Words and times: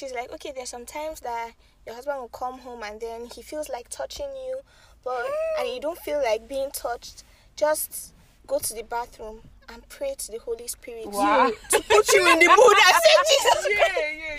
she's 0.00 0.12
like, 0.12 0.32
okay, 0.32 0.50
there's 0.54 0.70
some 0.70 0.86
times 0.86 1.20
that 1.20 1.50
your 1.84 1.94
husband 1.94 2.18
will 2.18 2.28
come 2.28 2.58
home 2.60 2.82
and 2.82 2.98
then 3.00 3.26
he 3.26 3.42
feels 3.42 3.68
like 3.68 3.86
touching 3.90 4.28
you, 4.34 4.60
but 5.04 5.26
and 5.58 5.68
you 5.68 5.78
don't 5.80 5.98
feel 5.98 6.22
like 6.22 6.48
being 6.48 6.70
touched. 6.72 7.22
Just 7.54 8.14
go 8.46 8.58
to 8.58 8.74
the 8.74 8.82
bathroom 8.82 9.42
and 9.68 9.86
pray 9.90 10.14
to 10.16 10.32
the 10.32 10.38
Holy 10.38 10.66
Spirit 10.66 11.06
Wow. 11.06 11.50
to 11.70 11.82
put 11.82 12.12
you 12.14 12.26
in 12.32 12.38
the 12.38 12.48
mood. 12.48 12.58
I 12.58 12.92
said, 13.04 13.24
Jesus 13.28 13.66
yeah, 13.76 13.98
yeah, 14.10 14.36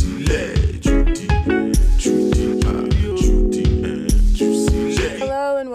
yeah. 0.00 0.05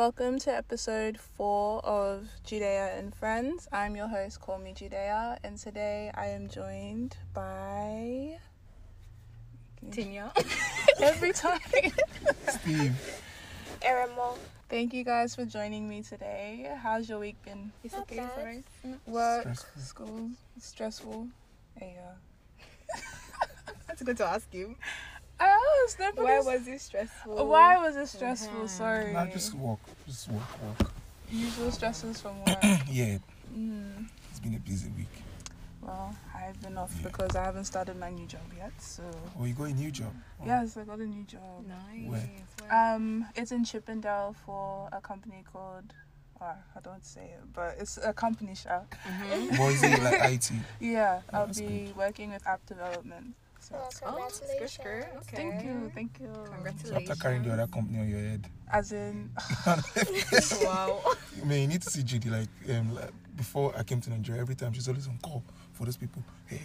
Welcome 0.02 0.40
to 0.40 0.50
episode 0.52 1.16
four 1.20 1.80
of 1.86 2.28
Judea 2.44 2.98
and 2.98 3.14
Friends. 3.14 3.68
I'm 3.72 3.96
your 3.96 4.08
host, 4.08 4.42
Call 4.42 4.58
Me 4.58 4.74
Judea, 4.74 5.38
and 5.44 5.60
today 5.60 6.10
I 6.16 6.26
am 6.30 6.50
joined 6.50 7.16
by 7.36 8.40
Tinya. 9.92 10.32
every 11.04 11.32
time. 11.34 11.60
Steve, 12.50 13.22
Eremo. 13.84 14.40
Thank 14.70 14.96
you 14.96 15.04
guys 15.04 15.36
for 15.36 15.46
joining 15.46 15.88
me 15.88 16.02
today. 16.02 16.76
How's 16.82 17.08
your 17.08 17.20
week 17.20 17.36
been? 17.46 17.72
It's 17.84 17.94
Not 17.94 18.02
okay 18.02 18.16
bad. 18.16 18.32
for 18.34 18.48
us. 18.50 18.64
Mm, 18.84 18.98
work, 19.06 19.42
Stressful. 19.44 19.82
school, 19.84 20.30
stressful. 20.60 21.28
Yeah. 21.80 22.14
That's 23.88 24.02
good 24.02 24.18
to 24.18 24.26
ask 24.26 24.52
you. 24.52 24.78
I 25.42 25.84
asked. 25.86 26.00
nobody 26.00 26.22
Why 26.24 26.40
was 26.40 26.68
it 26.68 26.82
stressful? 26.82 27.48
Why 27.48 27.78
was 27.78 27.96
it 27.96 28.08
stressful? 28.08 28.62
Mhm. 28.66 28.70
Sorry. 28.70 29.14
nah, 29.14 29.26
just 29.26 29.54
walk, 29.56 29.80
just 30.08 30.30
walk, 30.30 30.44
walk. 30.62 30.92
Usual 31.32 31.72
stresses 31.72 32.22
from 32.22 32.40
work. 32.46 32.58
Yeah, 32.90 33.18
mm. 33.56 34.06
it's 34.30 34.40
been 34.40 34.56
a 34.56 34.60
busy 34.60 34.90
week. 34.98 35.08
Well, 35.82 36.16
I've 36.36 36.62
been 36.62 36.78
off 36.78 36.94
Yeah. 36.98 37.08
because 37.10 37.36
I 37.36 37.44
haven't 37.44 37.66
started 37.66 37.98
my 37.98 38.12
new 38.12 38.28
job 38.28 38.42
yet. 38.56 38.72
So 38.80 39.04
Oh, 39.40 39.46
you 39.46 39.54
got 39.56 39.70
a 39.70 39.74
new 39.74 39.90
job? 39.90 40.14
Oh, 40.40 40.44
yes, 40.46 40.78
I 40.78 40.84
got 40.84 41.00
a 41.00 41.06
new 41.08 41.24
job. 41.24 41.66
Nice. 41.68 42.08
Where? 42.08 42.30
Where? 42.60 42.94
Um, 42.96 43.26
it's 43.36 43.52
in 43.52 43.66
Chippendale 43.66 44.36
for 44.46 44.90
a 44.92 45.02
company 45.02 45.44
called. 45.52 45.94
Oh, 46.40 46.46
I 46.76 46.80
don't 46.84 47.04
say 47.06 47.22
it, 47.22 47.54
but 47.54 47.76
it's 47.80 47.98
a 47.98 48.14
company 48.14 48.54
show. 48.56 48.82
Mhm. 49.08 49.58
What 49.60 49.74
is 49.74 49.84
it 49.84 50.02
like 50.04 50.22
IT? 50.34 50.52
Yeah, 50.80 51.22
Oh, 51.34 51.38
I'll 51.40 51.46
that's 51.48 51.60
be 51.62 51.94
working 51.96 52.32
with 52.32 52.46
app 52.48 52.64
development. 52.68 53.36
So 53.62 53.76
Oh, 53.78 53.88
Oh, 53.88 53.90
congratulations. 54.08 54.72
skirt, 54.74 55.04
skirt. 55.04 55.14
Okay. 55.18 55.38
thank 55.38 55.64
you, 55.64 55.92
thank 55.94 56.20
you. 56.20 56.34
So 56.34 56.52
Congratulations. 56.52 57.10
after 57.10 57.22
carrying 57.22 57.44
the 57.44 57.54
other 57.54 57.68
company 57.68 58.00
on 58.00 58.10
your 58.10 58.20
head, 58.20 58.48
As 58.72 58.92
in, 58.92 59.30
wow. 60.64 61.02
I 61.42 61.46
mean, 61.46 61.62
you 61.64 61.68
need 61.68 61.82
to 61.84 61.90
see 61.90 62.04
Judy. 62.04 62.30
Like, 62.30 62.50
um, 62.70 62.96
like 62.96 63.12
before 63.36 63.74
I 63.78 63.84
came 63.84 64.02
to 64.02 64.10
Nigeria, 64.10 64.42
every 64.42 64.56
time 64.56 64.74
she's 64.74 64.88
always 64.88 65.08
on 65.08 65.18
call 65.20 65.44
for 65.74 65.86
those 65.86 65.98
people. 65.98 66.24
Hey, 66.48 66.60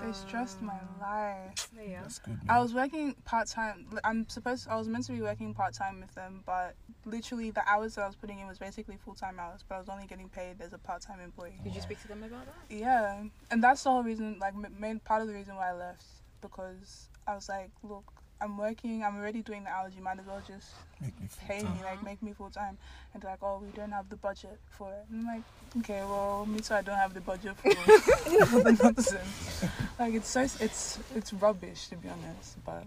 they 0.00 0.12
stressed 0.12 0.62
my 0.62 0.78
life. 1.00 1.68
Yeah. 1.76 2.02
that's 2.02 2.18
good. 2.18 2.38
Man. 2.44 2.56
I 2.56 2.60
was 2.60 2.72
working 2.74 3.14
part 3.24 3.48
time. 3.48 3.86
I'm 4.04 4.28
supposed. 4.28 4.68
I 4.68 4.76
was 4.76 4.88
meant 4.88 5.06
to 5.06 5.12
be 5.12 5.20
working 5.22 5.54
part 5.54 5.74
time 5.74 6.00
with 6.00 6.14
them, 6.14 6.42
but 6.46 6.74
literally 7.04 7.50
the 7.50 7.62
hours 7.68 7.94
that 7.96 8.04
I 8.04 8.06
was 8.06 8.16
putting 8.16 8.38
in 8.38 8.46
was 8.46 8.58
basically 8.58 8.96
full 8.96 9.14
time 9.14 9.38
hours. 9.40 9.64
But 9.68 9.76
I 9.76 9.78
was 9.78 9.88
only 9.88 10.06
getting 10.06 10.28
paid 10.28 10.60
as 10.60 10.72
a 10.72 10.78
part 10.78 11.02
time 11.02 11.18
employee. 11.20 11.58
Did 11.64 11.74
you 11.74 11.80
speak 11.80 12.00
to 12.02 12.08
them 12.08 12.22
about 12.22 12.46
that? 12.46 12.74
Yeah, 12.74 13.22
and 13.50 13.62
that's 13.62 13.82
the 13.82 13.90
whole 13.90 14.02
reason. 14.02 14.38
Like, 14.38 14.54
main 14.78 15.00
part 15.00 15.22
of 15.22 15.28
the 15.28 15.34
reason 15.34 15.56
why 15.56 15.70
I 15.70 15.72
left 15.72 16.04
because 16.40 17.08
I 17.26 17.34
was 17.34 17.48
like, 17.48 17.70
look, 17.82 18.04
I'm 18.40 18.56
working. 18.56 19.02
I'm 19.02 19.16
already 19.16 19.42
doing 19.42 19.64
the 19.64 19.70
allergy, 19.70 19.96
You 19.96 20.02
might 20.04 20.18
as 20.20 20.26
well 20.26 20.40
just 20.46 20.68
make 21.00 21.20
me 21.20 21.28
pay 21.46 21.60
feel 21.60 21.70
me, 21.70 21.82
like 21.84 22.02
make 22.04 22.22
me 22.22 22.32
full 22.32 22.50
time. 22.50 22.78
And 23.12 23.22
they're 23.22 23.30
like, 23.32 23.42
oh, 23.42 23.60
we 23.62 23.70
don't 23.72 23.90
have 23.90 24.08
the 24.08 24.16
budget 24.16 24.58
for 24.70 24.90
it. 24.92 25.04
And 25.10 25.20
I'm 25.20 25.26
like, 25.26 25.42
okay, 25.78 26.02
well, 26.04 26.46
me 26.46 26.60
too. 26.60 26.74
I 26.74 26.82
don't 26.82 26.96
have 26.96 27.14
the 27.14 27.20
budget 27.20 27.56
for 27.56 27.68
the 27.68 28.78
nonsense. 28.82 29.64
Like, 29.98 30.14
it's 30.14 30.28
so 30.28 30.42
it's 30.42 30.98
it's 31.14 31.32
rubbish 31.32 31.88
to 31.88 31.96
be 31.96 32.08
honest, 32.08 32.64
but. 32.64 32.84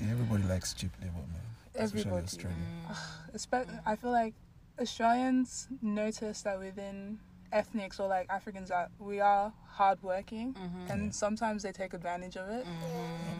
Yeah, 0.00 0.12
everybody 0.12 0.44
likes 0.44 0.72
cheap 0.74 0.90
labor, 1.00 1.14
man. 1.14 1.84
Especially 1.84 2.10
Australia. 2.12 2.56
Espe- 3.34 3.80
I 3.86 3.96
feel 3.96 4.12
like 4.12 4.34
Australians 4.80 5.68
notice 5.82 6.42
that 6.42 6.58
within 6.58 7.18
ethnics 7.52 7.98
or 8.00 8.08
like 8.08 8.26
Africans 8.30 8.68
that 8.68 8.90
we 8.98 9.20
are 9.20 9.52
hardworking 9.66 10.54
Mm-hmm. 10.54 10.90
and 10.92 11.14
sometimes 11.14 11.62
they 11.62 11.72
take 11.72 11.94
advantage 11.94 12.36
of 12.36 12.48
it. 12.50 12.66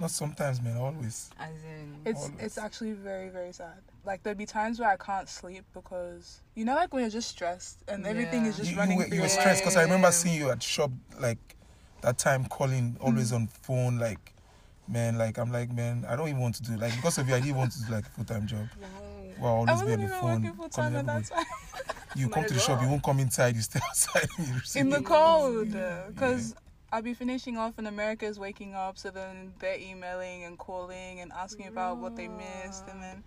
Not 0.01 0.11
sometimes, 0.11 0.61
man. 0.63 0.77
Always. 0.77 1.31
As 1.39 1.51
in. 1.65 1.97
It's 2.05 2.23
Always. 2.25 2.41
it's 2.41 2.59
actually 2.59 2.93
very 2.93 3.29
very 3.29 3.53
sad. 3.53 3.83
Like 4.05 4.23
there'd 4.23 4.39
be 4.39 4.47
times 4.47 4.79
where 4.81 4.89
I 4.91 4.97
can't 4.97 5.29
sleep 5.29 5.65
because 5.75 6.41
you 6.55 6.65
know 6.65 6.75
like 6.75 6.93
when 6.93 7.03
you're 7.03 7.11
just 7.11 7.29
stressed 7.29 7.79
and 7.89 8.07
everything 8.07 8.47
is 8.47 8.57
just 8.57 8.69
you, 8.71 8.75
you 8.75 8.81
running 8.81 8.97
were, 8.99 9.05
through 9.05 9.17
you 9.17 9.23
were 9.23 9.29
stressed 9.29 9.61
because 9.63 9.77
I 9.77 9.83
remember 9.83 10.11
seeing 10.13 10.37
you 10.41 10.51
at 10.51 10.63
shop 10.63 10.91
like 11.21 11.39
that 12.03 12.17
time 12.19 12.47
calling 12.47 12.97
always 13.01 13.33
on 13.33 13.47
phone 13.47 13.99
like 13.99 14.33
man 14.89 15.19
like 15.19 15.39
I'm 15.39 15.53
like 15.53 15.71
man 15.73 16.05
I 16.09 16.17
don't 16.17 16.29
even 16.29 16.41
want 16.41 16.55
to 16.57 16.63
do 16.63 16.77
like 16.79 16.97
because 16.97 17.19
of 17.19 17.29
you 17.29 17.35
I 17.35 17.41
didn't 17.41 17.57
want 17.57 17.73
to 17.73 17.83
do 17.85 17.93
like 17.93 18.07
a 18.07 18.11
full 18.11 18.25
time 18.25 18.47
job 18.47 18.67
well 19.39 19.65
I 19.69 19.73
always 19.73 19.83
be 19.83 19.85
wasn't 19.85 19.93
on 19.93 19.99
the 20.01 20.05
even 20.07 20.09
phone 20.21 20.43
working 20.43 20.53
full 20.57 20.69
time 20.71 20.97
at 20.97 21.07
that 21.07 21.25
time. 21.27 21.45
You 22.17 22.29
come 22.29 22.45
to 22.45 22.55
the 22.55 22.61
shop 22.61 22.83
you 22.83 22.89
won't 22.89 23.03
come 23.03 23.21
inside 23.21 23.55
you 23.57 23.63
stay 23.63 23.81
outside 23.89 24.29
you 24.39 24.81
in 24.81 24.91
the 24.91 25.01
cold 25.01 25.69
Yeah, 25.69 26.05
because 26.09 26.55
I'll 26.93 27.03
be 27.03 27.15
finishing 27.15 27.57
off 27.57 27.79
and 27.79 27.87
America's 27.87 28.39
waking 28.39 28.75
up 28.75 28.99
so 28.99 29.11
then 29.11 29.53
they're 29.59 29.79
emailing 29.79 30.45
and 30.45 30.59
calling 30.59 31.21
and 31.21 31.33
asking 31.33 31.69
about 31.69 31.99
what 31.99 32.17
they 32.17 32.29
missed 32.29 32.85
and 32.89 33.03
then 33.03 33.25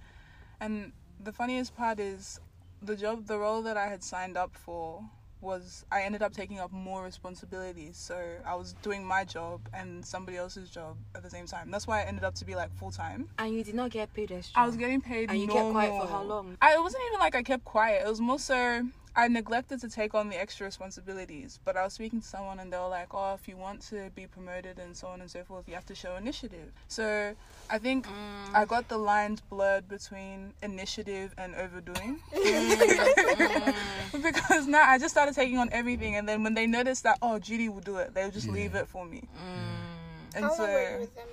and 0.60 0.92
the 1.24 1.32
funniest 1.32 1.76
part 1.76 2.00
is 2.00 2.40
the 2.82 2.96
job 2.96 3.28
the 3.28 3.38
role 3.38 3.62
that 3.62 3.78
I 3.78 3.88
had 3.88 4.04
signed 4.04 4.38
up 4.38 4.56
for 4.56 5.04
was 5.44 5.86
I 5.92 6.02
ended 6.04 6.22
up 6.24 6.34
taking 6.34 6.60
up 6.60 6.72
more 6.72 7.04
responsibilities 7.04 7.98
so 7.98 8.18
I 8.46 8.56
was 8.56 8.74
doing 8.82 9.06
my 9.06 9.24
job 9.26 9.60
and 9.74 10.04
somebody 10.06 10.38
else's 10.38 10.70
job 10.70 10.96
at 11.16 11.22
the 11.22 11.30
same 11.30 11.46
time 11.46 11.70
that's 11.70 11.86
why 11.86 12.02
I 12.02 12.06
ended 12.06 12.24
up 12.24 12.34
to 12.36 12.46
be 12.46 12.56
like 12.56 12.74
full 12.78 12.92
time 12.92 13.28
And 13.38 13.54
you 13.54 13.64
did 13.64 13.76
not 13.76 13.92
get 13.92 14.14
paid 14.14 14.32
extra. 14.32 14.62
I 14.62 14.66
was 14.66 14.78
getting 14.78 15.02
paid 15.02 15.30
And 15.30 15.40
you 15.40 15.48
kept 15.48 15.72
quiet 15.72 16.02
for 16.02 16.08
how 16.08 16.24
long? 16.24 16.58
I, 16.62 16.74
it 16.76 16.82
wasn't 16.82 17.04
even 17.10 17.20
like 17.20 17.36
I 17.36 17.44
kept 17.44 17.66
quiet. 17.66 18.06
It 18.06 18.10
was 18.10 18.22
more 18.22 18.40
so 18.40 18.88
I 19.16 19.28
neglected 19.28 19.80
to 19.82 19.90
take 19.90 20.16
on 20.16 20.30
the 20.30 20.40
extra 20.40 20.66
responsibilities. 20.66 21.60
But 21.64 21.78
I 21.78 21.84
was 21.84 21.94
speaking 21.94 22.22
to 22.22 22.28
someone 22.28 22.60
and 22.60 22.74
they 22.74 22.78
were 22.78 22.88
like, 22.88 23.10
oh, 23.14 23.36
if 23.36 23.48
you 23.48 23.56
want 23.56 23.82
to 23.90 24.10
be 24.16 24.26
promoted 24.26 24.80
and 24.80 24.98
so 24.98 25.08
on 25.08 25.22
and 25.22 25.30
so 25.30 25.44
forth, 25.44 25.68
you 25.68 25.76
have 25.76 25.86
to 25.86 25.96
show 25.96 26.16
initiative. 26.16 26.72
So 26.88 27.36
I 27.70 27.78
think 27.78 28.08
Mm. 28.08 28.56
I 28.56 28.66
got 28.66 28.88
the 28.90 28.98
lines 28.98 29.40
blurred 29.42 29.88
between 29.88 30.54
initiative 30.62 31.34
and 31.38 31.56
overdoing. 31.56 32.20
because 34.22 34.68
now 34.68 34.84
I 34.90 34.98
just 35.00 35.12
started 35.14 35.36
taking 35.36 35.58
on 35.60 35.70
everything. 35.72 36.16
And 36.16 36.28
then 36.28 36.44
when 36.44 36.54
they 36.56 36.68
noticed 36.68 37.04
that, 37.04 37.18
oh, 37.22 37.40
Judy 37.40 37.70
will 37.70 37.82
do 37.82 37.98
it, 37.98 38.14
they 38.14 38.24
would 38.26 38.34
just 38.34 38.48
Yeah. 38.48 38.54
leave 38.54 38.76
it 38.76 38.88
for 38.88 39.06
me. 39.06 39.24
Mm. 39.38 40.36
And 40.36 40.46
How 40.46 40.54
so, 40.56 40.64
long 40.64 40.74
were 40.74 40.92
you 40.94 41.00
with 41.00 41.16
them 41.16 41.28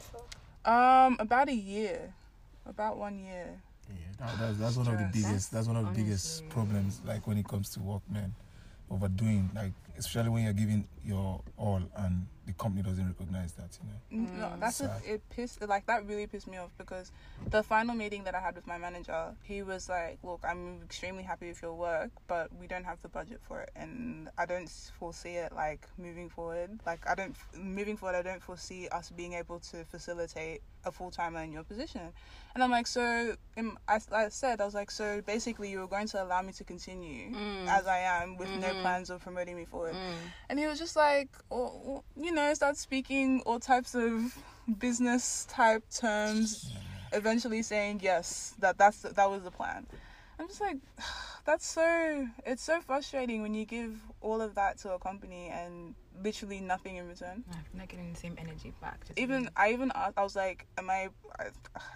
for? 0.65 0.71
um, 0.71 1.17
about 1.19 1.49
a 1.49 1.55
year. 1.55 2.15
About 2.67 2.99
one 2.99 3.19
year. 3.19 3.63
Yeah 4.21 4.37
that's, 4.39 4.59
that's 4.59 4.77
one 4.77 4.89
of 4.89 4.99
the 4.99 5.11
biggest 5.13 5.53
that's 5.53 5.67
one 5.67 5.77
of 5.77 5.87
the 5.87 6.03
biggest 6.03 6.49
problems 6.49 7.01
like 7.07 7.27
when 7.27 7.39
it 7.39 7.49
comes 7.49 7.71
to 7.71 7.81
work 7.81 8.03
man. 8.11 8.35
Overdoing 8.91 9.49
like 9.55 9.73
especially 10.01 10.31
when 10.31 10.45
you're 10.45 10.53
giving 10.53 10.87
your 11.05 11.41
all 11.57 11.81
and 11.97 12.27
the 12.47 12.53
company 12.55 12.83
doesn't 12.83 13.07
recognize 13.07 13.53
that 13.53 13.79
you 13.81 13.87
know 13.89 13.99
No, 14.41 14.47
Mm. 14.49 14.61
that's 14.61 14.81
a, 14.81 14.87
Sad. 14.89 15.03
it 15.07 15.21
pissed 15.31 15.63
like 15.69 15.87
that 15.87 16.05
really 16.05 16.27
pissed 16.27 16.49
me 16.49 16.57
off 16.57 16.73
because 16.79 17.13
the 17.51 17.63
final 17.63 17.95
meeting 17.95 18.25
that 18.25 18.35
I 18.35 18.41
had 18.41 18.57
with 18.57 18.67
my 18.67 18.77
manager, 18.77 19.37
he 19.45 19.63
was 19.63 19.89
like, 19.89 20.19
"Look, 20.25 20.41
I'm 20.51 20.83
extremely 20.83 21.23
happy 21.23 21.47
with 21.49 21.63
your 21.63 21.75
work, 21.75 22.11
but 22.27 22.47
we 22.61 22.67
don't 22.67 22.85
have 22.85 22.99
the 23.03 23.09
budget 23.09 23.41
for 23.47 23.61
it, 23.61 23.71
and 23.77 24.29
I 24.37 24.47
don't 24.47 24.69
foresee 24.99 25.37
it 25.45 25.53
like 25.53 25.87
moving 25.97 26.29
forward. 26.29 26.71
Like 26.85 27.03
I 27.09 27.15
don't 27.15 27.37
moving 27.55 27.97
forward, 27.97 28.17
I 28.17 28.23
don't 28.23 28.43
foresee 28.43 28.89
us 28.89 29.11
being 29.11 29.35
able 29.35 29.61
to 29.71 29.85
facilitate 29.85 30.61
a 30.85 30.91
full 30.91 31.11
timer 31.13 31.43
in 31.43 31.53
your 31.53 31.63
position." 31.63 32.13
And 32.55 32.65
I'm 32.65 32.71
like, 32.73 32.89
"So," 32.89 33.37
um, 33.57 33.79
I, 33.87 34.01
I 34.11 34.29
said, 34.29 34.61
"I 34.61 34.65
was 34.65 34.75
like, 34.75 34.91
so 34.91 35.21
basically, 35.23 35.71
you 35.71 35.79
were 35.79 35.87
going 35.97 36.09
to 36.09 36.19
allow 36.25 36.43
me 36.43 36.53
to 36.55 36.65
continue 36.65 37.31
Mm. 37.31 37.69
as 37.69 37.87
I 37.87 37.99
am 37.99 38.37
with 38.37 38.51
no 38.57 38.71
Mhm. 38.75 38.81
plans 38.83 39.09
of 39.11 39.23
promoting 39.23 39.55
me 39.57 39.67
forward." 39.67 39.90
Mm. 39.93 40.15
And 40.49 40.59
he 40.59 40.67
was 40.67 40.79
just 40.79 40.97
like, 40.97 41.29
oh, 41.51 42.03
you 42.17 42.33
know, 42.33 42.53
start 42.55 42.77
speaking 42.77 43.43
all 43.47 43.61
types 43.61 43.95
of 43.95 44.37
business 44.79 45.47
type 45.49 45.85
terms. 45.91 46.73
Eventually 47.13 47.63
saying 47.63 48.01
yes, 48.03 48.55
that 48.61 48.79
that's 48.79 49.03
that 49.03 49.31
was 49.31 49.43
the 49.43 49.51
plan. 49.51 49.87
I'm 50.39 50.49
just 50.49 50.61
like, 50.61 50.79
that's 51.45 51.67
so. 51.67 52.29
It's 52.47 52.63
so 52.63 52.81
frustrating 52.81 53.43
when 53.43 53.55
you 53.55 53.65
give 53.65 54.01
all 54.21 54.41
of 54.41 54.55
that 54.55 54.79
to 54.79 54.93
a 54.93 54.99
company 54.99 55.49
and 55.49 55.95
literally 56.23 56.61
nothing 56.61 56.97
in 56.97 57.09
return. 57.09 57.45
I'm 57.51 57.79
not 57.79 57.89
getting 57.89 58.13
the 58.13 58.19
same 58.19 58.35
energy 58.39 58.73
back. 58.81 59.07
Just 59.07 59.19
Even 59.19 59.49
I 59.57 59.73
even 59.73 59.91
asked, 59.95 60.15
I 60.17 60.23
was 60.23 60.37
like, 60.37 60.67
am 60.79 60.91
I? 60.91 61.09
I, 61.39 61.45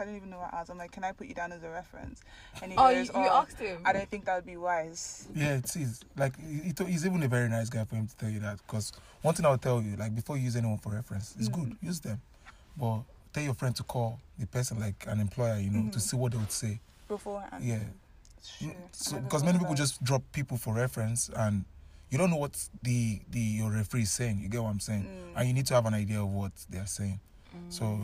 I 0.00 0.05
don't 0.05 0.17
even 0.17 0.31
know 0.31 0.38
what 0.38 0.53
I 0.55 0.61
asked. 0.61 0.71
I'm 0.71 0.79
like, 0.79 0.93
can 0.93 1.05
I 1.05 1.12
put 1.12 1.26
you 1.26 1.35
down 1.35 1.53
as 1.53 1.62
a 1.62 1.69
reference? 1.71 2.21
And 2.62 2.73
he 2.73 2.79
Oh, 2.79 2.88
you, 2.88 2.97
goes, 3.05 3.09
you 3.09 3.12
oh, 3.17 3.41
asked 3.43 3.59
him. 3.59 3.82
I 3.85 3.93
don't 3.93 4.09
think 4.11 4.25
that 4.26 4.37
would 4.37 4.47
be 4.47 4.56
wise. 4.56 5.29
Yeah, 5.35 5.56
it 5.56 5.76
is. 5.76 6.00
Like, 6.17 6.35
he, 6.41 6.73
he- 6.76 6.91
he's 6.93 7.05
even 7.06 7.23
a 7.23 7.29
very 7.29 7.49
nice 7.49 7.69
guy 7.69 7.85
for 7.85 7.97
him 7.97 8.06
to 8.06 8.17
tell 8.17 8.31
you 8.31 8.41
that. 8.41 8.59
Because 8.67 8.93
one 9.23 9.35
thing 9.35 9.47
I'll 9.47 9.59
tell 9.59 9.82
you, 9.82 9.97
like, 9.97 10.15
before 10.15 10.37
you 10.37 10.44
use 10.44 10.56
anyone 10.56 10.79
for 10.79 10.93
reference, 10.93 11.35
it's 11.38 11.49
good, 11.49 11.76
use 11.82 12.00
them. 12.00 12.21
But 12.76 13.00
tell 13.32 13.43
your 13.43 13.55
friend 13.55 13.75
to 13.76 13.82
call 13.82 14.21
the 14.38 14.47
person, 14.47 14.81
like 14.81 15.05
an 15.09 15.21
employer, 15.21 15.59
you 15.59 15.71
know, 15.71 15.91
to 15.91 15.99
Mhm. 15.99 16.03
see 16.03 16.17
what 16.17 16.32
they 16.32 16.38
would 16.38 16.53
say. 16.53 16.81
Beforehand. 17.09 17.62
Yeah. 17.65 17.81
It's 18.38 18.59
true. 18.59 18.75
So, 18.93 19.19
because 19.21 19.43
many 19.44 19.59
people 19.59 19.75
that. 19.75 19.79
just 19.81 20.03
drop 20.03 20.23
people 20.32 20.56
for 20.56 20.75
reference 20.75 21.31
and 21.35 21.65
you 22.14 22.19
don't 22.19 22.31
know 22.31 22.37
what 22.37 22.56
the 22.84 23.20
the 23.31 23.40
your 23.40 23.72
referee 23.72 24.02
is 24.02 24.12
saying. 24.12 24.38
You 24.40 24.49
get 24.49 24.62
what 24.62 24.70
I'm 24.70 24.78
saying? 24.78 25.02
Mm. 25.02 25.37
And 25.40 25.49
you 25.49 25.52
need 25.55 25.66
to 25.66 25.75
have 25.75 25.84
an 25.87 25.94
idea 25.94 26.20
of 26.22 26.28
what 26.28 26.52
they're 26.70 26.87
saying. 26.87 27.19
So, 27.70 27.99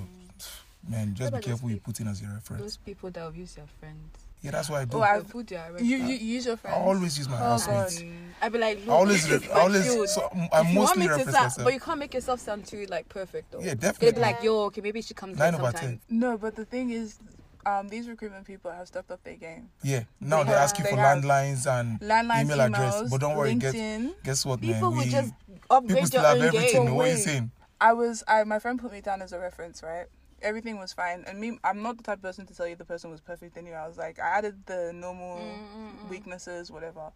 man, 0.88 1.14
just 1.14 1.18
be 1.18 1.24
What 1.24 1.28
about 1.28 1.32
those 1.36 1.44
careful 1.44 1.68
you 1.70 1.76
people- 1.76 1.92
put 1.92 2.00
in 2.00 2.08
as 2.08 2.20
your 2.20 2.32
reference. 2.32 2.62
Those 2.62 2.76
people 2.78 3.10
that 3.12 3.24
abuse 3.24 3.56
your 3.56 3.66
friends. 3.78 4.18
Yeah, 4.42 4.50
that's 4.50 4.68
why 4.68 4.80
I 4.80 4.84
do. 4.86 4.96
Oh, 4.96 5.02
I, 5.02 5.20
put 5.20 5.46
their 5.46 5.64
You, 5.80 5.96
arrest 5.98 6.10
you 6.10 6.16
use 6.34 6.46
your 6.46 6.56
friends. 6.56 6.76
I 6.76 6.80
always 6.80 7.18
use 7.18 7.28
my 7.28 7.36
Oh, 7.36 7.50
housemates. 7.50 8.00
God. 8.02 8.10
I'd 8.42 8.52
be 8.52 8.58
like, 8.58 8.78
I 8.78 8.80
look, 8.80 8.88
always, 8.88 9.28
this 9.28 9.42
re- 9.42 9.50
I 9.52 9.54
my 9.54 9.60
always, 9.60 10.12
so 10.14 10.28
I 10.52 10.60
if 10.62 10.72
you 10.72 10.78
want 10.80 10.96
me 10.96 11.06
to 11.06 11.10
reference 11.10 11.32
sound, 11.32 11.44
myself. 11.44 11.64
but 11.66 11.74
you 11.74 11.80
can't 11.80 11.98
make 12.00 12.14
yourself 12.14 12.40
sound 12.40 12.66
too 12.66 12.86
like 12.88 13.08
perfect 13.08 13.52
though. 13.52 13.60
Yeah, 13.60 13.74
definitely. 13.74 14.08
They'd 14.08 14.14
be 14.16 14.20
like, 14.22 14.42
yo, 14.42 14.60
okay, 14.64 14.80
maybe 14.80 15.02
she 15.02 15.14
comes 15.14 15.38
Nine 15.38 15.54
over 15.54 15.64
sometimes. 15.64 16.00
No, 16.08 16.36
but 16.38 16.56
the 16.56 16.64
thing 16.64 16.90
is, 16.90 17.18
um, 17.66 17.88
these 17.88 18.08
recruitment 18.08 18.46
people 18.46 18.70
have 18.70 18.86
stepped 18.88 19.10
up 19.10 19.22
their 19.22 19.36
game. 19.36 19.70
Yeah, 19.82 20.04
now 20.20 20.42
They 20.44 20.50
they 20.50 20.56
ask 20.56 20.78
you 20.78 20.84
have- 20.84 20.90
for 20.92 20.96
landlines 20.98 21.66
and 21.66 22.00
Landlines, 22.00 22.42
email 22.44 22.60
address. 22.60 23.10
But 23.10 23.20
don't 23.20 23.36
worry, 23.36 23.54
guess, 23.54 23.74
LinkedIn. 23.74 24.10
guess 24.24 24.46
what, 24.46 24.60
People 24.60 24.90
man? 24.90 24.96
would 24.96 25.04
We, 25.06 25.10
just 25.10 25.32
people 25.46 25.76
upgrade 25.76 26.06
still 26.06 26.22
your 26.22 26.28
have 26.30 26.40
own 26.40 26.46
everything. 26.46 26.84
game. 26.86 26.94
What 26.94 27.06
are 27.06 27.10
you 27.10 27.16
saying? 27.18 27.50
I 27.80 27.92
was, 27.92 28.22
I 28.28 28.44
my 28.44 28.58
friend 28.58 28.78
put 28.80 28.92
me 28.92 29.00
down 29.00 29.22
as 29.22 29.32
a 29.32 29.38
reference, 29.38 29.82
right? 29.82 30.06
Everything 30.42 30.78
was 30.78 30.92
fine, 30.94 31.24
and 31.26 31.38
me, 31.38 31.58
I'm 31.64 31.82
not 31.82 31.98
the 31.98 32.02
type 32.02 32.16
of 32.18 32.22
person 32.22 32.46
to 32.46 32.54
tell 32.54 32.66
you 32.66 32.74
the 32.76 32.84
person 32.84 33.10
was 33.10 33.20
perfect 33.20 33.56
anyway. 33.58 33.76
I 33.76 33.86
was 33.86 33.98
like, 33.98 34.18
I 34.18 34.38
added 34.38 34.64
the 34.66 34.90
normal 34.94 35.36
Mm, 35.76 36.08
weaknesses, 36.08 36.70
whatever. 36.70 37.12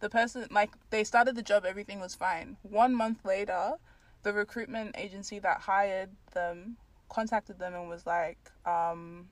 The 0.00 0.10
person, 0.10 0.48
like, 0.50 0.70
they 0.90 1.04
started 1.04 1.36
the 1.36 1.42
job, 1.42 1.64
everything 1.64 2.00
was 2.00 2.16
fine. 2.16 2.56
One 2.62 2.92
month 2.94 3.24
later, 3.24 3.74
the 4.24 4.32
recruitment 4.32 4.96
agency 4.98 5.38
that 5.38 5.60
hired 5.60 6.10
them 6.32 6.76
contacted 7.08 7.60
them 7.60 7.74
and 7.74 7.88
was 7.88 8.06
like, 8.06 8.38
um, 8.66 9.28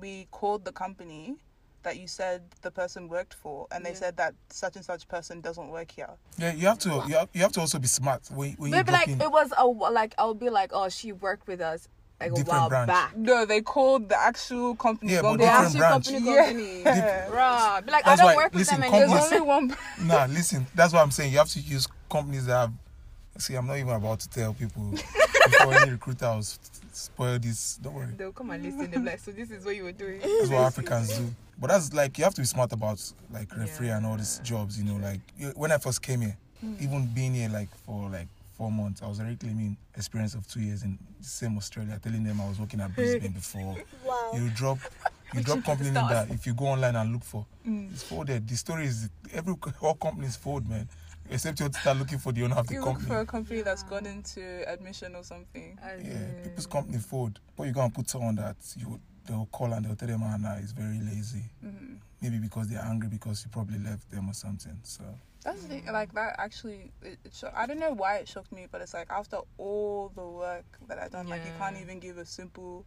we 0.00 0.26
called 0.30 0.64
the 0.64 0.72
company 0.72 1.36
that 1.82 1.98
you 1.98 2.08
said 2.08 2.42
the 2.62 2.70
person 2.70 3.08
worked 3.08 3.34
for, 3.34 3.66
and 3.70 3.84
they 3.84 3.90
Yeah. 3.90 3.96
said 3.96 4.16
that 4.16 4.34
such 4.50 4.76
and 4.76 4.84
such 4.84 5.06
person 5.08 5.40
doesn't 5.40 5.68
work 5.68 5.90
here. 5.90 6.10
Yeah, 6.36 6.52
you 6.52 6.66
have 6.66 6.78
to. 6.80 6.88
You 7.06 7.14
have, 7.16 7.28
you 7.32 7.42
have 7.42 7.52
to 7.52 7.60
also 7.60 7.78
be 7.78 7.86
smart 7.86 8.22
when, 8.30 8.52
when 8.54 8.70
you 8.70 8.76
Maybe 8.76 8.92
like 8.92 9.08
in 9.08 9.20
it 9.20 9.30
was 9.30 9.52
a 9.56 9.64
like 9.66 10.14
I'll 10.18 10.34
be 10.34 10.50
like, 10.50 10.70
oh, 10.74 10.88
she 10.88 11.12
worked 11.12 11.46
with 11.46 11.60
us 11.60 11.88
like 12.20 12.32
a 12.32 12.42
while 12.42 12.68
branch. 12.68 12.88
back. 12.88 13.16
No, 13.16 13.44
they 13.46 13.60
called 13.60 14.08
the 14.08 14.20
actual 14.20 14.74
company. 14.74 15.12
Yeah, 15.12 15.22
but 15.22 15.38
company. 15.38 15.46
The 15.46 15.52
different 15.52 15.66
actual 15.66 15.78
branch. 15.78 16.06
company, 16.06 16.34
Yeah. 16.34 16.46
company. 16.46 16.80
Yeah. 16.82 17.28
Bruh, 17.30 17.86
be 17.86 17.92
like, 17.92 18.04
That's 18.04 18.20
I 18.20 18.24
don't 18.24 18.34
why- 18.34 18.36
work 18.42 18.52
with 18.52 18.58
listen, 18.60 18.80
them 18.80 18.90
There's 18.90 19.12
only 19.12 19.40
one. 19.40 19.76
Nah, 20.02 20.24
listen. 20.26 20.66
That's 20.74 20.92
what 20.92 21.00
I'm 21.02 21.12
saying. 21.12 21.30
You 21.32 21.38
have 21.38 21.48
to 21.50 21.60
use 21.60 21.86
companies 22.10 22.46
that 22.46 22.56
have. 22.58 22.72
See, 23.38 23.54
I'm 23.54 23.66
not 23.66 23.76
even 23.78 23.90
about 23.94 24.20
to 24.20 24.28
tell 24.28 24.52
people 24.52 24.90
before 24.90 25.74
any 25.74 25.92
recruiter 25.92 26.26
will 26.34 26.42
spoil 26.92 27.38
this. 27.38 27.76
Don't 27.82 27.94
worry. 27.94 28.08
They'll 28.16 28.32
come 28.32 28.50
and 28.50 28.62
listen. 28.62 28.90
They'll 28.90 29.00
be 29.00 29.06
like, 29.10 29.20
so 29.20 29.30
this 29.30 29.50
is 29.50 29.64
what 29.64 29.76
you 29.76 29.84
were 29.84 29.92
doing. 29.92 30.20
That's 30.20 30.48
what 30.50 30.62
Africans 30.62 31.16
do. 31.16 31.30
But 31.60 31.68
that's 31.70 31.92
like 31.92 32.18
you 32.18 32.24
have 32.24 32.34
to 32.34 32.40
be 32.40 32.46
smart 32.46 32.72
about 32.72 33.00
like 33.32 33.56
referee 33.56 33.90
and 33.90 34.04
all 34.06 34.16
these 34.16 34.40
jobs. 34.44 34.78
You 34.78 34.84
know, 34.84 34.96
like 34.96 35.20
when 35.56 35.70
I 35.72 35.78
first 35.78 36.02
came 36.02 36.20
here, 36.22 36.36
even 36.80 37.06
being 37.06 37.34
here 37.34 37.48
like 37.48 37.68
for 37.86 38.10
like 38.10 38.26
four 38.56 38.72
months, 38.72 39.02
I 39.02 39.06
was 39.08 39.20
already 39.20 39.36
claiming 39.36 39.76
experience 39.96 40.34
of 40.34 40.46
two 40.48 40.60
years 40.60 40.82
in 40.82 40.98
the 41.20 41.24
same 41.24 41.56
Australia, 41.56 41.98
telling 42.02 42.24
them 42.24 42.40
I 42.40 42.48
was 42.48 42.58
working 42.58 42.80
at 42.80 42.94
Brisbane 42.94 43.32
before. 43.32 43.76
Wow. 44.04 44.30
You 44.34 44.48
drop, 44.50 44.78
you 45.34 45.42
drop 45.42 45.62
company 45.64 45.90
name 45.90 46.08
that 46.08 46.30
if 46.30 46.46
you 46.46 46.54
go 46.54 46.66
online 46.66 46.96
and 46.96 47.12
look 47.12 47.22
for, 47.24 47.44
Mm. 47.66 47.92
it's 47.92 48.02
folded. 48.02 48.48
The 48.48 48.56
story 48.56 48.86
is 48.86 49.10
every 49.32 49.54
all 49.80 49.94
companies 49.94 50.34
fold, 50.36 50.68
man. 50.68 50.88
Except 51.30 51.60
you 51.60 51.64
have 51.64 51.72
to 51.72 51.80
start 51.80 51.98
looking 51.98 52.18
for 52.18 52.32
the 52.32 52.42
owner 52.44 52.56
of 52.56 52.66
the 52.66 52.74
You 52.74 52.80
look 52.80 52.88
company. 52.94 53.08
for 53.08 53.20
a 53.20 53.26
company 53.26 53.60
that's 53.62 53.82
gone 53.82 54.06
into 54.06 54.68
admission 54.68 55.14
or 55.14 55.22
something. 55.22 55.78
As 55.82 56.02
Yeah, 56.02 56.12
in- 56.14 56.40
people's 56.42 56.66
company 56.66 56.98
fold. 56.98 57.38
But 57.56 57.64
you're 57.64 57.74
gonna 57.74 57.90
put 57.90 58.08
someone 58.08 58.36
that 58.36 58.56
you 58.76 59.00
they'll 59.26 59.46
call 59.52 59.74
and 59.74 59.84
they'll 59.84 59.94
tell 59.94 60.08
them, 60.08 60.22
ah, 60.24 60.38
nah, 60.38 60.56
he's 60.56 60.72
very 60.72 61.00
lazy. 61.00 61.44
hmm 61.60 61.96
Maybe 62.22 62.38
because 62.38 62.66
they're 62.68 62.82
angry 62.82 63.08
because 63.08 63.44
you 63.44 63.50
probably 63.50 63.78
left 63.78 64.10
them 64.10 64.28
or 64.28 64.32
something. 64.32 64.76
So 64.82 65.04
That's 65.44 65.62
the 65.62 65.68
thing. 65.68 65.84
Like 65.92 66.12
that 66.14 66.34
actually, 66.38 66.90
it, 67.02 67.18
it 67.24 67.34
sho- 67.34 67.52
I 67.54 67.66
don't 67.66 67.78
know 67.78 67.92
why 67.92 68.16
it 68.16 68.28
shocked 68.28 68.50
me, 68.52 68.66
but 68.70 68.80
it's 68.80 68.94
like 68.94 69.10
after 69.10 69.38
all 69.58 70.10
the 70.16 70.24
work 70.26 70.64
that 70.88 70.98
I've 70.98 71.10
done, 71.12 71.28
like 71.28 71.44
you 71.44 71.52
can't 71.58 71.76
even 71.76 72.00
give 72.00 72.16
a 72.18 72.24
simple 72.24 72.84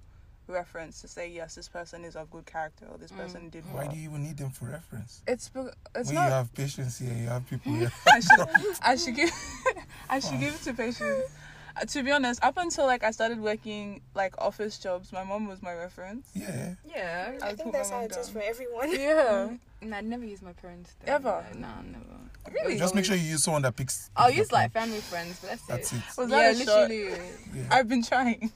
reference 0.48 1.02
to 1.02 1.08
say 1.08 1.30
yes, 1.30 1.56
this 1.56 1.68
person 1.70 2.04
is 2.04 2.16
of 2.16 2.30
good 2.32 2.46
character 2.46 2.86
or 2.92 2.98
this 2.98 3.12
Mm. 3.12 3.18
person 3.18 3.50
did 3.50 3.64
why 3.72 3.88
do 3.88 3.96
you 3.96 4.10
even 4.10 4.24
need 4.24 4.38
them 4.38 4.50
for 4.50 4.66
reference? 4.66 5.22
It's 5.28 5.50
be- 5.50 5.62
it's 5.96 6.08
when 6.08 6.16
not. 6.16 6.26
you 6.26 6.32
have 6.32 6.54
patients 6.54 6.98
here, 7.00 7.14
you 7.14 7.28
have 7.28 7.48
people 7.50 7.74
here. 7.74 7.92
I 8.08 8.20
should, 8.20 8.48
I 8.84 8.96
should 8.96 9.16
give 9.16 9.32
I 10.10 10.20
should 10.20 10.40
give 10.40 10.54
it 10.56 10.62
to 10.64 10.74
patients. 10.74 11.32
Uh, 11.78 11.86
to 11.86 12.04
be 12.04 12.12
honest, 12.12 12.44
up 12.44 12.58
until 12.58 12.86
like 12.86 13.04
I 13.04 13.12
started 13.12 13.40
working 13.40 14.02
like 14.14 14.38
office 14.38 14.78
jobs, 14.78 15.14
my 15.14 15.24
mom 15.24 15.48
was 15.48 15.62
my 15.62 15.74
reference. 15.74 16.28
yeah. 16.34 16.76
Yeah. 16.86 17.32
I'll 17.42 17.50
I 17.50 17.56
think 17.56 17.72
that's 17.72 17.90
how 17.90 18.02
it 18.02 18.16
is 18.16 18.30
for 18.30 18.42
everyone. 18.42 18.92
Yeah. 18.92 19.50
Nah, 19.84 19.98
I 19.98 20.02
never 20.02 20.26
use 20.26 20.42
my 20.42 20.54
parents. 20.54 20.96
though. 21.04 21.14
Ever? 21.14 21.46
No, 21.56 21.68
never. 21.84 22.06
Really? 22.52 22.78
Just 22.78 22.94
make 22.94 23.06
sure 23.06 23.16
you 23.16 23.24
use 23.24 23.44
someone 23.44 23.64
that 23.64 23.76
picks. 23.76 24.10
I'll 24.16 24.30
use 24.32 24.52
like 24.52 24.72
family 24.72 25.00
friends, 25.00 25.40
but 25.42 25.50
that's, 25.50 25.66
That's 25.68 25.94
it. 25.94 25.98
it. 25.98 26.04
Was 26.18 26.30
yeah, 26.30 26.54
that 26.54 26.56
a 26.56 26.58
literally. 26.58 27.10
Yeah. 27.56 27.64
I've 27.72 27.88
been 27.88 28.04
trying. 28.04 28.52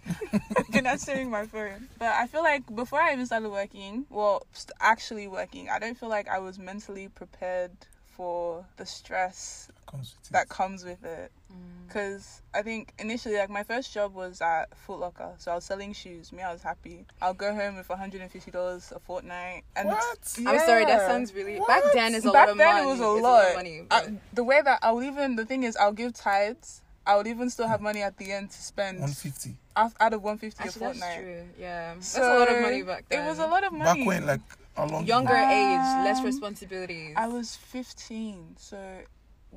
I've 0.57 0.71
been 0.71 0.85
answering 0.85 1.29
my 1.29 1.45
phone. 1.45 1.87
But 1.97 2.09
I 2.09 2.27
feel 2.27 2.43
like 2.43 2.63
before 2.75 2.99
I 3.01 3.13
even 3.13 3.25
started 3.25 3.49
working, 3.49 4.05
well, 4.09 4.45
actually 4.79 5.27
working, 5.27 5.69
I 5.69 5.79
don't 5.79 5.97
feel 5.97 6.09
like 6.09 6.27
I 6.27 6.39
was 6.39 6.59
mentally 6.59 7.07
prepared 7.07 7.71
for 8.15 8.65
the 8.77 8.85
stress 8.85 9.69
Comes 9.87 10.15
that 10.31 10.47
comes 10.49 10.83
with 10.85 11.03
it. 11.03 11.31
Mm. 11.55 11.87
Because 11.87 12.41
I 12.53 12.61
think 12.61 12.93
initially, 12.99 13.37
like, 13.37 13.49
my 13.49 13.63
first 13.63 13.93
job 13.93 14.13
was 14.13 14.41
at 14.41 14.75
Foot 14.77 14.99
Locker. 14.99 15.31
So 15.37 15.51
I 15.51 15.55
was 15.55 15.63
selling 15.63 15.93
shoes. 15.93 16.33
Me, 16.33 16.43
I 16.43 16.51
was 16.51 16.61
happy. 16.61 17.05
I'll 17.21 17.33
go 17.33 17.53
home 17.55 17.77
with 17.77 17.87
$150 17.87 18.91
a 18.91 18.99
fortnight. 18.99 19.63
And 19.77 19.87
What? 19.89 20.37
I'm 20.45 20.59
sorry, 20.59 20.83
that 20.85 21.07
sounds 21.07 21.33
really. 21.33 21.57
What? 21.59 21.67
Back 21.69 21.83
then, 21.93 22.13
is 22.15 22.25
a 22.25 22.31
Back 22.31 22.47
lot 22.47 22.49
of 22.49 22.57
then 22.57 22.67
money. 22.73 22.83
it 22.83 22.91
was 22.91 22.99
a 22.99 23.13
It's 23.13 23.21
lot. 23.23 23.49
of 23.49 23.55
money. 23.55 23.81
I, 23.91 24.17
the 24.33 24.43
way 24.43 24.61
that 24.61 24.79
I'll 24.81 25.01
even, 25.03 25.35
the 25.37 25.45
thing 25.45 25.63
is, 25.63 25.77
I'll 25.77 25.93
give 25.93 26.13
tithes. 26.13 26.81
I 27.07 27.15
would 27.15 27.27
even 27.27 27.49
still 27.51 27.67
have 27.67 27.81
money 27.81 28.01
at 28.01 28.17
the 28.17 28.31
end 28.31 28.49
to 28.49 28.61
spend 28.61 28.99
150. 28.99 29.55
out, 29.77 29.93
out 29.99 30.13
of 30.13 30.23
150 30.23 30.63
Actually, 30.63 30.85
a 30.85 30.87
that's 30.89 30.99
fortnight. 30.99 31.23
true. 31.23 31.43
Yeah, 31.59 31.93
that's 31.93 32.07
So, 32.07 32.37
a 32.37 32.39
lot 32.39 32.51
of 32.51 32.61
money 32.61 32.81
back 32.81 33.05
then. 33.09 33.23
It 33.25 33.29
was 33.29 33.37
a 33.39 33.45
lot 33.47 33.63
of 33.63 33.71
money. 33.71 33.99
Back 34.01 34.07
when, 34.07 34.25
like, 34.25 34.41
how 34.75 34.87
long? 34.87 35.05
Younger 35.05 35.35
age, 35.35 35.79
less 36.03 36.17
Um, 36.19 36.25
responsibilities. 36.25 37.13
I 37.15 37.27
was 37.27 37.55
15, 37.57 38.55
so 38.57 38.77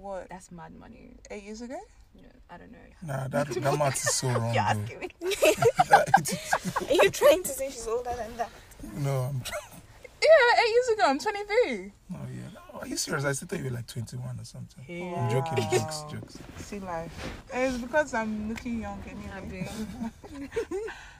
what, 0.00 0.28
That's 0.30 0.50
mad 0.50 0.74
money. 0.78 1.16
eight 1.30 1.42
years 1.44 1.60
ago? 1.62 1.78
No, 2.14 2.22
I 2.50 2.56
don't 2.56 2.72
know. 2.72 2.78
Nah, 3.06 3.28
that 3.28 3.48
that 3.64 3.78
math 3.78 3.96
is 3.96 4.14
so 4.14 4.28
wrong, 4.32 4.52
You're 4.54 4.62
asking 4.62 4.98
me. 4.98 5.08
Are 6.88 7.04
you 7.04 7.10
trying 7.10 7.42
to 7.42 7.48
say 7.50 7.66
she's 7.70 7.86
older 7.86 8.10
than 8.16 8.36
that? 8.36 8.50
no, 8.96 9.10
I'm. 9.30 9.40
trying. 9.40 9.82
Yeah, 10.20 10.62
eight 10.64 10.72
years 10.72 10.88
ago. 10.88 11.02
I'm 11.06 11.18
23. 11.18 11.92
Oh 12.12 12.16
yeah. 12.34 12.78
Are 12.80 12.86
you 12.86 12.96
serious? 12.96 13.24
I 13.24 13.32
still 13.32 13.46
thought 13.48 13.58
you 13.60 13.66
were 13.66 13.70
like 13.70 13.86
21 13.86 14.38
or 14.40 14.44
something. 14.44 14.84
Yeah. 14.88 15.14
I'm 15.14 15.30
joking. 15.30 15.58
Wow. 15.64 15.70
Jokes, 15.70 16.02
jokes. 16.10 16.38
See 16.56 16.80
life. 16.80 17.12
It's 17.52 17.76
because 17.78 18.14
I'm 18.14 18.48
looking 18.48 18.80
young 18.82 19.00
anyway. 19.08 19.68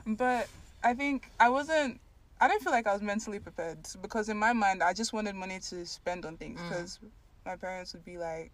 but 0.07 0.49
I 0.83 0.95
think 0.95 1.31
I 1.39 1.49
wasn't. 1.49 2.01
I 2.41 2.49
don't 2.49 2.63
feel 2.63 2.73
like 2.73 2.87
I 2.89 2.93
was 2.93 3.03
mentally 3.03 3.39
prepared 3.39 3.79
because 4.03 4.29
in 4.29 4.37
my 4.37 4.53
mind 4.53 4.83
I 4.83 4.93
just 4.93 5.13
wanted 5.13 5.35
money 5.37 5.59
to 5.71 5.87
spend 5.87 6.25
on 6.25 6.37
things 6.37 6.61
Mm. 6.61 6.71
Because 7.49 7.61
my 7.63 7.69
parents 7.69 7.93
would 7.95 8.05
be 8.05 8.19
like, 8.19 8.53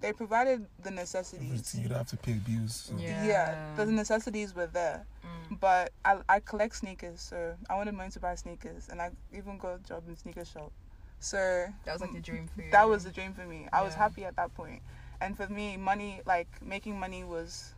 they 0.00 0.12
provided 0.12 0.66
the 0.82 0.90
necessities. 0.90 1.74
You 1.78 1.88
don't 1.88 1.98
have 1.98 2.08
to 2.08 2.16
pay 2.16 2.32
bills. 2.32 2.88
So. 2.88 2.94
Yeah. 2.98 3.24
Yeah, 3.24 3.74
the 3.76 3.86
necessities 3.86 4.54
were 4.54 4.66
there. 4.66 5.06
Mm. 5.24 5.60
But 5.60 5.92
I, 6.04 6.16
I 6.28 6.40
collect 6.40 6.76
sneakers, 6.76 7.20
so 7.20 7.54
I 7.70 7.76
wanted 7.76 7.94
money 7.94 8.10
to 8.10 8.20
buy 8.20 8.34
sneakers, 8.34 8.88
and 8.90 9.00
I 9.00 9.10
even 9.36 9.58
got 9.58 9.76
a 9.76 9.78
job 9.78 10.02
in 10.06 10.14
a 10.14 10.16
sneaker 10.16 10.44
shop. 10.44 10.72
So 11.20 11.66
That 11.84 11.92
was 11.92 12.00
like 12.00 12.14
the 12.14 12.20
dream 12.20 12.48
for 12.52 12.62
you. 12.62 12.70
that 12.72 12.88
was 12.88 13.04
the 13.04 13.10
dream 13.10 13.32
for 13.32 13.46
me. 13.46 13.68
I 13.72 13.82
was 13.84 13.94
happy 13.94 14.24
at 14.24 14.34
that 14.36 14.52
point, 14.56 14.82
and 15.20 15.36
for 15.36 15.46
me, 15.46 15.76
money 15.76 16.20
like 16.26 16.48
making 16.60 16.98
money 16.98 17.22
was, 17.22 17.74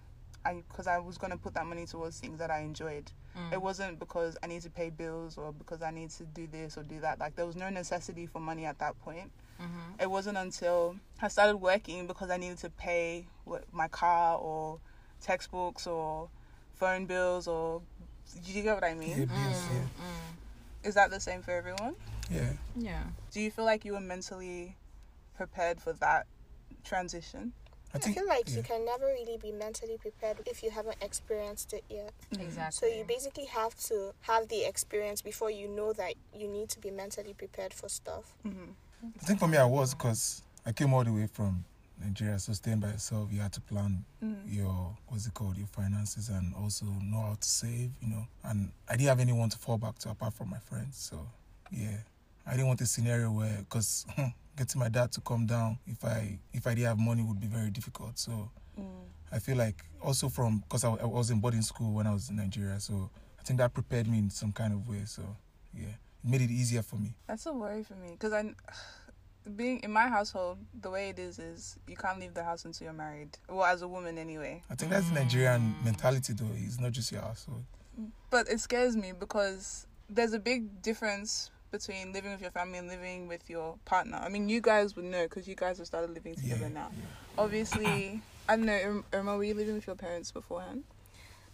I 0.47 0.63
because 0.67 0.87
I 0.87 0.97
was 0.97 1.19
gonna 1.19 1.37
put 1.37 1.53
that 1.53 1.67
money 1.67 1.85
towards 1.85 2.19
things 2.21 2.39
that 2.39 2.51
I 2.51 2.61
enjoyed. 2.61 3.11
Mm. 3.37 3.53
It 3.53 3.61
wasn't 3.61 3.99
because 3.99 4.39
I 4.43 4.47
need 4.47 4.63
to 4.63 4.71
pay 4.71 4.89
bills 4.89 5.37
or 5.37 5.53
because 5.53 5.83
I 5.83 5.91
need 5.91 6.09
to 6.13 6.23
do 6.25 6.47
this 6.51 6.79
or 6.79 6.85
do 6.85 7.01
that. 7.01 7.19
Like 7.19 7.37
there 7.37 7.45
was 7.45 7.57
no 7.57 7.69
necessity 7.69 8.27
for 8.27 8.41
money 8.41 8.65
at 8.65 8.79
that 8.79 8.99
point. 9.03 9.31
Mhm. 9.61 10.01
It 10.01 10.11
wasn't 10.11 10.39
until 10.39 10.97
I 11.23 11.29
started 11.29 11.57
working 11.57 12.07
because 12.07 12.31
I 12.31 12.37
needed 12.37 12.59
to 12.59 12.71
pay 12.71 13.27
what, 13.45 13.65
my 13.73 13.89
car 13.89 14.39
or 14.39 14.81
textbooks 15.21 15.87
or 15.87 16.29
phone 16.75 17.07
bills 17.07 17.47
or. 17.49 17.83
Do 18.45 18.53
you 18.53 18.63
get 18.63 18.75
what 18.75 18.85
I 18.85 18.95
mean? 18.95 19.11
Yeah, 19.11 19.25
bills. 19.27 19.69
Mm, 19.69 19.83
mm. 20.03 20.87
Is 20.89 20.95
that 20.95 21.11
the 21.11 21.21
same 21.21 21.43
for 21.43 21.53
everyone? 21.53 21.95
Yeah. 22.31 22.41
Yeah. 22.41 22.53
Yeah. 22.77 23.03
Do 23.33 23.41
you 23.41 23.51
feel 23.51 23.65
like 23.65 23.85
you 23.85 23.93
were 23.93 24.01
mentally 24.01 24.77
prepared 25.37 25.81
for 25.81 25.93
that 25.95 26.27
transition? 26.85 27.53
I 27.95 27.99
I 27.99 28.13
feel 28.13 28.27
like 28.27 28.49
yeah. 28.49 28.57
you 28.57 28.63
can 28.63 28.85
never 28.85 29.07
really 29.07 29.39
be 29.39 29.53
mentally 29.53 29.99
prepared 29.99 30.39
if 30.47 30.63
you 30.63 30.71
haven't 30.71 30.97
experienced 31.01 31.73
it 31.73 31.85
yet. 31.89 32.13
Exactly. 32.33 32.73
So 32.73 32.87
you 32.87 33.05
basically 33.05 33.45
have 33.45 33.75
to 33.87 34.15
have 34.23 34.49
the 34.49 34.65
experience 34.65 35.23
before 35.23 35.51
you 35.51 35.69
know 35.69 35.93
that 35.93 36.15
you 36.37 36.49
need 36.49 36.69
to 36.71 36.81
be 36.81 36.91
mentally 36.91 37.35
prepared 37.35 37.73
for 37.73 37.89
stuff. 37.89 38.37
Mm-hmm. 38.45 38.73
I 39.21 39.25
think 39.25 39.39
for 39.41 39.49
me, 39.49 39.57
I 39.59 39.65
was 39.65 39.95
because 39.95 40.43
I 40.67 40.73
came 40.73 40.93
all 40.95 41.05
the 41.05 41.13
way 41.13 41.27
from 41.27 41.65
Nigeria. 42.03 42.39
So 42.39 42.53
staying 42.53 42.81
by 42.81 42.89
yourself, 42.89 43.31
you 43.33 43.41
had 43.41 43.53
to 43.53 43.61
plan 43.61 44.05
Mm-hmm. 44.23 44.55
your 44.55 44.97
what's 45.09 45.27
it 45.27 45.35
called, 45.35 45.59
your 45.59 45.67
finances, 45.67 46.31
and 46.31 46.55
also 46.55 46.87
know 47.03 47.21
how 47.21 47.35
to 47.39 47.47
save. 47.49 47.91
You 48.01 48.09
know, 48.09 48.27
and 48.45 48.71
I 48.89 48.93
didn't 48.97 49.09
have 49.09 49.21
anyone 49.21 49.51
to 49.51 49.59
fall 49.59 49.77
back 49.79 49.99
to 50.01 50.11
apart 50.11 50.33
from 50.35 50.49
my 50.51 50.59
friends. 50.59 50.97
So 50.97 51.27
yeah, 51.71 51.99
I 52.47 52.53
didn't 52.53 52.69
want 52.69 52.81
a 52.81 52.87
scenario 52.87 53.31
where 53.31 53.59
because 53.59 54.07
getting 54.57 54.79
my 54.81 54.89
dad 54.89 55.13
to 55.13 55.21
come 55.21 55.45
down 55.47 55.79
if 55.87 56.03
I 56.05 56.39
if 56.55 56.67
I 56.67 56.71
didn't 56.75 56.87
have 56.89 56.99
money 56.99 57.23
would 57.23 57.41
be 57.41 57.47
very 57.47 57.71
difficult. 57.71 58.19
So 58.19 58.51
I 59.31 59.39
feel 59.41 59.57
like 59.57 59.85
also 60.01 60.29
from 60.29 60.61
because 60.61 60.85
I, 60.85 60.91
I 60.91 61.05
was 61.07 61.31
in 61.31 61.41
boarding 61.41 61.63
school 61.63 61.93
when 61.93 62.07
I 62.07 62.13
was 62.13 62.31
in 62.31 62.37
Nigeria, 62.37 62.81
so 62.81 63.11
I 63.39 63.43
think 63.43 63.59
that 63.59 63.75
prepared 63.75 64.07
me 64.09 64.19
in 64.19 64.31
some 64.31 64.53
kind 64.53 64.73
of 64.73 64.89
way. 64.89 65.03
So 65.05 65.23
yeah, 65.75 65.87
made 66.25 66.41
it 66.41 66.51
easier 66.51 66.83
for 66.83 66.97
me. 66.97 67.15
That's 67.27 67.47
a 67.47 67.53
worry 67.53 67.83
for 67.83 67.95
me 67.95 68.13
because 68.13 68.33
I, 68.33 68.55
being 69.57 69.81
in 69.81 69.93
my 69.93 70.09
household, 70.09 70.59
the 70.81 70.91
way 70.91 71.11
it 71.11 71.19
is 71.19 71.39
is 71.39 71.77
you 71.87 71.97
can't 71.97 72.19
leave 72.19 72.35
the 72.35 72.45
house 72.45 72.65
until 72.65 72.87
you're 72.87 72.95
married. 72.95 73.37
Well, 73.49 73.65
as 73.65 73.83
a 73.83 73.89
woman 73.89 74.19
anyway. 74.19 74.63
I 74.71 74.75
think 74.75 74.91
that's 74.91 75.09
the 75.09 75.15
Nigerian 75.15 75.75
mentality 75.85 76.33
though. 76.33 76.47
It's 76.57 76.81
not 76.81 76.93
just 76.93 77.13
your 77.13 77.23
household. 77.23 77.65
But 78.31 78.49
it 78.49 78.59
scares 78.61 78.97
me 78.97 79.13
because 79.19 79.87
there's 80.11 80.33
a 80.33 80.39
big 80.41 80.83
difference 80.83 81.51
between 81.71 82.13
living 82.13 82.31
with 82.33 82.41
your 82.41 82.51
family 82.53 82.79
and 82.79 82.89
living 82.89 83.27
with 83.29 83.49
your 83.51 83.77
partner. 83.85 84.17
I 84.23 84.29
mean, 84.29 84.49
you 84.49 84.61
guys 84.61 84.95
would 84.97 85.05
know 85.05 85.25
because 85.25 85.47
you 85.49 85.55
guys 85.57 85.79
have 85.79 85.87
started 85.87 86.11
living 86.15 86.35
together 86.37 86.63
Yeah, 86.63 86.69
now. 86.69 86.91
Obviously, 87.37 88.21
I 88.49 88.57
don't 88.57 88.67
know, 88.67 88.73
Irma- 88.73 89.05
Irma, 89.13 89.37
were 89.37 89.45
you 89.45 89.55
living 89.55 89.75
with 89.75 89.87
your 89.87 89.97
parents 89.97 90.31
beforehand? 90.31 90.85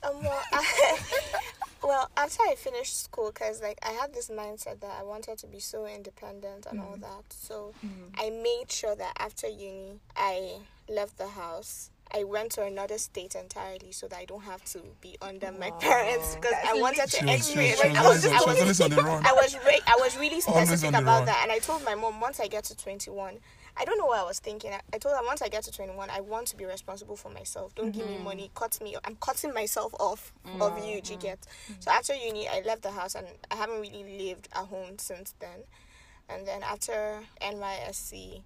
Um, 0.02 0.22
well, 0.22 0.42
I, 0.52 0.98
well, 1.82 2.10
after 2.16 2.42
I 2.42 2.54
finished 2.56 3.04
school, 3.04 3.30
because 3.32 3.62
like 3.62 3.78
I 3.82 3.92
had 3.92 4.14
this 4.14 4.28
mindset 4.28 4.80
that 4.80 4.96
I 4.98 5.02
wanted 5.02 5.38
to 5.38 5.46
be 5.46 5.60
so 5.60 5.86
independent 5.86 6.66
and 6.70 6.80
all 6.80 6.96
mm. 6.96 7.00
that. 7.00 7.24
So 7.30 7.72
mm. 7.84 7.90
I 8.16 8.30
made 8.30 8.70
sure 8.70 8.94
that 8.94 9.12
after 9.18 9.48
uni, 9.48 10.00
I 10.16 10.58
left 10.88 11.18
the 11.18 11.28
house. 11.28 11.90
I 12.12 12.24
went 12.24 12.50
to 12.52 12.64
another 12.64 12.98
state 12.98 13.36
entirely 13.36 13.92
so 13.92 14.08
that 14.08 14.18
I 14.18 14.24
don't 14.24 14.42
have 14.42 14.64
to 14.72 14.80
be 15.00 15.16
under 15.22 15.52
my 15.52 15.70
parents 15.80 16.34
because 16.34 16.54
I 16.68 16.74
wanted 16.74 17.08
to 17.08 17.16
She 17.18 17.24
was, 17.24 17.48
she 17.48 17.56
was, 17.56 17.70
experience. 17.70 17.80
she 17.80 17.88
Like, 17.88 17.98
I 17.98 18.08
was, 18.08 18.26
always, 18.26 18.26
I 18.26 18.34
was 18.34 18.46
was, 18.46 18.60
always 18.60 18.80
on 18.80 18.90
the 18.90 19.02
run. 19.02 19.26
I 19.26 19.32
was, 19.32 19.56
re- 19.64 19.80
I 19.86 19.96
was 20.00 20.18
really 20.18 20.40
specific 20.40 20.90
about 20.90 21.06
run. 21.06 21.24
that, 21.26 21.40
and 21.44 21.52
I 21.52 21.60
told 21.60 21.84
my 21.84 21.94
mom 21.94 22.20
once 22.20 22.40
I 22.40 22.48
get 22.48 22.64
to 22.64 22.76
21. 22.76 23.38
I 23.80 23.84
don't 23.84 23.96
know 23.96 24.04
what 24.04 24.18
I 24.18 24.24
was 24.24 24.40
thinking. 24.40 24.72
I, 24.72 24.80
I 24.92 24.98
told 24.98 25.16
her 25.16 25.24
once 25.24 25.40
I 25.40 25.48
get 25.48 25.64
to 25.64 25.72
21, 25.72 26.10
I 26.10 26.20
want 26.20 26.48
to 26.48 26.56
be 26.56 26.66
responsible 26.66 27.16
for 27.16 27.30
myself. 27.30 27.74
Don't 27.74 27.92
give 27.92 28.06
me 28.06 28.16
mm-hmm. 28.16 28.24
money. 28.24 28.50
Cut 28.54 28.78
me. 28.82 28.94
I'm 29.06 29.16
cutting 29.16 29.54
myself 29.54 29.94
off 29.98 30.34
mm. 30.46 30.60
of 30.60 30.84
you. 30.84 31.00
Do 31.00 31.14
you 31.14 31.18
get? 31.18 31.40
Mm-hmm. 31.40 31.80
So 31.80 31.90
after 31.90 32.14
uni, 32.14 32.46
I 32.46 32.60
left 32.60 32.82
the 32.82 32.90
house, 32.90 33.14
and 33.14 33.26
I 33.50 33.54
haven't 33.54 33.80
really 33.80 34.26
lived 34.26 34.48
at 34.54 34.66
home 34.66 34.98
since 34.98 35.34
then. 35.40 35.60
And 36.28 36.46
then 36.46 36.62
after 36.62 37.20
NYSC, 37.40 38.42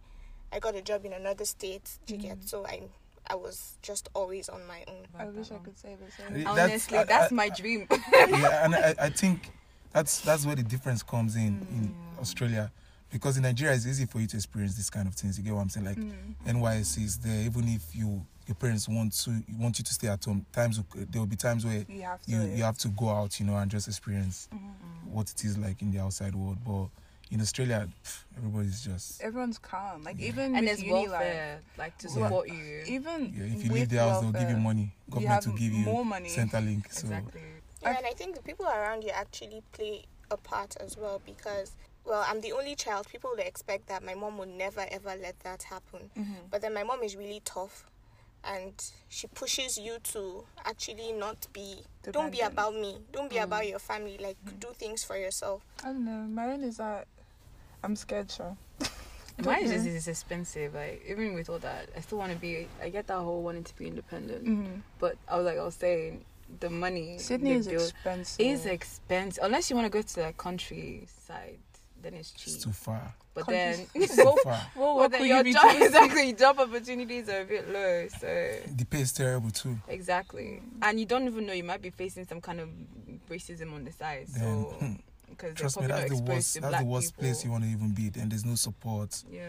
I 0.52 0.58
got 0.60 0.76
a 0.76 0.82
job 0.82 1.04
in 1.04 1.12
another 1.12 1.44
state. 1.44 1.98
Do 2.06 2.14
you 2.14 2.20
get? 2.20 2.38
Mm. 2.38 2.48
So 2.48 2.64
I, 2.64 2.82
I 3.28 3.34
was 3.34 3.76
just 3.82 4.08
always 4.14 4.48
on 4.48 4.64
my 4.68 4.84
own. 4.86 5.06
I 5.18 5.26
wish 5.26 5.50
I 5.50 5.56
could 5.56 5.76
say 5.76 5.96
the 5.96 6.12
same. 6.12 6.44
That's- 6.44 6.58
Honestly, 6.60 6.98
I- 6.98 7.04
that's 7.04 7.32
I- 7.32 7.34
my 7.34 7.48
dream. 7.48 7.88
yeah, 7.90 8.64
and 8.64 8.76
I, 8.76 8.94
I 9.00 9.10
think 9.20 9.50
that's 9.92 10.20
that's 10.20 10.46
where 10.46 10.54
the 10.54 10.62
difference 10.62 11.02
comes 11.02 11.34
in 11.34 11.66
in 11.72 11.92
mm. 11.92 12.20
Australia. 12.20 12.70
Because 13.14 13.36
in 13.36 13.44
Nigeria, 13.44 13.76
it's 13.76 13.86
easy 13.86 14.06
for 14.06 14.18
you 14.18 14.26
to 14.26 14.36
experience 14.36 14.74
this 14.74 14.90
kind 14.90 15.06
of 15.06 15.14
things. 15.14 15.38
You 15.38 15.44
get 15.44 15.54
what 15.54 15.60
I'm 15.60 15.68
saying? 15.68 15.86
Like 15.86 15.96
mm. 15.96 16.12
NYSC 16.48 17.04
is 17.04 17.16
there, 17.18 17.44
even 17.44 17.68
if 17.68 17.94
you 17.94 18.26
your 18.48 18.56
parents 18.56 18.88
want 18.88 19.12
to 19.12 19.40
want 19.56 19.78
you 19.78 19.84
to 19.84 19.94
stay 19.94 20.08
at 20.08 20.24
home. 20.24 20.44
Times 20.52 20.82
there 20.92 21.20
will 21.20 21.26
be 21.26 21.36
times 21.36 21.64
where 21.64 21.86
You 21.88 22.02
have 22.02 22.20
to. 22.22 22.30
you 22.32 22.40
you 22.42 22.64
have 22.64 22.76
to 22.78 22.88
go 22.88 23.10
out, 23.10 23.38
you 23.38 23.46
know, 23.46 23.56
and 23.56 23.70
just 23.70 23.86
experience 23.86 24.48
mm-hmm. 24.52 25.14
what 25.14 25.30
it 25.30 25.44
is 25.44 25.56
like 25.56 25.80
in 25.80 25.92
the 25.92 26.00
outside 26.00 26.34
world. 26.34 26.58
But 26.66 26.88
in 27.30 27.40
Australia, 27.40 27.86
pff, 28.04 28.24
everybody's 28.36 28.82
just 28.84 29.22
Everyone's 29.22 29.58
calm. 29.58 30.02
Like 30.02 30.18
even 30.18 30.46
and 30.46 30.54
with 30.54 30.64
there's 30.64 30.82
uni 30.82 31.06
welfare, 31.08 31.60
like, 31.78 31.96
to 31.98 32.08
Yeah. 32.08 32.14
support 32.14 32.48
you. 32.48 32.82
even 32.88 33.32
yeah. 33.32 33.44
If 33.44 33.64
you 33.64 33.70
leave 33.70 33.90
the 33.90 33.98
house, 33.98 34.22
they'll 34.22 34.32
give 34.32 34.50
you 34.50 34.56
money. 34.56 34.92
Government 35.08 35.34
have 35.34 35.46
will 35.46 35.58
give 35.58 35.72
you 35.72 35.84
more 35.84 36.04
money. 36.04 36.30
Centrelink. 36.30 36.92
So 36.92 37.06
Exactly. 37.06 37.42
Yeah, 37.80 37.96
and 37.96 38.06
I 38.06 38.10
think 38.10 38.34
the 38.34 38.42
people 38.42 38.66
around 38.66 39.04
you 39.04 39.10
actually 39.10 39.62
play 39.72 40.06
a 40.32 40.36
part 40.36 40.74
as 40.80 40.96
well 40.96 41.22
because, 41.24 41.76
well, 42.04 42.24
I'm 42.26 42.40
the 42.40 42.52
only 42.52 42.74
child. 42.74 43.08
People 43.10 43.30
would 43.30 43.40
expect 43.40 43.88
that 43.88 44.02
my 44.04 44.14
mom 44.14 44.38
would 44.38 44.48
never 44.48 44.86
ever 44.90 45.14
let 45.20 45.38
that 45.40 45.62
happen. 45.64 46.10
Mm-hmm. 46.18 46.34
But 46.50 46.62
then 46.62 46.74
my 46.74 46.82
mom 46.82 47.02
is 47.02 47.16
really 47.16 47.40
tough 47.44 47.86
and 48.46 48.72
she 49.08 49.26
pushes 49.28 49.78
you 49.78 49.98
to 50.02 50.44
actually 50.64 51.12
not 51.12 51.46
be, 51.52 51.76
don't 52.12 52.30
be 52.30 52.40
about 52.40 52.74
me, 52.74 52.98
don't 53.12 53.30
be 53.30 53.38
about 53.38 53.62
mm. 53.62 53.70
your 53.70 53.78
family, 53.78 54.18
like 54.20 54.36
mm. 54.44 54.60
do 54.60 54.68
things 54.74 55.02
for 55.02 55.16
yourself. 55.16 55.62
I 55.82 55.86
don't 55.86 56.04
know. 56.04 56.26
My 56.28 56.52
own 56.52 56.62
is 56.62 56.76
that 56.76 57.06
I'm 57.82 57.96
scared, 57.96 58.30
sure. 58.30 58.56
Mine 59.44 59.64
is, 59.64 59.86
is 59.86 60.08
expensive. 60.08 60.74
Like 60.74 61.02
even 61.08 61.34
with 61.34 61.48
all 61.50 61.58
that, 61.58 61.88
I 61.96 62.00
still 62.00 62.18
want 62.18 62.32
to 62.32 62.38
be. 62.38 62.68
I 62.82 62.88
get 62.88 63.06
that 63.08 63.18
whole 63.18 63.42
wanting 63.42 63.64
to 63.64 63.76
be 63.76 63.86
independent, 63.86 64.44
Mm-hmm. 64.44 64.80
but 64.98 65.16
I 65.28 65.36
was 65.36 65.44
like 65.44 65.58
I 65.58 65.64
was 65.64 65.74
saying, 65.74 66.24
the 66.60 66.70
money 66.70 67.18
Sydney 67.18 67.54
the 67.54 67.58
is 67.58 67.66
bill 67.66 67.82
expensive. 67.82 68.46
is 68.46 68.66
expensive. 68.66 69.42
Unless 69.42 69.70
you 69.70 69.76
want 69.76 69.86
to 69.86 69.90
go 69.90 70.02
to 70.02 70.14
the 70.14 70.34
countryside, 70.36 71.58
then 72.04 72.14
it's 72.14 72.30
cheap. 72.30 72.54
it's 72.54 72.64
too 72.64 72.70
far. 72.72 73.12
but 73.34 73.46
then, 73.46 73.86
It's 73.94 74.14
too 74.16 74.24
well, 74.24 74.36
far. 74.44 74.60
Well, 74.76 74.94
but 74.94 74.94
what 74.96 75.10
then 75.10 75.20
could 75.20 75.28
your 75.28 75.46
you 75.46 75.52
job 75.54 75.76
exactly 75.82 76.32
job 76.44 76.60
opportunities 76.60 77.28
are 77.28 77.40
a 77.40 77.44
bit 77.44 77.68
low. 77.72 78.06
So 78.20 78.26
The 78.76 78.84
pay 78.84 79.00
is 79.00 79.12
terrible 79.12 79.50
too. 79.50 79.76
exactly, 79.88 80.62
and 80.82 81.00
you 81.00 81.06
don't 81.06 81.26
even 81.26 81.46
know 81.46 81.52
you 81.52 81.64
might 81.64 81.82
be 81.82 81.90
facing 81.90 82.26
some 82.26 82.40
kind 82.40 82.60
of 82.60 82.68
racism 83.28 83.74
on 83.74 83.84
the 83.84 83.92
side. 83.92 84.28
So 84.28 84.74
Then, 84.80 85.02
because 85.30 85.54
Trust 85.54 85.80
me, 85.80 85.86
that's 85.88 86.10
the 86.10 86.22
worst. 86.22 86.60
That's 86.60 86.78
the 86.78 86.84
worst 86.84 87.16
place 87.16 87.44
you 87.44 87.50
want 87.50 87.64
to 87.64 87.70
even 87.70 87.90
be. 87.92 88.10
And 88.20 88.30
there's 88.30 88.44
no 88.44 88.54
support. 88.54 89.22
Yeah. 89.30 89.44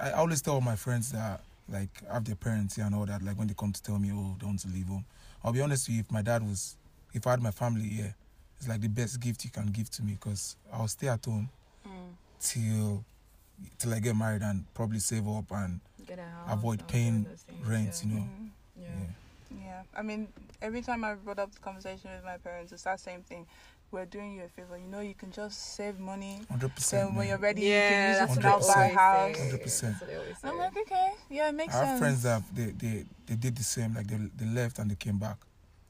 I 0.00 0.12
always 0.12 0.40
tell 0.42 0.60
my 0.60 0.76
friends 0.76 1.12
that 1.12 1.42
like 1.68 1.90
I 2.10 2.14
have 2.14 2.24
their 2.24 2.34
parents 2.36 2.76
here 2.76 2.84
and 2.86 2.94
all 2.94 3.06
that. 3.06 3.22
Like 3.22 3.38
when 3.38 3.46
they 3.48 3.54
come 3.54 3.72
to 3.72 3.82
tell 3.82 3.98
me, 3.98 4.10
oh, 4.12 4.36
they 4.40 4.46
want 4.46 4.58
to 4.60 4.68
leave 4.68 4.86
home. 4.86 5.04
I'll 5.44 5.52
be 5.52 5.60
honest 5.60 5.88
with 5.88 5.94
you. 5.96 6.00
If 6.00 6.10
my 6.10 6.22
dad 6.22 6.42
was, 6.42 6.76
if 7.14 7.26
I 7.26 7.30
had 7.32 7.42
my 7.42 7.50
family 7.50 7.88
here, 7.88 8.14
it's 8.60 8.68
like 8.68 8.80
the 8.82 8.88
best 8.88 9.18
gift 9.20 9.42
you 9.44 9.50
can 9.50 9.66
give 9.66 9.88
to 9.90 10.02
me 10.02 10.12
because 10.12 10.56
I'll 10.72 10.86
stay 10.88 11.08
at 11.08 11.24
home 11.24 11.48
Mm. 11.86 12.12
till 12.38 13.04
till 13.78 13.94
I 13.94 14.00
get 14.00 14.14
married 14.16 14.42
and 14.42 14.64
probably 14.74 14.98
save 15.00 15.26
up 15.28 15.50
and 15.52 15.80
Get 16.06 16.18
a 16.18 16.22
house. 16.22 16.48
avoid 16.52 16.86
paying 16.88 17.24
all 17.24 17.30
those 17.30 17.42
things, 17.42 17.66
rent. 17.66 18.00
yeah. 18.04 18.08
You 18.08 18.14
know. 18.14 18.22
Mhm. 18.22 18.50
Yeah. 18.76 18.86
Yeah. 18.88 19.06
Yeah, 19.64 19.82
I 19.98 20.02
mean, 20.02 20.28
every 20.62 20.82
time 20.82 21.04
I 21.04 21.14
brought 21.14 21.38
up 21.38 21.52
the 21.52 21.58
conversation 21.60 22.10
with 22.14 22.24
my 22.24 22.36
parents, 22.38 22.70
it's 22.72 22.82
that 22.84 23.00
same 23.00 23.22
thing. 23.22 23.46
We're 23.90 24.04
doing 24.06 24.34
you 24.34 24.44
a 24.44 24.48
favor. 24.48 24.78
You 24.78 24.86
know, 24.86 25.00
you 25.00 25.14
can 25.14 25.32
just 25.32 25.74
save 25.74 25.98
money. 25.98 26.40
100%. 26.48 26.78
So 26.78 27.08
when 27.08 27.26
you're 27.28 27.38
ready, 27.38 27.62
Yeah, 27.62 27.88
you 27.88 27.94
can 27.96 28.08
use 28.10 28.18
that's 28.18 28.32
it 28.32 28.40
to 28.40 28.46
now 28.46 28.58
buy 28.60 28.86
a 28.86 28.94
house. 28.94 29.36
100%. 29.36 29.98
That's 29.98 30.42
what 30.44 30.52
I'm 30.52 30.58
like, 30.58 30.76
okay, 30.76 31.12
yeah, 31.28 31.48
it 31.48 31.54
makes 31.54 31.74
I 31.74 31.78
have 31.78 31.88
sense. 31.88 31.98
friends 32.00 32.22
that 32.22 32.42
they, 32.54 32.66
they 32.66 33.04
they 33.26 33.34
did 33.34 33.56
the 33.56 33.64
same. 33.64 33.94
Like 33.94 34.06
they 34.06 34.16
they 34.36 34.46
left 34.46 34.78
and 34.78 34.90
they 34.90 34.94
came 34.94 35.18
back. 35.18 35.36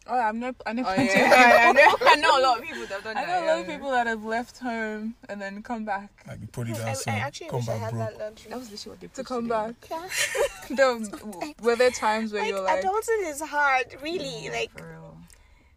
Oh, 0.06 0.18
I'm 0.18 0.40
no, 0.40 0.52
I 0.66 0.72
know 0.72 0.82
Oh, 0.86 0.94
plenty 0.94 1.12
yeah. 1.12 1.66
I, 1.68 1.72
know, 1.72 1.96
I 2.00 2.16
know 2.16 2.40
a 2.40 2.42
lot 2.42 2.58
of 2.58 2.64
people 2.64 2.80
that 2.82 2.90
have 2.90 3.04
done 3.04 3.16
I 3.18 3.24
that. 3.26 3.28
I 3.28 3.40
know 3.40 3.44
a 3.44 3.46
lot 3.52 3.60
of 3.60 3.66
people 3.66 3.90
that 3.90 4.06
have 4.06 4.24
left 4.24 4.58
home 4.58 5.14
and 5.28 5.40
then 5.40 5.62
come 5.62 5.84
back. 5.84 6.10
Like 6.26 6.40
they 6.40 6.46
probably 6.46 6.72
I, 6.74 6.78
that 6.78 7.02
I 7.06 7.12
actually 7.18 7.48
come 7.48 7.60
wish 7.60 7.68
I 7.68 7.72
back 7.74 7.80
had 7.82 7.90
broke. 7.92 8.08
that 8.08 8.18
luxury. 8.18 8.50
That 8.50 8.58
was 8.58 8.70
literally 8.70 8.90
what 8.92 9.00
they 9.00 9.06
To 9.06 9.12
pushed 9.14 9.28
come 9.28 9.42
do. 9.44 9.48
back. 9.48 9.74
Yeah. 10.70 10.76
There- 10.76 11.52
were 11.62 11.76
there 11.76 11.90
times 11.90 12.32
where 12.32 12.42
Like, 12.42 12.50
you're 12.50 12.60
like, 12.62 12.82
adulting 12.84 13.30
is 13.30 13.40
hard, 13.42 13.96
really. 14.02 14.44
Yeah, 14.46 14.52
like 14.52 14.70
for 14.78 14.88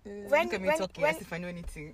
real. 0.05 0.29
when 0.29 0.43
Look 0.45 0.53
at 0.53 0.61
me 0.61 0.67
when 0.67 0.77
talking 0.77 1.01
when 1.01 1.15
as 1.15 1.21
if 1.21 1.33
I 1.33 1.37
know 1.39 1.47
anything. 1.47 1.93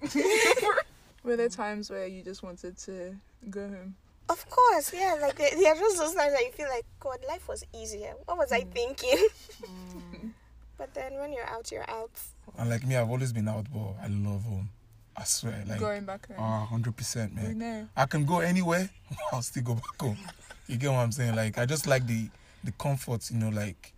were 1.23 1.35
there 1.35 1.49
times 1.49 1.89
where 1.89 2.07
you 2.07 2.21
just 2.23 2.43
wanted 2.43 2.77
to 2.79 3.15
go 3.49 3.67
home? 3.67 3.95
Of 4.29 4.47
course, 4.49 4.93
yeah. 4.93 5.17
Like 5.21 5.35
there 5.37 5.49
there 5.51 5.73
are 5.73 5.75
just 5.75 5.97
those 5.97 6.13
times 6.13 6.33
that 6.33 6.43
you 6.43 6.51
feel 6.51 6.67
like, 6.69 6.85
God, 6.99 7.17
life 7.27 7.47
was 7.47 7.65
easier. 7.73 8.13
What 8.25 8.37
was 8.37 8.51
I 8.51 8.61
mm. 8.61 8.71
thinking? 8.71 9.27
Mm. 9.63 10.31
But 10.79 10.93
then 10.95 11.13
when 11.19 11.31
you're 11.31 11.45
out, 11.45 11.71
you're 11.71 11.87
out. 11.89 12.09
And 12.57 12.69
like 12.71 12.83
me, 12.87 12.95
I've 12.95 13.09
always 13.09 13.31
been 13.31 13.47
out, 13.47 13.67
but 13.71 13.93
I 14.01 14.07
love 14.07 14.43
home. 14.43 14.69
I 15.15 15.23
swear, 15.25 15.63
like 15.67 15.79
Going 15.79 16.05
back 16.05 16.27
home. 16.27 16.37
ah, 16.39 16.65
hundred 16.65 16.95
percent, 16.97 17.33
we 17.35 17.41
man. 17.49 17.57
know. 17.59 17.87
I 17.95 18.05
can 18.07 18.25
go 18.25 18.39
anywhere. 18.39 18.89
I'll 19.33 19.41
still 19.43 19.63
go 19.63 19.75
back 19.75 19.99
home. 20.01 20.17
You 20.67 20.77
get 20.77 20.89
what 20.89 20.99
I'm 20.99 21.11
saying? 21.11 21.35
Like 21.35 21.57
I 21.59 21.65
just 21.65 21.85
like 21.85 22.07
the 22.07 22.29
the 22.63 22.71
comfort, 22.71 23.29
you 23.29 23.37
know. 23.37 23.49
Like 23.49 23.93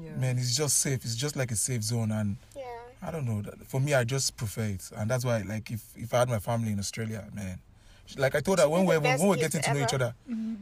yeah. 0.00 0.14
man, 0.16 0.36
it's 0.38 0.54
just 0.56 0.78
safe. 0.78 1.04
It's 1.04 1.16
just 1.16 1.36
like 1.36 1.50
a 1.50 1.56
safe 1.56 1.82
zone, 1.82 2.12
and 2.12 2.36
Yeah. 2.54 2.64
I 3.02 3.10
don't 3.10 3.24
know. 3.26 3.42
For 3.66 3.80
me, 3.80 3.94
I 3.94 4.04
just 4.04 4.36
prefer 4.36 4.64
it, 4.64 4.90
and 4.96 5.08
that's 5.10 5.24
why, 5.24 5.42
like, 5.42 5.70
if 5.70 5.82
if 5.96 6.12
I 6.12 6.18
had 6.18 6.28
my 6.28 6.40
family 6.40 6.72
in 6.72 6.78
Australia, 6.80 7.24
man, 7.32 7.58
like 8.16 8.34
I 8.34 8.40
told 8.40 8.58
her 8.58 8.68
when 8.68 8.84
we 8.84 8.94
the 8.94 9.00
when 9.00 9.20
we 9.20 9.28
were 9.28 9.36
gift 9.36 9.52
getting 9.54 9.62
to 9.72 9.78
know 9.78 9.84
each 9.86 9.94
ever. 9.94 10.04
other, 10.04 10.14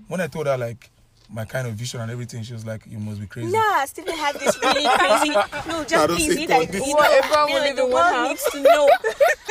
when 0.09 0.21
I 0.21 0.27
told 0.29 0.47
her 0.47 0.57
like 0.59 0.91
my 1.29 1.45
kind 1.45 1.67
of 1.67 1.75
vision 1.75 2.01
and 2.01 2.11
everything, 2.11 2.43
she 2.43 2.53
was 2.53 2.65
like, 2.65 2.83
"You 2.87 2.99
must 2.99 3.21
be 3.21 3.27
crazy." 3.27 3.51
Nah, 3.51 3.85
Stephen 3.85 4.15
had 4.17 4.37
this 4.37 4.57
really 4.63 4.87
crazy. 4.99 5.31
No, 5.69 5.85
just 5.85 5.91
don't 5.91 6.09
please, 6.17 6.35
say 6.35 6.41
he 6.41 6.47
God, 6.47 6.59
like, 6.61 6.73
you 6.75 6.81
What, 6.95 7.11
know, 7.11 7.19
everyone 7.19 7.49
you 7.49 7.55
will 7.55 7.61
know, 7.61 7.67
live 7.67 7.77
the 7.77 7.87
world 7.87 8.15
house? 8.15 8.29
needs 8.29 8.45
to 8.53 8.63
know. 8.63 8.89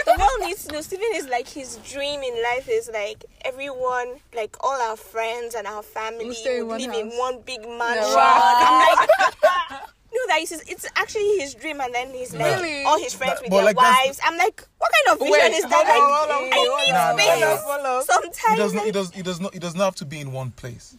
the 0.06 0.16
world 0.18 0.48
needs 0.48 0.66
to 0.66 0.74
know. 0.74 0.82
Stephen 0.82 1.06
is 1.16 1.28
like 1.28 1.48
his 1.48 1.78
dream 1.78 2.22
in 2.22 2.34
life 2.44 2.68
is 2.70 2.90
like 2.94 3.26
everyone, 3.44 4.16
like 4.36 4.56
all 4.62 4.80
our 4.90 4.96
friends 4.98 5.56
and 5.56 5.68
our 5.68 5.84
family 5.84 6.26
We'll 6.26 6.46
in 6.48 6.68
would 6.68 6.82
one 6.82 6.82
live 6.82 6.94
in 6.94 7.18
one 7.18 7.42
big 7.46 7.62
mansion. 7.62 8.14
wow. 8.16 8.42
I'm 8.68 8.98
like, 8.98 9.10
no, 10.14 10.22
that 10.28 10.40
is 10.42 10.52
it's 10.68 10.88
actually 10.96 11.38
his 11.40 11.54
dream, 11.56 11.82
and 11.82 11.94
then 11.94 12.14
he's 12.14 12.34
like 12.34 12.56
Really? 12.62 12.84
all 12.84 13.00
his 13.00 13.14
friends 13.14 13.34
But- 13.36 13.42
with 13.42 13.50
but 13.52 13.56
their 13.58 13.66
like 13.66 13.78
wives. 13.78 14.20
I'm 14.24 14.38
like, 14.38 14.64
what 14.78 14.92
kind 15.06 15.14
of 15.16 15.20
vision 15.28 15.34
Wait, 15.34 15.52
is 15.54 15.64
hold 15.64 15.72
that? 15.72 15.80
on, 15.82 15.88
Like, 15.88 15.98
hold 15.98 16.32
on, 16.32 16.54
I 16.54 16.56
hold 16.56 16.70
on, 16.70 16.86
need 16.86 16.92
Nah, 16.94 17.12
nah, 17.12 17.18
space. 17.18 17.42
nah. 17.42 17.58
Hold 17.58 17.86
up. 17.86 18.04
Sometimes, 18.06 18.54
It 18.54 18.56
does 18.64 18.74
not. 18.74 18.88
It 18.88 18.92
does. 18.94 19.12
It 19.18 19.24
does 19.26 19.40
not. 19.42 19.56
It 19.56 19.62
does 19.62 19.76
not 19.76 19.84
have 19.86 19.96
to 19.96 20.06
be 20.06 20.20
in 20.22 20.32
one 20.32 20.52
place. 20.52 20.96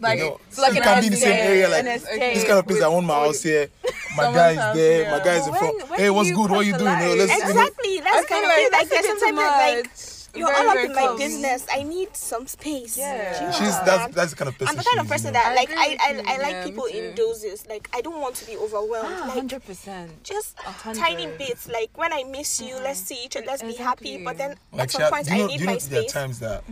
Like, 0.00 0.18
You 0.18 0.24
know, 0.26 0.40
So 0.50 0.62
like 0.62 0.76
it 0.76 0.82
can 0.82 1.00
be 1.00 1.06
in 1.06 1.12
the 1.12 1.18
same 1.18 1.32
area. 1.50 1.68
Like 1.68 1.80
an 1.80 1.84
this 1.86 2.44
kind 2.44 2.58
of 2.58 2.66
place. 2.66 2.82
I 2.82 2.88
want 2.88 3.06
my 3.06 3.14
house 3.14 3.42
here. 3.42 3.68
My 3.82 4.24
Someone's 4.24 4.36
guys 4.36 4.56
house, 4.58 4.76
there. 4.76 5.02
yeah. 5.02 5.10
My 5.18 5.24
guys 5.24 5.46
in 5.48 5.54
front. 5.54 5.88
when 5.90 5.98
Hey, 6.00 6.10
what's 6.10 6.30
good? 6.30 6.50
What 6.50 6.60
are 6.60 6.62
you 6.62 6.78
doing? 6.78 6.98
No, 6.98 7.14
let's, 7.14 7.32
exactly. 7.42 7.94
You 7.94 7.98
know, 7.98 8.04
that's 8.04 8.26
kind 8.28 8.44
of 8.44 8.50
like, 8.50 8.72
like 8.72 8.88
there's 8.88 9.06
sometimes 9.06 9.36
like 9.36 9.90
you're 10.36 10.46
Very, 10.46 10.60
all 10.62 10.68
up 10.70 10.74
very 10.76 10.86
in 10.86 10.94
my 10.94 11.16
business. 11.16 11.66
I 11.72 11.82
need 11.82 12.14
some 12.16 12.46
space. 12.46 12.96
Yeah. 12.96 13.50
Do 13.50 13.52
She's 13.58 13.76
that's 13.80 14.14
that's 14.14 14.30
the 14.30 14.36
kind 14.36 14.48
of 14.48 14.56
person. 14.56 14.68
I'm 14.70 14.76
the 14.76 14.84
kind 14.88 15.00
of 15.00 15.08
person 15.10 15.32
that 15.32 15.44
I 15.50 15.54
like 15.56 15.70
I 15.72 15.96
I. 16.00 16.34
I 16.34 16.38
like 16.38 16.52
Yeah, 16.52 16.64
people 16.66 16.84
in 16.84 17.10
too. 17.16 17.22
doses. 17.24 17.66
Like 17.68 17.90
I 17.92 18.00
don't 18.00 18.20
want 18.20 18.36
to 18.36 18.46
be 18.46 18.56
overwhelmed. 18.56 19.08
Ah, 19.10 19.24
like 19.26 19.32
hundred 19.34 19.64
percent. 19.66 20.22
just 20.22 20.56
hundred. 20.60 21.00
tiny 21.00 21.26
bits. 21.36 21.68
Like 21.68 21.90
when 21.98 22.12
I 22.12 22.22
miss 22.22 22.60
you, 22.60 22.76
let's 22.76 23.00
see 23.00 23.24
each 23.24 23.36
other, 23.36 23.46
let's 23.46 23.62
be 23.64 23.74
happy. 23.74 24.22
But 24.24 24.38
then 24.38 24.54
Like 24.72 24.82
at 24.82 24.90
some 24.92 25.02
had- 25.02 25.12
point, 25.12 25.26
you 25.26 25.36
know, 25.36 25.44
I 25.44 25.46
need 25.48 25.60
you 25.60 25.66
know 25.66 25.72
my 25.72 25.78
there 25.78 25.98
are 25.98 26.02
space. 26.02 26.12
times 26.12 26.38
that 26.38 26.62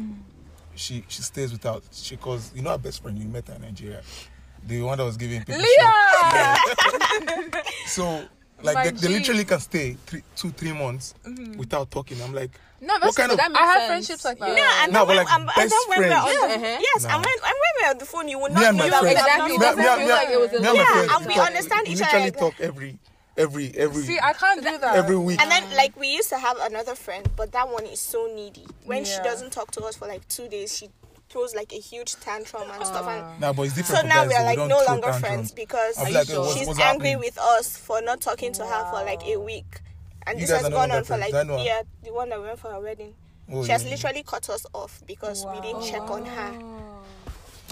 she 0.78 1.04
she 1.08 1.22
stays 1.22 1.52
without 1.52 1.82
she 1.92 2.16
calls 2.16 2.52
you 2.54 2.62
know 2.62 2.70
her 2.70 2.78
best 2.78 3.02
friend 3.02 3.18
you 3.18 3.26
met 3.28 3.46
her 3.48 3.54
in 3.54 3.62
Nigeria, 3.62 4.00
the 4.66 4.80
one 4.82 4.96
that 4.98 5.04
was 5.04 5.16
giving 5.16 5.40
people 5.44 5.62
shot. 5.78 6.58
Leah. 6.72 7.62
So 7.86 8.24
like 8.62 8.74
My 8.74 8.84
they, 8.84 8.90
they 8.90 9.08
literally 9.08 9.44
can 9.44 9.60
stay 9.60 9.96
three, 10.06 10.22
two 10.36 10.50
three 10.50 10.72
months 10.72 11.14
Mm-hmm. 11.24 11.58
without 11.58 11.90
talking. 11.90 12.20
I'm 12.22 12.34
like, 12.34 12.50
No, 12.80 12.94
What 12.94 13.02
that's 13.02 13.16
kind 13.16 13.30
of- 13.32 13.38
that 13.38 13.50
makes 13.52 13.60
I 13.62 13.66
have 13.66 13.76
sense. 13.82 13.88
friendships 13.88 14.24
like 14.24 14.38
that. 14.40 14.48
No, 14.56 14.64
and 14.82 14.92
No, 14.92 14.98
then 14.98 15.06
but 15.06 15.08
when, 15.08 15.16
like 15.16 15.32
um, 15.34 15.40
and 15.42 15.46
best 15.54 15.70
then 15.70 15.80
when 15.88 15.98
we're 16.00 16.08
friends. 16.10 16.26
Yeah, 16.26 16.54
uh-huh. 16.56 16.78
yes, 16.82 17.04
Nah. 17.04 17.14
and 17.14 17.24
when, 17.24 17.34
and 17.38 17.56
when 17.62 17.72
we're 17.78 17.90
on 17.90 17.98
the 17.98 18.04
phone, 18.04 18.28
you 18.28 18.38
will 18.38 18.50
not 18.50 18.64
and 18.64 18.76
know 18.78 18.88
that 18.90 19.02
we 19.02 19.14
friends, 19.14 19.20
have 19.20 19.28
Exactly. 19.28 19.52
me, 19.52 19.58
not 19.58 19.68
and- 19.68 19.78
me, 19.78 19.84
doesn't 19.84 20.06
feel 20.06 20.16
like 20.16 20.28
it 20.34 20.40
was 20.40 20.50
a 20.52 20.56
and- 20.56 20.64
me 20.64 20.74
Yeah, 20.74 21.16
and 21.16 21.26
we 21.26 21.34
understand 21.38 21.82
each 21.88 21.98
literally 22.00 22.28
other. 22.34 22.38
talk 22.38 22.54
every 22.60 22.98
every 23.38 23.72
every 23.76 24.02
See, 24.02 24.18
I 24.22 24.32
can't 24.34 24.62
do 24.62 24.78
that. 24.78 24.96
every 24.96 25.16
week. 25.16 25.40
And 25.40 25.50
then, 25.50 25.64
like, 25.76 25.96
we 25.98 26.08
used 26.08 26.28
to 26.30 26.38
have 26.38 26.56
another 26.60 26.94
friend, 26.94 27.28
but 27.36 27.52
that 27.52 27.68
one 27.68 27.86
is 27.86 28.00
so 28.00 28.30
needy. 28.34 28.66
When 28.84 29.04
she 29.04 29.16
doesn't 29.22 29.52
talk 29.52 29.70
to 29.72 29.84
us 29.84 29.96
for 29.96 30.06
like 30.08 30.26
two 30.28 30.48
days, 30.48 30.76
she 30.76 30.88
throws 31.30 31.54
like 31.54 31.72
a 31.72 31.76
huge 31.78 32.16
tantrum 32.16 32.70
and 32.70 32.84
stuff. 32.86 33.06
And 33.06 33.40
Nah, 33.40 33.52
but 33.52 33.62
it's 33.62 33.74
different. 33.74 34.02
so 34.02 34.06
now 34.08 34.26
we 34.26 34.34
are 34.34 34.44
like 34.44 34.56
don't 34.56 34.68
no 34.68 34.82
longer 34.86 35.08
tantrums. 35.08 35.20
friends 35.20 35.52
because 35.52 35.98
I'll 35.98 36.06
be 36.06 36.10
Are 36.12 36.14
like, 36.14 36.28
you 36.28 36.34
hey, 36.34 36.38
what's, 36.40 36.50
sure? 36.52 36.58
she's 36.58 36.66
what's 36.68 36.80
angry 36.80 37.08
happening? 37.10 37.26
with 37.26 37.38
us 37.38 37.76
for 37.76 38.00
not 38.02 38.20
talking 38.20 38.52
to 38.54 38.64
her 38.64 38.84
for 38.90 39.04
like 39.04 39.22
a 39.26 39.36
week. 39.38 39.80
And 40.26 40.40
You 40.40 40.46
this 40.46 40.60
has 40.62 40.68
gone 40.70 40.90
on 40.90 41.04
for 41.04 41.16
like 41.18 41.30
friends. 41.30 41.50
I 41.50 41.54
ah. 41.54 41.62
yeah, 41.62 41.82
the 42.02 42.12
one 42.12 42.28
that 42.30 42.40
went 42.40 42.58
for 42.58 42.70
her 42.72 42.80
wedding. 42.80 43.14
Oh, 43.50 43.64
she 43.64 43.70
has 43.72 43.84
literally 43.84 44.22
cut 44.22 44.48
us 44.50 44.66
off 44.74 45.02
because 45.06 45.46
we 45.46 45.60
didn't 45.60 45.82
check 45.82 46.02
on 46.10 46.24
her. 46.24 46.52
Oh, 46.60 46.97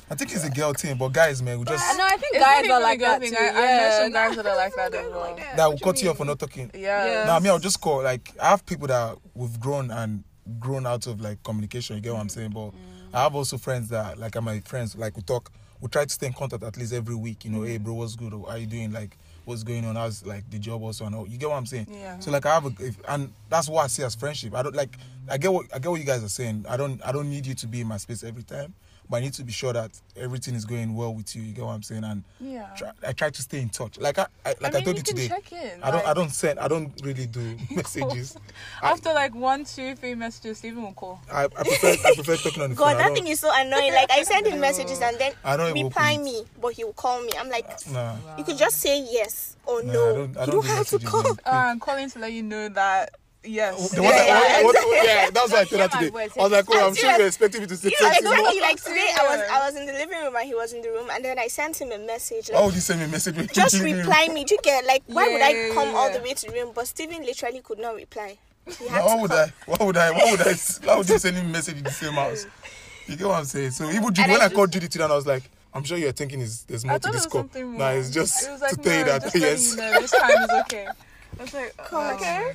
I 0.09 0.15
think 0.15 0.33
it's 0.33 0.45
a 0.45 0.51
girl 0.51 0.73
thing, 0.73 0.97
but 0.97 1.09
guys, 1.09 1.43
man, 1.43 1.59
we 1.59 1.65
just 1.65 1.85
I 1.85 1.97
know. 1.97 2.05
I 2.07 2.17
think 2.17 2.35
guys 2.35 2.69
are 2.71 2.81
like 2.81 2.99
girl 3.01 3.09
that 3.09 3.21
thing. 3.21 3.31
too. 3.33 3.37
I, 3.41 3.49
I 3.49 3.77
know 3.77 3.99
some 4.03 4.13
guys 4.13 4.37
that 4.37 4.47
are 4.47 4.57
like 4.57 4.75
that 4.77 4.95
as 4.95 5.11
well. 5.13 5.37
that 5.57 5.67
will 5.69 5.79
cut 5.79 6.01
you 6.03 6.11
off 6.11 6.19
for 6.19 6.25
not 6.25 6.39
talking. 6.39 6.71
Yeah. 6.75 7.07
Yeah. 7.07 7.25
Now, 7.25 7.37
I 7.37 7.41
mean, 7.41 7.51
I'll 7.51 7.59
just 7.59 7.81
call 7.81 8.03
like 8.05 8.33
I 8.41 8.51
have 8.51 8.65
people 8.65 8.87
that 8.87 9.17
we've 9.35 9.59
grown 9.59 9.91
and 9.91 10.23
grown 10.61 10.87
out 10.87 11.07
of 11.09 11.21
like 11.21 11.43
communication. 11.43 11.97
You 11.97 12.03
get 12.03 12.13
what 12.13 12.19
Mm. 12.19 12.23
I'm 12.23 12.29
saying? 12.29 12.51
But 12.51 12.71
I 13.13 13.25
have 13.25 13.35
also 13.35 13.59
friends 13.59 13.89
that 13.89 14.17
like 14.19 14.37
are 14.37 14.43
my 14.43 14.61
friends. 14.61 14.95
Like 14.97 15.17
we 15.17 15.23
talk, 15.23 15.51
we 15.81 15.89
try 15.89 16.05
to 16.05 16.11
stay 16.11 16.29
in 16.29 16.33
contact 16.35 16.63
at 16.63 16.77
least 16.77 16.93
every 16.93 17.17
week. 17.17 17.45
You 17.45 17.51
know, 17.51 17.59
Mm. 17.61 17.69
hey 17.69 17.79
bro, 17.79 17.95
what's 17.95 18.15
good? 18.15 18.33
Or 18.33 18.47
how 18.49 18.55
you 18.57 18.67
doing? 18.67 18.93
Like 18.93 19.19
what's 19.45 19.65
going 19.65 19.85
on? 19.85 19.97
How's 19.97 20.25
like 20.25 20.49
the 20.51 20.61
job 20.61 20.83
also? 20.85 21.05
And 21.07 21.17
all. 21.17 21.27
you 21.27 21.37
get 21.37 21.49
what 21.49 21.57
I'm 21.57 21.67
saying? 21.67 21.89
Yeah. 21.91 22.21
So 22.21 22.31
like 22.31 22.47
I 22.47 22.55
have 22.55 22.67
a, 22.67 22.73
if, 22.79 22.97
and 23.09 23.33
that's 23.49 23.69
what 23.69 23.83
I 23.83 23.89
see 23.89 24.05
as 24.05 24.15
friendship. 24.15 24.55
I 24.55 24.63
don't 24.63 24.77
like 24.77 24.97
I 25.29 25.37
get 25.37 25.53
what 25.53 25.67
I 25.75 25.81
get 25.81 25.91
what 25.91 25.99
you 25.99 26.07
guys 26.07 26.23
are 26.23 26.29
saying. 26.29 26.65
I 26.69 26.77
don't 26.77 27.05
I 27.05 27.11
don't 27.11 27.29
need 27.29 27.45
you 27.45 27.55
to 27.57 27.67
be 27.67 27.81
in 27.81 27.89
my 27.89 27.97
space 27.97 28.23
every 28.23 28.45
time. 28.45 28.73
But 29.09 29.19
I 29.19 29.21
need 29.21 29.35
to 29.35 29.45
be 29.45 29.53
sure 29.53 29.73
that 29.73 29.91
everything 30.17 30.55
is 30.55 30.65
going 30.65 30.95
well 30.95 31.15
with 31.15 31.35
you. 31.37 31.43
You 31.43 31.53
get 31.53 31.65
what 31.65 31.73
I'm 31.73 31.83
saying? 31.83 32.05
And 32.05 32.25
Yeah. 32.41 32.69
try, 32.77 32.91
I 33.07 33.13
try 33.13 33.31
to 33.31 33.43
stay 33.43 33.61
in 33.61 33.69
touch. 33.69 33.99
Like 33.99 34.19
I, 34.19 34.27
I 34.45 34.55
like 34.61 34.75
I, 34.75 34.79
mean, 34.79 34.85
told 34.85 34.97
you 34.97 34.99
you 34.99 35.03
today. 35.03 35.29
check 35.29 35.53
in, 35.53 35.83
I 35.83 35.91
don't 35.91 36.07
I 36.07 36.15
don't 36.15 36.31
send 36.31 36.59
I 36.59 36.69
don't 36.69 36.93
really 37.03 37.27
do 37.27 37.57
messages. 37.71 38.37
I, 38.83 38.91
After 38.93 39.13
like 39.15 39.35
one, 39.35 39.65
two, 39.65 39.95
three 39.95 40.15
messages, 40.15 40.65
even 40.65 40.83
will 40.83 40.93
call. 40.93 41.21
I, 41.33 41.45
I 41.45 41.49
prefer 41.49 41.97
I 42.05 42.15
prefer 42.15 42.37
talking 42.37 42.63
on 42.63 42.71
the 42.71 42.77
phone. 42.77 42.93
God, 42.93 42.99
that 42.99 43.15
thing 43.15 43.27
is 43.29 43.41
so 43.41 43.51
annoying. 43.53 43.93
Like 43.93 44.11
I 44.11 44.23
send 44.25 44.47
him 44.47 44.61
messages 44.61 45.01
and 45.01 45.19
then 45.19 45.33
I 45.45 45.57
don't 45.57 45.73
reply 45.73 46.19
me, 46.19 46.45
but 46.61 46.73
he 46.73 46.85
will 46.85 46.93
call 46.93 47.23
me. 47.23 47.33
I'm 47.39 47.49
like, 47.49 47.67
Nah, 47.91 48.17
you 48.39 48.45
could 48.45 48.59
just 48.59 48.79
say 48.79 49.01
yes 49.03 49.57
or 49.67 49.83
nah, 49.83 49.93
no. 49.93 50.11
I 50.11 50.13
don't 50.15 50.37
I 50.39 50.41
you 50.45 50.47
don't, 50.47 50.47
don't 50.47 50.63
do 50.63 50.69
have 50.75 50.87
to 50.89 50.99
call. 50.99 51.23
man. 51.23 51.37
Uh, 51.47 51.51
I'm 51.51 51.81
calling 51.81 52.11
to 52.11 52.19
let 52.19 52.33
you 52.33 52.43
know 52.43 52.69
that 52.71 53.11
yes. 53.47 53.91
The 53.91 54.03
one 54.03 54.13
Yeah, 54.13 54.19
that- 54.19 54.27
yeah, 54.59 54.63
what- 54.65 54.75
what- 54.75 55.05
yeah, 55.07 55.31
that's 55.31 55.53
why 55.53 55.61
I 55.61 55.65
told 55.65 55.81
her 55.93 55.99
Hear 55.99 56.13
my 56.13 56.27
today. 56.29 56.41
I 56.41 56.43
was 56.43 56.53
like, 56.53 56.65
oh, 56.69 56.75
I'm 56.87 56.95
sure 56.95 56.95
serious. 56.97 57.19
you're 57.19 57.27
expecting 57.29 57.61
me 57.63 57.67
to 57.69 57.77
say 57.77 57.89
You 57.89 57.97
something 57.99 58.25
more. 58.25 58.33
exactly. 58.35 58.61
Like 58.61 58.83
today, 58.83 59.09
I 59.19 59.23
was 59.23 59.31
serious. 59.39 59.51
I 59.51 59.59
was 59.67 59.77
in 59.77 59.87
the 59.87 59.93
living 59.93 60.19
room 60.19 60.37
and 60.37 60.45
he 60.47 60.55
was 60.55 60.73
in 60.73 60.83
the 60.83 60.91
room, 60.91 61.09
and 61.13 61.25
then 61.25 61.39
I 61.39 61.47
sent 61.49 61.81
him 61.81 61.93
a 61.93 61.99
message. 61.99 62.49
Why 62.51 62.57
Like, 62.59 62.67
would 62.67 62.75
you 62.75 62.81
send 62.81 63.01
me 63.01 63.07
a 63.07 63.09
message? 63.09 63.53
just 63.53 63.75
you're 63.75 63.83
leaving 63.85 63.95
me? 64.03 64.09
reply 64.09 64.29
me. 64.29 64.45
Do 64.45 64.55
you 64.55 64.61
get 64.63 64.85
like 64.85 65.03
why 65.07 65.29
would 65.33 65.41
I 65.43 65.51
Yeah, 65.69 65.75
come 65.75 65.95
all 65.95 66.13
the 66.13 66.21
way 66.21 66.35
to 66.35 66.47
the 66.47 66.53
room? 66.53 66.73
But 66.75 66.89
Stephen 66.89 67.25
literally 67.25 67.61
could 67.61 67.79
not 67.79 67.95
reply. 67.95 68.39
He 68.79 68.89
had 68.89 69.05
Why 69.05 69.15
to 69.17 69.21
would. 69.23 69.33
I? 69.33 69.53
Why 69.67 69.77
would 69.87 69.97
I? 69.97 70.11
Why 70.11 70.31
would 70.33 70.41
I? 70.41 70.55
Why 70.85 70.97
would 70.97 71.09
you 71.09 71.19
send 71.19 71.37
him 71.37 71.47
a 71.47 71.49
message 71.51 71.79
in 71.79 71.85
the 71.85 71.91
same 71.91 72.13
house? 72.15 72.47
You 73.07 73.15
get 73.17 73.27
what 73.29 73.37
I'm 73.39 73.45
saying? 73.45 73.71
So 73.71 73.89
even 73.91 74.03
Judy, 74.13 74.23
And 74.25 74.33
when 74.33 74.41
I 74.43 74.47
I, 74.47 74.49
called 74.49 74.73
Judy 74.73 74.89
today, 74.89 75.05
and 75.05 75.13
I 75.13 75.17
was 75.17 75.27
like, 75.27 75.45
I'm 75.73 75.85
sure 75.85 75.97
you're 75.99 76.11
thinking 76.11 76.41
is 76.41 76.65
there's 76.65 76.85
more 76.85 76.95
I 76.97 76.99
to 76.99 77.11
this 77.13 77.27
call. 77.27 77.43
something 77.43 77.65
more. 77.69 77.79
Nah, 77.79 77.91
it's 77.91 78.11
just 78.11 78.45
it 78.49 78.51
was 78.51 78.61
like, 78.63 78.71
to 78.73 78.77
tell 78.79 78.93
you 78.99 79.05
no, 79.05 79.19
that 79.19 79.23
just 79.23 79.35
letting 79.37 79.49
yes. 79.51 79.71
you 79.71 79.77
know, 79.77 80.01
this 80.01 80.11
time 80.11 80.43
is 80.43 80.51
okay. 80.63 80.89
I 81.39 81.43
was 81.43 81.55
like, 81.55 81.75
oh, 81.93 82.15
Okay. 82.15 82.53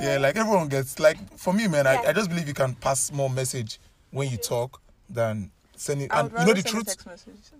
Yeah, 0.00 0.18
like 0.18 0.36
everyone 0.36 0.68
gets 0.68 0.98
like 0.98 1.16
for 1.38 1.52
me, 1.52 1.66
man. 1.68 1.84
Yeah. 1.86 2.02
I, 2.04 2.10
I 2.10 2.12
just 2.12 2.28
believe 2.28 2.46
you 2.48 2.54
can 2.54 2.74
pass 2.74 3.10
more 3.12 3.30
message 3.30 3.80
when 4.10 4.28
you 4.30 4.36
talk 4.36 4.80
than 5.08 5.50
sending. 5.76 6.10
I 6.10 6.20
And 6.20 6.30
you 6.32 6.38
know 6.46 6.52
the 6.54 6.62
truth. 6.62 6.94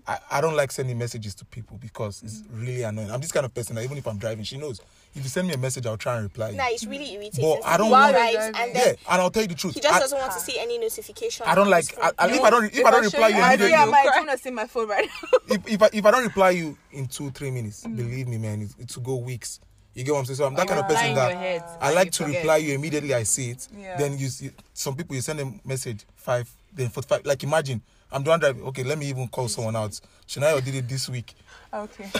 I, 0.07 0.19
I 0.31 0.41
don't 0.41 0.55
like 0.55 0.71
sending 0.71 0.97
messages 0.97 1.33
to 1.35 1.45
people 1.45 1.77
because 1.81 2.21
it's 2.23 2.43
really 2.51 2.83
annoying. 2.83 3.09
I'm 3.09 3.19
this 3.21 3.31
kind 3.31 3.45
of 3.45 3.53
person 3.53 3.75
that 3.77 3.83
even 3.83 3.97
if 3.97 4.07
I'm 4.07 4.17
driving, 4.17 4.43
she 4.43 4.57
knows. 4.57 4.79
If 5.15 5.23
you 5.23 5.29
send 5.29 5.47
me 5.47 5.55
a 5.55 5.57
message, 5.57 5.87
I'll 5.87 5.97
try 5.97 6.15
and 6.17 6.23
reply. 6.23 6.51
you. 6.51 6.57
Nah, 6.57 6.65
it's 6.67 6.85
really 6.85 7.13
irritating. 7.15 7.43
But 7.43 7.65
I 7.67 7.77
don't 7.77 7.87
He 7.87 7.91
want- 7.91 8.13
drives 8.13 8.35
While 8.35 8.45
and 8.45 8.55
you're 8.55 8.67
yeah, 8.67 8.83
then 8.83 8.95
and 9.09 9.21
I'll 9.21 9.31
tell 9.31 9.41
you 9.41 9.47
the 9.47 9.55
truth. 9.55 9.73
he 9.73 9.79
just 9.81 9.95
I, 9.95 9.99
doesn't 9.99 10.19
want 10.19 10.31
to 10.33 10.39
see 10.39 10.59
any 10.59 10.77
notification. 10.77 11.47
I 11.47 11.55
don't 11.55 11.65
on 11.65 11.71
like. 11.71 11.89
his 11.89 11.97
I, 11.97 12.01
phone. 12.01 12.13
I, 12.19 12.27
if 12.35 12.41
I 12.43 12.49
don't, 12.51 12.65
if, 12.65 12.85
I 12.85 12.91
don't 12.91 13.01
I 13.01 13.05
reply 13.05 13.27
you 13.29 13.35
you 13.35 13.41
my 13.41 13.47
immediately, 13.53 13.71
Yeah, 13.71 13.85
video- 13.85 13.91
my 13.91 14.03
cry. 14.03 14.17
phone 14.19 14.29
is 14.29 14.45
in 14.45 14.53
my 14.53 14.67
phone 14.67 14.87
right 14.87 15.07
now. 15.23 15.55
if, 15.55 15.67
if 15.67 15.81
I 15.81 15.89
if 15.93 16.05
I 16.05 16.11
don't 16.11 16.23
reply 16.23 16.49
you 16.51 16.77
in 16.91 17.07
two 17.07 17.31
three 17.31 17.49
minutes, 17.49 17.83
Mm. 17.85 17.95
believe 17.95 18.27
me, 18.27 18.37
man, 18.37 18.61
it, 18.61 18.69
it 18.77 18.95
will 18.95 19.03
go 19.03 19.15
weeks. 19.15 19.59
You 19.93 20.03
get 20.03 20.11
what 20.13 20.19
I'm 20.19 20.25
saying? 20.25 20.37
So 20.37 20.45
I'm 20.45 20.53
that 20.55 20.67
kind 20.67 20.79
of 20.79 20.87
person 20.87 21.15
that 21.15 21.77
I 21.81 21.93
like 21.93 22.11
to 22.11 22.23
forget. 22.23 22.41
reply 22.41 22.57
you 22.57 22.75
immediately. 22.75 23.13
I 23.13 23.23
see 23.23 23.51
it. 23.51 23.67
Yeah. 23.77 23.97
Then 23.97 24.17
you 24.17 24.27
see 24.29 24.51
some 24.73 24.95
people 24.95 25.15
you 25.15 25.21
send 25.21 25.39
them 25.39 25.59
message 25.65 26.05
five, 26.15 26.49
then 26.73 26.89
for 26.89 27.01
five. 27.01 27.25
Like 27.25 27.43
imagine 27.43 27.81
I'm 28.11 28.23
doing 28.23 28.39
driving. 28.39 28.63
Okay, 28.63 28.83
let 28.83 28.97
me 28.97 29.07
even 29.07 29.27
call 29.27 29.47
someone 29.47 29.75
out. 29.75 29.99
Shania 30.27 30.63
did 30.63 30.75
it 30.75 30.87
this 30.87 31.09
week. 31.09 31.33
Okay. 31.73 32.09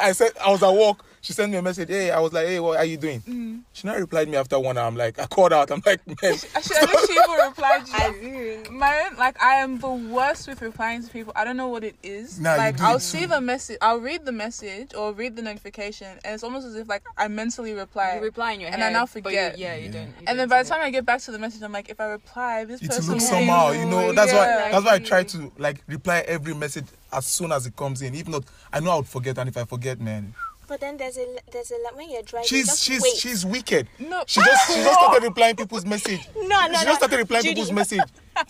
I 0.00 0.12
said 0.12 0.32
I 0.44 0.50
was 0.50 0.62
at 0.62 0.72
work. 0.72 1.04
She 1.26 1.32
sent 1.32 1.50
me 1.50 1.58
a 1.58 1.62
message. 1.62 1.88
Hey, 1.88 2.12
I 2.12 2.20
was 2.20 2.32
like, 2.32 2.46
hey, 2.46 2.60
what 2.60 2.78
are 2.78 2.84
you 2.84 2.96
doing? 2.96 3.20
Mm. 3.22 3.62
She 3.72 3.84
now 3.88 3.96
replied 3.96 4.28
me 4.28 4.36
after 4.36 4.60
one 4.60 4.78
hour. 4.78 4.86
I'm 4.86 4.94
like, 4.94 5.18
I 5.18 5.26
called 5.26 5.52
out. 5.52 5.72
I'm 5.72 5.82
like, 5.84 6.06
man, 6.06 6.16
Actually, 6.54 6.76
I 6.76 6.84
know 6.84 7.00
she 7.04 7.12
even 7.14 7.46
replied 7.48 7.82
I 7.92 8.08
you. 8.22 8.62
do. 8.64 8.70
My 8.70 9.08
own, 9.10 9.16
like, 9.16 9.42
I 9.42 9.54
am 9.56 9.80
the 9.80 9.90
worst 9.90 10.46
with 10.46 10.62
replying 10.62 11.02
to 11.02 11.10
people. 11.10 11.32
I 11.34 11.44
don't 11.44 11.56
know 11.56 11.66
what 11.66 11.82
it 11.82 11.96
is. 12.00 12.38
Nah, 12.38 12.52
you 12.52 12.58
like, 12.58 12.76
do 12.76 12.84
I'll 12.84 12.96
it 12.98 13.00
see 13.00 13.22
too. 13.22 13.26
the 13.26 13.40
message, 13.40 13.76
I'll 13.82 13.98
read 13.98 14.24
the 14.24 14.30
message 14.30 14.94
or 14.94 15.12
read 15.12 15.34
the 15.34 15.42
notification, 15.42 16.06
and 16.24 16.32
it's 16.34 16.44
almost 16.44 16.64
as 16.64 16.76
if 16.76 16.88
like 16.88 17.02
I 17.18 17.26
mentally 17.26 17.72
reply. 17.72 18.14
You 18.18 18.22
reply 18.22 18.52
in 18.52 18.60
your 18.60 18.70
head, 18.70 18.78
And. 18.78 18.84
I 18.84 18.92
now 18.92 19.06
but 19.06 19.16
you- 19.16 19.22
forget. 19.24 19.58
yeah, 19.58 19.74
you 19.74 19.86
Yeah. 19.86 19.90
don't. 19.90 20.02
you 20.06 20.12
and 20.20 20.26
then 20.28 20.36
don't 20.36 20.48
by 20.50 20.58
the 20.62 20.64
see 20.68 20.74
time 20.74 20.82
I 20.82 20.90
get 20.90 21.04
back 21.04 21.20
to 21.22 21.32
the 21.32 21.40
message, 21.40 21.60
I'm 21.60 21.72
like, 21.72 21.88
if 21.88 22.00
I 22.00 22.04
reply, 22.06 22.66
this 22.66 22.80
it 22.80 22.86
person 22.90 23.14
looks 23.14 23.24
will 23.24 23.30
somehow. 23.30 23.72
You 23.72 23.86
know, 23.86 24.12
that's 24.12 24.32
yeah. 24.32 24.62
why. 24.66 24.70
That's 24.70 24.84
why 24.84 24.94
I 24.94 24.98
try 25.00 25.24
to 25.24 25.50
like 25.58 25.82
reply 25.88 26.20
every 26.28 26.54
message 26.54 26.84
as 27.12 27.26
soon 27.26 27.50
as 27.50 27.66
it 27.66 27.74
comes 27.74 28.00
in. 28.00 28.14
If 28.14 28.28
not, 28.28 28.44
I 28.72 28.78
know 28.78 28.92
I 28.92 28.96
would 28.98 29.08
forget, 29.08 29.38
and 29.38 29.48
if 29.48 29.56
I 29.56 29.64
forget, 29.64 30.00
man, 30.00 30.32
But 30.66 30.80
then 30.80 30.96
there's 30.96 31.16
a 31.16 31.38
there's 31.52 31.70
a 31.70 31.76
when 31.94 32.10
you're 32.10 32.22
driving. 32.22 32.48
she's 32.48 32.66
just 32.66 32.82
she's 32.82 33.02
wait. 33.02 33.16
she's 33.16 33.46
wicked. 33.46 33.88
No. 33.98 34.24
She 34.26 34.40
just 34.40 34.68
she 34.68 34.82
just 34.82 35.00
started 35.00 35.22
replying 35.28 35.56
people's 35.56 35.86
message. 35.86 36.20
no 36.36 36.42
no 36.42 36.66
she 36.66 36.70
no. 36.72 36.82
just 36.84 36.98
started 36.98 37.16
replying 37.18 37.44
Judy, 37.44 37.54
people's 37.54 37.72
message 37.72 38.00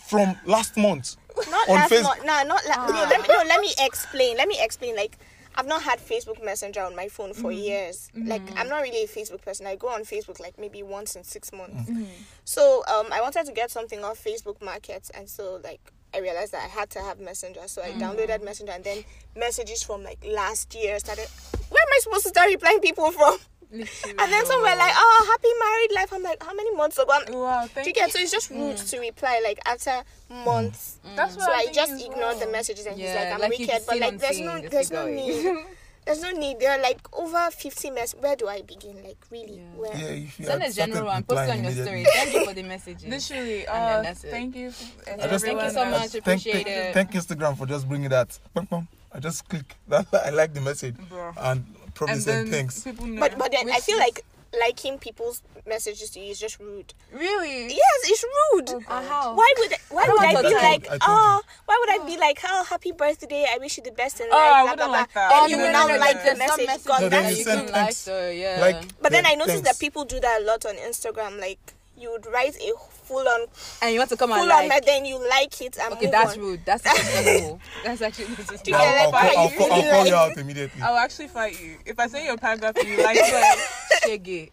from 0.07 0.35
last 0.45 0.77
month. 0.77 1.15
Not 1.49 1.69
on 1.69 1.75
last 1.75 1.89
Face- 1.89 2.03
month. 2.03 2.25
Nah, 2.25 2.43
not 2.43 2.65
la- 2.65 2.75
ah. 2.77 2.87
no, 2.87 3.09
let 3.09 3.21
me 3.21 3.27
no. 3.29 3.43
Let 3.47 3.61
me 3.61 3.73
explain. 3.79 4.37
Let 4.37 4.47
me 4.47 4.57
explain. 4.59 4.95
Like. 4.95 5.17
I've 5.59 5.65
not 5.65 5.81
had 5.81 5.97
Facebook 5.97 6.45
Messenger 6.45 6.81
on 6.81 6.95
my 6.95 7.07
phone 7.07 7.33
for 7.33 7.49
mm. 7.49 7.57
years. 7.59 8.11
Mm. 8.15 8.27
Like 8.27 8.43
I'm 8.57 8.69
not 8.69 8.83
really 8.83 9.05
a 9.05 9.07
Facebook 9.07 9.41
person. 9.41 9.65
I 9.65 9.75
go 9.75 9.87
on 9.87 10.01
Facebook 10.01 10.39
like 10.39 10.59
maybe 10.59 10.83
once 10.83 11.15
in 11.15 11.23
six 11.23 11.51
months. 11.51 11.89
Mm. 11.89 12.05
So 12.45 12.83
um, 12.87 13.07
I 13.11 13.21
wanted 13.21 13.47
to 13.47 13.51
get 13.53 13.71
something 13.71 14.03
off 14.03 14.23
Facebook 14.23 14.61
Market, 14.61 15.09
and 15.15 15.27
so 15.27 15.59
like 15.63 15.81
I 16.17 16.19
realized 16.19 16.51
that 16.53 16.63
I 16.63 16.67
had 16.67 16.89
to 16.91 16.99
have 16.99 17.19
Messenger. 17.19 17.61
So 17.67 17.83
I 17.83 17.91
mm. 17.91 17.99
downloaded 17.99 18.43
Messenger, 18.43 18.73
and 18.73 18.83
then 18.83 19.03
messages 19.35 19.83
from 19.83 20.03
like 20.03 20.17
last 20.25 20.73
year 20.73 20.97
started. 20.99 21.27
Where 21.69 21.81
am 21.81 21.87
I 21.93 21.99
supposed 22.01 22.23
to 22.23 22.29
start 22.29 22.49
replying 22.49 22.79
people 22.79 23.11
from? 23.11 23.37
And 23.69 24.31
then 24.31 24.45
some 24.45 24.61
were 24.61 24.77
like, 24.77 24.93
"Oh, 24.95 25.27
happy 25.29 25.49
married 25.59 25.91
life." 25.93 26.13
I'm 26.13 26.23
like, 26.23 26.41
"How 26.41 26.53
many 26.53 26.73
months 26.73 26.97
ago?" 26.97 27.11
I'm- 27.11 27.33
Wow, 27.33 27.67
thank 27.67 27.85
you 27.85 27.89
you. 27.89 27.93
get 27.93 28.11
so 28.11 28.19
it's 28.19 28.31
just 28.31 28.49
rude 28.49 28.77
mm. 28.77 28.89
to 28.91 28.99
reply 28.99 29.41
like 29.43 29.59
after 29.65 30.03
months. 30.29 30.99
Mm. 31.05 31.15
That's 31.17 31.35
what 31.35 31.45
So 31.45 31.51
I 31.51 31.63
think 31.63 31.75
just 31.75 32.05
ignored 32.05 32.39
the 32.39 32.47
messages 32.47 32.85
and 32.85 32.97
he's 32.97 33.13
like, 33.13 33.33
I'm 33.33 33.41
like 33.41 33.49
wicked. 33.49 33.81
But 33.85 33.99
like 33.99 34.17
there's 34.19 34.39
no 34.39 34.61
there's 34.61 34.91
no 34.91 35.05
need. 35.07 35.65
There's 36.07 36.21
no 36.21 36.31
need. 36.31 36.59
There 36.59 36.71
are 36.71 36.81
like 36.81 36.99
over 37.13 37.51
fifty 37.51 37.89
mess 37.91 38.15
where 38.19 38.35
do 38.35 38.47
I 38.47 38.61
begin? 38.61 39.03
Like 39.03 39.17
really? 39.29 39.57
Yeah. 39.57 39.75
Where 39.79 39.91
Yeah, 39.97 40.05
if 40.07 40.39
you 40.39 40.45
Send 40.45 40.61
had 40.63 40.71
a 40.71 40.73
general 40.73 40.97
started 41.05 41.05
one. 41.05 41.23
Post 41.23 41.41
it 41.43 41.49
on 41.51 41.63
your 41.63 41.85
story. 41.85 42.05
Thank 42.05 42.33
you 42.33 42.45
for 42.45 42.53
the 42.53 42.63
messages. 42.63 43.05
Literally, 43.07 43.67
And 43.67 43.77
uh, 43.77 43.89
then 43.95 44.03
that's 44.03 44.23
it. 44.23 44.31
thank 44.31 44.55
you. 44.55 44.71
For, 44.71 45.11
I 45.11 45.27
just 45.27 45.45
Thank 45.45 45.61
you 45.61 45.69
so 45.69 45.85
much. 45.85 45.99
Thank, 46.09 46.15
Appreciate 46.15 46.53
thank, 46.53 46.67
it. 46.67 46.93
thank 46.93 47.11
Instagram 47.11 47.57
for 47.57 47.65
just 47.65 47.87
bringing 47.89 48.09
that. 48.09 48.39
Bum, 48.53 48.65
bum. 48.71 48.87
I 49.13 49.19
just 49.19 49.47
click 49.49 49.75
that. 49.89 50.07
I 50.25 50.29
like 50.29 50.53
the 50.53 50.61
message 50.61 50.95
Bro. 51.09 51.33
and 51.37 51.65
probably 51.93 52.13
And 52.13 52.23
said 52.23 52.45
then 52.45 52.51
thanks. 52.53 52.83
people 52.83 53.05
know. 53.05 53.19
but 53.19 53.37
but 53.37 53.51
then 53.51 53.69
I 53.69 53.79
feel 53.79 53.95
is- 53.97 53.99
like 54.01 54.23
liking 54.59 54.97
people's 54.97 55.41
messages 55.65 56.09
to 56.11 56.19
you 56.19 56.31
is 56.31 56.39
just 56.39 56.59
rude. 56.59 56.93
really. 57.11 57.67
Yes, 57.67 57.99
it's 58.05 58.23
rude. 58.23 58.69
Oh, 58.69 58.83
Uh, 58.87 59.01
how? 59.01 59.35
Why 59.35 59.53
would 59.57 59.73
why 59.89 60.05
don't 60.05 60.15
would 60.19 60.25
I 60.29 60.33
want 60.33 60.45
be 60.47 60.53
to 60.53 60.57
like 60.57 60.87
I 60.91 60.97
oh 61.01 61.41
why 61.65 61.77
would 61.79 62.01
I 62.01 62.05
be 62.05 62.17
like 62.17 62.39
oh 62.45 62.63
happy 62.69 62.91
birthday 62.91 63.45
I 63.49 63.57
wish 63.59 63.77
you 63.77 63.83
the 63.83 63.91
best 63.91 64.19
in 64.19 64.27
life 64.29 64.35
Oh, 64.35 64.37
I 64.39 64.61
blah, 64.63 64.71
wouldn't 64.71 64.77
blah, 64.77 64.87
blah. 64.87 64.97
like 64.99 65.13
that. 65.13 65.29
Then 65.29 65.39
Oh, 65.43 65.47
you 65.47 65.57
no, 65.57 65.63
will 65.63 65.71
no, 65.73 65.79
now 65.79 65.87
no, 65.87 65.93
no, 65.93 65.99
like 65.99 66.17
the 66.17 66.23
There's 66.35 66.51
some 66.51 66.65
message 66.65 66.85
God 66.85 67.01
No, 67.01 67.09
then 67.09 67.23
that 67.23 67.37
you 67.37 67.45
can 67.45 67.71
like, 67.71 67.93
so 67.93 68.29
yeah. 68.29 68.57
Like, 68.61 69.01
But 69.01 69.11
then 69.11 69.25
I 69.25 69.35
noticed 69.35 69.63
thanks. 69.63 69.69
that 69.69 69.79
people 69.79 70.05
do 70.05 70.19
that 70.19 70.41
a 70.41 70.43
lot 70.45 70.65
on 70.65 70.75
Instagram. 70.75 71.39
Like 71.39 71.59
you 71.97 72.11
would 72.11 72.25
write 72.27 72.55
a 72.55 72.71
full 72.79 73.27
on 73.27 73.47
And 73.81 73.93
you 73.93 73.99
want 73.99 74.09
to 74.11 74.17
come 74.17 74.29
full 74.29 74.39
and 74.41 74.51
on, 74.51 74.67
like. 74.67 74.69
but 74.69 74.85
then 74.85 75.05
you 75.05 75.17
like 75.29 75.59
it 75.61 75.77
and 75.79 75.93
Okay, 75.93 76.05
move 76.05 76.11
that's 76.11 76.33
on. 76.33 76.39
rude. 76.39 76.65
That's 76.65 76.83
disrespectful. 76.83 77.61
that's 77.83 78.01
actually 78.01 78.25
disrespectful. 78.27 78.69
Yeah, 78.71 78.77
I'll, 78.77 79.05
I'll, 79.05 79.11
like, 79.11 79.33
call, 79.33 79.43
I'll, 79.43 79.51
you 79.51 79.57
call, 79.57 79.71
I'll 79.71 79.81
really 79.81 79.91
call 79.91 80.07
you 80.07 80.15
out 80.15 80.37
immediately. 80.37 80.81
I'll 80.81 80.97
actually 80.97 81.27
fight 81.27 81.61
you 81.61 81.77
if 81.85 81.99
I 81.99 82.07
say 82.07 82.25
your 82.25 82.37
paragraph 82.37 82.75
and 82.77 82.87
you 82.87 83.03
like 83.03 83.17
it. 83.19 83.59
Shaggy. 84.03 84.51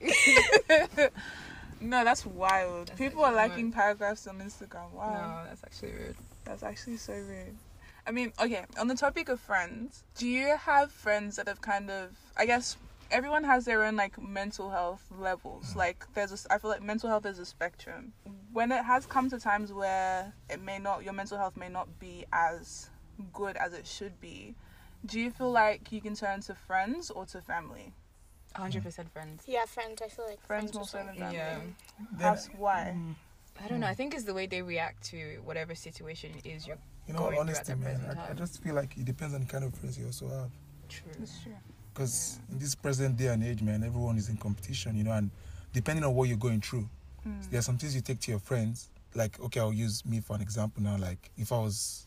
No, 1.80 2.02
that's 2.02 2.24
wild. 2.24 2.88
That's 2.88 2.98
People 2.98 3.24
are 3.24 3.36
actually 3.36 3.48
liking 3.50 3.72
paragraphs 3.72 4.26
on 4.26 4.38
Instagram. 4.38 4.90
Wow. 4.92 5.42
No, 5.44 5.48
that's 5.48 5.62
actually 5.64 5.92
rude. 5.92 6.16
That's 6.44 6.62
actually 6.62 6.96
so 6.96 7.12
rude. 7.12 7.56
I 8.06 8.10
mean, 8.10 8.32
okay, 8.40 8.64
on 8.78 8.88
the 8.88 8.94
topic 8.94 9.28
of 9.28 9.40
friends, 9.40 10.02
do 10.16 10.26
you 10.26 10.56
have 10.56 10.90
friends 10.92 11.36
that 11.36 11.48
have 11.48 11.60
kind 11.60 11.90
of, 11.90 12.10
I 12.36 12.46
guess, 12.46 12.76
everyone 13.14 13.44
has 13.44 13.64
their 13.64 13.84
own 13.84 13.94
like 13.96 14.20
mental 14.20 14.70
health 14.70 15.04
levels. 15.16 15.76
Like, 15.76 16.04
there's 16.14 16.32
a, 16.32 16.52
I 16.52 16.58
feel 16.58 16.70
like 16.70 16.82
mental 16.82 17.08
health 17.08 17.24
is 17.24 17.38
a 17.38 17.46
spectrum. 17.46 18.12
When 18.52 18.72
it 18.72 18.84
has 18.84 19.06
come 19.06 19.30
to 19.30 19.38
times 19.38 19.72
where 19.72 20.32
it 20.50 20.60
may 20.60 20.78
not, 20.78 21.04
your 21.04 21.12
mental 21.12 21.38
health 21.38 21.56
may 21.56 21.68
not 21.68 21.98
be 22.00 22.24
as 22.32 22.90
good 23.32 23.56
as 23.56 23.72
it 23.72 23.86
should 23.86 24.20
be, 24.20 24.56
do 25.06 25.20
you 25.20 25.30
feel 25.30 25.50
like 25.50 25.92
you 25.92 26.00
can 26.00 26.14
turn 26.14 26.40
to 26.42 26.54
friends 26.54 27.10
or 27.10 27.24
to 27.26 27.40
family? 27.40 27.92
100% 28.56 29.10
friends. 29.10 29.44
Yeah, 29.46 29.64
friends. 29.64 30.02
I 30.02 30.08
feel 30.08 30.26
like 30.28 30.40
Friends 30.44 30.72
friends, 30.72 30.74
more 30.74 30.82
as 30.82 30.90
so 30.90 30.98
than 30.98 31.16
family. 31.16 31.34
Yeah. 31.36 31.58
That's 32.18 32.46
why. 32.56 32.94
Mm, 32.96 33.14
I 33.64 33.68
don't 33.68 33.80
know. 33.80 33.86
I 33.86 33.94
think 33.94 34.14
it's 34.14 34.24
the 34.24 34.34
way 34.34 34.46
they 34.46 34.62
react 34.62 35.04
to 35.10 35.40
whatever 35.44 35.74
situation 35.74 36.32
it 36.38 36.48
is 36.48 36.66
you're 36.66 36.78
You 37.06 37.14
know, 37.14 37.20
going 37.20 37.30
through 37.32 37.40
at 37.40 37.68
honestly, 37.68 37.74
that 37.74 37.80
man, 37.80 38.18
I, 38.18 38.30
I 38.30 38.34
just 38.34 38.62
feel 38.62 38.74
like 38.74 38.96
it 38.96 39.04
depends 39.04 39.34
on 39.34 39.40
the 39.42 39.46
kind 39.46 39.64
of 39.64 39.74
friends 39.74 39.98
you 39.98 40.06
also 40.06 40.28
have. 40.28 40.50
true. 40.88 41.12
That's 41.18 41.42
true. 41.42 41.52
Because 41.94 42.40
in 42.50 42.58
this 42.58 42.74
present 42.74 43.16
day 43.16 43.28
and 43.28 43.42
age, 43.44 43.62
man, 43.62 43.84
everyone 43.84 44.16
is 44.18 44.28
in 44.28 44.36
competition, 44.36 44.96
you 44.96 45.04
know, 45.04 45.12
and 45.12 45.30
depending 45.72 46.04
on 46.04 46.12
what 46.14 46.28
you're 46.28 46.36
going 46.36 46.60
through, 46.60 46.88
Mm. 47.26 47.50
there 47.50 47.58
are 47.58 47.62
some 47.62 47.78
things 47.78 47.94
you 47.94 48.02
take 48.02 48.20
to 48.20 48.30
your 48.32 48.40
friends. 48.40 48.90
Like, 49.14 49.40
okay, 49.40 49.58
I'll 49.60 49.72
use 49.72 50.04
me 50.04 50.20
for 50.20 50.36
an 50.36 50.42
example 50.42 50.82
now. 50.82 50.98
Like, 50.98 51.30
if 51.38 51.52
I 51.52 51.56
was, 51.58 52.06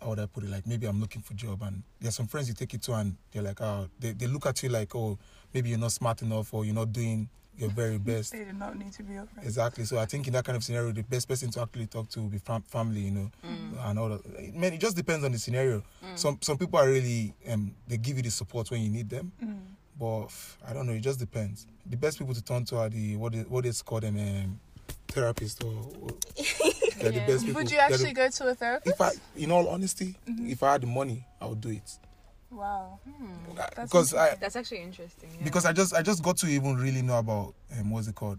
how 0.00 0.08
would 0.08 0.18
I 0.18 0.26
put 0.26 0.42
it? 0.42 0.50
Like, 0.50 0.66
maybe 0.66 0.86
I'm 0.86 1.00
looking 1.00 1.22
for 1.22 1.34
a 1.34 1.36
job, 1.36 1.62
and 1.62 1.82
there 2.00 2.08
are 2.08 2.12
some 2.12 2.26
friends 2.26 2.48
you 2.48 2.54
take 2.54 2.74
it 2.74 2.82
to, 2.82 2.94
and 2.94 3.14
they're 3.30 3.42
like, 3.44 3.60
oh, 3.60 3.88
they, 4.00 4.10
they 4.12 4.26
look 4.26 4.44
at 4.46 4.60
you 4.64 4.68
like, 4.70 4.92
oh, 4.96 5.18
maybe 5.54 5.68
you're 5.68 5.78
not 5.78 5.92
smart 5.92 6.22
enough, 6.22 6.52
or 6.52 6.64
you're 6.64 6.74
not 6.74 6.92
doing 6.92 7.28
your 7.58 7.70
very 7.70 7.98
best. 7.98 8.32
They 8.32 8.44
do 8.44 8.52
not 8.52 8.76
need 8.78 8.92
to 8.94 9.02
be 9.02 9.14
your 9.14 9.26
friends. 9.26 9.46
Exactly. 9.48 9.84
So 9.84 9.98
I 9.98 10.06
think 10.06 10.26
in 10.26 10.32
that 10.34 10.44
kind 10.44 10.56
of 10.56 10.64
scenario, 10.64 10.92
the 10.92 11.02
best 11.02 11.28
person 11.28 11.50
to 11.52 11.62
actually 11.62 11.86
talk 11.86 12.08
to 12.10 12.20
will 12.20 12.28
be 12.28 12.38
fam- 12.38 12.62
family, 12.62 13.00
you 13.00 13.10
know, 13.10 13.30
Mm. 13.44 13.88
and 13.90 13.98
all 13.98 14.08
that. 14.10 14.54
Man, 14.54 14.72
it 14.74 14.80
just 14.80 14.96
depends 14.96 15.24
on 15.24 15.32
the 15.32 15.38
scenario. 15.38 15.82
Some 16.14 16.38
some 16.42 16.58
people 16.58 16.78
are 16.78 16.88
really 16.88 17.34
um 17.50 17.74
they 17.88 17.96
give 17.96 18.16
you 18.16 18.22
the 18.22 18.30
support 18.30 18.70
when 18.70 18.80
you 18.82 18.90
need 18.90 19.08
them, 19.08 19.32
Mm. 19.42 19.58
but 19.98 20.28
I 20.68 20.72
don't 20.72 20.86
know. 20.86 20.92
It 20.92 21.00
just 21.00 21.18
depends. 21.18 21.66
The 21.86 21.96
best 21.96 22.18
people 22.18 22.34
to 22.34 22.42
turn 22.42 22.64
to 22.66 22.78
are 22.78 22.88
the 22.88 23.16
what 23.16 23.32
they, 23.32 23.40
what 23.42 23.64
they 23.64 23.72
call 23.84 24.00
them 24.00 24.16
um, 24.18 24.60
therapists 25.08 25.64
or, 25.64 25.72
or 26.02 26.10
they're 27.00 27.12
the 27.12 27.20
best 27.26 27.44
people. 27.46 27.60
Would 27.62 27.70
you 27.70 27.76
They're 27.78 27.88
the- 27.88 27.94
actually 27.94 28.12
go 28.12 28.28
to 28.28 28.48
a 28.48 28.54
therapist? 28.54 28.94
if 28.94 29.00
I, 29.00 29.12
in 29.36 29.50
all 29.50 29.68
honesty, 29.68 30.14
Mhm. 30.28 30.50
if 30.50 30.62
I 30.62 30.72
had 30.72 30.80
the 30.82 30.86
money, 30.88 31.24
I 31.40 31.46
would 31.46 31.60
do 31.60 31.70
it. 31.70 31.98
Wow. 32.56 32.98
Hmm. 33.04 33.54
That's 33.54 33.92
Because 33.92 34.14
I 34.14 34.34
That's 34.36 34.56
actually 34.56 34.82
interesting. 34.82 35.28
Yeah. 35.38 35.44
because 35.44 35.66
I 35.66 35.72
just 35.72 35.94
I 35.94 36.02
just 36.02 36.22
got 36.22 36.38
to 36.38 36.46
even 36.46 36.76
really 36.76 37.02
know 37.02 37.18
about 37.18 37.54
um, 37.78 37.90
what's 37.90 38.08
it 38.08 38.14
called, 38.14 38.38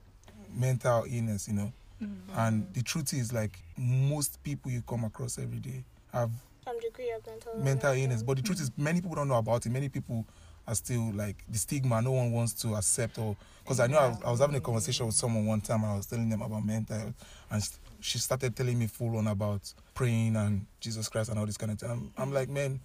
mental 0.55 1.05
illness, 1.07 1.47
you 1.47 1.53
know. 1.53 1.71
Mm. 2.01 2.15
And 2.35 2.73
the 2.73 2.81
truth 2.81 3.13
is, 3.13 3.31
like 3.31 3.59
most 3.77 4.41
people 4.43 4.71
you 4.71 4.81
come 4.81 5.03
across 5.03 5.37
every 5.37 5.59
day 5.59 5.83
have 6.13 6.31
Some 6.65 6.79
degree 6.79 7.11
of 7.11 7.25
mental 7.25 7.57
mental 7.57 7.89
illness, 7.91 8.03
illness. 8.03 8.23
But 8.23 8.37
the 8.37 8.43
truth 8.43 8.59
is, 8.59 8.71
many 8.75 9.01
people 9.01 9.15
don't 9.15 9.27
know 9.27 9.37
about 9.37 9.65
it. 9.65 9.69
Many 9.69 9.89
people 9.89 10.25
are 10.67 10.75
still 10.75 11.11
like 11.13 11.43
the 11.47 11.57
stigma. 11.57 12.01
No 12.01 12.11
one 12.11 12.31
wants 12.31 12.53
to 12.61 12.75
accept 12.75 13.19
or 13.19 13.35
because 13.63 13.79
I 13.79 13.87
know 13.87 13.99
I 13.99 14.07
was, 14.07 14.23
I 14.25 14.31
was 14.31 14.39
having 14.39 14.55
a 14.55 14.61
conversation 14.61 15.05
with 15.05 15.15
someone 15.15 15.45
one 15.45 15.61
time 15.61 15.83
and 15.83 15.91
I 15.91 15.97
was 15.97 16.07
telling 16.07 16.29
them 16.29 16.41
about 16.41 16.65
mental 16.65 16.97
health, 16.97 17.13
and 17.51 17.69
she 17.99 18.17
started 18.17 18.55
telling 18.55 18.79
me 18.79 18.87
full 18.87 19.17
on 19.17 19.27
about 19.27 19.73
praying 19.93 20.35
and 20.35 20.65
Jesus 20.79 21.07
Christ 21.09 21.29
and 21.29 21.37
all 21.37 21.45
this 21.45 21.57
kind 21.57 21.71
of 21.71 21.79
thing. 21.79 21.89
I'm, 21.89 22.11
I'm 22.17 22.33
like, 22.33 22.49
man, 22.49 22.79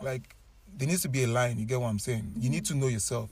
like 0.00 0.34
there 0.76 0.88
needs 0.88 1.02
to 1.02 1.08
be 1.08 1.24
a 1.24 1.26
line. 1.28 1.58
You 1.58 1.64
get 1.64 1.80
what 1.80 1.88
I'm 1.88 1.98
saying? 1.98 2.32
You 2.38 2.50
need 2.50 2.64
to 2.66 2.74
know 2.74 2.88
yourself, 2.88 3.30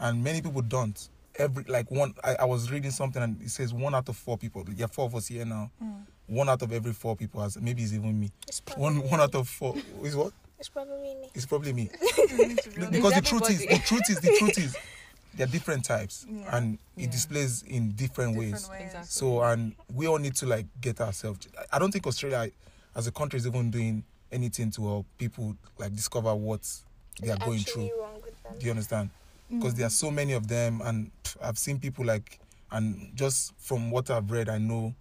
and 0.00 0.22
many 0.22 0.40
people 0.40 0.62
don't. 0.62 1.08
Every 1.36 1.64
like 1.64 1.90
one, 1.90 2.14
I, 2.24 2.36
I 2.40 2.44
was 2.44 2.70
reading 2.70 2.90
something 2.90 3.22
and 3.22 3.40
it 3.40 3.50
says 3.50 3.72
one 3.72 3.94
out 3.94 4.08
of 4.08 4.16
four 4.16 4.36
people. 4.36 4.64
There 4.66 4.84
are 4.84 4.88
four 4.88 5.04
of 5.06 5.14
us 5.14 5.28
here 5.28 5.44
now. 5.44 5.70
Mm. 5.82 6.00
One 6.26 6.48
out 6.48 6.62
of 6.62 6.72
every 6.72 6.92
four 6.92 7.14
people 7.14 7.40
has 7.42 7.56
maybe 7.60 7.82
it's 7.82 7.92
even 7.92 8.18
me. 8.18 8.32
It's 8.48 8.60
One 8.76 8.96
me. 8.96 9.02
one 9.02 9.20
out 9.20 9.34
of 9.36 9.48
four 9.48 9.76
is 10.02 10.16
what? 10.16 10.32
It's 10.58 10.68
probably 10.68 10.96
me. 11.14 11.28
It's 11.34 11.46
probably 11.46 11.72
me. 11.72 11.90
You 12.28 12.48
need 12.48 12.58
to 12.58 12.70
be 12.70 12.76
honest. 12.78 12.90
because 12.92 13.14
the 13.14 13.20
truth 13.20 13.50
is, 13.50 13.60
the 13.60 13.78
truth 13.78 14.10
is, 14.10 14.20
the 14.20 14.36
truth 14.36 14.58
is, 14.58 14.76
there 15.34 15.46
are 15.46 15.50
different 15.50 15.84
types, 15.84 16.26
Yeah. 16.30 16.56
and 16.56 16.74
it 16.96 17.02
Yeah. 17.02 17.10
displays 17.10 17.62
in 17.62 17.92
different, 17.92 18.36
ways. 18.36 18.62
Different 18.62 18.70
ways. 18.80 18.86
Exactly. 18.86 19.08
So, 19.08 19.42
and 19.42 19.74
we 19.94 20.08
all 20.08 20.18
need 20.18 20.34
to 20.36 20.46
like 20.46 20.66
get 20.80 21.00
ourselves. 21.00 21.46
I 21.72 21.78
don't 21.78 21.92
think 21.92 22.04
Australia, 22.08 22.50
as 22.96 23.06
a 23.06 23.12
country, 23.12 23.36
is 23.36 23.46
even 23.46 23.70
doing 23.70 24.02
anything 24.32 24.70
to 24.72 24.86
help 24.86 25.06
people 25.18 25.56
like 25.78 25.94
discover 25.94 26.34
what 26.34 26.60
they 27.20 27.30
are 27.30 27.36
going 27.36 27.58
through. 27.60 27.90
wrong 28.00 28.20
with 28.22 28.40
them. 28.42 28.54
Do 28.58 28.64
you 28.66 28.70
understand? 28.70 29.10
Because 29.50 29.74
there 29.74 29.86
are 29.86 29.90
so 29.90 30.10
many 30.10 30.34
of 30.34 30.46
them, 30.46 30.82
and 30.84 31.10
pff, 31.24 31.36
I've 31.42 31.58
seen 31.58 31.78
people 31.78 32.04
like, 32.04 32.38
and 32.70 33.10
just 33.14 33.54
from 33.58 33.90
what 33.90 34.10
I've 34.10 34.30
read, 34.30 34.48
I 34.50 34.58
know, 34.58 34.94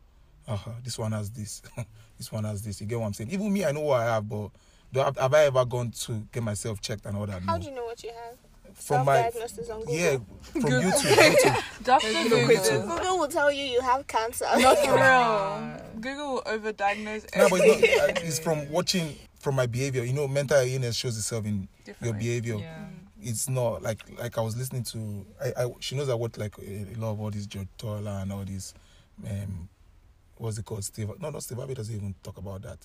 uh, 0.48 0.58
this 0.84 0.98
one 0.98 1.12
has 1.12 1.30
this, 1.32 1.62
this 2.18 2.32
one 2.32 2.46
has 2.46 2.62
this. 2.64 2.80
You 2.80 2.88
get 2.88 2.98
what 3.00 3.08
I'm 3.08 3.14
saying? 3.14 3.32
Even 3.32 3.52
me, 3.52 3.66
I 3.66 3.74
know 3.74 3.82
what 3.82 4.00
I 4.02 4.06
have, 4.06 4.30
but 4.30 4.50
do 4.94 5.02
I, 5.02 5.06
have, 5.06 5.18
have 5.18 5.34
I 5.34 5.44
ever 5.46 5.66
gone 5.66 5.92
to 5.92 6.26
get 6.32 6.44
myself 6.44 6.80
checked 6.80 7.06
and 7.06 7.18
all 7.18 7.26
that? 7.26 7.42
How 7.44 7.56
No. 7.58 7.60
do 7.60 7.66
you 7.70 7.76
know 7.76 7.84
what 7.86 8.02
you 8.04 8.12
have? 8.12 8.38
From 8.78 9.06
my 9.06 9.24
Self-diagnosis 9.24 9.70
on 9.70 9.80
Google. 9.80 9.96
yeah, 9.96 10.18
from 10.42 10.62
Google. 10.62 10.82
YouTube. 10.92 11.34
YouTube. 11.36 11.84
Dr. 11.84 12.14
no 12.14 12.24
Google. 12.48 12.82
Google 12.98 13.20
will 13.20 13.28
tell 13.28 13.52
you 13.52 13.64
you 13.64 13.82
have 13.82 14.08
cancer. 14.08 14.46
Not 14.58 14.78
for 14.80 14.96
real. 14.96 15.82
Google 16.02 16.34
will 16.36 16.42
overdiagnose 16.44 17.26
No, 17.36 17.50
but 17.50 17.60
everything. 17.62 17.80
it's, 17.84 17.98
not, 17.98 18.10
uh, 18.10 18.28
it's 18.28 18.40
from 18.40 18.72
watching 18.72 19.16
from 19.40 19.56
my 19.56 19.66
behavior. 19.66 20.04
You 20.04 20.14
know, 20.14 20.28
mental 20.28 20.60
illness 20.60 20.96
shows 20.96 21.18
itself 21.18 21.46
in 21.46 21.68
your 21.86 21.94
Different 21.96 22.14
ways. 22.16 22.24
behavior. 22.24 22.56
Yeah. 22.58 22.86
It's 23.20 23.50
not 23.50 23.82
like 23.82 24.04
like 24.20 24.38
I 24.38 24.42
was 24.42 24.56
listening 24.56 24.84
to. 24.84 25.26
I, 25.44 25.64
I 25.66 25.70
she 25.80 25.96
knows 25.96 26.08
I 26.08 26.14
watch 26.14 26.38
like 26.38 26.56
a, 26.60 26.62
a 26.94 26.98
lot 27.00 27.12
of 27.12 27.20
all 27.20 27.32
these 27.32 27.48
George 27.48 27.68
Tola 27.78 28.20
and 28.22 28.32
all 28.32 28.46
these. 28.46 28.74
Um, 29.28 29.68
what's 30.38 30.60
it 30.60 30.66
called? 30.66 30.84
Steve? 30.84 31.10
No, 31.20 31.32
not 31.32 31.42
Steve 31.42 31.58
Harvey 31.58 31.74
doesn't 31.74 31.96
even 31.96 32.14
talk 32.22 32.38
about 32.38 32.62
that. 32.62 32.78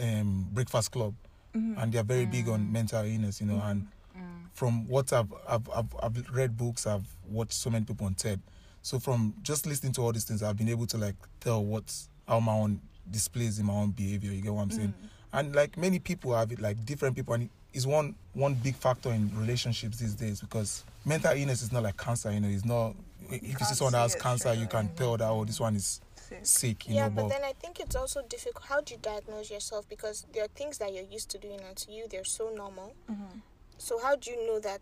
Um, 0.00 0.48
Breakfast 0.52 0.90
Club, 0.90 1.14
Mhm. 1.54 1.80
and 1.80 1.92
they 1.92 1.98
are 2.00 2.02
very 2.04 2.26
big 2.26 2.48
on 2.48 2.60
Mm. 2.66 2.72
mental 2.72 3.04
illness. 3.04 3.40
You 3.40 3.46
know, 3.46 3.60
and 3.62 3.86
Mm. 4.16 4.48
from 4.52 4.88
what 4.88 5.12
I've, 5.12 5.32
I've 5.48 5.68
I've 5.74 5.94
I've 6.02 6.26
read 6.32 6.56
books, 6.56 6.86
I've 6.86 7.06
watched 7.28 7.52
so 7.52 7.70
many 7.70 7.84
people 7.84 8.06
on 8.06 8.14
TED. 8.14 8.40
So 8.82 8.98
from 8.98 9.34
just 9.42 9.66
listening 9.66 9.92
to 9.94 10.02
all 10.02 10.12
these 10.12 10.24
things, 10.24 10.42
I've 10.42 10.56
been 10.56 10.68
able 10.68 10.86
to 10.86 10.96
like 10.98 11.16
tell 11.40 11.64
what's 11.64 12.08
how 12.28 12.40
my 12.40 12.52
own 12.52 12.80
displays 13.10 13.58
in 13.58 13.66
my 13.66 13.74
own 13.74 13.90
behavior. 13.90 14.32
You 14.32 14.40
get 14.42 14.52
what 14.54 14.62
I'm 14.62 14.70
saying? 14.70 14.94
Mm. 15.02 15.08
And 15.32 15.54
like 15.54 15.76
many 15.76 15.98
people 15.98 16.34
have 16.34 16.50
it, 16.52 16.60
like 16.60 16.84
different 16.84 17.14
people, 17.16 17.34
and 17.34 17.50
it's 17.74 17.84
one 17.86 18.14
one 18.32 18.54
big 18.54 18.74
factor 18.76 19.10
in 19.10 19.30
relationships 19.38 19.98
these 19.98 20.14
days 20.14 20.40
because 20.40 20.84
mental 21.04 21.32
illness 21.36 21.62
is 21.62 21.72
not 21.72 21.82
like 21.82 21.96
cancer. 21.96 22.32
You 22.32 22.40
know, 22.40 22.48
it's 22.48 22.64
not. 22.64 22.94
If 23.28 23.42
you 23.42 23.48
see 23.48 23.54
can't 23.54 23.76
someone 23.76 23.92
that 23.92 24.10
see 24.10 24.14
has 24.14 24.22
cancer, 24.22 24.48
straight 24.48 24.58
you 24.60 24.66
can 24.66 24.86
away. 24.86 24.94
tell 24.96 25.16
that 25.16 25.28
oh, 25.28 25.44
this 25.44 25.60
one 25.60 25.76
is 25.76 26.00
Sick. 26.28 26.40
sick. 26.42 26.88
You 26.88 26.94
yeah, 26.96 27.04
know, 27.08 27.10
but 27.16 27.22
but 27.22 27.28
then 27.30 27.44
I 27.44 27.52
think 27.52 27.78
it's 27.80 27.94
also 27.96 28.22
difficult. 28.28 28.64
How 28.66 28.80
do 28.80 28.94
you 28.94 29.00
diagnose 29.00 29.50
yourself? 29.50 29.88
Because 29.88 30.26
there 30.32 30.44
are 30.44 30.48
things 30.48 30.78
that 30.78 30.92
you're 30.92 31.04
used 31.04 31.28
to 31.30 31.38
doing, 31.38 31.60
and 31.66 31.76
to 31.76 31.92
you, 31.92 32.06
they're 32.10 32.24
so 32.24 32.50
normal. 32.50 32.94
Mhm. 33.10 33.42
So 33.78 33.98
how 33.98 34.16
do 34.16 34.30
you 34.30 34.46
know 34.46 34.58
that 34.60 34.80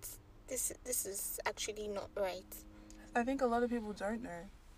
this 0.49 0.73
this 0.85 1.07
is 1.07 1.41
actually 1.47 1.89
not 1.89 2.09
right? 2.17 2.55
I 3.15 3.23
think 3.25 3.43
a 3.43 3.47
lot 3.47 3.63
of 3.63 3.71
people 3.71 3.93
don't 3.93 4.23
know. 4.23 4.31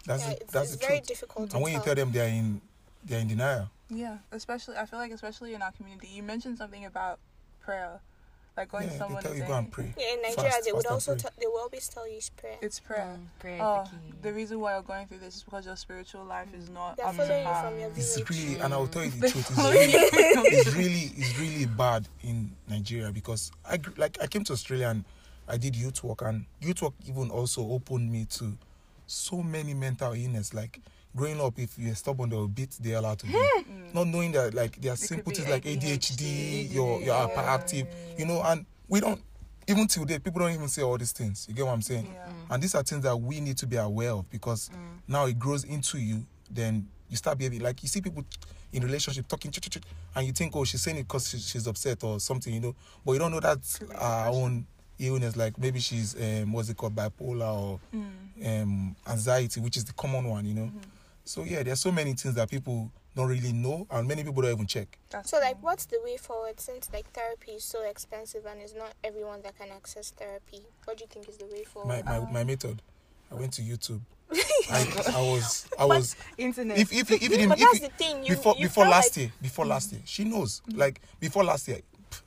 that's 0.05 0.22
yeah, 0.22 0.31
the, 0.31 0.40
it's, 0.42 0.52
that's 0.52 0.72
it's 0.74 0.85
very 0.87 0.98
truth. 0.98 1.07
difficult. 1.09 1.50
to 1.50 1.57
And 1.57 1.62
when 1.64 1.72
you 1.72 1.81
tell 1.81 1.94
them 1.94 2.12
they're 2.12 2.29
in 2.29 2.61
they're 3.05 3.20
in 3.20 3.29
denial, 3.29 3.70
Yeah, 3.88 4.18
especially 4.33 4.76
I 4.76 4.87
feel 4.87 4.98
like 4.98 5.12
especially 5.12 5.55
in 5.55 5.62
our 5.62 5.72
community. 5.72 6.09
You 6.09 6.22
mentioned 6.22 6.59
something 6.59 6.85
about 6.85 7.18
prayer, 7.61 8.00
like 8.57 8.71
going 8.71 8.88
yeah, 8.88 9.07
to 9.07 9.14
they 9.14 9.21
tell 9.21 9.35
you 9.35 9.45
go 9.45 9.55
and 9.55 9.71
pray. 9.71 9.92
yeah, 9.99 10.14
in 10.14 10.23
Nigeria, 10.23 10.51
Fast, 10.51 10.64
they 10.64 10.73
would 10.73 10.87
also 10.87 11.12
pray. 11.12 11.21
t- 11.21 11.29
they 11.40 11.47
will 11.47 11.59
always 11.59 11.88
tell 11.88 12.09
you 12.09 12.16
it's 12.16 12.31
prayer. 12.31 12.57
it's 12.62 12.81
prayer. 12.81 13.19
Mm, 13.19 13.40
prayer 13.40 13.59
Oh, 13.61 13.85
the 14.23 14.29
the 14.29 14.33
reason 14.35 14.61
why 14.61 14.73
you're 14.75 14.83
going 14.83 15.07
through 15.07 15.19
this 15.19 15.37
is 15.37 15.42
because 15.42 15.66
your 15.66 15.77
spiritual 15.77 16.25
life 16.25 16.49
is 16.55 16.71
not 16.71 16.97
They're 16.97 17.07
up 17.07 17.12
to 17.12 17.19
following 17.19 17.47
you 17.47 17.55
from 17.55 17.79
your 17.79 17.90
It's 17.97 18.31
really, 18.31 18.61
and 18.61 18.73
I'll 18.73 18.87
tell 18.87 19.05
you 19.05 19.11
the 19.11 19.31
truth. 19.31 19.51
It's 19.51 19.59
really, 19.59 19.92
it's 20.57 20.75
really 20.75 21.12
it's 21.16 21.38
really 21.38 21.66
bad 21.66 22.09
in 22.23 22.51
Nigeria 22.69 23.11
because 23.12 23.53
I 23.69 23.79
like 23.97 24.16
I 24.23 24.27
came 24.27 24.45
to 24.45 24.53
Australia 24.55 24.88
and 24.88 25.05
I 25.49 25.57
did 25.59 25.77
youth 25.77 26.03
work 26.03 26.23
and 26.23 26.47
youth 26.61 26.83
work 26.83 26.95
even 27.07 27.31
also 27.31 27.62
opened 27.71 28.11
me 28.11 28.25
to 28.31 28.57
so 29.07 29.42
many 29.42 29.75
mental 29.75 30.12
illness 30.14 30.53
like 30.55 30.81
growing 31.16 31.40
up 31.40 31.59
if 31.59 31.79
you're 31.79 31.94
stubborn 31.94 32.29
they'll 32.31 32.46
beat 32.48 32.70
the 32.81 32.90
hell 32.90 33.07
out 33.07 33.22
of 33.22 33.31
you 33.31 33.37
Mm. 33.68 33.94
not 33.94 34.07
knowing 34.07 34.33
that 34.33 34.55
like 34.55 34.81
there 34.81 34.92
are 34.92 34.94
It 34.94 34.98
simple 35.00 35.33
things 35.33 35.48
like 35.48 35.64
ADHD, 35.64 36.68
you're 36.72 37.00
you're 37.00 37.14
hyperactive 37.14 37.87
you 38.18 38.26
know 38.26 38.42
and 38.44 38.66
we 38.88 39.00
don't 39.00 39.20
even 39.66 39.87
till 39.88 40.05
date 40.05 40.22
people 40.22 40.40
don't 40.40 40.52
even 40.52 40.68
say 40.68 40.83
all 40.83 40.96
these 40.98 41.12
things 41.12 41.46
you 41.48 41.55
get 41.55 41.64
what 41.64 41.72
I'm 41.72 41.83
saying 41.83 42.07
Yeah. 42.12 42.29
and 42.50 42.62
these 42.62 42.74
are 42.74 42.83
things 42.83 43.02
that 43.02 43.16
we 43.16 43.40
need 43.40 43.57
to 43.59 43.66
be 43.66 43.76
aware 43.76 44.12
of 44.12 44.29
because 44.31 44.68
Mm. 44.68 44.98
now 45.09 45.26
it 45.26 45.38
grows 45.38 45.64
into 45.64 45.98
you 45.98 46.24
then 46.50 46.87
you 47.09 47.16
start 47.16 47.38
behaving 47.38 47.61
like 47.61 47.83
you 47.83 47.88
see 47.88 48.00
people 48.00 48.24
in 48.72 48.83
relationship 48.83 49.26
talking 49.29 49.50
ch- 49.50 49.61
ch- 49.61 49.70
ch- 49.70 49.83
and 50.14 50.26
you 50.26 50.33
think 50.33 50.55
oh 50.55 50.64
she's 50.64 50.83
saying 50.83 50.98
it 50.98 51.02
because 51.05 51.29
she, 51.31 51.38
she's 51.38 51.66
upset 51.66 52.02
or 52.05 52.20
something 52.20 52.52
you 52.52 52.61
know 52.61 52.74
but 53.05 53.12
you 53.12 53.18
don't 53.18 53.31
know 53.33 53.40
that's 53.40 53.79
Could 53.79 53.92
our 53.96 54.29
own 54.29 54.66
illness 54.98 55.37
like 55.37 55.57
maybe 55.59 55.79
she's 55.81 56.14
um 56.20 56.52
what's 56.52 56.68
it 56.68 56.76
called 56.76 56.94
bipolar 56.94 57.55
or 57.55 57.81
Mm. 57.94 58.62
um 58.62 58.96
anxiety 59.07 59.61
which 59.61 59.76
is 59.76 59.85
the 59.85 59.92
common 59.94 60.24
one 60.29 60.44
you 60.44 60.55
know 60.55 60.66
Mhm. 60.66 60.81
So 61.27 61.43
yeah, 61.43 61.62
there's 61.65 61.81
so 61.81 61.91
many 61.91 62.15
things 62.15 62.37
that 62.37 62.49
people 62.49 62.91
don't 63.17 63.29
really 63.29 63.53
know, 63.53 63.87
and 63.91 64.07
many 64.07 64.23
people 64.23 64.43
don't 64.43 64.53
even 64.53 64.67
check. 64.67 64.97
That's 65.11 65.31
So 65.31 65.39
like, 65.41 65.57
what's 65.61 65.87
the 65.87 65.99
way 66.05 66.17
forward 66.17 66.61
since 66.61 66.89
like 66.93 67.11
therapy 67.12 67.53
is 67.53 67.65
so 67.65 67.83
expensive 67.83 68.47
and 68.47 68.61
it's 68.61 68.75
not 68.75 68.93
everyone 69.03 69.43
that 69.43 69.59
can 69.59 69.71
access 69.73 70.11
therapy? 70.11 70.61
What 70.85 70.99
do 70.99 71.05
you 71.05 71.09
think 71.09 71.29
is 71.29 71.37
the 71.37 71.47
way 71.47 71.65
forward? 71.65 72.05
my, 72.05 72.21
my 72.31 72.45
method. 72.45 72.81
I 73.31 73.35
went 73.35 73.53
to 73.55 73.62
YouTube. 73.62 74.01
I, 74.71 75.12
I 75.15 75.21
was 75.21 75.67
I 75.79 75.85
was 75.97 76.17
Internet. 76.39 76.79
if 76.79 76.93
if 76.93 77.11
if 77.11 77.23
even 77.23 77.49
but 77.49 77.59
if, 77.59 77.65
that's 77.65 77.77
if- 77.77 77.83
the 77.83 78.05
thing. 78.05 78.25
You, 78.25 78.35
before 78.37 78.55
you 78.57 78.69
before 78.69 78.87
last 78.87 79.17
like, 79.17 79.25
year 79.25 79.33
before 79.43 79.67
last 79.67 79.93
year 79.93 80.03
she 80.05 80.25
knows 80.25 80.62
like 80.75 81.01
before 81.21 81.45
last 81.45 81.69
year 81.69 81.81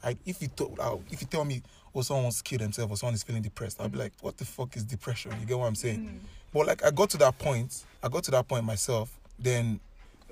I, 0.03 0.15
if 0.25 0.41
you 0.41 0.47
told 0.49 0.79
uh, 0.79 0.95
if 1.11 1.21
you 1.21 1.27
tell 1.27 1.43
me 1.43 1.61
oh 1.93 2.01
someone 2.01 2.23
wants 2.23 2.37
to 2.37 2.43
kill 2.43 2.59
themselves 2.59 2.91
or 2.91 2.97
someone 2.97 3.13
is 3.15 3.23
feeling 3.23 3.41
depressed. 3.41 3.79
I'll 3.79 3.89
be 3.89 3.97
mm. 3.97 4.01
like 4.01 4.13
what 4.21 4.37
the 4.37 4.45
fuck 4.45 4.75
is 4.75 4.83
depression? 4.83 5.31
You 5.39 5.45
get 5.45 5.57
what 5.57 5.67
I'm 5.67 5.75
saying? 5.75 5.99
Mm. 5.99 6.27
But 6.53 6.67
like 6.67 6.83
I 6.83 6.91
got 6.91 7.09
to 7.11 7.17
that 7.17 7.37
point 7.37 7.83
I 8.03 8.09
got 8.09 8.23
to 8.25 8.31
that 8.31 8.47
point 8.47 8.65
myself 8.65 9.17
then 9.37 9.79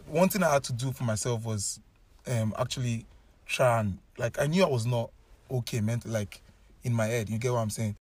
one 0.08 0.30
thing 0.30 0.44
I 0.44 0.54
had 0.54 0.64
to 0.66 0.74
do 0.74 0.92
for 0.92 1.04
myself 1.04 1.46
was 1.46 1.80
um 2.28 2.54
actually 2.58 3.06
try 3.46 3.80
and 3.80 3.98
like 4.18 4.40
I 4.40 4.48
knew 4.48 4.64
I 4.64 4.70
was 4.70 4.86
not 4.86 5.10
okay 5.50 5.82
mentally 5.82 6.14
like 6.14 6.42
in 6.84 6.94
my 6.94 7.06
head 7.08 7.30
you 7.30 7.38
get 7.38 7.52
what 7.52 7.60
I'm 7.60 7.70
saying? 7.70 7.96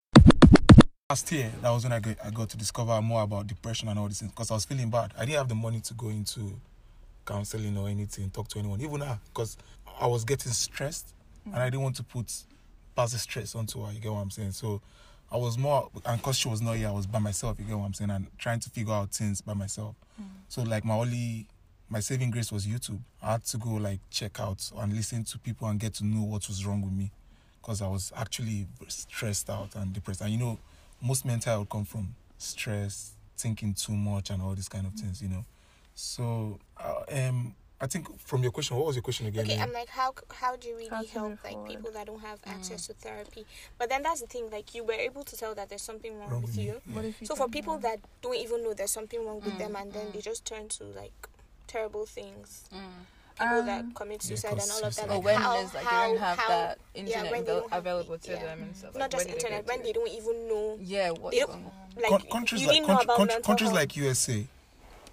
Last 1.10 1.30
year 1.32 1.52
that 1.60 1.70
was 1.70 1.84
when 1.84 1.92
I 1.92 2.00
got, 2.00 2.16
I 2.24 2.30
got 2.30 2.48
to 2.50 2.56
discover 2.56 3.00
more 3.02 3.22
about 3.22 3.46
depression 3.46 3.88
and 3.88 3.98
all 3.98 4.08
these 4.08 4.20
things 4.20 4.32
because 4.32 4.50
I 4.50 4.54
was 4.54 4.64
feeling 4.64 4.90
bad. 4.90 5.12
I 5.18 5.24
didn't 5.24 5.38
have 5.38 5.48
the 5.48 5.54
money 5.54 5.80
to 5.80 5.94
go 5.94 6.08
into 6.08 6.58
counseling 7.24 7.76
or 7.76 7.88
anything, 7.88 8.30
talk 8.30 8.48
to 8.48 8.58
anyone, 8.58 8.80
even 8.80 9.00
now, 9.00 9.18
because 9.32 9.56
I 10.00 10.06
was 10.06 10.24
getting 10.24 10.52
stressed 10.52 11.14
and 11.46 11.56
I 11.56 11.60
mm. 11.60 11.64
didn't 11.66 11.82
want 11.82 11.96
to 11.96 12.02
put 12.02 12.32
pass 12.94 13.12
the 13.12 13.18
stress 13.18 13.54
onto 13.54 13.84
her. 13.84 13.92
You 13.92 14.00
get 14.00 14.12
what 14.12 14.20
I'm 14.20 14.30
saying? 14.30 14.52
So 14.52 14.80
I 15.30 15.36
was 15.36 15.58
more, 15.58 15.90
and 16.06 16.18
because 16.20 16.36
she 16.38 16.48
was 16.48 16.60
not 16.60 16.76
here, 16.76 16.88
I 16.88 16.92
was 16.92 17.06
by 17.06 17.18
myself. 17.18 17.58
You 17.58 17.64
get 17.64 17.76
what 17.76 17.86
I'm 17.86 17.94
saying? 17.94 18.10
And 18.10 18.26
trying 18.38 18.60
to 18.60 18.70
figure 18.70 18.92
out 18.92 19.10
things 19.10 19.40
by 19.40 19.54
myself. 19.54 19.96
So 20.48 20.62
like 20.62 20.84
my 20.84 20.94
only, 20.94 21.46
my 21.88 22.00
saving 22.00 22.30
grace 22.30 22.52
was 22.52 22.66
YouTube. 22.66 23.00
I 23.22 23.32
had 23.32 23.44
to 23.46 23.58
go 23.58 23.70
like 23.70 23.98
check 24.10 24.38
out 24.38 24.70
and 24.76 24.92
listen 24.92 25.24
to 25.24 25.38
people 25.38 25.66
and 25.68 25.80
get 25.80 25.94
to 25.94 26.04
know 26.04 26.22
what 26.22 26.46
was 26.46 26.64
wrong 26.64 26.82
with 26.82 26.92
me, 26.92 27.10
because 27.60 27.82
I 27.82 27.88
was 27.88 28.12
actually 28.16 28.66
stressed 28.88 29.50
out 29.50 29.74
and 29.74 29.92
depressed. 29.92 30.20
And 30.20 30.30
you 30.30 30.38
know, 30.38 30.58
most 31.02 31.24
mental 31.24 31.52
health 31.52 31.68
come 31.68 31.84
from 31.84 32.14
stress, 32.38 33.12
thinking 33.36 33.74
too 33.74 33.94
much, 33.94 34.30
and 34.30 34.40
all 34.40 34.54
these 34.54 34.68
kind 34.68 34.86
of 34.86 34.92
things. 34.92 35.20
You 35.20 35.28
know. 35.28 35.44
So, 35.96 36.58
uh, 36.76 37.02
um, 37.10 37.54
I 37.80 37.86
think 37.86 38.18
from 38.20 38.42
your 38.42 38.52
question, 38.52 38.76
what 38.76 38.86
was 38.86 38.96
your 38.96 39.02
question 39.02 39.26
again? 39.26 39.44
Okay, 39.44 39.58
I'm 39.60 39.72
like, 39.72 39.88
how 39.88 40.14
how 40.32 40.56
do 40.56 40.68
you 40.68 40.76
really 40.76 40.88
How 40.90 41.04
help 41.04 41.38
like 41.44 41.52
forward. 41.54 41.68
people 41.70 41.90
that 41.92 42.06
don't 42.06 42.20
have 42.20 42.38
access 42.46 42.86
to 42.86 42.94
therapy? 42.94 43.44
But 43.78 43.88
then 43.90 44.02
that's 44.02 44.20
the 44.20 44.26
thing, 44.28 44.48
like 44.50 44.74
you 44.74 44.84
were 44.84 44.94
able 44.94 45.24
to 45.24 45.36
tell 45.36 45.54
that 45.56 45.68
there's 45.68 45.82
something 45.82 46.16
wrong, 46.18 46.30
Wrong 46.30 46.42
with 46.42 46.56
with 46.56 46.64
you. 46.64 46.80
yeah. 46.86 46.94
What 46.94 47.04
if 47.04 47.20
you 47.20 47.26
So 47.26 47.34
for 47.34 47.48
people 47.48 47.74
know? 47.74 47.80
that 47.80 47.98
don't 48.22 48.36
even 48.36 48.62
know 48.62 48.74
there's 48.74 48.92
something 48.92 49.24
wrong 49.26 49.40
with 49.44 49.54
Mm, 49.54 49.58
them, 49.58 49.76
and 49.76 49.92
then 49.92 50.06
mm. 50.06 50.12
they 50.12 50.20
just 50.20 50.44
turn 50.44 50.68
to 50.68 50.84
like 50.84 51.28
terrible 51.66 52.06
things, 52.06 52.64
Mm. 52.72 52.78
people 53.38 53.58
Um, 53.58 53.66
that 53.66 53.84
commit 53.96 54.22
yeah, 54.22 54.28
suicide 54.28 54.52
and 54.62 54.70
all 54.70 54.84
of 54.84 54.94
that. 54.94 55.08
Or 55.10 55.14
Like 55.16 55.24
when 55.24 55.36
how, 55.36 55.52
there's 55.56 55.74
like 55.74 55.84
how, 55.84 56.00
they 56.06 56.08
don't 56.12 56.18
have 56.20 56.38
how, 56.38 56.48
that 56.48 56.78
yeah, 56.94 57.00
internet 57.00 57.32
when 57.32 57.44
they 57.44 57.50
avail- 57.50 57.60
don't 57.60 57.72
have- 57.72 57.78
available 57.86 58.18
to 58.18 58.30
yeah. 58.30 58.42
them 58.44 58.62
and 58.62 58.76
stuff. 58.76 58.94
not 58.94 59.00
like, 59.00 59.10
just 59.10 59.24
where 59.26 59.34
do 59.34 59.40
they 59.40 59.46
internet 59.46 59.66
when 59.66 59.82
they 59.82 59.92
don't 59.92 60.08
even 60.08 60.48
know. 60.48 60.78
Yeah, 60.80 61.10
what 61.10 61.34
going 61.34 61.50
on? 61.50 61.72
Like 62.00 62.08
Con- 62.10 62.30
countries 62.30 62.66
like 62.66 62.76
country- 62.86 62.94
about 63.04 63.16
country- 63.16 63.26
mental 63.34 63.42
countries 63.42 63.70
health. 63.70 63.80
like 63.80 63.96
USA, 63.96 64.46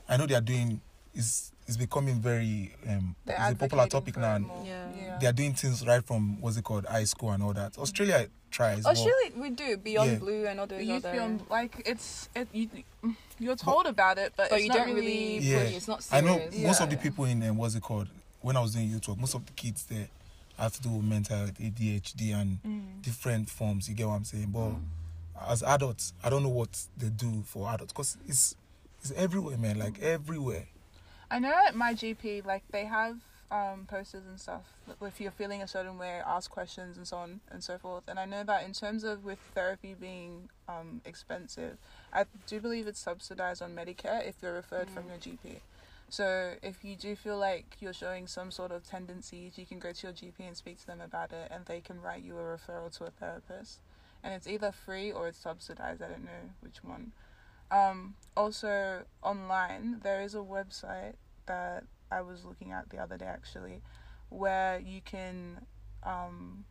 I 0.08 0.18
know 0.18 0.26
they 0.28 0.36
are 0.36 0.42
doing 0.42 0.80
is 1.16 1.51
is 1.72 1.78
becoming 1.78 2.16
very 2.20 2.74
um 2.88 3.16
it's 3.26 3.52
a 3.52 3.56
popular 3.56 3.88
topic 3.88 4.18
now. 4.18 4.34
it 4.34 4.36
And 4.38 4.48
more. 4.48 4.64
Yeah. 4.66 5.18
they 5.20 5.28
are 5.28 5.32
doing 5.34 5.54
things 5.54 5.86
right 5.88 6.04
from 6.04 6.40
what's 6.42 6.58
it 6.58 6.64
called 6.64 6.86
high 6.86 7.06
school 7.06 7.32
and 7.32 7.42
all 7.42 7.54
that. 7.54 7.78
Australia 7.78 8.28
tries. 8.52 8.84
but- 8.84 8.92
Australia, 8.92 9.32
we 9.38 9.50
do 9.50 9.78
Beyond 9.78 10.12
Yeah. 10.12 10.18
Blue 10.18 10.46
and 10.46 10.60
all 10.60 10.68
those 10.68 10.84
Youth 10.84 11.06
other. 11.06 11.14
beyond 11.14 11.44
like 11.50 11.82
it's 11.86 12.30
it 12.36 12.48
you 12.52 12.70
you're 13.40 13.56
told 13.56 13.86
about 13.88 14.18
it, 14.20 14.34
but, 14.36 14.50
but 14.50 14.58
it's 14.58 14.64
you 14.66 14.70
not 14.70 14.78
don't 14.86 14.96
really. 14.96 15.38
Yeah. 15.40 15.64
Put, 15.64 15.74
it's 15.74 15.88
not 15.88 16.00
I 16.12 16.20
serious. 16.22 16.54
know 16.56 16.68
most 16.68 16.82
of 16.82 16.90
the 16.90 16.98
people 16.98 17.26
in 17.26 17.42
um, 17.48 17.58
what's 17.58 17.76
it 17.76 17.82
called 17.82 18.08
when 18.42 18.58
I 18.58 18.62
was 18.62 18.74
doing 18.74 18.88
youth 18.90 19.08
work, 19.08 19.18
most 19.18 19.34
of 19.36 19.46
the 19.46 19.54
kids 19.54 19.86
there 19.86 20.08
have 20.58 20.74
to 20.74 20.82
do 20.82 20.90
with 20.90 21.06
mental 21.06 21.38
health, 21.38 21.54
ADHD, 21.60 22.34
and 22.34 22.60
Mm. 22.64 23.02
different 23.02 23.50
forms. 23.50 23.88
You 23.90 23.96
get 23.96 24.08
what 24.08 24.16
I'm 24.16 24.26
saying? 24.26 24.50
But 24.52 24.74
as 25.50 25.64
adults, 25.64 26.14
I 26.24 26.30
don't 26.30 26.44
know 26.44 26.50
what 26.50 26.70
they 26.98 27.10
do 27.10 27.44
for 27.46 27.68
adults 27.70 27.94
because 27.94 28.18
it's 28.28 28.56
it's 29.02 29.12
everywhere, 29.16 29.58
man. 29.58 29.80
Like 29.80 30.00
everywhere. 30.02 30.66
I 31.32 31.40
know 31.40 31.54
at 31.66 31.76
my 31.76 31.94
GP, 31.94 32.46
like 32.46 32.64
they 32.72 32.84
have 32.86 33.16
um, 33.50 33.86
posters 33.88 34.24
and 34.28 34.38
stuff. 34.38 34.74
If 35.02 35.22
you're 35.22 35.32
feeling 35.32 35.62
a 35.62 35.68
certain 35.68 35.98
way, 35.98 36.22
ask 36.26 36.52
questions 36.52 36.98
and 36.98 37.08
so 37.08 37.18
on 37.18 37.40
and 37.50 37.64
so 37.64 37.78
forth. 37.78 38.04
And 38.10 38.20
I 38.20 38.26
know 38.26 38.44
that 38.44 38.66
in 38.66 38.74
terms 38.74 39.06
of 39.06 39.24
with 39.24 39.40
therapy 39.56 39.96
being 40.00 40.50
um, 40.68 41.00
expensive, 41.06 41.78
I 42.12 42.26
do 42.48 42.60
believe 42.60 42.86
it's 42.86 43.00
subsidized 43.00 43.62
on 43.62 43.74
Medicare 43.74 44.28
if 44.28 44.36
you're 44.42 44.54
referred 44.54 44.90
from 44.90 45.08
your 45.08 45.18
GP. 45.18 45.62
So 46.10 46.56
if 46.62 46.84
you 46.84 46.98
do 46.98 47.16
feel 47.16 47.38
like 47.38 47.78
you're 47.80 47.94
showing 47.94 48.28
some 48.28 48.52
sort 48.52 48.72
of 48.74 48.86
tendencies, 48.86 49.58
you 49.58 49.66
can 49.66 49.80
go 49.80 49.94
to 49.94 50.08
your 50.08 50.14
GP 50.14 50.46
and 50.46 50.58
speak 50.58 50.82
to 50.82 50.88
them 50.88 51.00
about 51.00 51.32
it, 51.32 51.50
and 51.50 51.66
they 51.66 51.80
can 51.80 52.02
write 52.02 52.24
you 52.24 52.38
a 52.38 52.42
referral 52.42 52.96
to 52.98 53.06
a 53.06 53.12
therapist. 53.12 53.80
And 54.22 54.34
it's 54.34 54.48
either 54.48 54.74
free 54.74 55.14
or 55.14 55.30
it's 55.30 55.38
subsidized. 55.38 56.02
I 56.02 56.10
don't 56.10 56.26
know 56.26 56.52
which 56.60 56.84
one. 56.84 57.14
Um, 57.72 58.16
also, 58.36 59.04
online, 59.24 60.02
there 60.04 60.22
is 60.22 60.36
a 60.36 60.40
website 60.40 61.14
that 61.46 61.84
I 62.12 62.22
was 62.22 62.44
looking 62.46 62.72
at 62.72 62.90
the 62.90 62.98
other 62.98 63.18
day 63.18 63.26
actually, 63.26 63.82
where 64.30 64.80
you 64.80 65.02
can 65.02 65.66
um, 66.04 66.66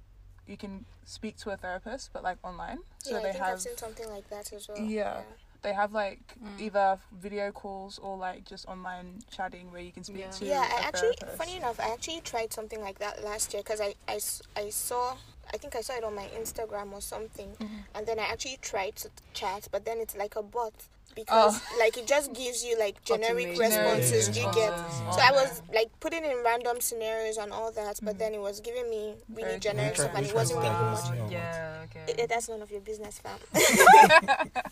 you 0.47 0.57
can 0.57 0.85
speak 1.05 1.37
to 1.39 1.51
a 1.51 1.57
therapist, 1.57 2.11
but 2.13 2.23
like 2.23 2.39
online. 2.45 2.79
So 3.03 3.15
yeah, 3.15 3.21
they 3.21 3.29
I 3.29 3.33
think 3.33 3.45
have 3.45 3.53
I've 3.55 3.61
seen 3.61 3.77
something 3.77 4.09
like 4.11 4.29
that 4.31 4.53
as 4.53 4.69
well. 4.69 4.85
Yeah. 4.85 5.23
they 5.63 5.73
have 5.75 5.93
like 5.93 6.21
Mm. 6.43 6.61
either 6.61 6.99
video 7.13 7.53
calls 7.53 7.99
or 7.99 8.17
like 8.17 8.45
just 8.47 8.67
online 8.67 9.21
chatting 9.31 9.71
where 9.71 9.83
you 9.83 9.93
can 9.93 10.05
speak 10.05 10.21
Yeah. 10.23 10.31
to 10.31 10.45
Yeah, 10.47 10.69
I 10.71 10.81
a 10.81 10.83
actually, 10.85 11.15
therapist. 11.21 11.37
funny 11.39 11.57
enough, 11.59 11.79
I 11.81 11.93
actually 11.93 12.21
tried 12.23 12.53
something 12.53 12.81
like 12.81 12.99
that 12.99 13.23
last 13.23 13.53
year 13.53 13.63
because 13.63 13.81
I, 13.81 13.95
I, 14.09 14.19
I 14.57 14.71
saw, 14.71 15.17
I 15.53 15.57
think 15.57 15.75
I 15.77 15.81
saw 15.81 15.95
it 15.95 16.05
on 16.05 16.15
my 16.15 16.27
Instagram 16.39 16.93
or 16.93 17.01
something, 17.01 17.49
Mm-hmm. 17.61 17.77
and 17.97 18.07
then 18.07 18.19
I 18.19 18.25
actually 18.25 18.59
tried 18.63 18.97
to 18.97 19.09
chat, 19.35 19.69
but 19.73 19.85
then 19.85 19.99
it's 19.99 20.17
like 20.17 20.37
a 20.37 20.43
bot 20.43 20.73
because 21.17 21.61
like 21.79 21.99
it 21.99 22.07
just 22.07 22.33
gives 22.33 22.65
you 22.65 22.79
like 22.79 23.03
generic 23.05 23.49
Automated 23.49 23.59
responses. 23.59 24.29
Yeah. 24.29 24.35
Do 24.35 24.41
you 24.41 24.47
Oh, 24.47 24.53
get? 24.53 24.71
responses. 24.71 25.15
So 25.17 25.21
I 25.21 25.33
was 25.33 25.63
like 25.75 25.89
putting 25.99 26.25
in 26.25 26.37
random 26.45 26.81
scenarios 26.81 27.37
and 27.37 27.53
all 27.53 27.73
that, 27.73 27.99
but 28.03 28.15
Mhm. 28.15 28.19
then 28.19 28.35
it 28.35 28.41
was 28.41 28.61
giving 28.61 28.89
me 28.89 29.15
really 29.35 29.49
Very 29.49 29.59
generic 29.61 29.97
stuff, 29.97 30.13
and 30.15 30.25
it 30.27 30.35
wasn't 30.35 30.61
is 30.61 30.65
giving 30.65 30.81
much. 30.81 31.01
Disney 31.03 31.19
or 31.19 31.23
what? 31.25 31.33
Yeah. 31.33 31.83
Okay. 31.85 32.05
It, 32.13 32.21
it- 32.21 32.29
that's 32.29 32.49
none 32.49 32.63
of 32.63 32.71
your 32.71 32.81
business, 32.81 33.19
fam. 33.19 33.39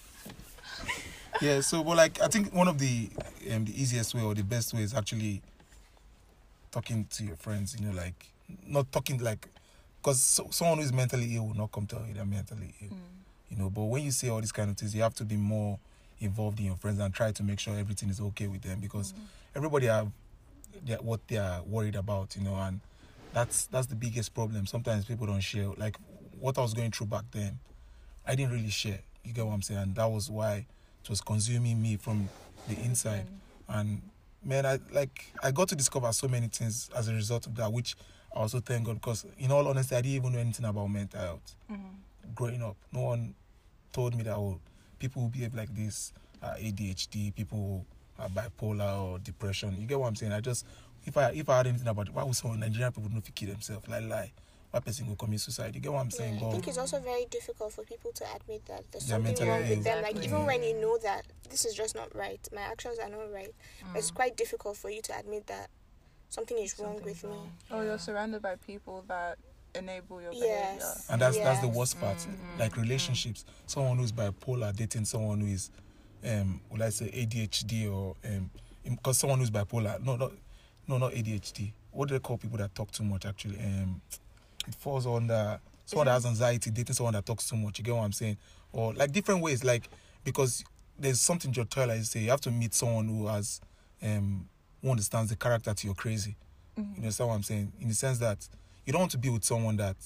Yeah, 1.40 1.60
so 1.60 1.84
but 1.84 1.96
like 1.96 2.20
I 2.20 2.26
think 2.28 2.52
one 2.52 2.66
of 2.68 2.78
the 2.78 3.10
um, 3.52 3.64
the 3.64 3.80
easiest 3.80 4.12
way 4.14 4.22
or 4.22 4.34
the 4.34 4.42
best 4.42 4.74
way 4.74 4.82
is 4.82 4.92
actually 4.94 5.40
talking 6.72 7.06
to 7.10 7.24
your 7.24 7.36
friends. 7.36 7.76
You 7.78 7.86
know, 7.86 7.96
like 7.96 8.26
not 8.66 8.90
talking 8.90 9.18
like 9.22 9.46
because 10.00 10.22
so, 10.22 10.48
someone 10.50 10.78
who 10.78 10.84
is 10.84 10.92
mentally 10.92 11.36
ill 11.36 11.48
will 11.48 11.56
not 11.56 11.72
come 11.72 11.86
tell 11.86 12.04
you 12.06 12.14
they're 12.14 12.24
mentally 12.24 12.74
ill. 12.80 12.88
Mm. 12.88 13.50
You 13.50 13.56
know, 13.56 13.70
but 13.70 13.84
when 13.84 14.02
you 14.02 14.10
say 14.10 14.28
all 14.28 14.40
these 14.40 14.52
kind 14.52 14.70
of 14.70 14.76
things, 14.76 14.94
you 14.94 15.02
have 15.02 15.14
to 15.14 15.24
be 15.24 15.36
more 15.36 15.78
involved 16.20 16.58
in 16.60 16.66
your 16.66 16.76
friends 16.76 16.98
and 16.98 17.12
try 17.14 17.32
to 17.32 17.42
make 17.42 17.60
sure 17.60 17.76
everything 17.76 18.08
is 18.08 18.20
okay 18.20 18.46
with 18.46 18.62
them 18.62 18.80
because 18.80 19.14
everybody 19.54 19.86
have 19.86 20.08
their, 20.84 20.98
what 20.98 21.26
they 21.28 21.36
are 21.36 21.62
worried 21.62 21.94
about. 21.94 22.36
You 22.36 22.44
know, 22.44 22.54
and 22.56 22.80
that's 23.32 23.66
that's 23.66 23.86
the 23.86 23.94
biggest 23.94 24.34
problem. 24.34 24.66
Sometimes 24.66 25.04
people 25.04 25.26
don't 25.26 25.40
share. 25.40 25.68
Like 25.76 25.96
what 26.38 26.58
I 26.58 26.60
was 26.60 26.74
going 26.74 26.90
through 26.90 27.08
back 27.08 27.24
then, 27.32 27.58
I 28.26 28.34
didn't 28.34 28.52
really 28.52 28.70
share. 28.70 29.00
You 29.24 29.32
get 29.32 29.46
what 29.46 29.52
I'm 29.52 29.62
saying? 29.62 29.80
And 29.80 29.94
that 29.96 30.10
was 30.10 30.30
why 30.30 30.66
it 31.02 31.10
was 31.10 31.20
consuming 31.20 31.80
me 31.80 31.96
from 31.96 32.28
the 32.68 32.78
inside. 32.80 33.26
And 33.68 34.02
man, 34.44 34.66
I 34.66 34.78
like 34.92 35.32
I 35.42 35.50
got 35.50 35.68
to 35.68 35.76
discover 35.76 36.12
so 36.12 36.28
many 36.28 36.48
things 36.48 36.90
as 36.96 37.08
a 37.08 37.14
result 37.14 37.46
of 37.46 37.56
that, 37.56 37.72
which 37.72 37.96
I 38.38 38.42
also 38.42 38.60
thank 38.60 38.86
God 38.86 38.94
because 39.00 39.26
in 39.38 39.50
all 39.50 39.66
honesty, 39.66 39.96
I 39.96 40.00
didn't 40.00 40.14
even 40.14 40.32
know 40.32 40.38
anything 40.38 40.64
about 40.64 40.86
mental 40.86 41.20
health 41.20 41.56
Mhm. 41.68 42.34
growing 42.36 42.62
up. 42.62 42.76
No 42.92 43.00
one 43.02 43.34
told 43.92 44.14
me 44.14 44.22
that 44.22 44.36
oh, 44.36 44.60
people 45.00 45.22
who 45.22 45.28
behave 45.28 45.54
like 45.56 45.74
this 45.74 46.12
are 46.40 46.54
ADHD, 46.56 47.32
people 47.34 47.58
who 48.16 48.22
are 48.22 48.28
bipolar 48.28 49.02
or 49.02 49.18
depression. 49.18 49.76
You 49.80 49.88
get 49.88 49.98
what 49.98 50.06
I'm 50.06 50.14
saying? 50.14 50.30
I 50.32 50.40
just 50.40 50.64
if 51.04 51.16
I 51.16 51.30
if 51.32 51.48
I 51.48 51.56
had 51.58 51.66
anything 51.66 51.88
about 51.88 52.06
it, 52.06 52.14
why 52.14 52.22
would 52.22 52.36
some 52.36 52.58
Nigerian 52.60 52.92
people 52.92 53.10
not 53.10 53.24
kill 53.34 53.48
themselves? 53.50 53.88
Like 53.88 54.04
lie. 54.04 54.32
Why 54.70 54.80
person 54.80 55.08
will 55.08 55.16
commit 55.16 55.40
suicide? 55.40 55.74
You 55.74 55.80
get 55.80 55.90
what 55.92 56.00
I'm 56.00 56.10
saying? 56.10 56.38
Yeah, 56.38 56.46
I 56.46 56.50
think 56.52 56.68
it's 56.68 56.78
also 56.78 57.00
very 57.00 57.24
difficult 57.24 57.72
for 57.72 57.82
people 57.84 58.12
to 58.12 58.24
admit 58.36 58.66
that 58.66 58.84
there's 58.92 59.06
They're 59.06 59.16
something 59.16 59.48
wrong 59.48 59.60
with 59.68 59.82
them. 59.82 60.02
Like 60.02 60.10
Exactly. 60.16 60.24
even 60.26 60.46
when 60.46 60.62
you 60.62 60.74
know 60.80 60.98
that 60.98 61.24
this 61.50 61.64
is 61.64 61.74
just 61.74 61.96
not 61.96 62.14
right, 62.14 62.46
my 62.54 62.60
actions 62.60 62.98
are 62.98 63.08
not 63.08 63.32
right. 63.32 63.52
Mm. 63.82 63.96
It's 63.96 64.10
quite 64.12 64.36
difficult 64.36 64.76
for 64.76 64.90
you 64.90 65.00
to 65.02 65.18
admit 65.18 65.46
that 65.46 65.70
something 66.28 66.58
is 66.58 66.78
wrong 66.78 66.96
Something's 66.98 67.22
with 67.22 67.30
me. 67.30 67.36
wrong. 67.36 67.52
Or 67.70 67.84
you're 67.84 67.98
surrounded 67.98 68.42
by 68.42 68.56
people 68.56 69.04
that 69.08 69.38
enable 69.74 70.20
your 70.22 70.32
Yes. 70.32 70.40
behavior. 70.40 70.94
and 71.10 71.20
that's 71.22 71.38
that's 71.38 71.60
the 71.60 71.68
worst 71.68 72.00
part 72.00 72.16
Mhm. 72.18 72.58
like 72.58 72.76
relationships 72.76 73.44
someone 73.66 73.98
who's 73.98 74.12
bipolar 74.12 74.74
dating 74.74 75.04
someone 75.04 75.40
who 75.40 75.46
is 75.46 75.70
um 76.24 76.60
would 76.70 76.80
i 76.82 76.88
say 76.88 77.08
adhd 77.10 77.86
or 77.92 78.16
um 78.24 78.50
because 78.82 79.18
someone 79.18 79.38
who's 79.38 79.50
bipolar 79.50 80.00
no 80.02 80.16
no 80.16 80.32
no 80.88 80.96
not 80.98 81.12
adhd 81.12 81.70
what 81.92 82.08
do 82.08 82.14
they 82.14 82.18
call 82.18 82.38
people 82.38 82.56
that 82.56 82.74
talk 82.74 82.90
too 82.90 83.04
much 83.04 83.26
actually 83.26 83.58
um 83.60 84.00
it 84.66 84.74
falls 84.74 85.06
under 85.06 85.60
someone 85.84 86.06
that 86.06 86.12
has 86.14 86.24
anxiety 86.26 86.70
dating 86.70 86.94
someone 86.94 87.12
that 87.12 87.26
talks 87.26 87.48
too 87.48 87.56
much 87.56 87.78
you 87.78 87.84
get 87.84 87.94
what 87.94 88.02
i'm 88.04 88.12
saying 88.12 88.36
or 88.72 88.94
like 88.94 89.12
different 89.12 89.42
ways 89.42 89.62
like 89.64 89.88
because 90.24 90.64
there's 90.98 91.20
something 91.20 91.52
your 91.52 91.66
toilet 91.66 92.02
say 92.04 92.20
you 92.20 92.30
have 92.30 92.40
to 92.40 92.50
meet 92.50 92.72
someone 92.74 93.06
who 93.06 93.26
has 93.26 93.60
um 94.02 94.48
who 94.82 94.90
understands 94.90 95.30
the 95.30 95.36
character 95.36 95.74
to 95.74 95.86
your 95.86 95.94
crazy. 95.94 96.36
Mm-hmm. 96.78 96.90
You 96.94 96.96
understand 97.02 97.28
what 97.30 97.34
I'm 97.36 97.42
saying? 97.42 97.72
In 97.80 97.88
the 97.88 97.94
sense 97.94 98.18
that 98.18 98.48
you 98.86 98.92
don't 98.92 99.00
want 99.00 99.12
to 99.12 99.18
be 99.18 99.28
with 99.30 99.44
someone 99.44 99.76
that, 99.76 99.96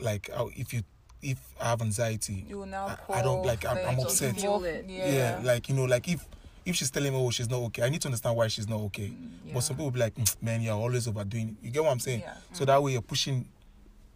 like, 0.00 0.30
if 0.56 0.72
you 0.72 0.82
if 1.22 1.38
I 1.60 1.66
have 1.66 1.82
anxiety, 1.82 2.44
You 2.48 2.58
will 2.58 2.66
now 2.66 2.98
I- 3.08 3.20
I 3.20 3.22
don't- 3.22 3.46
like, 3.46 3.64
I'm- 3.64 3.78
I'm 3.86 4.00
upset. 4.00 4.34
feel- 4.34 4.58
Feel 4.58 4.64
it. 4.64 4.86
Yeah. 4.88 5.12
yeah, 5.12 5.40
like 5.44 5.68
you 5.68 5.74
know, 5.76 5.84
like 5.84 6.08
if 6.08 6.26
if 6.64 6.74
she's 6.76 6.90
telling 6.90 7.12
me 7.12 7.18
oh 7.18 7.30
she's 7.30 7.48
not 7.48 7.58
okay, 7.60 7.82
I 7.84 7.88
need 7.90 8.00
to 8.02 8.08
understand 8.08 8.36
why 8.36 8.48
she's 8.48 8.68
not 8.68 8.80
okay. 8.80 9.12
Yeah. 9.46 9.54
But 9.54 9.60
some 9.60 9.76
people 9.76 9.92
be 9.92 10.00
like, 10.00 10.14
"Mm, 10.16 10.42
man, 10.42 10.60
you're 10.62 10.74
always 10.74 11.06
overdoing 11.06 11.50
it. 11.50 11.54
You 11.64 11.70
get 11.70 11.84
what 11.84 11.90
I'm 11.92 12.00
saying? 12.00 12.20
Yeah. 12.20 12.34
So 12.52 12.64
that 12.64 12.82
way 12.82 12.92
you're 12.92 13.02
pushing 13.02 13.46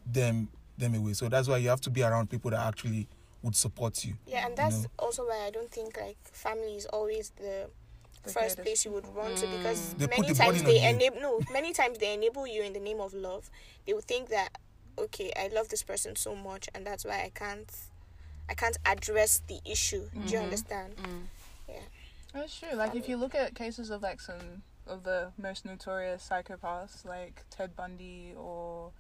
them 0.04 0.48
them 0.78 0.94
away. 0.94 1.12
So 1.14 1.28
that's 1.28 1.46
why 1.48 1.56
you 1.58 1.68
have 1.68 1.80
to 1.82 1.90
be 1.90 2.02
around 2.02 2.28
people 2.28 2.50
that 2.50 2.60
actually 2.60 3.06
would 3.42 3.54
support 3.56 4.04
you. 4.04 4.14
Yeah, 4.26 4.40
and 4.46 4.50
you 4.50 4.56
that's 4.56 4.82
know? 4.82 4.88
also 4.98 5.26
why 5.26 5.44
I 5.46 5.50
don't 5.50 5.70
think 5.70 5.96
like 5.96 6.18
family 6.32 6.74
is 6.76 6.86
always 6.86 7.30
the 7.36 7.42
The 7.42 7.70
first 8.26 8.58
place 8.58 8.84
you 8.84 8.92
would 8.92 9.06
run 9.14 9.34
to 9.34 9.46
because 9.46 9.94
mm. 9.94 9.98
They 9.98 10.06
many 10.06 10.28
the 10.28 10.34
times 10.34 10.62
they 10.62 10.88
enable 10.88 11.20
no 11.20 11.40
many 11.52 11.72
times 11.72 11.98
they 11.98 12.14
enable 12.14 12.46
you 12.46 12.62
in 12.62 12.72
the 12.72 12.80
name 12.80 13.00
of 13.00 13.14
love. 13.14 13.50
They 13.86 13.92
would 13.92 14.04
think 14.04 14.28
that 14.28 14.50
okay, 14.98 15.32
I 15.36 15.48
love 15.48 15.68
this 15.68 15.82
person 15.82 16.16
so 16.16 16.34
much 16.34 16.68
and 16.74 16.86
that's 16.86 17.04
why 17.04 17.22
I 17.22 17.30
can't 17.34 17.70
I 18.48 18.54
can't 18.54 18.78
address 18.84 19.42
the 19.46 19.60
issue. 19.64 20.08
Do 20.26 20.32
you 20.32 20.38
understand? 20.38 20.94
Yeah. 21.68 21.74
That's 22.32 22.58
true. 22.58 22.76
Like 22.76 22.94
if 22.94 23.08
you 23.08 23.16
look 23.16 23.34
at 23.34 23.54
cases 23.54 23.90
of 23.90 24.02
like 24.02 24.20
some 24.20 24.62
of 24.86 25.02
the 25.02 25.32
most 25.36 25.64
notorious 25.64 26.28
psychopaths, 26.30 27.04
like 27.04 27.42
Ted 27.50 27.74
Bundy 27.74 28.34
or 28.36 28.92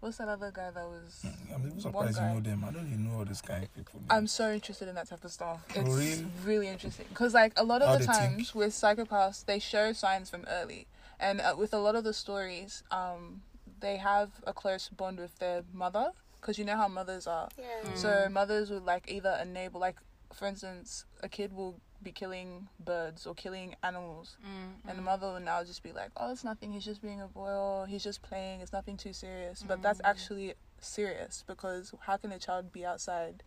what's 0.00 0.16
that 0.18 0.28
other 0.28 0.50
guy 0.52 0.70
that 0.70 0.84
was? 0.84 1.24
I'm 1.54 1.60
even 1.60 1.70
One 1.72 1.80
surprised 1.80 2.16
you 2.16 2.22
guy. 2.22 2.34
know 2.34 2.40
them. 2.40 2.64
I 2.66 2.70
don't 2.72 2.86
even 2.86 3.04
know 3.04 3.18
all 3.18 3.24
these 3.24 3.40
kind 3.42 3.62
of 3.64 3.74
people. 3.74 4.00
I'm 4.10 4.26
so 4.26 4.50
interested 4.52 4.88
in 4.88 4.94
that 4.96 5.08
type 5.08 5.24
of 5.24 5.30
stuff. 5.30 5.60
Oh, 5.76 5.80
It's 5.80 5.88
really? 5.90 6.26
really 6.44 6.68
interesting 6.68 7.06
because 7.10 7.34
like 7.34 7.52
a 7.56 7.64
lot 7.64 7.82
How 7.82 7.94
of 7.94 8.00
the 8.00 8.06
they 8.06 8.12
think. 8.12 8.18
times 8.36 8.54
with 8.54 8.72
psychopaths, 8.72 9.44
they 9.44 9.58
show 9.58 9.92
signs 9.92 10.30
from 10.30 10.44
early, 10.48 10.86
and 11.18 11.40
uh, 11.40 11.54
with 11.56 11.72
a 11.74 11.78
lot 11.78 11.94
of 11.96 12.04
the 12.04 12.14
stories, 12.14 12.82
um, 12.90 13.42
they 13.80 13.96
have 13.96 14.30
a 14.46 14.52
close 14.52 14.88
bond 14.88 15.18
with 15.18 15.38
their 15.38 15.62
mother 15.72 16.12
because 16.40 16.58
you 16.58 16.64
know 16.64 16.76
how 16.76 16.88
mothers 16.88 17.26
are. 17.26 17.48
Yeah. 17.58 17.94
So 17.94 18.28
mothers 18.30 18.70
would 18.70 18.84
like 18.84 19.10
either 19.10 19.38
enable, 19.42 19.80
like 19.80 19.96
for 20.34 20.46
instance, 20.46 21.04
a 21.22 21.28
kid 21.28 21.52
will 21.52 21.80
be 22.02 22.12
killing 22.12 22.68
birds 22.84 23.26
or 23.26 23.34
killing 23.34 23.74
animals, 23.82 24.36
mm, 24.42 24.88
and 24.88 24.98
the 24.98 25.02
mm. 25.02 25.06
mother 25.06 25.28
will 25.28 25.40
now 25.40 25.62
just 25.64 25.82
be 25.82 25.92
like, 25.92 26.10
"Oh, 26.16 26.32
it's 26.32 26.44
nothing. 26.44 26.72
He's 26.72 26.84
just 26.84 27.02
being 27.02 27.20
a 27.20 27.26
boy, 27.26 27.50
or 27.50 27.86
he's 27.86 28.02
just 28.02 28.22
playing. 28.22 28.60
It's 28.60 28.72
nothing 28.72 28.96
too 28.96 29.12
serious." 29.12 29.64
But 29.66 29.82
that's 29.82 30.00
mm. 30.00 30.08
actually 30.08 30.54
serious 30.80 31.44
because 31.46 31.92
how 32.00 32.16
can 32.16 32.32
a 32.32 32.38
child 32.38 32.72
be 32.72 32.84
outside? 32.84 33.42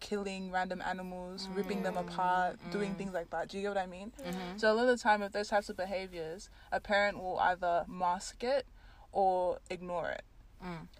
killing 0.00 0.50
random 0.50 0.82
animals 0.84 1.48
ripping 1.54 1.84
them 1.84 1.96
apart 1.96 2.58
doing 2.72 2.92
things 2.96 3.14
like 3.14 3.30
that 3.30 3.48
do 3.48 3.56
you 3.56 3.62
get 3.62 3.68
what 3.68 3.78
i 3.78 3.86
mean 3.86 4.10
mm-hmm. 4.18 4.56
so 4.56 4.72
a 4.72 4.74
lot 4.74 4.88
of 4.88 4.98
the 4.98 5.00
time 5.00 5.22
if 5.22 5.30
those 5.30 5.46
types 5.46 5.68
of 5.68 5.76
behaviors 5.76 6.50
a 6.72 6.80
parent 6.80 7.16
will 7.22 7.38
either 7.38 7.84
mask 7.86 8.42
it 8.42 8.66
or 9.12 9.60
ignore 9.70 10.10
it 10.10 10.24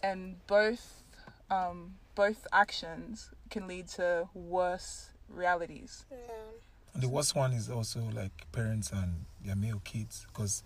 and 0.04 0.36
both 0.46 1.02
um, 1.52 1.94
both 2.14 2.46
actions 2.52 3.30
can 3.50 3.66
lead 3.66 3.88
to 3.88 4.28
worse 4.34 5.10
realities. 5.28 6.06
Yeah. 6.10 6.16
And 6.94 7.02
the 7.02 7.08
worst 7.08 7.34
one 7.34 7.52
is 7.52 7.70
also 7.70 8.00
like 8.14 8.32
parents 8.52 8.90
and 8.92 9.24
their 9.44 9.56
male 9.56 9.80
kids 9.84 10.26
because 10.28 10.62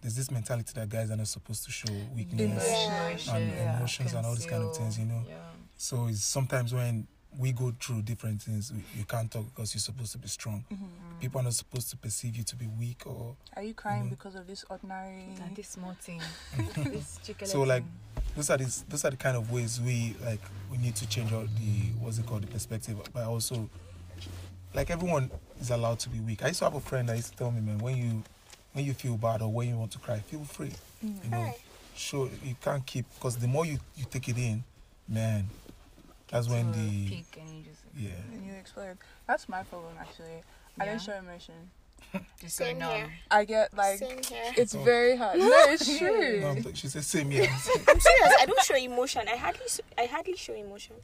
there's 0.00 0.16
this 0.16 0.30
mentality 0.30 0.72
that 0.74 0.88
guys 0.88 1.10
are 1.10 1.16
not 1.16 1.28
supposed 1.28 1.64
to 1.64 1.70
show 1.70 1.92
weakness 2.14 2.64
Yeah. 2.66 3.34
and 3.36 3.76
emotions 3.78 4.14
and 4.14 4.24
all 4.26 4.34
these 4.34 4.46
kind 4.46 4.62
of 4.62 4.76
things, 4.76 4.98
you 4.98 5.04
know. 5.06 5.22
Yeah. 5.28 5.36
So 5.76 6.06
it's 6.08 6.24
sometimes 6.24 6.72
when 6.72 7.06
we 7.38 7.52
go 7.52 7.74
through 7.78 8.00
different 8.02 8.40
things, 8.40 8.72
we, 8.72 8.82
you 8.98 9.04
can't 9.04 9.30
talk 9.30 9.44
because 9.54 9.74
you're 9.74 9.80
supposed 9.80 10.12
to 10.12 10.18
be 10.18 10.28
strong. 10.28 10.64
People 11.20 11.40
are 11.40 11.44
not 11.44 11.52
supposed 11.54 11.90
to 11.90 11.96
perceive 11.96 12.36
you 12.36 12.44
to 12.44 12.56
be 12.56 12.66
weak 12.66 13.02
or 13.06 13.36
Are 13.54 13.62
you 13.62 13.74
crying 13.74 14.04
Mhm. 14.04 14.10
because 14.10 14.34
of 14.34 14.46
this 14.46 14.64
ordinary? 14.70 15.24
And 15.42 15.54
this 15.56 15.68
small 15.68 15.94
thing. 16.00 16.22
this 16.76 17.18
So, 17.44 17.62
like, 17.62 17.84
those 18.34 18.48
are 18.50 18.56
these 18.58 18.84
those 18.88 19.04
are 19.04 19.10
the 19.10 19.16
kind 19.16 19.36
of 19.36 19.50
ways 19.50 19.80
we 19.80 20.14
like 20.24 20.40
we 20.70 20.78
need 20.78 20.94
to 20.96 21.06
change 21.08 21.32
all 21.32 21.42
the 21.58 21.90
what's 22.00 22.18
it 22.18 22.26
called 22.26 22.42
the 22.42 22.46
perspective 22.48 22.96
but 23.14 23.24
also 23.24 23.68
like 24.76 24.90
everyone 24.90 25.30
is 25.60 25.70
allowed 25.70 25.98
to 25.98 26.08
be 26.08 26.20
weak 26.20 26.42
i 26.44 26.48
used 26.48 26.58
to 26.60 26.64
have 26.66 26.74
a 26.74 26.80
friend 26.80 27.08
that 27.08 27.16
used 27.16 27.32
to 27.32 27.36
tell 27.38 27.50
me 27.50 27.60
man 27.60 27.78
when 27.78 27.96
you 27.96 28.22
when 28.74 28.84
you 28.84 28.92
feel 28.92 29.16
bad 29.16 29.40
or 29.42 29.50
when 29.50 29.68
you 29.68 29.76
want 29.76 29.90
to 29.90 29.98
cry 29.98 30.18
feel 30.18 30.44
free 30.44 30.70
mm. 31.04 31.24
you 31.24 31.30
know 31.30 31.42
Cry. 31.42 31.56
sure 31.96 32.28
you 32.44 32.54
can't 32.62 32.84
keep 32.86 33.06
because 33.14 33.36
the 33.38 33.48
more 33.48 33.64
you 33.66 33.78
you 33.96 34.04
take 34.08 34.28
it 34.28 34.36
in 34.36 34.62
man 35.08 35.48
that's 36.28 36.48
when 36.48 36.70
the 36.72 37.08
peak 37.08 37.26
and 37.40 37.48
you 37.56 37.64
just 37.64 37.80
yeah 37.96 38.10
And 38.32 38.46
you 38.46 38.52
explode. 38.54 38.98
That's 39.26 39.48
my 39.48 39.62
problem 39.62 39.94
actually. 39.98 40.42
I 40.78 40.84
don't 40.84 41.00
show 41.00 41.14
emotion. 41.16 41.54
just 42.40 42.56
Same 42.56 42.78
going 42.78 42.96
here. 42.96 43.12
I 43.30 43.44
get 43.44 43.74
like 43.74 43.98
Same 43.98 44.20
it's 44.56 44.74
Oh. 44.74 44.84
very 44.84 45.16
hard. 45.16 45.38
No, 45.38 45.46
it's 45.68 45.98
true. 45.98 46.40
no, 46.40 46.54
she 46.74 46.88
said 46.88 47.04
same 47.04 47.30
here 47.30 47.48
I'm 47.88 48.00
serious. 48.00 48.32
I 48.40 48.44
don't 48.46 48.62
show 48.62 48.76
emotion. 48.76 49.22
I 49.28 49.36
hardly 49.36 49.66
I 49.96 50.06
hardly 50.06 50.36
show 50.36 50.52
emotion. 50.54 50.96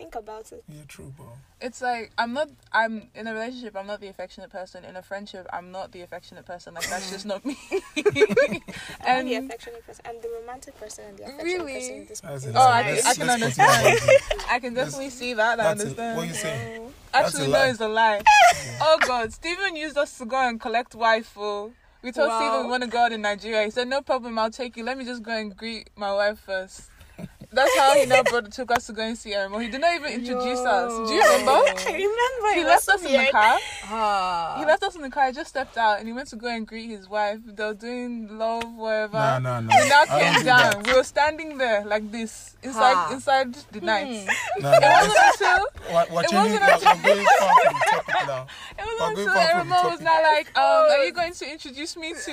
Think 0.00 0.14
about 0.14 0.50
it. 0.50 0.64
yeah 0.66 0.80
true 0.88 1.12
bro 1.14 1.26
It's 1.60 1.82
like 1.82 2.10
I'm 2.16 2.32
not. 2.32 2.48
I'm 2.72 3.10
in 3.14 3.26
a 3.26 3.34
relationship. 3.34 3.76
I'm 3.76 3.86
not 3.86 4.00
the 4.00 4.08
affectionate 4.08 4.48
person. 4.48 4.82
In 4.86 4.96
a 4.96 5.02
friendship, 5.02 5.46
I'm 5.52 5.70
not 5.72 5.92
the 5.92 6.00
affectionate 6.00 6.46
person. 6.46 6.72
Like 6.72 6.88
that's 6.88 7.10
just 7.10 7.26
not 7.26 7.44
me. 7.44 7.58
I'm 9.06 9.26
the 9.26 9.34
affectionate 9.34 9.86
person. 9.86 10.02
I'm 10.08 10.16
the 10.22 10.30
romantic 10.40 10.78
person 10.80 11.04
and 11.08 11.18
the 11.18 11.24
affectionate 11.24 11.44
Really? 11.44 11.74
person 11.74 11.94
in 11.96 12.06
this. 12.06 12.20
That's 12.20 12.44
in 12.44 12.50
a 12.50 12.52
this 12.54 12.62
Oh. 12.62 12.66
I 12.66 12.82
marriage. 12.82 13.02
can- 13.02 13.10
I 13.10 13.14
can 13.14 13.26
Let's- 13.26 13.40
let's 13.42 13.56
continue 13.56 13.90
understand. 13.90 14.46
I 14.50 14.58
can 14.58 14.74
definitely 14.74 15.10
see 15.10 15.34
that. 15.34 15.60
I 15.60 15.62
That's 15.64 15.80
a- 15.80 15.82
understand. 15.84 16.16
what 16.16 16.28
you 16.28 16.34
saying 16.34 16.82
Oh. 16.86 16.92
Actually, 17.12 17.46
no, 17.48 17.52
lie. 17.52 17.66
it's 17.68 17.80
a 17.80 17.88
lie. 17.88 18.20
oh 18.80 18.98
God, 19.06 19.32
Stephen 19.34 19.76
used 19.76 19.98
us 19.98 20.16
to 20.18 20.24
go 20.24 20.36
and 20.36 20.58
collect 20.60 20.94
wife. 20.94 21.26
For 21.26 21.72
we 22.02 22.10
told 22.12 22.28
Wow. 22.28 22.38
Stephen 22.40 22.64
we 22.64 22.70
want 22.70 22.82
to 22.84 22.88
go 22.88 22.98
out 23.04 23.12
in 23.12 23.20
Nigeria. 23.20 23.64
He 23.64 23.70
said, 23.70 23.86
"No 23.88 24.00
problem, 24.00 24.38
I'll 24.38 24.50
take 24.50 24.76
you. 24.78 24.84
Let 24.84 24.96
me 24.96 25.04
just 25.04 25.22
go 25.22 25.32
and 25.32 25.54
greet 25.54 25.90
my 25.96 26.12
wife 26.14 26.38
first. 26.40 26.89
That's 27.52 27.76
how 27.76 27.94
he 27.98 28.06
now 28.06 28.22
brought 28.22 28.50
took 28.52 28.70
us 28.70 28.86
to 28.86 28.92
go 28.92 29.02
and 29.02 29.18
see 29.18 29.32
Eremo. 29.32 29.60
He 29.60 29.68
did 29.68 29.80
not 29.80 29.94
even 29.96 30.12
introduce 30.12 30.60
us. 30.60 31.08
Do 31.08 31.14
you 31.14 31.20
remember? 31.22 31.50
I 31.50 31.74
remember. 31.86 32.54
He 32.54 32.64
left 32.64 32.86
was 32.86 33.02
us 33.02 33.04
in 33.04 33.12
the 33.24 33.30
car. 33.32 33.58
Ah. 33.84 34.56
He 34.60 34.64
left 34.64 34.82
us 34.84 34.94
in 34.94 35.02
the 35.02 35.10
car. 35.10 35.24
I 35.24 35.32
just 35.32 35.48
stepped 35.50 35.76
out 35.76 35.98
and 35.98 36.06
he 36.06 36.12
went 36.12 36.28
to 36.28 36.36
go 36.36 36.46
and 36.46 36.64
greet 36.66 36.88
his 36.88 37.08
wife. 37.08 37.40
They 37.44 37.64
were 37.64 37.74
doing 37.74 38.38
love, 38.38 38.72
whatever. 38.76 39.18
nah 39.18 39.38
nah 39.40 39.60
nah 39.60 39.74
We 39.82 39.88
now 39.88 40.04
came 40.04 40.34
do 40.38 40.44
down. 40.44 40.58
that. 40.74 40.86
We 40.86 40.94
were 40.94 41.02
standing 41.02 41.58
there 41.58 41.84
like 41.84 42.10
this 42.12 42.56
inside 42.62 42.94
Ha. 42.94 43.10
inside 43.14 43.54
the 43.72 43.80
night. 43.80 44.28
nah, 44.60 44.70
nah. 44.70 44.76
It 44.78 45.08
wasn't 45.08 45.18
until 45.40 45.66
We're, 45.90 46.06
we're 46.14 46.22
It 46.22 46.30
changing, 46.30 46.60
wasn't 46.60 47.02
we're, 47.02 47.14
we're 47.16 47.24
going 47.24 47.26
far 47.26 47.50
from 47.50 47.74
the 47.74 47.84
topic 47.90 48.14
now. 48.28 48.46
it 48.78 48.84
was 48.84 49.00
We're 49.00 49.08
until 49.10 49.24
going 49.26 49.26
far 49.26 49.58
from 49.58 49.68
the 49.68 49.74
Eremo 49.74 49.82
was 49.90 49.90
topic. 49.90 50.04
now 50.04 50.22
like, 50.22 50.48
um, 50.56 50.90
are 50.90 51.04
you 51.04 51.12
going 51.12 51.32
to 51.34 51.50
introduce 51.50 51.96
me 51.96 52.12
to? 52.14 52.32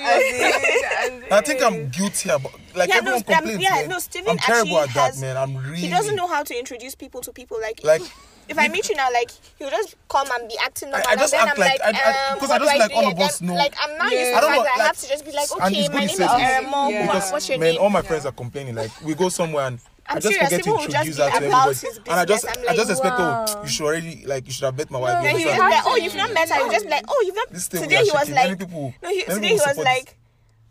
I 1.32 1.40
think 1.44 1.62
I'm 1.62 1.88
guilty 1.88 2.28
about 2.30 2.52
like 2.76 2.88
Yeah, 2.88 3.00
no, 3.00 3.14
everyone 3.14 3.14
um, 3.18 3.22
complains. 3.34 3.62
yeah, 3.62 3.86
no, 3.88 3.98
Steven 3.98 4.30
I'm 4.30 4.38
terrible 4.38 4.76
actually 5.08 5.20
that, 5.22 5.34
man. 5.34 5.36
I'm 5.36 5.56
really. 5.64 5.76
He 5.80 5.90
doesn't 5.90 6.14
know 6.16 6.26
how 6.28 6.42
to 6.42 6.58
introduce 6.58 6.94
people 6.94 7.20
to 7.22 7.32
people. 7.32 7.60
Like, 7.60 7.82
Like 7.84 8.02
if 8.48 8.58
I 8.58 8.68
meet 8.68 8.88
you 8.88 8.94
now, 8.96 9.08
like 9.12 9.30
he'll 9.58 9.70
just 9.70 9.94
come 10.08 10.26
and 10.38 10.48
be 10.48 10.56
acting 10.62 10.90
normal. 10.90 11.06
I 11.08 11.16
just 11.16 11.34
and 11.34 11.42
then 11.42 11.48
act 11.48 11.58
I'm 11.58 11.60
like- 11.64 11.80
like, 11.80 11.94
I- 11.94 12.10
I- 12.10 12.30
um, 12.30 12.34
because 12.38 12.48
what 12.48 12.62
I 12.62 12.64
just 12.64 12.72
do 12.72 12.78
like 12.78 12.90
do 12.90 12.94
all 12.96 13.02
here? 13.02 13.12
of 13.12 13.20
us 13.20 13.38
Then, 13.38 13.48
know. 13.48 13.54
Like 13.54 13.74
I'm 13.82 13.98
not 13.98 14.12
Yeah. 14.12 14.18
used 14.18 14.30
to 14.30 14.36
I 14.36 14.40
the 14.40 14.46
fact 14.46 14.64
that 14.76 14.80
I 14.80 14.86
have 14.86 14.96
to 14.98 15.08
just 15.08 15.24
be 15.24 15.32
like, 15.32 15.52
okay, 15.52 15.88
my 15.88 16.00
name 16.00 16.08
is 16.10 16.16
says. 16.16 16.30
Eremo. 16.30 16.90
Yeah. 16.90 17.06
What, 17.06 17.32
what's 17.32 17.48
your 17.48 17.58
man, 17.58 17.72
name? 17.74 17.80
all 17.82 17.90
my 17.90 18.02
friends 18.02 18.26
are 18.26 18.32
complaining. 18.32 18.74
Like 18.74 18.90
we 19.04 19.14
go 19.14 19.28
somewhere 19.28 19.66
and 19.66 19.80
I 20.10 20.14
I'm 20.14 20.20
just 20.22 20.32
serious, 20.32 20.48
forget 20.48 20.60
to 20.60 20.64
people 20.64 20.78
will 20.78 20.88
just 20.88 20.94
introduce 20.96 21.16
be 21.18 21.22
her 21.22 21.28
to 21.28 21.36
everybody, 21.36 21.68
his 21.68 21.96
and 21.98 22.08
I 22.08 22.24
just 22.24 22.44
business. 22.46 22.56
I'm 22.56 22.62
I 22.62 22.66
like, 22.68 22.76
just 22.76 22.90
expect 22.90 23.18
wow. 23.18 23.44
oh 23.46 23.62
you 23.62 23.68
should 23.68 23.84
already 23.84 24.24
like 24.24 24.46
you 24.46 24.52
should 24.52 24.64
have 24.64 24.76
met 24.78 24.90
my 24.90 24.98
wife. 24.98 25.22
No, 25.22 25.28
you 25.30 25.36
he 25.36 25.44
was 25.44 25.58
like, 25.58 25.82
oh, 25.84 25.96
you've 25.96 26.14
not 26.16 26.32
met 26.32 26.48
her. 26.48 26.64
You 26.64 26.72
just 26.72 26.84
be 26.86 26.90
like, 26.90 27.04
oh, 27.08 27.22
you've 27.26 27.36
not. 27.36 27.50
This 27.50 27.68
Today 27.68 27.96
he 28.04 28.10
was 28.10 28.20
shaking. 28.20 28.34
Many 28.34 28.48
like, 28.48 28.58
people. 28.58 28.94
no, 29.02 29.08
he, 29.10 29.16
many 29.28 29.34
today 29.34 29.48
he 29.48 29.54
was 29.66 29.76
like, 29.76 30.16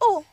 oh, 0.01 0.25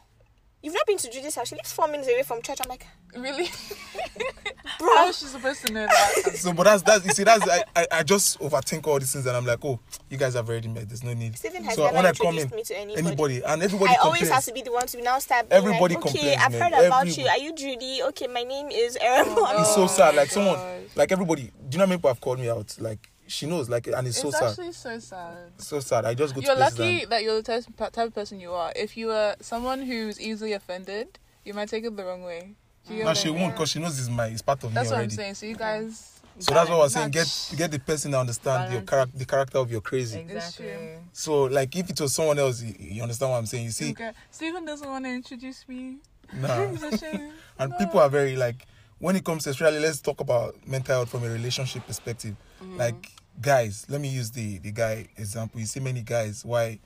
you've 0.65 0.75
not 0.75 0.87
been 0.87 0.97
to 0.99 1.11
Judy's 1.11 1.35
house. 1.37 1.49
She 1.49 1.55
lives 1.55 1.73
four 1.73 1.87
minutes 1.87 2.09
away 2.09 2.23
from 2.23 2.41
church. 2.43 2.59
I'm 2.63 2.69
like, 2.69 2.87
really? 3.17 3.45
bro. 4.79 4.89
How 4.97 5.09
is 5.09 5.19
she 5.19 5.27
supposed 5.27 5.67
to 5.67 5.73
know 5.73 5.87
that? 5.87 6.35
So, 6.45 6.53
but 6.53 6.65
that's 6.65 6.83
that's 6.83 7.05
you 7.07 7.13
see 7.13 7.23
that's 7.25 7.47
I, 7.49 7.63
I 7.77 7.87
I 7.93 8.03
just 8.03 8.39
overthink 8.41 8.87
all 8.87 8.99
these 8.99 9.13
things 9.13 9.25
and 9.27 9.37
I'm 9.37 9.47
like 9.47 9.65
oh 9.65 9.79
you 10.11 10.17
guys 10.19 10.35
have 10.35 10.49
already 10.49 10.69
met. 10.69 10.89
There's 10.89 11.05
no 11.05 11.13
need. 11.15 11.37
Stephen 11.39 11.63
has 11.65 11.75
so 11.77 11.85
never 11.85 11.97
when 11.97 12.07
I 12.07 12.13
come 12.13 12.39
in, 12.39 12.49
me 12.51 12.63
to 12.65 12.77
anybody. 12.79 13.07
anybody 13.07 13.43
and 13.45 13.63
everybody 13.63 13.93
I 13.93 13.97
always 14.03 14.21
complains. 14.23 14.35
have 14.35 14.45
to 14.47 14.53
be 14.53 14.63
the 14.63 14.73
one 14.73 14.87
to 14.87 14.97
be 14.97 15.03
now 15.03 15.19
start. 15.21 15.49
Being 15.49 15.59
Everybody 15.59 15.95
like, 15.95 16.07
okay, 16.07 16.19
complains, 16.19 16.43
I've 16.43 16.53
man. 16.53 16.61
heard 16.73 16.87
about 16.87 17.07
Every- 17.07 17.23
you. 17.23 17.29
Are 17.29 17.39
you 17.39 17.55
Judy? 17.55 18.03
Okay, 18.09 18.27
my 18.27 18.43
name 18.43 18.69
is 18.71 18.97
Eremo. 18.99 19.35
Oh, 19.37 19.61
It's 19.61 19.75
so 19.75 19.85
oh 19.85 19.87
sad. 19.87 20.17
Like 20.17 20.29
my 20.29 20.33
someone, 20.35 20.59
like 20.97 21.13
everybody. 21.13 21.43
Do 21.45 21.51
you 21.73 21.79
know 21.79 21.85
how 21.85 21.89
many 21.89 21.99
people 21.99 22.11
have 22.11 22.21
called 22.21 22.41
me 22.41 22.49
out? 22.51 22.77
Like 22.81 23.11
she 23.27 23.47
knows. 23.47 23.69
Like 23.69 23.87
and 23.87 24.07
it's, 24.07 24.17
It's 24.17 24.23
so 24.23 24.31
sad. 24.31 24.51
actually 24.51 24.73
so 24.73 24.99
sad. 24.99 25.37
So 25.59 25.81
sad. 25.81 26.05
I 26.05 26.15
just 26.15 26.35
go 26.35 26.41
You're 26.41 26.55
to 26.55 26.61
lucky 26.61 27.03
and- 27.03 27.13
that 27.13 27.23
you're 27.23 27.37
the 27.37 27.43
type, 27.43 27.65
type 27.93 28.09
of 28.09 28.15
person 28.15 28.41
you 28.41 28.53
are. 28.53 28.73
If 28.77 28.97
you 28.97 29.09
were 29.09 29.37
someone 29.41 29.83
who's 29.83 30.21
easily 30.21 30.53
offended, 30.53 31.19
you 31.45 31.55
might 31.55 31.69
take 31.69 31.85
it 31.85 31.97
the 31.97 32.05
wrong 32.05 32.23
way. 32.23 32.55
Do 32.87 32.93
you 32.95 33.01
get 33.01 33.07
No, 33.07 33.15
she 33.15 33.31
won't 33.31 33.55
because 33.55 33.71
she 33.71 33.79
knows 33.79 33.99
it's 33.99 34.09
my 34.09 34.27
it's 34.27 34.43
part 34.43 34.63
of 34.65 34.73
That's 34.75 34.91
me 34.91 34.91
That's 34.91 34.91
what 34.91 35.03
I'm 35.05 35.11
saying. 35.11 35.35
So 35.35 35.47
you 35.47 35.57
guys, 35.57 36.21
So 36.39 36.53
that's 36.53 36.69
what 36.69 36.77
I 36.77 36.79
was 36.81 36.93
saying. 36.93 37.11
Get 37.11 37.53
get 37.57 37.71
the 37.71 37.79
person 37.79 38.11
to 38.13 38.19
understand 38.21 38.73
your 38.73 38.83
character, 38.83 39.17
the 39.19 39.25
character 39.25 39.59
of 39.59 39.71
your 39.71 39.81
crazy. 39.81 40.19
Exactly. 40.21 40.75
So 41.13 41.45
like 41.45 41.75
if 41.77 41.89
it 41.91 42.01
was 42.01 42.15
someone 42.15 42.39
else, 42.39 42.61
you, 42.63 42.75
you 42.79 43.03
understand 43.03 43.31
what 43.33 43.39
I'm 43.39 43.47
saying. 43.47 43.65
You 43.65 43.71
see, 43.71 43.91
okay. 43.93 44.13
Stephen 44.31 44.65
doesn't 44.67 44.89
want 44.89 45.05
to 45.07 45.11
introduce 45.11 45.67
me. 45.69 45.97
nah. 46.35 46.61
It's 46.73 46.83
a 46.83 46.99
shame. 46.99 47.33
and 47.59 47.71
No. 47.71 47.79
people 47.79 48.01
are 48.01 48.09
very 48.11 48.37
like 48.37 48.67
when 48.99 49.17
it 49.17 49.25
comes 49.25 49.45
to 49.45 49.51
especially 49.51 49.81
let's 49.81 50.01
talk 50.01 50.21
about 50.21 50.55
mental 50.67 50.95
health 50.97 51.09
from 51.11 51.25
a 51.25 51.29
relationship 51.31 51.87
perspective. 51.87 52.37
Mm. 52.63 52.79
Like 52.79 53.11
guys, 53.41 53.87
let 53.89 54.01
me 54.01 54.09
use 54.09 54.31
the 54.31 54.59
the 54.59 54.73
guy 54.73 55.07
example. 55.17 55.61
You 55.61 55.67
see 55.67 55.81
many 55.81 56.03
guys 56.03 56.45
why 56.45 56.79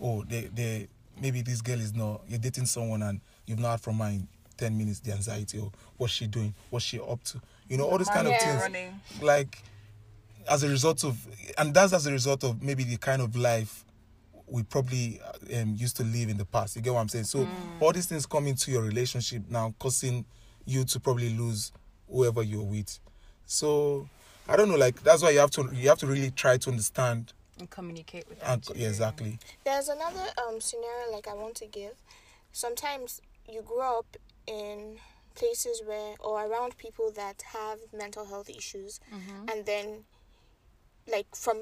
oh 0.00 0.24
they 0.28 0.50
they 0.54 0.88
maybe 1.20 1.42
this 1.42 1.60
girl 1.60 1.80
is 1.80 1.94
not 1.94 2.22
you're 2.28 2.38
dating 2.38 2.66
someone 2.66 3.02
and 3.02 3.20
you've 3.46 3.58
not 3.58 3.72
heard 3.72 3.80
from 3.80 3.98
her 3.98 4.08
in 4.08 4.26
10 4.56 4.76
minutes 4.76 5.00
the 5.00 5.12
anxiety 5.12 5.58
or 5.58 5.70
what's 5.96 6.12
she 6.12 6.26
doing 6.26 6.54
what's 6.70 6.84
she 6.84 7.00
up 7.00 7.22
to. 7.24 7.40
You 7.68 7.76
know 7.78 7.84
all 7.84 7.98
those 7.98 8.08
kind 8.08 8.26
of 8.26 8.38
things. 8.38 8.60
running. 8.60 9.00
like 9.22 9.62
as 10.48 10.62
a 10.62 10.68
result 10.68 11.04
of 11.04 11.16
and 11.58 11.72
that's 11.72 11.92
as 11.92 12.06
a 12.06 12.12
result 12.12 12.44
of 12.44 12.62
maybe 12.62 12.84
the 12.84 12.96
kind 12.96 13.22
of 13.22 13.36
life 13.36 13.84
we 14.46 14.62
probably 14.62 15.20
uh, 15.24 15.62
um, 15.62 15.74
used 15.74 15.96
to 15.96 16.04
live 16.04 16.28
in 16.28 16.36
the 16.36 16.44
past. 16.44 16.76
You 16.76 16.82
get 16.82 16.92
what 16.92 17.00
i'm 17.00 17.08
saying? 17.08 17.24
So 17.24 17.48
all 17.80 17.92
these 17.92 18.06
things 18.06 18.26
come 18.26 18.46
into 18.46 18.70
your 18.70 18.82
relationship 18.82 19.42
now 19.48 19.74
causing 19.78 20.24
you 20.66 20.84
to 20.84 21.00
probably 21.00 21.30
lose 21.30 21.72
whoever 22.10 22.42
you're 22.42 22.62
with. 22.62 22.98
So 23.46 24.08
i 24.48 24.56
don't 24.56 24.68
know 24.68 24.76
like 24.76 25.02
that's 25.02 25.22
why 25.22 25.30
you 25.30 25.38
have 25.38 25.50
to 25.50 25.68
you 25.72 25.88
have 25.88 25.98
to 25.98 26.06
really 26.06 26.30
try 26.30 26.56
to 26.56 26.70
understand 26.70 27.32
And 27.58 27.70
communicate 27.70 28.28
with 28.28 28.40
them. 28.40 28.60
yeah, 28.74 28.88
exactly 28.88 29.38
There's 29.64 29.88
another 29.88 30.26
um 30.46 30.60
scenario 30.60 31.12
like 31.12 31.26
I 31.28 31.34
want 31.34 31.54
to 31.62 31.66
give. 31.66 31.94
Sometimes 32.52 33.20
you 33.48 33.62
grow 33.62 33.98
up 34.00 34.16
in 34.46 34.96
places 35.34 35.82
where 35.86 36.14
or 36.20 36.44
around 36.46 36.76
people 36.78 37.10
that 37.16 37.42
have 37.58 37.78
mental 37.92 38.24
health 38.26 38.48
issues 38.50 39.00
Mm-hmm. 39.14 39.48
and 39.50 39.66
then 39.66 39.86
like 41.10 41.26
from 41.34 41.58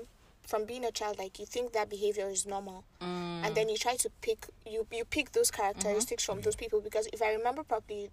from 0.46 0.64
being 0.66 0.84
a 0.84 0.90
child 0.90 1.18
like 1.18 1.38
you 1.38 1.46
think 1.46 1.72
that 1.72 1.88
behavior 1.90 2.28
is 2.28 2.46
normal 2.46 2.84
Mm. 3.00 3.44
and 3.46 3.54
then 3.56 3.68
you 3.68 3.76
try 3.76 3.96
to 3.96 4.08
pick 4.20 4.46
you 4.66 4.86
you 4.92 5.04
pick 5.04 5.32
those 5.32 5.50
characteristics 5.50 6.24
from 6.24 6.40
those 6.42 6.56
people 6.56 6.80
because 6.80 7.06
if 7.12 7.20
I 7.22 7.32
remember 7.32 7.62
properly 7.64 8.10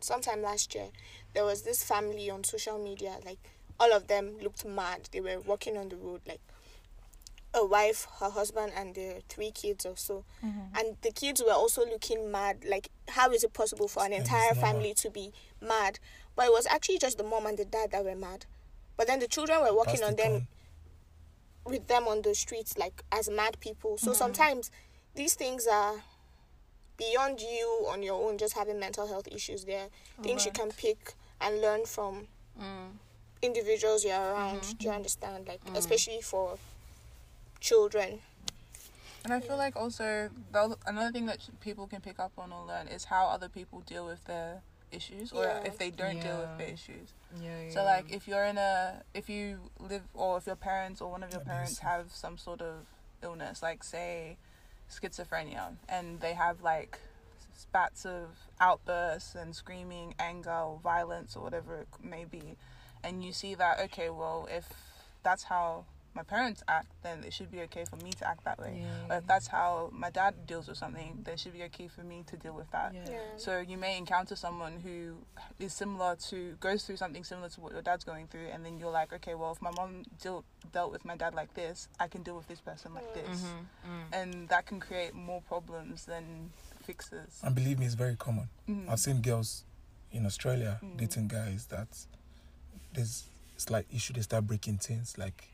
sometime 0.00 0.40
last 0.42 0.74
year 0.74 0.88
there 1.34 1.44
was 1.44 1.62
this 1.62 1.82
family 1.84 2.30
on 2.30 2.42
social 2.44 2.78
media 2.82 3.18
like 3.24 3.38
all 3.82 3.92
of 3.92 4.06
them 4.06 4.26
looked 4.42 4.64
mad 4.64 5.08
they 5.12 5.20
were 5.20 5.40
walking 5.40 5.76
on 5.76 5.88
the 5.88 5.96
road 5.96 6.20
like 6.26 6.40
a 7.54 7.64
wife 7.66 8.06
her 8.20 8.30
husband 8.30 8.72
and 8.76 8.94
their 8.94 9.16
three 9.28 9.50
kids 9.50 9.84
or 9.84 9.96
so 9.96 10.24
and 10.78 10.96
the 11.02 11.10
kids 11.10 11.42
were 11.44 11.52
also 11.62 11.84
looking 11.84 12.30
mad 12.30 12.56
like 12.74 12.88
how 13.08 13.30
is 13.30 13.42
it 13.44 13.52
possible 13.52 13.88
for 13.88 14.02
an 14.04 14.12
entire 14.12 14.54
family 14.54 14.94
to 14.94 15.10
be 15.10 15.32
mad 15.60 15.98
but 16.36 16.46
it 16.46 16.52
was 16.52 16.66
actually 16.66 16.98
just 16.98 17.18
the 17.18 17.24
mom 17.24 17.44
and 17.46 17.58
the 17.58 17.64
dad 17.64 17.90
that 17.90 18.04
were 18.04 18.14
mad 18.16 18.46
but 18.96 19.06
then 19.06 19.18
the 19.18 19.28
children 19.28 19.60
were 19.60 19.74
walking 19.74 20.00
Pass 20.00 20.08
on 20.08 20.12
it 20.12 20.16
them 20.18 20.32
on. 20.32 20.46
with 21.72 21.86
them 21.88 22.04
on 22.08 22.22
the 22.22 22.34
streets 22.34 22.78
like 22.78 23.02
as 23.12 23.28
mad 23.30 23.58
people. 23.60 23.96
So 23.98 24.12
sometimes 24.12 24.70
these 25.14 25.34
things 25.34 25.66
are 25.66 25.94
beyond 26.96 27.40
you 27.40 27.86
on 27.90 28.02
your 28.02 28.18
own 28.28 28.38
just 28.38 28.54
having 28.54 28.78
mental 28.80 29.06
health 29.06 29.28
issues. 29.30 29.64
There 29.64 29.80
are 29.84 30.22
things 30.22 30.44
you 30.46 30.52
can 30.52 30.70
pick 30.70 31.14
and 31.40 31.60
learn 31.60 31.84
from 31.86 32.28
Mm. 32.60 32.98
Individuals 33.42 34.04
you're 34.04 34.14
around. 34.14 34.60
Mm-hmm. 34.60 34.76
Do 34.78 34.84
you 34.86 34.92
understand? 34.92 35.48
Like 35.48 35.64
mm. 35.64 35.76
especially 35.76 36.20
for 36.22 36.58
children. 37.60 38.20
And 39.24 39.32
I 39.32 39.40
feel 39.40 39.56
like 39.56 39.76
also 39.76 40.30
the 40.52 40.76
another 40.86 41.12
thing 41.12 41.26
that 41.26 41.38
people 41.60 41.86
can 41.86 42.00
pick 42.00 42.18
up 42.18 42.32
on 42.38 42.52
or 42.52 42.66
learn 42.66 42.88
is 42.88 43.04
how 43.04 43.26
other 43.26 43.48
people 43.48 43.80
deal 43.80 44.06
with 44.06 44.24
their 44.24 44.62
issues, 44.90 45.32
or 45.32 45.44
Yeah. 45.44 45.62
if 45.64 45.78
they 45.78 45.90
don't 45.90 46.20
deal 46.20 46.38
with 46.38 46.58
their 46.58 46.68
issues. 46.68 47.08
Yeah, 47.40 47.70
So 47.70 47.84
like 47.84 48.10
if 48.10 48.26
you're 48.28 48.44
in 48.44 48.58
a 48.58 49.02
if 49.14 49.28
you 49.28 49.70
live 49.78 50.02
or 50.14 50.38
if 50.38 50.46
your 50.46 50.56
parents 50.56 51.00
or 51.00 51.10
one 51.10 51.22
of 51.22 51.30
your 51.32 51.40
parents 51.40 51.78
have 51.78 52.12
some 52.12 52.36
sort 52.36 52.60
of 52.60 52.86
illness, 53.22 53.62
like 53.62 53.84
say 53.84 54.36
schizophrenia, 54.90 55.76
and 55.88 56.20
they 56.20 56.34
have 56.34 56.62
like 56.62 56.98
spats 57.56 58.04
of 58.04 58.24
outbursts 58.60 59.34
and 59.34 59.54
screaming, 59.54 60.14
anger 60.18 60.50
or 60.50 60.80
violence 60.82 61.36
or 61.36 61.42
whatever 61.42 61.76
it 61.76 61.88
may 62.02 62.24
be, 62.24 62.56
and 63.04 63.24
you 63.24 63.32
see 63.32 63.54
that 63.56 63.80
okay, 63.80 64.10
well 64.10 64.48
if 64.50 64.66
that's 65.22 65.44
how 65.44 65.84
my 66.14 66.22
parents 66.22 66.62
act, 66.68 66.88
then 67.02 67.24
it 67.24 67.32
should 67.32 67.50
be 67.50 67.62
okay 67.62 67.86
for 67.88 67.96
me 67.96 68.10
to 68.12 68.28
act 68.28 68.44
that 68.44 68.58
way. 68.58 68.84
Or 69.08 69.16
if 69.16 69.26
that's 69.26 69.46
how 69.46 69.88
my 69.94 70.10
dad 70.10 70.46
deals 70.46 70.68
with 70.68 70.76
something, 70.76 71.20
then 71.24 71.34
it 71.34 71.40
should 71.40 71.54
be 71.54 71.62
okay 71.62 71.88
for 71.88 72.02
me 72.02 72.22
to 72.26 72.36
deal 72.36 72.52
with 72.52 72.70
that. 72.70 72.92
Yeah. 72.94 73.16
So 73.38 73.60
you 73.60 73.78
may 73.78 73.96
encounter 73.96 74.36
someone 74.36 74.80
who 74.84 75.16
is 75.58 75.72
similar 75.72 76.16
to 76.28 76.54
goes 76.60 76.84
through 76.84 76.98
something 76.98 77.24
similar 77.24 77.48
to 77.48 77.60
what 77.62 77.72
your 77.72 77.80
dad's 77.80 78.04
going 78.04 78.26
through, 78.26 78.48
and 78.52 78.62
then 78.62 78.78
you're 78.78 78.90
like, 78.92 79.10
okay, 79.14 79.34
well, 79.34 79.52
if 79.52 79.62
my 79.62 79.70
mom 79.70 80.02
deal, 80.20 80.44
dealt 80.70 80.92
with 80.92 81.02
my 81.06 81.16
dad 81.16 81.32
like 81.34 81.54
this, 81.54 81.88
I 81.98 82.08
can 82.08 82.22
deal 82.22 82.36
with 82.36 82.46
this 82.48 82.60
person 82.60 82.92
like 82.92 83.14
this, 83.14 83.40
Mm-hmm. 83.40 84.12
and 84.12 84.48
that 84.50 84.66
can 84.66 84.80
create 84.80 85.14
more 85.14 85.40
problems 85.40 86.04
than 86.04 86.50
fixes. 86.84 87.40
and 87.42 87.54
believe 87.54 87.78
me 87.78 87.86
it's 87.86 87.94
very 87.94 88.16
common 88.16 88.48
Mm. 88.68 88.88
i've 88.90 88.98
seen 89.00 89.22
girls 89.22 89.64
in 90.10 90.26
australia 90.26 90.78
Mm. 90.82 90.96
dating 90.98 91.28
guys 91.28 91.66
that 91.66 91.88
there's 92.92 93.24
slight 93.56 93.86
issue 93.94 94.12
they 94.12 94.20
start 94.22 94.46
breaking 94.46 94.76
things 94.78 95.16
like 95.18 95.44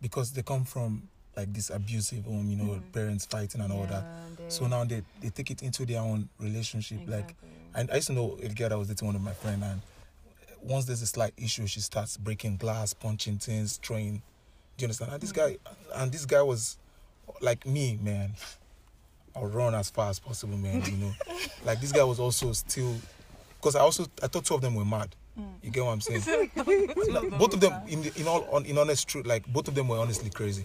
because 0.00 0.32
they 0.32 0.42
come 0.42 0.64
from 0.64 1.08
like 1.36 1.52
this 1.52 1.70
abusive 1.70 2.24
home 2.24 2.48
you 2.50 2.56
know 2.56 2.64
Mm. 2.74 2.82
parents 2.92 3.26
fighting 3.26 3.60
and 3.60 3.72
all 3.72 3.86
that 3.86 4.04
so 4.48 4.66
now 4.66 4.84
they, 4.84 5.02
they 5.20 5.30
take 5.30 5.50
it 5.50 5.62
into 5.62 5.86
their 5.86 6.00
own 6.00 6.28
relationship 6.38 7.00
like 7.06 7.34
and 7.74 7.90
I 7.90 7.96
used 7.96 8.06
to 8.06 8.12
know 8.12 8.38
a 8.42 8.48
girl 8.48 8.68
that 8.68 8.78
was 8.78 8.86
dating 8.88 9.06
one 9.06 9.16
of 9.16 9.22
my 9.22 9.32
friend, 9.32 9.64
and 9.64 9.80
once 10.62 10.84
there's 10.84 11.02
a 11.02 11.06
slight 11.06 11.32
issue, 11.36 11.66
she 11.66 11.80
starts 11.80 12.16
breaking 12.16 12.56
glass, 12.56 12.94
punching 12.94 13.38
things, 13.38 13.78
throwing. 13.78 14.22
Do 14.76 14.82
you 14.82 14.86
understand? 14.86 15.12
And 15.12 15.20
this 15.20 15.32
guy, 15.32 15.56
and 15.96 16.12
this 16.12 16.24
guy 16.24 16.40
was 16.40 16.76
like 17.40 17.66
me, 17.66 17.98
man. 18.00 18.34
I'll 19.34 19.46
run 19.46 19.74
as 19.74 19.90
far 19.90 20.08
as 20.10 20.20
possible, 20.20 20.56
man. 20.56 20.84
You 20.84 20.96
know, 20.98 21.12
like 21.64 21.80
this 21.80 21.90
guy 21.90 22.04
was 22.04 22.20
also 22.20 22.52
still, 22.52 22.94
because 23.60 23.74
I 23.74 23.80
also 23.80 24.06
I 24.22 24.28
thought 24.28 24.44
two 24.44 24.54
of 24.54 24.60
them 24.60 24.76
were 24.76 24.84
mad. 24.84 25.16
You 25.62 25.70
get 25.70 25.84
what 25.84 25.92
I'm 25.92 26.00
saying? 26.00 26.50
Both 27.38 27.54
of 27.54 27.60
them, 27.60 27.72
in 27.88 28.02
the, 28.02 28.12
in 28.20 28.28
all 28.28 28.44
on, 28.52 28.64
in 28.66 28.78
honest 28.78 29.08
truth, 29.08 29.26
like 29.26 29.46
both 29.52 29.66
of 29.68 29.74
them 29.74 29.88
were 29.88 29.98
honestly 29.98 30.30
crazy. 30.30 30.64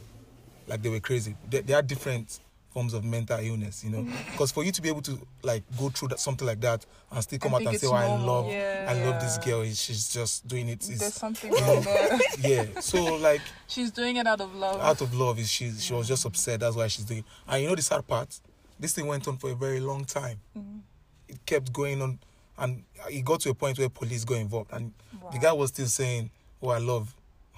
Like 0.67 0.83
they 0.83 0.89
were 0.89 0.99
crazy. 0.99 1.35
They, 1.49 1.61
they 1.61 1.73
had 1.73 1.87
different 1.87 2.39
forms 2.69 2.93
of 2.93 3.03
mental 3.03 3.39
illness, 3.39 3.83
you 3.83 3.89
know. 3.89 4.03
Mm. 4.03 4.31
Because 4.31 4.51
for 4.51 4.63
you 4.63 4.71
to 4.71 4.81
be 4.81 4.89
able 4.89 5.01
to 5.01 5.17
like 5.41 5.63
go 5.77 5.89
through 5.89 6.09
that, 6.09 6.19
something 6.19 6.47
like 6.47 6.61
that 6.61 6.85
and 7.11 7.23
still 7.23 7.39
come 7.39 7.53
I 7.55 7.57
out 7.57 7.65
and 7.65 7.79
say, 7.79 7.87
"Oh, 7.87 7.93
I 7.93 8.05
love, 8.15 8.47
Yeah. 8.47 8.85
I 8.87 9.03
love 9.03 9.19
this 9.21 9.37
girl. 9.39 9.63
She's 9.65 10.09
just 10.13 10.47
doing 10.47 10.69
it." 10.69 10.81
There's 10.81 11.13
something 11.13 11.51
wrong 11.51 11.81
there. 11.81 12.19
yeah. 12.41 12.79
So 12.79 13.15
like 13.15 13.41
She's 13.67 13.91
doing 13.91 14.17
it 14.17 14.27
out 14.27 14.41
of 14.41 14.53
love. 14.55 14.79
out 14.81 15.01
of 15.01 15.13
love, 15.15 15.39
is 15.39 15.49
she 15.49 15.71
she 15.71 15.93
was 15.93 16.07
just 16.07 16.25
upset. 16.25 16.59
That's 16.59 16.75
why 16.75 16.87
she's 16.87 17.05
doing. 17.05 17.23
And 17.47 17.63
you 17.63 17.69
know 17.69 17.75
the 17.75 17.81
sad 17.81 18.05
part, 18.07 18.39
this 18.79 18.93
thing 18.93 19.07
went 19.07 19.27
on 19.27 19.37
for 19.37 19.49
a 19.49 19.55
very 19.55 19.79
long 19.79 20.05
time. 20.05 20.39
Mm. 20.57 20.81
It 21.27 21.45
kept 21.45 21.73
going 21.73 22.01
on, 22.01 22.19
and 22.59 22.83
it 23.09 23.23
got 23.25 23.41
to 23.41 23.49
a 23.49 23.53
point 23.53 23.77
where 23.77 23.89
police 23.89 24.25
got 24.25 24.35
involved, 24.35 24.71
and 24.73 24.93
the 25.31 25.39
guy 25.39 25.51
was 25.53 25.69
still 25.69 25.87
saying, 25.87 26.29
"Oh, 26.61 26.69
I 26.69 26.77
love." 26.79 27.15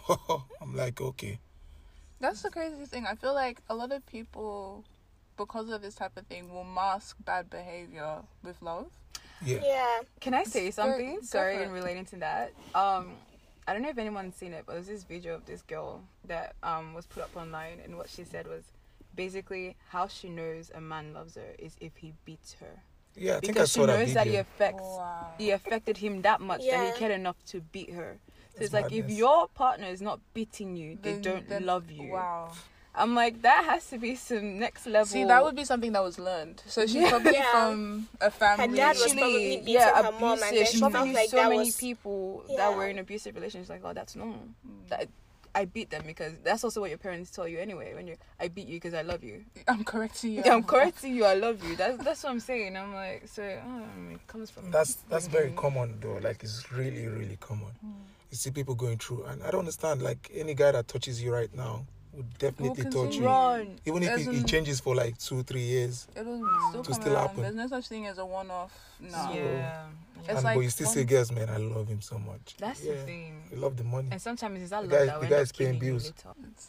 I'm 0.61 0.75
like, 0.75 0.99
okay. 0.99 1.39
That's 2.19 2.41
the 2.41 2.49
crazy 2.49 2.85
thing. 2.85 3.05
I 3.05 3.15
feel 3.15 3.33
like 3.33 3.61
a 3.69 3.75
lot 3.75 3.91
of 3.91 4.05
people, 4.05 4.83
because 5.37 5.69
of 5.69 5.81
this 5.81 5.95
type 5.95 6.17
of 6.17 6.25
thing, 6.27 6.53
will 6.53 6.63
mask 6.63 7.17
bad 7.25 7.49
behavior 7.49 8.17
with 8.43 8.61
love. 8.61 8.87
Yeah. 9.43 9.59
Yeah. 9.63 9.99
Can 10.19 10.33
I 10.33 10.43
say 10.43 10.71
something? 10.71 11.15
go 11.15 11.21
Sorry, 11.21 11.63
in 11.63 11.71
relating 11.71 12.05
to 12.05 12.17
that. 12.17 12.53
Um, 12.75 13.13
I 13.67 13.73
don't 13.73 13.81
know 13.81 13.89
if 13.89 13.97
anyone's 13.97 14.35
seen 14.35 14.53
it, 14.53 14.63
but 14.65 14.73
there's 14.73 14.87
this 14.87 15.03
video 15.03 15.35
of 15.35 15.45
this 15.45 15.61
girl 15.61 16.01
that 16.27 16.55
um 16.63 16.93
was 16.93 17.05
put 17.05 17.23
up 17.23 17.35
online, 17.35 17.79
and 17.83 17.97
what 17.97 18.09
she 18.09 18.23
said 18.23 18.47
was 18.47 18.63
basically 19.15 19.75
how 19.89 20.07
she 20.07 20.29
knows 20.29 20.71
a 20.73 20.81
man 20.81 21.13
loves 21.13 21.35
her 21.35 21.55
is 21.59 21.75
if 21.79 21.97
he 21.97 22.13
beats 22.25 22.55
her 22.59 22.81
Yeah, 23.15 23.37
I 23.37 23.39
think 23.39 23.51
I 23.51 23.53
because 23.53 23.69
she 23.71 23.79
saw 23.79 23.85
that 23.87 23.99
knows 23.99 24.13
that 24.13 24.27
he 24.27 24.35
affects 24.37 24.81
Wow. 24.83 25.27
he 25.37 25.51
affected 25.51 25.97
him 25.97 26.21
that 26.21 26.41
much 26.41 26.61
that 26.69 26.93
he 26.93 26.99
cared 26.99 27.11
enough 27.11 27.35
to 27.47 27.61
beat 27.61 27.91
her. 27.93 28.17
So 28.53 28.59
That's 28.59 28.65
it's 28.65 28.73
like 28.73 28.91
if 28.91 29.09
your 29.09 29.47
partner 29.49 29.87
is 29.87 30.01
not 30.01 30.19
beating 30.33 30.75
you, 30.75 30.97
they 31.01 31.13
Then- 31.13 31.21
don't 31.21 31.49
then- 31.49 31.65
love 31.65 31.89
you. 31.91 32.11
Wow. 32.11 32.51
I'm 32.93 33.15
like 33.15 33.41
that 33.43 33.63
has 33.65 33.89
to 33.91 33.97
be 33.97 34.15
some 34.15 34.59
next 34.59 34.85
level. 34.85 35.05
See, 35.05 35.23
that 35.23 35.41
would 35.43 35.55
be 35.55 35.63
something 35.63 35.93
that 35.93 36.03
was 36.03 36.19
learned. 36.19 36.61
So 36.67 36.81
she's 36.85 36.95
Yeah. 36.95 37.09
probably 37.09 37.33
Yeah. 37.33 37.51
from 37.51 38.09
a 38.19 38.29
family. 38.29 38.75
dad 38.77 38.97
was 38.97 39.13
probably 39.13 39.57
beating 39.59 39.67
yeah, 39.69 40.03
her 40.03 40.11
mom 40.11 40.33
and 40.33 40.41
then 40.41 40.49
abusive. 40.49 40.67
she 40.67 40.73
She 40.73 40.79
felt 40.79 40.91
probably 40.91 41.13
like 41.13 41.29
so 41.29 41.37
that 41.37 41.49
many 41.49 41.59
was- 41.59 41.77
people 41.77 42.43
Yeah. 42.49 42.57
that 42.57 42.75
were 42.75 42.87
in 42.89 42.99
abusive 42.99 43.33
relationships. 43.35 43.69
like, 43.69 43.81
oh, 43.85 43.93
that's 43.93 44.15
normal. 44.17 44.39
Mm. 44.67 44.89
That 44.89 45.07
I 45.53 45.65
beat 45.65 45.89
them 45.89 46.03
because 46.05 46.33
that's 46.43 46.63
also 46.63 46.81
what 46.81 46.89
your 46.89 46.97
parents 46.97 47.31
tell 47.31 47.47
you 47.47 47.59
anyway. 47.59 47.93
When 47.93 48.07
you, 48.07 48.15
I 48.39 48.47
beat 48.47 48.67
you 48.67 48.75
because 48.75 48.93
I 48.93 49.01
love 49.01 49.23
you. 49.23 49.43
I'm 49.67 49.83
correcting 49.83 50.33
you. 50.33 50.43
Yeah, 50.45 50.53
I'm 50.53 50.63
correcting 50.63 51.15
you. 51.15 51.25
I 51.25 51.33
love 51.35 51.63
you. 51.63 51.75
That's 51.75 52.03
that's 52.03 52.23
what 52.23 52.31
I'm 52.31 52.39
saying. 52.39 52.77
I'm 52.77 52.93
like, 52.93 53.27
so 53.27 53.43
oh, 53.43 54.13
it 54.13 54.27
comes 54.27 54.49
from. 54.49 54.71
That's 54.71 54.95
that's 55.09 55.27
very 55.27 55.51
common 55.51 55.99
though. 55.99 56.19
Like 56.21 56.43
it's 56.43 56.71
really 56.71 57.07
really 57.07 57.37
common. 57.39 57.71
Mm. 57.85 57.93
You 58.29 58.37
see 58.37 58.51
people 58.51 58.75
going 58.75 58.97
through, 58.97 59.25
and 59.25 59.43
I 59.43 59.51
don't 59.51 59.59
understand. 59.59 60.01
Like 60.01 60.31
any 60.33 60.53
guy 60.53 60.71
that 60.71 60.87
touches 60.87 61.21
you 61.21 61.33
right 61.33 61.53
now 61.53 61.85
would 62.13 62.37
definitely 62.37 62.83
touch 62.85 63.15
you, 63.15 63.25
Run. 63.25 63.79
even 63.85 64.03
if 64.03 64.09
There's 64.09 64.27
it, 64.27 64.35
it 64.35 64.47
changes 64.47 64.79
for 64.79 64.95
like 64.95 65.17
two 65.17 65.43
three 65.43 65.61
years. 65.63 66.07
It'll 66.15 66.45
still 66.69 66.83
To 66.83 66.93
still 66.93 67.13
around. 67.13 67.27
happen. 67.29 67.41
There's 67.43 67.55
no 67.55 67.67
such 67.67 67.87
thing 67.87 68.05
as 68.07 68.17
a 68.17 68.25
one-off. 68.25 68.77
No. 68.99 69.09
Yeah. 69.33 69.85
It's 70.19 70.29
and 70.29 70.43
like 70.43 70.55
but 70.55 70.61
you 70.61 70.69
still 70.69 70.87
say, 70.87 70.99
one- 71.01 71.07
girls, 71.07 71.31
man, 71.31 71.49
I 71.49 71.57
love 71.57 71.87
him 71.87 72.01
so 72.01 72.19
much. 72.19 72.55
That's 72.59 72.83
yeah. 72.83 72.93
the 72.93 72.97
thing. 73.03 73.41
You 73.51 73.57
love 73.57 73.75
the 73.77 73.83
money. 73.83 74.09
And 74.11 74.21
sometimes 74.21 74.61
it's 74.61 74.69
that 74.69 74.83
The 74.83 74.87
love 74.89 74.91
guy- 74.99 75.05
that 75.05 75.13
the 75.13 75.17
will 75.19 75.23
end 75.25 75.31
guy's 75.31 75.49
up 75.51 75.57
paying 75.57 75.79
bills. 75.79 76.13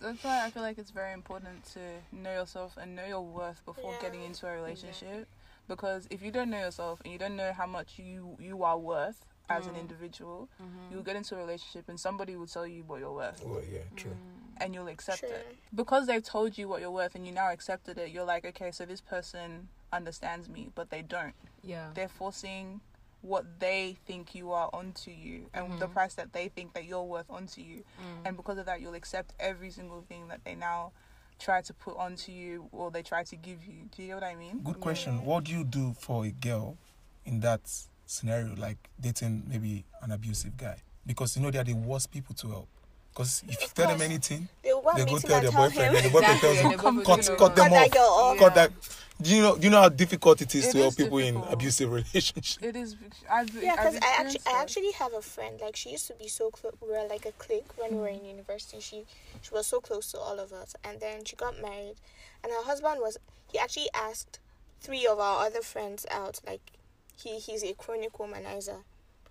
that's 0.00 0.24
why 0.24 0.46
I 0.46 0.50
feel 0.50 0.62
like 0.62 0.78
it's 0.78 0.90
very 0.90 1.12
important 1.12 1.64
to 1.74 1.80
know 2.12 2.32
yourself 2.32 2.76
and 2.80 2.96
know 2.96 3.04
your 3.04 3.20
worth 3.22 3.62
before 3.66 3.92
Yeah. 3.92 4.00
getting 4.00 4.22
into 4.22 4.46
a 4.46 4.52
relationship. 4.52 5.28
Because 5.68 6.06
if 6.10 6.22
you 6.22 6.30
don't 6.32 6.50
know 6.50 6.58
yourself 6.58 7.00
and 7.04 7.12
you 7.12 7.18
don't 7.18 7.36
know 7.36 7.52
how 7.52 7.66
much 7.66 7.98
you 7.98 8.36
you 8.40 8.62
are 8.64 8.78
worth 8.78 9.24
as 9.50 9.66
an 9.66 9.74
Mm. 9.74 9.80
individual, 9.80 10.48
Mhm. 10.60 10.90
you'll 10.92 11.02
get 11.02 11.14
into 11.16 11.34
a 11.34 11.38
relationship 11.38 11.88
and 11.88 12.00
somebody 12.00 12.36
will 12.36 12.46
tell 12.46 12.66
you 12.66 12.84
what 12.84 13.00
you're 13.00 13.12
worth. 13.12 13.44
Well, 13.44 13.60
yeah, 13.70 13.80
true. 13.96 14.12
Mm. 14.12 14.41
And 14.58 14.74
you'll 14.74 14.88
accept 14.88 15.20
Sure. 15.20 15.28
it 15.30 15.56
because 15.74 16.06
they've 16.06 16.22
told 16.24 16.56
you 16.58 16.68
what 16.68 16.80
you're 16.80 16.90
worth 16.90 17.14
and 17.14 17.26
you 17.26 17.32
now 17.32 17.50
accepted 17.50 17.98
it. 17.98 18.10
You're 18.10 18.24
like, 18.24 18.44
okay, 18.44 18.70
so 18.70 18.84
this 18.84 19.00
person 19.00 19.68
understands 19.92 20.48
me, 20.48 20.70
but 20.74 20.90
they 20.90 21.02
don't. 21.02 21.34
Yeah. 21.62 21.90
They're 21.94 22.08
forcing 22.08 22.80
what 23.22 23.60
they 23.60 23.96
think 24.06 24.34
you 24.34 24.50
are 24.50 24.68
onto 24.72 25.10
you 25.12 25.48
and 25.54 25.78
the 25.78 25.86
Mhm. 25.86 25.92
price 25.92 26.14
that 26.14 26.32
they 26.32 26.48
think 26.48 26.72
that 26.74 26.84
you're 26.86 27.04
worth 27.04 27.30
onto 27.30 27.60
you 27.60 27.84
Mm. 28.00 28.26
and 28.26 28.36
because 28.36 28.58
of 28.58 28.66
that 28.66 28.80
you'll 28.80 28.94
accept 28.94 29.32
every 29.38 29.70
single 29.70 30.02
thing 30.02 30.26
that 30.26 30.42
they 30.44 30.56
now 30.56 30.90
try 31.38 31.62
to 31.62 31.72
put 31.72 31.96
onto 31.96 32.32
you 32.32 32.68
or 32.72 32.90
they 32.90 33.02
try 33.02 33.22
to 33.22 33.36
give 33.36 33.64
you 33.64 33.88
do 33.94 34.02
you 34.02 34.08
get 34.08 34.14
what 34.14 34.24
i 34.24 34.34
mean 34.34 34.58
Good 34.62 34.80
question. 34.80 35.24
What 35.24 35.44
do 35.44 35.52
you 35.52 35.62
do 35.62 35.94
for 35.94 36.24
a 36.24 36.30
girl 36.32 36.76
in 37.24 37.38
that 37.40 37.60
scenario, 38.06 38.56
like 38.56 38.90
dating 39.00 39.44
maybe 39.46 39.84
an 40.02 40.10
abusive 40.10 40.56
guy? 40.56 40.78
Because 41.06 41.36
you 41.36 41.42
know 41.42 41.50
they 41.52 41.58
are 41.60 41.64
the 41.64 41.74
worst 41.74 42.10
people 42.10 42.34
to 42.36 42.48
help. 42.50 42.68
Because 43.12 43.42
if 43.46 43.60
you 43.60 43.68
tell 43.74 43.88
them 43.88 44.00
anything, 44.00 44.48
They 44.62 44.72
will 44.72 44.80
go 44.82 44.92
they 44.96 45.04
go 45.04 45.12
meet 45.12 45.20
tell 45.22 45.40
their 45.40 45.50
boyfriend, 45.52 45.94
him. 45.94 45.96
and 45.96 46.04
the 46.06 46.10
boyfriend 46.10 46.34
Exactly, 46.42 46.48
tells 46.48 46.58
and 46.58 46.80
them, 46.80 46.96
the 46.96 47.04
cut, 47.04 47.38
cut 47.38 47.56
them 47.56 47.64
Cut 47.68 47.70
that 47.70 47.96
off. 47.96 48.38
girl. 48.38 48.48
Cut 48.48 48.54
that. 48.54 48.72
Do 49.20 49.36
you 49.36 49.42
know? 49.42 49.56
Do 49.56 49.64
you 49.64 49.70
know 49.70 49.82
how 49.82 49.88
difficult 49.90 50.40
it 50.40 50.54
is 50.54 50.68
It 50.68 50.72
to 50.72 50.78
help 50.78 50.88
is 50.88 50.96
people 50.96 51.18
in 51.18 51.36
abusive 51.36 51.92
relationships? 52.00 52.58
it 52.62 52.74
is 52.74 52.96
I've, 53.30 53.54
Yeah, 53.54 53.76
because 53.76 53.96
I 53.96 53.98
actually, 53.98 54.34
experienced 54.34 54.48
I 54.48 54.62
actually 54.62 54.92
have 54.92 55.12
a 55.14 55.22
friend. 55.22 55.60
Like 55.60 55.76
she 55.76 55.90
used 55.90 56.06
to 56.08 56.14
be 56.14 56.26
so 56.28 56.50
close. 56.50 56.72
We 56.80 56.88
were 56.88 57.06
like 57.08 57.26
a 57.26 57.32
clique 57.32 57.66
when 57.76 57.92
we 57.92 57.98
were 57.98 58.08
in 58.08 58.24
university. 58.24 58.80
She, 58.80 59.04
she 59.42 59.50
was 59.52 59.66
so 59.66 59.80
close 59.80 60.10
to 60.12 60.18
all 60.18 60.40
of 60.40 60.52
us, 60.52 60.74
and 60.82 60.98
then 60.98 61.24
she 61.24 61.36
got 61.36 61.60
married, 61.60 61.96
and 62.42 62.50
her 62.52 62.64
husband 62.64 63.00
was. 63.00 63.18
He 63.52 63.58
actually 63.58 63.90
asked 63.94 64.38
three 64.80 65.06
of 65.06 65.18
our 65.20 65.44
other 65.46 65.60
friends 65.60 66.06
out. 66.10 66.40
Like, 66.46 66.62
he 67.22 67.38
he's 67.38 67.62
a 67.62 67.74
chronic 67.74 68.14
womanizer, 68.14 68.82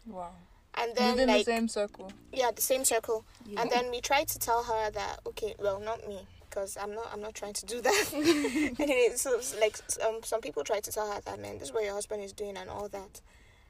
wow 0.05 0.29
and 0.75 0.95
then 0.95 1.11
within 1.11 1.27
like 1.27 1.45
the 1.45 1.51
same 1.51 1.67
circle 1.67 2.11
yeah, 2.33 2.51
the 2.55 2.61
same 2.61 2.85
circle. 2.85 3.25
Yeah. 3.45 3.61
And 3.61 3.71
then 3.71 3.91
we 3.91 3.99
tried 4.01 4.27
to 4.29 4.39
tell 4.39 4.63
her 4.63 4.91
that 4.91 5.19
okay, 5.27 5.53
well, 5.59 5.79
not 5.79 6.07
me, 6.07 6.19
because 6.49 6.77
I'm 6.81 6.93
not 6.93 7.09
I'm 7.13 7.21
not 7.21 7.33
trying 7.33 7.53
to 7.53 7.65
do 7.65 7.81
that. 7.81 8.09
anyway, 8.79 9.09
so 9.15 9.35
it's 9.35 9.57
like 9.59 9.77
um, 10.07 10.19
some 10.23 10.41
people 10.41 10.63
tried 10.63 10.83
to 10.85 10.91
tell 10.91 11.11
her 11.11 11.19
that 11.21 11.39
man, 11.39 11.57
this 11.57 11.69
is 11.69 11.73
what 11.73 11.83
your 11.83 11.93
husband 11.93 12.23
is 12.23 12.31
doing 12.33 12.57
and 12.57 12.69
all 12.69 12.87
that. 12.89 13.21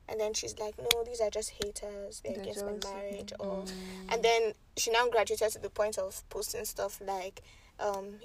And 0.10 0.20
then 0.20 0.34
she's 0.34 0.60
like, 0.60 0.76
no, 0.78 1.04
these 1.06 1.22
are 1.22 1.30
just 1.30 1.52
haters. 1.64 2.22
They're 2.24 2.34
They're 2.34 2.42
against 2.42 2.66
my 2.66 2.94
marriage. 2.94 3.34
Or 3.40 3.64
Mm. 3.64 4.14
and 4.14 4.24
then 4.24 4.54
she 4.76 4.92
now 4.92 5.08
graduated 5.08 5.52
to 5.54 5.60
the 5.60 5.70
point 5.70 5.98
of 5.98 6.28
posting 6.30 6.66
stuff 6.66 7.00
like, 7.06 7.42
um, 7.80 8.16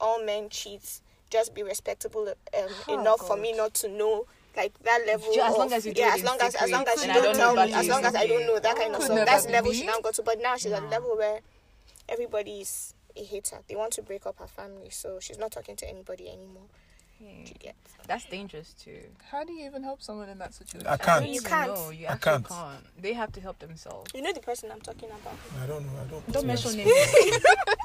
all 0.00 0.24
men 0.24 0.48
cheat. 0.48 1.00
Just 1.28 1.54
be 1.54 1.62
respectable 1.62 2.28
um, 2.28 2.70
Oh, 2.88 3.00
enough 3.00 3.26
for 3.26 3.36
me 3.36 3.52
not 3.52 3.74
to 3.74 3.88
know. 3.88 4.26
Like 4.56 4.72
that 4.84 5.02
level. 5.06 5.32
Ju- 5.34 5.40
as 5.42 5.54
long 5.56 5.66
of- 5.66 5.72
as 5.74 5.86
you 5.86 5.92
do 5.92 6.00
yeah, 6.00 6.14
as 6.14 6.24
long 6.24 6.38
as 6.40 6.54
as 6.54 6.70
long 6.70 6.86
as 6.86 7.00
secret 7.00 7.08
you 7.16 7.22
don't 7.22 7.24
don't 7.24 7.36
tell 7.36 7.54
know 7.54 7.66
me, 7.66 7.72
as 7.74 7.88
long 7.88 8.04
as 8.04 8.14
I 8.14 8.26
don't 8.26 8.46
know 8.46 8.58
that 8.58 8.76
kind 8.76 8.94
of 8.94 9.02
stuff. 9.02 9.26
That's 9.26 9.46
be 9.46 9.52
level 9.52 9.72
she 9.72 9.84
now 9.86 10.00
got 10.00 10.14
to. 10.14 10.22
But 10.22 10.40
now 10.40 10.56
she's 10.56 10.72
at 10.72 10.82
a 10.82 10.86
level 10.86 11.16
where 11.16 11.40
everybody 12.08 12.60
is 12.62 12.94
a 13.16 13.22
hater. 13.24 13.58
They 13.68 13.76
want 13.76 13.92
to 13.94 14.02
break 14.02 14.24
up 14.26 14.38
her 14.38 14.46
family, 14.46 14.90
so 14.90 15.18
she's 15.20 15.38
not 15.38 15.52
talking 15.52 15.76
to 15.76 15.88
anybody 15.88 16.28
anymore. 16.28 16.64
Hey, 17.18 17.44
She. 17.46 17.70
That's 18.06 18.24
dangerous 18.26 18.72
too. 18.74 18.98
how 19.32 19.42
do 19.42 19.52
you 19.52 19.66
even 19.66 19.82
help 19.82 20.00
someone 20.02 20.28
in 20.28 20.38
that 20.38 20.54
situation 20.54 20.86
I 20.86 20.92
I 20.92 20.96
can't. 20.96 21.24
don't 21.24 21.34
You 21.34 21.40
can't. 21.40 21.74
know. 21.74 21.90
You 21.90 22.06
I 22.08 22.16
can't. 22.16 22.46
can't. 22.46 22.84
They 23.02 23.12
have 23.14 23.32
to 23.32 23.40
help 23.40 23.58
themselves. 23.58 24.10
You 24.14 24.22
know 24.22 24.32
the 24.32 24.40
person 24.40 24.70
I'm 24.70 24.80
talking 24.80 25.08
about. 25.10 25.34
I 25.62 25.66
don't 25.66 25.84
know. 25.86 25.92
I 26.00 26.10
don't. 26.10 26.32
Don't 26.32 26.46
mention 26.46 26.76
names. 26.76 26.90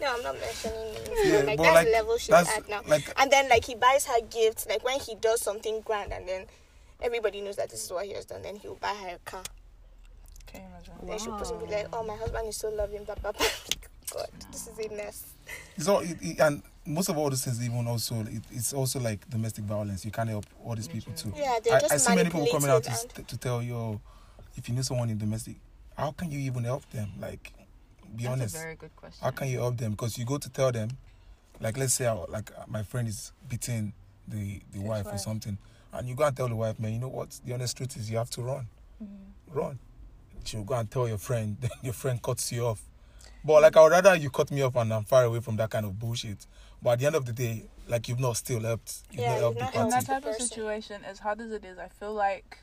No, 0.00 0.16
I'm 0.16 0.22
not 0.22 0.40
mentioning 0.40 0.92
names. 0.94 1.08
Yeah, 1.24 1.38
like 1.42 1.58
that's 1.58 1.74
like, 1.74 1.86
the 1.86 1.92
level 1.92 2.18
she's 2.18 2.34
at 2.34 2.68
now. 2.68 2.80
like 2.86 3.12
And 3.20 3.30
then 3.30 3.48
like 3.48 3.64
he 3.64 3.74
buys 3.74 4.06
her 4.06 4.20
gifts, 4.30 4.66
like 4.68 4.84
when 4.84 4.98
he 5.00 5.14
does 5.16 5.40
something 5.40 5.80
grand, 5.82 6.12
and 6.12 6.28
then 6.28 6.46
everybody 7.02 7.40
knows 7.40 7.56
that 7.56 7.70
this 7.70 7.84
is 7.84 7.90
what 7.92 8.06
he 8.06 8.12
has 8.12 8.24
done. 8.24 8.42
Then 8.42 8.56
he'll 8.56 8.74
buy 8.76 8.94
her 8.94 9.16
a 9.16 9.18
car. 9.30 9.42
can 10.46 10.62
you 10.62 10.66
imagine 10.68 10.94
Then 11.06 11.18
she'll 11.18 11.32
possibly 11.32 11.66
be 11.66 11.72
like, 11.72 11.86
"Oh, 11.92 12.02
my 12.04 12.16
husband 12.16 12.48
is 12.48 12.56
so 12.56 12.68
loving." 12.70 13.04
Blah 13.04 13.16
blah 13.16 13.32
blah. 13.32 13.46
God, 14.12 14.28
this 14.50 14.66
is 14.68 14.78
a 14.78 14.94
mess. 14.94 15.24
it's 15.76 15.86
all 15.86 16.00
it, 16.00 16.16
it- 16.22 16.40
and 16.40 16.62
most 16.86 17.10
of 17.10 17.18
all 17.18 17.28
those 17.28 17.44
things 17.44 17.62
even 17.62 17.86
also 17.86 18.20
it, 18.22 18.42
it's 18.50 18.72
also 18.72 18.98
like 19.00 19.28
domestic 19.28 19.64
violence. 19.64 20.04
You 20.04 20.10
can't 20.10 20.30
help 20.30 20.46
all 20.64 20.74
these 20.74 20.88
people 20.88 21.12
too. 21.12 21.32
Yeah, 21.36 21.58
they're 21.62 21.76
I, 21.76 21.80
just 21.80 21.92
I 21.92 21.96
see 21.98 22.14
many 22.14 22.30
people 22.30 22.46
coming 22.46 22.70
out 22.70 22.84
to, 22.84 23.22
to 23.22 23.36
tell 23.36 23.62
you, 23.62 24.00
if 24.56 24.66
you 24.68 24.74
know 24.74 24.80
someone 24.82 25.10
in 25.10 25.18
domestic, 25.18 25.56
how 25.96 26.12
can 26.12 26.30
you 26.30 26.38
even 26.38 26.64
help 26.64 26.88
them? 26.90 27.10
Like, 27.20 27.52
be 28.16 28.24
That's 28.24 28.32
honest. 28.40 28.54
a 28.54 28.58
very 28.58 28.76
good 28.76 28.94
question. 28.96 29.24
How 29.24 29.30
can 29.30 29.48
you 29.48 29.58
help 29.58 29.76
them? 29.76 29.92
Because 29.92 30.18
you 30.18 30.24
go 30.24 30.38
to 30.38 30.48
tell 30.50 30.72
them, 30.72 30.90
like 31.60 31.76
let's 31.76 31.94
say 31.94 32.10
like 32.28 32.50
uh, 32.56 32.64
my 32.66 32.82
friend 32.82 33.08
is 33.08 33.32
beating 33.48 33.92
the 34.26 34.60
the 34.72 34.80
wife 34.80 35.06
or 35.12 35.18
something, 35.18 35.58
and 35.92 36.08
you 36.08 36.14
go 36.14 36.24
and 36.24 36.36
tell 36.36 36.48
the 36.48 36.56
wife, 36.56 36.78
man, 36.78 36.92
you 36.92 36.98
know 36.98 37.08
what? 37.08 37.38
The 37.44 37.54
honest 37.54 37.76
truth 37.76 37.96
is 37.96 38.10
you 38.10 38.18
have 38.18 38.30
to 38.30 38.42
run, 38.42 38.68
Mm-hmm. 39.02 39.58
run. 39.58 39.78
She'll 40.44 40.64
go 40.64 40.74
and 40.74 40.90
tell 40.90 41.06
your 41.08 41.18
friend, 41.18 41.56
then 41.60 41.70
your 41.82 41.92
friend 41.94 42.20
cuts 42.22 42.50
you 42.52 42.66
off. 42.66 42.82
But 43.44 43.62
like 43.62 43.76
I 43.76 43.82
would 43.82 43.92
rather 43.92 44.14
you 44.16 44.30
cut 44.30 44.50
me 44.50 44.62
off 44.62 44.76
and 44.76 44.92
I'm 44.92 45.04
far 45.04 45.24
away 45.24 45.40
from 45.40 45.56
that 45.56 45.70
kind 45.70 45.86
of 45.86 45.98
bullshit. 45.98 46.46
But 46.82 46.90
at 46.92 46.98
the 47.00 47.06
end 47.06 47.16
of 47.16 47.24
the 47.26 47.32
day, 47.32 47.64
like 47.88 48.08
you've 48.08 48.20
not 48.20 48.36
still 48.36 48.60
helped. 48.60 49.02
You've 49.10 49.22
Yeah, 49.22 49.28
not 49.28 49.38
helped 49.38 49.58
you've 49.60 49.72
the 49.72 49.78
not 49.78 49.84
in 49.84 49.90
party. 49.90 50.06
that 50.06 50.22
type 50.22 50.26
of 50.26 50.34
situation 50.42 51.02
as 51.04 51.18
hard 51.20 51.40
as 51.40 51.50
it 51.52 51.64
is 51.64 51.78
i 51.78 51.88
feel 51.88 52.12
like 52.12 52.58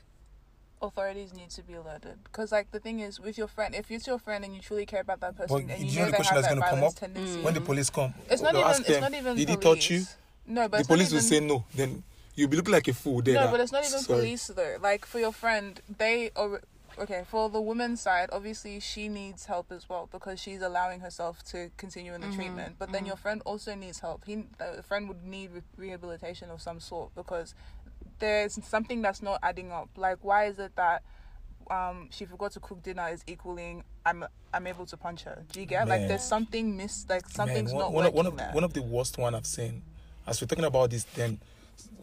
authorities 0.82 1.32
need 1.34 1.50
to 1.50 1.62
be 1.62 1.74
alerted 1.74 2.22
because 2.24 2.52
like 2.52 2.70
the 2.70 2.78
thing 2.80 3.00
is 3.00 3.18
with 3.18 3.38
your 3.38 3.48
friend 3.48 3.74
if 3.74 3.90
it's 3.90 4.06
your 4.06 4.18
friend 4.18 4.44
and 4.44 4.54
you 4.54 4.60
truly 4.60 4.84
care 4.84 5.00
about 5.00 5.20
that 5.20 5.34
person 5.36 5.66
But 5.66 5.74
and 5.74 5.82
you 5.84 5.90
you 5.90 5.98
know 5.98 6.00
know 6.00 6.04
the 6.06 6.10
they 6.12 6.16
question 6.16 6.34
have 6.36 6.42
that's 6.44 6.54
gonna 6.54 6.66
come 6.66 6.78
violence 6.80 6.94
up? 6.94 7.00
tendency 7.00 7.40
When 7.42 7.54
the 7.54 7.60
police 7.62 7.90
come, 7.90 8.14
it's 8.30 8.42
not 8.42 8.52
they'll 8.52 8.60
even 8.60 8.70
ask 8.70 8.80
it's 8.80 8.88
them, 8.90 9.00
not 9.00 9.14
even 9.14 9.36
did 9.36 9.48
he 9.48 9.56
police. 9.56 9.64
touch 9.78 9.90
you? 9.90 10.04
no 10.46 10.68
but 10.68 10.70
The 10.72 10.78
it's 10.80 10.88
not 10.88 10.94
police 10.94 11.12
will 11.12 11.20
say 11.20 11.40
no. 11.40 11.64
Then 11.74 12.02
you'll 12.34 12.48
be 12.50 12.56
looking 12.56 12.72
like 12.72 12.86
a 12.88 12.92
fool. 12.92 13.22
There, 13.22 13.34
no, 13.34 13.40
that- 13.44 13.50
but 13.50 13.60
it's 13.60 13.72
not 13.72 13.84
even 13.86 14.00
sorry. 14.00 14.18
police 14.20 14.46
though. 14.48 14.76
Like 14.80 15.06
for 15.06 15.18
your 15.18 15.32
friend, 15.32 15.80
they 15.98 16.30
are 16.36 16.60
okay. 16.98 17.24
For 17.28 17.48
the 17.48 17.60
woman's 17.60 18.00
side, 18.00 18.28
obviously 18.32 18.78
she 18.80 19.08
needs 19.08 19.46
help 19.46 19.72
as 19.72 19.88
well 19.88 20.08
because 20.12 20.40
she's 20.40 20.62
allowing 20.62 21.00
herself 21.00 21.42
to 21.50 21.70
continue 21.76 22.14
in 22.14 22.20
the 22.20 22.28
mm-hmm. 22.28 22.36
treatment. 22.36 22.76
But 22.78 22.92
then 22.92 23.00
mm-hmm. 23.00 23.08
your 23.08 23.16
friend 23.16 23.42
also 23.44 23.74
needs 23.74 24.00
help. 24.00 24.24
He, 24.26 24.44
the 24.58 24.82
friend 24.82 25.08
would 25.08 25.24
need 25.24 25.50
re- 25.52 25.62
rehabilitation 25.76 26.50
of 26.50 26.60
some 26.60 26.80
sort 26.80 27.14
because 27.14 27.54
there's 28.18 28.58
something 28.64 29.02
that's 29.02 29.22
not 29.22 29.38
adding 29.42 29.72
up. 29.72 29.88
Like, 29.96 30.18
why 30.22 30.46
is 30.46 30.58
it 30.58 30.74
that 30.76 31.02
um 31.68 32.08
she 32.12 32.24
forgot 32.24 32.52
to 32.52 32.60
cook 32.60 32.80
dinner 32.80 33.08
is 33.08 33.24
equaling 33.26 33.82
I'm 34.04 34.24
I'm 34.54 34.66
able 34.66 34.86
to 34.86 34.96
punch 34.96 35.24
her? 35.24 35.44
Do 35.52 35.60
you 35.60 35.66
get 35.66 35.88
like 35.88 36.08
there's 36.08 36.22
something 36.22 36.76
missed? 36.76 37.10
like 37.10 37.28
something's 37.28 37.72
Man, 37.72 37.76
one, 37.76 37.84
not 37.84 37.92
one, 37.92 38.06
of, 38.06 38.14
working 38.14 38.16
one 38.16 38.26
of 38.26 38.36
there. 38.38 38.50
one 38.52 38.64
of 38.64 38.72
the 38.72 38.82
worst 38.82 39.18
one 39.18 39.34
I've 39.34 39.46
seen. 39.46 39.82
As 40.26 40.40
we're 40.40 40.46
talking 40.46 40.64
about 40.64 40.90
this, 40.90 41.04
then 41.14 41.38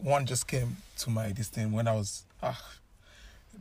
one 0.02 0.26
just 0.26 0.46
came 0.46 0.76
to 0.98 1.10
my 1.10 1.32
this 1.32 1.48
thing 1.48 1.72
when 1.72 1.88
I 1.88 1.92
was 1.94 2.24
ah, 2.42 2.60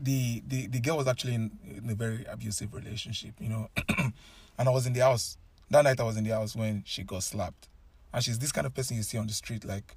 the 0.01 0.43
the 0.47 0.67
the 0.67 0.79
girl 0.79 0.97
was 0.97 1.07
actually 1.07 1.35
in, 1.35 1.51
in 1.65 1.89
a 1.89 1.95
very 1.95 2.25
abusive 2.29 2.73
relationship, 2.73 3.33
you 3.39 3.49
know, 3.49 3.69
and 3.97 4.67
I 4.67 4.69
was 4.69 4.85
in 4.85 4.93
the 4.93 5.01
house 5.01 5.37
that 5.69 5.83
night. 5.83 5.99
I 5.99 6.03
was 6.03 6.17
in 6.17 6.23
the 6.23 6.31
house 6.31 6.55
when 6.55 6.83
she 6.85 7.03
got 7.03 7.23
slapped, 7.23 7.67
and 8.13 8.23
she's 8.23 8.39
this 8.39 8.51
kind 8.51 8.67
of 8.67 8.73
person 8.73 8.97
you 8.97 9.03
see 9.03 9.17
on 9.17 9.27
the 9.27 9.33
street. 9.33 9.65
Like 9.65 9.95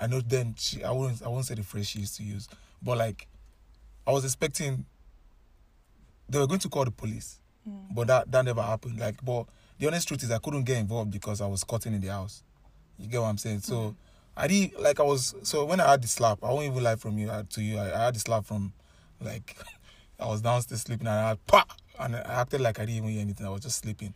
I 0.00 0.06
know 0.06 0.20
then 0.20 0.54
she 0.58 0.82
I 0.82 0.90
won't 0.90 1.22
I 1.22 1.28
won't 1.28 1.44
say 1.44 1.54
the 1.54 1.62
phrase 1.62 1.88
she 1.88 2.00
used 2.00 2.16
to 2.16 2.22
use, 2.22 2.48
but 2.82 2.96
like 2.98 3.26
I 4.06 4.12
was 4.12 4.24
expecting 4.24 4.86
they 6.28 6.38
were 6.38 6.46
going 6.46 6.60
to 6.60 6.68
call 6.68 6.84
the 6.84 6.90
police, 6.90 7.38
hmm. 7.64 7.94
but 7.94 8.06
that 8.06 8.30
that 8.32 8.44
never 8.44 8.62
happened. 8.62 8.98
Like, 8.98 9.22
but 9.24 9.46
the 9.78 9.86
honest 9.88 10.08
truth 10.08 10.22
is 10.22 10.30
I 10.30 10.38
couldn't 10.38 10.64
get 10.64 10.78
involved 10.78 11.10
because 11.10 11.40
I 11.40 11.46
was 11.46 11.64
cutting 11.64 11.92
in 11.92 12.00
the 12.00 12.08
house. 12.08 12.42
You 12.98 13.08
get 13.08 13.20
what 13.20 13.28
I'm 13.28 13.38
saying? 13.38 13.60
So 13.60 13.88
hmm. 13.88 13.94
I 14.36 14.46
did 14.46 14.78
like 14.78 15.00
I 15.00 15.02
was 15.02 15.34
so 15.42 15.64
when 15.66 15.80
I 15.80 15.90
had 15.90 16.02
the 16.02 16.08
slap, 16.08 16.38
I 16.42 16.50
won't 16.50 16.66
even 16.66 16.82
lie 16.82 16.96
from 16.96 17.18
you 17.18 17.28
uh, 17.30 17.42
to 17.50 17.62
you. 17.62 17.76
I, 17.78 17.94
I 18.00 18.04
had 18.06 18.14
the 18.14 18.20
slap 18.20 18.46
from 18.46 18.72
like 19.20 19.56
I 20.18 20.26
was 20.26 20.40
downstairs 20.40 20.82
sleeping 20.82 21.06
and 21.06 21.16
I 21.16 21.28
had 21.30 21.46
pa 21.46 21.66
and 21.98 22.16
I 22.16 22.20
acted 22.20 22.62
like 22.62 22.78
I 22.78 22.86
didn't 22.86 22.98
even 22.98 23.10
hear 23.10 23.20
anything. 23.20 23.46
I 23.46 23.50
was 23.50 23.60
just 23.60 23.78
sleeping 23.82 24.14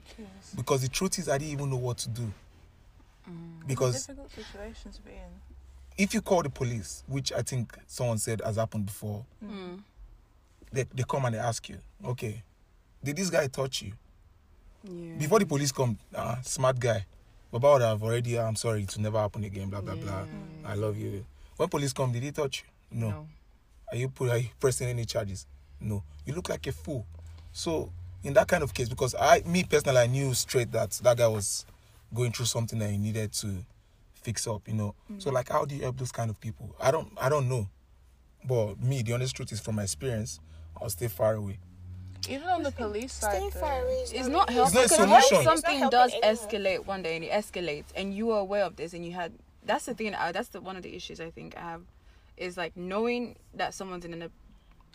because 0.56 0.80
the 0.82 0.88
truth 0.88 1.18
is 1.18 1.28
I 1.28 1.36
didn't 1.36 1.52
even 1.52 1.68
know 1.70 1.76
what 1.76 1.98
to 1.98 2.08
do. 2.08 2.32
Hmm. 3.26 3.32
Because 3.66 4.06
difficult 4.06 4.32
situation 4.32 4.92
to 4.92 5.00
be 5.02 5.10
in. 5.12 5.53
If 5.96 6.12
you 6.14 6.20
call 6.22 6.42
the 6.42 6.50
police, 6.50 7.04
which 7.06 7.32
I 7.32 7.42
think 7.42 7.76
someone 7.86 8.18
said 8.18 8.40
has 8.44 8.56
happened 8.56 8.86
before, 8.86 9.24
Mm. 9.44 9.82
they, 10.72 10.84
they 10.94 11.04
come 11.08 11.24
and 11.26 11.34
they 11.34 11.38
ask 11.38 11.68
you, 11.68 11.78
okay, 12.04 12.42
did 13.02 13.16
this 13.16 13.30
guy 13.30 13.46
touch 13.46 13.82
you? 13.82 13.92
Yeah. 14.82 15.14
Before 15.16 15.38
the 15.38 15.46
police 15.46 15.72
come, 15.72 15.98
uh, 16.14 16.36
smart 16.42 16.78
guy. 16.78 17.06
Baba 17.52 17.72
would 17.74 17.82
have 17.82 18.02
already, 18.02 18.38
I'm 18.38 18.56
sorry, 18.56 18.82
it 18.82 18.94
will 18.96 19.02
never 19.02 19.18
happen 19.20 19.44
again, 19.44 19.68
blah, 19.70 19.80
blah, 19.80 19.94
blah. 19.94 20.24
I 20.66 20.74
love 20.74 20.96
you. 20.98 21.24
When 21.56 21.68
police 21.68 21.92
come, 21.92 22.10
did 22.12 22.22
he 22.22 22.32
touch 22.32 22.64
you? 22.90 23.00
No. 23.00 23.10
No. 23.10 23.28
Are 23.92 23.96
you 23.96 24.08
put, 24.08 24.30
are 24.30 24.38
you 24.38 24.48
pressing 24.58 24.88
any 24.88 25.04
charges? 25.04 25.46
No. 25.80 26.02
You 26.26 26.34
look 26.34 26.48
like 26.48 26.66
a 26.66 26.72
fool. 26.72 27.06
So 27.52 27.92
in 28.24 28.32
that 28.34 28.48
kind 28.48 28.64
of 28.64 28.74
case, 28.74 28.88
because 28.88 29.14
I, 29.14 29.42
me 29.46 29.62
personally, 29.62 29.98
I 30.00 30.06
knew 30.08 30.34
straight 30.34 30.72
that 30.72 30.90
that 31.04 31.16
guy 31.16 31.28
was 31.28 31.64
going 32.12 32.32
through 32.32 32.46
something 32.46 32.78
that 32.80 32.90
he 32.90 32.98
needed 32.98 33.32
to 33.34 33.64
fix 34.24 34.46
up. 34.48 34.66
You 34.66 34.74
know. 34.74 34.94
So 35.18 35.30
like, 35.30 35.48
how 35.50 35.64
do 35.64 35.74
you 35.76 35.82
help 35.82 35.98
those 35.98 36.10
kind 36.12 36.30
of 36.30 36.40
people? 36.40 36.74
I 36.80 36.90
don't, 36.90 37.12
I 37.20 37.28
don't 37.28 37.48
know. 37.48 37.68
But 38.46 38.80
me, 38.82 39.02
the 39.02 39.12
honest 39.12 39.36
truth 39.36 39.52
is, 39.52 39.60
from 39.60 39.76
my 39.76 39.84
experience, 39.84 40.40
I'll 40.80 40.90
stay 40.90 41.08
far 41.08 41.34
away. 41.34 41.58
Even 42.28 42.48
on 42.48 42.62
the 42.62 42.72
police 42.72 43.12
side, 43.12 43.36
Staying 43.36 43.50
though, 43.52 43.60
far 43.60 43.82
away 43.82 43.94
is 44.02 44.12
It's 44.12 44.28
not 44.28 44.48
not 44.48 44.50
helpful 44.50 44.80
It's 44.80 44.98
not 44.98 45.06
a 45.06 45.06
because 45.06 45.30
what 45.30 45.32
if 45.32 45.44
something 45.44 45.90
does 45.90 46.12
anyone. 46.22 46.36
escalate 46.36 46.86
one 46.86 47.02
day 47.02 47.16
and 47.16 47.24
it 47.24 47.30
escalates 47.30 47.84
and 47.94 48.14
you 48.14 48.30
are 48.32 48.40
aware 48.40 48.64
of 48.64 48.76
this 48.76 48.94
and 48.94 49.04
you 49.04 49.12
had 49.12 49.32
that's 49.62 49.84
the 49.86 49.94
thing 49.94 50.14
uh, 50.14 50.32
that's 50.32 50.48
the 50.48 50.60
one 50.62 50.76
of 50.76 50.82
the 50.82 50.94
issues 50.96 51.20
I 51.20 51.30
think 51.30 51.54
I 51.56 51.60
have 51.60 51.82
is 52.38 52.56
like 52.56 52.76
knowing 52.76 53.36
that 53.52 53.74
someone's 53.74 54.06
in 54.06 54.14
an 54.14 54.22
ab- 54.22 54.30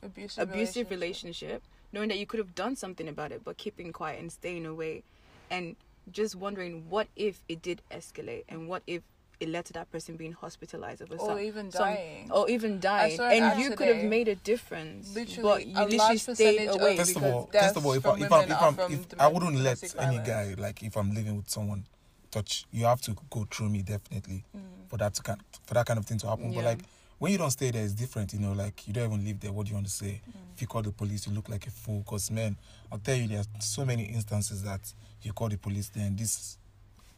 abusive, 0.01 0.49
abusive 0.49 0.89
relationship 0.89 1.61
knowing 1.93 2.09
that 2.09 2.17
you 2.17 2.25
could 2.25 2.39
have 2.39 2.55
done 2.55 2.75
something 2.75 3.07
about 3.07 3.31
it 3.31 3.41
but 3.43 3.57
keeping 3.57 3.93
quiet 3.93 4.19
and 4.19 4.31
staying 4.31 4.65
away 4.65 5.03
and 5.51 5.75
just 6.11 6.35
wondering 6.35 6.85
what 6.89 7.07
if 7.15 7.43
it 7.47 7.61
did 7.61 7.83
escalate 7.91 8.43
and 8.49 8.67
what 8.67 8.81
if 8.87 9.03
it 9.39 9.47
led 9.49 9.65
to 9.65 9.73
that 9.73 9.89
person 9.91 10.17
being 10.17 10.33
hospitalized 10.33 11.01
over 11.01 11.15
Or 11.15 11.27
some, 11.27 11.39
even 11.39 11.71
some- 11.71 11.85
dying. 11.85 12.31
or 12.31 12.49
even 12.49 12.79
dying 12.79 13.15
saw 13.15 13.27
an 13.27 13.43
ad 13.43 13.53
and 13.53 13.61
you 13.61 13.75
could 13.75 13.87
have 13.87 14.03
made 14.03 14.27
a 14.27 14.35
difference 14.35 15.15
Literally, 15.15 15.41
but 15.41 15.67
you 15.67 15.75
a 15.77 15.85
literally 15.85 16.17
stayed 16.17 16.67
away 16.67 16.97
First 16.97 17.15
of 17.15 17.15
because 17.15 17.33
all, 17.33 17.49
deaths 17.51 17.65
first 17.65 17.77
of 17.77 17.85
all, 17.85 17.93
if, 17.93 18.05
I, 18.05 18.17
if, 18.17 18.31
I'm, 18.31 18.51
if, 18.51 18.61
I'm, 18.61 18.91
if 18.91 19.05
I 19.19 19.27
wouldn't 19.27 19.55
let 19.57 19.81
any 19.83 20.17
violence. 20.17 20.27
guy 20.27 20.55
like 20.57 20.83
if 20.83 20.95
I'm 20.97 21.13
living 21.13 21.37
with 21.37 21.49
someone 21.49 21.85
touch, 22.31 22.65
you 22.71 22.85
have 22.85 23.01
to 23.01 23.15
go 23.29 23.47
through 23.49 23.69
me 23.69 23.81
definitely 23.81 24.43
mm. 24.55 24.61
for 24.87 24.97
that 24.97 25.13
to 25.15 25.23
kind 25.23 25.39
for 25.65 25.73
that 25.73 25.85
kind 25.85 25.99
of 25.99 26.05
thing 26.05 26.17
to 26.19 26.27
happen. 26.27 26.53
But 26.53 26.63
like 26.63 26.79
when 27.17 27.31
you 27.31 27.37
don't 27.37 27.51
stay 27.51 27.71
there, 27.71 27.83
it's 27.83 27.93
different. 27.93 28.33
You 28.33 28.39
know, 28.39 28.53
like 28.53 28.87
you 28.87 28.93
don't 28.93 29.11
even 29.11 29.25
live 29.25 29.39
there. 29.39 29.51
What 29.51 29.65
do 29.65 29.71
you 29.71 29.75
want 29.75 29.87
to 29.87 29.91
say? 29.91 30.21
Mm. 30.29 30.33
If 30.55 30.61
you 30.61 30.67
call 30.67 30.81
the 30.81 30.91
police, 30.91 31.27
you 31.27 31.33
look 31.33 31.49
like 31.49 31.67
a 31.67 31.71
fool. 31.71 32.03
Cause 32.07 32.31
man, 32.31 32.55
I'll 32.91 32.99
tell 32.99 33.15
you, 33.15 33.27
there's 33.27 33.47
so 33.59 33.85
many 33.85 34.03
instances 34.03 34.63
that 34.63 34.81
you 35.21 35.33
call 35.33 35.49
the 35.49 35.57
police, 35.57 35.89
then 35.89 36.15
this 36.15 36.57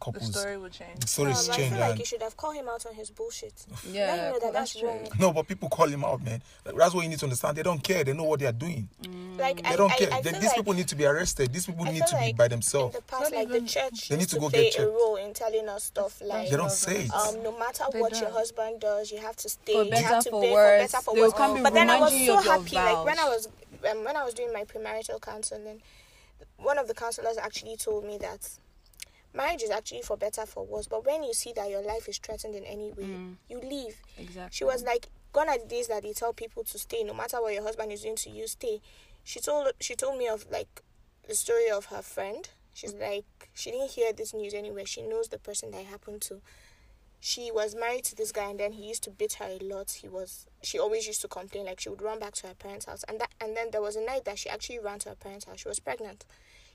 The 0.09 0.19
story 0.25 0.57
will 0.57 0.69
change. 0.69 0.99
the 0.99 1.07
stories 1.07 1.47
Um, 1.47 1.53
I 1.53 1.57
change. 1.57 1.69
feel 1.71 1.79
like 1.79 1.89
and- 1.91 1.99
you 1.99 2.05
should 2.05 2.21
have 2.23 2.35
called 2.35 2.55
him 2.55 2.67
out 2.67 2.85
on 2.87 2.95
his 2.95 3.11
bullshit. 3.11 3.53
yeah 3.87 4.05
Let 4.07 4.19
him 4.19 4.25
know 4.33 4.39
that 4.39 4.53
that's 4.53 4.73
that's 4.73 4.79
true 4.79 4.89
wrong. 4.89 5.07
no, 5.19 5.31
but 5.33 5.47
people 5.47 5.69
call 5.69 5.87
him 5.87 6.03
out, 6.03 6.23
man. 6.23 6.41
That's 6.63 6.93
what 6.93 7.03
you 7.03 7.09
need 7.09 7.19
to 7.19 7.25
understand. 7.25 7.57
They 7.57 7.63
don't 7.63 7.83
care. 7.83 8.03
They 8.03 8.13
know 8.13 8.23
what 8.23 8.39
they 8.39 8.47
are 8.47 8.51
doing. 8.51 8.89
Like 9.37 9.61
They 9.61 9.69
I, 9.69 9.75
don't 9.75 9.91
I, 9.91 9.95
care. 9.97 10.13
I 10.13 10.21
Then 10.21 10.33
feel 10.33 10.41
these 10.41 10.49
like, 10.49 10.57
people 10.57 10.73
need 10.73 10.87
to 10.87 10.95
be 10.95 11.05
arrested. 11.05 11.53
These 11.53 11.67
people 11.67 11.85
I 11.87 11.91
need 11.91 11.99
feel 11.99 12.07
to 12.07 12.15
be 12.15 12.21
like 12.21 12.37
by 12.37 12.45
in 12.45 12.51
themselves. 12.51 12.95
the 12.95 13.01
past, 13.03 13.31
like 13.31 13.47
even- 13.47 13.63
the 13.63 13.69
church 13.69 14.09
They 14.09 14.15
need 14.15 14.21
used 14.23 14.33
to 14.33 14.39
go 14.39 14.49
play 14.49 14.69
get 14.71 14.79
a 14.79 14.87
role 14.87 15.15
in 15.17 15.33
telling 15.33 15.69
us 15.69 15.83
stuff 15.85 16.19
like 16.21 16.49
They 16.49 16.57
don't 16.57 16.71
say 16.71 17.03
it. 17.05 17.13
um, 17.13 17.43
no 17.43 17.57
matter 17.59 17.83
They 17.93 18.01
what 18.01 18.11
your 18.13 18.21
don't. 18.21 18.33
husband 18.33 18.79
does, 18.81 19.11
you 19.11 19.19
have 19.19 19.35
to 19.37 19.49
stay. 19.49 19.73
For 19.73 19.83
you 19.83 19.91
better, 19.91 20.07
have 20.07 20.23
to 20.23 20.29
for 20.31 20.41
worse, 20.41 20.91
for 20.91 20.91
better 20.97 21.03
for 21.03 21.13
they'll 21.15 21.23
worse. 21.25 21.33
come 21.33 21.63
But 21.63 21.73
then 21.73 21.89
I 21.91 21.99
was 21.99 22.25
so 22.25 22.37
happy, 22.39 22.75
like 22.75 23.05
when 23.05 23.19
I 23.19 23.25
was 23.29 23.47
um, 23.89 24.03
when 24.03 24.15
I 24.15 24.23
was 24.23 24.33
doing 24.33 24.51
my 24.53 24.63
premarital 24.63 25.21
counseling, 25.21 25.81
one 26.57 26.77
of 26.77 26.87
the 26.87 26.93
counselors 26.93 27.37
actually 27.37 27.75
told 27.77 28.05
me 28.05 28.17
that 28.19 28.47
marriage 29.33 29.63
is 29.63 29.69
actually 29.69 30.01
for 30.01 30.17
better 30.17 30.45
for 30.45 30.65
worse. 30.65 30.87
But 30.87 31.05
when 31.05 31.23
you 31.23 31.33
see 31.33 31.53
that 31.53 31.69
your 31.69 31.81
life 31.81 32.07
is 32.09 32.17
threatened 32.17 32.55
in 32.55 32.63
any 32.65 32.91
way, 32.91 33.03
Mm. 33.05 33.35
you 33.49 33.59
leave. 33.61 34.01
exactly 34.17 34.55
She 34.55 34.63
was 34.63 34.83
like, 34.83 35.07
gone 35.33 35.49
are 35.49 35.57
the 35.57 35.65
days 35.65 35.87
that 35.87 36.03
they 36.03 36.13
tell 36.13 36.33
people 36.33 36.63
to 36.65 36.77
stay, 36.77 37.03
no 37.03 37.13
matter 37.13 37.41
what 37.41 37.53
your 37.53 37.63
husband 37.63 37.91
is 37.91 38.01
doing 38.01 38.15
to 38.17 38.29
you, 38.29 38.47
stay. 38.47 38.81
She 39.23 39.39
told 39.39 39.71
she 39.79 39.95
told 39.95 40.17
me 40.17 40.27
of 40.27 40.45
like 40.51 40.81
the 41.27 41.35
story 41.35 41.69
of 41.69 41.85
her 41.85 42.01
friend. 42.01 42.49
She's 42.73 42.93
like, 42.93 43.25
she 43.53 43.71
didn't 43.71 43.91
hear 43.91 44.13
this 44.13 44.33
news 44.33 44.53
anywhere. 44.53 44.85
She 44.85 45.01
knows 45.01 45.27
the 45.27 45.37
person 45.37 45.71
that 45.71 45.85
happened 45.85 46.21
to. 46.23 46.41
She 47.19 47.51
was 47.51 47.75
married 47.75 48.05
to 48.05 48.15
this 48.15 48.31
guy, 48.31 48.49
and 48.49 48.59
then 48.59 48.71
he 48.71 48.87
used 48.87 49.03
to 49.03 49.11
beat 49.11 49.33
her 49.33 49.45
a 49.45 49.63
lot. 49.63 49.91
He 49.91 50.07
was, 50.07 50.47
she 50.63 50.79
always 50.79 51.05
used 51.05 51.21
to 51.21 51.27
complain, 51.27 51.65
like 51.65 51.79
she 51.79 51.89
would 51.89 52.01
run 52.01 52.17
back 52.17 52.33
to 52.35 52.47
her 52.47 52.55
parents' 52.55 52.85
house, 52.85 53.03
and 53.07 53.19
that, 53.19 53.29
and 53.39 53.55
then 53.55 53.69
there 53.71 53.81
was 53.81 53.95
a 53.95 54.01
night 54.01 54.25
that 54.25 54.39
she 54.39 54.49
actually 54.49 54.79
ran 54.79 54.97
to 54.99 55.09
her 55.09 55.15
parents' 55.15 55.45
house. 55.45 55.59
She 55.59 55.67
was 55.67 55.79
pregnant. 55.79 56.25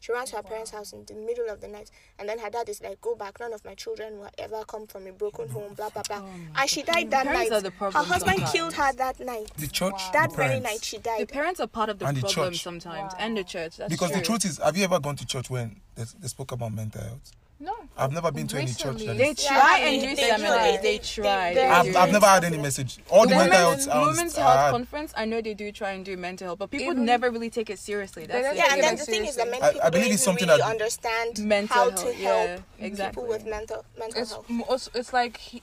She 0.01 0.13
ran 0.13 0.27
to 0.27 0.37
her 0.37 0.43
parents' 0.43 0.71
house 0.71 0.93
in 0.93 1.05
the 1.05 1.15
middle 1.15 1.49
of 1.49 1.61
the 1.61 1.69
night, 1.69 1.91
and 2.19 2.29
then 2.29 2.39
her 2.39 2.51
dad 2.51 2.69
is 2.69 2.81
like, 2.83 3.01
"Go 3.01 3.15
back. 3.15 3.41
None 3.41 3.53
of 3.53 3.65
my 3.65 3.75
children 3.75 4.19
will 4.19 4.31
ever 4.39 4.65
come 4.65 4.87
from 4.87 5.07
a 5.07 5.13
broken 5.13 5.49
home." 5.49 5.75
Blah 5.75 5.91
blah 5.91 6.03
blah. 6.03 6.21
Oh 6.23 6.31
and 6.57 6.71
she 6.71 6.83
died 6.83 7.11
that 7.11 7.27
night. 7.27 7.51
are 7.51 7.61
the 7.61 7.71
her 7.71 7.91
husband 7.91 8.39
sometimes. 8.39 8.53
killed 8.53 8.73
her 8.75 8.93
that 8.93 9.21
night. 9.21 9.51
The 9.57 9.67
church, 9.69 10.01
That 10.13 10.31
the 10.31 10.37
very 10.37 10.61
night 10.61 10.85
she 10.85 10.99
died. 10.99 11.21
the 11.21 11.27
parents 11.27 11.61
are 11.61 11.67
part 11.67 11.89
of 11.89 11.99
the 11.99 12.07
And 12.07 12.17
the 12.17 12.21
problem 12.21 12.53
church. 12.53 12.63
sometimes 12.63 13.13
Wow. 13.15 13.19
and 13.19 13.37
the 13.37 13.45
church 13.45 13.77
that's 13.79 13.91
Because 13.91 14.11
true. 14.11 14.21
the 14.21 14.25
truth 14.27 14.45
is, 14.45 14.59
have 14.59 14.77
you 14.77 14.85
ever 14.85 15.01
gone 15.01 15.17
to 15.17 15.27
church 15.27 15.51
when 15.51 15.81
they, 15.95 16.05
they 16.21 16.29
spoke 16.29 16.53
about 16.53 16.73
mental 16.73 17.03
health? 17.03 17.33
No. 17.59 17.73
I've 17.97 18.13
never 18.13 18.31
been 18.31 18.47
to 18.49 18.59
any 18.59 18.67
church 18.73 19.03
that 19.07 19.17
they 19.17 19.31
is. 19.31 19.45
Try 19.47 19.81
they- 19.81 19.95
and 19.95 20.03
do 20.03 20.09
they 20.09 20.31
they- 20.31 20.37
they, 20.37 20.79
they- 20.83 20.99
try 20.99 21.55
they- 21.55 21.61
they 21.61 21.67
I've. 21.67 21.97
I've 21.97 22.13
never 22.13 22.27
had 22.27 22.45
any 22.45 22.59
message. 22.59 22.99
All 23.09 23.23
the, 23.23 23.31
the 23.31 23.37
mental 23.37 23.57
health. 23.59 23.87
Women's 24.09 24.37
health 24.37 24.71
conference, 24.73 25.15
I 25.17 25.25
know 25.25 25.41
they 25.41 25.55
do 25.55 25.73
try 25.73 25.93
and 25.93 26.05
do 26.05 26.19
mental 26.19 26.49
health, 26.49 26.59
but 26.59 26.71
people 26.71 26.93
Even- 26.93 27.07
never 27.07 27.31
really 27.31 27.49
take 27.49 27.71
it 27.71 27.79
seriously. 27.79 28.27
That's 28.27 28.43
don't 28.47 28.55
it. 28.57 28.59
Yeah, 28.59 28.73
and 28.75 28.83
then 28.83 28.91
like 28.97 28.99
the 28.99 29.07
thing 29.07 29.25
is 29.25 29.37
that 29.37 29.49
many 29.51 29.63
I- 29.63 29.69
I 29.69 29.73
people 29.73 29.91
believe 29.91 30.05
don't 30.07 30.15
it's 30.15 30.23
something 30.23 30.49
really 30.49 30.61
that- 30.61 30.71
understand 30.71 31.39
Mental 31.39 31.75
how 31.77 31.91
health, 31.91 32.05
to 32.05 32.17
yeah, 32.17 32.47
help 32.47 32.63
exactly. 32.79 33.23
people 33.23 33.29
with 33.35 33.47
mental 33.47 33.85
mental 33.99 34.21
It's 34.21 34.33
health. 34.33 34.51
also- 34.69 34.91
it's 34.95 35.13
like 35.15 35.39
he, 35.39 35.63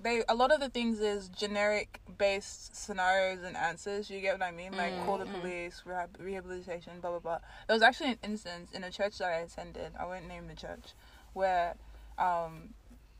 they 0.00 0.22
a 0.30 0.34
lot 0.34 0.52
of 0.52 0.60
the 0.60 0.70
things 0.70 1.00
is 1.00 1.28
generic 1.28 2.00
based 2.16 2.74
scenarios 2.74 3.40
and 3.44 3.56
answers. 3.58 4.08
You 4.08 4.20
get 4.22 4.38
what 4.38 4.46
I 4.46 4.52
mean? 4.52 4.72
Like 4.74 4.92
mm, 4.94 5.04
call 5.04 5.18
the 5.18 5.24
mm-hmm. 5.26 5.40
police, 5.40 5.82
rehab, 5.84 6.16
rehabilitation, 6.18 6.92
blah 7.02 7.10
blah 7.10 7.18
blah. 7.18 7.38
There 7.66 7.74
was 7.74 7.82
actually 7.82 8.12
an 8.12 8.18
instance 8.22 8.70
in 8.72 8.84
a 8.84 8.90
church 8.90 9.18
that 9.18 9.28
I 9.28 9.38
attended. 9.40 9.92
I 10.00 10.06
won't 10.06 10.26
name 10.28 10.46
the 10.48 10.54
church, 10.54 10.94
where 11.36 11.76
um 12.18 12.70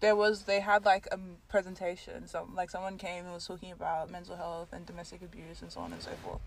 there 0.01 0.17
was 0.17 0.43
they 0.45 0.61
had 0.61 0.85
like 0.85 1.07
a 1.12 1.19
presentation. 1.49 2.27
So 2.27 2.49
like 2.55 2.71
someone 2.71 2.97
came 2.99 3.25
and 3.25 3.35
was 3.35 3.47
talking 3.47 3.73
about 3.73 4.11
mental 4.11 4.37
health 4.37 4.69
and 4.73 4.85
domestic 4.87 5.23
abuse 5.23 5.62
and 5.62 5.71
so 5.71 5.81
on 5.81 5.93
and 5.93 6.03
so 6.03 6.12
forth, 6.25 6.41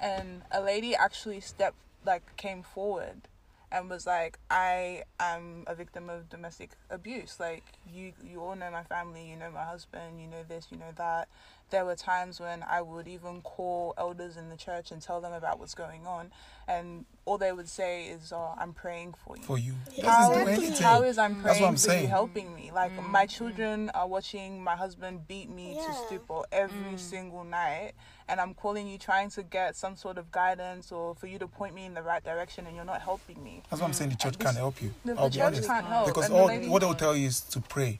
and 0.00 0.42
a 0.50 0.60
lady 0.60 0.94
actually 0.94 1.40
stepped 1.40 1.76
like 2.04 2.36
came 2.36 2.62
forward 2.62 3.28
and 3.72 3.88
was 3.88 4.06
like, 4.06 4.38
I 4.50 5.04
am 5.18 5.64
a 5.66 5.74
victim 5.74 6.10
of 6.10 6.28
domestic 6.28 6.72
abuse. 6.90 7.40
Like 7.40 7.64
you, 7.90 8.12
you 8.22 8.40
all 8.40 8.54
know 8.54 8.70
my 8.70 8.82
family. 8.82 9.28
You 9.30 9.36
know 9.36 9.50
my 9.50 9.64
husband. 9.64 10.20
You 10.20 10.26
know 10.26 10.44
this. 10.46 10.68
You 10.70 10.76
know 10.76 10.92
that. 10.96 11.28
There 11.72 11.86
were 11.86 11.96
times 11.96 12.38
when 12.38 12.62
I 12.68 12.82
would 12.82 13.08
even 13.08 13.40
call 13.40 13.94
elders 13.96 14.36
in 14.36 14.50
the 14.50 14.58
church 14.58 14.90
and 14.92 15.00
tell 15.00 15.22
them 15.22 15.32
about 15.32 15.58
what's 15.58 15.74
going 15.74 16.06
on, 16.06 16.30
and 16.68 17.06
all 17.24 17.38
they 17.38 17.50
would 17.50 17.68
say 17.68 18.08
is, 18.08 18.30
"Oh, 18.30 18.54
I'm 18.58 18.74
praying 18.74 19.14
for 19.24 19.38
you." 19.38 19.42
for 19.42 19.56
you. 19.56 19.72
Yeah, 19.96 20.42
exactly. 20.42 20.84
How 20.84 21.02
is 21.02 21.16
I'm 21.16 21.40
praying 21.40 21.64
I'm 21.64 21.72
for 21.74 21.78
saying. 21.78 22.02
you 22.02 22.08
helping 22.08 22.54
me? 22.54 22.70
Like 22.74 22.92
mm-hmm. 22.92 23.10
my 23.10 23.24
children 23.24 23.90
are 23.94 24.06
watching 24.06 24.62
my 24.62 24.76
husband 24.76 25.26
beat 25.26 25.48
me 25.48 25.74
to 25.74 25.94
stupor 26.06 26.42
every 26.52 26.92
mm. 26.92 26.98
single 26.98 27.42
night, 27.42 27.92
and 28.28 28.38
I'm 28.38 28.52
calling 28.52 28.86
you 28.86 28.98
trying 28.98 29.30
to 29.30 29.42
get 29.42 29.74
some 29.74 29.96
sort 29.96 30.18
of 30.18 30.30
guidance 30.30 30.92
or 30.92 31.14
for 31.14 31.26
you 31.26 31.38
to 31.38 31.46
point 31.48 31.74
me 31.74 31.86
in 31.86 31.94
the 31.94 32.02
right 32.02 32.22
direction, 32.22 32.66
and 32.66 32.76
you're 32.76 32.84
not 32.84 33.00
helping 33.00 33.42
me. 33.42 33.62
That's 33.70 33.80
what 33.80 33.88
I'm 33.88 33.94
saying. 33.94 34.10
The 34.10 34.16
church 34.16 34.38
can't 34.38 34.58
help 34.58 34.82
you. 34.82 34.92
The, 35.06 35.14
the 35.14 35.28
church 35.30 35.42
honest. 35.42 35.66
can't 35.66 35.86
help 35.86 36.06
Because 36.08 36.26
and 36.26 36.34
the 36.34 36.38
all 36.38 36.70
what 36.70 36.80
they'll 36.80 36.94
tell 36.94 37.16
you 37.16 37.28
is 37.28 37.40
to 37.40 37.60
pray, 37.60 37.98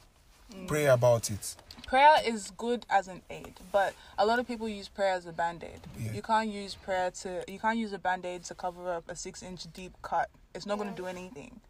mm. 0.55 0.69
pray 0.69 0.85
about 0.85 1.31
it. 1.31 1.57
Prayer 1.93 2.17
is 2.25 2.51
good 2.57 2.87
as 2.89 3.07
an 3.07 3.21
aid, 3.29 3.53
but 3.71 3.93
a 4.17 4.25
lot 4.25 4.39
of 4.39 4.49
people 4.49 4.67
use 4.67 4.89
prayer 4.89 5.13
as 5.13 5.27
a 5.27 5.33
band 5.33 5.63
aid. 5.63 5.79
Yeah. 6.01 6.13
You 6.15 6.23
can't 6.23 6.49
use 6.49 6.75
prayer 6.75 7.11
to 7.21 7.45
you 7.47 7.59
can't 7.59 7.77
use 7.77 7.93
a 7.93 7.99
band 7.99 8.25
aid 8.25 8.45
to 8.45 8.55
cover 8.55 8.91
up 8.91 9.05
a 9.11 9.15
six 9.15 9.43
inch 9.43 9.71
deep 9.75 9.93
cut. 10.01 10.31
It's 10.55 10.65
not 10.65 10.79
gonna 10.79 10.95
do 10.97 11.05
anything. 11.05 11.61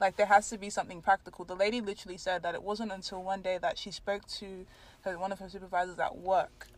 Like 0.00 0.16
there 0.16 0.26
has 0.26 0.48
to 0.50 0.56
be 0.56 0.70
something 0.70 1.02
practical. 1.02 1.44
The 1.44 1.56
lady 1.56 1.80
literally 1.80 2.16
said 2.16 2.44
that 2.44 2.54
it 2.54 2.62
wasn't 2.62 2.92
until 2.92 3.24
one 3.24 3.42
day 3.42 3.58
that 3.58 3.76
she 3.76 3.90
spoke 3.90 4.24
to 4.38 4.66
her, 5.00 5.18
one 5.18 5.32
of 5.32 5.40
her 5.40 5.48
supervisors 5.48 5.98
at 5.98 6.16
work 6.16 6.68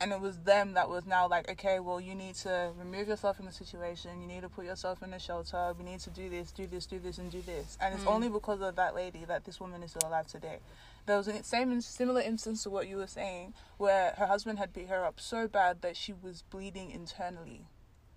and 0.00 0.12
it 0.12 0.20
was 0.20 0.38
them 0.38 0.74
that 0.74 0.88
was 0.88 1.06
now 1.06 1.28
like, 1.28 1.48
okay, 1.50 1.78
well, 1.78 2.00
you 2.00 2.14
need 2.14 2.34
to 2.34 2.72
remove 2.76 3.08
yourself 3.08 3.36
from 3.36 3.46
the 3.46 3.52
situation. 3.52 4.20
You 4.20 4.26
need 4.26 4.42
to 4.42 4.48
put 4.48 4.64
yourself 4.64 5.02
in 5.02 5.14
a 5.14 5.20
shelter. 5.20 5.72
We 5.78 5.84
need 5.84 6.00
to 6.00 6.10
do 6.10 6.28
this, 6.28 6.50
do 6.50 6.66
this, 6.66 6.84
do 6.86 6.98
this, 6.98 7.18
and 7.18 7.30
do 7.30 7.40
this. 7.42 7.78
And 7.80 7.94
it's 7.94 8.04
mm. 8.04 8.12
only 8.12 8.28
because 8.28 8.60
of 8.60 8.76
that 8.76 8.94
lady 8.94 9.24
that 9.26 9.44
this 9.44 9.60
woman 9.60 9.82
is 9.82 9.92
still 9.92 10.08
alive 10.08 10.26
today. 10.26 10.58
There 11.06 11.16
was 11.18 11.28
a 11.28 11.42
same 11.44 11.80
similar 11.80 12.20
instance 12.20 12.62
to 12.62 12.70
what 12.70 12.88
you 12.88 12.96
were 12.96 13.06
saying, 13.06 13.52
where 13.76 14.14
her 14.16 14.26
husband 14.26 14.58
had 14.58 14.72
beat 14.72 14.88
her 14.88 15.04
up 15.04 15.20
so 15.20 15.46
bad 15.46 15.82
that 15.82 15.96
she 15.96 16.12
was 16.14 16.42
bleeding 16.50 16.90
internally. 16.90 17.66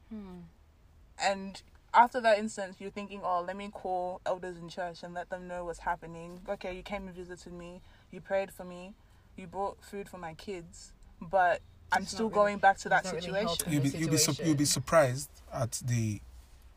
Hmm. 0.10 0.42
And 1.22 1.62
after 1.94 2.22
that 2.22 2.38
instance, 2.40 2.78
you're 2.80 2.92
thinking, 2.92 3.22
oh, 3.24 3.44
let 3.46 3.58
me 3.58 3.70
call 3.74 4.22
elders 4.26 4.58
in 4.58 4.70
church 4.70 5.04
and 5.04 5.14
let 5.14 5.30
them 5.30 5.48
know 5.48 5.66
what's 5.66 5.80
happening. 5.80 6.40
Okay, 6.48 6.76
you 6.76 6.84
came 6.84 7.08
and 7.08 7.16
visited 7.16 7.52
me, 7.54 7.82
you 8.12 8.22
prayed 8.22 8.52
for 8.52 8.64
me, 8.64 8.94
you 9.36 9.48
brought 9.48 9.84
food 9.84 10.08
for 10.08 10.18
my 10.18 10.34
kids, 10.36 10.94
but 11.22 11.62
I'm 11.92 12.04
It's 12.04 12.14
not 12.14 12.16
still 12.18 12.26
really- 12.28 12.36
going 12.36 12.58
back 12.60 12.78
to 12.80 12.90
that 12.90 13.04
it's 13.06 13.14
not 13.14 13.24
really 13.26 13.48
situation. 13.48 13.72
You'll 13.74 13.84
be 13.84 13.90
the 13.90 13.98
you'll 13.98 14.10
be 14.12 14.18
su- 14.18 14.44
you'll 14.44 14.56
be 14.56 14.66
surprised 14.66 15.30
at 15.54 15.72
the 15.86 16.22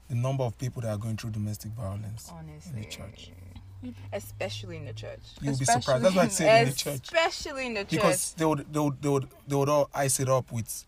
the 0.08 0.14
number 0.16 0.42
of 0.42 0.58
people 0.58 0.82
that 0.82 0.88
are 0.90 0.96
going 0.98 1.16
through 1.16 1.30
domestic 1.30 1.70
violence 1.72 2.30
honestly 2.32 2.72
in 2.76 2.82
the 2.82 2.88
church. 2.88 3.30
Especially 4.12 4.76
in 4.76 4.84
the 4.84 4.92
church 4.92 5.20
You'll 5.40 5.56
be 5.56 5.62
Especially 5.62 5.82
surprised. 5.82 6.04
That's 6.04 6.14
why 6.14 6.22
I 6.22 6.24
in- 6.24 6.30
say 6.30 6.60
in 6.62 6.68
the 6.68 6.74
church 6.74 7.00
especially 7.04 7.66
in 7.66 7.74
the 7.74 7.80
church 7.80 7.90
because 7.90 8.32
they 8.36 8.44
would 8.44 8.72
they 8.72 8.80
would 8.80 9.02
they 9.02 9.08
would 9.08 9.28
they 9.48 9.56
would 9.56 9.68
all 9.68 9.90
ice 9.94 10.20
it 10.20 10.28
up 10.28 10.50
with 10.52 10.84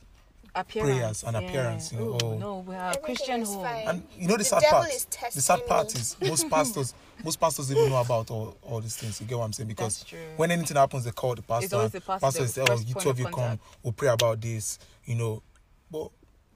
appearance 0.55 1.23
prayers 1.23 1.25
and 1.25 1.37
appearance, 1.37 1.93
you 1.93 1.99
know, 1.99 2.05
Ooh, 2.05 2.19
oh. 2.23 2.39
no 2.39 2.59
we 2.59 2.75
are 2.75 2.89
Everything 2.89 3.05
christian 3.05 3.43
home 3.43 3.65
fine. 3.65 3.89
and 3.89 4.03
you 4.19 4.29
know 4.29 4.35
the, 4.35 4.39
The 4.39 4.45
sad 4.45 4.63
part. 4.65 5.07
The 5.33 5.41
sad 5.41 5.67
part 5.67 5.95
me. 5.95 6.01
is 6.01 6.17
most 6.23 6.51
pastors 6.51 6.95
most 7.25 7.41
pastors 7.41 7.71
even 7.71 7.89
know 7.89 8.01
about 8.01 8.31
all, 8.31 8.57
all 8.63 8.81
these 8.81 8.97
things. 8.97 9.21
You 9.21 9.27
get 9.27 9.39
what 9.39 9.45
I'm 9.45 9.53
saying? 9.53 9.69
Because 9.69 10.05
when 10.37 10.51
anything 10.51 10.77
happens, 10.77 11.05
they 11.05 11.11
call 11.13 11.35
the 11.35 11.43
pastor. 11.43 11.65
It's 11.65 11.73
always 11.73 11.93
the 11.93 12.01
pastor 12.01 12.39
that 12.39 12.45
is 12.45 12.57
was 12.57 12.71
oh, 12.71 12.75
you 12.87 12.95
point 12.95 13.03
two 13.05 13.11
of 13.11 13.17
of 13.17 13.21
you 13.21 13.27
come, 13.27 13.61
we'll 13.83 13.93
pray 13.93 14.09
about 14.09 14.41
this. 14.41 14.79
You 15.05 15.15
know, 15.17 15.43
but 15.91 16.11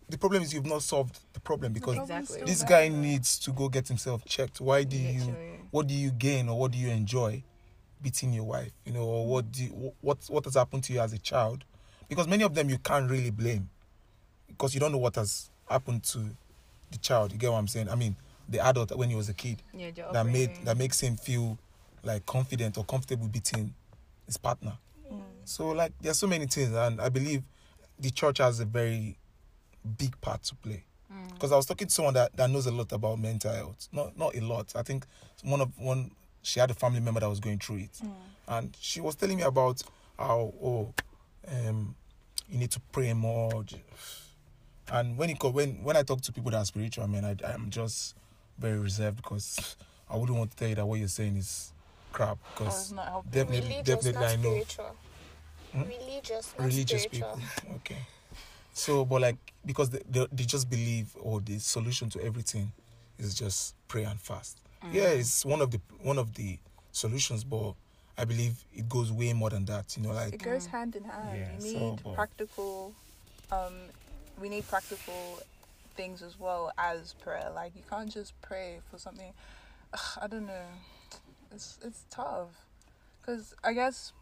the 0.09 0.19
problem 0.19 0.43
is 0.43 0.53
you've 0.55 0.67
not 0.67 0.83
solved 0.83 1.19
the 1.33 1.41
problem 1.41 1.73
because 1.73 1.97
Exactly. 1.99 2.43
this 2.45 2.63
guy 2.63 2.89
needs 2.89 3.39
to 3.41 3.51
go 3.53 3.69
get 3.69 3.89
himself 3.89 4.25
checked. 4.25 4.61
Why 4.61 4.85
do 4.85 4.97
you? 4.97 5.37
What 5.71 5.89
do 5.89 5.95
you 5.95 6.11
gain 6.13 6.49
or 6.49 6.59
what 6.59 6.71
do 6.73 6.79
you 6.79 6.89
enjoy 6.91 7.43
beating 8.01 8.33
your 8.33 8.45
wife? 8.45 8.71
You 8.85 8.93
know, 8.93 9.03
or 9.05 9.27
what 9.27 9.51
do 9.51 9.65
you, 9.65 9.93
what 10.01 10.19
what 10.29 10.45
has 10.45 10.55
happened 10.55 10.85
to 10.85 10.93
you 10.93 11.01
as 11.01 11.13
a 11.13 11.19
child? 11.19 11.65
Because 12.09 12.29
many 12.29 12.45
of 12.45 12.55
them 12.55 12.71
you 12.71 12.79
can't 12.79 13.11
really 13.11 13.31
blame 13.31 13.69
because 14.47 14.75
you 14.75 14.81
don't 14.81 14.93
know 14.93 14.99
what 14.99 15.17
has 15.17 15.51
happened 15.69 16.05
to 16.05 16.19
the 16.93 16.99
child. 16.99 17.33
You 17.33 17.39
get 17.39 17.51
what 17.51 17.59
I'm 17.59 17.67
saying? 17.69 17.89
I 17.89 17.97
mean, 17.97 18.15
the 18.49 18.61
adult 18.61 18.95
when 18.97 19.11
he 19.11 19.17
was 19.17 19.29
a 19.29 19.35
kid 19.35 19.61
yeah, 19.75 19.91
that 20.13 20.25
made 20.27 20.45
upbringing. 20.51 20.65
that 20.67 20.77
makes 20.79 21.01
him 21.01 21.17
feel 21.17 21.59
like 22.05 22.25
confident 22.27 22.79
or 22.79 22.85
comfortable 22.85 23.27
beating 23.27 23.75
his 24.27 24.37
partner. 24.37 24.75
So 25.45 25.69
like 25.69 25.93
there's 26.01 26.19
so 26.19 26.27
many 26.27 26.47
things, 26.47 26.75
and 26.75 27.01
I 27.01 27.09
believe 27.09 27.43
the 27.99 28.11
church 28.11 28.39
has 28.39 28.61
a 28.61 28.65
very 28.65 29.17
big 29.87 30.21
part 30.21 30.43
to 30.45 30.55
play 30.57 30.85
because 31.33 31.53
I 31.53 31.57
was 31.57 31.67
talking 31.67 31.89
to 31.89 31.93
someone 31.95 32.15
that, 32.15 32.37
that 32.37 32.51
knows 32.51 32.67
a 32.67 32.73
lot 32.73 32.93
about 32.93 33.19
mental 33.19 33.53
health. 33.53 33.89
Not 33.93 34.19
not 34.19 34.35
a 34.35 34.41
lot. 34.41 34.73
I 34.75 34.83
think 34.83 35.07
one 35.45 35.61
of 35.61 35.71
one 35.79 36.11
she 36.43 36.61
had 36.61 36.71
a 36.71 36.75
family 36.75 37.01
member 37.01 37.21
that 37.21 37.29
was 37.29 37.41
going 37.41 37.59
through 37.59 37.79
it, 37.79 38.01
and 38.49 38.77
she 38.81 39.01
was 39.01 39.15
telling 39.15 39.37
me 39.37 39.43
about 39.43 39.83
how 40.19 40.53
oh, 40.63 40.95
um, 41.49 41.95
you 42.49 42.59
need 42.59 42.71
to 42.73 42.81
pray 42.93 43.13
more. 43.13 43.65
And 44.91 45.17
when 45.17 45.31
it 45.31 45.43
when 45.43 45.83
when 45.83 45.97
I 45.97 46.03
talk 46.03 46.21
to 46.23 46.33
people 46.33 46.51
that 46.53 46.59
are 46.59 46.65
spiritual, 46.65 47.07
man, 47.09 47.25
I 47.25 47.37
I'm 47.47 47.71
just 47.71 48.15
very 48.59 48.79
reserved 48.79 49.17
because 49.17 49.77
I 50.09 50.17
wouldn't 50.17 50.39
want 50.39 50.53
to 50.53 50.57
tell 50.57 50.69
you 50.69 50.77
that 50.77 50.87
what 50.87 50.99
you're 50.99 51.09
saying 51.09 51.37
is 51.37 51.73
crap 52.13 52.39
because 52.55 52.83
it's 52.83 52.93
not 52.93 53.09
helping. 53.09 53.31
definitely 53.31 53.69
religious, 53.69 54.05
definitely 54.05 54.27
I 54.27 54.37
know 54.37 54.51
spiritual. 54.51 54.97
Hmm? 55.73 55.83
Religious, 55.83 56.55
religious 56.59 57.03
spiritual. 57.03 57.37
people. 57.37 57.75
Okay. 57.77 57.99
So, 58.77 59.07
but 59.07 59.23
like 59.23 59.37
because 59.65 59.89
they, 59.89 60.03
they, 60.11 60.27
they 60.31 60.45
just 60.45 60.69
believe 60.69 61.17
or 61.19 61.41
the 61.41 61.59
solution 61.59 62.11
to 62.11 62.23
everything 62.23 62.71
is 63.19 63.35
just 63.35 63.75
pray 63.89 64.05
and 64.05 64.21
fast. 64.21 64.61
Yeah, 64.93 65.09
it's 65.09 65.47
one 65.47 65.63
of 65.63 65.71
the 65.71 65.81
one 66.03 66.19
of 66.19 66.35
the 66.35 66.59
solutions, 66.93 67.43
but 67.43 67.73
I 68.19 68.27
believe 68.27 68.53
it 68.75 68.87
goes 68.87 69.11
way 69.11 69.33
more 69.33 69.49
than 69.49 69.65
that. 69.65 69.97
You 69.97 70.03
know, 70.03 70.13
like 70.13 70.35
It 70.35 70.43
goes 70.43 70.67
hand 70.67 70.95
in 70.95 71.05
hand. 71.05 71.39
Yeah, 71.39 71.55
you 71.55 71.73
so, 71.73 71.79
need 71.79 72.01
but- 72.05 72.15
practical. 72.17 72.93
Um, 73.51 73.73
we 74.39 74.51
need 74.51 74.69
practical 74.69 75.41
things 75.97 76.21
as 76.21 76.39
well 76.39 76.71
as 76.77 77.15
prayer. 77.15 77.51
Like 77.55 77.73
you 77.75 77.83
can't 77.89 78.13
just 78.13 78.39
pray 78.43 78.81
for 78.91 78.99
something. 78.99 79.33
Ugh, 79.95 80.19
I 80.21 80.27
don't 80.27 80.47
know. 80.47 80.67
It's 81.51 81.79
it's 81.83 82.05
tough 82.11 82.49
because 83.23 83.55
I 83.65 83.73
guess 83.73 84.13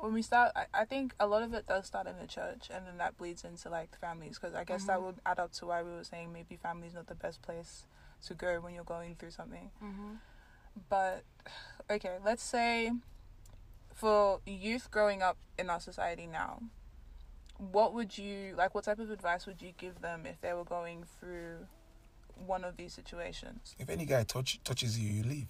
when 0.00 0.12
we 0.12 0.22
start, 0.22 0.52
I, 0.54 0.66
I 0.72 0.84
think 0.84 1.14
a 1.18 1.26
lot 1.26 1.42
of 1.42 1.54
it 1.54 1.66
does 1.66 1.86
start 1.86 2.06
in 2.06 2.14
the 2.20 2.26
church, 2.26 2.68
and 2.72 2.86
then 2.86 2.98
that 2.98 3.16
bleeds 3.16 3.44
into 3.44 3.70
like 3.70 3.90
the 3.90 3.98
families. 3.98 4.38
Because 4.38 4.54
I 4.54 4.64
guess 4.64 4.84
that 4.84 4.96
mm-hmm. 4.96 5.06
would 5.06 5.16
add 5.26 5.38
up 5.38 5.52
to 5.54 5.66
why 5.66 5.82
we 5.82 5.90
were 5.90 6.04
saying 6.04 6.32
maybe 6.32 6.56
family 6.56 6.88
is 6.88 6.94
not 6.94 7.06
the 7.06 7.14
best 7.14 7.42
place 7.42 7.86
to 8.26 8.34
go 8.34 8.60
when 8.60 8.74
you're 8.74 8.84
going 8.84 9.16
through 9.16 9.30
something. 9.30 9.70
Mm-hmm. 9.82 10.14
But 10.88 11.24
okay, 11.90 12.16
let's 12.24 12.42
say 12.42 12.92
for 13.92 14.40
youth 14.46 14.90
growing 14.90 15.22
up 15.22 15.36
in 15.58 15.70
our 15.70 15.80
society 15.80 16.26
now, 16.26 16.60
what 17.58 17.94
would 17.94 18.18
you 18.18 18.54
like? 18.56 18.74
What 18.74 18.84
type 18.84 18.98
of 18.98 19.10
advice 19.10 19.46
would 19.46 19.62
you 19.62 19.72
give 19.76 20.00
them 20.00 20.26
if 20.26 20.40
they 20.40 20.52
were 20.52 20.64
going 20.64 21.04
through 21.20 21.66
one 22.46 22.64
of 22.64 22.76
these 22.76 22.92
situations 22.92 23.76
if 23.78 23.88
any 23.88 24.04
guy 24.04 24.24
touch 24.24 24.58
touches 24.64 24.98
you, 24.98 25.08
you 25.08 25.22
leave. 25.22 25.48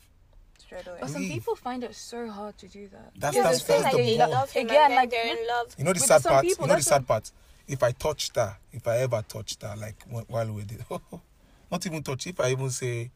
Straight 0.67 0.87
away? 0.87 0.99
But 1.01 1.11
some 1.11 1.23
Leave. 1.23 1.33
people 1.33 1.57
find 1.57 1.85
it 1.85 1.95
so 1.95 2.29
hard 2.29 2.57
to 2.59 2.69
do 2.69 2.89
that. 2.89 3.11
That's 3.17 3.37
Yeah, 3.37 3.43
that's, 3.45 3.63
they 3.63 3.65
feel 3.75 3.83
that's 3.83 3.95
like 3.95 4.05
the 4.05 4.17
they 4.17 4.27
love 4.27 4.51
him 4.51 4.67
Again, 4.67 4.95
like, 4.95 5.11
they're 5.11 5.37
in 5.37 5.47
love. 5.49 5.75
You 5.79 5.85
know 5.85 5.93
the 5.93 6.01
sad 6.01 6.23
part. 6.23 6.45
people, 6.45 6.65
you 6.67 6.69
know 6.71 6.77
the 6.77 6.83
sad 6.83 7.07
part. 7.07 7.31
If 7.67 7.83
I 7.83 7.93
touched 7.93 8.37
her, 8.37 8.57
if 8.73 8.87
I 8.87 8.99
ever 8.99 9.23
touched 9.27 9.63
her, 9.63 9.75
like 9.79 9.97
while 10.29 10.53
we 10.53 10.65
did, 10.65 10.85
not 11.71 11.87
even 11.87 12.03
touch. 12.03 12.27
If 12.27 12.39
I 12.41 12.51
even 12.51 12.71
say, 12.71 13.11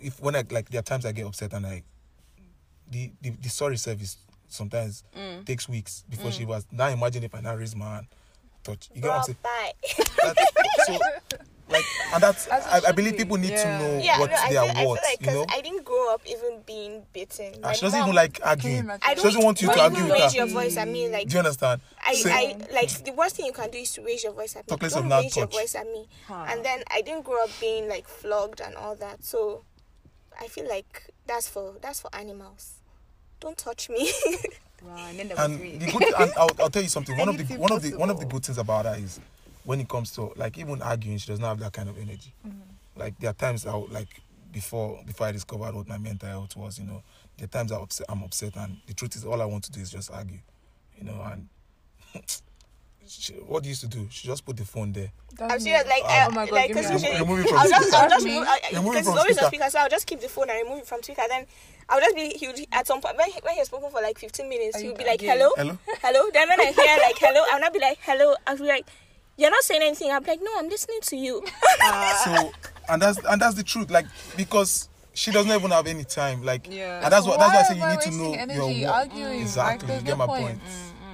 if 0.00 0.20
when 0.20 0.36
I 0.36 0.44
like 0.50 0.68
there 0.70 0.78
are 0.80 0.82
times 0.82 1.04
I 1.06 1.12
get 1.12 1.26
upset 1.26 1.52
and 1.52 1.66
I, 1.66 1.82
the 2.90 3.10
the, 3.20 3.30
the 3.30 3.48
sorry 3.48 3.76
service 3.76 4.16
sometimes 4.48 5.02
Mm. 5.16 5.44
takes 5.46 5.68
weeks 5.68 6.04
before 6.08 6.30
she 6.30 6.44
was. 6.44 6.66
Now 6.70 6.88
imagine 6.88 7.24
if 7.24 7.34
I 7.34 7.40
now 7.40 7.56
raise 7.56 7.74
my 7.74 7.94
hand, 7.94 8.06
touch. 8.62 8.88
You 8.94 9.00
get 9.02 9.08
what 9.08 9.16
I'm 9.16 9.24
saying? 9.24 9.36
bye. 9.42 9.72
That's- 10.22 10.52
so, 10.86 10.98
like, 11.72 11.84
and 12.14 12.22
that's 12.26 12.46
As 12.46 12.66
it 12.66 12.84
I, 12.84 12.88
I 12.90 12.92
believe 12.92 13.16
people 13.16 13.36
need 13.36 13.50
Yeah. 13.50 13.62
to 13.64 13.78
know 13.84 13.98
yeah, 14.02 14.18
what 14.20 14.30
no, 14.30 14.36
they 14.36 14.48
feel, 14.48 14.58
are 14.62 14.88
worth. 14.88 15.00
like 15.04 15.20
you 15.20 15.26
'cause 15.26 15.34
know, 15.34 15.46
I 15.48 15.60
didn't 15.60 15.84
grow 15.84 16.14
up 16.14 16.20
even 16.26 16.60
being 16.66 17.02
bitten. 17.12 17.46
Ah, 17.48 17.54
and 17.54 17.62
My 17.62 17.72
she 17.72 17.80
doesn't 17.82 17.98
mom- 18.00 18.08
even 18.08 18.16
like 18.16 18.40
arguing. 18.44 18.90
I 18.90 18.96
She 19.10 19.14
don't, 19.16 19.24
doesn't 19.24 19.44
want 19.44 19.62
you 19.62 19.68
don't 19.68 19.76
to 19.78 19.82
even 19.84 19.96
argue 19.96 20.12
with 20.12 20.22
raise 20.22 20.32
her. 20.32 20.38
your 20.38 20.46
voice 20.48 20.76
at 20.76 20.88
me. 20.88 21.08
Like 21.08 21.28
Do 21.28 21.32
you 21.34 21.38
understand? 21.40 21.80
I, 22.06 22.14
Say- 22.14 22.30
I 22.32 22.56
like 22.72 22.90
the 23.04 23.12
worst 23.12 23.36
thing 23.36 23.46
you 23.46 23.52
can 23.52 23.70
do 23.70 23.78
is 23.78 23.92
to 23.94 24.02
raise 24.02 24.22
your 24.22 24.32
voice 24.32 24.54
at 24.56 24.64
me. 24.64 24.68
Talk 24.68 24.82
less 24.82 24.94
Don't 24.94 25.08
now 25.08 25.20
raise 25.20 25.36
your 25.36 25.46
touch. 25.46 25.54
voice 25.54 25.74
at 25.74 25.86
me. 25.86 26.06
Huh. 26.28 26.44
And 26.48 26.64
then 26.64 26.82
I 26.90 27.00
didn't 27.02 27.24
grow 27.24 27.42
up 27.42 27.50
being 27.60 27.88
like 27.88 28.06
flogged 28.06 28.60
and 28.60 28.74
all 28.76 28.94
that. 28.96 29.24
So 29.24 29.64
I 30.40 30.46
feel 30.48 30.68
like 30.68 31.10
that's 31.26 31.48
for 31.48 31.74
that's 31.80 32.00
for 32.00 32.14
animals. 32.14 32.74
Don't 33.40 33.56
touch 33.58 33.88
me. 33.90 34.10
Wow, 34.84 34.96
and 35.08 35.16
then 35.18 35.32
and 35.38 35.80
the 35.80 35.92
good 35.92 36.02
and 36.02 36.32
I'll, 36.36 36.50
I'll 36.58 36.68
tell 36.70 36.82
you 36.82 36.88
something 36.88 37.16
one 37.18 37.28
of 37.28 37.36
the 37.36 37.44
Anything 37.44 37.60
one 37.60 37.70
of 37.72 37.82
the 37.82 37.96
one 37.96 38.10
of 38.10 38.18
the 38.18 38.26
good 38.26 38.44
things 38.44 38.58
about 38.58 38.84
her 38.84 38.96
is 38.98 39.20
when 39.64 39.80
it 39.80 39.88
comes 39.88 40.10
to 40.12 40.32
like 40.36 40.58
even 40.58 40.80
arguing 40.82 41.18
she 41.18 41.28
doesn't 41.28 41.44
have 41.44 41.58
that 41.58 41.72
kind 41.72 41.88
of 41.88 41.96
energy 41.98 42.32
mm-hmm. 42.46 42.58
like 42.96 43.18
there 43.18 43.30
are 43.30 43.34
times 43.34 43.66
i 43.66 43.74
would 43.74 43.90
like 43.90 44.08
before 44.52 45.00
before 45.06 45.26
i 45.28 45.32
discovered 45.32 45.74
what 45.74 45.88
my 45.88 45.98
mental 45.98 46.28
health 46.28 46.56
was 46.56 46.78
you 46.78 46.84
know 46.84 47.02
there 47.38 47.44
are 47.46 47.48
times 47.48 47.72
I 47.72 47.76
upset, 47.76 48.06
i'm 48.08 48.22
upset 48.22 48.56
and 48.56 48.76
the 48.86 48.94
truth 48.94 49.16
is 49.16 49.24
all 49.24 49.40
i 49.40 49.44
want 49.44 49.64
to 49.64 49.72
do 49.72 49.80
is 49.80 49.90
just 49.90 50.10
argue 50.10 50.38
you 50.98 51.04
know 51.04 51.20
and 51.32 51.48
she, 53.06 53.32
what 53.34 53.62
do 53.62 53.68
you 53.68 53.70
used 53.72 53.80
to 53.82 53.88
do 53.88 54.06
she 54.10 54.28
just 54.28 54.44
put 54.44 54.56
the 54.56 54.64
phone 54.64 54.92
there 54.92 55.12
I'm 55.40 55.60
serious. 55.60 55.86
Like, 55.86 56.02
ah. 56.04 56.26
uh, 56.26 56.28
Oh 56.28 56.30
I, 56.30 56.34
my 56.34 56.44
God, 56.44 56.54
like, 56.54 56.68
give 56.68 56.76
me 56.76 56.82
cause 56.82 56.90
a 56.90 56.92
usually, 56.94 57.20
remove 57.20 57.40
it 57.40 57.48
from 57.48 57.58
I'll 57.58 57.68
just, 57.68 57.94
I'll 57.94 58.08
just, 58.10 58.24
Me? 58.24 58.32
remove, 58.32 58.48
I, 58.48 58.60
Remove 58.74 58.86
it 58.86 58.90
because 58.90 59.04
from 59.06 59.12
it's 59.14 59.20
always 59.20 59.36
speaker. 59.36 59.44
on 59.44 59.50
speaker, 59.50 59.70
so 59.70 59.78
I'll 59.78 59.88
just 59.88 60.06
keep 60.06 60.20
the 60.20 60.28
phone 60.28 60.50
and 60.50 60.62
remove 60.62 60.80
it 60.82 60.86
from 60.86 61.02
speaker. 61.02 61.22
Then 61.28 61.46
I'll 61.88 62.00
just 62.00 62.14
be, 62.14 62.28
he 62.36 62.46
would, 62.48 62.60
at 62.72 62.86
some 62.86 63.00
point, 63.00 63.16
when, 63.16 63.30
he- 63.30 63.40
when 63.42 63.54
he's 63.54 63.66
spoken 63.66 63.90
for 63.90 64.02
like 64.02 64.18
15 64.18 64.48
minutes, 64.48 64.76
he 64.78 64.84
you 64.84 64.90
would 64.90 64.98
be 64.98 65.04
like, 65.04 65.22
again? 65.22 65.38
hello, 65.38 65.50
hello 65.56 65.78
hello. 66.02 66.30
Then 66.32 66.48
when 66.48 66.60
I 66.60 66.64
hear 66.72 66.96
like, 67.00 67.16
hello, 67.18 67.42
I'll 67.50 67.60
not 67.60 67.72
be 67.72 67.80
like, 67.80 67.98
hello. 68.02 68.34
I'll 68.46 68.56
be 68.58 68.64
like, 68.64 68.86
you're 69.36 69.50
not 69.50 69.62
saying 69.62 69.82
anything. 69.82 70.10
I'm 70.10 70.22
like, 70.24 70.40
no, 70.42 70.50
I'm 70.58 70.68
listening 70.68 71.00
to 71.02 71.16
you. 71.16 71.42
so 72.24 72.52
and 72.88 73.00
that's 73.02 73.18
and 73.24 73.40
that's 73.40 73.54
the 73.54 73.62
truth 73.62 73.90
like 73.90 74.06
because 74.36 74.88
she 75.14 75.30
doesn't 75.30 75.50
even 75.52 75.70
have 75.70 75.86
any 75.86 76.04
time 76.04 76.42
like 76.42 76.66
Yeah. 76.70 77.02
and 77.04 77.12
that's 77.12 77.26
what 77.26 77.38
that's 77.38 77.52
why 77.52 77.60
i 77.60 77.62
say 77.62 77.76
you 77.76 77.86
need 77.86 78.00
to 78.00 78.10
know 78.10 78.30
wasting 78.30 78.56
your 78.56 78.88
work 78.88 78.94
arguing? 78.94 79.40
exactly 79.40 79.88
Like, 79.88 80.00
you 80.00 80.06
get 80.06 80.18
no 80.18 80.26
my 80.26 80.26
point. 80.26 80.42
point 80.46 80.60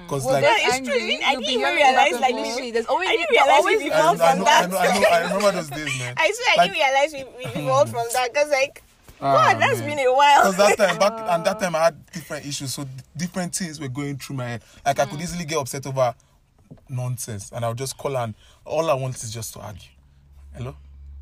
because 0.03 0.25
Well, 0.25 0.33
like 0.33 0.43
then- 0.43 0.57
it's 0.59 0.87
true. 0.89 1.27
I 1.27 1.35
didn't 1.35 1.49
even 1.49 1.75
realize 1.75 2.19
like 2.19 2.33
of 2.33 2.37
we 2.37 2.43
voice. 2.43 2.57
should. 2.57 2.73
There's 2.73 2.85
always 2.87 3.09
I 3.09 3.11
didn't 3.11 3.29
realize 3.29 3.47
we 3.47 3.53
always- 3.53 3.81
I, 3.81 3.85
evolved 3.85 4.19
from 4.19 4.39
that. 4.39 4.63
I 4.63 4.65
know, 4.65 4.77
I 4.77 4.99
know, 4.99 5.07
I 5.07 5.21
remember 5.21 5.51
those 5.51 5.69
days, 5.69 5.99
man. 5.99 6.13
I 6.17 6.31
swear 6.31 6.47
I 6.57 6.67
didn't 6.67 6.81
realize 6.81 7.13
we, 7.13 7.23
we 7.37 7.51
mm. 7.51 7.63
evolved 7.63 7.91
from 7.91 8.05
that 8.13 8.33
because 8.33 8.49
like, 8.49 8.83
Ah, 9.21 9.53
God, 9.53 9.61
that's 9.61 9.79
man. 9.81 9.97
been 9.97 10.07
a 10.07 10.13
while. 10.13 10.51
Because 10.51 10.57
that 10.57 10.77
time, 10.77 10.97
back 10.97 11.13
and 11.29 11.45
that 11.45 11.59
time, 11.59 11.75
I 11.75 11.79
had 11.83 12.05
different 12.11 12.45
issues, 12.45 12.73
so 12.73 12.85
different 13.17 13.53
things 13.53 13.79
were 13.79 13.87
going 13.89 14.17
through 14.17 14.37
my 14.37 14.47
head. 14.47 14.61
Like 14.83 14.97
I 14.97 15.05
could 15.05 15.19
mm. 15.19 15.23
easily 15.23 15.45
get 15.45 15.59
upset 15.59 15.85
over 15.85 16.15
nonsense, 16.89 17.51
and 17.53 17.63
I'll 17.65 17.73
just 17.73 17.97
call 17.97 18.11
her, 18.11 18.23
and 18.23 18.35
all 18.65 18.89
I 18.89 18.93
want 18.93 19.15
is 19.23 19.31
just 19.31 19.53
to 19.53 19.59
argue. 19.59 19.89
Hello, 20.55 20.75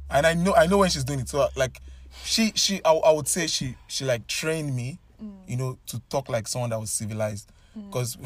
and 0.10 0.26
I 0.26 0.34
know, 0.34 0.54
I 0.56 0.68
know 0.68 0.80
when 0.80 0.90
she's 0.90 1.04
doing 1.04 1.20
it. 1.20 1.30
So 1.30 1.48
like, 1.56 1.82
she, 2.24 2.52
she, 2.56 2.82
I, 2.84 2.94
I 2.94 3.12
would 3.12 3.28
say 3.28 3.48
she, 3.48 3.76
she 3.88 4.06
like 4.06 4.28
trained 4.28 4.76
me, 4.76 5.00
you 5.48 5.58
know, 5.58 5.78
to 5.88 6.00
talk 6.10 6.30
like 6.30 6.48
someone 6.48 6.70
that 6.72 6.80
was 6.80 6.92
civilized. 6.92 7.52
Because 7.76 8.18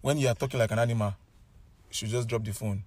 when 0.00 0.18
you 0.18 0.26
are 0.28 0.34
talking 0.34 0.58
like 0.58 0.70
an 0.72 0.78
animal, 0.80 1.14
she 1.90 2.06
just 2.08 2.26
drop 2.28 2.44
the 2.44 2.52
phone. 2.52 2.82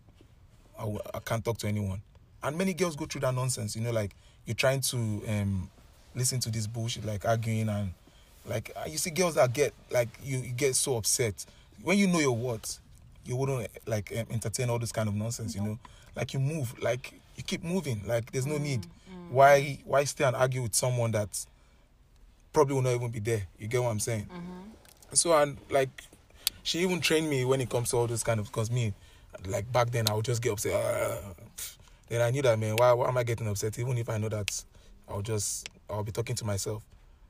I, 0.77 0.81
w- 0.81 0.99
I 1.13 1.19
can't 1.19 1.43
talk 1.43 1.57
to 1.59 1.67
anyone. 1.67 2.01
And 2.43 2.57
many 2.57 2.73
girls 2.73 2.95
go 2.95 3.05
through 3.05 3.21
that 3.21 3.33
nonsense, 3.33 3.75
you 3.75 3.81
know, 3.81 3.91
like 3.91 4.15
you're 4.45 4.55
trying 4.55 4.81
to 4.81 4.97
um, 4.97 5.69
listen 6.15 6.39
to 6.41 6.49
this 6.51 6.67
bullshit, 6.67 7.05
like 7.05 7.25
arguing 7.25 7.69
and 7.69 7.93
like 8.45 8.71
uh, 8.75 8.83
you 8.87 8.97
see 8.97 9.11
girls 9.11 9.35
that 9.35 9.53
get 9.53 9.73
like 9.91 10.09
you, 10.23 10.39
you 10.39 10.51
get 10.51 10.75
so 10.75 10.97
upset 10.97 11.45
when 11.83 11.97
you 11.97 12.07
know 12.07 12.19
your 12.19 12.35
words, 12.35 12.79
you 13.29 13.35
wouldn't 13.35 13.67
like 13.85 14.11
um, 14.17 14.25
entertain 14.31 14.71
all 14.71 14.79
this 14.79 14.91
kind 14.91 15.07
of 15.07 15.13
nonsense, 15.13 15.53
you 15.55 15.61
know. 15.61 15.77
Like 16.15 16.33
you 16.33 16.39
move, 16.39 16.73
like 16.81 17.13
you 17.35 17.43
keep 17.43 17.63
moving, 17.63 18.01
like 18.07 18.31
there's 18.31 18.47
no 18.47 18.57
need. 18.57 18.87
Why 19.29 19.77
why 19.85 20.03
stay 20.05 20.23
and 20.23 20.35
argue 20.35 20.63
with 20.63 20.73
someone 20.73 21.11
that 21.11 21.45
probably 22.51 22.73
will 22.73 22.81
not 22.81 22.95
even 22.95 23.11
be 23.11 23.19
there? 23.19 23.43
You 23.59 23.67
get 23.67 23.83
what 23.83 23.89
I'm 23.89 23.99
saying? 23.99 24.27
So 25.13 25.31
and 25.37 25.57
like 25.69 25.89
she 26.63 26.79
even 26.79 26.99
trained 27.01 27.29
me 27.29 27.45
when 27.45 27.61
it 27.61 27.69
comes 27.69 27.91
to 27.91 27.97
all 27.97 28.07
this 28.07 28.23
kind 28.23 28.39
of 28.39 28.47
because 28.47 28.71
me 28.71 28.93
like 29.45 29.71
back 29.71 29.91
then 29.91 30.09
I 30.09 30.15
would 30.15 30.25
just 30.25 30.41
get 30.41 30.53
upset. 30.53 30.73
"Ah." 30.73 31.33
then 32.09 32.21
I 32.21 32.31
knew 32.31 32.41
that 32.41 32.57
man, 32.57 32.75
why, 32.77 32.91
why 32.93 33.07
am 33.07 33.17
I 33.17 33.23
getting 33.23 33.47
upset? 33.47 33.77
Even 33.77 33.95
if 33.99 34.09
I 34.09 34.17
know 34.17 34.29
that 34.29 34.63
I'll 35.07 35.21
just 35.21 35.69
I'll 35.87 36.03
be 36.03 36.11
talking 36.11 36.35
to 36.37 36.45
myself. 36.45 36.83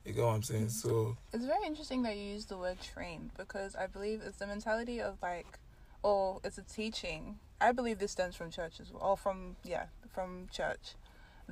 You 0.06 0.14
get 0.14 0.24
what 0.24 0.32
I'm 0.34 0.42
saying? 0.42 0.70
So 0.70 1.16
It's 1.34 1.44
very 1.44 1.66
interesting 1.66 2.02
that 2.04 2.16
you 2.16 2.24
use 2.24 2.46
the 2.46 2.56
word 2.56 2.78
trained 2.80 3.30
because 3.36 3.76
I 3.76 3.86
believe 3.86 4.22
it's 4.26 4.38
the 4.38 4.46
mentality 4.46 5.00
of 5.02 5.18
like, 5.22 5.46
or 6.02 6.40
it's 6.44 6.58
a 6.58 6.62
teaching. 6.62 7.38
I 7.60 7.72
believe 7.72 7.98
this 7.98 8.12
stems 8.12 8.36
from 8.36 8.50
church 8.50 8.80
as 8.80 8.92
well, 8.92 9.02
or 9.02 9.16
from 9.16 9.56
yeah, 9.64 9.86
from 10.12 10.48
church, 10.52 10.94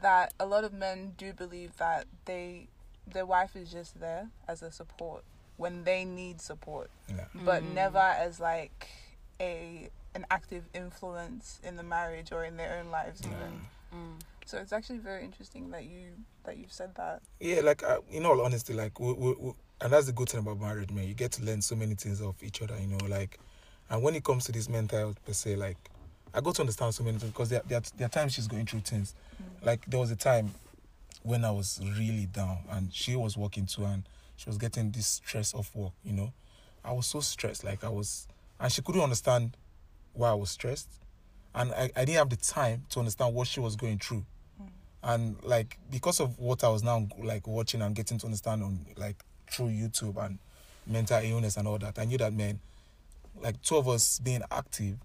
that 0.00 0.32
a 0.40 0.46
lot 0.46 0.64
of 0.64 0.72
men 0.72 1.14
do 1.16 1.32
believe 1.32 1.76
that 1.76 2.06
they, 2.24 2.68
their 3.06 3.26
wife 3.26 3.54
is 3.54 3.70
just 3.70 4.00
there 4.00 4.28
as 4.46 4.62
a 4.62 4.70
support 4.70 5.24
when 5.56 5.84
they 5.84 6.04
need 6.04 6.40
support, 6.40 6.90
yeah. 7.08 7.24
but 7.34 7.62
never 7.62 7.98
as 7.98 8.40
like 8.40 8.88
a 9.40 9.90
an 10.14 10.24
active 10.30 10.64
influence 10.74 11.60
in 11.62 11.76
the 11.76 11.82
marriage 11.82 12.32
or 12.32 12.44
in 12.44 12.56
their 12.56 12.78
own 12.78 12.90
lives 12.90 13.20
even. 13.24 13.60
So 14.48 14.56
it's 14.56 14.72
actually 14.72 15.00
very 15.00 15.24
interesting 15.24 15.72
that 15.72 15.84
you 15.84 16.06
that 16.44 16.56
you've 16.56 16.72
said 16.72 16.94
that. 16.94 17.20
Yeah, 17.38 17.60
like 17.60 17.82
uh, 17.82 17.98
in 18.10 18.24
all 18.24 18.40
honesty, 18.40 18.72
like 18.72 18.98
we, 18.98 19.12
we, 19.12 19.34
we, 19.38 19.52
and 19.82 19.92
that's 19.92 20.06
the 20.06 20.12
good 20.12 20.30
thing 20.30 20.40
about 20.40 20.58
marriage, 20.58 20.90
man. 20.90 21.06
You 21.06 21.12
get 21.12 21.32
to 21.32 21.44
learn 21.44 21.60
so 21.60 21.76
many 21.76 21.94
things 21.94 22.22
of 22.22 22.42
each 22.42 22.62
other, 22.62 22.74
you 22.80 22.86
know. 22.86 22.96
Like, 23.06 23.38
and 23.90 24.02
when 24.02 24.14
it 24.14 24.24
comes 24.24 24.44
to 24.46 24.52
this 24.52 24.68
mental 24.68 24.98
health 24.98 25.24
per 25.24 25.32
se, 25.32 25.56
like 25.56 25.76
I 26.34 26.40
got 26.40 26.54
to 26.56 26.62
understand 26.62 26.94
so 26.94 27.04
many 27.04 27.18
things 27.18 27.32
because 27.32 27.48
there, 27.48 27.62
there, 27.66 27.80
there 27.96 28.06
are 28.06 28.10
times 28.10 28.34
she's 28.34 28.46
going 28.46 28.66
through 28.66 28.80
things. 28.80 29.14
Like 29.62 29.84
there 29.86 29.98
was 30.00 30.10
a 30.10 30.16
time 30.16 30.52
when 31.22 31.44
I 31.44 31.50
was 31.50 31.80
really 31.98 32.26
down, 32.26 32.58
and 32.70 32.92
she 32.92 33.16
was 33.16 33.36
working 33.36 33.66
too, 33.66 33.84
and 33.84 34.02
she 34.36 34.48
was 34.48 34.58
getting 34.58 34.90
this 34.90 35.06
stress 35.06 35.54
of 35.54 35.74
work. 35.74 35.92
You 36.04 36.12
know, 36.12 36.32
I 36.84 36.92
was 36.92 37.06
so 37.06 37.20
stressed, 37.20 37.64
like 37.64 37.82
I 37.84 37.88
was, 37.88 38.28
and 38.60 38.70
she 38.72 38.82
couldn't 38.82 39.00
understand 39.00 39.56
why 40.12 40.30
I 40.30 40.34
was 40.34 40.50
stressed, 40.50 40.88
and 41.54 41.72
I, 41.72 41.90
I 41.96 42.04
didn't 42.04 42.18
have 42.18 42.30
the 42.30 42.36
time 42.36 42.84
to 42.90 43.00
understand 43.00 43.34
what 43.34 43.48
she 43.48 43.60
was 43.60 43.74
going 43.76 43.98
through. 43.98 44.24
and 45.02 45.36
like 45.44 45.78
because 45.90 46.20
of 46.20 46.38
what 46.38 46.62
I 46.64 46.68
was 46.68 46.82
now 46.82 47.06
like 47.22 47.46
watching 47.46 47.82
and 47.82 47.94
getting 47.94 48.18
to 48.18 48.26
understand 48.26 48.62
on 48.62 48.84
like 48.96 49.16
through 49.50 49.68
YouTube 49.68 50.22
and 50.24 50.38
mental 50.86 51.20
illness 51.22 51.56
and 51.56 51.66
all 51.68 51.78
that, 51.78 51.98
I 51.98 52.04
knew 52.04 52.18
that 52.18 52.32
man, 52.32 52.60
like 53.42 53.60
two 53.62 53.76
of 53.76 53.88
us 53.88 54.18
being 54.18 54.42
active 54.50 54.96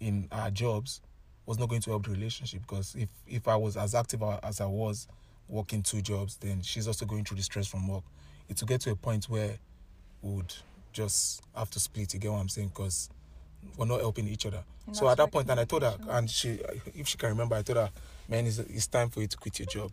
in 0.00 0.28
our 0.30 0.50
jobs 0.50 1.00
was 1.46 1.58
not 1.58 1.68
going 1.68 1.80
to 1.82 1.90
help 1.90 2.04
the 2.04 2.10
relationship 2.10 2.60
because 2.62 2.94
if 2.96 3.08
if 3.26 3.48
I 3.48 3.56
was 3.56 3.76
as 3.76 3.94
active 3.94 4.22
as 4.42 4.60
I 4.60 4.66
was 4.66 5.06
working 5.48 5.82
two 5.82 6.02
jobs, 6.02 6.36
then 6.38 6.60
she's 6.62 6.86
also 6.88 7.06
going 7.06 7.24
through 7.24 7.36
the 7.36 7.42
stress 7.42 7.66
from 7.68 7.86
work. 7.88 8.02
It 8.48 8.60
will 8.60 8.66
get 8.68 8.80
to 8.82 8.90
a 8.90 8.96
point 8.96 9.26
where 9.26 9.56
we 10.22 10.30
would 10.32 10.52
just 10.92 11.40
have 11.54 11.70
to 11.70 11.80
split. 11.80 12.14
You 12.14 12.20
get 12.20 12.32
what 12.32 12.38
I'm 12.38 12.48
saying? 12.48 12.68
Because 12.68 13.10
we're 13.76 13.86
not 13.86 14.00
helping 14.00 14.26
each 14.28 14.46
other. 14.46 14.62
And 14.86 14.96
so 14.96 15.08
at 15.08 15.16
that 15.18 15.30
point, 15.32 15.48
and 15.50 15.58
I 15.60 15.64
told 15.64 15.82
her, 15.82 15.96
and 16.08 16.28
she, 16.30 16.60
if 16.94 17.08
she 17.08 17.16
can 17.18 17.28
remember, 17.30 17.56
I 17.56 17.62
told 17.62 17.76
her, 17.78 17.90
man, 18.28 18.46
it's, 18.46 18.58
it's 18.58 18.86
time 18.86 19.10
for 19.10 19.20
you 19.20 19.26
to 19.26 19.36
quit 19.36 19.58
your 19.58 19.66
job. 19.66 19.90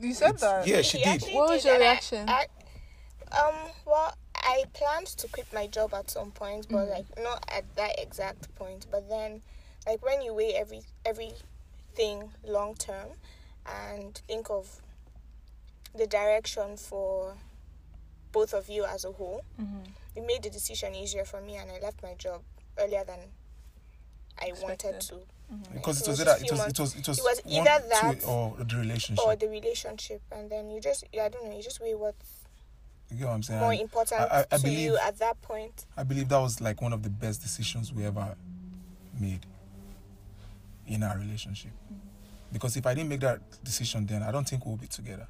You 0.00 0.14
said 0.14 0.34
It's- 0.36 0.40
that. 0.40 0.66
Yeah, 0.66 0.82
she 0.82 0.98
He 0.98 1.18
did. 1.18 1.34
What 1.34 1.50
was 1.50 1.64
your 1.64 1.74
and 1.74 1.82
I- 1.82 1.86
reaction? 1.88 2.28
I, 2.28 2.46
um, 3.32 3.54
well, 3.86 4.14
I 4.42 4.64
planned 4.72 5.06
to 5.08 5.28
quit 5.28 5.52
my 5.52 5.66
job 5.66 5.92
at 5.94 6.10
some 6.10 6.30
point, 6.32 6.66
but 6.68 6.86
Mm. 6.86 6.90
like 6.90 7.06
not 7.18 7.44
at 7.48 7.64
that 7.76 7.98
exact 7.98 8.54
point. 8.56 8.86
But 8.90 9.08
then, 9.08 9.42
like 9.86 10.02
when 10.04 10.22
you 10.22 10.34
weigh 10.34 10.54
every 10.54 10.82
everything 11.04 12.32
long 12.44 12.74
term, 12.76 13.08
and 13.66 14.16
think 14.26 14.50
of 14.50 14.80
the 15.94 16.06
direction 16.06 16.76
for 16.76 17.36
both 18.32 18.54
of 18.54 18.68
you 18.68 18.84
as 18.84 19.04
a 19.04 19.12
whole, 19.12 19.42
Mhm. 19.58 19.88
it 20.14 20.24
made 20.24 20.42
the 20.42 20.50
decision 20.50 20.94
easier 20.94 21.24
for 21.24 21.40
me, 21.40 21.56
and 21.56 21.70
I 21.70 21.78
left 21.80 22.02
my 22.02 22.14
job 22.14 22.42
earlier 22.78 23.04
than 23.04 23.32
I 24.38 24.52
wanted 24.52 24.94
Expected. 24.96 25.00
to, 25.08 25.26
Because 25.74 26.00
It 26.00 26.04
it 26.06 26.08
was 26.10 26.18
was 26.18 26.20
either 26.20 26.44
it 26.44 26.50
was, 26.52 26.60
it 26.68 26.78
was 26.78 26.94
it 26.94 27.08
was 27.08 27.18
It 27.18 27.24
was 27.24 27.40
one, 27.44 27.66
either 27.66 27.82
two, 27.82 27.88
that 27.88 28.24
or 28.24 28.56
the 28.64 28.76
relationship. 28.76 29.26
or 29.26 29.34
the 29.36 29.48
relationship, 29.48 30.22
and 30.30 30.48
then 30.48 30.70
you 30.70 30.80
just 30.80 31.02
I 31.12 31.28
don't 31.28 31.44
know, 31.44 31.56
you 31.56 31.62
just 31.62 31.80
weigh 31.80 31.94
what's 31.96 32.39
you 33.10 33.16
get 33.18 33.26
what 33.26 33.34
I'm 33.34 33.42
saying? 33.42 33.60
more 33.60 33.72
important 33.74 34.20
I- 34.20 34.40
I- 34.40 34.46
I 34.52 34.58
to 34.58 34.70
you 34.70 34.96
at 34.98 35.18
that 35.18 35.40
point. 35.42 35.86
I 35.96 36.02
believe 36.04 36.28
that 36.28 36.38
was 36.38 36.60
like 36.60 36.80
one 36.80 36.92
of 36.92 37.02
the 37.02 37.10
best 37.10 37.42
decisions 37.42 37.92
we 37.92 38.04
ever 38.06 38.34
made 39.18 39.44
in 40.86 41.02
our 41.02 41.18
relationship. 41.18 41.72
Because 42.52 42.76
if 42.76 42.86
I 42.86 42.94
didn't 42.94 43.08
make 43.10 43.20
that 43.20 43.40
decision 43.62 44.06
then, 44.06 44.22
I 44.22 44.30
don't 44.32 44.48
think 44.48 44.66
we'll 44.66 44.76
be 44.76 44.86
together. 44.86 45.28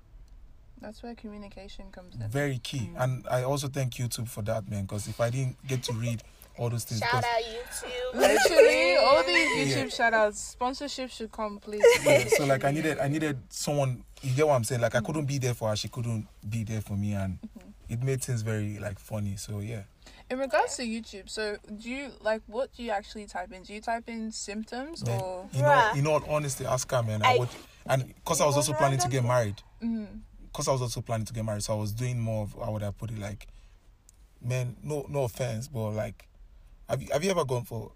That's 0.81 1.03
where 1.03 1.15
communication 1.15 1.91
comes 1.93 2.15
in. 2.15 2.27
Very 2.31 2.59
key. 2.59 2.91
Mm. 2.95 3.03
And 3.05 3.27
I 3.31 3.43
also 3.43 3.69
thank 3.69 3.95
YouTube 3.95 4.29
for 4.29 4.41
that, 4.43 4.69
man. 4.71 4.83
Because 4.83 5.07
if 5.09 5.21
I 5.21 5.29
didn't 5.29 5.57
get 5.67 5.83
to 5.85 5.93
read 5.93 6.23
all 6.57 6.71
those 6.71 6.85
things, 6.85 7.01
Shout 7.01 7.11
'cause- 7.11 7.25
out 7.25 7.43
YouTube. 7.43 8.15
Literally, 8.19 8.97
all 8.97 9.23
these 9.25 9.69
Yeah. 9.77 9.85
YouTube 9.85 9.95
shout 9.95 10.15
outs, 10.15 10.41
sponsorship 10.41 11.11
should 11.11 11.31
come, 11.31 11.59
please. 11.59 11.85
yeah, 12.05 12.25
so 12.29 12.47
like 12.47 12.65
I 12.65 12.71
needed 12.71 12.99
I 12.99 13.09
needed 13.09 13.39
someone 13.51 14.05
you 14.23 14.35
get 14.35 14.47
what 14.47 14.55
I'm 14.55 14.65
saying? 14.65 14.81
Like 14.81 14.95
I 14.95 15.01
couldn't 15.01 15.27
be 15.27 15.37
there 15.39 15.53
for 15.55 15.69
her, 15.69 15.77
she 15.77 15.89
couldn't 15.89 16.27
be 16.49 16.65
there 16.65 16.81
for 16.81 16.95
me 16.95 17.13
and 17.13 17.39
it 17.91 18.03
made 18.03 18.23
things 18.23 18.43
very 18.43 18.79
like 18.79 18.99
funny. 18.99 19.37
So 19.37 19.61
yeah. 19.61 19.83
In 20.31 20.39
regards 20.39 20.77
to 20.77 20.83
YouTube, 20.85 21.29
so 21.29 21.57
do 21.81 21.91
you 21.91 22.11
like 22.21 22.41
what 22.47 22.73
do 22.77 22.83
you 22.85 22.91
actually 22.91 23.27
type 23.27 23.53
in? 23.53 23.63
Do 23.65 23.75
you 23.75 23.81
type 23.81 24.05
in 24.09 24.31
symptoms 24.33 25.05
Man, 25.05 25.21
or? 25.21 25.49
you 25.53 25.63
know, 25.63 25.69
Bruh. 25.69 25.97
in 25.97 26.07
all 26.07 26.23
honesty, 26.29 26.65
ask 26.65 26.91
her, 26.93 27.03
man. 27.03 27.23
I, 27.23 27.35
I- 27.35 27.39
would, 27.39 27.49
and 27.87 28.07
because 28.15 28.41
I 28.41 28.47
was 28.47 28.57
also 28.57 28.73
planning 28.75 28.99
to 29.01 29.09
get 29.09 29.25
married, 29.25 29.57
Mm, 29.83 30.07
because 30.47 30.69
I 30.69 30.73
was 30.73 30.83
also 30.83 31.01
planning 31.01 31.27
to 31.27 31.33
get 31.33 31.45
married, 31.45 31.63
so 31.65 31.73
I 31.75 31.81
was 31.81 31.93
doing 31.93 32.21
more 32.21 32.45
of 32.45 32.55
how 32.65 32.71
would 32.73 32.83
I 32.83 32.91
put 32.93 33.11
it, 33.11 33.19
like, 33.19 33.49
man, 34.43 34.77
no, 34.83 35.07
no 35.09 35.25
offense, 35.25 35.67
but 35.69 35.91
like, 35.91 36.29
have 36.89 37.03
you 37.03 37.09
have 37.13 37.25
you 37.25 37.31
ever 37.31 37.45
gone 37.45 37.65
for 37.65 37.93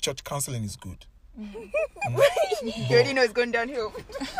church 0.00 0.24
counseling? 0.24 0.64
Is 0.64 0.76
good. 0.76 1.04
You 2.62 2.72
already 2.96 3.12
know 3.12 3.22
it's 3.22 3.32
going 3.32 3.50
downhill. 3.50 3.92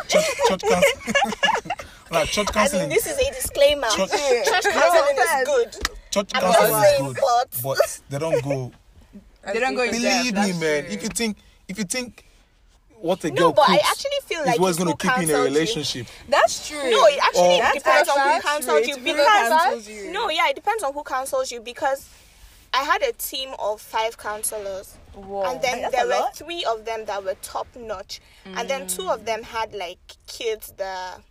Church, 0.07 0.25
church 0.47 0.61
counseling, 0.61 1.75
like 2.11 2.29
church 2.29 2.47
I 2.55 2.67
mean, 2.71 2.89
this 2.89 3.07
is 3.07 3.17
a 3.17 3.33
disclaimer. 3.33 3.87
Church, 3.89 4.11
Church 4.11 4.63
counseling 4.63 5.17
is 5.17 5.45
good. 5.45 5.89
church 6.11 6.31
I'm 6.33 6.41
counseling 6.41 7.07
is 7.07 7.13
good, 7.13 7.15
but 7.23 7.63
but 7.63 8.01
they 8.09 8.19
don't 8.19 8.43
go. 8.43 8.71
They 9.53 9.59
don't 9.59 9.75
go 9.75 9.83
in 9.83 9.91
Believe 9.91 10.33
depth, 10.33 10.47
me, 10.47 10.59
man. 10.59 10.85
true. 10.85 10.93
If 10.93 11.03
you 11.03 11.09
think, 11.09 11.37
if 11.67 11.77
you 11.77 11.83
think, 11.83 12.25
what 12.99 13.23
a 13.23 13.29
no, 13.29 13.35
girl 13.35 13.51
but 13.53 13.69
I 13.69 13.75
actually 13.75 14.17
feel 14.23 14.39
is 14.41 14.47
like 14.47 14.59
what's 14.59 14.79
going 14.79 14.89
to 14.89 14.97
keep 14.97 15.15
you 15.17 15.23
in 15.23 15.29
a 15.29 15.33
cancelled 15.33 15.45
relationship. 15.45 16.07
That's 16.27 16.67
true. 16.67 16.89
No, 16.89 17.05
it 17.05 17.19
actually 17.21 17.61
Or- 17.61 17.71
depends 17.73 18.09
on 18.09 18.19
who 18.33 18.41
counsels 18.41 18.79
true. 18.81 18.87
you 18.87 18.95
It 18.95 19.03
because 19.03 19.49
cancels 19.49 19.87
you. 19.87 20.11
no, 20.11 20.29
yeah, 20.31 20.49
it 20.49 20.55
depends 20.55 20.83
on 20.83 20.93
who 20.93 21.03
counsels 21.03 21.51
you 21.51 21.61
because 21.61 22.09
I 22.73 22.81
had 22.83 23.03
a 23.03 23.11
team 23.13 23.49
of 23.59 23.79
five 23.81 24.17
counselors. 24.17 24.97
Whoa. 25.13 25.43
and 25.43 25.61
then 25.61 25.81
that's 25.81 25.95
there 25.95 26.05
were 26.07 26.11
lot. 26.19 26.35
three 26.35 26.65
of 26.65 26.83
them 26.83 27.05
that 27.05 27.23
were 27.23 27.35
top 27.41 27.67
notch 27.77 28.19
and 28.45 28.69
then 28.69 28.81
mm. 28.81 28.95
two 28.95 29.09
of 29.09 29.23
them 29.23 29.43
had 29.43 29.73
like 29.73 29.97
kids 30.27 30.73
that 30.75 31.21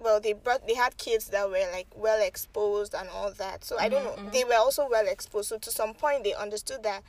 well 0.00 0.20
they 0.20 0.32
brought 0.32 0.66
they 0.66 0.74
had 0.74 0.96
kids 0.96 1.28
that 1.28 1.48
were 1.48 1.64
like 1.72 1.86
well 1.94 2.20
exposed 2.26 2.94
and 2.94 3.08
all 3.08 3.32
that. 3.32 3.64
So 3.64 3.78
i 3.78 3.88
don't 3.88 4.04
know. 4.04 4.10
Mm-hmm, 4.12 4.30
they 4.30 4.40
mm-hmm. 4.40 4.48
were 4.50 4.56
also 4.56 4.88
well 4.88 5.06
exposed. 5.06 5.48
So 5.48 5.58
to 5.58 5.70
some 5.70 5.94
point 5.94 6.24
they 6.24 6.34
understood 6.34 6.82
that 6.82 7.02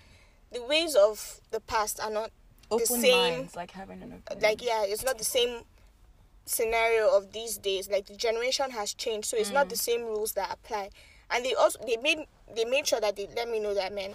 the 0.51 0.61
ways 0.63 0.95
of 0.95 1.39
the 1.51 1.59
past 1.59 1.99
are 1.99 2.11
not 2.11 2.31
Open 2.69 2.79
the 2.79 3.01
same 3.01 3.33
minds, 3.39 3.55
like 3.55 3.71
having 3.71 4.01
an 4.01 4.13
open. 4.13 4.41
like 4.41 4.63
yeah 4.63 4.83
it's 4.85 5.03
not 5.03 5.17
the 5.17 5.25
same 5.25 5.61
scenario 6.45 7.15
of 7.15 7.31
these 7.33 7.57
days. 7.57 7.89
Like 7.89 8.07
the 8.07 8.15
generation 8.15 8.71
has 8.71 8.93
changed 8.93 9.27
so 9.27 9.37
it's 9.37 9.51
not 9.51 9.69
the 9.69 9.75
mm. 9.75 9.79
same 9.79 10.01
rules 10.03 10.33
that 10.33 10.51
apply. 10.51 10.89
And 11.29 11.45
they 11.45 11.53
also 11.53 11.79
they 11.85 11.97
made 11.97 12.19
they 12.55 12.65
made 12.65 12.87
sure 12.87 12.99
that 12.99 13.15
they 13.15 13.27
let 13.35 13.49
me 13.49 13.59
know 13.59 13.73
that 13.73 13.93
man 13.93 14.13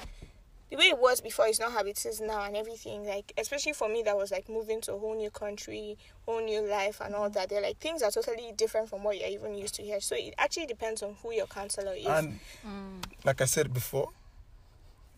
the 0.71 0.77
way 0.77 0.87
it 0.87 0.99
was 0.99 1.21
before 1.21 1.47
is 1.47 1.61
not 1.61 1.73
how 1.73 1.83
it 1.83 2.05
is 2.05 2.21
now 2.21 2.43
and 2.45 2.57
everything 2.57 3.07
like 3.07 3.33
especially 3.39 3.73
for 3.73 3.89
me 3.89 4.03
that 4.03 4.17
was 4.17 4.33
like 4.33 4.49
moving 4.49 4.81
to 4.81 4.93
a 4.93 4.99
whole 4.99 5.15
new 5.15 5.31
country 5.31 5.97
whole 6.27 6.45
new 6.45 6.69
life 6.69 7.01
and 7.01 7.15
all 7.15 7.27
mm-hmm. 7.27 7.35
that 7.35 7.49
they're 7.49 7.63
like 7.63 7.79
things 7.79 8.03
are 8.03 8.11
totally 8.11 8.53
different 8.57 8.89
from 8.89 9.03
what 9.03 9.19
you're 9.19 9.29
even 9.29 9.55
used 9.55 9.75
to 9.75 9.83
here. 9.83 10.01
So 10.01 10.17
it 10.17 10.35
actually 10.39 10.67
depends 10.67 11.03
on 11.03 11.17
who 11.23 11.33
your 11.33 11.47
counselor 11.47 11.95
is. 11.95 12.07
And 12.07 12.39
mm. 12.67 13.05
like 13.25 13.41
I 13.41 13.45
said 13.45 13.73
before, 13.73 14.11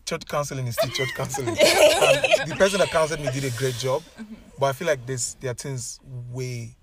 church 0.05 0.25
counseling 0.27 0.67
is 0.67 0.75
still 0.75 0.91
church 0.91 1.09
counseling. 1.15 1.55
the 1.55 2.55
person 2.57 2.79
that 2.79 2.89
counseled 2.89 3.21
me 3.21 3.31
did 3.31 3.43
a 3.43 3.57
great 3.57 3.75
job, 3.75 4.03
mm-hmm. 4.19 4.35
but 4.59 4.67
I 4.67 4.73
feel 4.73 4.87
like 4.87 5.05
there's 5.05 5.35
there 5.39 5.51
are 5.51 5.55
things 5.55 5.99
way 6.31 6.75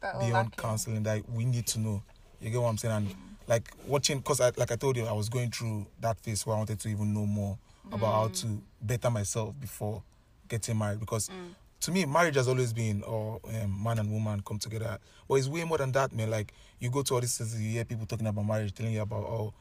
That 0.00 0.20
beyond 0.20 0.56
counseling 0.56 1.02
that 1.04 1.28
we 1.30 1.44
need 1.44 1.66
to 1.68 1.80
know. 1.80 2.02
You 2.40 2.50
get 2.50 2.60
what 2.60 2.68
I'm 2.68 2.78
saying? 2.78 2.94
And 2.94 3.08
mm-hmm. 3.08 3.20
like 3.48 3.70
watching, 3.86 4.18
because 4.18 4.40
I, 4.40 4.52
like 4.56 4.72
I 4.72 4.76
told 4.76 4.96
you, 4.96 5.06
I 5.06 5.12
was 5.12 5.28
going 5.28 5.50
through 5.50 5.86
that 6.00 6.18
phase 6.20 6.46
where 6.46 6.56
I 6.56 6.58
wanted 6.58 6.80
to 6.80 6.88
even 6.88 7.12
know 7.14 7.26
more 7.26 7.58
about 7.90 8.12
how 8.12 8.28
to 8.28 8.62
better 8.80 9.10
myself 9.10 9.54
before 9.60 10.02
getting 10.48 10.78
married. 10.78 11.00
Because 11.00 11.30
to 11.80 11.90
me, 11.90 12.04
marriage 12.04 12.36
has 12.36 12.48
always 12.48 12.72
been, 12.72 13.02
or 13.02 13.40
um, 13.44 13.82
man 13.82 13.98
and 13.98 14.10
woman 14.10 14.40
come 14.46 14.58
together. 14.58 14.98
But 15.28 15.34
it's 15.34 15.48
way 15.48 15.64
more 15.64 15.78
than 15.78 15.92
that, 15.92 16.12
man. 16.12 16.30
Like 16.30 16.52
you 16.78 16.90
go 16.90 17.02
to 17.02 17.14
all 17.14 17.20
these 17.20 17.36
things, 17.36 17.60
you 17.60 17.70
hear 17.70 17.84
people 17.84 18.06
talking 18.06 18.26
about 18.26 18.46
marriage, 18.46 18.72
telling 18.74 18.92
you 18.92 19.02
about 19.02 19.24
oh, 19.24 19.52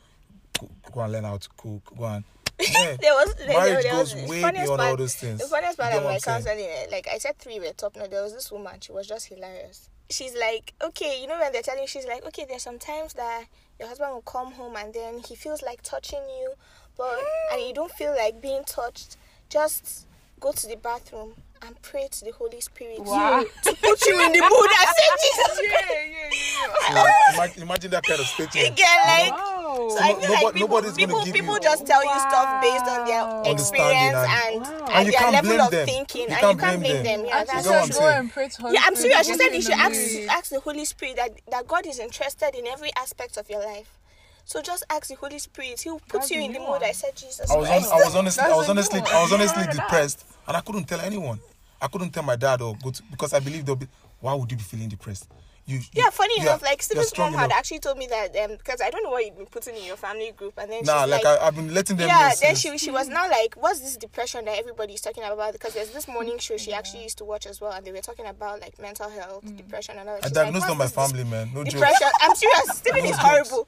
go, 0.92 1.02
and 1.02 1.12
learn 1.14 1.24
how 1.24 1.38
to 1.38 1.50
cook, 1.58 1.94
go 1.98 2.06
and. 2.06 2.24
Man, 2.74 2.98
there 3.02 3.14
was 3.14 3.34
there, 3.36 3.48
marriage 3.48 3.84
there 3.84 3.92
goes 3.94 4.14
way 4.14 4.42
beyond 4.42 4.68
part- 4.68 4.80
all 4.82 4.96
those 4.98 5.16
things. 5.16 5.40
The 5.40 5.48
funniest 5.48 5.80
part 5.80 5.96
of 5.96 6.04
my 6.04 6.20
counseling, 6.20 6.60
eh, 6.60 6.86
like 6.92 7.08
I 7.12 7.18
said, 7.18 7.40
three 7.40 7.60
were 7.60 7.72
top 7.76 7.96
notch. 7.96 8.12
There 8.12 8.22
was 8.22 8.34
this 8.36 8.52
woman; 8.52 8.80
she 8.82 8.92
was 8.92 9.08
just 9.08 9.30
hilarious. 9.30 9.90
She's 10.12 10.36
like, 10.36 10.74
okay, 10.84 11.20
you 11.20 11.26
know 11.26 11.40
when 11.40 11.52
they're 11.54 11.64
telling, 11.64 11.88
she's 11.88 12.06
like, 12.06 12.24
okay, 12.28 12.46
there's 12.48 12.62
some 12.62 12.78
times 12.78 13.14
that 13.14 13.46
your 13.80 13.88
husband 13.88 14.12
will 14.14 14.22
come 14.22 14.52
home 14.52 14.76
and 14.76 14.94
then 14.94 15.20
he 15.28 15.36
feels 15.36 15.64
like 15.64 15.82
touching 15.82 16.20
you, 16.20 16.54
but 16.98 17.20
and 17.52 17.62
you 17.62 17.74
don't 17.74 17.92
feel 17.92 18.12
like 18.16 18.42
being 18.42 18.64
touched. 18.66 19.18
Just 19.50 20.08
go 20.40 20.52
to 20.52 20.68
the 20.68 20.76
bathroom 20.78 21.34
and 21.64 21.80
pray 21.84 22.08
to 22.10 22.26
the 22.26 22.32
Holy 22.32 22.60
Spirit 22.62 23.00
Wow. 23.02 23.44
to 23.64 23.74
put 23.76 24.06
you 24.08 24.20
in 24.26 24.32
the 24.32 24.40
mood. 24.42 24.70
I 24.72 24.86
said, 24.86 25.18
Jesus 25.22 25.70
Christ. 25.70 25.86
Yeah, 25.92 26.06
yeah, 26.06 26.30
yeah. 26.32 27.04
So, 27.30 27.36
imagine, 27.38 27.62
imagine 27.64 27.92
that 27.92 28.04
kind 28.04 28.20
of 28.20 28.26
You 28.40 28.46
statement. 28.48 28.76
get 28.78 28.98
like. 29.06 29.32
Wow. 29.34 29.88
So 29.92 29.98
I 30.00 30.08
feel 30.08 30.22
nobody- 30.22 30.30
like 30.32 30.54
people, 30.56 30.68
nobody's 30.68 30.92
gonna 30.92 30.98
people, 31.08 31.26
give 31.26 31.34
people 31.36 31.54
you- 31.56 31.60
just 31.62 31.86
tell 31.86 32.04
you 32.04 32.20
stuff 32.20 32.62
based 32.62 32.86
on 32.86 33.06
their 33.06 33.54
experience 33.54 34.18
and- 34.18 34.26
and, 34.26 34.62
Wow. 34.66 34.86
and, 34.88 35.08
And 35.08 35.14
their 35.14 35.32
level 35.32 35.62
of 35.62 35.72
them. 35.72 35.86
thinking, 35.86 36.22
You 36.22 36.28
and 36.28 36.42
you 36.42 36.48
can't 36.48 36.58
blame 36.60 36.80
blame 36.80 36.96
them. 36.96 37.04
them. 37.04 37.26
Yeah, 37.28 37.36
I 37.36 37.44
that's 37.44 37.52
just 37.52 37.66
know 37.70 37.72
what 37.74 37.78
so 37.78 37.84
I'm 37.84 37.90
true. 37.92 38.00
go 38.00 38.20
and 38.20 38.32
pray 38.34 38.50
to 38.50 38.62
Holy 38.62 38.74
Yeah, 38.74 38.82
I'm 38.86 38.96
serious. 38.96 39.28
She 39.28 39.34
said 39.36 39.48
you 39.50 39.56
you 39.56 39.62
should 39.62 39.74
ask 39.74 40.00
ask 40.30 40.50
the 40.50 40.60
Holy 40.62 40.86
Spirit 40.86 41.16
that, 41.18 41.32
that 41.52 41.68
God 41.68 41.86
is 41.86 42.00
interested 42.00 42.56
in 42.56 42.66
every 42.68 42.90
aspect 42.96 43.38
of 43.38 43.50
your 43.50 43.64
life. 43.64 44.00
So 44.46 44.62
just 44.62 44.84
ask 44.90 45.08
the 45.08 45.16
Holy 45.16 45.40
Spirit. 45.40 45.82
He'll 45.82 46.00
put 46.00 46.22
That's 46.22 46.32
you 46.32 46.42
in 46.42 46.54
the 46.54 46.60
mood. 46.60 46.84
I 46.84 46.92
said 46.92 47.16
Jesus 47.16 47.50
I 47.50 47.56
was, 47.56 47.70
on, 47.70 47.74
I 47.76 48.04
was 48.04 48.16
honestly, 48.16 48.44
I 48.44 48.56
was 48.56 48.70
honestly. 48.70 49.00
I 49.00 49.22
was 49.24 49.34
honestly 49.34 49.64
depressed, 49.72 50.26
and 50.48 50.58
I 50.58 50.62
couldn't 50.62 50.86
tell 50.86 51.00
anyone. 51.00 51.40
I 51.82 51.88
couldn't 51.88 52.12
tell 52.12 52.24
my 52.24 52.36
dad 52.36 52.62
or 52.62 52.76
go 52.84 52.92
to 52.92 53.04
because 53.10 53.34
I 53.34 53.40
believe 53.40 53.66
they'll 53.66 53.76
be. 53.76 53.88
Why 54.20 54.34
would 54.34 54.52
you 54.52 54.58
be 54.58 54.64
feeling 54.64 54.90
depressed? 54.90 55.28
You, 55.68 55.78
you 55.78 55.84
yeah, 55.94 56.10
funny 56.10 56.42
enough, 56.42 56.62
like 56.64 56.82
Stephen's 56.82 57.16
mom 57.18 57.34
had 57.34 57.52
actually 57.52 57.80
told 57.80 57.98
me 57.98 58.08
that 58.08 58.34
because 58.58 58.82
I 58.82 58.90
don't 58.90 59.04
know 59.04 59.12
what 59.12 59.24
you've 59.26 59.38
been 59.38 59.46
putting 59.46 59.76
in 59.76 59.84
your 59.86 59.96
family 59.96 60.32
group, 60.36 60.54
and 60.58 60.72
then 60.72 60.84
Nah, 60.84 61.04
she's 61.04 61.12
like, 61.12 61.24
like, 61.24 61.40
I, 61.40 61.48
I've 61.48 61.56
been 61.56 61.74
letting 61.74 61.98
them. 61.98 62.08
yeah, 62.08 62.32
then 62.42 62.56
she 62.56 62.78
she 62.78 62.92
was 62.92 63.08
now 63.08 63.30
like, 63.30 63.54
what's 63.56 63.80
this 63.80 63.96
depression 63.96 64.44
that 64.46 64.58
everybody's 64.58 65.02
talking 65.02 65.24
about? 65.24 65.54
Because 65.54 65.74
there's 65.76 65.92
this 65.92 66.08
morning 66.08 66.40
show 66.40 66.58
she 66.58 66.74
actually 66.74 67.04
used 67.04 67.18
to 67.20 67.26
watch 67.26 67.46
as 67.46 67.62
well, 67.62 67.72
and 67.74 67.86
they 67.86 67.92
were 67.92 68.02
talking 68.02 68.26
about 68.26 68.60
like 68.60 68.80
mental 68.82 69.10
health, 69.10 69.44
depression, 69.56 69.98
and 70.00 70.10
all 70.10 70.16
that. 70.16 70.26
I 70.26 70.28
She's 70.28 70.36
like, 70.36 70.46
diagnosed 70.46 70.70
on 70.70 70.78
my 70.78 70.88
family, 70.88 71.24
man. 71.26 71.52
No 71.54 71.64
joke. 71.64 71.74
depression. 71.74 72.08
I'm 72.22 72.36
serious. 72.36 72.66
Stephen 72.78 73.00
No 73.04 73.06
is 73.06 73.12
jokes. 73.12 73.22
horrible. 73.24 73.68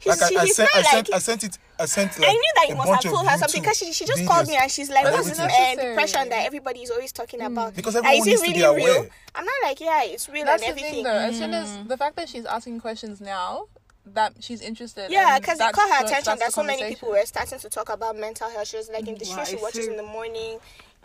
He's, 0.00 0.20
Like 0.20 0.32
I, 0.32 0.42
I 0.42 0.46
sent, 0.46 0.70
I 0.74 0.82
sent, 0.82 1.08
like 1.10 1.16
I 1.16 1.18
sent 1.18 1.44
it. 1.44 1.58
I 1.78 1.84
sent 1.86 2.18
like 2.18 2.28
I 2.28 2.32
knew 2.32 2.52
that 2.56 2.68
you 2.68 2.74
must 2.76 2.90
have 3.04 3.12
told 3.12 3.26
her 3.26 3.38
something 3.38 3.62
because 3.62 3.76
she, 3.78 3.92
she 3.92 4.04
just 4.06 4.22
videos 4.22 4.26
called 4.26 4.48
me 4.48 4.56
and 4.56 4.70
she's 4.70 4.90
like, 4.90 5.04
"What's 5.04 5.28
this 5.30 5.38
uh, 5.40 5.74
depression 5.76 6.28
that 6.28 6.46
everybody 6.46 6.80
is 6.80 6.90
always 6.90 7.12
talking 7.12 7.40
about? 7.42 7.74
Because 7.74 7.94
Like, 7.94 8.04
everyone 8.04 8.28
is 8.28 8.40
needs 8.42 8.42
it 8.42 8.46
to 8.46 8.52
be 8.54 8.60
really 8.62 8.84
real?" 8.84 9.06
Aware. 9.34 9.40
I'm 9.40 9.44
not 9.44 9.68
like, 9.68 9.80
yeah, 9.80 10.02
it's 10.04 10.28
real 10.28 10.44
That's 10.44 10.62
and 10.62 10.72
the 10.72 10.80
thing, 10.80 10.84
everything. 10.84 11.04
though. 11.04 11.10
As 11.10 11.38
soon 11.38 11.54
as 11.54 11.78
the 11.88 11.96
fact 11.96 12.16
that 12.16 12.28
she's 12.28 12.44
asking 12.46 12.80
questions 12.80 13.20
now, 13.20 13.66
that 14.06 14.32
she's 14.40 14.60
interested. 14.60 15.10
Yeah, 15.10 15.38
because 15.38 15.60
it 15.60 15.72
caught 15.72 15.98
her 15.98 16.04
attention 16.06 16.34
the 16.34 16.40
that 16.40 16.52
so 16.52 16.62
many 16.62 16.82
people 16.88 17.08
conversation. 17.08 17.20
were 17.20 17.26
starting 17.26 17.58
to 17.58 17.68
talk 17.68 17.88
about 17.90 18.16
mental 18.16 18.48
health. 18.50 18.66
She 18.68 18.76
was 18.76 18.88
like 18.90 19.06
in 19.06 19.16
the 19.16 19.24
show 19.24 19.44
she 19.44 19.56
watches 19.56 19.86
in 19.86 19.96
the 19.96 20.02
morning. 20.02 20.58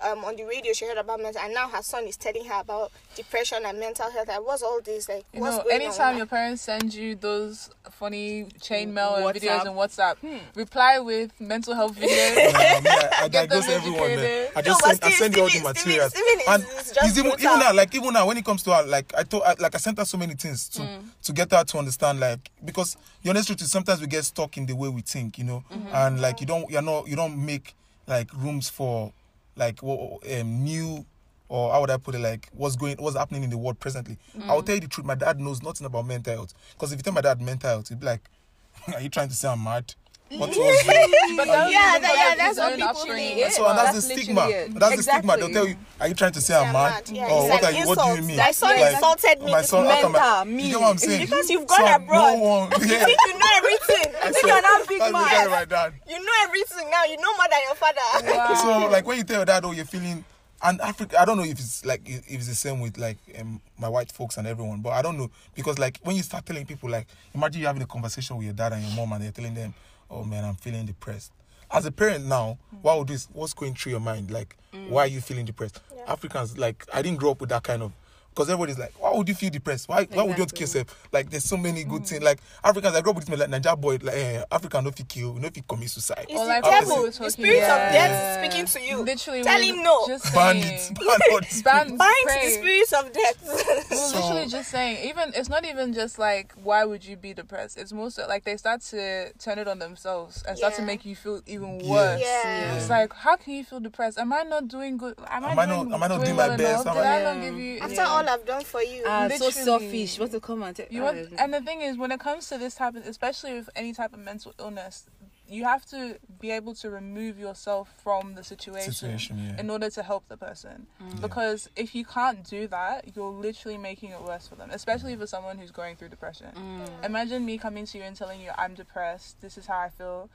Um, 0.04 0.26
on 0.26 0.36
the 0.36 0.44
radio, 0.44 0.74
she 0.74 0.86
heard 0.86 0.98
about 0.98 1.22
mental, 1.22 1.40
and 1.42 1.54
now 1.54 1.70
her 1.70 1.82
son 1.82 2.04
is 2.04 2.18
telling 2.18 2.44
her 2.46 2.60
about 2.60 2.92
depression 3.16 3.60
and 3.66 3.80
mental 3.80 4.12
health. 4.12 4.28
Like, 4.28 4.46
what's 4.46 4.62
all 4.62 4.82
this? 4.82 5.08
Like, 5.08 5.24
You 5.34 5.40
what's 5.40 5.56
know, 5.56 5.64
going 5.64 5.82
anytime 5.82 6.12
on? 6.12 6.18
your 6.18 6.26
parents 6.26 6.64
send 6.64 6.94
you 6.94 7.16
those 7.16 7.70
funny 7.92 8.46
chain 8.62 8.94
mail 8.94 9.16
and 9.16 9.26
videos 9.36 9.62
on 9.62 9.68
WhatsApp, 9.76 10.18
Hmm. 10.18 10.38
reply 10.54 11.00
with 11.00 11.32
mental 11.40 11.74
health 11.76 11.96
videos. 11.98 12.10
Yeah, 12.10 12.82
me, 12.82 12.90
I, 12.90 13.10
I 13.24 13.28
Get 13.30 13.50
them 13.50 13.62
diagnose 13.62 13.70
everyone, 13.70 14.16
man. 14.18 14.48
I 14.54 14.62
just 14.62 14.82
No, 14.82 14.88
send, 14.90 15.00
but 15.00 15.08
I 15.08 15.12
still, 15.12 15.12
send 15.12 15.36
you 15.36 15.42
all 15.42 15.48
the 15.48 15.52
Steven- 15.52 15.74
materials. 15.74 16.12
Steven 16.12 16.40
is- 16.40 16.48
and 16.48 16.64
is 16.64 16.92
it's 16.92 17.18
even, 17.18 17.32
even 17.32 17.44
now, 17.60 17.74
like 17.74 17.96
even 17.96 18.14
now, 18.14 18.28
when 18.28 18.38
it 18.38 18.44
comes 18.46 18.64
to 18.64 18.74
her, 18.76 18.84
like 18.84 19.14
I 19.18 19.24
told, 19.24 19.44
I, 19.44 19.56
like 19.60 19.76
I 19.76 19.78
sent 19.78 19.98
her 19.98 20.06
so 20.06 20.18
many 20.18 20.34
things 20.34 20.68
to 20.70 20.82
Mm. 20.82 21.04
to 21.24 21.32
get 21.34 21.52
her 21.52 21.64
to 21.64 21.78
understand, 21.78 22.20
like 22.20 22.52
because 22.66 22.98
the 23.24 23.30
honest 23.30 23.48
truth 23.48 23.62
is 23.62 23.72
sometimes 23.72 24.02
we 24.02 24.08
get 24.08 24.26
stuck 24.26 24.58
in 24.58 24.66
the 24.66 24.76
way 24.76 24.90
we 24.90 25.02
think, 25.02 25.38
you 25.38 25.46
know, 25.46 25.64
Mm-hmm. 25.72 25.88
and 25.96 26.22
like 26.22 26.42
you 26.42 26.48
don't, 26.48 26.70
you're 26.70 26.82
not, 26.82 27.08
you 27.08 27.16
don't 27.16 27.38
make 27.38 27.74
like 28.08 28.30
rooms 28.34 28.68
for 28.70 29.14
like 29.56 29.82
um, 29.84 30.64
new. 30.64 31.06
Or 31.48 31.72
how 31.72 31.82
would 31.82 31.92
I 31.92 31.98
put 31.98 32.16
it? 32.16 32.20
Like 32.20 32.50
what's 32.54 32.76
going, 32.76 32.98
what's 32.98 33.16
happening 33.16 33.44
in 33.44 33.52
the 33.52 33.58
world 33.58 33.80
presently? 33.80 34.18
Mm. 34.36 34.50
I'll 34.50 34.64
tell 34.64 34.76
you 34.76 34.82
the 34.82 34.88
truth. 34.88 35.06
My 35.06 35.14
dad 35.14 35.40
knows 35.40 35.62
nothing 35.62 35.86
about 35.86 36.08
mental 36.08 36.34
health. 36.34 36.54
Because 36.74 36.92
if 36.92 36.98
you 37.00 37.04
tell 37.04 37.14
my 37.14 37.22
dad 37.22 37.40
mental 37.40 37.70
health, 37.70 37.90
he'd 37.90 38.00
be 38.00 38.06
like, 38.08 38.30
"Are 38.94 39.00
you 39.02 39.10
trying 39.10 39.30
to 39.30 39.36
say 39.36 39.48
I'm 39.48 39.64
mad?" 39.64 39.94
What 40.32 40.50
was? 40.50 40.58
But 41.38 41.46
that 41.48 41.66
was 41.66 41.74
Yeah, 41.74 41.90
even 41.92 42.02
that- 42.02 42.16
yeah, 42.16 42.36
that's 42.36 42.50
his 42.50 42.58
what 42.58 42.72
own 42.72 42.78
people 42.80 42.98
upbringing. 42.98 43.36
think. 43.38 43.52
So 43.54 43.68
and 43.68 43.78
that's, 43.78 43.94
That's 43.94 44.08
the 44.08 44.14
stigma. 44.16 44.48
it. 44.50 44.74
That's 44.74 44.96
the 44.98 45.04
stigma. 45.04 45.38
They'll 45.38 45.50
tell 45.54 45.68
you, 45.68 45.76
"Are 46.02 46.08
you 46.08 46.14
trying 46.16 46.32
to 46.32 46.42
say 46.42 46.56
I'm 46.56 46.68
I'm 46.68 46.74
mad?" 46.74 46.92
mad. 47.06 47.10
Yeah, 47.16 47.30
or 47.30 47.42
it's 47.46 47.50
what 47.52 47.60
an 47.62 47.66
are 47.66 47.78
you? 47.78 47.88
What 47.88 47.98
do 48.00 48.04
you 48.06 48.10
insult. 48.12 48.28
mean? 48.28 48.38
My 48.38 48.52
son 48.52 48.76
Like, 48.80 48.94
insulted 48.96 49.40
me 49.46 49.52
My 49.52 49.62
this 49.62 49.70
son, 49.70 49.86
after 49.88 50.10
my, 50.10 50.44
me. 50.46 50.64
you 50.64 50.70
get 50.72 50.82
what 50.82 50.90
I'm 50.90 50.98
saying? 50.98 51.22
Because 51.26 51.50
you've 51.50 51.68
gone 51.68 51.78
So 51.86 51.96
abroad. 51.96 52.38
No 52.38 52.44
one, 52.44 52.70
yeah. 52.72 52.78
You 52.80 53.06
think 53.06 53.20
you 53.28 53.34
know 53.40 53.52
everything. 53.56 54.14
You 54.26 54.32
think 54.32 54.38
said, 54.38 54.48
you're 54.48 54.62
not 54.62 54.88
big 54.88 55.00
that's 55.00 55.14
man. 55.14 55.24
exactly 55.26 55.52
my 55.52 55.66
dad. 55.66 55.94
You 56.10 56.20
know 56.26 56.32
everything 56.44 56.90
now. 56.90 57.04
You 57.04 57.18
know 57.18 57.34
more 57.38 57.46
than 57.52 57.62
your 57.68 57.76
father. 57.76 58.56
So 58.62 58.88
like 58.90 59.06
when 59.06 59.18
you 59.20 59.24
tell 59.24 59.38
your 59.38 59.46
dad, 59.46 59.64
oh, 59.66 59.72
you're 59.74 59.86
feeling, 59.86 60.26
and 60.64 60.82
Africa, 60.82 61.22
I 61.22 61.26
don't 61.26 61.38
know 61.38 61.44
if 61.44 61.60
it's 61.60 61.86
like 61.86 62.02
if 62.10 62.24
it's 62.28 62.48
the 62.48 62.56
same 62.56 62.80
with 62.80 62.98
like 62.98 63.18
um, 63.40 63.62
my 63.78 63.90
white 63.90 64.12
folks 64.12 64.38
and 64.38 64.48
everyone, 64.48 64.82
but 64.82 64.94
I 64.94 65.04
don't 65.04 65.18
know 65.20 65.30
because 65.54 65.78
like 65.78 66.00
when 66.02 66.16
you 66.16 66.24
start 66.24 66.46
telling 66.48 66.66
people, 66.66 66.90
like 66.90 67.06
imagine 67.36 67.62
you 67.62 67.68
having 67.68 67.84
a 67.84 67.86
conversation 67.88 68.38
with 68.38 68.46
your 68.46 68.56
dad 68.56 68.74
and 68.74 68.82
your 68.84 68.96
mom, 68.96 69.14
and 69.14 69.24
they're 69.24 69.32
telling 69.32 69.54
them, 69.54 69.74
oh 70.10 70.24
man, 70.24 70.44
I'm 70.46 70.56
feeling 70.56 70.86
depressed. 70.86 71.32
As 71.72 71.86
a 71.86 71.92
parent 71.92 72.26
now, 72.26 72.58
what 72.82 72.98
would 73.00 73.08
this? 73.08 73.28
What's 73.34 73.54
going 73.54 73.74
through 73.74 73.94
your 73.94 74.00
mind? 74.02 74.32
Like, 74.32 74.56
mm. 74.74 74.90
why 74.90 75.04
are 75.04 75.08
you 75.08 75.22
feeling 75.22 75.46
depressed? 75.46 75.82
Africans, 76.08 76.58
like, 76.58 76.86
I 76.94 77.02
didn't 77.02 77.20
grow 77.20 77.32
up 77.32 77.42
with 77.42 77.50
that 77.50 77.64
kind 77.64 77.82
of. 77.82 77.92
Because 78.36 78.50
everybody's 78.50 78.78
like, 78.78 78.94
why 79.00 79.16
would 79.16 79.30
you 79.30 79.34
feel 79.34 79.50
depressed? 79.50 79.88
Why, 79.88 80.04
why 80.12 80.24
would 80.24 80.36
you 80.36 80.42
want 80.42 80.50
to 80.50 80.56
kill 80.56 80.64
yourself? 80.64 81.08
Like, 81.14 81.30
there's 81.30 81.46
so 81.46 81.56
many 81.56 81.86
good 81.86 82.06
things. 82.06 82.22
Like, 82.22 82.40
Africans, 82.66 82.94
I 82.94 83.00
grew 83.00 83.12
up 83.12 83.16
with 83.16 83.30
me, 83.30 83.38
like, 83.38 83.50
Nigeria 83.50 83.78
boy, 83.78 83.98
like, 84.02 84.14
eh, 84.14 84.44
African, 84.52 84.84
no 84.84 84.92
fit 84.92 85.08
kill, 85.08 85.36
no 85.36 85.50
fit 85.50 85.66
commit 85.66 85.90
suicide. 85.90 86.26
It's 86.28 86.38
Or 86.38 86.46
like 86.46 86.62
devil, 86.62 86.80
people 86.82 86.98
were 87.04 87.10
the 87.12 87.14
talking- 87.14 87.30
spirit 87.30 87.64
of 87.64 87.94
death 87.94 88.44
speaking 88.46 88.66
to 88.66 88.82
you. 88.82 88.98
Literally, 89.04 89.42
Tell 89.44 89.58
we 89.60 89.70
him 89.70 89.78
were 89.78 89.84
no. 89.84 90.08
Just 90.08 90.34
Ban 90.34 90.62
saying- 90.62 90.74
it. 90.92 90.96
Ban 91.00 91.20
all 91.32 91.40
Ban, 91.64 91.98
Bind 91.98 92.14
pray. 92.26 92.46
the 92.46 92.52
spirits 92.52 92.92
of 92.94 93.14
death. 93.14 93.44
We 93.44 93.50
were 93.96 93.96
So- 93.96 94.20
literally 94.20 94.48
just 94.50 94.70
saying, 94.70 95.08
even 95.10 95.32
it's 95.34 95.48
not 95.48 95.64
even 95.66 95.94
just 95.94 96.20
like 96.20 96.52
why 96.62 96.84
would 96.84 97.06
you 97.06 97.16
be 97.16 97.34
depressed? 97.34 97.78
It's 97.78 97.94
more 97.94 98.12
so 98.12 98.28
like 98.28 98.44
they 98.44 98.58
start 98.58 98.82
to 98.92 99.32
turn 99.40 99.60
it 99.60 99.68
on 99.70 99.80
themselves 99.80 100.44
and 100.46 100.58
start 100.58 100.74
to 100.76 100.82
make 100.82 101.06
you 101.06 101.16
feel 101.16 101.42
even 101.48 101.80
Yeah. 101.80 101.90
worse. 101.90 102.22
Yeah. 102.22 102.76
It's 102.76 102.90
like 102.90 103.14
how 103.14 103.38
can 103.38 103.54
you 103.54 103.64
feel 103.64 103.80
depressed? 103.80 104.20
Am 104.20 104.34
I 104.34 104.44
not 104.44 104.68
doing 104.68 104.98
good? 104.98 105.16
Am 105.30 105.46
I, 105.46 105.52
Am 105.52 105.60
I 105.60 105.66
doing, 105.66 105.90
not- 105.90 105.96
am 105.96 106.04
I 106.04 106.08
not 106.08 106.16
doing 106.16 106.26
doing 106.26 106.36
my 106.38 106.48
well 106.50 106.58
best? 106.58 106.82
enough? 106.84 106.88
Am 106.88 106.94
Did 106.96 107.04
I- 107.06 107.20
I 107.20 107.24
not 107.36 107.42
give 107.42 107.58
you? 107.60 107.80
After 107.80 107.96
yeah. 107.96 108.14
All 108.28 108.34
I've 108.34 108.46
done 108.46 108.64
for 108.64 108.82
you. 108.82 109.04
Ah, 109.06 109.28
so 109.36 109.50
selfish. 109.50 110.20
Want 110.20 110.32
to 110.32 110.40
come 110.40 110.64
and 110.64 110.76
take? 110.76 110.92
You 110.92 111.02
want, 111.04 111.18
ah, 111.34 111.44
and 111.44 111.54
the 111.54 111.62
thing 111.62 111.82
is, 111.82 111.98
when 111.98 112.12
it 112.12 112.20
comes 112.20 112.50
to 112.50 112.58
this 112.58 112.76
type 112.76 112.96
of, 112.96 113.06
especially 113.06 113.54
with 113.54 113.70
any 113.76 113.94
type 113.94 114.14
of 114.14 114.20
mental 114.20 114.54
illness, 114.60 115.06
you 115.48 115.64
have 115.64 115.86
to 115.86 116.18
be 116.40 116.52
able 116.52 116.74
to 116.74 116.90
remove 116.90 117.38
yourself 117.38 117.90
from 118.04 118.34
the 118.34 118.44
situation, 118.44 118.92
Situation, 118.92 119.38
yeah. 119.38 119.60
in 119.60 119.70
order 119.70 119.90
to 119.92 120.02
help 120.02 120.28
the 120.28 120.38
person. 120.38 120.88
Mm. 121.02 121.22
Because 121.22 121.70
if 121.76 121.94
you 121.94 122.04
can't 122.04 122.44
do 122.44 122.68
that, 122.68 123.16
you're 123.16 123.32
literally 123.32 123.78
making 123.78 124.10
it 124.10 124.22
worse 124.22 124.48
for 124.48 124.56
them, 124.56 124.70
especially 124.72 125.16
for 125.16 125.28
someone 125.28 125.58
who's 125.60 125.72
going 125.72 125.96
through 125.98 126.10
depression. 126.10 126.48
Mm. 126.56 127.06
Imagine 127.06 127.46
me 127.46 127.58
coming 127.58 127.86
to 127.86 127.98
you 127.98 128.04
and 128.04 128.16
telling 128.16 128.42
you 128.42 128.52
I'm 128.58 128.74
depressed. 128.74 129.42
This 129.42 129.58
is 129.58 129.68
how 129.68 129.78
I 129.78 129.90
feel, 129.90 130.30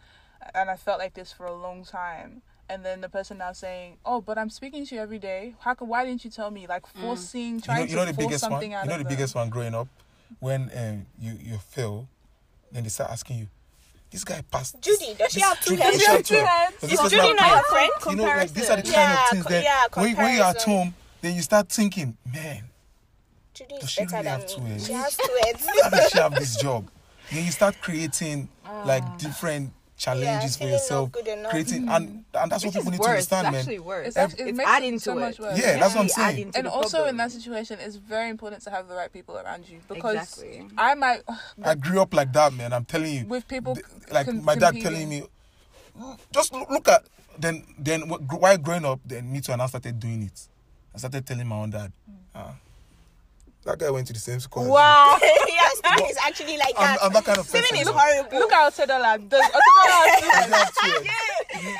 and 0.54 0.70
I 0.70 0.76
felt 0.76 1.00
like 1.00 1.14
this 1.14 1.32
for 1.32 1.44
a 1.46 1.54
long 1.54 1.84
time. 1.84 2.42
And 2.70 2.84
then 2.84 3.00
the 3.00 3.08
person 3.08 3.38
now 3.38 3.50
saying, 3.52 3.96
"Oh, 4.06 4.20
but 4.20 4.38
I'm 4.38 4.48
speaking 4.48 4.86
to 4.86 4.94
you 4.94 5.00
every 5.00 5.18
day. 5.18 5.54
How 5.58 5.74
come? 5.74 5.88
Why 5.88 6.04
didn't 6.04 6.24
you 6.24 6.30
tell 6.30 6.52
me? 6.52 6.68
Like 6.68 6.86
forcing, 6.86 7.42
you 7.46 7.54
know, 7.56 7.60
trying 7.64 7.88
you 7.90 7.96
know 7.96 8.06
to 8.06 8.12
the 8.12 8.14
force 8.14 8.26
biggest 8.26 8.44
one. 8.44 8.52
something 8.52 8.70
You 8.70 8.76
know 8.76 8.82
of 8.84 8.88
the 8.90 8.96
them. 8.98 9.08
biggest 9.08 9.34
one 9.34 9.50
growing 9.50 9.74
up, 9.74 9.88
when 10.38 10.70
um, 10.76 11.06
you 11.20 11.32
you 11.42 11.58
fail, 11.58 12.06
then 12.70 12.84
they 12.84 12.88
start 12.90 13.10
asking 13.10 13.38
you, 13.38 13.46
"This 14.12 14.22
guy 14.22 14.40
passed." 14.52 14.80
Judy, 14.80 15.14
does 15.18 15.32
she 15.32 15.40
have 15.40 15.58
two 15.58 15.70
Judy, 15.72 15.82
heads? 15.82 15.96
does 15.96 16.02
she 16.04 16.10
have 16.12 16.22
two 16.22 16.34
Two 16.34 16.44
heads? 16.44 16.70
heads. 16.82 16.92
Is 16.92 17.00
Judy 17.10 17.16
person 17.16 17.36
not 17.36 17.44
have 17.46 17.54
your 17.56 17.64
friend? 17.64 17.90
heads? 17.92 18.06
You 18.06 18.16
know, 18.16 18.24
like 18.38 18.52
these 18.54 18.70
are 18.70 18.76
the 18.76 18.82
kind 18.82 18.94
Yeah, 18.94 19.14
of 19.24 19.30
things 19.30 19.44
co- 19.44 19.50
that 19.50 19.64
yeah, 19.64 19.86
when, 19.94 20.16
when 20.16 20.34
you're 20.36 20.44
at 20.44 20.62
home, 20.62 20.94
then 21.22 21.34
you 21.34 21.42
start 21.42 21.68
thinking, 21.72 22.16
man, 22.32 22.62
Judy 23.52 23.74
Does 23.80 23.82
is 23.84 23.90
she 23.90 24.04
better 24.04 24.16
really 24.18 24.24
than 24.30 24.40
have 24.40 24.46
two 24.46 24.60
me. 24.62 24.70
heads? 24.70 24.86
She 24.86 24.92
has 24.92 25.16
two 25.16 25.38
heads. 25.44 25.66
how 25.82 25.90
does 25.90 26.10
she 26.10 26.18
have 26.18 26.38
this 26.38 26.56
job? 26.56 26.88
Then 27.32 27.44
you 27.44 27.50
start 27.50 27.80
creating 27.80 28.48
like 28.86 29.18
different 29.18 29.72
challenges 30.04 30.56
for 30.56 30.64
yourself, 30.64 31.12
good 31.12 31.28
enough. 31.28 31.50
creating, 31.50 31.88
and 31.88 32.24
and 32.34 32.50
that's 32.50 32.64
what 32.64 32.74
Which 32.74 32.76
is 32.76 32.76
people 32.76 32.90
need 32.92 33.00
worse. 33.00 33.26
to 33.26 33.36
understand, 33.36 33.46
it's 33.46 33.52
man. 33.52 33.60
actually 33.60 33.78
worse. 33.80 34.06
It's 34.08 34.16
actually- 34.16 34.40
it 34.44 34.48
it's 34.48 34.56
makes 34.58 34.70
it 34.70 34.72
adding 34.76 34.98
so 34.98 35.14
to 35.14 35.20
much 35.20 35.34
it. 35.34 35.40
worse. 35.42 35.58
Yeah, 35.60 35.76
that's 35.78 35.94
what 35.94 36.00
I'm 36.02 36.08
saying. 36.08 36.52
and 36.54 36.66
also 36.66 36.88
problem. 36.98 37.08
in 37.10 37.16
that 37.18 37.30
situation 37.32 37.78
it's 37.80 37.96
very 37.96 38.30
important 38.30 38.62
to 38.64 38.70
have 38.70 38.88
the 38.88 38.94
right 38.94 39.12
people 39.12 39.36
around 39.36 39.68
you 39.68 39.78
because 39.88 40.14
Exactly. 40.16 40.66
i 40.78 40.94
might 40.94 41.20
I 41.62 41.74
grew 41.74 42.00
up 42.00 42.14
like 42.14 42.32
that, 42.32 42.52
man. 42.54 42.72
I'm 42.72 42.84
telling 42.86 43.14
you. 43.14 43.26
with 43.26 43.46
people 43.46 43.74
Th- 43.74 43.86
like 44.10 44.26
con- 44.26 44.42
my 44.44 44.54
dad 44.54 44.72
competing. 44.72 44.82
telling 44.92 45.08
me, 45.08 45.22
"Mm, 45.98 46.18
just 46.32 46.52
look, 46.54 46.70
look 46.70 46.88
at 46.88 47.04
then 47.38 47.64
then 47.78 48.00
wh- 48.08 48.40
while 48.40 48.56
growing 48.58 48.84
up, 48.86 49.00
then 49.04 49.30
me 49.30 49.40
too, 49.40 49.52
and 49.52 49.60
I 49.62 49.66
started 49.66 50.00
doing 50.00 50.22
it. 50.22 50.48
I 50.94 50.98
started 50.98 51.26
telling 51.26 51.46
my 51.46 51.56
own 51.56 51.70
dad, 51.70 51.92
ah, 52.34 52.54
that 53.64 53.78
guy 53.78 53.90
went 53.90 54.06
to 54.06 54.12
the 54.12 54.18
same 54.18 54.40
school. 54.40 54.62
as 54.62 54.68
you." 54.68 54.72
wow 54.74 55.18
yeah, 55.22 55.68
Steven 55.74 56.10
is 56.10 56.16
actually 56.24 56.56
like 56.56 56.74
I'm, 56.78 56.82
that. 56.96 56.98
I'm 57.04 57.12
that 57.12 57.24
kind 57.24 57.38
of 57.38 57.46
Steven 57.46 57.68
person. 57.70 57.82
is 57.82 57.88
horrible. 57.88 58.38
look 58.38 58.52
at 58.52 58.72
Otedola 58.72 59.28
does 59.28 59.44
Otedola 59.44 59.60
I 59.84 60.46
have 60.50 60.74
to, 60.74 61.04
you- 61.04 61.10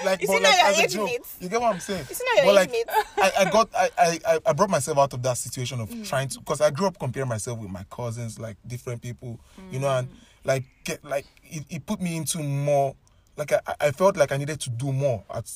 like, 0.05 0.23
Is 0.23 0.29
but 0.29 0.43
not 0.43 0.43
like, 0.43 0.59
your 0.59 0.67
as 0.67 0.79
a 0.79 0.83
age 0.83 0.93
joke, 0.93 1.05
mate? 1.07 1.21
You 1.41 1.49
get 1.49 1.61
what 1.61 1.75
I'm 1.75 1.81
saying? 1.81 2.07
Is 2.11 2.19
he 2.19 2.25
not 2.25 2.45
your 2.45 2.55
but 2.55 2.63
age 2.63 2.69
like, 2.69 2.71
mate? 2.71 3.07
I, 3.17 3.33
I 3.47 3.51
got, 3.51 3.69
I, 3.75 3.91
I, 3.99 4.19
I- 4.35 4.41
I 4.47 4.53
brought 4.53 4.71
myself 4.71 4.99
out 4.99 5.13
of 5.15 5.23
that 5.23 5.39
situation 5.39 5.81
of 5.81 5.89
Mm. 5.91 6.07
trying 6.07 6.29
to, 6.29 6.39
because 6.41 6.61
I 6.61 6.71
grew 6.71 6.87
up 6.87 6.99
comparing 6.99 7.29
myself 7.29 7.59
with 7.59 7.71
my 7.71 7.85
cousins, 7.91 8.39
like 8.39 8.57
different 8.67 9.01
people, 9.03 9.39
you 9.71 9.79
know, 9.79 9.89
and 9.89 10.09
Mm. 10.09 10.15
like, 10.45 10.65
get, 10.85 11.05
like, 11.05 11.27
it, 11.45 11.65
it 11.71 11.87
put 11.87 12.01
me 12.01 12.17
into 12.17 12.39
more, 12.43 12.95
like, 13.37 13.53
I, 13.53 13.61
I 13.81 13.91
felt 13.93 14.17
like 14.17 14.33
I 14.33 14.37
needed 14.37 14.61
to 14.61 14.71
do 14.71 14.93
more 14.93 15.23
at, 15.35 15.51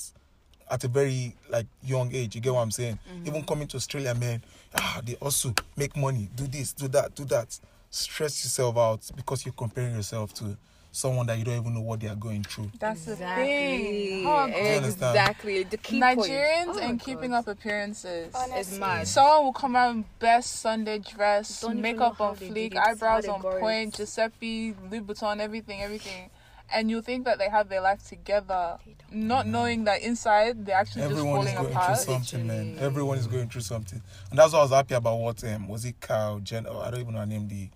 at 0.70 0.82
a 0.84 0.88
very 0.88 1.36
like 1.50 1.66
young 1.82 2.14
age. 2.14 2.34
You 2.34 2.40
get 2.40 2.54
what 2.54 2.60
I'm 2.62 2.70
saying? 2.70 2.98
Mm-hmm. 3.12 3.26
Even 3.26 3.44
coming 3.44 3.66
to 3.68 3.76
Australia, 3.76 4.14
man, 4.14 4.42
ah, 4.74 5.00
they 5.04 5.14
also 5.16 5.54
make 5.76 5.96
money, 5.96 6.28
do 6.34 6.46
this, 6.46 6.72
do 6.72 6.88
that, 6.88 7.14
do 7.14 7.24
that. 7.26 7.58
Stress 7.90 8.44
yourself 8.44 8.76
out 8.76 9.10
because 9.14 9.46
you're 9.46 9.52
comparing 9.54 9.94
yourself 9.94 10.34
to 10.34 10.56
someone 10.90 11.26
that 11.26 11.36
you 11.38 11.44
don't 11.44 11.56
even 11.60 11.74
know 11.74 11.80
what 11.80 11.98
they 12.00 12.06
are 12.08 12.14
going 12.14 12.42
through. 12.44 12.70
that's 12.78 13.04
the 13.04 13.16
thing 13.16 14.24
oh. 14.26 14.46
Exactly. 14.46 15.64
The 15.64 15.76
key 15.76 16.00
point. 16.00 16.18
nigerians 16.20 16.66
Oh 16.68 16.78
and 16.80 17.00
keeping 17.00 17.30
God. 17.32 17.38
up 17.38 17.48
appearances 17.48 18.28
It's 18.28 18.36
Honestly. 18.36 18.78
mad. 18.78 19.08
Someone 19.08 19.44
will 19.44 19.52
come 19.52 19.74
out 19.74 19.90
in 19.94 20.04
best 20.20 20.60
Sunday 20.60 20.98
dress, 21.00 21.60
Don't 21.62 21.72
even 21.72 21.82
makeup 21.82 22.20
on 22.20 22.36
fleek, 22.36 22.54
did 22.54 22.72
it, 22.74 22.78
how 22.78 22.92
eyebrows 22.92 23.26
on 23.26 23.40
got 23.42 23.58
point. 23.60 23.94
Giuseppe, 23.96 24.74
Louis 24.90 25.00
Vuitton, 25.00 25.40
everything, 25.40 25.82
everything. 25.82 26.30
And 26.74 26.90
you 26.90 27.00
think 27.02 27.24
that 27.26 27.38
they 27.38 27.48
have 27.48 27.68
their 27.68 27.80
life 27.80 28.04
together, 28.08 28.78
not 29.10 29.46
knowing 29.46 29.84
that 29.84 30.02
inside 30.02 30.66
they're 30.66 30.76
actually 30.76 31.02
Everyone 31.02 31.42
just 31.44 31.54
is 31.54 31.54
falling 31.54 31.68
going 31.68 31.76
apart. 31.76 31.98
through 31.98 32.14
something, 32.14 32.46
man. 32.48 32.76
Everyone 32.80 33.16
is 33.16 33.28
going 33.28 33.48
through 33.48 33.60
something, 33.60 34.02
and 34.30 34.38
that's 34.38 34.52
why 34.52 34.58
I 34.58 34.62
was 34.62 34.72
happy 34.72 34.94
about 34.94 35.16
what 35.16 35.44
um 35.44 35.68
was 35.68 35.84
it 35.84 36.00
Kyle 36.00 36.40
Jen? 36.40 36.66
Oh, 36.68 36.80
I 36.80 36.90
don't 36.90 37.00
even 37.00 37.14
know 37.14 37.20
her 37.20 37.26
name. 37.26 37.46
The 37.46 37.68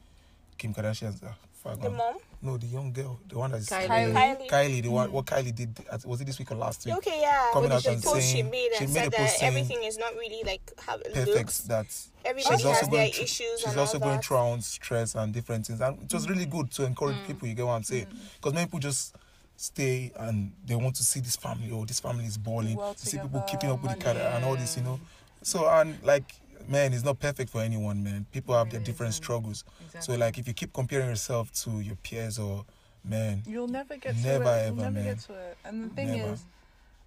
Kim 0.59 0.75
Kardashian's 0.75 1.23
uh, 1.23 1.75
The 1.77 1.91
mom? 1.91 2.17
No, 2.41 2.57
the 2.57 2.67
young 2.67 2.93
girl, 2.93 3.19
the 3.29 3.37
one 3.37 3.51
that's 3.51 3.69
Kylie. 3.69 3.89
Kylie. 3.89 4.15
Kylie. 4.15 4.49
Kylie, 4.49 4.83
the 4.83 4.91
one 4.91 5.09
mm. 5.09 5.13
what 5.13 5.27
Kylie 5.27 5.53
did. 5.53 5.77
at- 5.91 6.05
Was 6.07 6.21
it 6.21 6.27
this 6.27 6.39
week 6.39 6.53
or 6.53 6.55
last 6.55 6.87
week? 6.87 6.95
Okay, 6.99 7.19
yeah. 7.21 7.49
Coming 7.53 7.73
out 7.73 7.83
the 7.83 7.91
and 7.91 8.03
post 8.03 8.29
she 8.29 8.43
made 8.45 8.71
she 8.79 8.85
and 8.85 8.95
made 8.95 9.01
a 9.01 9.03
said 9.05 9.13
post 9.13 9.19
that 9.19 9.39
saying- 9.41 9.49
everything 9.57 9.83
is 9.83 9.99
not 9.99 10.15
really 10.15 10.43
like 10.45 10.71
how 10.79 10.95
it 10.97 11.13
Perfect. 11.13 11.37
looks. 11.37 11.59
That 11.63 11.87
Everybody 12.25 12.57
she's 12.57 12.65
also 12.65 12.87
their 12.87 12.91
going 12.91 13.13
through. 13.13 13.25
issues 13.25 13.59
She's 13.61 13.65
and 13.67 13.79
also 13.81 13.99
all 13.99 14.05
going 14.05 14.17
that. 14.17 14.25
through 14.25 14.37
her 14.37 14.43
own 14.45 14.61
stress 14.61 15.15
and 15.17 15.35
different 15.35 15.67
things, 15.67 15.81
and 15.81 16.01
it 16.01 16.15
was 16.15 16.29
really 16.29 16.47
mm. 16.47 16.51
good 16.51 16.71
to 16.73 16.85
encourage 16.85 17.17
mm. 17.17 17.27
people. 17.27 17.49
You 17.49 17.55
get 17.55 17.67
what 17.67 17.73
I'm 17.73 17.83
saying? 17.83 18.07
Because 18.37 18.55
many 18.55 18.67
people 18.67 18.79
just 18.81 19.17
stay 19.57 20.13
and 20.17 20.53
they 20.65 20.77
want 20.77 20.95
to 20.95 21.03
see 21.03 21.19
this 21.19 21.35
family 21.35 21.73
or 21.73 21.85
this 21.87 21.99
family 21.99 22.25
is 22.25 22.39
balling. 22.39 22.77
Well 22.77 22.95
to 22.95 23.07
see 23.07 23.19
people 23.19 23.41
keeping 23.49 23.71
up 23.71 23.83
with 23.83 23.99
the 23.99 24.05
money. 24.05 24.21
car 24.21 24.33
and 24.37 24.45
all 24.45 24.55
this, 24.55 24.77
you 24.77 24.85
know. 24.85 25.01
So 25.43 25.69
and 25.69 25.99
like 26.05 26.33
man, 26.69 26.93
it's 26.93 27.05
not 27.05 27.19
perfect 27.19 27.51
for 27.51 27.61
anyone, 27.61 28.03
man. 28.03 28.27
People 28.33 28.55
have 28.55 28.71
their 28.71 28.81
different 28.81 29.15
struggles. 29.15 29.65
So 30.01 30.15
like 30.17 30.39
if 30.39 30.47
you 30.47 30.55
keep 30.55 30.73
comparing 30.73 31.09
yourself 31.09 31.51
to 31.65 31.81
your 31.81 31.97
peers 31.97 32.39
or 32.39 32.65
man. 33.05 33.43
You'll 33.47 33.69
never 33.69 33.97
get 33.97 34.15
to 34.17 34.23
Never, 34.23 34.45
it. 34.45 34.47
You'll 34.47 34.55
ever, 34.55 34.77
never 34.77 34.91
man. 34.91 35.05
get 35.05 35.19
to 35.21 35.35
it. 35.35 35.59
And 35.65 35.91
the 35.91 35.95
thing 35.95 36.07
Never. 36.09 36.33
is, 36.33 36.45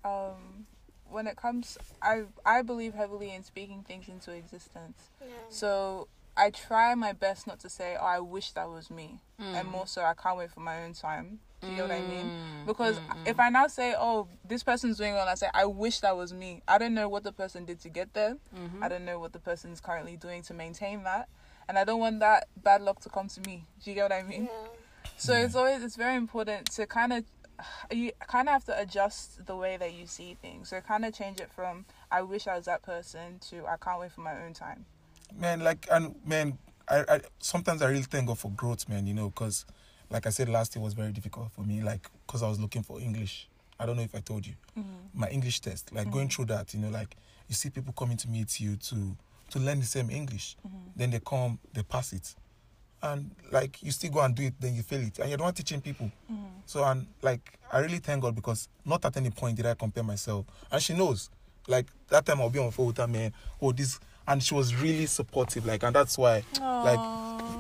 um, 0.04 0.66
when 1.10 1.28
it 1.28 1.36
comes, 1.36 1.78
I 2.02 2.24
I 2.46 2.62
believe 2.62 2.94
heavily 2.94 3.34
in 3.34 3.44
speaking 3.44 3.84
things 3.84 4.08
into 4.08 4.32
existence. 4.32 5.10
Yeah. 5.22 5.28
So 5.50 6.08
I 6.38 6.50
try 6.50 6.96
my 6.96 7.12
best 7.14 7.46
not 7.48 7.60
to 7.60 7.70
say, 7.70 7.98
"Oh, 8.00 8.06
I 8.06 8.20
wish 8.20 8.52
that 8.52 8.70
was 8.70 8.90
me," 8.90 9.20
Mm. 9.40 9.56
and 9.60 9.68
more 9.68 9.86
so, 9.88 10.04
I 10.04 10.14
can't 10.14 10.38
wait 10.38 10.52
for 10.52 10.62
my 10.62 10.84
own 10.84 10.94
time. 10.94 11.40
Do 11.62 11.70
you 11.72 11.76
get 11.76 11.90
what 11.90 11.92
I 11.98 12.02
mean? 12.02 12.28
Mm, 12.32 12.66
Because 12.66 12.98
mm, 13.00 13.16
mm. 13.16 13.18
if 13.26 13.40
I 13.40 13.50
now 13.50 13.68
say, 13.68 13.94
"Oh, 13.98 14.28
this 14.48 14.64
person's 14.64 14.98
doing 14.98 15.14
well," 15.14 15.28
I 15.28 15.36
say, 15.36 15.48
"I 15.54 15.66
wish 15.66 16.00
that 16.00 16.16
was 16.18 16.34
me." 16.34 16.62
I 16.68 16.78
don't 16.78 16.94
know 16.94 17.08
what 17.08 17.24
the 17.24 17.32
person 17.32 17.66
did 17.66 17.80
to 17.82 17.90
get 17.90 18.14
there. 18.14 18.38
Mhm. 18.56 18.84
I 18.84 18.88
don't 18.90 19.06
know 19.06 19.20
what 19.20 19.34
the 19.34 19.40
person's 19.40 19.80
currently 19.80 20.18
doing 20.18 20.42
to 20.44 20.54
maintain 20.54 21.04
that, 21.04 21.30
and 21.68 21.78
I 21.78 21.84
don't 21.84 22.00
want 22.00 22.20
that 22.22 22.48
bad 22.58 22.82
luck 22.82 23.00
to 23.02 23.10
come 23.10 23.28
to 23.30 23.42
me. 23.42 23.66
Do 23.84 23.92
you 23.92 23.96
get 23.96 24.04
what 24.10 24.12
I 24.12 24.24
mean? 24.24 24.46
Yeah. 24.46 24.68
So 25.18 25.34
it's 25.34 25.56
always 25.56 25.84
it's 25.84 25.96
very 25.96 26.16
important 26.16 26.72
to 26.72 26.88
kind 26.88 27.14
of 27.14 27.26
you 27.92 28.12
kind 28.28 28.48
of 28.50 28.54
have 28.54 28.66
to 28.66 28.80
adjust 28.80 29.46
the 29.46 29.56
way 29.56 29.78
that 29.78 29.94
you 29.94 30.08
see 30.08 30.36
things. 30.42 30.70
So 30.70 30.82
kind 30.82 31.06
of 31.06 31.14
change 31.14 31.40
it 31.40 31.52
from 31.52 31.86
I 32.12 32.24
wish 32.24 32.48
I 32.48 32.56
was 32.56 32.66
that 32.66 32.82
person 32.82 33.38
to 33.50 33.68
I 33.68 33.78
can't 33.78 34.00
wait 34.00 34.12
for 34.12 34.22
my 34.22 34.42
own 34.44 34.54
time. 34.54 34.86
man 35.36 35.60
like 35.62 35.88
and 35.92 36.16
man 36.26 36.58
I, 36.90 37.06
I 37.08 37.22
sometimes 37.40 37.82
i 37.82 37.88
really 37.88 38.02
thank 38.04 38.28
god 38.28 38.38
for 38.38 38.52
growth 38.52 38.90
man 38.90 39.08
you 39.08 39.14
know 39.14 39.30
because 39.30 39.66
like 40.12 40.28
i 40.28 40.30
said 40.30 40.50
last 40.50 40.76
year 40.76 40.84
was 40.84 40.94
very 40.94 41.12
difficult 41.12 41.52
for 41.52 41.62
me 41.62 41.82
like 41.82 42.08
because 42.26 42.44
i 42.44 42.48
was 42.48 42.60
looking 42.60 42.84
for 42.84 43.00
english. 43.00 43.48
I 43.80 43.86
don't 43.88 43.96
know 43.96 44.04
if 44.04 44.14
i 44.14 44.20
told 44.20 44.46
you. 44.46 44.54
Mm-hmm. 44.78 45.20
My 45.20 45.30
english 45.30 45.60
test 45.62 45.92
like 45.94 46.12
going 46.12 46.28
mm-hmm. 46.28 46.36
through 46.44 46.56
that 46.56 46.74
you 46.74 46.80
know 46.80 46.90
like 46.90 47.16
you 47.48 47.56
see 47.56 47.70
people 47.70 47.94
coming 47.94 48.18
to 48.18 48.30
meet 48.30 48.60
you 48.60 48.76
to 48.76 49.16
to 49.50 49.60
learn 49.60 49.80
the 49.80 49.86
same 49.86 50.10
english. 50.12 50.56
Mm-hmm. 50.66 50.78
Then 50.96 51.10
they 51.12 51.20
come 51.20 51.58
they 51.74 51.84
pass 51.84 52.14
it. 52.14 52.36
And 53.04 53.32
like 53.52 53.82
you 53.82 53.90
still 53.92 54.12
go 54.12 54.20
and 54.22 54.36
do 54.36 54.44
it 54.44 54.54
then 54.60 54.76
you 54.76 54.84
fail 54.84 55.02
it. 55.02 55.18
And 55.18 55.30
you're 55.30 55.40
one 55.40 55.54
teaching 55.54 55.82
people. 55.82 56.12
So 56.68 56.84
and 56.84 57.08
like 57.24 57.58
i 57.72 57.80
really 57.80 57.98
thank 57.98 58.22
god 58.22 58.36
because 58.36 58.68
not 58.86 59.04
at 59.06 59.18
any 59.18 59.32
point 59.32 59.58
did 59.58 59.66
i 59.66 59.74
compare 59.74 60.04
myself. 60.04 60.46
And 60.72 60.82
she 60.82 60.94
knows. 60.94 61.30
Like 61.68 61.88
that 62.10 62.26
time 62.26 62.42
i'll 62.42 62.50
be 62.50 62.60
on 62.60 62.70
phone 62.72 62.88
with 62.88 62.98
her 62.98 63.08
man. 63.08 63.34
Oh 63.62 63.72
this 63.72 64.00
and 64.28 64.42
she 64.42 64.54
was 64.54 64.76
really 64.76 65.06
supportive 65.06 65.66
like 65.66 65.84
and 65.84 65.96
that's 65.96 66.18
why 66.18 66.44
like 66.60 67.00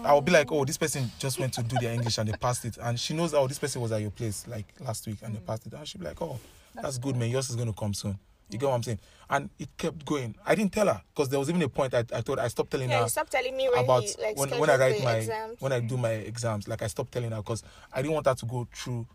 i'll 0.03 0.21
be 0.21 0.31
like 0.31 0.51
oh 0.51 0.65
this 0.65 0.77
person 0.77 1.09
just 1.19 1.39
went 1.39 1.53
to 1.53 1.61
do 1.63 1.77
their 1.79 1.93
english 1.93 2.17
and 2.17 2.29
they 2.29 2.37
passed 2.37 2.65
it 2.65 2.77
and 2.81 2.99
she 2.99 3.13
knows 3.13 3.33
oh 3.33 3.47
this 3.47 3.59
person 3.59 3.81
was 3.81 3.91
at 3.91 4.01
your 4.01 4.11
place 4.11 4.47
like 4.47 4.65
last 4.79 5.05
week 5.07 5.17
and 5.23 5.35
they 5.35 5.39
passed 5.39 5.65
it 5.65 5.73
and 5.73 5.87
she'll 5.87 5.99
be 5.99 6.05
like 6.05 6.21
oh 6.21 6.39
that's, 6.73 6.97
good 6.97 7.15
man 7.15 7.29
yours 7.29 7.49
is 7.49 7.55
going 7.55 7.67
to 7.67 7.77
come 7.77 7.93
soon 7.93 8.17
you 8.49 8.57
get 8.57 8.67
what 8.67 8.75
i'm 8.75 8.83
saying 8.83 8.99
and 9.29 9.49
it 9.59 9.69
kept 9.77 10.05
going 10.05 10.33
i 10.45 10.55
didn't 10.55 10.71
tell 10.73 10.87
her 10.87 11.01
because 11.13 11.29
there 11.29 11.39
was 11.39 11.49
even 11.49 11.61
a 11.61 11.69
point 11.69 11.93
i, 11.93 11.99
I 11.99 12.21
thought 12.21 12.39
i 12.39 12.47
stopped 12.47 12.71
telling 12.71 12.89
Yeah, 12.89 13.01
her 13.03 13.07
stop 13.07 13.29
telling 13.29 13.55
me 13.55 13.69
when 13.69 13.83
about 13.83 14.03
he, 14.03 14.13
like, 14.21 14.37
when, 14.37 14.49
when 14.59 14.69
I 14.69 14.77
write 14.77 15.03
my 15.03 15.15
exams. 15.17 15.61
when 15.61 15.71
I 15.71 15.79
do 15.79 15.97
my 15.97 16.11
exams. 16.11 16.67
Like 16.67 16.81
I 16.81 16.87
stopped 16.87 17.11
telling 17.11 17.31
her 17.31 17.37
because 17.37 17.63
I 17.93 18.01
didn't 18.01 18.13
want 18.13 18.25
her 18.27 18.35
to 18.35 18.45
go 18.45 18.67
through 18.73 19.07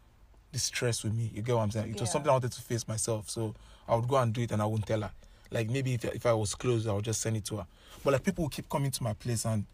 the 0.53 0.59
stress 0.59 1.05
with 1.05 1.13
me. 1.15 1.31
You 1.35 1.43
get 1.43 1.55
what 1.55 1.63
I'm 1.63 1.71
saying? 1.71 1.91
It 1.91 2.01
was 2.01 2.11
something 2.11 2.31
I 2.31 2.33
wanted 2.33 2.53
to 2.53 2.63
face 2.63 2.87
myself. 2.89 3.29
So 3.29 3.55
I 3.89 3.95
would 3.95 4.09
go 4.09 4.17
and 4.17 4.33
do 4.33 4.41
it 4.43 4.53
and 4.53 4.63
I 4.63 4.65
wouldn't 4.67 4.87
tell 4.87 5.03
her. 5.03 5.11
Like 5.51 5.69
maybe 5.69 5.95
if, 5.95 6.05
if 6.07 6.25
I 6.25 6.33
was 6.33 6.55
close, 6.55 6.87
I 6.87 6.93
would 6.93 7.05
just 7.05 7.21
send 7.21 7.37
it 7.37 7.45
to 7.47 7.57
her. 7.59 7.67
But 8.03 8.13
like 8.15 8.23
people 8.25 8.45
will 8.45 8.49
keep 8.51 8.69
coming 8.69 8.91
to 8.91 9.03
my 9.03 9.13
place 9.13 9.45
and 9.45 9.65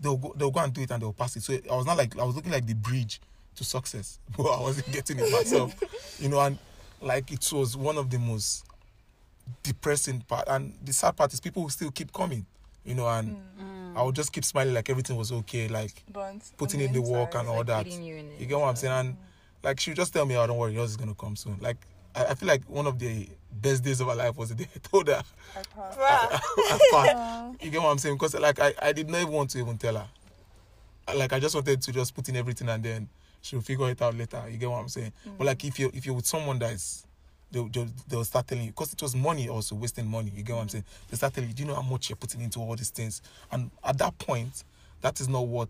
they'll 0.00 0.16
go 0.16 0.34
they'll 0.36 0.50
go 0.50 0.60
and 0.60 0.72
do 0.72 0.82
it 0.82 0.90
and 0.90 1.02
they'll 1.02 1.12
pass 1.12 1.36
it. 1.36 1.42
So 1.42 1.54
I 1.70 1.76
was 1.76 1.86
not 1.86 1.96
like 1.96 2.18
I 2.18 2.24
was 2.24 2.36
looking 2.36 2.52
like 2.52 2.66
the 2.66 2.74
bridge 2.74 3.20
to 3.56 3.64
success, 3.64 4.18
but 4.36 4.44
I 4.44 4.60
wasn't 4.60 4.90
getting 4.92 5.18
it 5.18 5.30
myself. 5.30 5.74
you 6.20 6.28
know, 6.28 6.40
and 6.40 6.58
like 7.00 7.30
it 7.32 7.50
was 7.52 7.76
one 7.76 7.96
of 7.98 8.10
the 8.10 8.18
most 8.18 8.64
depressing 9.62 10.20
part. 10.22 10.44
And 10.48 10.74
the 10.84 10.92
sad 10.92 11.16
part 11.16 11.32
is 11.32 11.40
people 11.40 11.62
will 11.62 11.70
still 11.70 11.90
keep 11.90 12.12
coming. 12.12 12.46
You 12.84 12.94
know, 12.94 13.08
and 13.08 13.36
I 13.96 14.02
would 14.02 14.14
just 14.14 14.32
keep 14.32 14.44
smiling 14.44 14.74
like 14.74 14.90
everything 14.90 15.16
was 15.16 15.32
okay, 15.32 15.68
like 15.68 16.02
But 16.12 16.34
putting 16.58 16.80
in 16.80 16.92
the 16.92 17.00
work 17.00 17.34
and 17.34 17.48
all 17.48 17.58
like 17.58 17.66
that. 17.66 17.86
you 17.86 18.14
You 18.38 18.46
get 18.46 18.58
what 18.58 18.68
I'm 18.68 18.76
saying? 18.76 18.92
And 18.92 19.16
like 19.62 19.80
she 19.80 19.90
would 19.90 19.96
just 19.96 20.12
tell 20.12 20.26
me, 20.26 20.36
"Oh, 20.36 20.46
don't 20.46 20.58
worry, 20.58 20.74
yours 20.74 20.90
is 20.90 20.96
gonna 20.98 21.14
come 21.14 21.34
soon." 21.36 21.56
Like 21.60 21.78
I, 22.14 22.26
I 22.26 22.34
feel 22.34 22.48
like 22.48 22.62
one 22.68 22.86
of 22.86 22.98
the 22.98 23.28
best 23.60 23.84
days 23.84 24.00
of 24.00 24.08
her 24.08 24.14
life 24.14 24.36
was 24.36 24.50
the 24.50 24.56
day 24.56 24.68
I 24.74 24.78
told 24.78 25.08
her 25.08 25.22
I 25.56 25.62
passed. 25.62 25.98
Bruh. 25.98 26.28
I 26.30 26.78
passed. 26.92 27.64
You 27.64 27.70
get 27.70 27.82
what 27.82 27.90
I'm 27.90 27.98
saying? 27.98 28.16
Because 28.16 28.34
like 28.34 28.60
I, 28.60 28.74
I 28.80 28.92
did 28.92 29.08
not 29.08 29.20
even 29.20 29.32
want 29.32 29.50
to 29.50 29.58
even 29.58 29.78
tell 29.78 29.96
her. 29.96 30.06
Like 31.14 31.32
I 31.32 31.38
just 31.40 31.54
wanted 31.54 31.80
to 31.82 31.92
just 31.92 32.14
put 32.14 32.28
in 32.28 32.36
everything 32.36 32.68
and 32.68 32.82
then 32.82 33.08
she'll 33.42 33.60
figure 33.60 33.90
it 33.90 34.00
out 34.02 34.16
later. 34.16 34.42
You 34.50 34.58
get 34.58 34.70
what 34.70 34.78
I'm 34.78 34.88
saying? 34.88 35.12
Mm. 35.26 35.38
But 35.38 35.46
like 35.46 35.64
if 35.64 35.78
you 35.78 35.90
if 35.94 36.06
you're 36.06 36.14
with 36.14 36.26
someone 36.26 36.58
that 36.60 36.72
is 36.72 37.06
they'll, 37.50 37.68
they'll, 37.68 37.88
they'll 38.08 38.24
start 38.24 38.48
telling 38.48 38.64
you 38.64 38.70
because 38.70 38.92
it 38.92 39.00
was 39.00 39.14
money 39.14 39.48
also 39.48 39.74
wasting 39.76 40.06
money. 40.06 40.32
You 40.34 40.42
get 40.42 40.54
what 40.54 40.62
I'm 40.62 40.68
mm. 40.68 40.72
saying? 40.72 40.84
They 41.10 41.16
start 41.16 41.34
telling 41.34 41.50
you, 41.50 41.54
do 41.54 41.62
you 41.62 41.68
know 41.68 41.76
how 41.76 41.82
much 41.82 42.08
you're 42.10 42.16
putting 42.16 42.40
into 42.40 42.58
all 42.58 42.74
these 42.76 42.90
things? 42.90 43.22
And 43.52 43.70
at 43.82 43.98
that 43.98 44.18
point, 44.18 44.64
that 45.00 45.20
is 45.20 45.28
not 45.28 45.46
what 45.46 45.68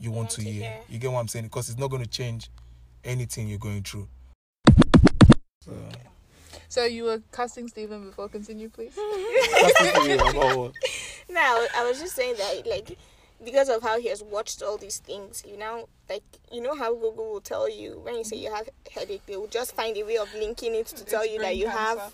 you 0.00 0.10
want, 0.10 0.18
want 0.18 0.30
to 0.30 0.36
to 0.36 0.42
hear. 0.42 0.62
hear. 0.62 0.76
You 0.88 0.98
get 0.98 1.12
what 1.12 1.20
I'm 1.20 1.28
saying? 1.28 1.44
Because 1.44 1.68
it's 1.68 1.78
not 1.78 1.88
going 1.90 2.02
to 2.02 2.08
change 2.08 2.50
anything 3.04 3.48
you're 3.48 3.58
going 3.58 3.82
through. 3.82 4.08
So, 5.60 5.72
So 6.68 6.84
you 6.84 7.04
were 7.04 7.22
casting 7.32 7.68
Stephen 7.68 8.06
before. 8.06 8.28
Continue, 8.28 8.68
please. 8.68 8.94
that's 9.60 9.80
basically 9.82 10.12
about 10.14 10.56
what- 10.56 10.72
No, 11.28 11.66
I 11.76 11.84
was 11.88 12.00
just 12.00 12.14
saying 12.14 12.34
that 12.38 12.66
like 12.66 12.98
because 13.44 13.68
of 13.68 13.82
how 13.82 13.98
he 14.00 14.08
has 14.08 14.22
watched 14.22 14.62
all 14.62 14.76
these 14.76 14.98
things, 14.98 15.42
you 15.46 15.56
know, 15.56 15.88
like 16.08 16.22
you 16.52 16.60
know 16.60 16.74
how 16.76 16.94
Google 16.94 17.32
will 17.32 17.40
tell 17.40 17.68
you 17.68 17.98
when 18.04 18.14
you 18.16 18.24
say 18.24 18.36
you 18.36 18.52
have 18.52 18.68
headache, 18.94 19.22
they 19.26 19.36
will 19.36 19.48
just 19.48 19.74
find 19.74 19.96
a 19.96 20.04
way 20.04 20.16
of 20.16 20.32
linking 20.34 20.74
it 20.74 20.86
to 20.88 21.04
tell 21.04 21.22
It's 21.22 21.32
you 21.32 21.40
that 21.40 21.56
you 21.56 21.66
cancer. 21.66 22.00
have 22.00 22.12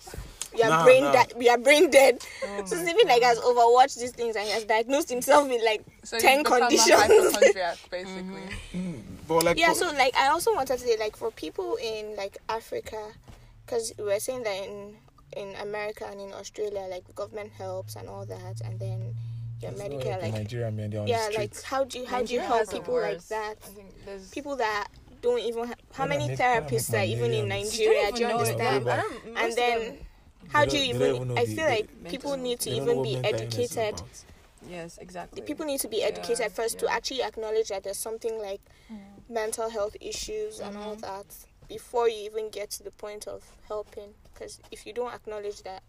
you 0.56 0.62
are 0.64 0.70
Nah, 0.70 0.84
brain 0.84 1.04
nah. 1.04 1.12
dead. 1.12 1.32
You 1.38 1.50
are 1.50 1.58
brain 1.58 1.90
dead. 1.90 2.22
Oh 2.44 2.64
so 2.64 2.76
Stephen 2.76 3.06
like 3.06 3.22
has 3.22 3.38
overwatched 3.40 3.98
these 4.00 4.12
things 4.12 4.34
and 4.36 4.46
he 4.46 4.52
has 4.52 4.64
diagnosed 4.64 5.10
himself 5.10 5.46
with 5.48 5.62
like 5.62 5.84
So 6.04 6.18
10 6.18 6.42
conditions. 6.44 6.88
a 6.88 6.96
hypochondriac, 6.96 7.76
basically. 7.90 8.42
Mm, 8.74 9.02
but 9.28 9.42
like, 9.44 9.58
yeah 9.58 9.68
for- 9.68 9.74
so 9.74 9.86
like 9.92 10.16
i 10.16 10.28
also 10.28 10.54
wanted 10.54 10.78
to 10.78 10.84
say 10.86 10.96
like 10.98 11.16
for 11.16 11.30
people 11.32 11.76
in 11.82 12.16
like 12.16 12.38
africa 12.48 12.96
because 13.68 13.92
we're 13.98 14.18
saying 14.18 14.42
that 14.44 14.64
in 14.64 14.96
in 15.36 15.54
america 15.56 16.06
and 16.10 16.20
in 16.20 16.32
australia 16.32 16.86
like 16.90 17.06
the 17.06 17.12
government 17.12 17.52
helps 17.52 17.96
and 17.96 18.08
all 18.08 18.24
that 18.24 18.60
and 18.64 18.78
then 18.80 19.14
your 19.60 19.72
it's 19.72 19.80
not 19.80 19.90
medicare 19.90 20.16
in 20.16 20.22
like 20.22 20.32
Nigeria, 20.34 20.70
man, 20.70 20.90
they're 20.90 21.00
on 21.00 21.08
yeah 21.08 21.28
the 21.30 21.38
like 21.38 21.62
how 21.62 21.82
do 21.84 21.98
you 21.98 22.06
how 22.06 22.22
do 22.22 22.32
you 22.32 22.40
help 22.40 22.60
has 22.60 22.68
it 22.72 22.76
people 22.76 23.00
like 23.00 23.20
that? 23.28 23.54
I 23.60 23.68
think 23.70 24.30
people 24.30 24.54
that 24.56 24.86
don't 25.20 25.40
even 25.40 25.66
ha- 25.66 25.74
how 25.92 26.04
When 26.04 26.10
many 26.10 26.28
make- 26.28 26.38
when 26.38 26.46
I 26.48 26.60
make 26.60 26.68
therapists 26.70 26.92
my 26.92 26.98
are 27.00 27.04
even 27.04 27.32
in 27.32 27.48
millions. 27.48 27.72
nigeria? 27.72 28.12
Do 28.12 28.20
you 28.20 28.26
They 28.28 28.32
know 28.32 28.38
understand? 28.38 28.86
They 28.86 28.90
I 28.92 28.96
don't- 28.96 29.34
most 29.34 29.42
and 29.42 29.54
then 29.56 29.98
how 30.52 30.64
do 30.64 30.78
you 30.78 30.92
don't- 30.92 30.98
they 31.00 31.06
don't 31.08 31.16
even 31.16 31.30
even 31.32 31.38
i 31.38 31.44
feel 31.44 31.56
the- 31.56 31.70
like 31.70 31.88
mental 31.94 32.10
people 32.10 32.36
need 32.36 32.60
to 32.60 32.70
They 32.70 32.76
don't 32.76 32.86
know 32.86 32.92
even 32.92 33.02
be 33.02 33.14
mental 33.16 33.40
illness 33.40 33.54
is 33.58 33.76
educated 33.76 34.02
yes, 34.70 34.98
exactly. 34.98 35.42
people 35.42 35.66
need 35.66 35.80
to 35.80 35.88
be 35.88 35.96
Yeah, 35.98 36.06
educated 36.06 36.52
first 36.52 36.78
to 36.78 36.88
actually 36.88 37.22
acknowledge 37.24 37.68
that 37.68 37.82
there's 37.82 37.98
something 37.98 38.38
like 38.40 38.60
hmm. 38.86 38.96
mental 39.28 39.68
health 39.70 39.96
issues 40.00 40.60
and 40.60 40.76
all 40.76 40.92
mm-hmm. 40.92 41.00
that 41.00 41.26
before 41.68 42.08
you 42.08 42.24
even 42.24 42.50
get 42.50 42.70
to 42.70 42.82
the 42.82 42.90
point 42.90 43.26
of 43.26 43.44
helping 43.66 44.14
because 44.32 44.60
if 44.70 44.86
you 44.86 44.92
don't 44.92 45.12
acknowledge 45.14 45.62
that 45.62 45.82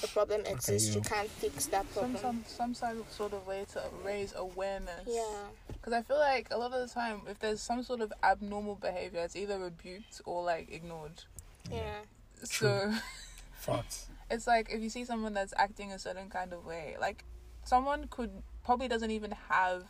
the 0.00 0.06
problem 0.08 0.42
exists 0.46 0.88
you 0.90 0.96
you- 0.96 1.00
can't 1.00 1.28
fix 1.28 1.66
that 1.66 1.90
problem 1.92 2.16
some 2.16 2.44
some 2.46 2.74
sort 2.74 2.96
of- 2.96 3.12
sort 3.12 3.32
of 3.32 3.46
way 3.46 3.64
to 3.72 3.82
raise 4.04 4.32
awareness. 4.36 5.02
yeah 5.06 5.48
Because 5.72 5.92
I 5.92 6.02
feel 6.02 6.18
like 6.18 6.48
a 6.52 6.56
lot 6.58 6.72
of 6.72 6.86
the 6.86 6.92
time, 6.94 7.22
if 7.28 7.38
there's 7.40 7.60
some 7.60 7.82
sort 7.82 8.00
of 8.00 8.12
abnormal 8.22 8.76
behavior, 8.76 9.20
it's 9.20 9.34
either 9.34 9.58
rebuked 9.58 10.20
or 10.26 10.44
like 10.44 10.70
ignored. 10.70 11.24
yeah 11.70 12.00
So 12.44 12.92
Facts. 13.52 14.06
it's 14.30 14.46
like 14.46 14.70
if 14.70 14.80
you 14.80 14.90
see 14.90 15.04
someone 15.04 15.34
that's 15.34 15.52
acting 15.56 15.90
a 15.92 15.98
certain 15.98 16.28
kind 16.30 16.52
of 16.52 16.64
way, 16.64 16.96
like 17.00 17.24
someone 17.64 18.06
could 18.08 18.42
probably 18.62 18.86
doesn't 18.88 19.10
even 19.10 19.32
have 19.48 19.84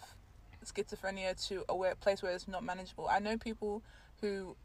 schizophrenia 0.65 1.35
to 1.49 1.65
a 1.69 1.95
place 1.97 2.23
where 2.23 2.33
it's 2.33 2.49
not 2.49 2.63
manageable. 2.65 3.07
I 3.09 3.19
know 3.19 3.37
people 3.37 3.83
who 4.21 4.49
l- 4.49 4.57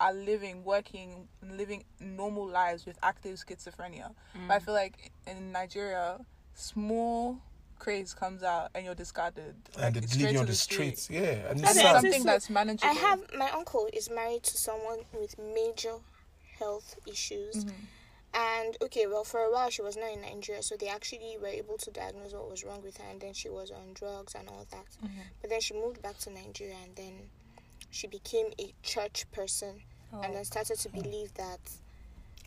are 0.00 0.12
living, 0.14 0.64
working, 0.64 1.28
living 1.42 1.84
normal 2.00 2.46
lives 2.46 2.86
with 2.86 2.98
active 3.02 3.36
schizophrenia. 3.36 4.14
But 4.46 4.54
I 4.54 4.58
feel 4.60 4.74
like 4.74 5.12
in 5.26 5.52
Nigeria, 5.52 6.18
small 6.54 7.38
craze 7.78 8.12
comes 8.14 8.42
out 8.42 8.70
and 8.74 8.84
you're 8.84 8.94
discarded. 8.94 9.54
and 9.74 9.82
Like, 9.82 9.94
they 9.94 10.00
straight 10.06 10.22
leave 10.24 10.32
you 10.32 10.40
on 10.40 10.46
the 10.46 10.54
street. 10.54 10.98
streets. 10.98 11.10
Yeah, 11.10 11.48
and 11.50 11.60
And 11.60 11.60
it's 11.60 11.70
Okay, 11.70 11.78
it's 11.80 11.80
so- 11.82 12.00
something 12.00 12.24
that's 12.24 12.50
manageable. 12.50 12.90
i 12.90 12.92
have 12.94 13.20
my 13.38 13.50
uncle 13.50 13.88
is 13.92 14.10
married 14.10 14.42
to 14.44 14.56
someone 14.56 15.00
with 15.12 15.38
major 15.38 15.94
health 16.58 16.96
issues 17.06 17.64
Mm-hmm. 17.64 17.84
and 18.34 18.76
okay 18.82 19.06
well 19.06 19.22
for 19.24 19.40
a 19.40 19.50
while 19.52 19.70
she 19.70 19.80
was 19.80 19.96
not 19.96 20.10
in 20.12 20.20
nigeria 20.22 20.60
so 20.62 20.76
they 20.76 20.88
actually 20.88 21.36
were 21.40 21.46
able 21.62 21.78
to 21.78 21.90
diagnose 21.92 22.32
what 22.32 22.50
was 22.50 22.64
wrong 22.64 22.82
with 22.82 22.96
her 22.98 23.04
and 23.08 23.20
then 23.20 23.32
she 23.32 23.48
was 23.48 23.70
on 23.70 23.92
drugs 23.94 24.34
and 24.34 24.48
all 24.48 24.66
that 24.72 24.86
Mm-hmm. 25.04 25.20
but 25.40 25.48
then 25.50 25.60
she 25.60 25.72
moved 25.74 26.02
back 26.02 26.18
to 26.18 26.30
nigeria 26.30 26.74
and 26.84 26.96
then 26.96 27.14
she 27.90 28.06
became 28.06 28.46
a 28.60 28.72
church 28.82 29.26
person 29.32 29.80
oh, 30.12 30.20
and 30.20 30.34
then 30.34 30.44
started 30.44 30.78
to 30.78 30.88
believe 30.90 31.32
that 31.34 31.58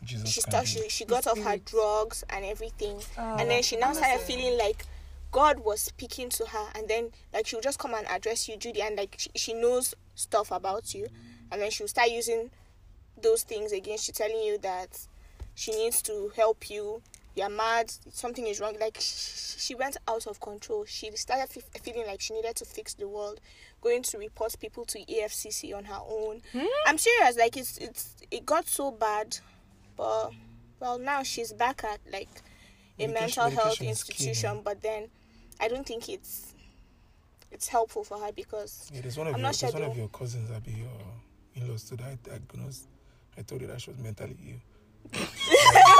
Jesus 0.03 0.29
she 0.29 0.41
can 0.41 0.51
started 0.51 0.67
she, 0.67 0.89
she 0.89 1.05
got 1.05 1.27
off 1.27 1.39
her 1.39 1.57
drugs 1.57 2.23
and 2.29 2.45
everything. 2.45 2.99
Oh, 3.17 3.37
and 3.37 3.49
then 3.49 3.63
she 3.63 3.77
now 3.77 3.93
started 3.93 4.21
feeling 4.21 4.57
like 4.57 4.85
god 5.31 5.59
was 5.59 5.79
speaking 5.81 6.29
to 6.29 6.45
her 6.45 6.67
and 6.75 6.89
then 6.89 7.09
like 7.33 7.47
she'll 7.47 7.61
just 7.61 7.79
come 7.79 7.93
and 7.93 8.05
address 8.07 8.49
you 8.49 8.57
judy 8.57 8.81
and 8.81 8.97
like 8.97 9.15
she, 9.17 9.29
she 9.35 9.53
knows 9.53 9.95
stuff 10.15 10.51
about 10.51 10.93
you. 10.93 11.07
And 11.51 11.61
then 11.61 11.69
she'll 11.69 11.87
start 11.87 12.09
using 12.09 12.49
those 13.21 13.43
things 13.43 13.71
against 13.71 14.07
you 14.07 14.13
telling 14.13 14.41
you 14.41 14.57
that 14.59 15.07
she 15.53 15.71
needs 15.71 16.01
to 16.03 16.31
help 16.35 16.69
you 16.69 17.01
you're 17.35 17.49
mad, 17.49 17.91
something 18.11 18.45
is 18.45 18.59
wrong. 18.59 18.75
Like 18.79 18.97
sh- 18.99 19.55
she 19.57 19.75
went 19.75 19.97
out 20.07 20.27
of 20.27 20.39
control. 20.41 20.85
She 20.85 21.09
started 21.15 21.47
f- 21.55 21.81
feeling 21.81 22.05
like 22.07 22.19
she 22.21 22.33
needed 22.33 22.55
to 22.57 22.65
fix 22.65 22.93
the 22.93 23.07
world, 23.07 23.39
going 23.81 24.03
to 24.03 24.17
report 24.17 24.53
people 24.59 24.83
to 24.85 24.99
EFCC 25.05 25.75
on 25.75 25.85
her 25.85 25.99
own. 26.07 26.41
Hmm? 26.51 26.65
I'm 26.85 26.97
serious. 26.97 27.37
Like 27.37 27.55
it's 27.57 27.77
it's 27.77 28.15
it 28.31 28.45
got 28.45 28.67
so 28.67 28.91
bad, 28.91 29.37
but 29.95 30.31
well 30.79 30.97
now 30.99 31.23
she's 31.23 31.53
back 31.53 31.83
at 31.83 31.99
like 32.11 32.29
a 32.99 33.07
Medication- 33.07 33.43
mental 33.43 33.63
health 33.63 33.79
key, 33.79 33.87
institution. 33.87 34.61
But 34.63 34.81
then 34.81 35.07
I 35.59 35.67
don't 35.69 35.85
think 35.85 36.09
it's 36.09 36.53
it's 37.49 37.67
helpful 37.69 38.03
for 38.03 38.17
her 38.17 38.31
because 38.33 38.89
Yeah, 38.93 39.01
there's 39.01 39.17
one 39.17 39.27
of 39.27 39.33
I'm 39.35 39.39
your 39.39 39.47
not 39.49 39.55
there's 39.55 39.73
one 39.73 39.83
of 39.83 39.95
your 39.97 40.07
cousins 40.09 40.49
that 40.49 40.63
be 40.63 40.71
your 40.71 40.89
in-laws 41.55 41.83
to 41.85 41.95
that 41.97 42.21
diagnosed. 42.23 42.87
I 43.37 43.41
told 43.43 43.61
you 43.61 43.67
that 43.67 43.79
she 43.81 43.89
was 43.91 43.99
mentally 43.99 44.35
ill. 44.49 44.57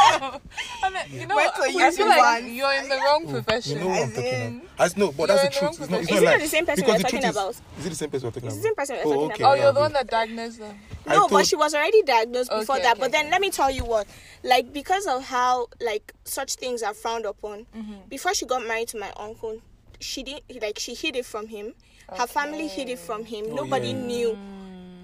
I 0.84 0.90
mean, 0.90 1.22
you 1.22 1.28
know, 1.28 1.36
Wait 1.36 1.50
till 1.56 1.64
I 1.64 1.68
you 1.68 1.80
feel 1.80 1.92
see 1.92 2.04
like 2.04 2.20
one. 2.44 2.54
you're 2.54 2.74
in 2.74 2.90
the 2.90 2.96
wrong 2.98 3.28
profession. 3.30 3.74
You 3.78 3.80
know 3.84 3.88
what 3.90 3.98
I'm 4.04 4.10
As 4.10 4.16
talking 4.16 4.34
in- 4.34 4.58
about. 4.58 4.70
I 4.80 4.86
s- 4.86 4.98
no, 4.98 5.12
but 5.12 5.28
that's 5.28 5.44
You're 5.44 5.50
the 5.50 5.54
the 5.54 5.60
truth. 5.60 5.62
wrong 5.62 5.82
It's 5.82 5.90
not, 5.92 6.02
it's 6.02 6.10
Is 6.12 6.16
not 6.16 6.24
it 6.24 6.26
like 6.26 6.42
the 6.42 6.48
same 6.48 6.66
person 6.66 6.84
because 6.86 6.94
we're 6.94 6.98
the 6.98 7.04
talking 7.04 7.22
truth 7.22 7.32
about? 7.36 7.50
is, 7.52 7.62
is 7.80 7.86
it 7.86 7.90
the 7.90 7.96
same 7.96 8.10
person 8.10 8.28
we're 8.28 8.32
talking 8.32 8.48
It's 8.50 8.56
the 8.58 8.62
about? 8.62 8.66
same 8.68 8.76
person 8.76 8.96
we're 8.96 9.02
Oh, 9.16 9.28
talking 9.30 9.32
okay. 9.32 9.44
Oh, 9.44 9.54
you're 9.64 9.74
the 9.74 9.80
one 9.80 9.94
that 9.94 10.08
diagnosed 10.08 10.60
them. 10.60 10.80
I 11.08 11.16
No, 11.16 11.22
but 11.28 11.30
told- 11.30 11.46
she 11.48 11.56
was 11.56 11.74
already 11.76 12.02
diagnosed 12.04 12.50
before 12.50 12.76
Okay, 12.76 12.84
that. 12.84 12.92
okay, 12.94 13.00
but 13.02 13.12
then 13.12 13.26
okay. 13.26 13.32
let 13.32 13.42
me 13.42 13.50
tell 13.50 13.70
you 13.72 13.86
what, 13.86 14.08
like 14.44 14.74
because 14.74 15.06
of 15.08 15.24
how 15.26 15.68
like 15.80 16.14
such 16.24 16.56
things 16.56 16.82
are 16.84 16.94
frowned 16.94 17.26
upon. 17.26 17.66
Mm-hmm. 17.76 17.94
Before 18.10 18.34
she 18.34 18.46
got 18.46 18.66
married 18.68 18.88
to 18.90 19.00
my 19.00 19.12
uncle, 19.18 19.60
she 20.00 20.24
didn't 20.24 20.44
like 20.62 20.80
she 20.80 20.94
hid 20.96 21.16
it 21.16 21.26
from 21.26 21.48
him. 21.48 21.74
Her 22.18 22.28
family 22.28 22.68
hid 22.68 22.90
it 22.90 23.00
from 23.00 23.24
him. 23.24 23.46
Oh, 23.52 23.56
Nobody 23.56 23.90
yeah. 23.90 23.94
knew. 24.06 24.38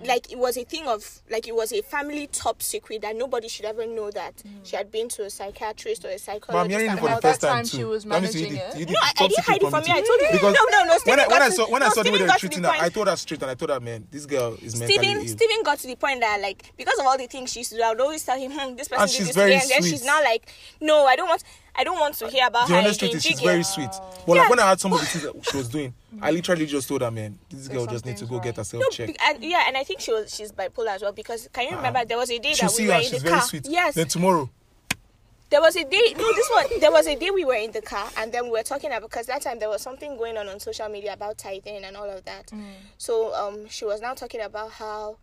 Like 0.06 0.32
it 0.32 0.38
was 0.38 0.58
a 0.58 0.64
thing 0.64 0.88
of 0.88 1.22
like 1.30 1.48
it 1.48 1.56
was 1.56 1.72
a 1.74 1.82
family 1.82 2.28
top 2.28 2.62
secret 2.62 3.02
that 3.02 3.16
nobody 3.16 3.48
should 3.48 3.66
ever 3.66 3.86
know 3.88 4.12
that 4.12 4.44
she 4.64 4.76
had 4.76 4.92
been 4.92 5.10
to 5.10 5.24
a 5.26 5.30
psychiatrist 5.30 6.06
or 6.06 6.10
a 6.10 6.20
psychologist. 6.20 6.48
But 6.52 6.58
I'm 6.58 6.70
hearing 6.70 6.86
it 6.86 6.90
and 6.90 7.00
for 7.00 7.10
the 7.10 7.22
first 7.22 7.42
time 7.42 7.52
time 7.58 7.66
too. 7.66 7.78
she 7.78 7.84
was 7.84 8.04
That 8.04 8.16
you 8.16 8.22
managing 8.22 8.50
did- 8.52 8.62
it? 8.62 8.78
you 8.78 8.86
did 8.86 8.94
No, 8.94 9.00
I, 9.02 9.12
I 9.20 9.28
didn't 9.28 9.46
hide 9.46 9.64
it 9.64 9.70
from 9.70 9.84
you. 9.86 9.94
I 9.94 10.02
told 10.02 10.22
you. 10.22 10.28
Because 10.32 10.54
no, 10.54 10.64
no, 10.72 10.84
no. 10.86 10.98
when 11.06 11.20
I, 11.20 11.28
when 11.28 11.30
got 11.40 11.42
I 11.42 11.50
saw 11.50 11.70
when 11.72 11.82
I 11.84 11.88
no, 11.88 11.94
saw 11.94 12.04
the 12.04 12.12
way 12.12 12.18
they 12.20 12.24
were 12.26 12.30
treating 12.38 12.64
her, 12.64 12.70
I 12.70 12.90
told 12.90 13.08
her 13.08 13.16
straight 13.16 13.42
and 13.42 13.52
I 13.52 13.56
told 13.56 13.72
her, 13.72 13.80
man, 13.80 14.08
this 14.12 14.26
girl 14.26 14.56
is 14.62 14.80
mentally 14.80 15.00
Steven, 15.08 15.22
ill. 15.22 15.28
Steven 15.28 15.64
got 15.64 15.80
to 15.80 15.88
the 15.88 15.96
point 15.96 16.20
that 16.22 16.42
like 16.42 16.74
because 16.78 17.00
of 17.00 17.06
all 17.06 17.18
the 17.18 17.28
things 17.28 17.52
she 17.52 17.60
used 17.62 17.72
to 17.72 17.78
do, 17.78 17.84
I 17.84 17.90
would 17.90 18.02
always 18.02 18.24
tell 18.24 18.38
him, 18.40 18.52
hmm, 18.52 18.76
this 18.76 18.88
person 18.88 19.02
And 19.04 19.10
did 19.12 19.18
she's 19.18 19.28
this 19.28 19.36
very 19.36 19.54
today, 19.54 19.62
and 19.76 19.84
then 19.84 19.90
she's 19.92 20.06
now 20.06 20.22
like, 20.24 20.52
no, 20.82 21.06
I 21.06 21.16
don't 21.16 21.28
want, 21.28 21.44
I 21.78 21.84
don't 21.84 22.00
want 22.00 22.16
to 22.16 22.28
hear 22.30 22.48
about 22.48 22.68
the 22.68 22.74
her 22.74 22.80
honest 22.80 23.00
truth 23.00 23.16
is 23.16 23.24
she's 23.24 23.40
very 23.40 23.64
sweet. 23.64 23.90
But 24.26 24.34
Yeah. 24.36 24.42
like 24.42 24.50
when 24.50 24.60
I 24.60 24.70
had 24.70 24.80
some 24.80 24.94
of 24.94 25.00
the 25.00 25.06
things 25.06 25.24
that 25.34 25.46
she 25.52 25.58
was 25.58 25.70
doing, 25.70 25.94
I 26.22 26.32
literally 26.32 26.66
just 26.66 26.88
told 26.88 27.02
her, 27.02 27.12
man, 27.12 27.38
this 27.50 27.68
girl 27.68 27.86
just 27.86 28.06
needs 28.06 28.20
to 28.22 28.26
go 28.26 28.36
wrong. 28.36 28.44
get 28.44 28.56
herself 28.58 28.82
No, 28.82 28.90
checked. 28.90 29.18
and, 29.22 29.44
yeah, 29.44 29.66
and 29.68 29.78
I 29.78 29.84
think 29.84 30.00
she 30.00 30.12
was 30.12 30.34
she's 30.34 30.52
bipolar 30.52 30.96
as 30.96 31.02
well 31.04 31.12
because 31.14 31.48
can 31.54 31.68
you 31.70 31.76
remember 31.76 32.04
there 32.06 32.18
was 32.18 32.32
a 32.32 32.40
day 32.40 32.54
She'll 32.54 32.70
that 32.70 32.78
we 32.78 32.84
you 32.84 32.90
were 32.90 32.96
and 32.96 33.04
in 33.04 33.10
she's 33.12 33.22
the 33.22 33.30
very 33.30 33.40
car. 33.40 33.48
sweet. 33.48 33.68
Yes, 33.70 33.96
Then 33.96 34.08
tomorrow, 34.08 34.50
there 35.50 35.62
was 35.62 35.76
a 35.78 35.84
day. 35.84 36.14
No, 36.18 36.34
this 36.34 36.50
one. 36.54 36.80
There 36.82 36.92
was 36.92 37.08
a 37.08 37.16
day 37.16 37.30
we 37.32 37.46
were 37.46 37.54
in 37.56 37.72
the 37.72 37.82
car, 37.82 38.10
and 38.18 38.32
then 38.34 38.46
we 38.46 38.52
were 38.52 38.64
talking 38.64 38.90
about 38.90 39.04
because 39.04 39.28
that 39.28 39.42
time 39.44 39.60
there 39.60 39.70
was 39.70 39.82
something 39.82 40.18
going 40.18 40.36
on 40.38 40.50
on 40.50 40.60
social 40.60 40.90
media 40.90 41.14
about 41.14 41.38
tithing 41.38 41.84
and 41.86 41.96
all 41.96 42.10
of 42.10 42.26
that. 42.26 42.52
So 42.98 43.34
um, 43.34 43.68
she 43.70 43.86
was 43.86 44.02
now 44.02 44.14
talking 44.14 44.42
about 44.42 44.72
how. 44.72 45.18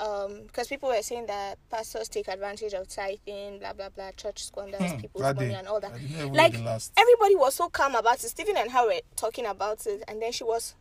Um, 0.00 0.44
because 0.46 0.66
people 0.68 0.88
were 0.88 1.02
saying 1.02 1.26
that 1.26 1.58
pastors 1.70 2.08
take 2.08 2.26
advantage 2.28 2.72
of 2.72 2.88
tithing, 2.88 3.58
blah 3.58 3.74
blah 3.74 3.90
blah, 3.90 4.10
church 4.12 4.44
squanders 4.44 4.94
people's 4.94 5.22
money 5.22 5.48
day, 5.48 5.54
and 5.54 5.68
all 5.68 5.78
that. 5.80 5.92
I 5.92 5.98
didn't 5.98 6.16
even 6.16 6.32
Like 6.32 6.52
read 6.52 6.60
the 6.62 6.64
last. 6.64 6.92
everybody 6.96 7.36
was 7.36 7.54
so 7.54 7.68
calm 7.68 7.94
about 7.94 8.16
it. 8.24 8.28
Stephen 8.28 8.56
and 8.56 8.70
her 8.70 8.86
were 8.86 9.00
talking 9.16 9.44
about 9.46 9.86
it, 9.86 10.02
and 10.08 10.22
then 10.22 10.32
she 10.32 10.42
was 10.44 10.74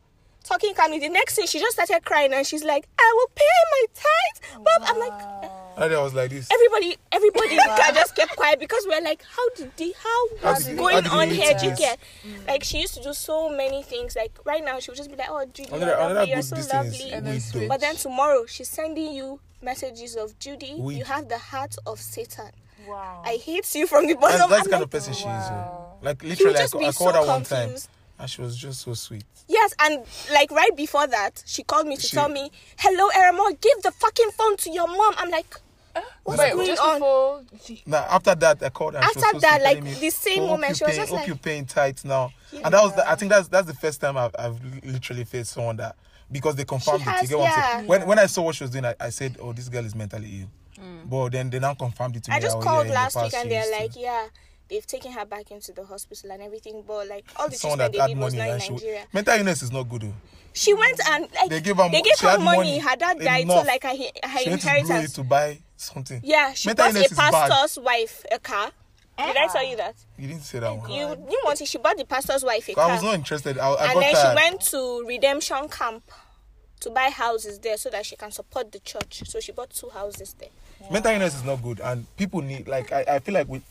talking 0.50 0.74
calmly. 0.74 1.00
The 1.00 1.10
next 1.10 1.36
thing, 1.36 1.46
she 1.48 1.60
just 1.60 1.74
started 1.74 2.04
crying, 2.04 2.34
and 2.34 2.46
she's 2.46 2.64
like, 2.64 2.88
"I 3.00 3.14
will 3.16 3.32
pay 3.36 3.46
my 3.72 3.86
tithe." 3.94 4.64
But 4.64 4.90
I'm 4.90 5.00
like, 5.00 5.20
That 5.78 5.88
day 5.90 5.96
I 5.96 6.02
was 6.02 6.14
like 6.14 6.30
this. 6.32 6.50
everybody, 6.52 6.98
everybody 7.12 7.52
in 7.52 7.58
the 7.58 7.64
car 7.64 7.92
just 7.94 8.16
kept 8.16 8.36
quiet 8.36 8.60
because 8.60 8.86
we're 8.90 9.02
like, 9.02 9.24
how 9.24 9.48
did 9.56 9.72
they, 9.78 9.94
how 10.04 10.28
How 10.42 10.54
was 10.56 10.68
going 10.68 11.04
how 11.06 11.20
on 11.20 11.30
here? 11.30 11.54
to 11.54 11.60
Do 11.60 11.66
you 11.66 11.72
this? 11.72 11.80
get? 11.80 12.00
Like 12.48 12.64
she 12.66 12.80
used 12.82 12.96
to 12.96 13.04
do 13.04 13.14
so 13.14 13.50
many 13.50 13.84
things. 13.84 14.16
Like 14.16 14.38
right 14.44 14.64
now, 14.64 14.80
she 14.80 14.92
would 14.92 14.98
just 14.98 15.10
be 15.10 15.16
like, 15.16 15.30
"Oh, 15.30 15.46
Judy, 15.54 15.70
Another, 15.70 15.86
you're 15.92 16.00
another 16.00 16.24
You're 16.26 16.42
so 16.42 16.56
this 16.56 16.68
thing 16.68 16.80
is 16.86 16.92
lovely." 16.94 17.12
And 17.14 17.26
then 17.26 17.34
weed 17.36 17.40
switch. 17.42 17.62
though. 17.64 17.68
But 17.70 17.82
then 17.82 17.96
tomorrow, 17.96 18.46
she's 18.46 18.68
sending 18.70 19.14
you 19.14 19.40
messages 19.62 20.16
of 20.16 20.38
Judy. 20.40 20.76
Weed. 20.78 20.98
You 20.98 21.06
have 21.06 21.30
the 21.30 21.38
heart 21.38 21.76
of 21.86 22.00
Satan. 22.00 22.50
Wow. 22.88 23.22
I 23.26 23.36
hate 23.36 23.74
you 23.76 23.86
from 23.88 24.08
the 24.08 24.14
That's, 24.16 24.38
bottom. 24.38 24.50
that's 24.50 24.50
the 24.50 24.56
I'm 24.56 24.62
kind 24.64 24.72
like, 24.72 24.82
of 24.84 24.90
person 24.90 25.14
she 25.14 25.28
is. 25.28 25.50
Like 26.02 26.24
literally, 26.24 26.56
I, 26.56 26.60
just 26.60 26.74
ca- 26.74 26.80
be 26.80 26.86
I 26.86 26.92
so 26.92 26.98
called 27.04 27.16
her 27.16 27.26
one 27.28 27.44
time 27.44 27.62
confused. 27.64 27.90
And 28.20 28.30
she 28.30 28.42
was 28.42 28.58
just 28.58 28.82
so 28.82 28.94
sweet. 28.94 29.24
Yes, 29.48 29.74
and 29.80 30.04
like 30.32 30.52
right 30.52 30.76
before 30.76 31.08
that, 31.08 31.42
she 31.46 31.64
called 31.64 31.88
me 31.88 31.96
to 31.96 32.02
She- 32.02 32.16
tell 32.16 32.30
me, 32.30 32.52
"Hello, 32.78 33.10
Eramo, 33.10 33.60
give 33.60 33.82
the 33.82 33.92
fucking 33.92 34.32
phone 34.32 34.58
to 34.58 34.70
your 34.72 34.88
mom." 34.88 35.14
I'm 35.18 35.30
like, 35.32 35.56
what's 36.24 36.40
Wait, 36.40 36.54
going 36.54 36.68
just 36.68 36.82
on? 36.82 36.96
before. 36.96 37.42
She, 37.66 37.82
Now 37.86 38.06
after 38.10 38.36
that, 38.36 38.62
I 38.62 38.70
called 38.70 38.94
her. 38.94 39.00
And 39.00 39.10
she 39.12 39.16
was 39.16 39.24
After 39.24 39.40
so 39.40 39.48
that, 39.48 39.62
like, 39.64 39.82
me, 39.84 39.94
the 39.94 40.10
same 40.12 40.44
"Oh, 40.44 40.48
moment, 40.50 40.78
she 40.78 40.84
was 40.84 40.92
paying, 40.92 41.02
just 41.02 41.10
hope 41.10 41.20
like- 41.20 41.28
you're 41.28 41.38
paying 41.38 41.66
tight 41.66 42.04
now. 42.06 42.32
And 42.54 42.74
that 42.74 42.84
was, 42.84 42.96
the, 42.96 43.10
I 43.10 43.16
think 43.16 43.32
that's 43.32 43.48
that's 43.48 43.68
the 43.68 43.74
first 43.74 44.02
time 44.02 44.18
I've, 44.18 44.36
I've 44.38 44.60
literally 44.86 45.24
faced 45.24 45.52
someone 45.52 45.78
that 45.78 45.96
because 46.32 46.56
they 46.56 46.66
confirmed 46.66 47.02
it. 47.08 47.22
You 47.24 47.28
get 47.30 47.38
what 47.40 47.48
I'm 47.52 47.54
saying? 47.64 47.80
yeah. 47.86 47.90
When 47.90 48.06
when 48.08 48.20
I 48.20 48.28
saw 48.28 48.44
what 48.44 48.56
she 48.56 48.64
was 48.64 48.72
doing, 48.72 48.86
I, 48.86 48.96
I 49.00 49.10
said, 49.10 49.38
"Oh, 49.42 49.52
this 49.54 49.68
girl 49.70 49.84
is 49.86 49.96
mentally 49.96 50.42
ill." 50.42 50.48
Hmm. 50.84 51.00
But 51.10 51.30
then 51.32 51.50
they 51.50 51.60
now 51.60 51.74
confirmed 51.74 52.16
it 52.18 52.24
to 52.26 52.32
me. 52.32 52.38
I 52.38 52.40
just 52.40 52.56
oh, 52.58 52.62
called 52.62 52.76
yeah, 52.76 52.82
in 52.84 52.88
the 52.90 52.94
last 52.94 53.16
week 53.16 53.34
and 53.34 53.52
they're 53.52 53.60
used 53.66 53.74
to- 53.74 53.80
like, 53.80 53.92
yeah, 53.98 54.28
they've 54.70 54.86
taken 54.86 55.12
her 55.12 55.26
back 55.26 55.52
into 55.52 55.72
the 55.72 55.86
hospital 55.86 56.32
and 56.32 56.42
everything. 56.42 56.84
But 56.88 57.08
like 57.08 57.26
all 57.36 57.50
the 57.50 57.56
someone 57.56 57.80
treatment 57.80 57.94
they 57.94 58.00
had 58.00 58.08
did 58.08 58.18
was 58.18 58.34
money 58.36 58.50
not 58.50 58.68
in 58.68 58.72
and 58.74 58.80
she 58.82 58.98
mental 59.14 59.34
illness 59.36 59.62
is 59.64 59.72
not 59.72 59.84
good. 59.90 60.02
Though. 60.04 60.14
She 60.54 60.74
went 60.74 61.00
and 61.08 61.28
like 61.36 61.50
They 61.50 61.62
gave 61.62 61.76
her 61.78 61.84
mo- 61.84 61.90
they 61.92 62.02
gave 62.02 62.16
she 62.16 62.26
her 62.26 62.32
had 62.32 62.42
money. 62.42 62.58
money, 62.58 62.80
Her 62.80 62.96
dad 62.96 63.20
died, 63.20 63.48
so 63.48 63.62
like 63.62 63.84
her, 63.84 63.90
her 63.90 64.40
She 64.40 64.50
went 64.50 64.62
to 64.62 64.78
inheritance. 64.78 65.14
to 65.14 65.24
buy 65.24 65.58
something. 65.78 66.22
Yeah, 66.24 66.54
she 66.54 66.70
Mental 66.70 66.86
bought 66.86 66.96
illness 66.96 67.12
a 67.12 67.14
is 67.14 67.18
bad. 67.18 67.34
pastor's 67.50 67.84
wife 67.84 68.26
a 68.32 68.40
car. 68.40 68.72
Did 69.18 69.36
I 69.36 69.48
tell 69.48 69.66
you 69.66 69.76
that? 69.76 69.96
You 70.18 70.28
didn't 70.30 70.44
say 70.44 70.60
that 70.60 70.76
one. 70.78 70.90
You 70.90 71.08
you 71.30 71.42
want 71.44 71.60
it? 71.62 71.68
She 71.68 71.78
bought 71.78 71.98
the 71.98 72.06
pastor's 72.06 72.44
wife 72.44 72.70
a 72.70 72.74
car. 72.74 72.90
I 72.90 72.94
was 72.94 73.04
not 73.04 73.16
interested. 73.16 73.58
I, 73.58 73.68
I 73.70 73.84
and 73.86 73.94
got 73.96 74.00
then 74.00 74.14
tired. 74.16 74.30
she 74.40 74.44
went 74.50 74.62
to 74.62 75.06
redemption 75.08 75.68
camp 75.70 76.04
to 76.80 76.90
buy 76.90 77.10
houses 77.10 77.60
there 77.60 77.76
so 77.76 77.90
that 77.90 78.06
she 78.06 78.16
can 78.16 78.32
support 78.32 78.72
the 78.72 78.80
church. 78.80 79.24
So 79.28 79.42
she 79.42 79.52
bought 79.52 79.72
two 79.72 79.90
houses 79.90 80.36
there. 80.40 80.48
mental 80.90 81.12
illness 81.12 81.36
is 81.36 81.44
not 81.44 81.62
good 81.62 81.82
and 81.82 82.06
people 82.16 82.42
need 82.42 82.68
like 82.70 82.94
I, 82.94 83.04
I 83.16 83.20
feel 83.20 83.34
like 83.36 83.50
we 83.50 83.62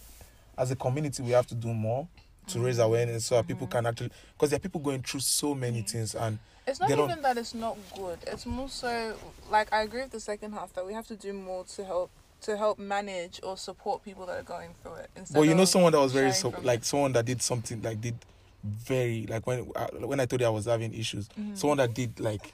as 0.59 0.71
a 0.71 0.77
community 0.77 1.23
we 1.23 1.31
have 1.31 1.47
to 1.47 1.55
do 1.55 1.73
more 1.73 2.07
to 2.49 2.61
raise 2.61 2.79
awareness 2.79 3.27
so 3.27 3.37
that 3.37 3.47
people 3.47 3.67
can 3.67 3.85
actually 3.87 4.11
because 4.33 4.51
there 4.51 4.57
are 4.57 4.61
people 4.61 4.81
going 4.81 5.03
through 5.03 5.21
so 5.21 5.55
many 5.55 5.83
things 5.83 6.15
and 6.15 6.39
it's 6.67 6.81
not 6.81 6.91
even 6.91 7.23
that 7.23 7.39
it's 7.39 7.55
not 7.55 7.77
good. 7.97 8.19
It's 8.27 8.45
more 8.45 8.69
so 8.69 9.17
like 9.51 9.73
I 9.73 9.83
agree 9.83 10.03
with 10.03 10.11
the 10.11 10.21
second 10.21 10.53
half 10.53 10.73
that 10.75 10.85
we 10.87 10.93
have 10.93 11.07
to 11.09 11.17
do 11.17 11.33
more 11.33 11.65
to 11.65 11.85
help 11.85 12.11
to 12.43 12.57
help 12.57 12.79
manage 12.79 13.41
or 13.43 13.57
support 13.57 14.05
people 14.05 14.27
that 14.27 14.39
are 14.39 14.43
going 14.43 14.71
through 14.83 14.95
it. 14.97 15.11
But 15.33 15.43
you 15.43 15.55
know 15.55 15.65
someone 15.65 15.93
that 15.93 15.99
was 16.01 16.13
very 16.13 16.33
so, 16.33 16.53
like 16.63 16.85
someone 16.85 17.13
that 17.13 17.25
did 17.25 17.41
something 17.43 17.81
like 17.83 18.01
did 18.01 18.17
very 18.65 19.27
like 19.29 19.47
when 19.47 19.71
uh, 19.77 19.87
when 20.11 20.21
I 20.21 20.27
told 20.27 20.41
you 20.41 20.47
I 20.47 20.51
was 20.51 20.67
having 20.67 20.93
issues 20.95 21.29
Mm-hmm. 21.29 21.55
someone 21.55 21.79
that 21.79 21.95
did 21.95 22.19
like 22.21 22.53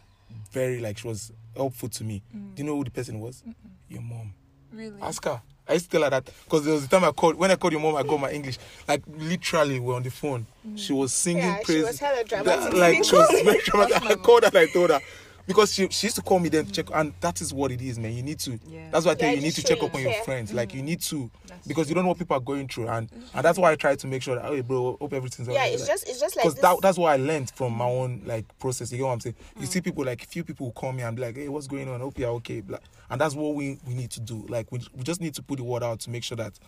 very 0.53 0.81
like 0.81 0.99
she 0.99 1.09
was 1.09 1.33
helpful 1.57 1.89
to 1.89 2.05
me 2.05 2.23
Mm. 2.35 2.55
do 2.55 2.63
you 2.63 2.67
know 2.69 2.77
who 2.77 2.85
the 2.85 2.91
person 2.91 3.19
was 3.21 3.43
your 3.89 4.03
mom 4.03 4.33
really. 4.73 5.01
ask 5.03 5.25
her 5.25 5.41
I 5.69 5.73
used 5.75 5.87
to 5.87 5.91
tell 5.93 6.03
her 6.05 6.11
that 6.11 6.25
because 6.45 6.65
there 6.65 6.75
was 6.75 6.85
a 6.85 6.89
time 6.89 7.05
I 7.05 7.11
called 7.13 7.37
when 7.37 7.51
I 7.51 7.57
called 7.57 7.73
your 7.73 7.81
mom 7.83 7.97
I 7.97 8.03
got 8.03 8.21
my 8.21 8.31
English. 8.31 8.59
Like 8.87 9.03
literally 9.17 9.81
we're 9.81 9.95
on 9.95 10.03
the 10.03 10.11
phone. 10.11 10.47
She 10.77 10.93
was 10.93 11.13
singing 11.13 11.45
Yeah, 11.45 11.59
she 11.59 11.65
praise 11.65 11.85
was 11.85 11.99
hella 11.99 12.25
that- 12.25 12.75
like 12.75 13.03
she 13.05 13.17
was 13.17 13.29
very 13.43 13.61
dramatic. 13.65 14.03
I 14.05 14.15
called 14.17 14.43
her 14.45 14.49
and 14.49 14.59
I 14.59 14.67
told 14.73 14.91
her 14.91 15.01
because 15.47 15.73
she 15.73 15.89
she 15.89 16.07
used 16.07 16.17
to 16.17 16.23
call 16.23 16.39
me 16.39 16.49
then 16.49 16.67
to 16.67 16.73
check 16.73 16.87
and 16.95 17.13
that 17.21 17.41
is 17.41 17.53
what 17.53 17.71
it 17.71 17.81
is 17.83 17.99
man 17.99 18.13
you 18.13 18.23
need 18.23 18.39
to 18.39 18.59
Yeah. 18.67 18.89
that's 18.91 19.05
why 19.07 19.13
I 19.13 19.15
tell 19.15 19.29
Yeah, 19.29 19.35
you 19.35 19.41
you 19.41 19.43
need 19.45 19.55
to 19.55 19.63
check 19.63 19.83
up 19.83 19.95
on 19.95 20.01
your 20.03 20.13
friends 20.25 20.53
like 20.53 20.75
you 20.75 20.83
mm. 20.83 20.87
need 20.87 21.01
to 21.03 21.31
That's 21.47 21.67
because 21.67 21.89
you 21.89 21.95
don't 21.95 22.05
know 22.05 22.09
what 22.09 22.19
people 22.19 22.37
are 22.37 22.41
going 22.41 22.69
through 22.69 22.89
and 22.89 23.11
and 23.13 23.45
that's 23.45 23.57
mm-hmm. 23.57 23.63
why 23.63 23.73
I 23.73 23.77
try 23.77 23.97
to 23.97 24.07
make 24.07 24.23
sure 24.23 24.37
that 24.37 24.45
hey 24.45 24.61
bro 24.61 24.97
hope 25.01 25.13
everything's 25.13 25.49
okay. 25.49 25.55
Yeah, 25.57 25.63
alright. 25.63 25.75
it's 25.75 25.83
Like, 25.83 25.91
just 25.91 26.09
it's 26.09 26.21
just 26.21 26.37
like 26.37 26.45
because 26.45 26.55
this. 26.55 26.63
that, 26.63 26.77
that's 26.83 26.99
what 26.99 27.13
I 27.13 27.17
learned 27.17 27.51
from 27.51 27.73
my 27.75 27.85
mm. 27.85 28.01
own 28.01 28.23
like 28.25 28.47
process. 28.59 28.93
You 28.93 28.99
know 28.99 29.07
what 29.07 29.13
I'm 29.15 29.21
saying? 29.21 29.37
You 29.59 29.67
see 29.67 29.81
mm. 29.81 29.85
people 29.85 30.05
like 30.05 30.23
a 30.23 30.27
few 30.27 30.45
people 30.45 30.73
call 30.73 30.93
me 30.93 31.03
and 31.03 31.17
be 31.17 31.23
like, 31.23 31.37
"Hey, 31.37 31.49
what's 31.49 31.67
going 31.67 31.89
on? 31.89 32.01
Hope 32.01 32.19
you're 32.19 32.31
okay." 32.31 32.61
Blah. 32.61 32.79
And 33.11 33.21
that's 33.21 33.35
what 33.35 33.55
we 33.55 33.79
we 33.87 33.95
need 33.95 34.11
to 34.13 34.21
do. 34.21 34.47
Like 34.49 34.71
we 34.73 34.81
we 34.95 35.03
just 35.03 35.21
need 35.21 35.35
to 35.35 35.43
put 35.43 35.59
the 35.59 35.65
word 35.65 35.83
out 35.83 36.01
to 36.01 36.11
make 36.11 36.25
sure 36.25 36.37
that 36.37 36.59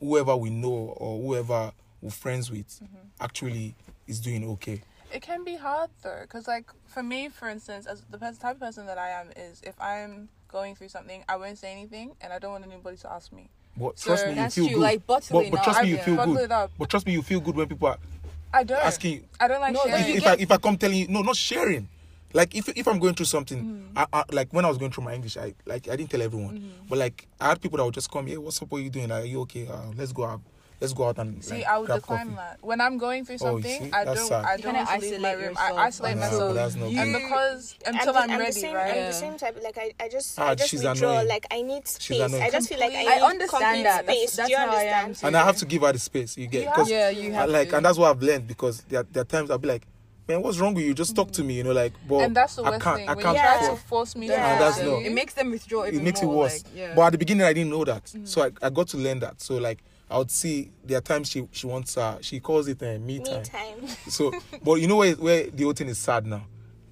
whoever 0.00 0.36
we 0.36 0.50
know 0.50 0.94
or 0.96 1.20
whoever 1.20 1.72
we're 2.00 2.10
friends 2.10 2.50
with 2.50 2.66
mm-hmm. 2.68 2.96
actually 3.20 3.74
is 4.06 4.20
doing 4.20 4.44
okay. 4.50 4.82
It 5.12 5.22
can 5.22 5.44
be 5.44 5.56
hard 5.56 5.90
though, 6.02 6.20
because 6.22 6.48
like 6.48 6.70
for 6.86 7.02
me, 7.02 7.28
for 7.28 7.48
instance, 7.48 7.86
as 7.86 8.02
the 8.10 8.18
pers- 8.18 8.38
type 8.38 8.54
of 8.56 8.60
person 8.60 8.86
that 8.86 8.98
I 8.98 9.10
am 9.10 9.30
is, 9.36 9.60
if 9.62 9.74
I'm 9.80 10.28
going 10.48 10.74
through 10.74 10.88
something, 10.88 11.22
I 11.28 11.36
won't 11.36 11.58
say 11.58 11.70
anything, 11.72 12.12
and 12.20 12.32
I 12.32 12.38
don't 12.38 12.52
want 12.52 12.64
anybody 12.64 12.96
to 12.98 13.12
ask 13.12 13.32
me. 13.32 13.48
But 13.76 13.98
So 13.98 14.08
trust 14.08 14.26
me, 14.26 14.30
you 14.32 14.36
that's 14.36 14.54
feel 14.54 14.66
true, 14.66 14.74
good. 14.76 14.82
like 14.82 15.06
bottle 15.06 15.38
but, 15.40 15.46
it 15.46 15.50
but 15.50 15.58
up. 15.58 15.64
trust 15.64 15.82
me, 15.82 15.88
you 15.90 15.98
feel 15.98 16.16
Bottle 16.16 16.34
good. 16.34 16.52
up. 16.52 16.70
But 16.78 16.88
trust 16.90 17.06
me, 17.06 17.12
you 17.12 17.22
feel 17.22 17.40
good 17.40 17.56
when 17.56 17.68
people 17.68 17.88
are 17.88 17.98
I 18.54 18.64
don't. 18.64 18.78
asking 18.84 19.12
you. 19.14 19.24
I 19.40 19.48
don't 19.48 19.60
like 19.60 19.72
No, 19.74 19.80
but 19.84 19.90
sharing. 19.98 20.08
you 20.08 20.14
if 20.16 20.26
I 20.26 20.34
if 20.34 20.50
I 20.52 20.56
come 20.58 20.76
telling 20.76 20.98
you 20.98 21.08
no, 21.08 21.22
not 21.22 21.36
sharing. 21.36 21.88
Like 22.34 22.54
if 22.54 22.68
if 22.70 22.88
I'm 22.88 22.98
going 22.98 23.14
through 23.14 23.26
something, 23.26 23.62
Mm-hmm. 23.62 23.98
I, 23.98 24.06
I, 24.10 24.24
like 24.32 24.50
when 24.54 24.64
I 24.64 24.68
was 24.68 24.78
going 24.78 24.90
through 24.90 25.04
my 25.04 25.14
English, 25.14 25.36
I 25.36 25.54
like 25.66 25.88
I 25.88 25.96
didn't 25.96 26.10
tell 26.10 26.22
everyone, 26.22 26.56
Mm-hmm. 26.58 26.86
but 26.88 26.98
like 26.98 27.26
I 27.40 27.48
had 27.48 27.60
people 27.60 27.76
that 27.76 27.84
would 27.84 27.92
just 27.94 28.10
come, 28.10 28.26
hey, 28.26 28.38
what's 28.38 28.60
up? 28.62 28.70
What 28.70 28.78
are 28.78 28.80
you 28.82 28.88
doing? 28.90 29.10
Are 29.12 29.22
you 29.24 29.40
okay? 29.42 29.68
Uh, 29.68 29.90
let's 29.96 30.12
go 30.12 30.24
out 30.24 30.40
let's 30.82 30.92
go 30.92 31.08
out 31.08 31.18
and 31.18 31.42
see. 31.42 31.64
I 31.64 31.78
would 31.78 31.88
decline 31.88 32.34
coffee. 32.34 32.36
that 32.36 32.58
when 32.60 32.80
I'm 32.80 32.98
going 32.98 33.24
through 33.24 33.36
oh, 33.36 33.60
something. 33.60 33.90
Oh, 33.94 33.96
I 33.96 34.04
don't. 34.04 34.16
Sad. 34.16 34.44
I 34.44 34.56
don't 34.56 34.76
isolate 34.76 35.20
my 35.20 35.32
room. 35.32 35.56
I 35.58 35.72
isolate 35.72 36.16
myself, 36.18 36.76
no, 36.76 36.86
and 36.86 37.12
because 37.12 37.76
until 37.86 38.16
I'm, 38.16 38.30
I'm, 38.30 38.38
ready, 38.38 38.52
same, 38.52 38.74
right? 38.74 38.90
I'm 38.90 39.06
the 39.06 39.12
same 39.12 39.36
type. 39.38 39.58
Like 39.62 39.78
I, 39.78 39.92
I 39.98 40.08
just, 40.08 40.38
ah, 40.38 40.48
I 40.48 40.54
just 40.54 40.72
withdraw. 40.72 40.92
Annoying. 40.92 41.28
Like 41.28 41.46
I 41.50 41.62
need 41.62 41.86
space. 41.86 42.20
I 42.20 42.50
just 42.50 42.68
feel 42.68 42.80
like 42.80 42.92
I, 42.92 43.18
I 43.18 43.30
understand 43.30 43.86
that. 43.86 44.04
Space. 44.04 44.36
That's, 44.36 44.50
that's 44.50 44.54
how 44.54 44.76
I 44.76 44.82
am. 44.82 45.14
And 45.22 45.36
I 45.36 45.44
have 45.44 45.56
to 45.58 45.66
give 45.66 45.82
her 45.82 45.92
the 45.92 45.98
space. 45.98 46.36
You 46.36 46.48
get? 46.48 46.72
Cause 46.74 46.90
yeah, 46.90 47.08
you 47.08 47.32
have. 47.32 47.48
Like, 47.48 47.72
and 47.72 47.86
that's 47.86 47.96
what 47.96 48.10
I've 48.10 48.22
learned 48.22 48.48
because 48.48 48.82
there, 48.82 49.04
there 49.04 49.22
are 49.22 49.24
times 49.24 49.50
I'll 49.50 49.58
be 49.58 49.68
like 49.68 49.86
man, 50.28 50.42
what's 50.42 50.58
wrong 50.58 50.74
with 50.74 50.84
you? 50.84 50.94
Just 50.94 51.16
talk 51.16 51.30
to 51.32 51.44
me, 51.44 51.54
you 51.54 51.64
know, 51.64 51.72
like, 51.72 51.92
but 52.08 52.18
and 52.18 52.36
that's 52.36 52.56
the 52.56 52.62
worst 52.62 52.74
I 52.74 52.78
can't, 52.78 52.96
thing. 52.98 53.08
I 53.08 53.14
can't 53.14 53.24
when 53.24 53.34
you 53.34 53.40
try 53.40 53.68
to 53.68 53.76
force 53.76 54.16
me, 54.16 54.28
yeah. 54.28 54.58
that's 54.58 54.80
no. 54.80 55.00
It 55.00 55.12
makes 55.12 55.34
them 55.34 55.50
withdraw. 55.50 55.82
It 55.82 55.94
makes 56.02 56.22
more, 56.22 56.32
it 56.32 56.36
worse. 56.36 56.64
Like, 56.64 56.72
yeah. 56.74 56.94
But 56.94 57.02
at 57.02 57.12
the 57.12 57.18
beginning, 57.18 57.46
I 57.46 57.52
didn't 57.52 57.70
know 57.70 57.84
that, 57.84 58.04
mm. 58.04 58.26
so 58.26 58.42
I, 58.42 58.50
I 58.62 58.70
got 58.70 58.88
to 58.88 58.96
learn 58.96 59.18
that. 59.20 59.40
So 59.40 59.56
like, 59.56 59.82
I 60.12 60.18
would 60.18 60.30
see 60.30 60.70
there 60.84 60.98
are 60.98 61.00
times 61.00 61.30
she 61.30 61.48
she 61.52 61.66
wants 61.66 61.96
uh 61.96 62.18
she 62.20 62.38
calls 62.38 62.68
it 62.68 62.82
a 62.82 62.96
uh, 62.96 62.98
me, 62.98 63.18
me 63.18 63.24
time. 63.24 63.42
time. 63.44 63.88
so, 64.08 64.30
but 64.62 64.74
you 64.74 64.86
know 64.86 64.96
where 64.96 65.14
where 65.14 65.48
the 65.50 65.64
whole 65.64 65.72
thing 65.72 65.88
is 65.88 65.96
sad 65.96 66.26
now 66.26 66.44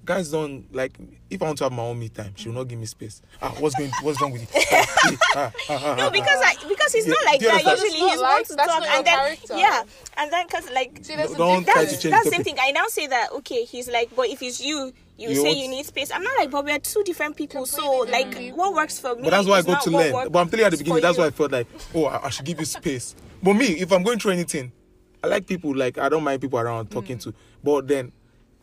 guys 0.05 0.31
don't 0.31 0.73
like 0.73 0.97
if 1.29 1.41
I 1.41 1.45
want 1.45 1.57
to 1.59 1.63
have 1.65 1.73
my 1.73 1.83
own 1.83 1.99
me 1.99 2.09
time, 2.09 2.33
she 2.35 2.49
will 2.49 2.55
not 2.55 2.67
give 2.67 2.79
me 2.79 2.85
space. 2.85 3.21
Ah, 3.41 3.53
what's 3.59 3.75
going 3.75 3.91
what's 4.01 4.21
wrong 4.21 4.31
with 4.31 4.41
you? 4.41 4.47
Ah, 4.73 4.85
ah, 5.05 5.17
ah, 5.35 5.51
ah, 5.69 5.81
ah, 5.83 5.95
no, 5.95 6.07
ah. 6.07 6.09
because 6.09 6.41
I 6.43 6.55
because 6.67 6.93
he's 6.93 7.07
yeah, 7.07 7.13
not 7.13 7.25
like 7.25 7.39
that. 7.41 7.77
Usually 7.77 7.99
he 7.99 8.17
wants 8.17 8.49
to 8.49 8.55
talk 8.55 8.83
and 8.83 9.05
then 9.05 9.17
character. 9.17 9.57
yeah. 9.57 9.83
And 10.17 10.31
then 10.31 10.45
because 10.47 10.69
like 10.71 10.99
See, 11.03 11.15
that's 11.15 11.33
don't 11.35 11.65
that's 11.65 12.01
the 12.03 12.29
same 12.29 12.43
thing. 12.43 12.57
I 12.59 12.71
now 12.71 12.87
say 12.87 13.07
that 13.07 13.31
okay, 13.33 13.63
he's 13.63 13.89
like, 13.89 14.15
but 14.15 14.27
if 14.27 14.41
it's 14.41 14.61
you, 14.63 14.91
you, 15.17 15.29
you 15.29 15.35
say 15.35 15.51
you 15.53 15.67
need 15.69 15.85
space. 15.85 16.11
I'm 16.11 16.23
not 16.23 16.37
like, 16.37 16.51
but 16.51 16.65
we 16.65 16.71
are 16.71 16.79
two 16.79 17.03
different 17.03 17.35
people. 17.37 17.65
So 17.65 17.99
like, 18.09 18.35
people. 18.37 18.57
what 18.57 18.73
works 18.73 18.99
for 18.99 19.15
me? 19.15 19.23
But 19.23 19.31
that's 19.31 19.47
why 19.47 19.59
I 19.59 19.61
go 19.61 19.77
to 19.79 19.89
learn. 19.89 20.31
But 20.31 20.39
I'm 20.39 20.49
telling 20.49 20.59
you 20.59 20.65
at 20.65 20.71
the 20.71 20.77
beginning, 20.77 21.01
that's 21.01 21.17
you. 21.17 21.23
why 21.23 21.27
I 21.27 21.31
felt 21.31 21.51
like, 21.51 21.67
oh, 21.95 22.05
I, 22.05 22.25
I 22.25 22.29
should 22.29 22.45
give 22.45 22.59
you 22.59 22.65
space. 22.65 23.15
but 23.41 23.53
me, 23.53 23.65
if 23.79 23.91
I'm 23.91 24.03
going 24.03 24.19
through 24.19 24.31
anything, 24.31 24.71
I 25.23 25.27
like 25.27 25.47
people. 25.47 25.75
Like 25.75 25.97
I 25.97 26.09
don't 26.09 26.23
mind 26.23 26.41
people 26.41 26.59
around 26.59 26.91
talking 26.91 27.17
mm. 27.17 27.23
to. 27.23 27.33
But 27.63 27.87
then 27.87 28.11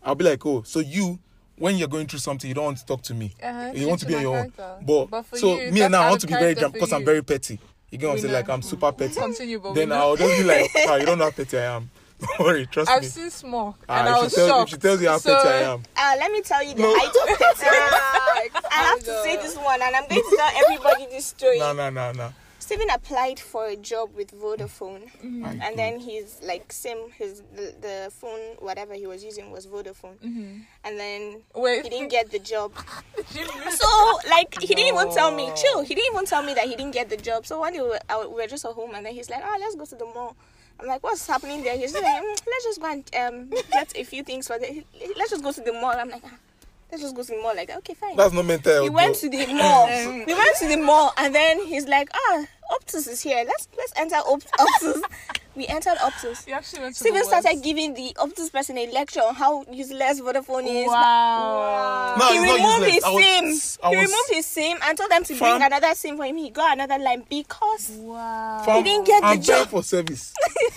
I'll 0.02 0.15
be 0.15 0.24
like, 0.24 0.44
oh, 0.44 0.62
so 0.62 0.81
you 0.81 1.19
when 1.59 1.76
you're 1.76 1.89
going 1.89 2.06
through 2.06 2.20
something, 2.20 2.48
you 2.48 2.55
don't 2.55 2.64
want 2.64 2.78
to 2.78 2.86
talk 2.86 3.02
to 3.02 3.14
me. 3.14 3.35
Uh-huh, 3.43 3.72
you 3.74 3.89
want 3.89 4.01
to 4.01 4.06
be 4.06 4.14
on 4.14 4.22
your 4.22 4.36
own. 4.39 4.52
But, 4.82 5.06
but 5.06 5.36
so 5.36 5.60
you, 5.60 5.72
me 5.72 5.82
and 5.82 5.94
I, 5.94 6.06
I 6.06 6.10
want 6.10 6.20
to 6.22 6.26
be 6.26 6.35
very 6.35 6.55
drunk 6.55 6.74
because 6.74 6.93
I'm 6.93 7.05
very 7.05 7.22
petty. 7.22 7.59
You 7.90 7.98
get 7.98 8.06
what 8.06 8.14
I'm 8.14 8.18
saying? 8.20 8.35
Like 8.35 8.48
I'm 8.48 8.62
super 8.62 8.93
petty. 8.93 9.14
Continue, 9.14 9.60
but 9.60 9.74
then 9.74 9.93
I'll 9.93 10.16
just 10.16 10.39
be 10.39 10.44
like, 10.44 10.70
oh, 10.76 10.97
you 11.01 11.06
don't 11.06 11.18
know 11.18 11.24
how 11.24 11.30
petty 11.30 11.59
I 11.59 11.76
am. 11.76 11.90
Don't 12.18 12.40
worry, 12.40 12.66
trust 12.66 12.90
I've 12.90 13.02
me. 13.02 13.06
I've 13.06 13.12
seen 13.12 13.30
small. 13.30 13.76
ah, 13.89 14.01
and 14.01 14.09
I 14.09 14.20
was 14.20 14.35
tells, 14.35 14.48
shocked. 14.48 14.70
She 14.70 14.76
tells 14.76 15.01
you 15.01 15.09
how 15.09 15.18
so, 15.18 15.36
petty 15.36 15.48
I 15.51 15.72
am. 15.72 15.85
Uh, 15.97 16.16
let 16.18 16.32
me 16.32 16.40
tell 16.40 16.64
you 16.64 16.74
this. 16.74 16.80
no. 16.80 16.89
I 16.90 17.05
took 17.05 17.39
petty. 17.39 17.66
I 18.72 18.82
have 18.82 18.98
to 19.05 19.10
oh 19.12 19.22
say 19.22 19.36
this 19.36 19.56
one, 19.56 19.80
and 19.80 19.94
I'm 19.94 20.09
going 20.09 20.20
to 20.20 20.36
tell 20.36 20.51
everybody 20.64 21.06
this 21.12 21.26
story. 21.26 21.60
No, 21.60 21.72
no, 21.72 21.90
no, 21.90 22.10
no. 22.10 22.32
Stephen 22.69 22.90
applied 22.90 23.40
for 23.40 23.65
a 23.65 23.77
job 23.77 24.15
with 24.15 24.31
Vodafone, 24.31 25.11
mm-hmm. 25.24 25.43
and 25.62 25.78
then 25.78 25.99
he's 25.99 26.39
like 26.43 26.70
sim, 26.70 26.99
his 27.16 27.43
the, 27.57 27.74
the, 27.81 28.11
phone 28.11 28.57
whatever 28.59 28.93
he 28.93 29.07
was 29.07 29.24
using 29.24 29.51
was 29.51 29.66
Vodafone, 29.66 30.19
mm-hmm. 30.19 30.59
and 30.85 30.99
then 31.01 31.40
Wait. 31.55 31.82
he 31.85 31.89
didn't 31.89 32.11
get 32.11 32.31
the 32.31 32.39
job. 32.39 32.74
so 33.70 34.19
like 34.28 34.61
he 34.61 34.74
no. 34.74 34.77
didn't 34.77 34.95
even 34.95 35.15
tell 35.15 35.35
me. 35.35 35.51
Chill. 35.57 35.81
He 35.81 35.95
didn't 35.95 36.12
even 36.12 36.27
tell 36.27 36.43
me 36.43 36.53
that 36.53 36.66
he 36.66 36.77
didn't 36.77 36.93
get 36.93 37.09
the 37.09 37.16
job. 37.16 37.47
So 37.47 37.59
one 37.59 37.73
day 37.73 37.81
we 37.81 37.89
were, 37.89 38.01
I, 38.07 38.27
we 38.27 38.35
were 38.35 38.47
just 38.47 38.66
at 38.66 38.73
home, 38.73 38.95
and 38.95 39.07
then 39.07 39.15
he's 39.15 39.31
like, 39.31 39.43
"Oh, 39.43 39.57
let's 39.59 39.74
go 39.74 39.86
to 39.86 39.97
the 39.97 40.05
mall." 40.05 40.36
I'm 40.78 40.86
like, 40.89 41.03
what's 41.03 41.27
happening 41.27 41.62
there? 41.62 41.74
He's 41.74 41.95
like, 41.95 42.05
mm, 42.05 42.23
let's 42.47 42.65
just 42.65 42.81
go 42.82 42.93
and 42.93 43.11
um, 43.16 43.49
get 43.73 43.97
a 43.97 44.05
few 44.05 44.23
things 44.23 44.47
for 44.47 44.59
the. 44.59 44.85
Let's 45.16 45.31
just 45.31 45.43
go 45.43 45.53
to 45.53 45.61
the 45.62 45.73
mall. 45.73 45.95
I'm 45.97 46.11
like, 46.11 46.23
ah 46.23 46.39
Let's 46.90 47.02
just 47.02 47.15
go 47.15 47.23
to 47.23 47.28
the 47.28 47.43
mall 47.43 47.55
like. 47.55 47.70
Okay, 47.70 47.94
fine. 47.94 48.16
That's 48.16 48.32
not 48.32 48.47
mental. 48.47 48.82
He 48.82 48.90
went 48.90 49.16
to 49.16 49.28
the 49.28 49.47
mall. 49.47 49.89
Um, 49.98 50.24
we 50.27 50.35
went 50.35 50.56
to 50.59 50.69
the 50.69 50.77
mall, 50.77 51.12
and 51.16 51.35
then 51.35 51.65
he's 51.66 51.86
like, 51.86 52.09
ah, 52.12 52.47
Optus 52.70 53.09
is 53.09 53.20
here. 53.20 53.43
Let's 53.47 53.69
let's 53.77 53.93
enter 53.97 54.16
Op- 54.16 54.43
Optus. 54.59 55.02
we 55.55 55.66
entered 55.66 55.97
Optus. 55.98 56.47
You 56.47 56.55
actually 56.55 56.82
went 56.82 56.94
to 56.94 57.01
Steven 57.01 57.24
started 57.24 57.62
giving 57.62 57.94
the 57.94 58.15
Optus 58.16 58.52
person 58.52 58.78
a 58.78 58.90
lecture 58.90 59.20
on 59.20 59.35
how 59.35 59.65
useless 59.70 60.20
Vodafone 60.20 60.66
is. 60.66 60.86
Wow. 60.86 60.94
wow. 60.94 62.16
No, 62.19 62.32
he 62.32 62.39
removed 62.39 62.93
his 62.93 63.05
was, 63.05 63.62
SIM. 63.62 63.90
he 63.90 63.97
removed 63.97 64.31
his 64.31 64.47
SIM 64.47 64.78
and 64.82 64.97
told 64.98 65.10
them 65.10 65.24
to 65.24 65.35
fam- 65.35 65.59
bring 65.59 65.66
another 65.66 65.94
SIM 65.94 66.16
for 66.16 66.24
him. 66.24 66.36
He 66.36 66.51
got 66.51 66.74
another 66.74 67.02
line 67.02 67.24
because 67.28 67.90
wow. 67.90 68.62
He 68.65 68.82
didn't 68.82 69.06
get 69.06 69.23
the 69.23 69.43
job. 69.43 69.69
for 69.69 69.82
service. 69.82 70.35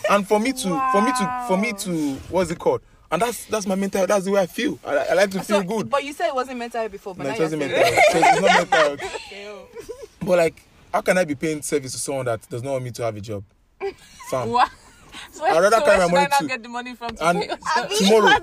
and 0.09 0.27
for 0.27 0.39
me 0.39 0.53
to 0.53 0.69
wow. 0.69 0.91
for 0.91 1.01
me 1.01 1.11
to 1.11 1.45
for 1.47 1.57
me 1.57 1.73
to 1.73 2.15
what's 2.29 2.51
it 2.51 2.59
called? 2.59 2.81
And 3.11 3.21
that's 3.21 3.45
that's 3.45 3.67
my 3.67 3.75
mental. 3.75 4.07
That's 4.07 4.25
the 4.25 4.31
way 4.31 4.41
I 4.41 4.45
feel. 4.45 4.79
I, 4.85 4.97
I 4.97 5.13
like 5.13 5.31
to 5.31 5.43
so, 5.43 5.61
feel 5.61 5.77
good. 5.77 5.89
But 5.89 6.05
you 6.05 6.13
said 6.13 6.29
it 6.29 6.35
wasn't 6.35 6.59
mental 6.59 6.87
before. 6.87 7.13
But 7.13 7.27
no, 7.27 7.33
it 7.33 7.39
wasn't 7.39 7.59
mental. 7.59 7.79
it's 7.83 8.41
not 8.41 8.69
mental. 8.71 9.09
Oh. 9.43 9.67
but 10.19 10.37
like, 10.37 10.61
how 10.93 11.01
can 11.01 11.17
I 11.17 11.25
be 11.25 11.35
paying 11.35 11.61
service 11.61 11.91
to 11.93 11.97
someone 11.97 12.25
that 12.25 12.47
does 12.49 12.63
not 12.63 12.71
want 12.71 12.83
me 12.83 12.91
to 12.91 13.03
have 13.03 13.15
a 13.17 13.21
job? 13.21 13.43
Sam. 14.29 14.49
What? 14.49 14.71
I 15.43 15.59
rather 15.59 15.77
so 15.77 15.85
carry 15.85 15.97
my 15.97 16.07
money 16.07 16.27
to. 16.39 16.47
Get 16.47 16.63
the 16.63 16.69
money 16.69 16.95
from 16.95 17.15
to 17.15 17.25
and 17.25 17.37
I 17.75 17.87
mean, 17.87 17.97
tomorrow, 17.97 18.39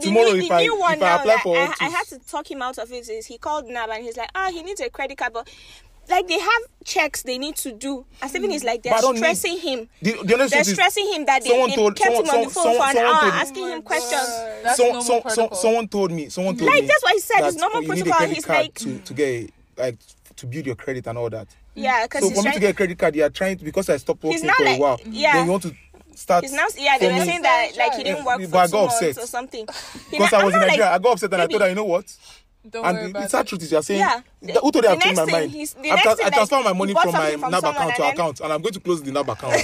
tomorrow 0.00 0.28
if, 0.30 0.50
I, 0.50 0.62
if 0.62 0.72
I 0.72 0.94
apply 0.94 1.34
now, 1.34 1.38
for, 1.38 1.56
I, 1.56 1.74
I, 1.80 1.88
had 1.88 2.06
to 2.06 2.18
talk 2.20 2.50
him 2.50 2.62
out 2.62 2.78
of 2.78 2.90
it. 2.92 3.08
Is 3.08 3.26
he 3.26 3.36
called 3.38 3.66
NAB 3.66 3.90
and 3.90 4.04
he's 4.04 4.16
like, 4.16 4.30
ah, 4.34 4.46
oh, 4.48 4.52
he 4.52 4.62
needs 4.62 4.80
a 4.80 4.88
credit 4.88 5.18
card, 5.18 5.32
but 5.32 5.48
like 6.08 6.28
they 6.28 6.38
have 6.38 6.62
checks 6.84 7.22
they 7.22 7.38
need 7.38 7.56
to 7.56 7.72
do. 7.72 8.04
As 8.22 8.34
even 8.34 8.50
is 8.50 8.64
like 8.64 8.82
they're 8.82 8.98
stressing 8.98 9.54
need, 9.54 9.60
him. 9.60 9.88
The, 10.02 10.12
the 10.22 10.48
they're 10.50 10.64
stressing 10.64 11.12
him 11.12 11.26
that 11.26 11.42
they, 11.42 11.50
they 11.50 11.74
kept 11.92 11.98
someone, 11.98 12.24
him 12.24 12.30
on 12.30 12.44
the 12.44 12.50
phone 12.50 12.76
for 12.76 12.84
an 12.84 12.98
hour 12.98 13.32
asking 13.32 13.68
him 13.68 13.82
questions. 13.82 14.22
So, 14.74 15.00
so, 15.00 15.22
so, 15.28 15.48
someone 15.52 15.88
told 15.88 16.12
me. 16.12 16.28
Someone 16.28 16.56
told 16.56 16.68
like, 16.68 16.74
me. 16.74 16.80
Like 16.82 16.88
that's 16.88 17.02
what 17.02 17.12
he 17.12 17.20
said. 17.20 17.48
It's 17.48 17.56
normal 17.56 17.82
protocol. 17.82 18.26
He's 18.26 18.48
like 18.48 18.74
to, 18.74 18.98
to 18.98 19.14
get 19.14 19.50
like 19.76 19.98
to 20.36 20.46
build 20.46 20.66
your 20.66 20.76
credit 20.76 21.06
and 21.06 21.18
all 21.18 21.30
that. 21.30 21.48
Yeah, 21.74 22.04
because 22.04 22.28
so 22.28 22.34
for 22.34 22.48
me 22.48 22.54
to 22.54 22.60
get 22.60 22.70
a 22.70 22.74
credit 22.74 22.98
card, 22.98 23.14
you 23.14 23.24
are 23.24 23.30
trying 23.30 23.58
to 23.58 23.64
because 23.64 23.88
I 23.90 23.98
stopped 23.98 24.22
working 24.22 24.40
for 24.40 24.64
like, 24.64 24.78
a 24.78 24.80
while. 24.80 25.00
Yeah, 25.04 25.34
then 25.34 25.44
you 25.46 25.50
want 25.50 25.62
to 25.64 25.74
start. 26.14 26.44
He's 26.44 26.52
now, 26.52 26.66
yeah, 26.76 26.98
they 26.98 27.12
were 27.12 27.24
saying 27.24 27.42
that 27.42 27.72
like 27.76 27.94
he 27.94 28.04
didn't 28.04 28.24
work 28.24 28.40
for 28.40 28.66
two 28.66 28.76
months 28.76 29.18
or 29.18 29.26
something. 29.26 29.66
Because 30.10 30.32
I 30.32 30.44
was 30.44 30.54
in 30.54 30.60
Nigeria, 30.60 30.90
I 30.90 30.98
got 30.98 31.12
upset 31.12 31.32
and. 31.32 31.42
I 31.42 31.46
told 31.46 31.62
her, 31.62 31.68
you 31.68 31.74
know 31.74 31.84
what? 31.84 32.16
Don't 32.70 32.84
and 32.84 32.96
worry 32.96 33.04
the, 33.04 33.10
about 33.10 33.22
the 33.22 33.28
sad 33.28 33.46
truth 33.46 33.62
is, 33.62 33.70
you're 33.72 33.82
saying, 33.82 34.00
yeah. 34.00 34.54
Who 34.60 34.72
told 34.72 34.84
you 34.84 34.90
I 34.90 34.96
changed 34.96 35.16
my 35.20 35.24
mind? 35.26 35.54
I, 35.54 36.02
tra- 36.02 36.24
I 36.24 36.30
transferred 36.30 36.64
my 36.64 36.72
money 36.72 36.94
from 36.94 37.12
my 37.12 37.30
from 37.32 37.50
NAB 37.50 37.64
account 37.64 37.96
to 37.96 38.02
then... 38.02 38.12
account, 38.14 38.40
and 38.40 38.52
I'm 38.52 38.62
going 38.62 38.74
to 38.74 38.80
close 38.80 39.02
the 39.02 39.12
NAB 39.12 39.28
account. 39.28 39.52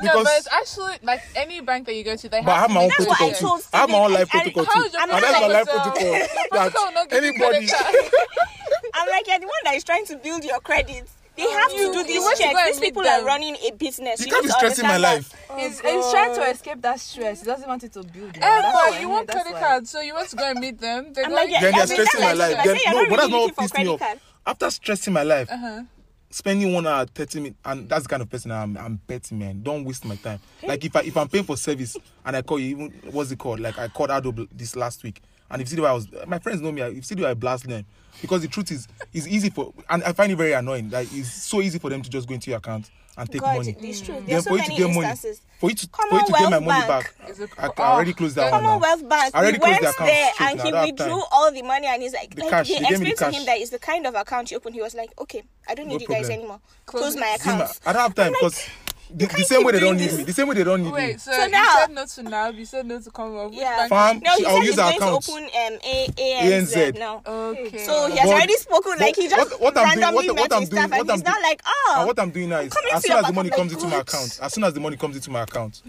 because, 0.00 0.16
no, 0.16 0.24
but 0.24 0.32
it's 0.36 0.48
actually 0.52 0.94
like 1.02 1.22
any 1.34 1.60
bank 1.60 1.86
that 1.86 1.94
you 1.94 2.04
go 2.04 2.16
to, 2.16 2.28
they 2.28 2.36
have. 2.38 2.46
But 2.46 2.52
I 2.52 2.58
have 2.60 2.70
my 2.70 2.84
own 2.84 2.90
protocol. 2.90 3.60
I, 3.72 3.76
I 3.76 3.80
have 3.80 3.90
my 3.90 3.98
own 3.98 4.12
life 4.12 4.28
protocol 4.30 4.64
too, 4.64 4.88
and 4.98 5.10
that's 5.10 5.40
my 5.40 5.46
life 5.46 5.68
protocol. 5.68 7.12
Anybody. 7.18 7.68
I'm 8.94 9.08
like, 9.10 9.26
you're 9.26 9.38
the 9.38 9.46
one 9.46 9.62
that 9.64 9.74
is 9.74 9.84
trying 9.84 10.06
to 10.06 10.16
build 10.16 10.44
your 10.44 10.60
credit. 10.60 11.08
They 11.36 11.42
have 11.50 11.72
you, 11.72 11.92
to 11.92 11.98
do 11.98 12.04
these 12.04 12.38
checks. 12.38 12.66
These 12.68 12.80
people 12.80 13.02
them. 13.02 13.22
are 13.22 13.26
running 13.26 13.56
a 13.56 13.70
business. 13.72 14.20
You, 14.20 14.26
you 14.26 14.32
can't 14.32 14.44
be 14.44 14.50
stressing 14.50 14.86
my 14.86 14.96
life. 14.96 15.34
Oh, 15.50 15.56
he's, 15.58 15.80
trying 15.80 16.34
to 16.34 16.40
oh. 16.40 16.50
escape 16.50 16.80
that 16.80 16.98
stress. 16.98 17.40
He 17.40 17.46
doesn't 17.46 17.68
want 17.68 17.84
it 17.84 17.92
to 17.92 18.02
build. 18.02 18.38
Ever, 18.40 19.00
you 19.00 19.08
eh, 19.08 19.12
want 19.12 19.28
credit 19.28 19.52
cards, 19.54 19.90
so 19.90 20.00
you 20.00 20.14
want 20.14 20.28
to 20.30 20.36
go 20.36 20.50
and 20.50 20.58
meet 20.60 20.78
them. 20.80 21.12
They're 21.12 21.28
like, 21.28 21.50
yeah, 21.50 21.60
then 21.60 21.72
they're 21.74 21.86
stressing 21.86 22.20
my 22.20 22.32
life. 22.32 22.56
no, 22.64 23.06
but 23.08 23.16
that's 23.16 23.28
not 23.28 23.40
what 23.40 23.56
pissed 23.56 23.76
me 23.76 23.88
off. 23.88 24.02
After 24.46 24.70
stressing 24.70 25.12
my 25.12 25.24
life, 25.24 25.50
uh-huh. 25.50 25.82
spending 26.30 26.72
one 26.72 26.86
hour 26.86 27.04
thirty 27.04 27.40
minutes, 27.40 27.58
and 27.64 27.88
that's 27.88 28.04
the 28.04 28.08
kind 28.08 28.22
of 28.22 28.30
person 28.30 28.52
I'm. 28.52 28.76
I'm 28.76 28.96
betting, 29.06 29.38
man. 29.38 29.62
Don't 29.62 29.84
waste 29.84 30.04
my 30.04 30.14
time. 30.16 30.38
Like 30.62 30.84
if 30.84 30.94
I 30.94 31.00
if 31.00 31.16
I'm 31.16 31.28
paying 31.28 31.44
for 31.44 31.56
service 31.56 31.96
and 32.24 32.36
I 32.36 32.42
call 32.42 32.60
you, 32.60 32.68
even 32.70 32.90
what's 33.10 33.30
it 33.32 33.38
called? 33.38 33.58
Like 33.60 33.76
I 33.78 33.88
called 33.88 34.10
Ado 34.10 34.46
this 34.52 34.76
last 34.76 35.02
week. 35.02 35.20
And 35.50 35.62
if 35.62 35.68
CDY 35.68 35.92
was 35.94 36.08
my 36.26 36.38
friends 36.38 36.60
know 36.60 36.72
me, 36.72 36.82
if 36.82 37.04
CDY 37.04 37.26
I 37.26 37.34
blast 37.34 37.68
them. 37.68 37.84
Because 38.20 38.42
the 38.42 38.48
truth 38.48 38.72
is 38.72 38.88
it's 39.12 39.26
easy 39.26 39.50
for 39.50 39.72
and 39.90 40.02
I 40.02 40.12
find 40.12 40.32
it 40.32 40.36
very 40.36 40.52
annoying. 40.52 40.88
that 40.90 41.06
it's 41.12 41.32
so 41.32 41.60
easy 41.60 41.78
for 41.78 41.90
them 41.90 42.02
to 42.02 42.08
just 42.10 42.26
go 42.26 42.34
into 42.34 42.50
your 42.50 42.58
account 42.58 42.90
and 43.16 43.30
take 43.30 43.40
God, 43.40 43.56
money. 43.56 43.76
It's 43.80 44.00
true. 44.00 44.14
Mm. 44.14 44.26
Then 44.26 44.42
so 44.42 44.54
many 44.56 44.76
instances. 44.76 45.40
Money, 45.40 45.58
for 45.58 45.70
you 45.70 45.76
to, 45.76 45.88
for 45.88 46.14
you 46.18 46.26
to 46.26 46.32
get 46.32 46.50
my 46.50 46.58
money 46.58 46.86
back, 46.86 47.14
I, 47.58 47.66
I 47.66 47.92
already 47.92 48.12
closed 48.12 48.36
that 48.36 48.52
one. 48.52 48.62
Commonwealth 48.62 49.08
Bank. 49.08 49.34
I 49.34 49.38
already 49.38 49.58
closed 49.58 49.82
the 49.82 49.88
account. 49.88 50.10
There 50.10 50.32
and 50.40 50.60
he 50.60 50.92
withdrew 50.92 51.22
all 51.32 51.52
the 51.52 51.62
money, 51.62 51.86
and 51.86 52.02
he's 52.02 52.12
like, 52.12 52.34
the 52.34 52.42
like 52.42 52.50
cash. 52.50 52.70
explained 52.70 53.06
the 53.06 53.14
to 53.14 53.30
him 53.30 53.46
that 53.46 53.58
it's 53.58 53.70
the 53.70 53.78
kind 53.78 54.06
of 54.06 54.14
account 54.14 54.50
you 54.50 54.58
open. 54.58 54.74
He 54.74 54.82
was 54.82 54.94
like, 54.94 55.10
okay, 55.18 55.42
I 55.68 55.74
don't 55.74 55.88
need 55.88 55.94
no 55.94 56.00
you 56.00 56.06
guys 56.06 56.28
anymore. 56.28 56.60
Close, 56.84 57.14
Close 57.14 57.16
my 57.16 57.36
account. 57.40 57.80
I 57.86 57.92
don't 57.92 58.02
have 58.02 58.14
time 58.14 58.32
because. 58.32 58.58
Like, 58.58 58.85
the, 59.10 59.26
the 59.26 59.44
same 59.44 59.64
way 59.64 59.72
they 59.72 59.80
don't 59.80 59.96
need 59.96 60.10
this. 60.10 60.18
me. 60.18 60.24
The 60.24 60.32
same 60.32 60.48
way 60.48 60.54
they 60.54 60.64
don't 60.64 60.82
need 60.82 60.92
Wait, 60.92 61.02
me. 61.02 61.12
Wait, 61.12 61.20
so, 61.20 61.32
so 61.32 61.46
now, 61.46 61.62
you 61.62 61.80
said 61.80 61.90
no 61.90 62.06
to 62.06 62.22
now, 62.22 62.48
you 62.48 62.64
said 62.64 62.86
no 62.86 63.00
to 63.00 63.10
come 63.10 63.36
up. 63.36 63.50
Yeah. 63.52 63.88
Farm, 63.88 64.20
no, 64.20 64.30
I'll 64.46 64.64
use 64.64 64.78
our 64.78 64.92
account. 64.92 65.28
open 65.28 65.44
um, 65.44 65.78
A- 65.84 66.08
ANZ. 66.16 66.92
ANZ. 66.92 67.26
Okay. 67.26 67.78
So 67.78 68.08
he 68.08 68.16
has 68.18 68.28
but, 68.28 68.34
already 68.34 68.54
spoken 68.54 68.92
but, 68.92 69.00
like 69.00 69.16
he 69.16 69.28
just 69.28 69.60
what, 69.60 69.74
what 69.74 69.84
randomly 69.84 70.06
I'm 70.06 70.14
doing, 70.14 70.36
what, 70.36 70.50
what 70.50 70.52
I'm 70.52 70.64
doing, 70.64 70.90
what 70.90 71.10
I'm 71.10 71.42
like, 71.42 71.62
oh. 71.66 71.84
Ah, 71.88 71.98
and 72.00 72.06
what 72.06 72.18
I'm 72.18 72.30
doing 72.30 72.48
now 72.48 72.60
is 72.60 72.72
as 72.92 73.02
soon 73.04 73.16
as 73.16 73.26
the 73.26 73.32
money 73.32 73.50
comes 73.50 73.72
into 73.72 73.86
my 73.86 74.00
account, 74.00 74.38
as 74.42 74.52
soon 74.52 74.64
as 74.64 74.74
the 74.74 74.80
money 74.80 74.96
comes 74.96 75.16
into 75.16 75.30
my 75.30 75.42
account, 75.42 75.82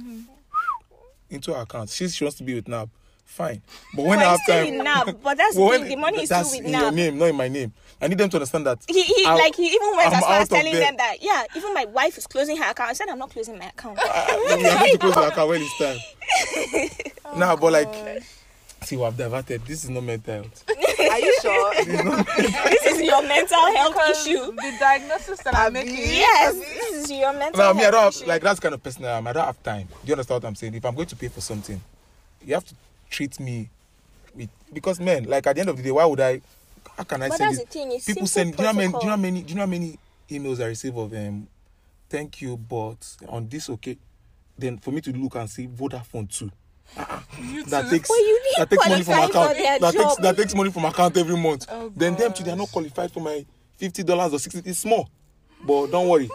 into 1.29 1.53
her 1.53 1.61
account, 1.61 1.89
she, 1.89 2.07
she 2.07 2.23
wants 2.23 2.37
to 2.37 2.43
be 2.43 2.53
with 2.55 2.67
NAB 2.67 2.89
fine. 3.27 3.61
But 3.93 4.05
when 4.05 4.19
well, 4.19 4.33
after 4.33 4.65
still 4.65 4.83
NAB, 4.83 5.21
but 5.21 5.37
that's 5.37 5.55
well, 5.57 5.69
when, 5.69 5.87
the 5.87 5.95
money 5.95 6.23
is 6.23 6.29
that's 6.29 6.49
still 6.49 6.63
with 6.63 6.73
in 6.73 6.79
your 6.79 6.91
name, 6.91 7.17
not 7.19 7.25
in 7.25 7.35
my 7.35 7.47
name. 7.47 7.73
I 8.01 8.07
need 8.07 8.17
them 8.17 8.29
to 8.29 8.37
understand 8.37 8.65
that. 8.65 8.79
He, 8.87 9.01
he 9.01 9.25
I, 9.25 9.35
like 9.35 9.55
he 9.55 9.67
even 9.67 9.95
went 9.95 10.09
I'm 10.09 10.13
as 10.13 10.23
far 10.23 10.39
as 10.41 10.49
telling 10.49 10.73
them. 10.73 10.81
them. 10.81 10.97
that 10.97 11.17
yeah, 11.21 11.43
even 11.55 11.73
my 11.73 11.85
wife 11.85 12.17
is 12.17 12.27
closing 12.27 12.57
her 12.57 12.71
account. 12.71 12.89
I 12.89 12.93
said 12.93 13.09
I'm 13.09 13.19
not 13.19 13.29
closing 13.29 13.57
my 13.57 13.65
account. 13.65 13.99
I'm 14.01 14.47
going 14.47 14.91
to 14.91 14.97
close 14.97 15.15
my 15.15 15.27
account 15.27 15.49
when 15.49 15.61
it's 15.61 15.77
time. 15.77 15.97
oh, 17.25 17.33
nah, 17.37 17.55
but 17.55 17.73
like 17.73 17.87
oh, 17.87 18.17
see 18.83 19.03
I've 19.03 19.17
diverted. 19.17 19.65
This 19.65 19.83
is 19.83 19.89
not 19.89 20.03
mental 20.03 20.33
health. 20.35 20.63
Are 20.99 21.19
you 21.19 21.37
sure? 21.41 21.73
this 21.75 22.85
is 22.85 23.01
your 23.01 23.21
mental 23.23 23.75
health 23.75 23.93
because 23.93 24.27
issue. 24.27 24.51
The 24.51 24.73
diagnosis 24.79 25.43
that 25.43 25.55
I'm 25.55 25.73
making. 25.73 25.95
Yes, 25.97 26.53
this 26.53 27.03
is 27.03 27.11
your 27.11 27.33
mental. 27.33 27.57
Now, 27.57 27.65
health 27.65 27.77
me, 27.77 27.85
I 27.85 27.91
don't 27.91 28.03
have, 28.03 28.13
issue. 28.13 28.25
like 28.25 28.41
that's 28.41 28.59
kind 28.59 28.73
of 28.75 28.83
personal. 28.83 29.11
I 29.11 29.17
am. 29.17 29.27
I 29.27 29.33
don't 29.33 29.45
have 29.45 29.61
time. 29.63 29.87
Do 29.87 29.95
you 30.05 30.13
understand 30.13 30.43
what 30.43 30.47
I'm 30.47 30.55
saying? 30.55 30.75
If 30.75 30.85
I'm 30.85 30.95
going 30.95 31.07
to 31.07 31.15
pay 31.15 31.29
for 31.29 31.41
something, 31.41 31.81
you 32.45 32.53
have 32.53 32.65
to 32.65 32.75
treat 33.09 33.39
me 33.39 33.69
with 34.35 34.49
because 34.73 34.99
men, 34.99 35.23
like 35.25 35.45
at 35.47 35.55
the 35.55 35.61
end 35.61 35.69
of 35.69 35.77
the 35.77 35.83
day, 35.83 35.91
why 35.91 36.05
would 36.05 36.19
I? 36.19 36.41
How 36.97 37.03
can 37.03 37.21
I 37.23 37.29
But 37.29 37.37
send 37.37 37.51
that's 37.51 37.61
it? 37.63 37.67
the 37.67 37.71
thing, 37.73 37.91
it's 37.91 38.05
People 38.05 38.27
send. 38.27 38.55
Do 38.55 38.63
you 38.63 38.63
know 38.63 38.73
how 38.73 38.77
many? 38.77 38.91
Do 38.91 38.97
you 38.99 39.05
know 39.05 39.09
how 39.11 39.15
many? 39.17 39.41
Do 39.43 39.49
you 39.49 39.55
know 39.55 39.61
how 39.61 39.67
many 39.67 39.99
emails 40.29 40.61
I 40.63 40.67
receive 40.67 40.95
of 40.97 41.13
um, 41.13 41.47
thank 42.09 42.41
you, 42.41 42.57
but 42.57 43.15
on 43.29 43.47
this 43.47 43.69
okay, 43.69 43.97
then 44.57 44.77
for 44.77 44.91
me 44.91 45.01
to 45.01 45.11
look 45.11 45.35
and 45.35 45.49
see 45.49 45.67
Vodafone 45.67 46.29
too. 46.29 46.51
Uh-uh. 46.97 47.19
That 47.67 47.83
too. 47.85 47.89
takes 47.91 48.09
that 48.57 48.69
takes 48.69 48.87
money 48.87 49.03
from 49.03 49.13
account. 49.29 49.57
That 49.57 49.93
takes 49.93 50.15
that 50.15 50.37
takes 50.37 50.55
money 50.55 50.71
from 50.71 50.85
account 50.85 51.17
every 51.17 51.37
month. 51.37 51.65
Oh, 51.69 51.91
then 51.95 52.15
them 52.15 52.33
too, 52.33 52.43
they 52.43 52.51
are 52.51 52.55
not 52.55 52.71
qualified 52.71 53.11
for 53.11 53.19
my 53.19 53.45
fifty 53.77 54.03
dollars 54.03 54.33
or 54.33 54.39
sixty. 54.39 54.61
It's 54.69 54.79
small, 54.79 55.09
but 55.65 55.87
don't 55.87 56.07
worry. 56.07 56.29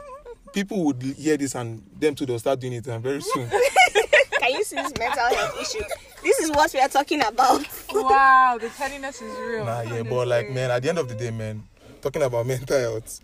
People 0.53 0.85
would 0.85 1.03
hear 1.03 1.39
this 1.39 1.55
and 1.55 1.83
them 1.99 2.15
too 2.15 2.27
they'll 2.27 2.39
start 2.39 2.61
doing 2.61 2.75
it 2.75 2.87
and 2.87 3.03
very 3.03 3.23
soon. 3.23 3.49
Can 4.41 4.53
you 4.53 4.63
see 4.65 4.77
this 4.77 4.93
mental 4.99 5.25
health 5.35 5.59
issue? 5.61 5.85
This 6.23 6.39
is 6.41 6.51
what 6.51 6.73
we 6.73 6.81
are 6.81 6.89
talking 6.89 7.21
about. 7.25 7.67
Wow, 7.93 8.59
the 8.61 8.69
pettiness 8.69 9.21
is 9.21 9.37
real. 9.39 9.65
Nah, 9.65 9.83
yeah, 9.83 10.03
but 10.03 10.29
like 10.29 10.51
man, 10.51 10.71
at 10.71 10.83
the 10.83 10.89
end 10.89 10.99
of 10.99 11.09
the 11.09 11.15
day, 11.15 11.31
man, 11.31 11.63
talking 12.01 12.23
about 12.23 12.47
mental 12.53 12.79
health, 12.79 13.21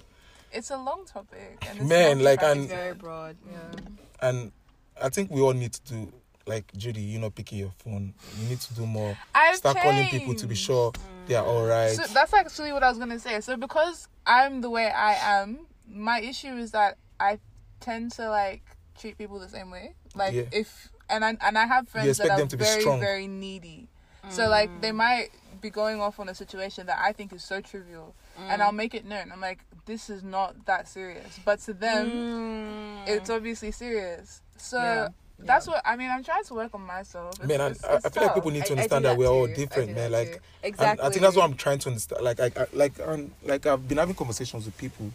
It's 0.52 0.70
a 0.70 0.76
long 0.76 1.04
topic. 1.06 1.58
And 1.68 1.78
it's 1.80 1.88
Man, 1.88 2.20
like, 2.22 2.42
and- 2.42 2.68
Very 2.68 2.94
broad. 2.94 3.36
Yeah. 3.50 3.80
and 4.28 4.52
I 5.00 5.08
think 5.10 5.30
we 5.30 5.40
all 5.40 5.52
need 5.52 5.72
to 5.74 5.82
do 5.92 6.12
like 6.46 6.72
Judy, 6.76 7.02
you 7.02 7.18
know, 7.18 7.30
picking 7.30 7.58
your 7.58 7.72
phone. 7.78 8.14
You 8.40 8.48
need 8.48 8.60
to 8.62 8.74
do 8.74 8.86
more. 8.86 9.16
I've 9.34 9.56
Start 9.56 9.76
calling 9.78 10.08
people 10.08 10.34
to 10.34 10.46
be 10.46 10.54
changed. 10.54 10.66
sure 10.66 10.92
they 11.26 11.34
are 11.34 11.44
all 11.44 11.66
right. 11.66 11.90
So 11.94 12.02
that's 12.12 12.32
actually 12.32 12.72
what 12.72 12.82
I 12.82 12.88
was 12.88 12.98
gonna 12.98 13.18
say. 13.20 13.40
So 13.42 13.56
because 13.56 14.08
I'm 14.26 14.60
the 14.62 14.70
way 14.70 14.86
I 14.90 15.14
am, 15.40 15.66
my 15.88 16.20
issue 16.20 16.56
is 16.56 16.72
that 16.72 16.96
I 17.20 17.38
tend 17.80 18.12
to 18.12 18.28
like 18.30 18.62
treat 18.98 19.18
people 19.18 19.38
the 19.38 19.48
same 19.48 19.70
way. 19.70 19.94
Like 20.14 20.32
Yeah. 20.34 20.44
if 20.52 20.90
and 21.08 21.24
I 21.24 21.36
and 21.40 21.58
I 21.58 21.66
have 21.66 21.88
friends 21.88 22.18
that 22.18 22.30
are 22.30 22.38
them 22.38 22.48
to 22.48 22.56
be 22.56 22.64
very 22.64 22.80
strong. 22.80 23.00
very 23.00 23.26
needy. 23.26 23.88
So 24.30 24.48
like 24.48 24.80
they 24.80 24.90
mm. 24.90 24.96
might 24.96 25.28
be 25.60 25.70
going 25.70 26.00
off 26.00 26.20
on 26.20 26.28
a 26.28 26.34
situation 26.34 26.86
that 26.86 26.98
I 27.00 27.12
think 27.12 27.32
is 27.32 27.42
so 27.42 27.60
trivial, 27.60 28.14
and 28.38 28.62
I'll 28.62 28.72
mm. 28.72 28.76
make 28.76 28.94
it 28.94 29.04
known. 29.04 29.32
I'm 29.32 29.40
like, 29.40 29.60
this 29.86 30.10
is 30.10 30.22
not 30.22 30.66
that 30.66 30.88
serious, 30.88 31.38
but 31.44 31.60
to 31.60 31.72
them, 31.72 32.10
mm. 32.10 33.08
it's 33.08 33.30
obviously 33.30 33.70
serious. 33.70 34.42
So. 34.56 34.78
Yeah. 34.78 35.08
That's 35.40 35.68
what 35.68 35.80
I 35.84 35.94
mean. 35.94 36.10
I'm 36.10 36.24
trying 36.24 36.42
to 36.42 36.54
work 36.54 36.74
on 36.74 36.80
myself. 36.82 37.34
It's- 37.34 37.48
man, 37.48 37.60
and 37.60 37.76
it's- 37.76 37.88
I, 37.88 37.94
it's 37.94 38.06
I 38.06 38.08
feel 38.08 38.22
like 38.24 38.34
people 38.34 38.50
need 38.50 38.64
to 38.64 38.72
I- 38.72 38.74
I 38.74 38.78
understand 38.78 39.04
that, 39.04 39.10
that 39.10 39.18
we're 39.18 39.28
all 39.28 39.46
different, 39.46 39.94
man. 39.94 40.10
Like, 40.10 40.32
too. 40.32 40.38
Exactly. 40.64 41.06
I 41.06 41.10
think 41.10 41.22
that's 41.22 41.36
what 41.36 41.44
I'm 41.44 41.54
trying 41.54 41.78
to 41.78 41.88
understand. 41.90 42.24
Like, 42.24 42.40
I, 42.40 42.46
I 42.46 42.66
like, 42.72 42.98
um, 42.98 43.30
like 43.44 43.64
I've 43.64 43.86
been 43.86 43.98
having 43.98 44.16
conversations 44.16 44.64
with 44.66 44.76
people, 44.76 45.12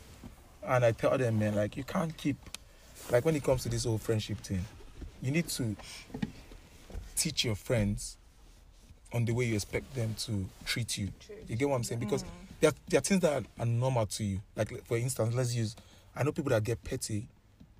and 0.65 0.85
I 0.85 0.93
tell 0.93 1.17
them, 1.17 1.39
man, 1.39 1.55
like, 1.55 1.75
you 1.75 1.83
can't 1.83 2.15
keep, 2.15 2.37
like, 3.11 3.25
when 3.25 3.35
it 3.35 3.43
comes 3.43 3.63
to 3.63 3.69
this 3.69 3.83
whole 3.83 3.97
friendship 3.97 4.37
thing, 4.37 4.63
you 5.23 5.31
need 5.31 5.47
to 5.47 5.75
teach 7.15 7.45
your 7.45 7.55
friends 7.55 8.17
on 9.13 9.23
the 9.25 9.31
way 9.31 9.45
you 9.45 9.55
expect 9.55 9.93
them 9.95 10.13
to 10.19 10.45
treat 10.65 10.97
you. 10.97 11.09
You 11.47 11.55
get 11.55 11.69
what 11.69 11.77
I'm 11.77 11.83
saying? 11.83 11.99
Because 11.99 12.23
mm. 12.23 12.27
there, 12.59 12.71
are, 12.71 12.73
there 12.89 12.97
are 12.97 13.01
things 13.01 13.21
that 13.21 13.43
are 13.59 13.65
normal 13.65 14.05
to 14.07 14.23
you. 14.23 14.41
Like, 14.55 14.85
for 14.85 14.97
instance, 14.97 15.33
let's 15.33 15.55
use, 15.55 15.75
I 16.15 16.23
know 16.23 16.31
people 16.33 16.49
that 16.51 16.63
get 16.63 16.83
petty 16.83 17.27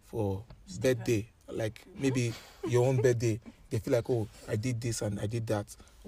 for 0.06 0.44
birthday, 0.80 1.28
like 1.50 1.82
mm-hmm. 1.82 2.02
maybe 2.02 2.34
your 2.68 2.88
own 2.88 2.98
birthday. 3.02 3.40
They 3.70 3.80
feel 3.80 3.94
like, 3.94 4.10
oh, 4.10 4.28
I 4.48 4.56
did 4.56 4.80
this 4.80 5.02
and 5.02 5.20
I 5.20 5.26
did 5.26 5.48
that, 5.48 5.66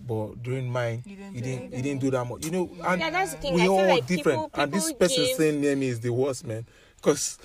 but 0.08 0.42
during 0.44 0.70
mine, 0.72 1.02
You 1.06 1.16
didn't 1.16 1.36
you 1.36 1.42
do 1.42 1.48
didn't, 1.50 1.74
you 1.74 1.82
didn't 1.82 2.02
do 2.02 2.12
that 2.12 2.24
much. 2.26 2.46
You 2.46 2.52
know, 2.52 2.70
and 2.86 3.02
Yeah, 3.02 3.10
that's 3.10 3.32
the 3.34 3.38
thing. 3.40 3.54
we 3.56 3.62
I 3.62 3.64
feel 3.64 3.74
all 3.74 3.88
like 3.88 4.06
different. 4.08 4.44
people- 4.46 4.62
and 4.64 4.72
this 4.72 4.94
person 4.94 5.26
give- 5.26 5.36
saying 5.38 5.62
near 5.62 5.76
me 5.76 5.88
is 5.88 6.00
the 6.00 6.12
worst, 6.14 6.46
man. 6.46 6.66
Because 6.98 7.40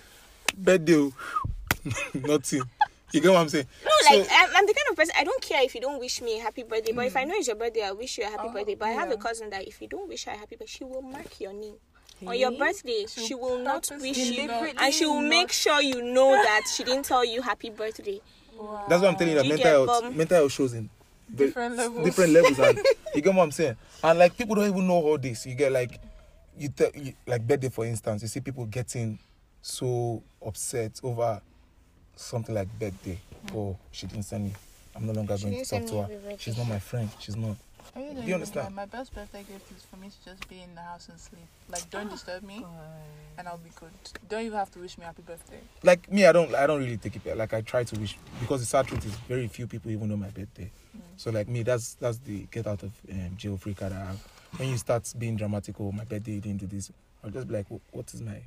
birthday, 0.57 1.11
nothing. 2.15 2.63
You 3.13 3.21
get 3.21 3.33
what 3.33 3.41
I'm 3.41 3.49
saying? 3.49 3.67
No, 3.85 3.91
like 4.11 4.29
I'm, 4.31 4.49
I'm 4.55 4.67
the 4.67 4.75
kind 4.75 4.87
of 4.91 4.97
person 4.97 5.15
I 5.19 5.25
don't 5.25 5.43
care 5.43 5.63
if 5.63 5.75
you 5.75 5.81
don't 5.81 5.99
wish 5.99 6.21
me 6.23 6.39
a 6.39 6.43
happy 6.43 6.63
birthday, 6.63 6.93
but 6.93 7.07
if 7.07 7.17
I 7.17 7.25
mm. 7.25 7.29
know 7.29 7.35
it's 7.37 7.47
your 7.49 7.57
birthday, 7.57 7.83
I'll 7.85 7.97
wish 7.97 8.19
you 8.19 8.25
a 8.25 8.29
happy 8.29 8.45
Oh, 8.47 8.53
birthday. 8.53 8.75
But 8.75 8.89
I 8.89 8.93
have 8.93 9.11
a 9.11 9.17
cousin 9.17 9.51
that 9.51 9.67
if 9.67 9.81
you 9.83 9.89
don't 9.89 10.09
wish 10.09 10.25
her 10.25 10.33
a 10.33 10.37
happy 10.37 10.57
birthday, 10.57 10.67
she 10.67 10.85
will 10.85 11.03
mark 11.03 11.41
your 11.41 11.53
name. 11.53 11.75
On 12.27 12.39
your 12.39 12.51
birthday, 12.53 13.07
She'll 13.09 13.27
she 13.27 13.35
will 13.35 13.59
not 13.59 13.91
wish 13.99 14.19
you, 14.19 14.49
and 14.51 14.95
she 14.95 15.07
will 15.07 15.23
make 15.23 15.51
sure 15.53 15.81
you 15.81 16.03
know 16.03 16.31
that 16.33 16.63
she 16.75 16.85
didn't 16.85 17.05
tell 17.07 17.25
you 17.25 17.41
happy 17.41 17.71
birthday. 17.71 18.21
That's 18.89 19.01
what 19.01 19.11
I'm 19.11 19.17
telling 19.17 19.33
you. 19.33 19.37
That 19.37 19.45
You 19.45 19.51
mental 19.51 19.57
get 19.57 19.67
health, 19.67 20.03
bum. 20.03 20.17
mental 20.17 20.37
health 20.37 20.53
shows 20.53 20.75
in 20.75 20.91
Different 21.35 21.77
levels. 21.77 22.05
different 22.05 22.33
levels, 22.33 22.59
and 22.59 22.79
you 23.15 23.23
get 23.23 23.35
what 23.35 23.43
I'm 23.43 23.51
saying. 23.53 23.77
And 24.03 24.19
like 24.19 24.37
people 24.37 24.55
don't 24.57 24.69
even 24.69 24.87
know 24.87 24.95
all 24.95 25.17
this. 25.19 25.47
You 25.47 25.55
get 25.55 25.73
like, 25.73 25.99
you, 26.59 26.69
tell 26.69 26.91
you 26.95 27.15
like 27.27 27.47
birthday 27.47 27.69
for 27.69 27.87
instance. 27.87 28.23
You 28.23 28.29
see 28.29 28.41
people 28.41 28.67
getting 28.67 29.19
so 29.63 30.23
upset 30.45 31.01
over 31.03 31.41
something 32.21 32.55
like 32.55 32.69
birthday. 32.79 33.19
Mm. 33.47 33.57
Oh, 33.57 33.77
she 33.93 34.07
didn't 34.07 34.25
send 34.25 34.45
me. 34.45 34.53
I'm 34.95 35.07
no 35.07 35.13
longer 35.13 35.37
She 35.39 35.45
going 35.45 35.65
to 35.65 35.71
talk 35.71 35.87
to 35.87 36.03
her. 36.03 36.37
She's 36.39 36.57
not 36.59 36.69
my 36.69 36.79
friend. 36.79 37.09
She's 37.19 37.37
not. 37.37 37.57
Do 37.95 38.23
you 38.25 38.35
understand? 38.35 38.75
My 38.75 38.87
best 38.87 39.15
birthday 39.15 39.43
gift 39.43 39.71
is 39.77 39.83
for 39.83 39.97
me 39.97 40.09
to 40.11 40.31
just 40.31 40.49
be 40.49 40.61
in 40.63 40.75
the 40.75 40.81
house 40.81 41.09
and 41.09 41.19
sleep. 41.19 41.43
Like, 41.69 41.89
don't 41.91 42.07
ah, 42.07 42.11
disturb 42.11 42.43
me, 42.45 42.65
and 43.37 43.49
I'll 43.49 43.59
be 43.59 43.71
good. 43.75 43.91
Don't 44.29 44.43
even 44.45 44.59
have 44.59 44.71
to 44.73 44.79
wish 44.79 44.97
me 44.97 45.05
happy 45.05 45.23
birthday. 45.23 45.59
like 45.83 46.11
me, 46.11 46.25
I 46.25 46.33
don't 46.33 46.55
I 46.55 46.67
don't 46.69 46.81
really 46.81 46.99
take 46.99 47.17
it 47.17 47.37
like 47.37 47.53
I 47.53 47.63
try 47.63 47.83
to 47.85 47.99
wish 47.99 48.17
because 48.39 48.61
the 48.61 48.67
sad 48.67 48.87
truth 48.87 49.05
is 49.07 49.13
very 49.29 49.49
few 49.49 49.67
people 49.67 49.91
even 49.91 50.09
know 50.09 50.17
my 50.17 50.29
birthday. 50.29 50.71
Mm. 50.97 51.01
So 51.17 51.31
like 51.31 51.49
me, 51.49 51.63
that's 51.65 51.95
that's 51.95 52.19
the 52.19 52.47
get 52.53 52.67
out 52.69 52.83
of 52.85 52.93
um, 53.11 53.31
jail 53.37 53.57
free 53.57 53.75
card 53.75 53.93
I 53.93 54.05
have. 54.05 54.23
When 54.57 54.69
you 54.69 54.77
start 54.77 55.13
being 55.19 55.37
dramatic, 55.37 55.75
oh 55.81 55.91
my 55.91 56.05
birthday 56.05 56.39
didn't 56.39 56.59
do 56.59 56.67
this, 56.67 56.93
I'll 57.25 57.31
just 57.31 57.49
be 57.49 57.55
like, 57.55 57.67
what 57.91 58.13
is 58.15 58.23
my 58.23 58.41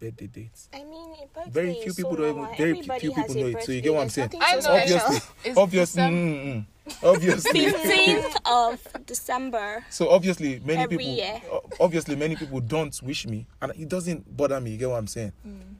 birthday 0.00 0.26
date? 0.26 0.50
I 0.72 0.84
mean, 0.84 1.14
a 1.22 1.26
birthday 1.26 1.50
Very 1.50 1.74
few 1.74 1.90
is 1.90 1.96
people 1.96 2.12
so 2.12 2.16
don't 2.16 2.30
even 2.30 2.56
very 2.56 2.70
Everybody 2.70 3.00
few 3.00 3.12
people 3.14 3.34
know 3.34 3.46
it. 3.46 3.62
So 3.64 3.72
you 3.72 3.80
get 3.80 3.94
what 3.94 4.02
I'm 4.02 4.08
saying? 4.10 4.30
I 4.40 4.56
know. 4.56 4.70
Obviously, 4.70 5.16
It's 5.44 5.58
obviously, 5.58 6.02
December. 6.02 6.20
mm, 6.20 6.66
mm, 6.88 7.14
obviously. 7.14 7.66
15th 7.66 8.36
of 8.46 9.06
December. 9.06 9.84
So 9.90 10.08
obviously, 10.10 10.60
many 10.64 10.82
Every 10.82 10.98
people, 10.98 11.12
year. 11.12 11.40
obviously, 11.80 12.16
many 12.16 12.36
people 12.36 12.60
don't 12.60 13.00
wish 13.02 13.26
me, 13.26 13.46
and 13.60 13.72
it 13.76 13.88
doesn't 13.88 14.36
bother 14.36 14.60
me. 14.60 14.72
You 14.72 14.78
get 14.78 14.90
what 14.90 14.98
I'm 14.98 15.06
saying? 15.06 15.32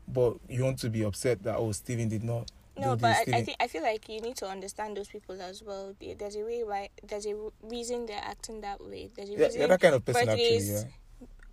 But 0.09 0.37
you 0.49 0.65
want 0.65 0.79
to 0.81 0.91
be 0.91 1.03
upset 1.05 1.43
that 1.45 1.57
oh, 1.57 1.73
Steven 1.73 2.09
did 2.09 2.25
not. 2.25 2.51
No, 2.79 2.95
but 2.95 3.17
I, 3.29 3.39
I 3.39 3.43
think 3.43 3.57
I 3.59 3.69
feel 3.69 3.83
like 3.83 4.09
you 4.09 4.21
need 4.21 4.37
to 4.37 4.47
understand 4.47 4.97
those 4.97 5.09
people 5.09 5.41
as 5.41 5.63
well. 5.63 5.95
There's 5.99 6.37
a 6.37 6.41
way 6.41 6.63
why 6.63 6.91
there's 7.09 7.27
a 7.27 7.35
reason 7.63 8.05
they're 8.07 8.21
acting 8.23 8.61
that 8.61 8.85
way. 8.85 9.09
There's 9.17 9.31
a 9.31 9.33
yeah, 9.33 9.47
reason 9.47 9.61
yeah, 9.63 9.67
that 9.69 9.81
kind 9.81 9.95
of 9.95 10.05
person 10.05 10.29
actually. 10.29 10.59
Yeah. 10.59 10.83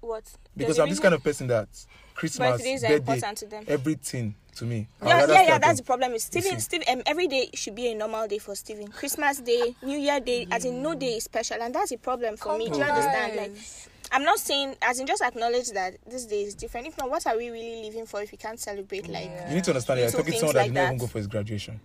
What 0.03 0.23
Because 0.55 0.75
There's 0.75 0.80
a 0.80 0.84
I'm 0.84 0.89
this 0.89 0.99
kind 0.99 1.13
of 1.13 1.23
person 1.23 1.47
that 1.47 1.67
Christmas, 2.13 2.51
birthdays 2.51 2.84
are 2.84 2.88
birthday, 2.89 3.13
important 3.13 3.38
to 3.39 3.45
them. 3.47 3.63
everything 3.67 4.35
to 4.55 4.65
me. 4.65 4.88
Yeah, 5.01 5.07
yeah, 5.07 5.25
yeah. 5.27 5.43
start 5.45 5.61
That's 5.61 5.80
the 5.80 5.85
problem. 5.85 6.13
Is 6.13 6.30
You 6.34 6.41
Steven. 6.41 6.59
Steven, 6.59 6.88
um, 6.89 7.03
every 7.05 7.27
day 7.27 7.49
should 7.55 7.75
be 7.75 7.88
a 7.88 7.95
normal 7.95 8.27
day 8.27 8.38
for 8.38 8.55
Steven. 8.55 8.88
Christmas 8.89 9.39
Day, 9.39 9.75
New 9.81 9.97
Year 9.97 10.19
Day, 10.19 10.47
as 10.51 10.65
in 10.65 10.81
no 10.84 10.93
day 10.93 11.15
is 11.17 11.23
special, 11.23 11.57
and 11.61 11.73
that's 11.73 11.91
a 11.91 11.97
problem 11.97 12.38
for 12.38 12.57
me. 12.57 12.69
Do 12.69 12.77
you 12.77 12.84
understand? 12.84 13.35
Like, 13.35 13.51
I'm 14.11 14.23
not 14.23 14.38
saying, 14.38 14.75
as 14.84 14.99
in 14.99 15.07
just 15.07 15.23
acknowledge 15.23 15.69
that 15.71 15.95
this 16.07 16.25
day 16.27 16.43
is 16.43 16.53
different. 16.53 16.85
If 16.85 16.97
not, 16.99 17.09
what 17.09 17.25
are 17.25 17.35
we 17.35 17.49
really 17.49 17.81
living 17.84 18.05
for 18.05 18.21
if 18.21 18.31
we 18.31 18.38
can't 18.38 18.59
celebrate? 18.59 19.07
Like, 19.09 19.31
You 19.49 19.55
need 19.55 19.63
to 19.63 19.71
understand. 19.71 19.99
You're 19.99 20.07
Little 20.07 20.19
talking 20.19 20.25
to 20.25 20.31
things 20.31 20.39
someone 20.39 20.53
that 20.55 20.59
like 20.61 20.67
did 20.69 20.75
not 20.75 20.85
even 20.85 20.97
go 20.99 21.07
for 21.07 21.17
his 21.17 21.27
graduation. 21.27 21.80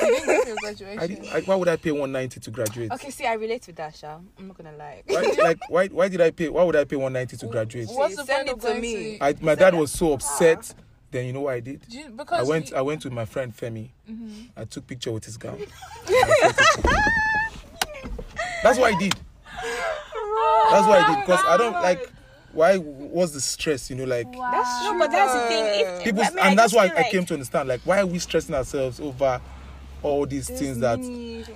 You 0.00 0.06
didn't 0.06 0.26
go 0.26 0.40
for 0.42 0.48
your 0.48 0.56
graduation. 0.60 1.26
I, 1.32 1.36
I, 1.36 1.40
why 1.42 1.54
would 1.54 1.68
I 1.68 1.76
pay 1.76 1.90
190 1.90 2.40
to 2.40 2.50
graduate? 2.50 2.90
Okay, 2.92 3.10
see, 3.10 3.26
I 3.26 3.34
relate 3.34 3.66
with 3.66 3.76
that, 3.76 3.94
Sha. 3.96 4.18
I'm 4.38 4.46
not 4.48 4.56
gonna 4.56 4.76
lie. 4.76 5.02
Why, 5.06 5.34
like 5.42 5.58
why 5.68 5.86
why 5.88 6.08
did 6.08 6.20
I 6.20 6.30
pay? 6.30 6.48
Why 6.48 6.62
would 6.64 6.76
I 6.76 6.84
pay 6.84 6.96
190 6.96 7.36
to 7.38 7.46
graduate? 7.46 7.88
What's 7.90 8.16
the 8.16 8.24
Send 8.24 8.48
point 8.48 8.64
it 8.64 8.74
to 8.74 8.80
me. 8.80 9.18
I, 9.20 9.34
my 9.40 9.54
dad 9.54 9.74
was 9.74 9.90
so 9.92 10.12
upset. 10.14 10.74
Then 11.10 11.26
you 11.26 11.32
know 11.32 11.42
what 11.42 11.54
I 11.54 11.60
did? 11.60 11.86
Do 11.88 11.98
you- 11.98 12.12
I 12.30 12.42
went. 12.42 12.70
you- 12.70 12.76
I 12.76 12.80
went 12.82 13.04
with 13.04 13.12
my 13.12 13.24
friend 13.24 13.56
Femi. 13.56 13.90
Mm-hmm. 14.10 14.60
I 14.60 14.64
took 14.64 14.86
picture 14.86 15.12
with 15.12 15.24
his 15.24 15.36
gown. 15.36 15.58
That's 18.62 18.78
what 18.78 18.92
I 18.94 18.98
did. 18.98 19.14
That's 20.70 20.86
what 20.86 20.98
I 21.02 21.14
did 21.14 21.20
because 21.24 21.40
I 21.46 21.56
don't 21.56 21.72
like. 21.74 22.10
Why? 22.52 22.78
was 22.78 23.32
the 23.32 23.40
stress? 23.40 23.90
You 23.90 23.96
know, 23.96 24.04
like 24.04 24.30
That's 24.32 24.84
no, 24.84 24.98
but 24.98 25.10
that's 25.10 25.32
the 25.34 25.40
thing. 25.48 25.64
If, 25.66 26.04
people, 26.04 26.22
I 26.22 26.30
mean, 26.30 26.38
I 26.38 26.48
and 26.48 26.58
that's 26.58 26.72
why 26.74 26.88
feel 26.88 26.96
I 26.98 27.02
like- 27.02 27.10
came 27.12 27.24
to 27.26 27.34
understand. 27.34 27.68
Like, 27.68 27.80
why 27.84 28.00
are 28.00 28.06
we 28.06 28.18
stressing 28.18 28.54
ourselves 28.54 28.98
over 28.98 29.40
all 30.02 30.26
these 30.26 30.48
things 30.48 30.78
that? 30.80 30.98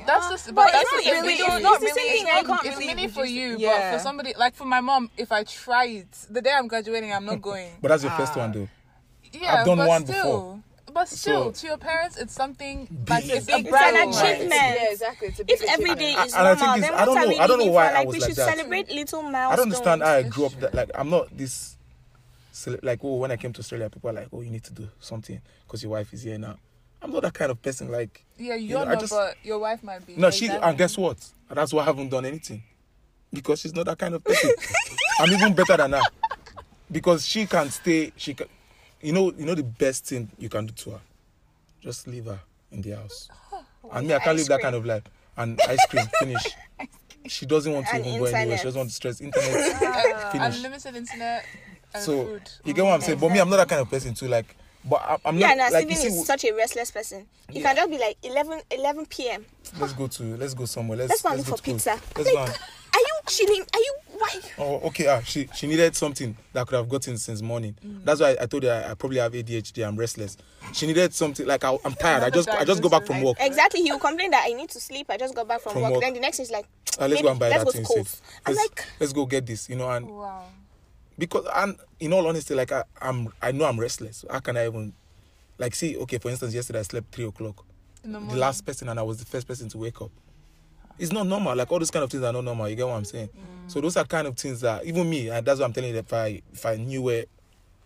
That's 0.07 0.29
just, 0.31 0.47
but, 0.47 0.55
But 0.55 0.73
that's 0.73 0.83
it's 0.93 1.05
just 1.05 1.07
not 1.07 1.23
really, 1.23 1.29
really- 1.29 1.33
it's 1.35 1.55
it's 1.55 1.62
not 1.62 1.81
the 1.81 1.87
really, 1.87 2.01
same 2.01 2.12
thing, 2.12 2.27
it's, 2.27 2.31
I 2.37 2.41
not- 2.43 2.47
can't 2.47 2.67
it's 2.67 2.79
really 2.79 2.95
mini 2.95 3.09
for 3.09 3.25
you, 3.25 3.49
it. 3.49 3.53
but 3.55 3.61
Yeah. 3.61 3.93
for 3.93 3.99
somebody, 4.03 4.35
like 4.39 4.55
for 4.55 4.65
my 4.65 4.81
mom, 4.81 5.11
if 5.17 5.31
I 5.33 5.45
try 5.45 5.85
it, 5.87 6.11
the 6.31 6.41
day 6.43 6.53
I'm 6.53 6.67
graduating, 6.69 7.12
I'm 7.12 7.25
not 7.27 7.41
going. 7.51 7.71
But 7.83 7.89
that's 7.89 8.03
your 8.03 8.12
first 8.12 8.33
ah. 8.37 8.41
one, 8.41 8.53
though. 8.53 8.69
yeah, 9.33 9.57
I've 9.61 9.67
done 9.67 9.79
one 9.79 10.05
still, 10.07 10.15
before. 10.25 10.62
But 10.93 11.09
still, 11.09 11.45
So- 11.55 11.61
to 11.61 11.67
your 11.69 11.77
parents, 11.79 12.17
it's 12.17 12.35
something 12.35 12.89
like 13.09 13.23
Big. 13.25 13.31
it's 13.37 13.47
It's 13.47 13.49
a 13.49 13.61
a 13.61 13.71
brand. 13.71 13.97
It's 14.11 14.19
an 14.21 14.27
achievement. 14.27 14.53
Yeah, 14.53 14.91
exactly. 14.91 15.29
It's 15.29 15.39
a 15.41 15.45
big 15.45 15.57
if 15.62 15.69
every 15.71 15.95
day 15.95 16.12
is 16.15 16.35
And 16.35 16.49
I 16.49 16.55
think 16.57 16.61
normal, 16.67 16.77
it's- 16.79 16.91
then 16.91 16.99
I 16.99 17.05
don't 17.05 17.15
what 17.15 17.19
are 17.19 17.23
know- 17.23 17.29
we 17.29 17.39
I 17.39 17.47
don't 17.47 17.59
know 17.61 17.67
why 17.73 17.89
for? 17.89 17.95
I 17.95 17.99
Like 17.99 18.07
was 18.09 18.15
we 18.15 18.21
like 18.21 18.29
should 18.31 18.37
that. 18.39 18.57
celebrate 18.57 18.91
little 18.91 19.23
milestones. 19.23 19.53
I 19.53 19.57
don't 19.57 19.62
understand 19.67 20.03
how 20.03 20.09
I 20.15 20.23
grew 20.25 20.47
up. 20.47 20.53
That, 20.61 20.75
like, 20.75 20.91
I'm 20.95 21.11
not 21.11 21.37
this. 21.37 21.77
Like, 22.83 22.99
oh, 23.05 23.17
when 23.17 23.31
I 23.31 23.37
came 23.37 23.53
to 23.55 23.61
Australia, 23.61 23.89
people 23.89 24.11
are 24.11 24.15
like, 24.15 24.29
oh, 24.33 24.41
you 24.43 24.51
need 24.51 24.65
to 24.65 24.73
do 24.73 24.89
something 24.99 25.41
because 25.67 25.83
your 25.83 25.93
wife 25.93 26.12
is 26.12 26.23
here 26.23 26.37
now. 26.39 26.59
I'm 27.02 27.12
not 27.12 27.22
that 27.22 27.35
kind 27.35 27.51
of 27.51 27.60
person. 27.62 27.90
Like, 27.90 28.24
Yeah, 28.39 28.55
You 28.56 28.68
you're 28.70 28.78
know, 28.81 28.93
not, 28.93 29.01
just- 29.01 29.12
but 29.12 29.36
your 29.43 29.59
wife 29.59 29.82
might 29.82 30.06
be. 30.06 30.16
no, 30.16 30.31
she. 30.31 30.47
Exactly. 30.47 30.68
And 30.68 30.78
guess 30.78 30.97
what? 30.98 31.16
That's 31.51 31.72
why 31.72 31.82
I 31.82 31.85
haven't 31.86 32.09
done 32.10 32.24
anything. 32.27 32.62
because 33.32 33.60
she's 33.60 33.74
not 33.74 33.86
that 33.86 33.98
kind 33.98 34.14
of 34.14 34.24
person. 34.24 34.51
I'm 35.20 35.31
even 35.32 35.55
better 35.55 35.77
than 35.77 35.93
her 35.93 36.01
because 36.90 37.27
she 37.27 37.47
can 37.47 37.70
stay. 37.70 38.12
She 38.16 38.35
can, 38.35 38.48
you 39.01 39.12
know, 39.12 39.32
you 39.36 39.47
know 39.47 39.55
the 39.55 39.62
best 39.62 40.06
thing 40.06 40.31
you 40.39 40.48
can 40.48 40.66
do 40.66 40.72
to 40.74 40.90
her, 40.93 41.01
just 41.81 42.06
leave 42.09 42.24
her 42.27 42.40
in 42.72 42.82
the 42.82 42.90
house. 42.97 43.28
and 43.93 44.06
me, 44.09 44.14
I 44.14 44.18
can't 44.18 44.36
live 44.36 44.48
that 44.48 44.60
kind 44.62 44.74
of 44.74 44.85
life. 44.85 45.02
And 45.36 45.60
ice 45.68 45.85
cream, 45.86 46.06
finish. 46.18 46.43
She 47.27 47.47
doesn't 47.47 47.72
want 47.72 47.86
to 47.86 47.94
And 47.97 48.06
even 48.06 48.18
go 48.18 48.24
anywhere. 48.27 48.59
She 48.59 48.64
doesn't 48.64 48.78
want 48.78 48.90
to 48.90 48.94
stress. 48.97 49.20
Internet, 49.20 50.32
finish. 50.32 50.56
Unlimited 50.56 50.97
internet 50.97 51.44
and 51.94 52.02
So 52.02 52.24
food. 52.27 52.43
you 52.64 52.72
get 52.74 52.85
what 52.85 52.94
I'm 52.94 53.01
saying. 53.01 53.18
But 53.18 53.31
me, 53.31 53.39
I'm 53.39 53.48
not 53.48 53.56
that 53.59 53.68
kind 53.68 53.81
of 53.81 53.89
person 53.90 54.14
too. 54.14 54.28
Like, 54.28 54.56
but 54.85 55.01
I, 55.02 55.16
I'm 55.24 55.36
Yeah, 55.39 55.48
not 55.55 55.57
no, 55.73 55.78
like 55.78 55.89
you 55.89 55.97
Steven 55.97 56.12
is 56.20 56.27
such 56.27 56.44
a 56.44 56.52
restless 56.52 56.90
person. 56.90 57.27
You 57.52 57.62
can 57.62 57.77
just 57.77 57.90
be 57.90 57.98
like 57.98 58.16
11, 58.23 58.61
11 58.70 59.07
p.m. 59.07 59.44
let's 59.78 59.93
go 59.93 60.07
to 60.07 60.23
let's 60.36 60.55
go 60.55 60.65
somewhere. 60.65 60.98
Let's 60.98 61.11
Let's 61.11 61.23
go 61.23 61.28
let's 61.31 61.39
look 61.40 61.47
go 61.47 61.57
for 61.57 61.62
pizza. 61.62 61.90
Let's 62.16 62.28
I'm 62.28 62.35
go 62.35 62.40
like, 62.40 62.48
and, 62.51 62.59
are 62.94 62.98
you 63.01 63.15
chilling? 63.28 63.62
Are 63.62 63.78
you 63.81 63.94
why? 64.19 64.40
Oh, 64.59 64.81
okay. 64.89 65.07
Ah, 65.07 65.20
she 65.20 65.48
she 65.55 65.66
needed 65.66 65.94
something 65.97 66.36
that 66.52 66.61
I 66.61 66.65
could 66.65 66.77
have 66.77 66.89
gotten 66.89 67.16
since 67.19 67.40
morning. 67.43 67.74
That's 68.05 68.20
why 68.20 68.31
I, 68.32 68.43
I 68.43 68.47
told 68.47 68.62
her 68.65 68.85
I, 68.86 68.90
I 68.90 68.94
probably 68.94 69.19
have 69.19 69.32
ADHD. 69.32 69.86
I'm 69.86 69.97
restless. 69.97 70.36
She 70.73 70.86
needed 70.86 71.15
something 71.15 71.47
like 71.47 71.65
I, 71.65 71.77
I'm 71.85 71.94
tired. 71.94 72.23
I 72.23 72.31
just 72.31 72.48
I 72.48 72.65
just 72.65 72.82
go 72.82 72.89
back 72.89 73.05
from 73.07 73.23
work. 73.23 73.36
Exactly. 73.40 73.82
He 73.82 73.90
will 73.93 73.98
complain 73.98 74.31
that 74.32 74.44
I 74.47 74.52
need 74.52 74.70
to 74.70 74.81
sleep. 74.81 75.07
I 75.09 75.16
just 75.16 75.35
got 75.35 75.48
back 75.48 75.61
from, 75.61 75.73
From 75.73 75.82
work. 75.82 75.93
work. 75.93 76.01
Then 76.02 76.15
the 76.15 76.20
next 76.20 76.40
is 76.40 76.51
like, 76.51 76.66
Ah, 76.98 77.02
let's 77.07 77.15
maybe 77.15 77.23
go 77.23 77.31
and 77.31 77.40
buy 77.40 77.48
let's 77.51 77.61
that 77.61 77.66
go 77.66 77.73
thing. 77.73 77.85
to 77.85 77.93
safe. 78.05 78.20
I'm 78.47 78.55
Let's, 78.55 78.69
like, 78.69 78.85
let's 79.01 79.12
go 79.12 79.27
get 79.27 79.47
this. 79.47 79.69
You 79.69 79.77
know, 79.77 79.89
and 79.90 80.07
Wow. 80.09 80.44
Because 81.20 81.47
and 81.55 81.76
in 82.01 82.12
all 82.12 82.26
honesty, 82.26 82.55
like 82.55 82.72
I, 82.72 82.82
I'm 83.01 83.28
I 83.40 83.52
know 83.52 83.66
I'm 83.66 83.78
restless. 83.78 84.24
How 84.28 84.40
can 84.40 84.56
I 84.56 84.66
even 84.66 84.92
like 85.59 85.74
see? 85.74 85.97
Okay, 85.98 86.18
for 86.18 86.30
instance, 86.30 86.55
yesterday 86.55 86.80
I 86.80 86.82
slept 86.82 87.14
three 87.14 87.26
o'clock. 87.26 87.64
The 88.02 88.18
the 88.18 88.36
last 88.36 88.64
person 88.66 88.88
and 88.88 88.98
I 88.98 89.02
was 89.02 89.18
the 89.18 89.26
first 89.26 89.47
person 89.47 89.68
to 89.68 89.78
wake 89.78 90.01
up. 90.01 90.10
It's 90.98 91.12
not 91.12 91.26
normal. 91.26 91.55
Like 91.55 91.70
all 91.70 91.78
those 91.78 91.90
kind 91.90 92.02
of 92.02 92.10
things 92.10 92.22
are 92.24 92.32
not 92.32 92.44
normal. 92.44 92.68
You 92.68 92.76
get 92.76 92.86
what 92.86 92.94
I'm 92.97 93.05
saying? 93.05 93.28
Mm. 93.28 93.70
So 93.70 93.80
those 93.80 93.97
are 93.97 94.05
kind 94.05 94.26
of 94.26 94.36
things 94.36 94.60
that 94.62 94.84
even 94.84 95.09
me, 95.09 95.28
and 95.28 95.47
that's 95.47 95.60
what 95.60 95.66
I'm 95.66 95.72
telling 95.72 95.90
you. 95.90 95.98
If 95.98 96.12
I 96.12 96.42
if 96.52 96.64
I 96.66 96.76
knew 96.76 97.02
where 97.02 97.24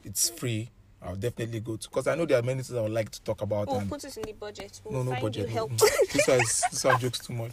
it's 0.04 0.30
free, 0.30 0.70
I'll 1.02 1.16
definitely 1.16 1.60
go 1.60 1.76
to. 1.76 1.88
Because 1.88 2.06
I 2.06 2.14
know 2.14 2.26
there 2.26 2.38
are 2.38 2.42
many 2.42 2.62
things 2.62 2.76
I 2.78 2.80
would 2.80 2.92
like 2.92 3.10
to 3.10 3.20
talk 3.22 3.42
about. 3.42 3.66
we'll 3.68 3.78
and 3.80 3.88
put 3.90 4.04
it 4.04 4.16
in 4.16 4.22
the 4.22 4.32
budget. 4.32 4.80
no, 4.84 4.90
We'll 4.90 5.04
no 5.04 5.10
find 5.12 5.22
budget. 5.22 5.48
you 5.48 5.54
help. 5.54 5.70
This 6.12 6.26
one 6.28 6.40
is 6.40 6.62
this 6.70 6.84
one 6.84 6.98
jokes 7.00 7.18
too 7.20 7.32
much. 7.34 7.52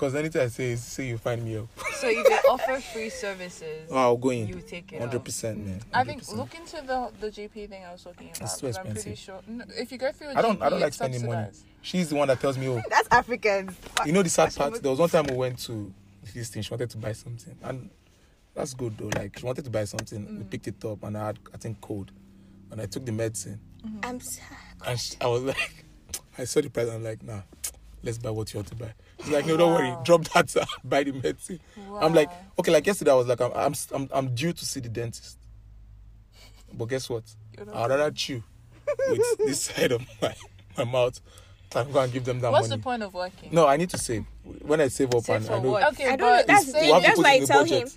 Because 0.00 0.14
anything 0.14 0.40
I 0.40 0.46
say 0.48 0.70
is 0.72 0.82
say 0.82 1.08
you 1.08 1.18
find 1.18 1.44
me 1.44 1.52
help. 1.52 1.68
So 1.96 2.08
if 2.08 2.26
they 2.26 2.34
offer 2.48 2.80
free 2.80 3.10
services, 3.10 3.86
Oh, 3.90 3.96
I'll 3.98 4.16
go 4.16 4.30
in. 4.30 4.48
you 4.48 4.62
take 4.62 4.90
it. 4.94 4.98
Hundred 4.98 5.22
percent, 5.22 5.58
man. 5.66 5.82
I 5.92 6.04
think 6.04 6.26
look 6.32 6.54
into 6.54 6.76
the 6.86 7.10
the 7.20 7.26
GP 7.30 7.68
thing 7.68 7.84
I 7.84 7.92
was 7.92 8.04
talking 8.04 8.28
about. 8.30 8.40
It's 8.40 8.56
too 8.58 8.68
'cause 8.68 8.78
I'm 8.78 8.84
pretty 8.84 9.10
expensive. 9.10 9.18
sure 9.18 9.40
no, 9.46 9.64
if 9.76 9.92
you 9.92 9.98
go 9.98 10.10
through 10.10 10.28
a 10.28 10.38
I 10.38 10.40
don't. 10.40 10.58
GP, 10.58 10.62
I 10.64 10.70
don't 10.70 10.80
like 10.80 10.86
it's 10.88 10.96
spending 10.96 11.26
money. 11.26 11.48
She's 11.82 12.08
the 12.08 12.14
one 12.14 12.28
that 12.28 12.40
tells 12.40 12.56
me, 12.56 12.68
oh, 12.68 12.80
That's 12.88 13.08
African. 13.10 13.76
you 14.06 14.12
know 14.12 14.22
the 14.22 14.30
sad 14.30 14.54
part. 14.56 14.80
There 14.82 14.90
was 14.90 15.00
one 15.00 15.10
time 15.10 15.26
we 15.26 15.36
went 15.36 15.58
to 15.66 15.92
this 16.34 16.48
thing. 16.48 16.62
She 16.62 16.70
wanted 16.70 16.88
to 16.88 16.96
buy 16.96 17.12
something, 17.12 17.54
and 17.62 17.90
that's 18.54 18.72
good 18.72 18.96
though. 18.96 19.10
Like 19.20 19.38
she 19.38 19.44
wanted 19.44 19.64
to 19.64 19.70
buy 19.70 19.84
something. 19.84 20.24
We 20.38 20.44
Mm. 20.44 20.50
picked 20.50 20.66
it 20.68 20.82
up, 20.82 21.02
and 21.04 21.18
I 21.18 21.26
had 21.26 21.38
I 21.52 21.58
think 21.58 21.78
cold, 21.82 22.10
and 22.70 22.80
I 22.80 22.86
took 22.86 23.04
the 23.04 23.12
medicine, 23.12 23.60
I'm 24.02 24.16
s- 24.16 24.40
and 24.86 24.98
she, 24.98 25.16
I 25.20 25.26
was 25.26 25.42
like, 25.52 25.84
I 26.38 26.44
saw 26.44 26.62
the 26.62 26.70
price. 26.70 26.86
and 26.86 26.96
I'm 26.96 27.04
like, 27.04 27.22
nah, 27.22 27.42
let's 28.02 28.16
buy 28.16 28.30
what 28.30 28.50
you 28.54 28.60
want 28.60 28.68
to 28.68 28.74
buy. 28.76 28.94
She's 29.22 29.30
like, 29.30 29.46
no, 29.46 29.56
don't 29.56 29.72
worry, 29.74 29.94
drop 30.04 30.24
that, 30.32 30.56
uh, 30.56 30.64
buy 30.84 31.04
the 31.04 31.12
medicine. 31.12 31.60
I'm 32.00 32.14
like, 32.14 32.30
okay, 32.58 32.72
like 32.72 32.86
yesterday 32.86 33.10
I 33.10 33.14
was 33.14 33.26
like, 33.26 33.40
I'm 33.40 33.52
I'm 33.54 33.74
I'm, 33.92 34.08
I'm 34.12 34.34
due 34.34 34.52
to 34.52 34.64
see 34.64 34.80
the 34.80 34.88
dentist, 34.88 35.38
but 36.72 36.86
guess 36.86 37.08
what? 37.10 37.24
I'd 37.58 37.90
rather 37.90 38.10
chew 38.10 38.42
with 39.10 39.38
this 39.38 39.62
side 39.62 39.92
of 39.92 40.02
my 40.22 40.34
my 40.78 40.84
mouth 40.84 41.20
than 41.70 41.92
go 41.92 42.00
and 42.00 42.12
give 42.12 42.24
them 42.24 42.40
that 42.40 42.50
What's 42.52 42.68
money. 42.68 42.80
the 42.80 42.82
point 42.84 43.02
of 43.02 43.14
working? 43.14 43.50
No, 43.52 43.66
I 43.66 43.76
need 43.76 43.90
to 43.90 43.98
save. 43.98 44.24
When 44.62 44.80
I 44.80 44.88
save 44.88 45.14
up, 45.14 45.22
Save 45.22 45.36
and 45.36 45.46
for 45.46 45.52
I 45.54 45.58
know. 45.60 45.70
what? 45.70 45.92
Okay, 45.92 46.04
I 46.08 46.16
don't 46.16 46.18
but 46.20 46.48
know. 46.48 46.54
That's, 46.54 46.72
say 46.72 46.86
You 46.86 46.94
have 46.94 47.02
to 47.02 47.08
that's 47.08 47.18
why 47.18 47.32
I 47.32 47.38
tell 47.44 47.60
budget. 47.62 47.82
him. 47.82 47.88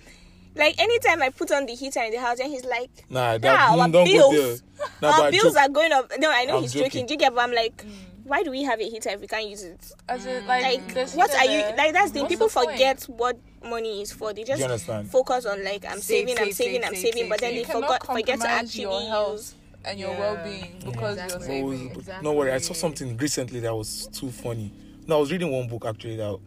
Like 0.56 0.80
anytime 0.80 1.22
I 1.22 1.30
put 1.30 1.50
on 1.50 1.66
the 1.66 1.74
heater 1.74 2.00
in 2.02 2.12
the 2.12 2.20
house, 2.20 2.38
and 2.38 2.48
he's 2.52 2.64
like, 2.64 2.90
Nah, 3.10 3.38
that, 3.38 3.42
Nah, 3.42 3.56
mm, 3.76 3.80
our 3.82 3.88
don't 3.88 3.92
go 3.92 4.04
there. 4.04 4.30
bills- 4.30 4.62
Nah, 5.02 5.22
"Our 5.22 5.30
bills 5.32 5.42
joke. 5.54 5.56
are 5.56 5.68
going 5.68 5.90
up." 5.92 6.12
No, 6.18 6.30
I 6.30 6.44
know 6.44 6.56
I'm 6.58 6.62
he's 6.62 6.72
joking. 6.72 6.90
joking. 6.90 7.06
Do 7.06 7.14
you 7.14 7.18
get? 7.18 7.34
But 7.34 7.40
I'm 7.40 7.52
like, 7.52 7.84
why 8.24 8.42
do 8.42 8.50
we 8.50 8.62
have 8.64 8.80
a 8.80 8.84
heater 8.88 9.10
if 9.10 9.20
we 9.20 9.26
can't 9.26 9.48
use 9.48 9.62
it? 9.62 9.92
as 10.08 10.26
in, 10.26 10.46
like, 10.46 10.62
Like, 10.94 11.08
what 11.14 11.34
are 11.34 11.44
you? 11.44 11.60
Like 11.76 11.92
that's 11.92 12.10
the 12.12 12.20
What's 12.22 12.32
people 12.34 12.48
the 12.48 12.54
point? 12.54 12.70
forget 12.72 13.02
what 13.04 13.38
money 13.62 14.02
is 14.02 14.12
for. 14.12 14.32
They 14.32 14.44
just 14.44 14.86
focus 15.10 15.46
on 15.46 15.62
like 15.64 15.84
I'm 15.84 16.00
Save, 16.00 16.28
saving, 16.28 16.38
I'm 16.38 16.52
saving, 16.52 16.82
save, 16.82 16.84
I'm 16.90 16.94
saving, 16.96 17.12
save, 17.22 17.28
but 17.30 17.40
then 17.40 17.52
they 17.54 17.60
You 17.60 17.64
forgot 17.66 18.04
forget 18.06 18.40
to 18.40 18.48
actually 18.48 18.82
your 18.82 19.32
use. 19.32 19.54
and 19.84 20.00
your 20.00 20.10
Yeah. 20.12 20.20
well-being 20.20 20.78
because 20.84 21.18
you're 21.18 21.40
saving. 21.40 21.90
Oh, 21.94 21.98
Exactly. 21.98 22.24
No 22.24 22.32
worry, 22.32 22.52
I 22.52 22.58
saw 22.58 22.72
something 22.74 23.16
recently 23.18 23.60
that 23.60 23.74
was 23.74 24.08
too 24.12 24.30
funny. 24.30 24.72
No, 25.06 25.16
I 25.18 25.20
was 25.20 25.30
reading 25.30 25.50
one 25.52 25.68
book 25.68 25.84
actually 25.86 26.16
that 26.16 26.38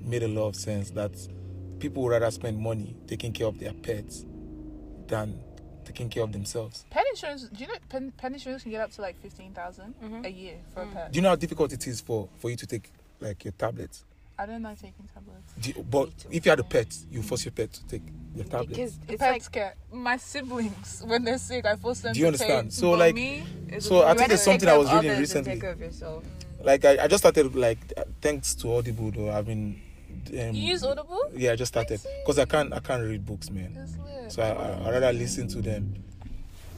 made 0.00 0.22
a 0.22 0.28
lot 0.28 0.46
of 0.48 0.56
sense 0.56 0.90
that 0.90 1.10
people 1.80 2.04
would 2.04 2.10
rather 2.10 2.30
spend 2.30 2.58
money 2.58 2.96
taking 3.08 3.32
care 3.32 3.48
of 3.48 3.58
their 3.58 3.72
pets 3.72 4.24
than 5.08 5.38
taking 5.84 6.08
care 6.08 6.22
of 6.22 6.32
themselves. 6.32 6.84
Pet 6.90 7.04
insurance. 7.10 7.44
Do 7.44 7.60
you 7.62 7.68
know 7.68 7.74
pet, 7.88 8.16
pet 8.16 8.32
insurance 8.32 8.62
can 8.62 8.72
get 8.72 8.80
up 8.80 8.90
to 8.92 9.02
like 9.02 9.20
fifteen 9.20 9.52
Mm-hmm. 9.54 10.24
a 10.24 10.28
year 10.28 10.56
for 10.72 10.84
Mm. 10.84 10.90
a 10.90 10.94
pet? 10.94 11.12
Do 11.12 11.16
you 11.18 11.22
know 11.22 11.28
how 11.30 11.36
difficult 11.36 11.72
it 11.72 11.86
is 11.86 12.00
for, 12.00 12.28
for 12.38 12.50
you 12.50 12.56
to 12.56 12.66
take 12.66 12.90
like 13.20 13.44
your 13.44 13.52
tablets? 13.52 14.04
I 14.36 14.46
don't 14.46 14.62
like 14.62 14.80
taking 14.80 15.08
tablets. 15.14 15.52
Do 15.60 15.70
you- 15.70 15.84
but 15.84 16.10
if 16.30 16.44
you 16.44 16.50
had 16.50 16.58
a 16.58 16.64
pet, 16.64 16.88
you 17.10 17.22
force 17.22 17.44
your 17.44 17.52
pet 17.52 17.72
to 17.72 17.86
take 17.86 18.02
your 18.34 18.44
tablet. 18.44 18.70
Because 18.70 18.98
it's 19.08 19.20
Pets 19.20 19.44
like 19.44 19.52
care. 19.52 19.74
My 19.92 20.16
siblings, 20.16 21.02
when 21.06 21.22
they're 21.24 21.38
sick, 21.38 21.64
I 21.64 21.76
force 21.76 22.00
them 22.00 22.14
Do 22.14 22.18
you 22.18 22.24
to 22.24 22.28
understand? 22.28 22.70
Take, 22.70 22.78
So, 22.80 22.90
like- 22.92 23.14
me, 23.14 23.44
So 23.78 24.02
I 24.04 24.14
think 24.14 24.28
there's 24.28 24.42
something 24.42 24.68
I 24.68 24.76
was 24.76 24.92
reading 24.92 25.18
recently. 25.18 25.52
Take 25.52 25.60
care 25.60 25.70
of 25.72 25.80
yourself. 25.80 26.24
Like 26.62 26.84
I, 26.84 27.04
I 27.04 27.06
just 27.08 27.22
started 27.22 27.54
like 27.54 27.78
thanks 28.22 28.54
to 28.56 28.72
Audible 28.74 29.10
though. 29.10 29.30
I've 29.30 29.46
been 29.46 29.80
um, 30.30 30.54
you 30.54 30.72
use 30.72 30.84
Audible. 30.84 31.20
yeah, 31.34 31.52
I 31.52 31.56
just 31.56 31.72
started 31.72 32.00
because 32.22 32.38
I 32.38 32.44
can't 32.44 32.72
I 32.72 32.80
can't 32.80 33.02
read 33.02 33.24
books, 33.24 33.50
man. 33.50 33.88
So 34.28 34.42
I, 34.42 34.48
I, 34.48 34.86
I 34.88 34.90
rather 34.92 35.12
listen 35.12 35.48
to 35.48 35.60
them. 35.62 35.94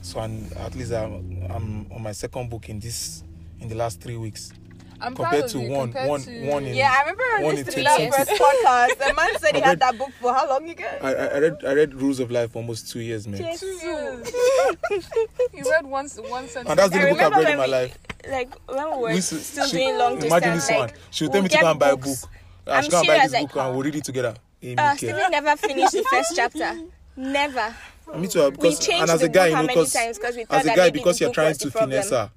So 0.02 0.20
I'm, 0.20 0.46
at 0.58 0.74
least 0.76 0.92
I'm, 0.92 1.42
I'm 1.50 1.86
on 1.92 2.00
my 2.02 2.12
second 2.12 2.48
book 2.48 2.68
in 2.68 2.78
this 2.78 3.24
in 3.60 3.68
the 3.68 3.74
last 3.74 4.00
three 4.00 4.16
weeks. 4.16 4.52
I'm 5.00 5.14
compared 5.14 5.30
proud 5.42 5.44
of 5.44 5.50
to 5.52 5.58
you, 5.60 5.70
one- 5.70 5.88
compared 5.92 6.08
one- 6.08 6.22
to- 6.22 6.46
one 6.50 6.64
in- 6.64 6.74
Yeah, 6.74 6.94
I 6.96 7.00
remember 7.10 7.44
One 7.44 7.56
in 7.58 7.64
listening 7.66 7.74
to 7.74 7.82
that 7.84 7.96
20. 7.96 8.10
first 8.12 8.30
podcast. 8.40 9.08
The 9.08 9.14
man 9.14 9.38
said 9.40 9.56
he 9.56 9.62
I 9.62 9.66
had 9.68 9.80
that 9.80 9.98
book 9.98 10.10
for 10.20 10.32
how 10.32 10.48
long 10.48 10.68
again? 10.70 10.98
I, 11.02 11.14
I 11.14 11.26
I 11.26 11.38
read 11.38 11.56
I 11.66 11.72
read 11.72 11.94
Rules 11.94 12.18
of 12.20 12.30
Life 12.30 12.52
for 12.52 12.58
almost 12.60 12.90
two 12.90 13.00
years, 13.00 13.26
man. 13.28 13.40
Yes. 13.40 13.60
Two 13.60 13.66
years. 13.66 14.32
you 15.52 15.70
read 15.70 15.86
one 15.86 16.08
one 16.08 16.48
sentence. 16.48 16.70
And 16.70 16.78
that's 16.78 16.90
the 16.90 16.98
I 16.98 17.02
only 17.02 17.12
book 17.12 17.20
I've 17.22 17.32
read 17.44 17.50
in 17.50 17.58
my 17.58 17.64
we- 17.66 17.70
life. 17.72 17.98
Like 18.30 18.54
when 18.68 18.90
we 18.96 19.02
were 19.02 19.08
We 19.12 19.20
still 19.20 19.66
she- 19.66 19.76
doing 19.76 19.98
long 19.98 20.14
distance, 20.14 20.32
Imagine 20.32 20.54
this 20.54 20.70
like 20.70 20.78
one. 20.78 20.90
She 21.10 21.24
would 21.24 21.32
we'll 21.32 21.32
tell 21.34 21.42
me 21.42 21.48
to 21.48 21.54
get 21.54 21.62
go 21.62 21.70
and 21.70 21.80
buy 21.80 21.90
a 21.90 21.96
book. 21.96 22.18
Books. 22.66 22.74
I 22.74 22.76
I'm 22.76 22.82
should 22.82 22.90
go 22.92 22.98
and 22.98 23.06
buy 23.06 23.26
this 23.28 23.40
book 23.42 23.56
and 23.56 23.74
we'll 23.74 23.84
read 23.84 23.94
it 23.96 24.04
together. 24.04 24.34
Hey, 24.60 24.74
Uh, 24.76 24.92
me. 24.92 24.98
Stephen 24.98 25.30
never 25.30 25.56
finished 25.56 25.92
the 25.92 26.02
first 26.02 26.32
chapter. 26.36 26.78
Never. 27.16 27.74
Me 28.16 28.26
too. 28.28 28.42
uh, 28.42 28.50
We 28.50 28.56
Because, 28.56 28.88
and 28.88 29.10
as 29.10 29.20
the 29.20 29.26
a 29.26 29.28
guy, 29.28 29.48
book 29.50 29.50
you 29.50 29.62
know, 29.62 29.66
because 29.68 29.92
times 29.92 30.18
we 30.36 30.44
thought 30.44 30.58
as 30.60 30.66
a 30.66 30.76
guy, 30.76 30.90
because 30.90 31.18
the 31.18 31.24
you're 31.24 31.34
trying 31.34 31.54
to 31.54 31.64
the 31.64 31.70
finesse 31.70 32.10
her, 32.10 32.30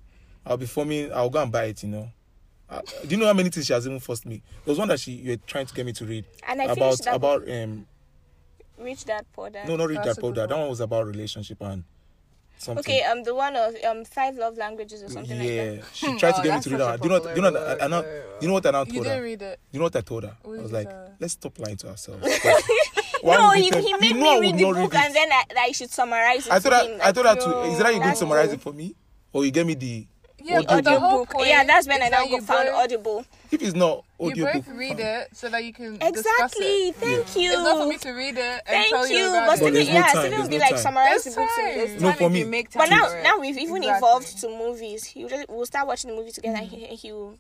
I'll 0.45 0.57
be 0.57 0.65
forming. 0.65 1.11
I'll 1.14 1.30
go 1.30 1.41
and 1.43 1.51
buy 1.51 1.65
it. 1.65 1.84
You 1.84 1.89
know. 1.89 2.11
Uh, 2.69 2.81
do 3.01 3.07
you 3.10 3.18
know 3.18 3.26
how 3.26 3.34
many 3.34 3.49
things 3.49 3.65
she 3.65 3.73
has 3.73 3.85
even 3.88 3.99
forced 3.99 4.26
me? 4.27 4.43
There 4.65 4.72
was 4.72 4.77
one 4.80 4.88
that 4.89 4.99
she 4.99 5.14
you 5.14 5.31
were 5.31 5.38
trying 5.47 5.65
to 5.65 5.73
get 5.73 5.85
me 5.88 5.93
to 5.93 6.06
read 6.06 6.26
And 6.47 6.61
I 6.61 6.65
about 6.65 6.76
finished 6.77 7.03
that 7.06 7.15
about 7.15 7.49
um 7.49 7.88
Rich 8.77 9.06
Dad 9.06 9.26
Poor 9.34 9.49
Dad. 9.49 9.68
no 9.68 9.76
not 9.76 9.89
read 9.89 9.97
That's 9.97 10.07
that 10.10 10.18
a 10.19 10.22
good 10.22 10.35
powder. 10.35 10.47
That 10.47 10.53
one. 10.53 10.60
one 10.61 10.69
was 10.69 10.80
about 10.80 11.07
relationship 11.07 11.60
and 11.61 11.84
something. 12.61 12.80
Okay, 12.81 13.03
um, 13.03 13.23
the 13.23 13.34
one 13.36 13.56
of 13.56 13.76
um 13.88 14.06
five 14.06 14.36
love 14.36 14.57
languages 14.57 15.02
or 15.03 15.10
something 15.10 15.38
like 15.40 15.48
yeah, 15.49 15.65
that. 15.72 15.84
she 15.94 16.06
tried 16.18 16.31
to 16.31 16.40
Oh, 16.40 16.44
get 16.44 16.44
me 16.44 16.49
that's 16.49 16.64
to 16.65 16.69
read 16.72 16.80
such 16.80 16.88
that. 16.91 17.02
Do 17.02 17.07
you 17.07 17.10
know? 17.10 17.19
what- 17.22 17.36
Do 17.36 17.41
you 17.41 17.52
know? 17.52 17.52
What, 17.60 17.81
I, 17.81 17.86
I 17.86 17.88
know. 17.88 18.02
popular 18.02 18.23
You 18.41 18.48
know 18.48 18.53
what 18.53 18.65
I 18.65 18.72
now 18.72 18.80
You 18.80 18.86
told 18.94 19.03
didn't 19.06 19.18
her? 19.18 19.23
read 19.23 19.41
it. 19.41 19.60
You 19.72 19.80
know 19.80 19.84
what 19.86 19.95
I 19.95 20.02
told 20.02 20.23
her? 20.23 20.38
I 20.44 20.48
was 20.48 20.72
like, 20.72 20.90
tell 20.90 20.98
her? 20.98 21.15
let's 21.19 21.34
stop 21.34 21.60
lying 21.60 21.77
to 21.77 21.90
ourselves. 21.90 22.27
No, 23.22 23.49
would 23.49 23.57
he, 23.57 23.69
tell- 23.69 23.81
he 23.81 23.90
you 23.90 23.99
made 23.99 24.15
know 24.15 24.40
me 24.40 24.52
read 24.52 24.57
the 24.57 24.64
book 24.81 24.94
it. 24.94 24.99
and 24.99 25.14
then 25.15 25.30
I, 25.31 25.44
that 25.49 25.57
I 25.57 25.72
should 25.72 25.90
summarize 25.91 26.48
it. 26.48 26.53
I 26.53 26.60
told 26.60 26.73
for 26.73 26.80
her. 26.80 26.86
him, 26.94 27.02
I 27.02 27.06
like, 27.06 27.15
told 27.15 27.27
her 27.27 27.36
to. 27.36 27.61
Is 27.72 27.77
that 27.77 27.84
how 27.86 27.90
you 27.90 27.98
going 27.98 28.07
no. 28.07 28.14
to 28.14 28.15
summarize 28.18 28.53
it 28.53 28.61
for 28.61 28.72
me, 28.73 28.95
or 29.34 29.44
you 29.45 29.52
gave 29.52 29.65
me 29.65 29.73
the 29.73 30.07
Yeah, 30.43 30.59
audio 30.59 30.75
the 30.77 30.81
book? 30.83 30.99
whole 30.99 31.17
book. 31.19 31.29
point 31.31 31.47
Yeah, 31.49 31.63
that's 31.63 31.87
when 31.87 32.01
I 32.01 32.09
now 32.09 32.21
that 32.25 32.29
go 32.29 32.39
found 32.41 32.67
both- 32.69 32.75
Audible. 32.75 33.25
If 33.51 33.61
it's 33.63 33.73
not 33.75 34.03
You 34.19 34.27
audio 34.31 34.45
both 34.53 34.65
book, 34.67 34.75
read 34.77 34.97
fine. 34.97 34.99
it 35.05 35.27
so 35.33 35.49
that 35.49 35.63
you 35.63 35.73
can 35.73 35.97
Exactly. 36.01 36.65
it. 36.89 36.95
Thank 36.95 37.35
you. 37.35 37.51
It's 37.51 37.61
not 37.63 37.77
for 37.77 37.87
me 37.87 37.97
to 37.97 38.11
read 38.11 38.37
it 38.37 38.39
and 38.39 38.61
Thank 38.67 38.89
tell 38.89 39.07
you, 39.07 39.17
you. 39.17 39.29
about 39.29 39.47
But 39.47 39.53
it. 39.53 39.57
Stephen, 39.57 39.73
no 39.73 39.79
yeah, 39.79 40.01
time, 40.01 40.09
Stephen 40.09 40.29
there's 40.31 40.41
will 40.43 40.49
be 40.49 40.57
no 40.57 40.61
like 40.61 40.69
time. 40.71 40.79
summarize 40.79 41.23
There's 41.23 41.35
the 41.35 41.41
book 41.41 41.49
to 41.55 41.61
me. 41.61 41.67
time. 41.67 41.77
There's 41.77 42.01
No, 42.01 42.11
for 42.13 42.29
me. 42.29 42.39
you 42.39 42.45
make 42.45 42.71
But 42.73 42.89
now, 42.89 43.21
now 43.23 43.39
we've 43.39 43.57
even 43.57 43.77
Exactly. 43.77 43.97
evolved 43.97 44.37
to 44.41 44.47
movies. 44.49 45.03
He 45.05 45.25
will, 45.25 45.45
we'll 45.49 45.65
start 45.65 45.87
watching 45.87 46.11
the 46.11 46.15
movie 46.15 46.31
together. 46.31 46.57
and 46.59 46.67
He, 46.67 46.85
he 46.95 47.11
will 47.11 47.35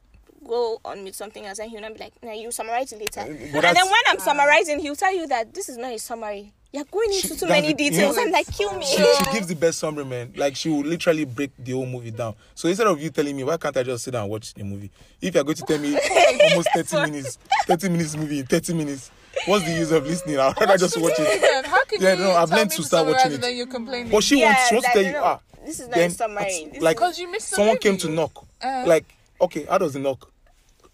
go 0.47 0.79
on 0.83 1.03
with 1.03 1.15
something 1.15 1.45
else, 1.45 1.59
and 1.59 1.69
he'll 1.69 1.81
not 1.81 1.93
be 1.93 1.99
like, 1.99 2.13
"Nah, 2.23 2.31
you 2.31 2.49
summarize 2.51 2.91
it 2.91 2.99
later." 2.99 3.21
Uh, 3.21 3.25
but 3.53 3.65
and 3.65 3.75
then 3.77 3.85
when 3.85 4.01
I'm 4.07 4.19
summarizing, 4.19 4.79
he'll 4.79 4.95
tell 4.95 5.13
you 5.13 5.27
that 5.27 5.53
this 5.53 5.69
is 5.69 5.77
not 5.77 5.91
a 5.91 5.99
summary. 5.99 6.53
You're 6.71 6.83
going 6.85 7.11
into 7.11 7.29
She- 7.29 7.35
too 7.35 7.47
many 7.47 7.73
the- 7.73 7.83
you 7.83 7.89
details. 7.91 8.15
know- 8.15 8.21
I'm 8.23 8.31
like, 8.31 8.45
kill 8.55 8.73
me. 8.77 8.85
She, 8.85 8.97
she 8.97 9.31
gives 9.31 9.47
the 9.47 9.55
best 9.55 9.79
summary, 9.79 10.05
man. 10.05 10.33
Like 10.35 10.55
she 10.55 10.69
will 10.69 10.81
literally 10.85 11.25
break 11.25 11.51
the 11.57 11.71
whole 11.71 11.87
movie 11.87 12.11
down. 12.11 12.35
So 12.53 12.67
instead 12.69 12.85
of 12.85 13.01
you 13.01 13.09
telling 13.09 13.35
me, 13.35 13.43
why 13.43 13.57
can't 13.57 13.75
I 13.75 13.81
just 13.81 14.03
sit 14.03 14.11
down 14.11 14.23
and 14.23 14.31
watch 14.31 14.53
the 14.53 14.63
movie? 14.63 14.91
If 15.19 15.33
you're 15.33 15.43
going 15.43 15.55
to 15.55 15.63
tell 15.63 15.79
me 15.79 15.97
almost 16.51 16.69
30 16.75 17.11
minutes, 17.11 17.39
30 17.65 17.89
minutes 17.89 18.15
movie 18.15 18.39
in 18.39 18.45
30 18.45 18.73
minutes, 18.75 19.09
what's 19.47 19.65
the 19.65 19.71
use 19.73 19.91
of 19.91 20.05
listening? 20.05 20.37
I'd 20.37 20.59
rather 20.59 20.77
just 20.77 21.01
watch 21.01 21.13
it. 21.17 21.65
How 21.65 21.83
can 21.85 22.01
Yeah, 22.01 22.13
you 22.13 22.19
no, 22.19 22.31
I've 22.33 22.51
learned 22.51 22.69
to 22.71 22.83
start 22.83 23.07
watching 23.07 23.31
it. 23.31 23.41
Then 23.41 23.55
you're 23.57 23.65
complaining. 23.65 24.11
But 24.11 24.23
she 24.23 24.39
Yeah, 24.39 24.53
wants, 24.53 24.67
she 24.69 24.75
wants 24.75 24.89
to 24.89 24.89
like, 24.89 24.93
tell 24.93 25.03
you, 25.03 25.11
no, 25.19 25.23
ah, 25.23 25.39
this 25.65 25.79
is 25.79 25.87
not 25.87 25.95
then 25.95 26.09
summary. 26.11 26.69
This 26.71 26.81
like 26.83 26.97
Because 26.97 27.17
you 27.19 27.31
missed 27.31 27.47
someone 27.49 27.77
came 27.77 27.97
to 27.97 28.09
knock. 28.09 28.45
Uh. 28.61 28.83
Like, 28.85 29.05
okay, 29.41 29.65
how 29.65 29.79
does 29.79 29.95
it 29.95 29.99
knock? 29.99 30.31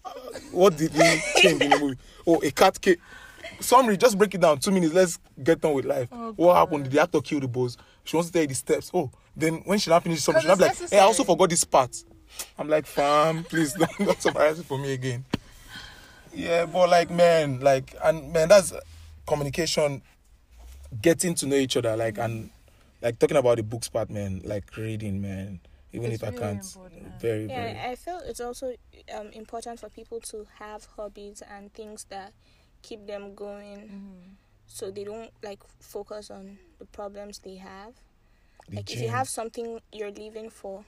Uh, 0.06 0.10
what 0.52 0.74
did 0.76 0.92
he 0.92 1.20
change 1.42 1.60
in 1.60 1.68
the 1.70 1.78
movie? 1.78 1.98
Oh, 2.26 2.40
a 2.42 2.50
cat 2.50 2.80
came. 2.80 2.96
Summary, 3.60 3.96
just 3.96 4.16
break 4.18 4.34
it 4.34 4.40
down. 4.40 4.58
Two 4.58 4.70
minutes. 4.70 4.92
Let's 4.94 5.18
get 5.42 5.64
on 5.64 5.74
with 5.74 5.84
life. 5.84 6.08
Oh, 6.12 6.32
what 6.36 6.54
God. 6.54 6.58
happened? 6.58 6.84
Did 6.84 6.92
the 6.92 7.02
actor 7.02 7.20
kill 7.20 7.40
the 7.40 7.48
boss? 7.48 7.76
She 8.04 8.16
wants 8.16 8.28
to 8.30 8.32
tell 8.32 8.42
you 8.42 8.48
the 8.48 8.54
steps. 8.54 8.90
Oh, 8.94 9.10
then 9.36 9.62
when 9.64 9.78
she 9.78 9.90
now 9.90 10.00
finishes 10.00 10.24
something, 10.24 10.42
she's 10.42 10.48
'Cause 10.48 10.58
not 10.60 10.70
it's 10.70 10.80
like, 10.80 10.90
hey, 10.90 10.98
I 10.98 11.04
also 11.04 11.24
forgot 11.24 11.50
this 11.50 11.64
part. 11.64 11.96
I'm 12.58 12.68
like, 12.68 12.86
fam, 12.86 13.44
please 13.44 13.72
don't, 13.78 13.98
don't 13.98 14.20
summarize 14.20 14.58
it 14.58 14.66
for 14.66 14.78
me 14.78 14.92
again. 14.92 15.24
Yeah, 16.34 16.66
but 16.66 16.88
like, 16.90 17.10
man, 17.10 17.60
like, 17.60 17.94
and 18.04 18.32
man, 18.32 18.48
that's 18.48 18.72
communication, 19.26 20.02
getting 21.00 21.34
to 21.36 21.46
know 21.46 21.56
each 21.56 21.76
other, 21.76 21.96
like, 21.96 22.18
and 22.18 22.50
like 23.02 23.18
talking 23.18 23.36
about 23.36 23.56
the 23.56 23.62
books 23.62 23.88
part, 23.88 24.10
man, 24.10 24.42
like 24.44 24.64
reading, 24.76 25.20
man. 25.20 25.60
Even 25.92 26.12
It's 26.12 26.22
if 26.22 26.28
I 26.28 26.32
can't, 26.32 26.62
important. 26.62 27.20
very, 27.20 27.46
very. 27.46 27.72
Yeah, 27.72 27.88
I 27.90 27.94
feel 27.96 28.20
it's 28.26 28.40
also 28.40 28.74
um, 29.16 29.28
important 29.32 29.80
for 29.80 29.88
people 29.88 30.20
to 30.20 30.46
have 30.58 30.84
hobbies 30.96 31.42
and 31.48 31.72
things 31.72 32.04
that 32.10 32.32
keep 32.82 33.06
them 33.06 33.34
going, 33.34 33.78
Mm-hmm. 33.88 34.32
so 34.66 34.90
they 34.90 35.04
don't 35.04 35.30
like 35.42 35.60
focus 35.80 36.30
on 36.30 36.58
the 36.78 36.84
problems 36.86 37.38
they 37.40 37.56
have. 37.56 37.94
The 38.68 38.76
like 38.76 38.90
if 38.92 39.00
you 39.02 39.08
have 39.08 39.28
something 39.28 39.80
you're 39.92 40.10
living 40.10 40.50
for, 40.50 40.84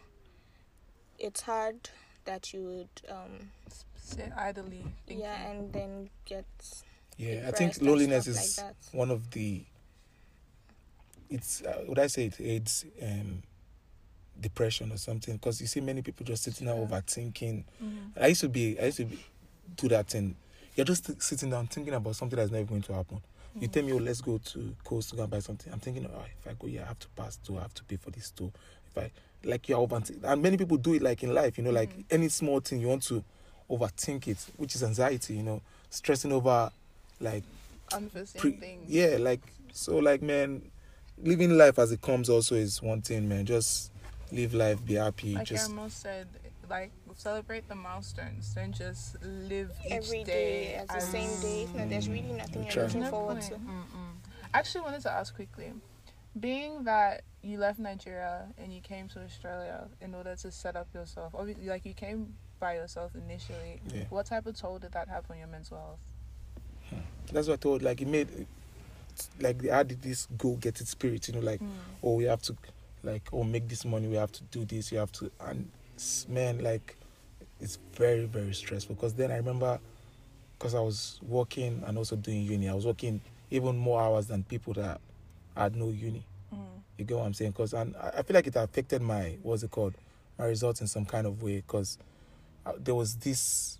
it's 1.19 1.43
hard 1.43 1.91
that 2.25 2.53
you 2.53 2.63
would 2.63 3.11
um 3.13 3.51
Sit 3.97 4.33
idly. 4.37 4.85
Thinking. 5.07 5.21
yeah 5.25 5.51
and 5.51 5.73
then 5.73 6.09
get 6.25 6.45
Yeah, 7.19 7.45
I 7.49 7.51
think 7.53 7.81
loneliness 7.83 8.27
is 8.27 8.59
like 8.59 8.75
one 8.93 9.11
of 9.11 9.31
the. 9.33 9.65
It's 11.31 11.63
uh, 11.63 11.85
would 11.87 11.99
I 11.99 12.07
say 12.07 12.27
it 12.27 12.41
aids 12.41 12.87
um, 13.03 13.43
depression 14.41 14.91
or 14.93 14.97
something? 14.97 15.35
Because 15.37 15.61
you 15.61 15.67
see 15.67 15.81
many 15.81 16.01
people 16.01 16.25
just 16.25 16.43
sitting 16.43 16.67
there 16.67 16.77
Yeah. 16.77 16.87
overthinking. 16.87 17.65
Mhm. 17.83 18.13
I 18.21 18.29
used 18.29 18.41
to 18.41 18.49
be, 18.49 18.81
I 18.81 18.87
used 18.87 18.97
to 18.99 19.05
be, 19.05 19.19
do 19.77 19.89
that 19.89 20.09
thing. 20.09 20.37
You're 20.79 20.85
just 20.85 21.21
sitting 21.21 21.51
down 21.51 21.67
thinking 21.67 21.93
about 21.93 22.15
something 22.15 22.37
that's 22.37 22.53
never 22.53 22.65
going 22.65 22.83
to 22.83 22.93
happen. 22.95 23.21
You 23.61 23.67
Mm. 23.67 23.73
tell 23.73 23.83
me, 23.83 23.93
oh, 23.95 23.97
let's 23.97 24.21
go 24.21 24.39
to 24.39 24.77
Costco 24.85 25.17
go 25.17 25.23
and 25.23 25.31
buy 25.33 25.41
something. 25.41 25.73
I'm 25.73 25.81
thinking, 25.81 26.07
oh, 26.07 26.23
if 26.41 26.47
I 26.49 26.55
go 26.57 26.69
here, 26.69 26.83
I 26.85 26.87
have 26.87 26.99
to 27.01 27.09
pass 27.17 27.37
too. 27.37 27.59
I 27.59 27.63
have 27.63 27.75
to 27.75 27.83
pay 27.83 27.97
for 27.97 28.13
this 28.13 28.31
too. 28.31 28.53
If 28.87 28.97
I 28.99 29.11
like, 29.43 29.69
you're 29.69 29.81
overthinking, 29.85 30.23
and 30.23 30.41
many 30.41 30.57
people 30.57 30.77
do 30.77 30.95
it 30.95 31.03
like 31.03 31.25
in 31.25 31.35
life. 31.35 31.59
You 31.59 31.65
know, 31.65 31.73
like 31.73 31.91
Mhm. 31.91 32.05
any 32.13 32.29
small 32.29 32.61
thing, 32.61 32.81
you 32.81 32.87
want 32.87 33.03
to 33.09 33.25
overthink 33.69 34.29
it, 34.29 34.39
which 34.57 34.77
is 34.77 34.85
anxiety. 34.85 35.35
You 35.37 35.43
know, 35.43 35.63
stressing 35.91 36.31
over, 36.31 36.71
like 37.19 37.43
Unforeseen 37.91 38.41
pre- 38.41 38.53
things. 38.53 38.89
yeah, 38.89 39.17
like 39.19 39.41
so, 39.73 39.97
like 39.97 40.23
man, 40.23 40.71
living 41.21 41.57
life 41.59 41.81
as 41.81 41.91
it 41.91 42.03
comes 42.03 42.29
also 42.31 42.55
is 42.55 42.81
one 42.81 43.03
thing, 43.03 43.29
man. 43.29 43.47
Just 43.47 43.91
live 44.31 44.55
life, 44.55 44.85
be 44.87 44.95
happy. 44.95 45.35
Like 45.35 45.47
just 45.49 45.71
Irma 45.71 45.91
said, 45.91 46.29
like 46.71 46.93
celebrate 47.19 47.69
the 47.69 47.75
milestones. 47.75 48.55
Don't 48.55 48.75
just 48.75 49.17
live 49.23 49.71
each 49.85 49.93
every 49.93 50.25
day 50.25 50.65
day 50.65 50.75
as 50.75 50.89
the 50.89 51.01
same 51.01 51.41
day. 51.41 51.69
No, 51.75 51.87
there's 51.89 52.09
really 52.09 52.33
nothing 52.33 52.65
try. 52.67 52.75
you're 52.75 52.85
looking 52.85 53.01
No 53.03 53.11
forward 53.11 53.41
point. 53.41 53.45
to. 53.49 53.55
Mm-mm. 53.55 54.15
I 54.55 54.59
actually 54.59 54.81
wanted 54.83 55.03
to 55.03 55.13
ask 55.13 55.35
quickly, 55.35 55.73
being 56.39 56.85
that 56.85 57.23
you 57.43 57.59
left 57.59 57.79
Nigeria 57.79 58.47
and 58.57 58.73
you 58.73 58.81
came 58.81 59.09
to 59.09 59.21
Australia 59.21 59.89
in 60.01 60.15
order 60.15 60.35
to 60.37 60.51
set 60.51 60.77
up 60.77 60.89
yourself. 60.95 61.35
Obviously, 61.35 61.67
like 61.67 61.85
you 61.85 61.93
came 61.95 62.35
by 62.61 62.75
yourself 62.75 63.13
initially. 63.15 63.81
Yeah. 63.93 64.05
What 64.11 64.27
type 64.27 64.47
of 64.47 64.57
toll 64.57 64.79
did 64.79 64.93
that 64.93 65.09
have 65.09 65.25
on 65.31 65.39
your 65.39 65.49
mental 65.49 65.77
health? 65.77 66.01
Hmm. 66.91 66.97
that's 67.33 67.49
what 67.49 67.55
I 67.55 67.57
told. 67.57 67.83
Like 67.83 68.01
it 68.01 68.09
made, 68.09 68.47
like 69.41 69.59
they 69.61 69.71
added 69.71 70.03
this 70.03 70.27
go 70.39 70.55
get 70.55 70.81
it 70.81 70.89
spirit. 70.89 71.29
You 71.29 71.35
know, 71.35 71.41
like 71.41 71.61
hmm. 71.61 71.69
oh 72.03 72.15
we 72.15 72.25
have 72.25 72.43
to, 72.43 72.57
like 73.03 73.29
oh 73.33 73.43
make 73.45 73.69
this 73.69 73.85
money. 73.85 74.09
We 74.09 74.17
have 74.17 74.33
to 74.33 74.43
do 74.45 74.65
this. 74.65 74.93
You 74.93 74.99
have 74.99 75.13
to 75.13 75.31
and 75.41 75.71
man 76.29 76.63
like, 76.63 76.97
it's 77.61 77.79
very 77.95 78.25
very 78.27 78.53
stressful. 78.55 78.95
Because 78.95 79.15
then 79.15 79.31
I 79.31 79.37
remember, 79.37 79.79
because 80.59 80.75
I 80.75 80.81
was 80.81 81.21
working 81.27 81.83
and 81.87 81.99
also 81.99 82.17
doing 82.17 82.43
uni. 82.43 82.69
I 82.69 82.75
was 82.75 82.87
working 82.87 83.21
even 83.51 83.77
more 83.77 84.01
hours 84.01 84.27
than 84.27 84.43
people 84.45 84.73
that 84.75 85.01
had 85.57 85.75
no 85.77 85.89
uni. 85.89 86.25
Mm. 86.55 86.59
You 86.99 87.05
get 87.05 87.17
what 87.17 87.27
I'm 87.27 87.35
saying? 87.35 87.53
Because 87.53 87.73
and 87.75 87.95
I 87.97 88.23
feel 88.23 88.35
like 88.35 88.47
it 88.47 88.57
affected 88.57 89.03
my 89.03 89.37
what's 89.43 89.63
it 89.63 89.71
called, 89.71 89.95
my 90.39 90.45
results 90.47 90.81
in 90.81 90.87
some 90.87 91.05
kind 91.05 91.27
of 91.27 91.43
way. 91.43 91.57
Because 91.57 91.99
there 92.79 92.95
was 92.95 93.17
this 93.17 93.79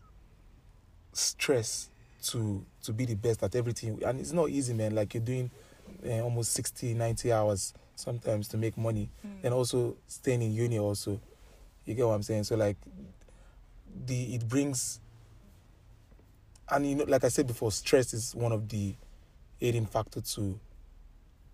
stress 1.13 1.91
to 2.23 2.65
to 2.83 2.93
be 2.93 3.05
the 3.05 3.15
best 3.15 3.43
at 3.43 3.55
everything, 3.55 4.03
and 4.05 4.21
it's 4.21 4.33
not 4.33 4.51
easy, 4.51 4.73
man. 4.75 4.95
Like 4.95 5.15
you're 5.15 5.23
doing 5.23 5.51
uh, 6.07 6.21
almost 6.21 6.53
60, 6.53 6.95
90 6.95 7.33
hours 7.33 7.75
sometimes 7.97 8.49
to 8.49 8.57
make 8.57 8.77
money, 8.77 9.09
Mm. 9.27 9.45
and 9.45 9.55
also 9.55 9.97
staying 10.07 10.43
in 10.43 10.53
uni. 10.53 10.79
Also, 10.79 11.21
you 11.85 11.95
get 11.95 12.07
what 12.07 12.15
I'm 12.15 12.23
saying? 12.23 12.45
So 12.45 12.57
like, 12.57 12.77
the 14.07 14.35
it 14.35 14.49
brings, 14.49 15.01
and 16.71 16.87
you 16.89 16.95
know, 16.97 17.05
like 17.05 17.25
I 17.25 17.29
said 17.29 17.47
before, 17.47 17.73
stress 17.73 18.13
is 18.15 18.35
one 18.35 18.53
of 18.53 18.69
the 18.69 18.95
aiding 19.61 19.87
factor 19.87 20.21
to 20.21 20.59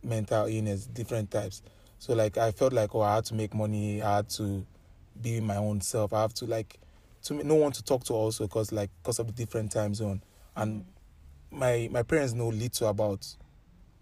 mental 0.03 0.47
illness, 0.47 0.87
different 0.87 1.31
types. 1.31 1.62
So 1.99 2.15
like 2.15 2.37
I 2.37 2.51
felt 2.51 2.73
like 2.73 2.95
oh 2.95 3.01
I 3.01 3.16
had 3.16 3.25
to 3.27 3.35
make 3.35 3.55
money, 3.55 4.03
I 4.03 4.16
had 4.16 4.29
to 4.31 4.66
be 5.21 5.41
my 5.41 5.57
own 5.57 5.81
self. 5.81 6.12
I 6.12 6.21
have 6.21 6.35
to 6.35 6.45
like 6.47 6.79
to 7.25 7.35
no 7.35 7.55
one 7.55 7.73
to 7.73 7.83
talk 7.83 8.05
to 8.05 8.12
also 8.12 8.45
because 8.47 8.73
like 8.73 8.91
because 9.03 9.19
of 9.19 9.27
the 9.27 9.33
different 9.33 9.73
time 9.73 9.95
zone 9.95 10.23
and 10.57 10.85
my 11.51 11.89
my 11.91 12.03
parents 12.03 12.35
know 12.35 12.49
little 12.49 12.89
about 12.89 13.27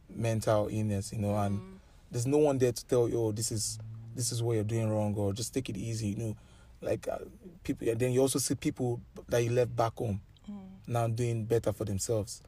mental 0.09 0.69
illness, 0.71 1.13
you 1.13 1.19
know, 1.19 1.37
and 1.37 1.61
Mm. 1.61 1.79
there's 2.11 2.27
no 2.27 2.39
one 2.39 2.59
there 2.59 2.73
to 2.73 2.85
tell 2.87 3.09
you 3.09 3.21
oh 3.27 3.33
this 3.33 3.53
is 3.53 3.79
this 4.15 4.33
is 4.33 4.43
what 4.43 4.55
you're 4.55 4.65
doing 4.65 4.91
wrong 4.91 5.15
or 5.15 5.33
just 5.33 5.55
take 5.55 5.69
it 5.69 5.77
easy, 5.77 6.09
you 6.09 6.17
know, 6.17 6.37
like 6.83 7.09
uh, 7.09 7.19
people. 7.65 7.89
And 7.89 7.99
then 7.99 8.13
you 8.13 8.21
also 8.21 8.39
see 8.39 8.55
people 8.55 9.01
that 9.29 9.43
you 9.43 9.51
left 9.51 9.75
back 9.75 9.95
home 9.97 10.21
Mm. 10.51 10.59
now 10.89 11.07
doing 11.07 11.45
better 11.45 11.73
for 11.73 11.85
themselves, 11.85 12.43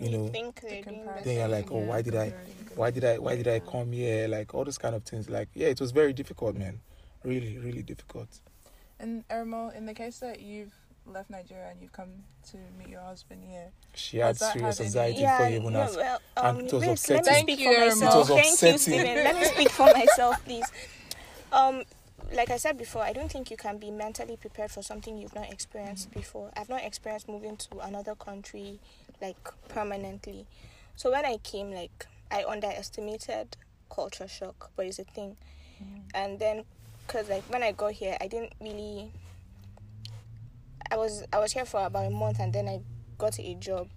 you 0.00 0.10
know. 0.10 0.26
think 0.28 0.60
they're 0.60 0.82
doing 0.82 1.04
better. 1.06 1.20
Then 1.24 1.36
you're 1.36 1.46
like, 1.48 1.70
oh, 1.70 1.78
Yeah, 1.80 1.86
why 1.86 2.02
did 2.02 2.16
I, 2.16 2.34
why 2.74 2.90
did 2.90 3.04
I, 3.04 3.18
why 3.18 3.36
did 3.36 3.46
I 3.46 3.60
come 3.60 3.92
here? 3.92 4.26
Like 4.26 4.52
all 4.54 4.64
those 4.64 4.76
kind 4.78 4.96
of 4.96 5.04
things. 5.04 5.30
Like 5.30 5.48
yeah, 5.54 5.68
it 5.68 5.80
was 5.80 5.92
very 5.92 6.12
difficult, 6.12 6.56
man. 6.56 6.80
Really, 7.22 7.58
really 7.58 7.82
difficult. 7.82 8.28
And 8.98 9.26
Ermo, 9.28 9.72
in 9.76 9.86
the 9.86 9.94
case 9.94 10.18
that 10.18 10.40
you've 10.40 10.74
left 11.06 11.30
Nigeria 11.30 11.68
and 11.70 11.80
you've 11.80 11.92
come 11.92 12.08
to 12.50 12.56
meet 12.76 12.88
your 12.88 13.00
husband 13.02 13.42
here, 13.46 13.70
She 13.94 14.18
had 14.18 14.34
that 14.36 14.52
serious 14.54 14.78
had 14.78 14.84
anxiety 14.86 15.20
yeah, 15.20 15.38
before 15.38 15.50
you 15.52 15.60
even 15.60 15.72
no, 15.74 15.80
asked. 15.82 15.96
well, 15.96 16.20
And 16.36 16.58
um, 16.58 16.64
it 16.66 16.72
was 16.72 16.72
wait, 16.72 16.80
let 16.82 16.90
upsetting. 16.90 17.16
me 17.22 17.22
Thank 17.32 17.42
speak 17.48 17.58
you, 17.60 17.66
for 17.66 17.80
Irma. 17.80 17.86
myself. 17.86 18.14
It 18.14 18.18
was 18.18 18.28
Thank 18.28 18.44
you, 18.46 18.52
upsetting. 18.52 18.78
Stephen. 18.78 19.14
Let 19.24 19.36
me 19.38 19.44
speak 19.44 19.70
for 19.70 19.86
myself, 19.94 20.44
please. 20.44 20.66
Um, 21.52 21.82
like 22.32 22.50
I 22.50 22.56
said 22.56 22.76
before, 22.76 23.02
I 23.02 23.12
don't 23.12 23.30
think 23.30 23.50
you 23.50 23.56
can 23.56 23.78
be 23.78 23.90
mentally 23.90 24.36
prepared 24.36 24.70
for 24.70 24.82
something 24.82 25.16
you've 25.16 25.34
not 25.34 25.50
experienced 25.50 26.10
before. 26.12 26.50
I've 26.56 26.68
not 26.68 26.82
experienced 26.84 27.28
moving 27.28 27.56
to 27.56 27.78
another 27.78 28.14
country 28.14 28.80
like 29.20 29.36
permanently. 29.68 30.46
So 30.96 31.10
when 31.10 31.24
I 31.24 31.38
came, 31.38 31.70
like 31.70 32.06
I 32.30 32.44
underestimated 32.44 33.56
culture 33.90 34.28
shock, 34.28 34.70
but 34.76 34.86
it's 34.86 34.98
a 34.98 35.04
thing. 35.04 35.36
Mm. 35.82 36.00
And 36.14 36.38
then, 36.38 36.64
cause 37.06 37.28
like 37.28 37.44
when 37.44 37.62
I 37.62 37.72
got 37.72 37.92
here, 37.92 38.16
I 38.20 38.28
didn't 38.28 38.52
really. 38.60 39.10
I 40.90 40.96
was 40.96 41.24
I 41.32 41.38
was 41.38 41.52
here 41.52 41.64
for 41.64 41.84
about 41.84 42.06
a 42.06 42.10
month, 42.10 42.40
and 42.40 42.52
then 42.52 42.68
I 42.68 42.80
got 43.16 43.38
a 43.38 43.54
job. 43.54 43.88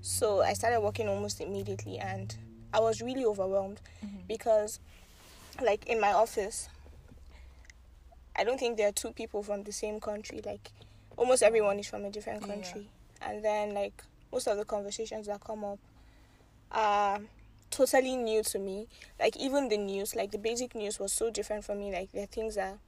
So 0.00 0.42
I 0.42 0.52
started 0.52 0.80
working 0.80 1.08
almost 1.08 1.40
immediately, 1.40 1.98
and 1.98 2.34
I 2.72 2.80
was 2.80 3.00
really 3.00 3.24
overwhelmed 3.24 3.80
mm-hmm. 4.04 4.18
because, 4.28 4.80
like 5.62 5.86
in 5.86 6.00
my 6.00 6.12
office, 6.12 6.68
I 8.38 8.44
don't 8.44 8.58
think 8.58 8.76
there 8.76 8.88
are 8.88 8.92
two 8.92 9.10
people 9.12 9.42
from 9.42 9.64
the 9.64 9.72
same 9.72 9.98
country. 10.00 10.40
Like 10.44 10.70
almost 11.16 11.42
everyone 11.42 11.78
is 11.80 11.88
from 11.88 12.04
a 12.04 12.10
different 12.10 12.42
Yeah. 12.42 12.48
country, 12.48 12.88
and 13.20 13.44
then 13.44 13.74
like 13.74 14.04
most 14.32 14.46
of 14.46 14.56
the 14.56 14.64
conversations 14.64 15.26
that 15.26 15.40
come 15.42 15.64
up 15.64 15.78
are 16.70 17.20
totally 17.70 18.16
new 18.16 18.42
to 18.44 18.58
me. 18.58 18.86
Like 19.18 19.36
even 19.36 19.68
the 19.68 19.76
news, 19.76 20.14
like 20.14 20.30
the 20.30 20.38
basic 20.38 20.74
news 20.74 20.98
was 20.98 21.12
so 21.12 21.30
different 21.30 21.64
for 21.64 21.74
me. 21.74 21.92
Like 21.92 22.12
there 22.12 22.22
are 22.24 22.26
things 22.26 22.54
that 22.54 22.78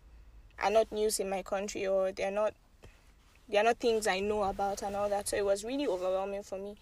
are 0.62 0.70
not 0.70 0.92
news 0.92 1.18
in 1.18 1.28
my 1.28 1.42
country, 1.42 1.86
or 1.86 2.12
they're 2.12 2.30
not 2.30 2.54
they're 3.48 3.64
not 3.64 3.78
things 3.78 4.06
I 4.06 4.20
know 4.20 4.44
about 4.44 4.82
and 4.82 4.94
all 4.94 5.08
that. 5.08 5.28
So 5.28 5.36
it 5.36 5.44
was 5.44 5.64
really 5.64 5.86
overwhelming 5.86 6.44
for 6.44 6.58
me 6.58 6.76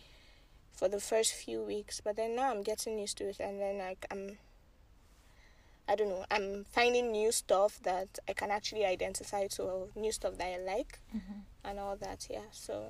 for 0.72 0.88
the 0.88 1.00
first 1.00 1.32
few 1.32 1.62
weeks. 1.62 2.02
But 2.04 2.16
then 2.16 2.36
now 2.36 2.50
I'm 2.50 2.62
getting 2.62 2.98
used 2.98 3.16
to 3.18 3.24
it, 3.28 3.40
and 3.40 3.58
then 3.58 3.78
like 3.78 4.04
I'm. 4.10 4.36
I 5.88 5.94
don't 5.96 6.08
know. 6.10 6.24
I'm 6.30 6.66
finding 6.70 7.12
new 7.12 7.32
stuff 7.32 7.80
that 7.84 8.18
I 8.28 8.32
can 8.34 8.50
actually 8.50 8.84
identify 8.84 9.46
to, 9.48 9.88
new 9.96 10.12
stuff 10.12 10.36
that 10.38 10.46
I 10.46 10.58
like, 10.58 10.98
mm-hmm. 11.16 11.40
and 11.64 11.78
all 11.78 11.96
that. 11.96 12.26
Yeah. 12.30 12.40
So 12.52 12.84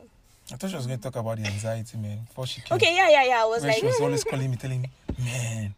I 0.53 0.57
thought 0.57 0.71
she 0.71 0.77
was 0.77 0.87
going 0.87 0.99
to 0.99 1.03
talk 1.03 1.17
about 1.17 1.39
the 1.39 1.47
anxiety, 1.47 1.97
man. 1.99 2.25
Before 2.27 2.47
she 2.47 2.61
came. 2.61 2.75
okay. 2.77 2.95
Yeah. 2.97 3.09
Yeah. 3.11 3.25
Yeah. 3.25 3.43
I 3.43 3.47
was 3.47 3.63
When 3.63 3.71
like, 3.71 3.81
she 3.81 3.87
was 3.87 4.01
always 4.01 4.25
calling 4.25 4.51
me, 4.51 4.57
telling 4.57 4.83
me, 4.83 4.91
man, 5.19 5.75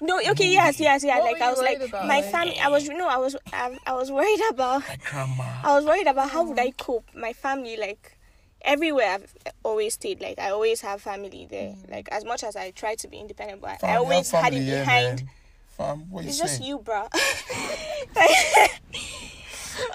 no. 0.00 0.18
Okay. 0.18 0.50
Yes. 0.52 0.80
Yes. 0.80 1.04
Yeah. 1.04 1.18
What 1.20 1.32
like 1.32 1.42
I 1.42 1.50
was 1.50 1.58
like, 1.60 1.80
about? 1.80 2.06
my 2.06 2.20
Like- 2.20 2.30
family. 2.30 2.58
I 2.58 2.68
was. 2.68 2.86
You 2.86 2.94
know. 2.98 3.08
I 3.08 3.16
was. 3.16 3.36
I, 3.52 3.78
I 3.86 3.94
was 3.94 4.10
worried 4.10 4.40
about. 4.50 4.82
my 4.88 4.96
grandma. 5.08 5.44
I 5.64 5.74
was 5.76 5.84
worried 5.84 6.06
about 6.08 6.30
how 6.30 6.44
would 6.44 6.58
I 6.58 6.72
cope. 6.72 7.04
My 7.14 7.32
family, 7.32 7.76
like 7.76 8.18
everywhere 8.62 9.08
I've 9.14 9.34
always 9.62 9.94
stayed, 9.94 10.20
like 10.20 10.38
I 10.38 10.50
always 10.50 10.80
have 10.82 11.00
family 11.02 11.46
there. 11.48 11.70
Mm. 11.70 11.90
Like 11.90 12.08
as 12.10 12.24
much 12.24 12.42
as 12.44 12.56
I 12.56 12.70
try 12.72 12.96
to 12.96 13.08
be 13.08 13.18
independent, 13.18 13.60
but 13.62 13.80
Fam, 13.80 13.90
I 13.90 13.92
you 13.94 13.98
have 13.98 14.02
always 14.12 14.30
had 14.30 14.54
it 14.54 14.64
behind. 14.66 15.16
man. 15.24 15.30
Fam, 15.72 16.10
what 16.10 16.22
you 16.24 16.30
It's 16.30 16.38
saying? 16.38 16.48
just 16.48 16.62
you, 16.62 16.78
bro. 16.78 17.02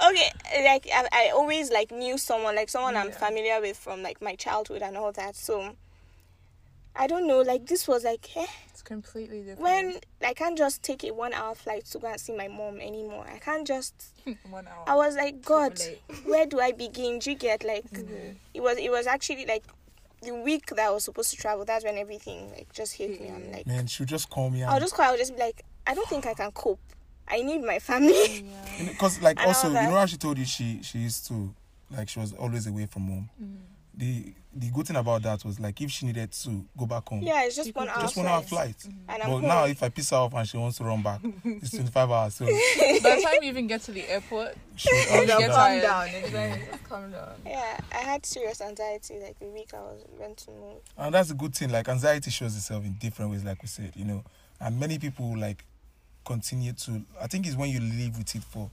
okay, 0.10 0.32
like 0.64 0.88
I, 0.94 1.08
I 1.12 1.32
always 1.34 1.72
like 1.72 1.92
knew 1.92 2.18
someone, 2.18 2.56
like 2.56 2.70
someone 2.70 2.96
I'm 2.98 3.12
familiar 3.12 3.62
with 3.62 3.78
from 3.78 4.02
like 4.02 4.22
my 4.22 4.36
childhood 4.36 4.82
and 4.82 4.98
all 4.98 5.12
that. 5.14 5.36
So 5.36 5.76
I 6.96 7.08
don't 7.08 7.28
know. 7.28 7.42
Like 7.42 7.68
this 7.68 7.88
was 7.88 8.04
like 8.04 8.36
eh, 8.36 8.46
It's 8.70 8.82
completely 8.82 9.40
different. 9.42 9.62
when 9.62 10.00
I 10.26 10.34
can't 10.34 10.58
just 10.58 10.82
take 10.82 11.04
a 11.04 11.12
one 11.12 11.34
hour 11.34 11.54
flight 11.54 11.86
to 11.86 12.00
go 12.00 12.08
and 12.08 12.20
see 12.20 12.36
my 12.36 12.48
mom 12.48 12.82
anymore. 12.82 13.26
I 13.32 13.38
can't 13.38 13.68
just. 13.68 13.94
one 14.50 14.68
hour. 14.68 14.84
I 14.88 14.96
was 14.96 15.16
like, 15.16 15.44
God, 15.46 15.80
where 16.26 16.48
do 16.48 16.60
I 16.60 16.72
begin? 16.72 17.20
Do 17.20 17.32
you 17.32 17.38
get 17.38 17.64
like? 17.64 17.90
Mm-hmm. 17.92 18.32
It 18.56 18.62
was. 18.62 18.78
It 18.78 18.90
was 18.92 19.06
actually 19.06 19.46
like 19.46 19.64
the 20.22 20.34
week 20.34 20.68
that 20.68 20.80
I 20.80 20.90
was 20.92 21.04
supposed 21.04 21.32
to 21.32 21.38
travel. 21.38 21.66
That's 21.66 21.84
when 21.86 21.98
everything 21.98 22.50
like 22.52 22.72
just 22.74 22.94
hit 22.94 23.22
me. 23.22 23.30
I'm 23.30 23.52
like, 23.52 23.68
Man, 23.68 23.88
she'll 23.88 24.06
just 24.08 24.30
call 24.30 24.50
me 24.50 24.64
I'll 24.64 24.80
just 24.80 24.96
call. 24.96 25.06
I'll 25.06 25.18
just 25.18 25.36
be 25.36 25.40
like, 25.42 25.64
I 25.86 25.94
don't 25.94 26.08
think 26.08 26.26
I 26.26 26.34
can 26.34 26.52
cope. 26.52 26.80
I 27.28 27.42
need 27.42 27.64
my 27.64 27.80
family. 27.80 28.46
Because 28.88 29.22
like 29.22 29.38
And 29.38 29.48
all 29.48 29.54
also, 29.54 29.68
you 29.68 29.74
know 29.74 29.92
how 29.96 30.06
she 30.06 30.18
told 30.18 30.38
you 30.38 30.46
she 30.46 30.82
she 30.82 31.00
used 31.00 31.28
to 31.28 31.54
like 31.96 32.10
she 32.10 32.20
was 32.20 32.34
always 32.34 32.68
away 32.68 32.86
from 32.86 33.08
home. 33.08 33.30
Mm-hmm. 33.42 33.56
The 33.98 34.34
the 34.54 34.70
good 34.72 34.88
thing 34.88 34.96
about 34.96 35.22
that 35.24 35.44
was 35.44 35.60
like 35.60 35.82
if 35.82 35.92
she 35.92 36.06
needed 36.06 36.32
to 36.32 36.66
go 36.78 36.86
back 36.86 37.08
home, 37.10 37.22
yeah, 37.22 37.44
it's 37.44 37.56
just 37.56 37.76
one 37.76 37.90
hour. 37.90 38.02
just 38.02 38.16
one 38.18 38.26
hour 38.28 38.42
flight. 38.42 38.76
flight. 38.76 38.94
Mm-hmm. 38.94 39.10
And 39.10 39.24
I'm 39.24 39.30
But 39.30 39.40
home. 39.40 39.48
now 39.48 39.66
if 39.66 39.84
I 39.84 39.90
piss 39.90 40.12
her 40.12 40.18
off 40.18 40.34
and 40.34 40.48
she 40.48 40.58
wants 40.58 40.78
to 40.78 40.84
run 40.84 41.02
back, 41.02 41.20
it's 41.44 41.72
twenty 41.76 41.90
five 41.92 42.10
hours. 42.10 42.36
So 42.36 42.46
By 42.46 42.52
the 42.52 43.22
time 43.24 43.34
you 43.42 43.50
even 43.50 43.68
get 43.68 43.82
to 43.84 43.92
the 43.92 44.08
airport, 44.10 44.56
she, 44.76 44.90
she 44.90 45.10
get 45.26 45.28
does- 45.28 45.56
tired. 45.56 45.84
calm 45.84 46.08
down. 46.08 46.16
Exactly. 46.16 46.66
Just 46.68 46.84
mm. 46.84 46.90
calm 46.90 47.12
down. 47.12 47.30
Yeah, 47.46 47.80
I 47.92 47.98
had 47.98 48.26
serious 48.26 48.62
anxiety 48.62 49.20
like 49.20 49.40
the 49.40 49.48
week 49.48 49.74
I 49.74 49.80
was 49.80 50.04
went 50.20 50.38
to 50.38 50.52
move. 50.52 50.82
and 50.98 51.14
that's 51.14 51.32
a 51.32 51.36
good 51.36 51.56
thing. 51.56 51.72
Like 51.72 51.90
anxiety 51.90 52.32
shows 52.32 52.56
itself 52.56 52.84
in 52.86 52.94
different 52.94 53.32
ways, 53.32 53.44
like 53.44 53.62
we 53.62 53.68
said, 53.68 53.94
you 53.96 54.06
know. 54.06 54.24
And 54.60 54.80
many 54.80 54.98
people 55.00 55.38
like 55.38 55.64
continue 56.26 56.74
to. 56.74 57.04
I 57.22 57.28
think 57.28 57.48
it's 57.48 57.56
when 57.56 57.70
you 57.70 57.80
live 57.80 58.18
with 58.18 58.36
it 58.36 58.44
for 58.44 58.70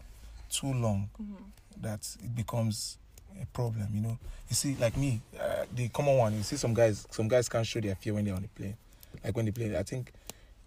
too 0.50 0.72
long 0.72 1.08
mm-hmm. 1.20 1.34
that 1.82 2.00
it 2.22 2.34
becomes 2.34 2.98
a 3.42 3.46
problem. 3.46 3.88
You 3.92 4.00
know, 4.00 4.18
you 4.48 4.56
see, 4.56 4.76
like 4.80 4.96
me, 4.96 5.20
uh, 5.40 5.64
the 5.74 5.88
common 5.88 6.16
one. 6.16 6.34
You 6.36 6.42
see, 6.42 6.56
some 6.56 6.74
guys, 6.74 7.06
some 7.10 7.28
guys 7.28 7.48
can't 7.48 7.66
show 7.66 7.80
their 7.80 7.94
fear 7.94 8.14
when 8.14 8.24
they're 8.24 8.34
on 8.34 8.42
the 8.42 8.48
plane. 8.48 8.76
Like 9.24 9.36
when 9.36 9.44
they 9.46 9.52
play, 9.52 9.76
I 9.76 9.82
think. 9.82 10.12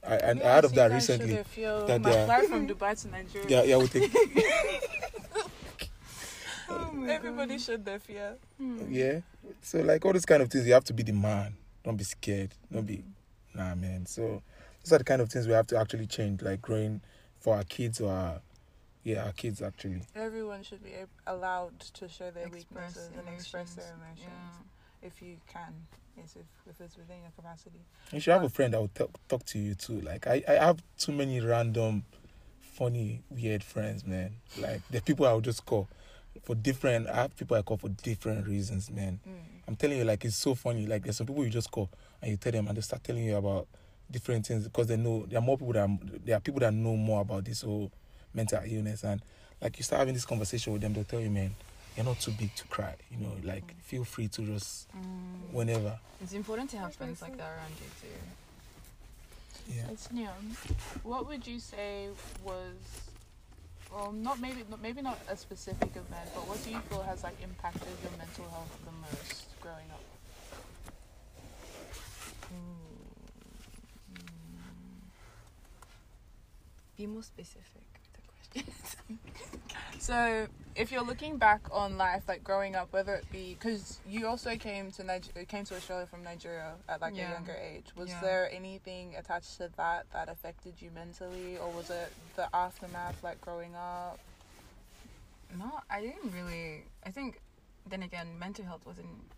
I, 0.07 0.15
I, 0.17 0.29
I 0.31 0.35
heard 0.35 0.65
of 0.65 0.73
that 0.75 0.91
recently. 0.91 1.33
that 1.33 2.01
my 2.01 2.09
they 2.11 2.23
are- 2.25 2.43
from 2.43 2.67
Dubai 2.67 2.99
to 3.01 3.07
Nigeria. 3.09 3.47
Yeah, 3.49 3.63
yeah, 3.63 3.77
we 3.77 3.87
take. 3.87 4.13
Everybody 7.09 7.57
showed 7.57 7.85
their 7.85 7.99
fear. 7.99 8.35
Yeah. 8.89 9.19
So 9.61 9.79
like 9.79 10.03
all 10.05 10.13
these 10.13 10.25
kind 10.25 10.41
of 10.41 10.49
things, 10.49 10.67
you 10.67 10.73
have 10.73 10.83
to 10.85 10.93
be 10.93 11.03
the 11.03 11.13
man. 11.13 11.55
Don't 11.83 11.95
be 11.95 12.03
scared. 12.03 12.51
Don't 12.71 12.85
be 12.85 13.03
nah 13.53 13.75
man. 13.75 14.05
So 14.05 14.41
those 14.83 14.93
are 14.93 14.97
the 14.97 15.03
kind 15.03 15.21
of 15.21 15.31
things 15.31 15.47
we 15.47 15.53
have 15.53 15.67
to 15.67 15.79
actually 15.79 16.07
change, 16.07 16.41
like 16.41 16.61
growing 16.61 17.01
for 17.39 17.55
our 17.55 17.63
kids 17.63 18.01
or 18.01 18.11
our 18.11 18.41
yeah, 19.07 19.23
our 19.23 19.31
kids 19.31 19.61
actually. 19.61 20.01
Everyone 20.15 20.63
should 20.63 20.83
be 20.83 20.91
allowed 21.25 21.79
to 21.79 22.09
show 22.09 22.29
their 22.29 22.47
Express 22.47 22.65
weaknesses 22.73 23.09
and 23.17 23.29
express 23.33 23.73
their 23.75 23.85
emotions. 23.85 24.19
emotions 24.19 24.67
if 25.01 25.21
you 25.21 25.37
can. 25.47 25.73
Yes, 26.17 26.35
if, 26.35 26.45
if 26.69 26.81
it's 26.81 26.97
within 26.97 27.21
your 27.21 27.31
capacity. 27.33 27.79
You 28.11 28.19
should 28.19 28.33
have 28.33 28.43
a 28.43 28.49
friend 28.49 28.73
that 28.73 28.79
will 28.81 28.89
talk, 28.89 29.11
talk 29.29 29.45
to 29.45 29.59
you 29.59 29.75
too. 29.75 30.01
Like 30.01 30.27
I, 30.27 30.43
I 30.45 30.53
have 30.55 30.83
too 30.97 31.13
many 31.13 31.39
random, 31.39 32.03
funny, 32.59 33.21
weird 33.29 33.63
friends, 33.63 34.05
man. 34.05 34.35
Like 34.59 34.81
the 34.89 35.01
people 35.01 35.25
I 35.25 35.31
would 35.31 35.45
just 35.45 35.65
call 35.65 35.87
for 36.43 36.55
different. 36.55 37.07
I 37.07 37.15
have 37.15 37.37
people 37.37 37.55
I 37.55 37.61
call 37.61 37.77
for 37.77 37.89
different 37.89 38.45
reasons, 38.45 38.91
man. 38.91 39.21
Mm. 39.25 39.31
I'm 39.69 39.75
telling 39.77 39.99
you, 39.99 40.03
like 40.03 40.25
it's 40.25 40.35
so 40.35 40.53
funny. 40.53 40.85
Like 40.85 41.03
there's 41.03 41.15
some 41.15 41.27
people 41.27 41.45
you 41.45 41.49
just 41.49 41.71
call 41.71 41.89
and 42.21 42.31
you 42.31 42.35
tell 42.35 42.51
them, 42.51 42.67
and 42.67 42.75
they 42.75 42.81
start 42.81 43.05
telling 43.05 43.23
you 43.23 43.37
about 43.37 43.67
different 44.11 44.45
things 44.45 44.65
because 44.65 44.87
they 44.87 44.97
know 44.97 45.25
there 45.29 45.39
are 45.39 45.41
more 45.41 45.57
people 45.57 45.73
that 45.73 46.25
there 46.25 46.35
are 46.35 46.41
people 46.41 46.59
that 46.59 46.73
know 46.73 46.97
more 46.97 47.21
about 47.21 47.45
this 47.45 47.61
whole 47.61 47.89
mental 48.37 48.61
illness, 48.65 49.03
and 49.03 49.21
like 49.61 49.77
you 49.77 49.83
start 49.83 49.99
having 49.99 50.13
this 50.13 50.25
conversation 50.25 50.71
with 50.71 50.81
them, 50.81 50.93
they'll 50.93 51.03
tell 51.03 51.19
you, 51.19 51.29
man, 51.29 51.53
you're 51.97 52.05
not 52.05 52.19
too 52.21 52.31
big 52.31 52.55
to 52.55 52.63
cry. 52.67 52.95
You 53.11 53.17
know, 53.17 53.33
like 53.43 53.75
feel 53.81 54.05
free 54.05 54.29
to 54.29 54.41
just 54.43 54.87
mm. 54.95 55.51
whenever. 55.51 55.99
It's 56.21 56.33
important 56.33 56.69
to 56.71 56.77
have 56.77 56.93
friends 56.95 57.21
like 57.21 57.35
that 57.37 57.49
around 57.49 57.73
you 57.81 57.89
too. 58.01 59.75
Yeah. 59.75 59.91
It's 59.91 60.11
new. 60.11 60.29
What 61.03 61.27
would 61.27 61.45
you 61.45 61.59
say 61.59 62.07
was, 62.45 62.75
well, 63.91 64.11
not 64.13 64.39
maybe 64.39 64.63
not, 64.69 64.81
maybe 64.81 65.01
not 65.01 65.17
a 65.27 65.35
specific 65.35 65.89
event, 65.89 66.29
but 66.33 66.47
what 66.47 66.63
do 66.63 66.69
you 66.69 66.79
feel 66.89 67.01
has 67.01 67.23
like 67.23 67.35
impacted 67.43 67.89
your 68.03 68.11
mental 68.17 68.47
health 68.49 68.77
the 68.85 68.91
most 69.01 69.45
growing 69.59 69.89
up? 69.91 70.03
Mm. 72.53 72.87
Mm. 74.13 74.21
Be 76.97 77.05
more 77.07 77.23
specific 77.23 77.63
with 77.73 77.73
the 77.73 77.81
questions. 77.81 77.86
So, 79.99 80.47
if 80.75 80.91
you're 80.91 81.01
looking 81.03 81.37
back 81.37 81.61
on 81.71 81.97
life, 81.97 82.23
like 82.27 82.43
growing 82.43 82.75
up, 82.75 82.93
whether 82.93 83.15
it 83.15 83.29
be 83.31 83.55
because 83.59 83.99
you 84.07 84.27
also 84.27 84.55
came 84.55 84.91
to 84.91 85.03
Niger- 85.03 85.43
came 85.45 85.65
to 85.65 85.75
Australia 85.75 86.05
from 86.05 86.23
Nigeria 86.23 86.75
at 86.87 87.01
like 87.01 87.15
Yeah. 87.15 87.29
a 87.29 87.33
younger 87.33 87.53
age, 87.55 87.87
was 87.95 88.09
Yeah. 88.09 88.21
there 88.21 88.51
anything 88.53 89.15
attached 89.15 89.57
to 89.57 89.69
that 89.75 90.05
that 90.13 90.29
affected 90.29 90.75
you 90.81 90.91
mentally, 90.91 91.57
or 91.57 91.69
was 91.71 91.89
it 91.89 92.13
the 92.35 92.47
aftermath, 92.55 93.21
like 93.23 93.41
growing 93.41 93.75
up? 93.75 94.19
no, 95.57 95.79
I 95.89 96.01
didn't 96.01 96.31
really. 96.31 96.83
I 97.05 97.09
think. 97.11 97.41
Then 97.89 98.03
again, 98.03 98.37
mental 98.37 98.65
health 98.65 98.85
wasn't. 98.85 99.31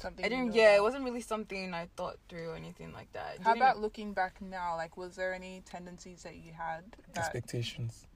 Something 0.00 0.24
I 0.24 0.28
didn't. 0.28 0.48
knew 0.50 0.60
Yeah, 0.60 0.74
it 0.74 0.82
wasn't 0.82 1.04
really 1.04 1.20
something 1.20 1.72
I 1.72 1.86
thought 1.96 2.18
through 2.28 2.50
or 2.50 2.56
anything 2.56 2.92
like 2.92 3.12
that. 3.12 3.38
How 3.42 3.54
about 3.54 3.78
looking 3.78 4.12
back 4.12 4.40
now? 4.42 4.74
Like, 4.76 4.96
was 4.96 5.14
there 5.14 5.32
any 5.32 5.60
tendencies 5.64 6.24
that 6.24 6.34
you 6.36 6.52
had 6.52 6.82
that 7.12 7.26
Expectations. 7.26 8.06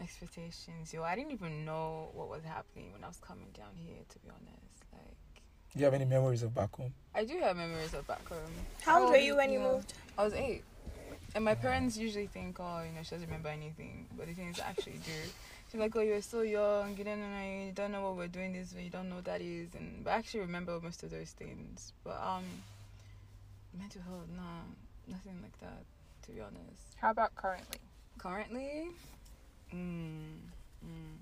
Expectations? 0.00 0.92
Yo, 0.92 1.02
I 1.02 1.14
didn't 1.14 1.32
even 1.32 1.64
know 1.64 2.10
what 2.14 2.28
was 2.28 2.44
happening 2.44 2.92
when 2.92 3.04
I 3.04 3.08
was 3.08 3.18
coming 3.18 3.48
down 3.56 3.74
here. 3.76 3.98
To 4.08 4.18
be 4.18 4.28
honest, 4.28 4.84
like 4.92 5.42
Do 5.72 5.78
you 5.78 5.84
have 5.84 5.94
any 5.94 6.04
memories 6.04 6.42
of 6.42 6.54
back 6.54 6.74
home? 6.76 6.92
I 7.14 7.24
do 7.24 7.38
have 7.38 7.56
memories 7.56 7.94
of 7.94 8.06
back 8.06 8.26
home. 8.28 8.38
How 8.82 9.02
old 9.02 9.10
were 9.10 9.16
you 9.16 9.36
when 9.36 9.50
you 9.52 9.60
yeah. 9.60 9.72
moved? 9.72 9.94
I 10.18 10.24
was 10.24 10.34
eight. 10.34 10.64
And 11.34 11.44
my 11.44 11.54
parents 11.54 11.98
usually 11.98 12.28
think, 12.28 12.56
oh, 12.60 12.82
you 12.82 12.92
know, 12.92 13.02
she 13.02 13.10
doesn't 13.10 13.26
remember 13.26 13.50
anything. 13.50 14.06
But 14.16 14.26
the 14.26 14.32
thing 14.32 14.48
is, 14.48 14.60
I 14.60 14.68
actually 14.70 15.00
do. 15.04 15.12
She's 15.70 15.80
like, 15.80 15.94
oh, 15.94 16.00
you're 16.00 16.22
so 16.22 16.40
young. 16.40 16.96
You 16.96 17.04
don't 17.04 17.20
know, 17.20 17.64
you 17.66 17.72
don't 17.72 17.92
know 17.92 18.02
what 18.02 18.16
we're 18.16 18.28
doing 18.28 18.52
this 18.54 18.72
way. 18.74 18.84
You 18.84 18.90
don't 18.90 19.10
know 19.10 19.16
what 19.16 19.26
that 19.26 19.42
is. 19.42 19.74
And 19.74 20.04
but 20.04 20.12
I 20.12 20.16
actually 20.16 20.40
remember 20.40 20.80
most 20.80 21.02
of 21.02 21.10
those 21.10 21.30
things. 21.30 21.92
But 22.04 22.18
um, 22.22 22.44
mental 23.78 24.00
health, 24.02 24.28
nah, 24.34 24.64
nothing 25.08 25.38
like 25.42 25.58
that. 25.60 25.84
To 26.22 26.32
be 26.32 26.40
honest. 26.40 26.96
How 26.96 27.10
about 27.10 27.34
currently? 27.34 27.78
Currently, 28.18 28.88
mm, 29.74 30.38
mm. 30.84 31.16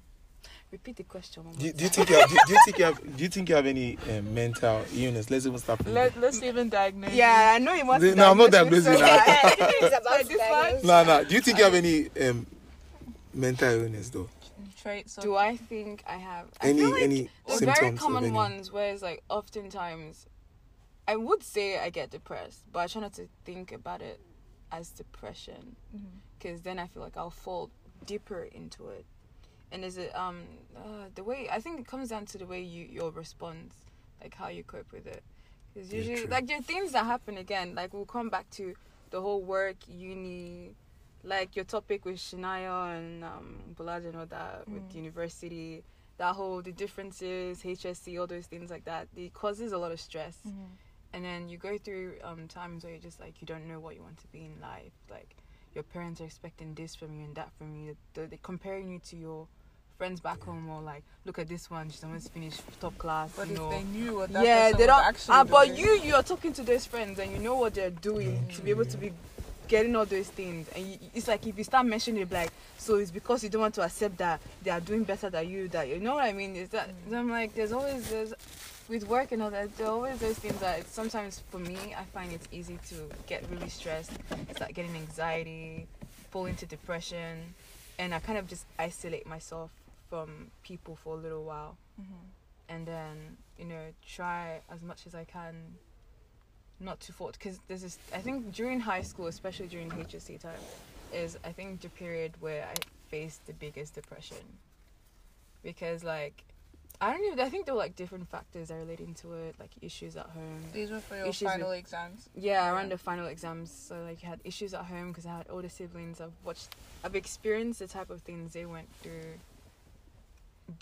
repeat 0.70 0.96
the 0.96 1.04
question. 1.04 1.44
Do 1.58 1.66
you, 1.66 1.72
do 1.72 1.84
you 1.84 1.90
think 1.90 2.10
you 2.10 2.16
have, 2.16 2.28
do, 2.28 2.36
do 2.46 2.52
you 2.52 2.58
think 2.64 2.78
you 2.78 2.84
have 2.84 3.16
do 3.16 3.22
you 3.22 3.28
think 3.28 3.48
you 3.48 3.54
have 3.54 3.66
any 3.66 3.98
uh, 4.10 4.22
mental 4.22 4.84
illness? 4.94 5.30
Let's 5.30 5.46
even 5.46 5.58
start 5.58 5.86
Let, 5.86 6.18
let's 6.20 6.42
even 6.42 6.68
diagnose. 6.68 7.12
Yeah, 7.12 7.52
I 7.54 7.58
know 7.58 7.74
you 7.74 7.86
want. 7.86 8.02
No, 8.02 8.30
I'm 8.30 8.38
not 8.38 8.50
diagnose 8.50 8.86
me, 8.86 8.96
diagnosing 8.96 9.06
so- 9.06 9.06
that. 9.06 9.56
it's 9.82 9.96
about 9.98 10.72
this 10.72 10.84
No, 10.84 11.04
no. 11.04 11.24
Do 11.24 11.34
you 11.34 11.40
think 11.40 11.58
you 11.58 11.64
have 11.64 11.74
any 11.74 12.08
um, 12.20 12.46
mental 13.32 13.70
illness 13.70 14.10
though? 14.10 14.28
Traits. 14.80 15.16
Do 15.16 15.34
I 15.34 15.56
think 15.56 16.04
I 16.06 16.16
have 16.16 16.46
I 16.60 16.68
Any 16.68 16.78
feel 16.80 16.90
like 16.90 17.02
any 17.02 17.30
symptoms? 17.46 17.78
very 17.78 17.96
common 17.96 18.34
ones 18.34 18.70
where 18.70 18.92
it's 18.92 19.02
like 19.02 19.22
oftentimes 19.30 20.26
I 21.06 21.16
would 21.16 21.42
say 21.42 21.78
I 21.78 21.90
get 21.90 22.10
depressed, 22.10 22.62
but 22.72 22.80
I 22.80 22.86
try 22.86 23.02
not 23.02 23.12
to 23.14 23.28
think 23.44 23.72
about 23.72 24.00
it 24.00 24.20
as 24.72 24.90
depression 24.90 25.76
because 26.38 26.62
then 26.62 26.78
I 26.78 26.86
feel 26.86 27.02
like 27.02 27.16
I'll 27.16 27.30
fall 27.30 27.70
deeper 28.06 28.42
into 28.52 28.88
it. 28.88 29.04
And 29.72 29.84
is 29.84 29.98
it 29.98 30.14
um 30.14 30.42
uh, 30.76 31.08
the 31.14 31.24
way 31.24 31.48
I 31.50 31.60
think 31.60 31.80
it 31.80 31.86
comes 31.86 32.10
down 32.10 32.26
to 32.26 32.38
the 32.38 32.46
way 32.46 32.62
you 32.62 32.84
your 32.84 33.10
response, 33.10 33.74
like 34.20 34.34
how 34.34 34.48
you 34.48 34.62
cope 34.62 34.92
with 34.92 35.06
it. 35.06 35.22
Because 35.72 35.92
usually 35.92 36.22
true. 36.22 36.30
like 36.30 36.46
there 36.46 36.58
are 36.58 36.62
things 36.62 36.92
that 36.92 37.04
happen 37.04 37.38
again. 37.38 37.74
Like 37.74 37.92
we'll 37.92 38.06
come 38.06 38.28
back 38.28 38.48
to 38.50 38.74
the 39.10 39.20
whole 39.20 39.42
work 39.42 39.76
uni 39.88 40.74
like 41.24 41.56
your 41.56 41.64
topic 41.64 42.04
with 42.04 42.16
Shania 42.16 42.96
and 42.96 43.24
um, 43.24 43.58
Bolaji 43.74 44.08
and 44.08 44.16
all 44.16 44.26
that 44.26 44.68
with 44.68 44.94
university, 44.94 45.82
that 46.18 46.34
whole 46.34 46.60
the 46.62 46.72
differences, 46.72 47.62
HSC, 47.62 48.20
all 48.20 48.26
those 48.26 48.46
things 48.46 48.70
like 48.70 48.84
that, 48.84 49.08
it 49.16 49.32
causes 49.32 49.72
a 49.72 49.78
lot 49.78 49.90
of 49.90 50.00
stress. 50.00 50.36
And 51.12 51.24
then 51.24 51.48
you 51.48 51.58
go 51.58 51.78
through 51.78 52.14
um, 52.22 52.48
times 52.48 52.84
where 52.84 52.92
you're 52.92 53.00
just 53.00 53.20
like 53.20 53.40
you 53.40 53.46
don't 53.46 53.66
know 53.66 53.80
what 53.80 53.94
you 53.94 54.02
want 54.02 54.18
to 54.18 54.26
be 54.28 54.44
in 54.44 54.60
life. 54.60 54.92
Like 55.10 55.34
your 55.74 55.84
parents 55.84 56.20
are 56.20 56.24
expecting 56.24 56.74
this 56.74 56.94
from 56.94 57.14
you 57.14 57.24
and 57.24 57.34
that 57.36 57.50
from 57.58 57.74
you. 57.74 57.96
They're, 58.14 58.26
they're 58.26 58.38
comparing 58.42 58.90
you 58.90 58.98
to 59.10 59.16
your 59.16 59.46
friends 59.98 60.20
back 60.20 60.42
home, 60.42 60.68
or 60.68 60.80
like 60.82 61.02
look 61.24 61.38
at 61.38 61.48
this 61.48 61.70
one, 61.70 61.88
she's 61.90 62.02
almost 62.04 62.32
finished 62.32 62.60
top 62.80 62.96
class. 62.98 63.32
But 63.36 63.48
you 63.48 63.54
if 63.54 63.58
know 63.60 63.70
they 63.70 63.82
knew 63.84 64.14
what 64.16 64.32
that 64.32 64.44
yeah, 64.44 64.72
they 64.72 64.86
don't. 64.86 65.04
actually 65.04 65.36
Uh, 65.36 65.44
but 65.44 65.66
doing. 65.68 65.78
you, 65.78 66.00
you 66.04 66.14
are 66.14 66.22
talking 66.22 66.52
to 66.54 66.62
those 66.62 66.86
friends, 66.86 67.18
and 67.18 67.30
you 67.30 67.38
know 67.38 67.56
what 67.56 67.74
they're 67.74 67.90
doing 67.90 68.46
to 68.54 68.62
be 68.62 68.70
able 68.70 68.84
to 68.86 68.96
be 68.96 69.12
getting 69.68 69.96
all 69.96 70.04
those 70.04 70.28
things. 70.28 70.68
And 70.76 70.86
you, 70.86 70.98
it's 71.14 71.26
like 71.28 71.46
if 71.46 71.56
you 71.56 71.64
start 71.64 71.86
mentioning 71.86 72.22
it, 72.22 72.30
like, 72.32 72.50
so 72.76 72.96
it's 72.96 73.10
because 73.10 73.42
you 73.42 73.48
don't 73.48 73.62
want 73.62 73.74
to 73.74 73.82
accept 73.82 74.18
that 74.18 74.40
they 74.62 74.70
are 74.70 74.80
doing 74.80 75.04
better 75.04 75.30
than 75.30 75.48
you. 75.48 75.68
That 75.68 75.88
you 75.88 75.98
know 76.00 76.14
what 76.14 76.24
I 76.24 76.32
mean? 76.32 76.54
Is 76.56 76.68
that 76.70 76.90
Mm. 77.08 77.16
I'm 77.16 77.30
like, 77.30 77.54
there's 77.54 77.72
always 77.72 78.10
there's 78.10 78.34
with 78.88 79.06
work 79.08 79.32
and 79.32 79.42
all 79.42 79.50
that. 79.50 79.76
There 79.76 79.86
are 79.86 79.90
always 79.90 80.18
those 80.18 80.38
things 80.38 80.58
that 80.60 80.80
it's, 80.80 80.92
sometimes 80.92 81.42
for 81.50 81.58
me, 81.58 81.94
I 81.96 82.04
find 82.12 82.32
it's 82.32 82.48
easy 82.52 82.78
to 82.88 82.96
get 83.26 83.44
really 83.50 83.68
stressed, 83.68 84.12
start 84.54 84.74
getting 84.74 84.94
anxiety, 84.94 85.86
fall 86.30 86.46
into 86.46 86.66
depression, 86.66 87.54
and 87.98 88.14
I 88.14 88.18
kind 88.18 88.38
of 88.38 88.46
just 88.46 88.66
isolate 88.78 89.26
myself 89.26 89.70
from 90.10 90.50
people 90.62 90.96
for 90.96 91.14
a 91.14 91.20
little 91.20 91.44
while 91.44 91.76
Mm-hmm. 92.00 92.74
and 92.74 92.84
then 92.86 93.36
you 93.56 93.64
know 93.66 93.84
try 94.04 94.58
as 94.68 94.82
much 94.82 95.06
as 95.06 95.14
I 95.14 95.22
can 95.22 95.54
not 96.80 96.98
to 97.02 97.12
fall. 97.12 97.30
because 97.30 97.60
there's 97.68 97.82
this. 97.82 97.98
I 98.12 98.18
think 98.18 98.52
during 98.52 98.80
high 98.80 99.02
school, 99.02 99.28
especially 99.28 99.68
during 99.68 99.90
HSC 99.90 100.40
time, 100.40 100.58
is 101.12 101.38
I 101.44 101.52
think 101.52 101.82
the 101.82 101.88
period 101.90 102.32
where 102.40 102.64
I 102.64 102.74
faced 103.10 103.46
the 103.46 103.52
biggest 103.52 103.94
depression 103.94 104.44
because 105.62 106.02
like. 106.02 106.42
I 107.00 107.12
don't 107.12 107.24
even. 107.26 107.40
I 107.40 107.48
think 107.48 107.66
there 107.66 107.74
were 107.74 107.80
like 107.80 107.96
different 107.96 108.28
factors 108.28 108.68
that 108.68 108.74
relating 108.76 109.14
to 109.14 109.32
it, 109.34 109.56
like 109.58 109.70
issues 109.82 110.16
at 110.16 110.26
home. 110.26 110.60
These 110.72 110.90
were 110.90 111.00
for 111.00 111.16
your 111.16 111.26
Issues 111.26 111.48
final 111.48 111.70
with- 111.70 111.78
exams. 111.78 112.28
Yeah, 112.34 112.52
Yeah. 112.64 112.72
around 112.72 112.90
the 112.92 112.98
final 112.98 113.26
exams. 113.26 113.70
So 113.70 114.02
like 114.02 114.22
you 114.22 114.28
had 114.28 114.40
issues 114.44 114.72
at 114.74 114.84
home 114.84 115.08
because 115.08 115.26
I 115.26 115.36
had 115.36 115.46
older 115.50 115.68
siblings. 115.68 116.20
I've 116.20 116.32
watched, 116.44 116.74
I've 117.02 117.16
experienced 117.16 117.80
the 117.80 117.88
type 117.88 118.10
of 118.10 118.22
things 118.22 118.52
they 118.52 118.64
went 118.64 118.88
through 119.02 119.38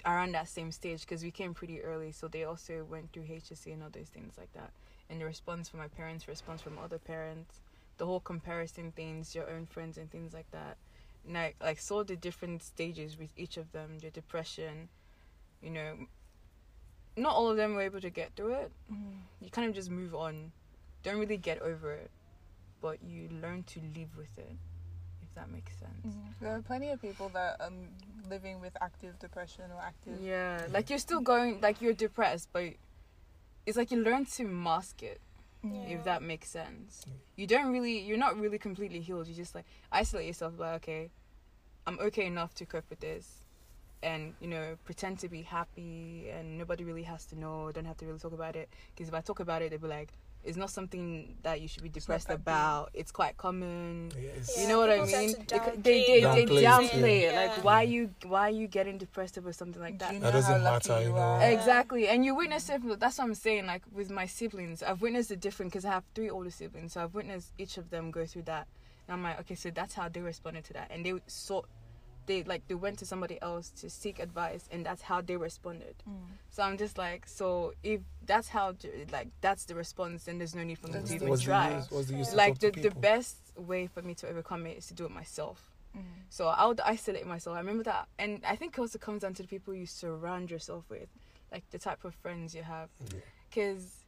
around 0.06 0.32
that 0.32 0.48
same 0.48 0.70
stage 0.70 1.00
because 1.00 1.22
we 1.24 1.30
came 1.30 1.54
pretty 1.54 1.82
early. 1.82 2.12
So 2.12 2.28
they 2.28 2.44
also 2.44 2.84
went 2.88 3.12
through 3.12 3.24
HSC 3.24 3.72
and 3.72 3.82
all 3.82 3.90
those 3.90 4.08
things 4.08 4.34
like 4.38 4.52
that. 4.52 4.70
And 5.10 5.20
the 5.20 5.24
response 5.24 5.68
from 5.68 5.80
my 5.80 5.88
parents, 5.88 6.28
response 6.28 6.60
from 6.62 6.78
other 6.78 6.98
parents, 6.98 7.60
the 7.98 8.06
whole 8.06 8.20
comparison 8.20 8.92
things, 8.92 9.34
your 9.34 9.50
own 9.50 9.66
friends 9.66 9.98
and 9.98 10.10
things 10.10 10.32
like 10.32 10.50
that. 10.52 10.76
And 11.26 11.36
I 11.38 11.54
like 11.60 11.78
saw 11.80 12.04
the 12.04 12.16
different 12.16 12.62
stages 12.62 13.18
with 13.18 13.32
each 13.36 13.56
of 13.56 13.72
them. 13.72 13.98
The 14.00 14.10
depression, 14.10 14.88
you 15.62 15.70
know. 15.70 15.96
Not 17.16 17.34
all 17.34 17.50
of 17.50 17.58
them 17.58 17.74
were 17.74 17.82
able 17.82 18.00
to 18.00 18.08
get 18.10 18.32
through 18.36 18.54
it 18.54 18.72
you 19.40 19.50
kind 19.50 19.68
of 19.68 19.74
just 19.74 19.90
move 19.90 20.14
on 20.14 20.50
don't 21.02 21.18
really 21.18 21.36
get 21.36 21.60
over 21.60 21.92
it 21.92 22.10
but 22.80 23.02
you 23.02 23.28
learn 23.42 23.64
to 23.64 23.80
live 23.94 24.16
with 24.16 24.32
it 24.38 24.56
if 25.22 25.34
that 25.34 25.50
makes 25.50 25.76
sense 25.76 26.16
There 26.40 26.54
are 26.54 26.62
plenty 26.62 26.88
of 26.90 27.02
people 27.02 27.28
that 27.34 27.60
um 27.60 27.88
living 28.30 28.60
with 28.60 28.72
active 28.80 29.18
depression 29.18 29.64
or 29.74 29.80
active. 29.82 30.20
yeah 30.22 30.66
like 30.70 30.88
you're 30.88 30.98
still 30.98 31.20
going 31.20 31.60
like 31.60 31.82
you're 31.82 31.92
depressed 31.92 32.48
but 32.52 32.64
it's 33.66 33.76
like 33.76 33.90
you 33.90 33.98
learn 34.02 34.24
to 34.36 34.44
mask 34.44 35.02
it 35.02 35.20
Yeah. 35.62 35.96
if 35.98 36.04
that 36.04 36.22
makes 36.22 36.48
sense 36.48 37.04
you 37.36 37.46
don't 37.46 37.70
really 37.72 37.98
you're 38.00 38.16
not 38.26 38.38
really 38.38 38.58
completely 38.58 39.00
healed 39.00 39.26
you 39.26 39.34
just 39.34 39.54
like 39.54 39.66
isolate 39.90 40.26
yourself 40.26 40.54
like 40.58 40.76
okay 40.76 41.10
i'm 41.86 41.98
okay 42.00 42.24
enough 42.26 42.54
to 42.54 42.64
cope 42.64 42.88
with 42.88 43.00
this 43.00 43.41
and 44.02 44.34
you 44.40 44.48
know 44.48 44.76
pretend 44.84 45.18
to 45.18 45.28
be 45.28 45.42
happy 45.42 46.28
and 46.30 46.58
nobody 46.58 46.84
really 46.84 47.02
has 47.04 47.24
to 47.26 47.38
know 47.38 47.70
don't 47.72 47.84
have 47.84 47.96
to 47.96 48.06
really 48.06 48.18
talk 48.18 48.32
about 48.32 48.56
it 48.56 48.68
because 48.94 49.08
if 49.08 49.14
i 49.14 49.20
talk 49.20 49.40
about 49.40 49.62
it 49.62 49.70
they'll 49.70 49.78
be 49.78 49.86
like 49.88 50.08
it's 50.44 50.56
not 50.56 50.70
something 50.70 51.36
that 51.44 51.60
you 51.60 51.68
should 51.68 51.84
be 51.84 51.88
depressed 51.88 52.26
that 52.26 52.38
big. 52.38 52.40
about 52.52 52.90
it's 52.94 53.12
quite 53.12 53.36
common 53.36 54.10
Yes. 54.20 54.56
you 54.56 54.62
Yeah, 54.62 54.68
know 54.70 54.78
what 54.78 54.90
I 54.90 55.04
mean? 55.04 55.34
to 55.34 55.36
They, 55.46 55.58
downplay 55.58 55.82
they, 55.84 56.02
they, 56.02 56.20
they 56.20 56.22
Downplay 56.22 56.62
it, 56.62 56.64
downplay 56.64 57.22
yeah. 57.32 57.40
Like, 57.54 57.64
why 57.64 57.82
you 57.82 58.10
why 58.26 58.48
are 58.48 58.50
you 58.50 58.66
getting 58.66 58.98
depressed 58.98 59.38
over 59.38 59.52
something 59.52 59.80
like 59.80 60.00
that? 60.00 60.08
Do 60.10 60.14
you 60.16 60.20
That 60.20 60.32
doesn't 60.32 60.64
matter, 60.64 61.00
you 61.00 61.10
know. 61.10 61.16
are? 61.18 61.42
Exactly, 61.48 62.08
and 62.08 62.24
you 62.24 62.34
witness 62.34 62.68
it. 62.70 62.82
That's 62.98 63.18
what 63.18 63.24
I'm 63.24 63.34
saying. 63.36 63.66
Like 63.66 63.82
with 63.92 64.10
my 64.10 64.26
siblings, 64.26 64.82
I've 64.82 65.00
witnessed 65.00 65.30
it 65.30 65.38
different 65.40 65.70
because 65.70 65.84
I 65.84 65.90
have 65.90 66.02
three 66.16 66.28
older 66.28 66.50
siblings, 66.50 66.94
so 66.94 67.04
I've 67.04 67.14
witnessed 67.14 67.52
each 67.56 67.78
of 67.78 67.90
them 67.90 68.10
go 68.10 68.26
through 68.26 68.42
that. 68.42 68.66
And 69.06 69.14
I'm 69.14 69.22
like, 69.22 69.38
okay, 69.40 69.54
so 69.54 69.70
that's 69.70 69.94
how 69.94 70.08
they 70.08 70.20
responded 70.22 70.64
to 70.64 70.72
that, 70.72 70.88
and 70.90 71.06
they 71.06 71.14
sought, 71.28 71.66
they 72.26 72.42
like 72.44 72.66
they 72.68 72.74
went 72.74 72.98
to 72.98 73.06
somebody 73.06 73.40
else 73.42 73.70
to 73.80 73.90
seek 73.90 74.18
advice, 74.18 74.68
and 74.70 74.84
that's 74.84 75.02
how 75.02 75.20
they 75.20 75.36
responded. 75.36 75.94
Mm. 76.08 76.14
So 76.50 76.62
I'm 76.62 76.76
just 76.78 76.98
like, 76.98 77.26
so 77.26 77.72
if 77.82 78.00
that's 78.26 78.48
how 78.48 78.74
like 79.10 79.28
that's 79.40 79.64
the 79.64 79.74
response, 79.74 80.24
then 80.24 80.38
there's 80.38 80.54
no 80.54 80.62
need 80.62 80.78
for 80.78 80.88
me 80.88 80.94
That's 80.94 81.10
to 81.10 81.16
even 81.16 81.38
try. 81.38 81.76
use? 81.76 81.88
The 81.88 82.36
Like 82.36 82.58
the 82.58 82.70
the 82.70 82.90
best 82.90 83.36
way 83.56 83.86
for 83.86 84.02
me 84.02 84.14
to 84.14 84.28
overcome 84.28 84.66
it 84.66 84.78
is 84.78 84.86
to 84.88 84.94
do 84.94 85.04
it 85.04 85.10
myself. 85.10 85.70
Mm. 85.96 86.02
So 86.30 86.46
I 86.46 86.66
would 86.66 86.80
isolate 86.80 87.26
myself. 87.26 87.56
I 87.56 87.60
remember 87.60 87.84
that, 87.84 88.08
and 88.18 88.42
I 88.46 88.56
think 88.56 88.74
it 88.74 88.80
also 88.80 88.98
comes 88.98 89.22
down 89.22 89.34
to 89.34 89.42
the 89.42 89.48
people 89.48 89.74
you 89.74 89.86
surround 89.86 90.50
yourself 90.50 90.84
with, 90.88 91.08
like 91.50 91.64
the 91.70 91.78
type 91.78 92.04
of 92.04 92.14
friends 92.14 92.54
you 92.54 92.62
have. 92.62 92.88
Yeah. 93.12 93.20
Cause 93.54 94.02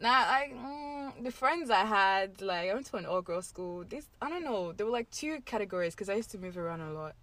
now, 0.00 0.26
like 0.26 0.54
mm, 0.54 1.22
the 1.22 1.30
friends 1.30 1.70
I 1.70 1.84
had, 1.84 2.40
like 2.40 2.70
I 2.70 2.74
went 2.74 2.86
to 2.86 2.96
an 2.96 3.06
all 3.06 3.22
girls 3.22 3.46
school. 3.46 3.84
This 3.88 4.06
I 4.20 4.28
don't 4.28 4.44
know. 4.44 4.72
There 4.72 4.86
were 4.86 4.92
like 4.92 5.10
two 5.10 5.40
categories 5.44 5.94
because 5.94 6.08
I 6.08 6.14
used 6.14 6.30
to 6.32 6.38
move 6.38 6.58
around 6.58 6.80
a 6.80 6.92
lot. 6.92 7.14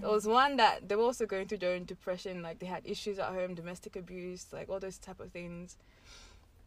There 0.00 0.10
was 0.10 0.26
one 0.26 0.56
that 0.56 0.88
they 0.88 0.94
were 0.96 1.02
also 1.04 1.26
going 1.26 1.48
through 1.48 1.58
their 1.58 1.74
own 1.74 1.84
depression, 1.84 2.42
like 2.42 2.58
they 2.58 2.66
had 2.66 2.82
issues 2.84 3.18
at 3.18 3.28
home, 3.32 3.54
domestic 3.54 3.96
abuse, 3.96 4.46
like 4.52 4.68
all 4.68 4.78
those 4.80 4.98
type 4.98 5.20
of 5.20 5.30
things, 5.32 5.76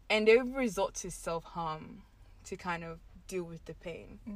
and 0.10 0.27
they 0.27 0.38
would 0.38 0.56
resort 0.56 0.95
to 0.95 1.11
self 1.11 1.43
harm 1.43 2.01
to 2.45 2.56
kind 2.57 2.84
of 2.84 2.99
deal 3.27 3.43
with 3.43 3.64
the 3.65 3.73
pain. 3.76 4.19
Mm. 4.27 4.34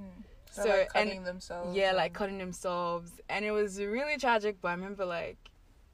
So, 0.52 0.64
So, 0.64 0.70
like 0.70 0.80
and- 0.96 1.10
cutting 1.10 1.24
themselves. 1.24 1.76
Yeah, 1.76 1.92
like 1.94 2.14
cutting 2.14 2.38
themselves, 2.38 3.12
and 3.30 3.44
it 3.44 3.52
was 3.52 3.80
really 3.80 4.18
tragic. 4.18 4.58
But 4.62 4.68
I 4.70 4.72
remember, 4.74 5.06
like, 5.06 5.38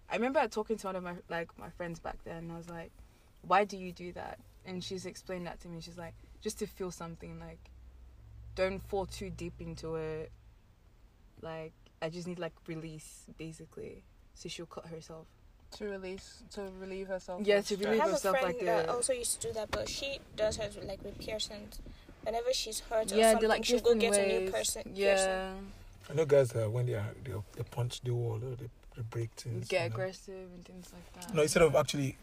I 0.09 0.15
remember 0.15 0.45
talking 0.47 0.75
to 0.77 0.87
one 0.87 0.95
of 0.97 1.03
my 1.03 1.13
like 1.29 1.57
my 1.57 1.69
friends 1.69 1.99
back 1.99 2.17
then, 2.25 2.37
and 2.37 2.51
I 2.51 2.57
was 2.57 2.69
like, 2.69 2.91
"Why 3.41 3.63
do 3.63 3.77
you 3.77 3.93
do 3.93 4.11
that?" 4.13 4.39
And 4.65 4.83
she's 4.83 5.05
explained 5.05 5.47
that 5.47 5.61
to 5.61 5.69
me. 5.69 5.79
She's 5.79 5.97
like, 5.97 6.15
"Just 6.41 6.59
to 6.59 6.67
feel 6.67 6.91
something. 6.91 7.39
Like, 7.39 7.69
don't 8.55 8.81
fall 8.89 9.05
too 9.05 9.29
deep 9.29 9.53
into 9.61 9.95
it. 9.95 10.31
Like, 11.41 11.71
I 12.01 12.09
just 12.09 12.27
need 12.27 12.39
like 12.39 12.53
release, 12.67 13.25
basically." 13.37 14.03
So 14.33 14.49
she'll 14.49 14.65
cut 14.65 14.85
herself. 14.87 15.25
to 15.77 15.85
release 15.85 16.41
to 16.51 16.61
relieve 16.79 17.07
herself. 17.07 17.45
Yeah, 17.45 17.57
of 17.57 17.67
to 17.67 17.75
stress. 17.75 17.85
I 17.85 17.89
relieve 17.89 18.01
have 18.01 18.09
a 18.09 18.13
herself, 18.13 18.37
friend 18.39 18.55
like 18.57 18.65
that 18.65 18.85
the- 18.87 18.91
also 18.93 19.13
used 19.13 19.39
to 19.41 19.47
do 19.47 19.53
that, 19.53 19.69
but 19.69 19.87
she 19.87 20.19
does 20.35 20.57
hers 20.57 20.75
with, 20.75 20.85
like 20.85 21.03
with 21.03 21.19
piercings. 21.19 21.79
Whenever 22.23 22.51
she's 22.53 22.79
hurt 22.81 23.11
or 23.11 23.15
yeah, 23.15 23.31
something, 23.31 23.39
they're 23.41 23.49
like 23.49 23.65
she'll 23.65 23.79
go 23.79 23.93
get 23.95 24.11
ways. 24.11 24.19
a 24.19 24.27
new 24.39 24.51
person. 24.51 24.83
piercing. 24.83 24.95
yeah, 24.95 25.51
I 26.09 26.13
know 26.15 26.25
guys 26.25 26.49
that 26.53 26.71
when 26.71 26.85
they 26.87 26.95
are, 26.95 27.05
they, 27.23 27.33
they 27.55 27.63
punch 27.69 28.01
the 28.01 28.11
wall 28.15 28.37
or 28.43 28.55
they, 28.55 28.67
they 28.95 29.03
break 29.11 29.29
things. 29.33 29.67
get 29.67 29.83
you 29.83 29.89
know. 29.89 29.95
aggressive 29.95 30.49
and 30.55 30.65
things 30.65 30.89
like 30.91 31.25
that. 31.25 31.33
No, 31.35 31.43
instead 31.43 31.61
of 31.61 31.75
actually 31.75 32.17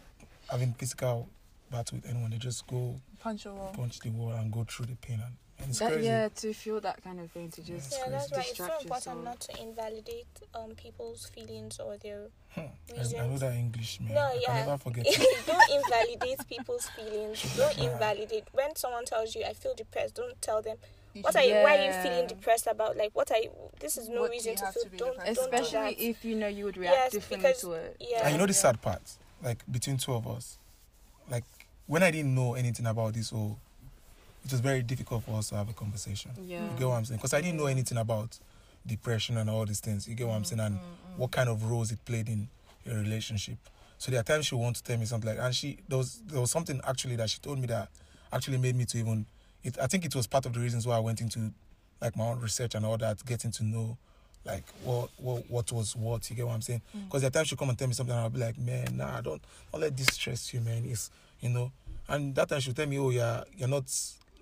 having 0.51 0.73
physical 0.75 1.29
battle 1.71 1.99
with 1.99 2.11
anyone, 2.11 2.31
they 2.31 2.39
just 2.39 2.67
go 2.67 2.97
punch 3.21 3.47
a 3.47 3.53
wall. 3.55 3.73
punch 3.77 4.01
the 4.01 4.11
wall 4.11 4.33
and 4.33 4.51
go 4.53 4.65
through 4.69 4.87
the 4.87 4.97
pain. 4.97 5.21
And, 5.25 5.25
and 5.25 5.35
it's 5.35 5.46
That, 5.59 5.93
crazy. 5.93 6.07
yeah, 6.07 6.29
to 6.29 6.53
feel 6.53 6.81
that 6.83 7.03
kind 7.03 7.19
of 7.19 7.31
thing, 7.33 7.51
to 7.51 7.63
just 7.63 7.87
It's 7.89 7.99
Yeah, 7.99 8.11
that's 8.11 8.29
crazy. 8.31 8.35
why 8.35 8.49
it's 8.51 8.59
so 8.59 8.65
important 8.65 8.91
yourself. 8.91 9.25
not 9.25 9.41
to 9.41 9.63
invalidate 9.63 10.27
um 10.55 10.71
people's 10.77 11.27
feelings 11.35 11.81
or 11.81 11.97
their 11.97 12.29
Hmm. 12.55 12.61
I, 12.61 12.63
I 12.63 12.67
know 12.93 12.99
reasons. 13.03 13.41
that 13.41 13.55
English, 13.55 14.01
man. 14.01 14.15
No, 14.15 14.21
I 14.21 14.39
yeah. 14.41 14.55
never 14.65 14.79
forget 14.79 15.07
it. 15.09 15.47
don't 15.47 15.71
invalidate 15.85 16.47
people's 16.49 16.87
feelings. 16.91 17.57
Don't 17.57 17.77
Yeah. 17.79 17.93
invalidate 17.93 18.45
when 18.53 18.77
someone 18.77 19.05
tells 19.07 19.35
you 19.35 19.45
I 19.45 19.55
feel 19.55 19.75
depressed. 19.75 20.15
Don't 20.15 20.41
tell 20.41 20.63
them 20.63 20.77
what 21.23 21.35
are 21.35 21.43
you, 21.43 21.55
why 21.55 21.79
are 21.79 21.85
you 21.87 21.93
feeling 22.03 22.27
depressed 22.29 22.67
about. 22.67 22.97
Like 22.97 23.11
what 23.15 23.31
are 23.33 23.39
you, 23.39 23.51
this 23.81 23.97
is 23.97 24.09
no 24.09 24.23
What 24.23 24.31
reason 24.31 24.53
you 24.53 24.59
to 24.59 24.67
feel. 24.73 24.83
to 24.85 24.97
don't, 24.97 25.17
don't 25.17 25.29
especially 25.29 25.95
that. 25.95 26.01
if 26.01 26.25
you 26.25 26.35
know 26.37 26.47
you 26.49 26.67
would 26.67 26.77
react 26.77 26.97
Yes, 26.97 27.13
differently 27.13 27.49
because- 27.49 27.61
to 27.63 27.73
it. 27.73 27.97
yeah. 28.01 28.21
And 28.25 28.33
you 28.33 28.39
know 28.39 28.47
the 28.47 28.53
Yeah. 28.53 28.59
sad 28.59 28.83
part, 28.83 29.03
like 29.43 29.65
between 29.71 29.97
two 29.97 30.13
of 30.15 30.27
us, 30.29 30.59
like 31.31 31.45
when 31.87 32.03
I 32.03 32.11
didn't 32.11 32.35
know 32.35 32.55
anything 32.55 32.87
about 32.87 33.15
this, 33.15 33.31
whole, 33.31 33.59
it 34.47 34.53
was 34.53 34.61
very 34.61 34.83
difficult 34.83 35.25
for 35.25 35.33
us 35.39 35.49
to 35.49 35.57
have 35.57 35.69
a 35.69 35.73
conversation. 35.73 36.31
Yeah. 36.41 36.63
You 36.63 36.79
get 36.79 36.89
what 36.89 36.95
I'm 36.95 37.05
saying? 37.05 37.19
Because 37.19 37.35
I 37.35 37.41
didn't 37.41 37.59
know 37.59 37.67
anything 37.67 37.99
about 37.99 38.39
depression 38.87 39.37
and 39.37 39.51
all 39.51 39.67
these 39.67 39.81
things. 39.81 40.07
You 40.07 40.15
get 40.15 40.29
what 40.29 40.35
I'm 40.35 40.43
mm-hmm, 40.43 40.57
saying? 40.57 40.61
And 40.61 40.77
mm-hmm. 40.77 41.21
what 41.21 41.33
kind 41.33 41.49
of 41.49 41.69
roles 41.69 41.91
it 41.91 42.05
played 42.05 42.29
in 42.29 42.49
your 42.85 42.97
relationship. 42.97 43.59
So 43.99 44.13
there 44.13 44.21
are 44.21 44.25
times 44.25 44.47
she 44.47 44.55
would 44.55 44.63
want 44.63 44.77
to 44.77 44.85
tell 44.85 44.99
me 44.99 45.05
something 45.07 45.29
like, 45.29 45.39
and 45.45 45.55
she 45.55 45.79
there 45.89 45.99
was 45.99 46.21
there 46.27 46.41
was 46.41 46.51
something 46.51 46.81
actually 46.87 47.17
that 47.17 47.29
she 47.29 47.41
told 47.41 47.59
me 47.59 47.67
that 47.67 47.89
actually 48.33 48.59
made 48.59 48.77
me 48.77 48.85
to 48.85 48.99
even. 48.99 49.27
It, 49.65 49.77
I 49.83 49.89
think 49.89 50.05
it 50.05 50.15
was 50.15 50.29
part 50.29 50.47
of 50.47 50.53
the 50.53 50.61
reasons 50.61 50.87
why 50.87 50.97
I 50.97 51.01
went 51.01 51.21
into 51.21 51.51
like 52.01 52.17
my 52.17 52.25
own 52.25 52.41
research 52.41 52.75
and 52.75 52.87
all 52.87 52.99
that, 52.99 53.25
getting 53.25 53.51
to 53.53 53.65
know 53.65 53.97
like 54.45 54.65
what 54.85 55.11
what 55.17 55.51
what 55.51 55.73
was 55.73 55.97
what. 55.97 56.29
You 56.31 56.37
get 56.37 56.47
what 56.47 56.55
I'm 56.55 56.63
saying? 56.63 56.83
Mm. 56.97 57.07
Because 57.07 57.23
there 57.23 57.29
are 57.29 57.33
times 57.33 57.49
she 57.49 57.57
come 57.57 57.71
and 57.71 57.79
tell 57.79 57.89
me 57.89 57.95
something, 57.95 58.15
and 58.15 58.23
I'll 58.23 58.31
be 58.31 58.39
like, 58.39 58.59
man, 58.59 58.97
nah, 58.97 59.21
don't 59.23 59.43
don't 59.73 59.81
let 59.81 59.97
this 59.97 60.09
stress 60.13 60.55
you, 60.55 60.61
man. 60.61 60.85
It's 60.87 61.11
you 61.41 61.49
know. 61.49 61.73
And 62.09 62.35
that 62.37 62.49
time 62.49 62.61
she'll 62.61 62.75
tell 62.75 62.87
me, 62.87 62.99
oh 62.99 63.11
yeah, 63.11 63.43
you're 63.57 63.69
not 63.69 63.91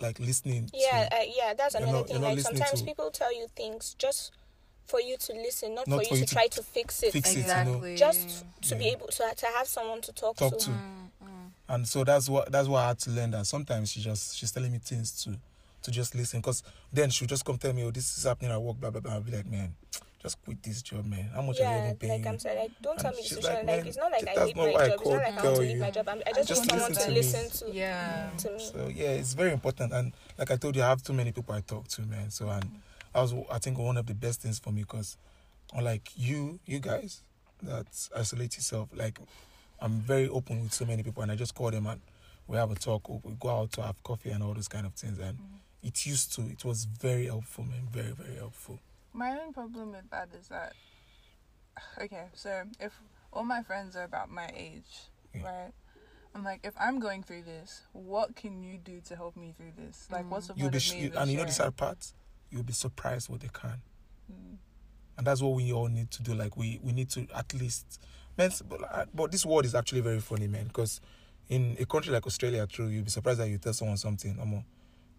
like 0.01 0.19
listening. 0.19 0.71
Yeah, 0.73 1.09
to, 1.09 1.17
uh, 1.17 1.21
yeah, 1.37 1.55
that's 1.55 1.75
another 1.75 1.93
not- 1.93 2.09
thing. 2.09 2.21
Like 2.23 2.41
sometimes 2.41 2.81
to- 2.81 2.87
people 2.87 3.11
tell 3.11 3.35
you 3.35 3.47
things 3.57 3.95
just 3.99 4.33
for 4.87 5.01
you 5.01 5.17
to 5.17 5.33
listen, 5.33 5.75
not, 5.75 5.87
Not 5.89 6.01
for, 6.01 6.09
for 6.09 6.15
you 6.15 6.21
you 6.21 6.27
to 6.27 6.29
to 6.29 6.35
try 6.35 6.47
to 6.49 6.63
fix 6.63 7.03
it. 7.03 7.13
fix 7.13 7.31
it, 7.35 7.39
you 7.39 7.43
know. 7.47 7.83
exactly. 7.85 7.97
Just 7.97 8.45
to 8.69 8.77
be 8.77 8.89
able 8.89 9.07
to 9.09 9.33
to 9.37 9.47
have 9.57 9.67
someone 9.67 10.01
to 10.03 10.13
talk, 10.13 10.37
Talk 10.37 10.59
to. 10.59 10.65
to. 10.67 10.71
Mm, 10.71 11.09
mm. 11.25 11.29
and 11.71 11.89
so 11.89 12.05
that's 12.05 12.29
what 12.29 12.53
that's 12.53 12.69
what 12.69 12.81
I 12.85 12.89
had 12.89 12.99
to 13.01 13.11
learn 13.11 13.31
that 13.31 13.47
sometimes 13.47 13.91
she 13.93 14.01
just 14.01 14.37
she's 14.37 14.51
telling 14.53 14.73
me 14.73 14.79
things 14.79 15.23
to 15.25 15.39
to 15.83 15.91
just 15.91 16.15
listen 16.15 16.41
because 16.41 16.63
then 16.93 17.09
she'll 17.11 17.29
just 17.29 17.45
come 17.45 17.57
tell 17.59 17.73
me 17.73 17.83
oh 17.85 17.91
this 17.91 18.17
is 18.19 18.25
happening 18.25 18.51
at 18.53 18.61
work 18.61 18.79
blah 18.81 18.91
blah 18.91 19.01
blah 19.01 19.13
I'll 19.15 19.21
be 19.23 19.33
like 19.33 19.47
man 19.47 19.75
just 20.25 20.43
quit 20.43 20.63
this 20.63 20.81
job 20.81 21.05
man 21.05 21.29
how 21.35 21.43
much 21.43 21.61
are 21.61 21.65
you 21.65 21.69
Yeah, 21.69 21.85
even 21.85 21.97
paying 21.97 22.23
like? 22.23 22.33
I'm 22.33 22.39
saying, 22.39 22.59
like 22.59 22.71
don't 22.81 22.99
tell 22.99 23.11
me 23.11 23.19
the 23.19 23.23
she's 23.23 23.37
situation. 23.37 23.67
like, 23.67 23.77
Like, 23.77 23.87
it's 23.87 23.97
not 23.99 24.11
like 24.11 24.23
I 24.23 24.35
that's 24.35 24.39
hate 24.47 24.57
not 24.57 24.67
my 24.67 24.73
what 24.73 24.81
I 24.83 24.89
job. 24.89 25.01
It's 25.01 25.11
not 25.11 25.17
like 25.17 25.27
I 25.27 25.31
want 25.31 25.43
tell 25.45 25.55
to 25.55 25.61
leave 25.61 25.79
my 25.79 25.91
job. 25.91 26.09
I'm, 26.09 26.23
I 26.27 26.33
just, 26.33 26.49
Just 26.49 26.61
want 26.61 26.71
someone 26.71 26.93
to 26.93 27.01
to 27.01 27.09
me. 27.09 27.15
listen 27.15 27.69
to. 27.69 27.75
Yeah. 27.75 28.31
To 28.39 28.51
me. 28.53 28.59
so 28.59 28.91
yeah 28.95 29.11
it's 29.11 29.35
very 29.35 29.53
important 29.53 29.93
and 29.93 30.13
like 30.39 30.51
I 30.51 30.57
told 30.57 30.77
you 30.77 30.83
I 30.83 30.89
have 30.89 31.03
too 31.03 31.13
many 31.13 31.31
people 31.33 31.55
I 31.55 31.61
talk 31.61 31.89
to 31.89 32.03
man 32.03 32.31
so 32.31 32.49
and 32.49 32.65
that 33.13 33.21
was 33.21 33.35
I 33.51 33.59
think 33.59 33.79
one 33.79 33.99
of 33.99 34.07
the 34.07 34.15
best 34.15 34.41
things 34.41 34.59
for 34.59 34.73
me 34.73 34.81
because 34.83 35.19
unlike 35.75 36.09
you 36.17 36.59
you 36.65 36.81
guys 36.81 37.23
that 37.63 37.87
isolate 38.17 38.57
yourself 38.57 38.89
like 38.95 39.19
I'm 39.81 40.01
very 40.01 40.29
open 40.29 40.63
with 40.63 40.73
so 40.73 40.87
many 40.87 41.03
people 41.03 41.23
and 41.23 41.31
I 41.33 41.37
just 41.37 41.55
call 41.55 41.71
them 41.71 41.87
and 41.87 42.01
we 42.47 42.57
have 42.57 42.71
a 42.71 42.75
talk 42.77 43.11
or 43.11 43.21
we 43.23 43.35
go 43.39 43.51
out 43.51 43.73
to 43.73 43.83
have 43.83 44.03
coffee 44.03 44.31
and 44.31 44.43
all 44.43 44.55
those 44.55 44.69
kind 44.69 44.87
of 44.87 44.95
things 44.95 45.19
and 45.19 45.37
mm. 45.37 45.43
it 45.83 46.07
used 46.07 46.35
to 46.37 46.43
it 46.43 46.65
was 46.65 46.87
very 46.87 47.27
helpful 47.27 47.65
man 47.65 47.87
very 47.93 48.13
very 48.13 48.37
helpful 48.37 48.79
My 49.15 49.31
own 49.41 49.53
problem 49.53 49.93
with 49.93 50.11
that 50.11 50.29
is 50.39 50.49
that 50.49 50.73
okay, 52.01 52.27
so 52.35 52.65
if 52.81 52.93
all 53.33 53.45
my 53.45 53.63
friends 53.63 53.97
are 53.97 54.03
about 54.05 54.29
my 54.31 54.51
age, 54.55 55.09
Yeah. 55.35 55.45
right? 55.45 55.73
I'm 56.35 56.43
like, 56.43 56.61
if 56.65 56.75
I'm 56.81 56.99
going 56.99 57.23
through 57.23 57.43
this, 57.45 57.83
what 57.93 58.35
can 58.35 58.61
you 58.63 58.77
do 58.77 59.01
to 59.07 59.15
help 59.17 59.37
me 59.37 59.53
through 59.57 59.73
this? 59.77 60.09
Like, 60.11 60.29
what's 60.29 60.49
the 60.49 60.55
You'll 60.57 60.71
point 60.71 60.73
be 60.73 60.91
of 60.91 60.97
me 60.97 61.03
you- 61.05 61.13
and 61.17 61.31
you 61.31 61.37
know 61.39 61.45
the 61.45 61.53
sad 61.53 61.77
part. 61.77 62.13
You'll 62.51 62.65
be 62.65 62.73
surprised 62.73 63.29
what 63.29 63.41
they 63.41 63.49
can. 63.53 63.81
Mm. 64.31 64.57
and 65.19 65.27
that's 65.27 65.41
what 65.43 65.53
we 65.55 65.71
all 65.73 65.87
need 65.89 66.11
to 66.11 66.23
do 66.23 66.35
like 66.35 66.57
we 66.57 66.81
we 66.83 66.91
need 66.93 67.09
to 67.11 67.27
at 67.37 67.53
least 67.55 68.01
man 68.39 68.51
but, 68.69 68.81
uh, 68.91 69.05
but 69.15 69.31
this 69.31 69.45
word 69.47 69.65
is 69.67 69.75
actually 69.75 70.01
very 70.01 70.19
funny 70.19 70.49
man 70.49 70.65
because 70.67 71.01
in 71.51 71.77
a 71.79 71.85
country 71.85 72.11
like 72.13 72.27
australia 72.27 72.67
true 72.67 72.87
you'll 72.87 73.05
be 73.05 73.11
surprised 73.11 73.39
that 73.39 73.49
you 73.49 73.59
tell 73.59 73.75
someone 73.75 73.97
something 73.99 74.37
um, 74.41 74.65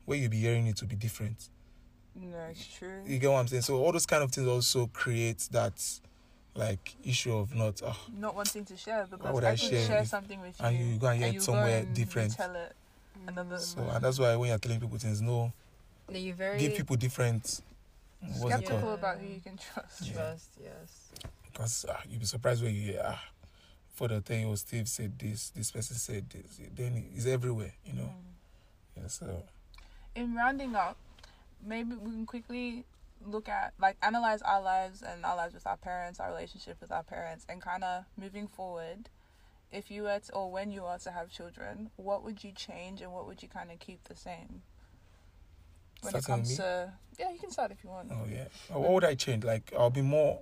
where 0.05 0.17
you'll 0.17 0.29
be 0.31 0.39
hearing 0.39 0.65
it 0.67 0.75
to 0.75 0.85
be 0.85 0.95
different 0.95 1.49
No, 2.15 2.37
it's 2.49 2.65
true. 2.77 3.01
you 3.05 3.19
get 3.19 3.29
what 3.31 3.39
i'm 3.39 3.47
saying 3.47 3.61
so 3.61 3.75
all 3.75 3.91
those 3.91 4.05
kind 4.05 4.23
of 4.23 4.31
things 4.31 4.47
also 4.47 4.87
create 4.93 5.47
that 5.51 5.73
like 6.55 6.95
issue 7.03 7.35
of 7.35 7.53
not 7.53 7.81
oh, 7.85 7.97
Not 8.17 8.33
wanting 8.35 8.63
to 8.65 8.77
share 8.77 9.05
because 9.09 9.33
would 9.33 9.43
I, 9.43 9.51
I 9.51 9.55
can 9.57 9.69
share 9.69 9.85
share 9.85 10.05
something 10.05 10.39
with 10.39 10.57
you 10.59 10.65
and 10.65 10.77
you, 10.77 10.85
you 10.85 10.97
go 10.97 11.07
and 11.07 11.19
hear 11.21 11.33
it 11.33 11.41
somewhere 11.41 11.79
and 11.79 11.93
different. 11.93 12.33
Tell 12.33 12.55
it 12.55 12.73
another. 13.27 13.57
so 13.57 13.81
and 13.81 14.03
that's 14.03 14.17
why 14.19 14.35
when 14.37 14.49
you're 14.49 14.57
telling 14.57 14.79
people 14.79 14.97
things 14.97 15.21
no 15.21 15.51
No, 16.09 16.17
you 16.17 16.33
very 16.33 16.57
give 16.59 16.75
people 16.75 16.95
different 16.95 17.61
what's 18.21 18.41
it 18.45 18.47
skeptical 18.47 18.79
called 18.79 18.99
about 18.99 19.17
who 19.19 19.27
you 19.27 19.41
can 19.41 19.57
trust. 19.57 20.01
Yeah. 20.07 20.13
trust. 20.13 20.47
Yes. 20.63 21.09
because 21.51 21.85
uh, 21.89 21.97
you'll 22.09 22.19
be 22.21 22.25
surprised 22.25 22.63
when 22.63 22.73
you 22.73 22.81
hear 22.93 23.01
ah 23.05 23.21
for 23.93 24.07
the 24.07 24.21
thing 24.21 24.45
oh 24.45 24.55
steve 24.55 24.87
said 24.87 25.11
this 25.19 25.49
this 25.49 25.71
person 25.71 25.97
said 25.97 26.23
this 26.29 26.59
then 26.75 27.03
it's 27.13 27.25
everywhere 27.25 27.73
you 27.85 27.93
know 27.93 28.03
Mm. 28.03 29.01
yeah 29.01 29.07
so 29.07 29.43
in 30.15 30.33
rounding 30.33 30.73
up, 30.75 30.95
maybe 31.65 31.95
we 31.95 32.11
can 32.11 32.25
quickly 32.25 32.85
look 33.25 33.49
at 33.49 33.73
like 33.79 33.97
analyze 34.01 34.41
our 34.43 34.61
lives 34.61 35.01
and 35.01 35.25
our 35.25 35.35
lives 35.35 35.53
with 35.53 35.65
our 35.65 35.77
parents, 35.77 36.19
our 36.19 36.29
relationship 36.29 36.77
with 36.79 36.91
our 36.91 37.03
parents, 37.03 37.45
and 37.49 37.61
kind 37.61 37.83
of 37.83 38.05
moving 38.17 38.47
forward. 38.47 39.09
If 39.71 39.89
you 39.91 40.03
were 40.03 40.19
to, 40.19 40.33
or 40.33 40.51
when 40.51 40.71
you 40.71 40.85
are 40.85 40.99
to 40.99 41.11
have 41.11 41.29
children, 41.29 41.89
what 41.95 42.23
would 42.23 42.43
you 42.43 42.51
change 42.51 43.01
and 43.01 43.11
what 43.11 43.25
would 43.27 43.41
you 43.41 43.49
kind 43.49 43.71
of 43.71 43.79
keep 43.79 44.03
the 44.05 44.15
same? 44.15 44.61
When 46.01 46.15
it 46.15 46.23
comes 46.23 46.55
to 46.57 46.93
yeah, 47.17 47.31
you 47.31 47.39
can 47.39 47.51
start 47.51 47.71
if 47.71 47.83
you 47.83 47.89
want. 47.89 48.11
Oh 48.11 48.25
yeah. 48.31 48.45
What 48.69 48.91
would 48.91 49.03
I 49.03 49.15
change? 49.15 49.43
Like 49.43 49.73
I'll 49.77 49.89
be 49.89 50.01
more 50.01 50.41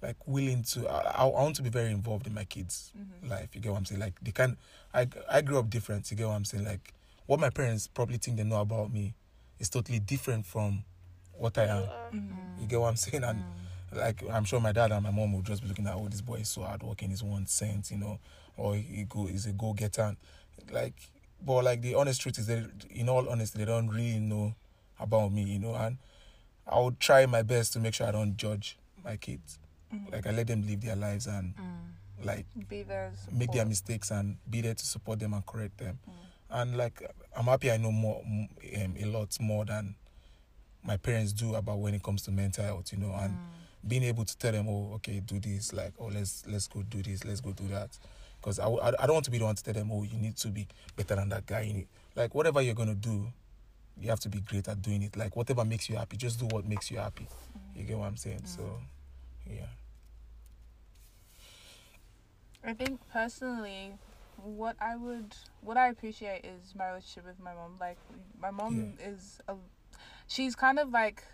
like 0.00 0.16
willing 0.26 0.62
to. 0.62 0.88
I, 0.88 1.22
I 1.22 1.24
want 1.24 1.56
to 1.56 1.62
be 1.62 1.70
very 1.70 1.90
involved 1.90 2.26
in 2.26 2.34
my 2.34 2.44
kids' 2.44 2.92
Mhm. 2.96 3.28
life. 3.28 3.54
You 3.54 3.60
get 3.60 3.72
what 3.72 3.78
I'm 3.78 3.84
saying? 3.84 4.00
Like 4.00 4.14
they 4.22 4.30
can. 4.30 4.56
I 4.94 5.08
I 5.28 5.40
grew 5.42 5.58
up 5.58 5.68
different. 5.70 6.10
You 6.10 6.16
get 6.16 6.28
what 6.28 6.34
I'm 6.34 6.44
saying? 6.44 6.64
Like 6.64 6.94
what 7.26 7.40
my 7.40 7.50
parents 7.50 7.88
probably 7.88 8.18
think 8.18 8.36
they 8.36 8.44
know 8.44 8.60
about 8.60 8.92
me 8.92 9.14
is 9.60 9.68
totally 9.68 10.00
different 10.00 10.44
from 10.46 10.82
what 11.34 11.56
I 11.58 11.64
am. 11.66 11.84
Mhm. 12.12 12.60
You 12.60 12.66
get 12.66 12.80
what 12.80 12.88
I'm 12.88 12.96
saying? 12.96 13.22
And 13.24 13.44
Mm. 13.92 13.96
like 13.98 14.22
I'm 14.30 14.44
sure 14.44 14.60
my 14.60 14.72
dad 14.72 14.90
and 14.92 15.02
my 15.04 15.10
mom 15.10 15.32
will 15.32 15.42
just 15.42 15.62
be 15.62 15.68
looking 15.68 15.86
at, 15.86 15.94
oh, 15.94 16.08
this 16.08 16.20
boy 16.20 16.36
is 16.36 16.48
so 16.48 16.62
hardworking. 16.62 17.10
He's 17.10 17.22
one 17.22 17.46
cent, 17.46 17.90
you 17.90 17.98
know, 17.98 18.18
or 18.56 18.74
he 18.76 19.04
go 19.04 19.26
he's 19.26 19.46
a 19.46 19.52
go 19.52 19.72
getter. 19.72 20.16
Like, 20.70 20.94
but 21.44 21.64
like 21.64 21.80
the 21.82 21.94
honest 21.94 22.20
truth 22.20 22.38
is 22.38 22.46
that, 22.46 22.84
in 22.90 23.08
all 23.08 23.28
honesty, 23.28 23.58
they 23.58 23.64
don't 23.64 23.88
really 23.88 24.18
know 24.18 24.54
about 24.98 25.32
me, 25.32 25.42
you 25.44 25.58
know. 25.58 25.74
And 25.74 25.98
I 26.66 26.78
will 26.78 26.92
try 26.92 27.26
my 27.26 27.42
best 27.42 27.72
to 27.74 27.80
make 27.80 27.94
sure 27.94 28.06
I 28.06 28.12
don't 28.12 28.36
judge 28.36 28.76
my 29.04 29.16
kids. 29.16 29.58
Mhm. 29.92 30.12
Like 30.12 30.26
I 30.26 30.30
let 30.30 30.46
them 30.46 30.62
live 30.66 30.80
their 30.82 30.96
lives 30.96 31.26
and 31.26 31.54
like 32.22 32.46
be 32.68 32.82
there. 32.82 33.12
make 33.32 33.50
their 33.52 33.64
mistakes 33.64 34.10
and 34.10 34.36
be 34.48 34.60
there 34.60 34.74
to 34.74 34.86
support 34.86 35.18
them 35.20 35.32
and 35.32 35.44
correct 35.46 35.78
them. 35.78 35.98
And 36.50 36.76
like 36.76 37.02
I'm 37.36 37.44
happy 37.44 37.70
I 37.70 37.76
know 37.76 37.92
more 37.92 38.22
um, 38.24 38.94
a 39.00 39.04
lot 39.06 39.36
more 39.40 39.64
than 39.64 39.94
my 40.82 40.96
parents 40.96 41.32
do 41.32 41.54
about 41.54 41.78
when 41.78 41.94
it 41.94 42.02
comes 42.02 42.22
to 42.22 42.30
mental 42.30 42.64
health, 42.64 42.92
you 42.92 42.98
know, 42.98 43.14
and 43.14 43.32
mm. 43.32 43.88
being 43.88 44.02
able 44.02 44.24
to 44.24 44.36
tell 44.36 44.52
them, 44.52 44.66
oh, 44.68 44.92
okay, 44.94 45.20
do 45.20 45.38
this, 45.38 45.72
like, 45.72 45.92
oh, 45.98 46.06
let's 46.06 46.44
let's 46.46 46.66
go 46.68 46.82
do 46.82 47.02
this, 47.02 47.24
let's 47.24 47.40
go 47.40 47.52
do 47.52 47.68
that, 47.68 47.90
because 48.40 48.58
I 48.58 48.66
I 48.68 49.06
don't 49.06 49.14
want 49.14 49.24
to 49.26 49.30
be 49.30 49.38
the 49.38 49.44
one 49.44 49.54
to 49.54 49.62
tell 49.62 49.74
them, 49.74 49.90
oh, 49.92 50.02
you 50.02 50.18
need 50.18 50.36
to 50.38 50.48
be 50.48 50.66
better 50.96 51.16
than 51.16 51.28
that 51.28 51.46
guy. 51.46 51.60
You 51.62 51.74
need, 51.74 51.88
like 52.16 52.34
whatever 52.34 52.62
you're 52.62 52.74
gonna 52.74 52.94
do, 52.94 53.26
you 54.00 54.08
have 54.08 54.20
to 54.20 54.28
be 54.28 54.40
great 54.40 54.66
at 54.68 54.80
doing 54.82 55.02
it. 55.02 55.16
Like 55.16 55.36
whatever 55.36 55.64
makes 55.64 55.88
you 55.88 55.96
happy, 55.96 56.16
just 56.16 56.40
do 56.40 56.46
what 56.46 56.66
makes 56.66 56.90
you 56.90 56.98
happy. 56.98 57.24
Mm. 57.24 57.80
You 57.80 57.84
get 57.84 57.98
what 57.98 58.06
I'm 58.06 58.16
saying? 58.16 58.42
Mm. 58.42 58.56
So, 58.56 58.62
yeah. 59.48 59.66
I 62.64 62.74
think 62.74 63.00
personally, 63.12 63.92
what 64.44 64.76
I 64.80 64.96
would, 64.96 65.34
what 65.60 65.76
I 65.76 65.88
appreciate 65.88 66.44
is 66.44 66.74
my 66.74 66.88
relationship 66.88 67.26
with 67.26 67.40
my 67.40 67.54
mom. 67.54 67.76
Like, 67.80 67.98
my 68.40 68.50
mom 68.50 68.94
is 69.02 69.40
a, 69.48 69.54
she's 70.26 70.54
kind 70.54 70.78
of 70.78 70.90
like 70.90 71.24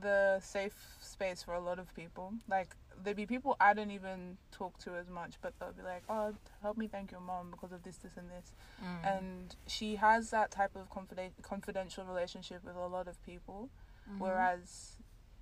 the 0.00 0.40
safe 0.42 0.96
space 1.00 1.42
for 1.42 1.54
a 1.54 1.60
lot 1.60 1.78
of 1.78 1.94
people. 1.94 2.34
Like, 2.48 2.74
there'd 3.02 3.16
be 3.16 3.26
people 3.26 3.56
I 3.60 3.74
don't 3.74 3.90
even 3.90 4.36
talk 4.52 4.78
to 4.78 4.96
as 4.96 5.08
much, 5.08 5.34
but 5.42 5.54
they'll 5.58 5.72
be 5.72 5.82
like, 5.82 6.02
"Oh, 6.08 6.34
help 6.62 6.76
me 6.76 6.86
thank 6.86 7.10
your 7.10 7.20
mom 7.20 7.50
because 7.50 7.72
of 7.72 7.82
this, 7.82 7.96
this, 7.96 8.16
and 8.16 8.30
this." 8.30 8.52
Mm. 8.82 9.18
And 9.18 9.56
she 9.66 9.96
has 9.96 10.30
that 10.30 10.50
type 10.50 10.76
of 10.76 10.90
confident, 10.90 11.34
confidential 11.42 12.04
relationship 12.04 12.64
with 12.64 12.76
a 12.76 12.86
lot 12.86 13.08
of 13.08 13.24
people. 13.24 13.68
Mm-hmm. 14.08 14.22
Whereas 14.22 14.96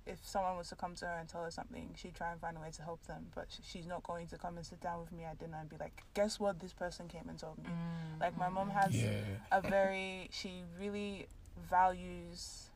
if 0.05 0.19
someone 0.27 0.57
was 0.57 0.69
to 0.69 0.75
come 0.75 0.95
to 0.95 1.05
her 1.05 1.17
and 1.19 1.29
tell 1.29 1.43
her 1.43 1.51
something, 1.51 1.89
she'd 1.95 2.15
try 2.15 2.31
and 2.31 2.41
find 2.41 2.57
a 2.57 2.59
way 2.59 2.69
to 2.71 2.81
help 2.81 3.01
them. 3.07 3.27
But 3.35 3.47
she's 3.63 3.87
not 3.87 4.03
going 4.03 4.27
to 4.27 4.37
come 4.37 4.57
and 4.57 4.65
sit 4.65 4.81
down 4.81 4.99
with 4.99 5.11
me 5.11 5.23
at 5.23 5.39
dinner 5.39 5.57
and 5.59 5.69
be 5.69 5.77
like, 5.79 6.03
guess 6.13 6.39
what? 6.39 6.59
This 6.59 6.73
person 6.73 7.07
came 7.07 7.27
and 7.29 7.37
told 7.39 7.57
me. 7.59 7.65
Mm. 7.69 8.19
Like, 8.21 8.37
my 8.37 8.49
mom 8.49 8.69
has 8.71 8.93
Yeah. 8.95 9.11
a 9.51 9.61
very, 9.61 10.29
she 10.31 10.63
really 10.79 11.27
values 11.69 12.69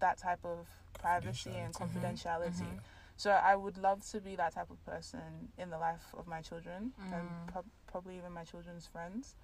that 0.00 0.18
type 0.18 0.44
of 0.44 0.66
privacy 0.98 1.50
and 1.50 1.74
Confidentiality. 1.74 2.52
confidentiality. 2.60 2.72
Mhm. 2.74 2.80
So 3.16 3.30
I 3.32 3.56
would 3.56 3.76
love 3.78 4.06
to 4.12 4.20
be 4.20 4.36
that 4.36 4.52
type 4.54 4.70
of 4.70 4.84
person 4.86 5.50
in 5.58 5.70
the 5.70 5.78
life 5.78 6.14
of 6.16 6.26
my 6.28 6.40
children 6.40 6.92
and 7.12 7.28
Mm. 7.28 7.46
prob 7.48 7.64
probably 7.88 8.16
even 8.16 8.32
my 8.32 8.44
children's 8.44 8.86
friends. 8.86 9.34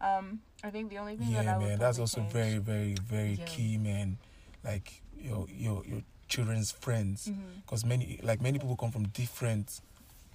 Um, 0.00 0.40
I 0.64 0.70
think 0.70 0.90
the 0.90 0.98
only 0.98 1.16
thing 1.16 1.28
Yeah, 1.28 1.42
that 1.44 1.54
I 1.54 1.58
would 1.58 1.68
man, 1.68 1.78
that's 1.78 1.98
also 1.98 2.22
change- 2.22 2.32
very, 2.32 2.58
very, 2.58 2.94
very 2.94 3.34
Yeah. 3.34 3.44
key, 3.44 3.78
man. 3.78 4.18
Like 4.64 5.02
your 5.14 5.46
your 5.48 5.84
your 5.84 6.02
children's 6.30 6.70
friends. 6.72 7.30
Because 7.66 7.84
many 7.84 8.18
like 8.22 8.40
many 8.40 8.58
people 8.58 8.76
come 8.76 8.90
from 8.90 9.08
different 9.08 9.80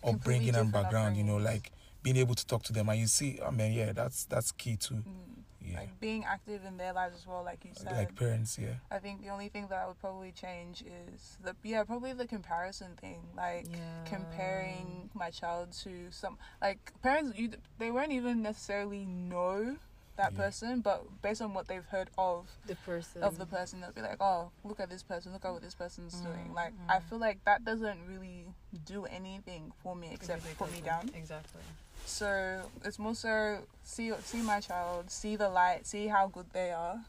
upbringing 0.03 0.55
and 0.55 0.72
background 0.72 1.17
you 1.17 1.23
know 1.23 1.38
like 1.38 1.72
being 2.03 2.17
able 2.17 2.35
to 2.35 2.45
talk 2.45 2.61
to 2.61 2.72
them 2.72 2.88
and 2.89 2.99
you 2.99 3.07
see 3.07 3.39
i 3.43 3.49
mean 3.49 3.72
yeah 3.73 3.91
that's 3.91 4.26
that's 4.26 4.51
key 4.51 4.76
too 4.76 5.01
Mm. 5.01 5.72
yeah 5.72 5.80
Like 5.80 5.99
being 5.99 6.23
active 6.23 6.61
in 6.63 6.77
their 6.77 6.93
lives 6.93 7.15
as 7.19 7.26
well, 7.26 7.43
like 7.43 7.65
you 7.65 7.72
said. 7.73 7.91
like 7.99 8.13
parents 8.15 8.59
yeah 8.59 8.76
I 8.91 8.99
think 8.99 9.23
the 9.23 9.30
only 9.30 9.49
thing 9.49 9.65
that 9.72 9.80
I 9.84 9.88
would 9.88 9.99
probably 9.99 10.31
change 10.31 10.84
is 10.84 11.38
the 11.43 11.55
yeah 11.63 11.84
probably 11.84 12.13
the 12.13 12.27
comparison 12.27 12.91
thing, 13.01 13.22
like 13.35 13.65
Yeah. 13.72 14.03
comparing 14.05 15.09
my 15.15 15.30
child 15.31 15.72
to 15.84 15.91
some 16.11 16.38
like 16.61 16.81
parents 17.01 17.30
you 17.39 17.49
they 17.80 17.89
won't 17.89 18.11
even 18.11 18.43
necessarily 18.43 19.05
know 19.05 19.77
that 20.17 20.33
Yeah. 20.33 20.37
person, 20.37 20.81
but 20.81 21.21
based 21.21 21.41
on 21.41 21.53
what 21.53 21.67
they've 21.67 21.85
heard 21.85 22.09
of 22.17 22.49
the 22.65 22.75
person 22.75 23.21
of 23.23 23.37
the 23.37 23.45
person, 23.45 23.81
they'll 23.81 23.91
be 23.91 24.01
like, 24.01 24.17
oh 24.19 24.51
look 24.63 24.79
at 24.79 24.89
this 24.89 25.03
person, 25.03 25.33
look 25.33 25.45
at 25.45 25.51
what 25.51 25.61
this 25.61 25.75
person's 25.75 26.15
doing. 26.21 26.49
Mm, 26.51 26.55
Like 26.55 26.73
I 26.87 26.97
mm. 26.99 27.03
feel 27.03 27.19
like 27.19 27.43
that 27.45 27.65
doesn't 27.65 28.05
really 28.07 28.53
do 28.85 29.05
anything 29.05 29.71
for 29.83 29.95
me 29.95 30.09
except 30.13 30.43
really 30.43 30.55
put 30.55 30.71
me 30.71 30.81
down. 30.81 31.09
Exactly. 31.13 31.61
So 32.05 32.69
it's 32.83 32.99
more 32.99 33.15
so 33.15 33.67
see 33.83 34.11
see 34.23 34.41
my 34.41 34.59
child, 34.59 35.11
see 35.11 35.35
the 35.35 35.49
light, 35.49 35.85
see 35.85 36.07
how 36.07 36.27
good 36.27 36.47
they 36.53 36.71
are, 36.71 37.05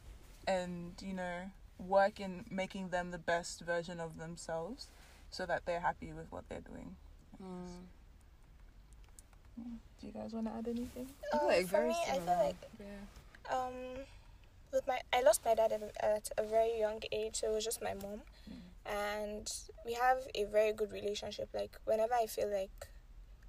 and 0.47 0.93
you 1.01 1.13
know 1.13 1.51
work 1.79 2.19
in 2.21 2.45
making 2.51 2.89
them 2.89 3.11
the 3.11 3.19
best 3.19 3.61
version 3.61 4.01
of 4.01 4.19
themselves, 4.19 4.89
so 5.31 5.45
that 5.47 5.67
they're 5.67 5.81
happy 5.81 6.13
with 6.13 6.33
what 6.33 6.49
they're 6.49 6.61
doing. 6.61 6.97
Mm. 7.43 7.85
Do 10.01 10.07
you 10.07 10.13
guys 10.13 10.33
want 10.33 10.47
to 10.47 10.53
add 10.53 10.69
anything? 10.69 11.09
I 11.33 11.39
feel 11.39 11.41
Uh, 11.49 11.53
like 11.53 11.67
for 11.67 11.71
very 11.79 11.89
me, 11.89 11.97
I 12.09 12.13
feel 12.13 12.21
similar. 12.21 12.45
like 12.45 12.57
yeah. 12.79 13.57
um, 13.57 13.75
with 14.73 14.87
my 14.87 15.01
I 15.13 15.23
lost 15.23 15.45
my 15.45 15.55
dad 15.55 15.73
at 15.73 15.83
a, 15.83 16.05
at 16.05 16.31
a 16.39 16.43
very 16.43 16.79
young 16.79 17.01
age, 17.13 17.37
so 17.37 17.49
it 17.51 17.55
was 17.55 17.65
just 17.65 17.81
my 17.83 17.95
mom, 17.95 18.21
and 18.85 19.51
we 19.85 19.95
have 19.95 20.19
a 20.35 20.45
very 20.45 20.73
good 20.73 20.93
relationship. 20.93 21.49
Like 21.55 21.79
whenever 21.85 22.15
I 22.15 22.27
feel 22.27 22.51
like 22.51 22.89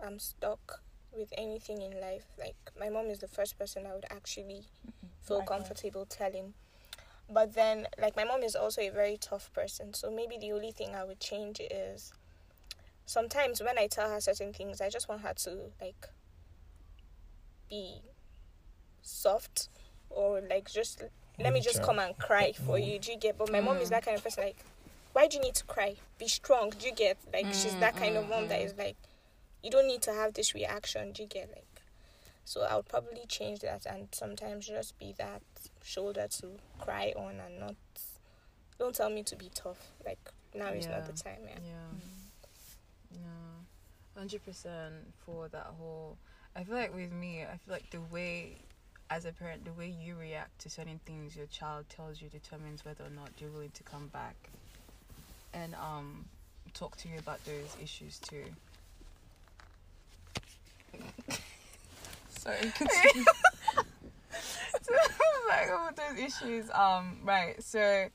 I'm 0.04 0.20
stuck 0.20 0.82
with 1.12 1.34
anything 1.38 1.82
in 1.82 2.00
life, 2.00 2.26
like 2.40 2.56
my 2.80 2.90
mom 2.90 3.08
is 3.08 3.20
the 3.20 3.28
first 3.28 3.58
person 3.60 3.86
I 3.86 3.94
would 3.94 4.06
actually 4.10 4.64
feel 5.22 5.40
Likewise. 5.40 5.60
comfortable 5.60 6.06
telling. 6.06 6.54
But 7.30 7.56
then, 7.56 7.88
like, 8.00 8.16
my 8.16 8.24
mom 8.24 8.42
is 8.42 8.56
also 8.56 8.80
a 8.80 8.90
very 8.90 9.18
tough 9.18 9.52
person. 9.52 9.94
So 9.94 10.10
maybe 10.10 10.38
the 10.38 10.54
only 10.54 10.72
thing 10.72 10.96
I 10.96 11.04
would 11.04 11.20
change 11.20 11.60
is 11.60 12.14
sometimes 13.06 13.62
when 13.62 13.78
I 13.78 13.88
tell 13.88 14.10
her 14.10 14.22
certain 14.22 14.54
things, 14.54 14.80
I 14.80 14.88
just 14.90 15.10
want 15.10 15.24
her 15.24 15.34
to, 15.34 15.58
like, 15.82 16.08
be 17.70 18.02
soft 19.02 19.70
or, 20.10 20.42
like, 20.42 20.70
just 20.72 21.04
let 21.40 21.54
me 21.54 21.62
just 21.62 21.82
come 21.84 22.00
and 22.00 22.18
cry 22.18 22.52
for 22.54 22.80
you. 22.80 23.00
Do 23.00 23.12
you 23.12 23.18
get? 23.18 23.38
But 23.38 23.52
my 23.52 23.62
mom 23.62 23.78
is 23.78 23.88
Mm. 23.88 23.92
that 23.92 24.06
kind 24.06 24.18
of 24.18 24.24
person, 24.24 24.44
like, 24.44 24.64
why 25.14 25.28
do 25.28 25.38
you 25.38 25.44
need 25.44 25.56
to 25.56 25.66
cry? 25.66 25.96
Be 26.18 26.28
strong. 26.28 26.72
Do 26.72 26.86
you 26.88 26.94
get? 26.94 27.18
Like, 27.34 27.54
she's 27.54 27.76
Mm, 27.76 27.80
that 27.80 27.96
kind 27.96 28.18
of 28.18 28.26
mm, 28.26 28.30
mom 28.30 28.48
that 28.48 28.60
mm. 28.60 28.66
is 28.66 28.76
like, 28.78 28.96
you 29.64 29.70
don't 29.72 29.88
need 29.88 30.02
to 30.04 30.14
have 30.14 30.34
this 30.34 30.54
reaction. 30.54 31.12
Do 31.12 31.24
you 31.24 31.28
get? 31.28 31.50
Like, 31.50 31.82
so 32.46 32.62
I 32.62 32.76
would 32.76 32.88
probably 32.88 33.26
change 33.28 33.60
that 33.60 33.86
and 33.86 34.08
sometimes 34.12 34.68
just 34.68 34.98
be 34.98 35.14
that 35.18 35.42
shoulder 35.84 36.28
to 36.40 36.58
cry 36.80 37.14
on 37.16 37.40
and 37.40 37.60
not. 37.60 37.76
Don't 38.80 38.96
tell 38.96 39.10
me 39.10 39.24
to 39.24 39.36
be 39.36 39.50
tough. 39.54 39.92
Like 40.06 40.20
now 40.56 40.70
is 40.70 40.88
not 40.88 41.06
the 41.06 41.14
time. 41.14 41.40
Yeah. 41.46 41.60
Yeah. 41.66 41.98
Mm. 41.98 42.00
Yeah. 43.12 44.20
Hundred 44.20 44.46
percent 44.46 45.14
for 45.26 45.48
that 45.50 45.66
whole 45.78 46.18
I 46.58 46.64
feel 46.64 46.76
like 46.76 46.96
with 46.96 47.14
me, 47.14 47.44
I 47.44 47.58
feel 47.58 47.74
like 47.76 47.88
the 47.92 48.02
way, 48.12 48.58
as 49.12 49.26
a 49.26 49.32
parent, 49.32 49.64
the 49.64 49.74
way 49.74 49.94
you 50.04 50.16
react 50.16 50.58
to 50.62 50.72
certain 50.72 51.00
things 51.06 51.36
your 51.36 51.46
child 51.46 51.86
tells 51.88 52.20
you 52.20 52.30
determines 52.30 52.84
whether 52.84 53.04
or 53.04 53.12
not 53.12 53.30
you're 53.38 53.52
willing 53.52 53.70
to 53.76 53.84
come 53.84 54.08
back 54.08 54.36
and 55.54 55.76
um 55.76 56.26
talk 56.74 56.98
to 56.98 57.08
you 57.08 57.20
about 57.20 57.44
those 57.46 57.78
issues 57.82 58.18
too. 58.18 58.44
Sorry, 62.30 62.58
continue. 62.76 63.26
like 65.48 65.70
all 65.72 65.92
those 65.96 66.20
issues. 66.20 66.72
Um, 66.72 67.20
right. 67.24 67.62
So, 67.62 68.08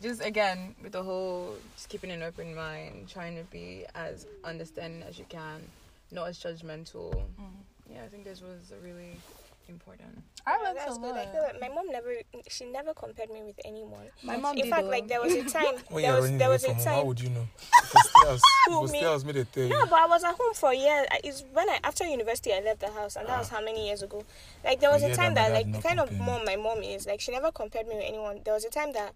just 0.00 0.24
again 0.24 0.76
with 0.80 0.92
the 0.92 1.02
whole, 1.02 1.56
just 1.74 1.88
keeping 1.88 2.12
an 2.12 2.22
open 2.22 2.54
mind, 2.54 3.08
trying 3.08 3.36
to 3.36 3.42
be 3.50 3.84
as 3.96 4.26
understanding 4.44 5.02
as 5.02 5.18
you 5.18 5.24
can, 5.28 5.62
not 6.12 6.28
as 6.28 6.38
judgmental. 6.38 7.14
Mm. 7.40 7.59
Yeah, 8.00 8.06
I 8.06 8.08
think 8.08 8.24
this 8.24 8.40
was 8.40 8.72
really 8.82 9.20
important. 9.68 10.22
I 10.46 10.56
Yeah, 10.56 10.62
learned 10.64 10.78
that's 10.78 10.96
a 10.96 11.00
good. 11.00 11.10
lot. 11.10 11.16
I 11.18 11.26
feel 11.26 11.42
like 11.42 11.60
my 11.60 11.68
mom 11.68 11.86
never, 11.90 12.14
she 12.48 12.64
never 12.64 12.94
compared 12.94 13.30
me 13.30 13.42
with 13.42 13.60
anyone. 13.64 14.08
My 14.22 14.36
mom 14.36 14.56
In 14.56 14.64
did 14.64 14.70
fact, 14.70 14.84
though. 14.84 14.90
like 14.90 15.06
there 15.08 15.20
was 15.20 15.34
a 15.34 15.44
time, 15.44 15.74
When 15.88 16.02
there 16.02 16.12
you're 16.12 16.14
was 16.20 16.24
running 16.24 16.38
there 16.38 16.48
away 16.48 16.54
was 16.54 16.64
a 16.64 16.66
from 16.68 16.76
home, 16.76 16.86
how 16.86 17.04
would 17.04 17.20
you 17.20 17.30
know? 17.30 17.46
If 17.82 17.94
it 17.94 18.00
stairs, 18.06 18.42
Who, 18.66 18.84
if 18.84 18.92
me? 18.92 18.98
stairs 18.98 19.24
made 19.24 19.36
it 19.36 19.52
tell 19.52 19.62
you. 19.64 19.68
No, 19.68 19.84
but 19.86 19.98
I 20.00 20.06
was 20.06 20.24
at 20.24 20.34
home 20.34 20.54
for 20.54 20.70
a 20.70 20.74
year. 20.76 21.06
It's 21.24 21.44
when 21.52 21.68
I 21.68 21.78
after 21.84 22.04
university 22.06 22.52
I 22.54 22.60
left 22.60 22.80
the 22.80 22.90
house, 22.90 23.16
and 23.16 23.28
that 23.28 23.38
was 23.38 23.50
ah. 23.52 23.56
how 23.56 23.64
many 23.64 23.86
years 23.88 24.02
ago. 24.02 24.24
Like 24.64 24.80
there 24.80 24.90
was 24.90 25.02
A 25.02 25.10
a 25.12 25.14
time 25.14 25.34
that 25.34 25.48
that 25.48 25.54
like 25.54 25.72
the 25.72 25.82
kind 25.86 26.00
of 26.00 26.10
mom 26.18 26.44
my 26.46 26.56
mom 26.56 26.78
is 26.82 27.06
like 27.06 27.20
she 27.20 27.32
never 27.32 27.50
compared 27.52 27.86
me 27.86 27.96
with 27.96 28.04
anyone. 28.06 28.40
There 28.44 28.54
was 28.54 28.64
a 28.64 28.70
time 28.70 28.92
that 28.94 29.12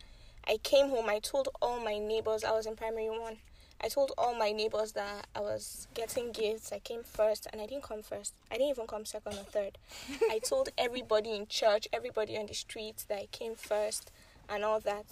I 0.46 0.58
came 0.58 0.90
home. 0.90 1.08
I 1.08 1.20
told 1.20 1.48
all 1.62 1.80
my 1.80 1.96
neighbors 1.98 2.44
I 2.44 2.52
was 2.52 2.66
in 2.66 2.76
primary 2.76 3.08
one. 3.10 3.38
I 3.82 3.88
told 3.88 4.12
all 4.16 4.34
my 4.34 4.52
neighbors 4.52 4.92
that 4.92 5.26
I 5.34 5.40
was 5.40 5.88
getting 5.94 6.32
gifts. 6.32 6.72
I 6.72 6.78
came 6.78 7.02
first, 7.02 7.46
and 7.52 7.60
I 7.60 7.66
didn't 7.66 7.82
come 7.82 8.02
first. 8.02 8.34
I 8.50 8.54
didn't 8.54 8.70
even 8.70 8.86
come 8.86 9.04
second 9.04 9.34
or 9.34 9.44
third. 9.44 9.78
I 10.30 10.38
told 10.38 10.70
everybody 10.78 11.32
in 11.32 11.46
church, 11.46 11.88
everybody 11.92 12.38
on 12.38 12.46
the 12.46 12.54
street 12.54 13.04
that 13.08 13.18
I 13.18 13.26
came 13.30 13.54
first, 13.54 14.10
and 14.48 14.64
all 14.64 14.80
that. 14.80 15.04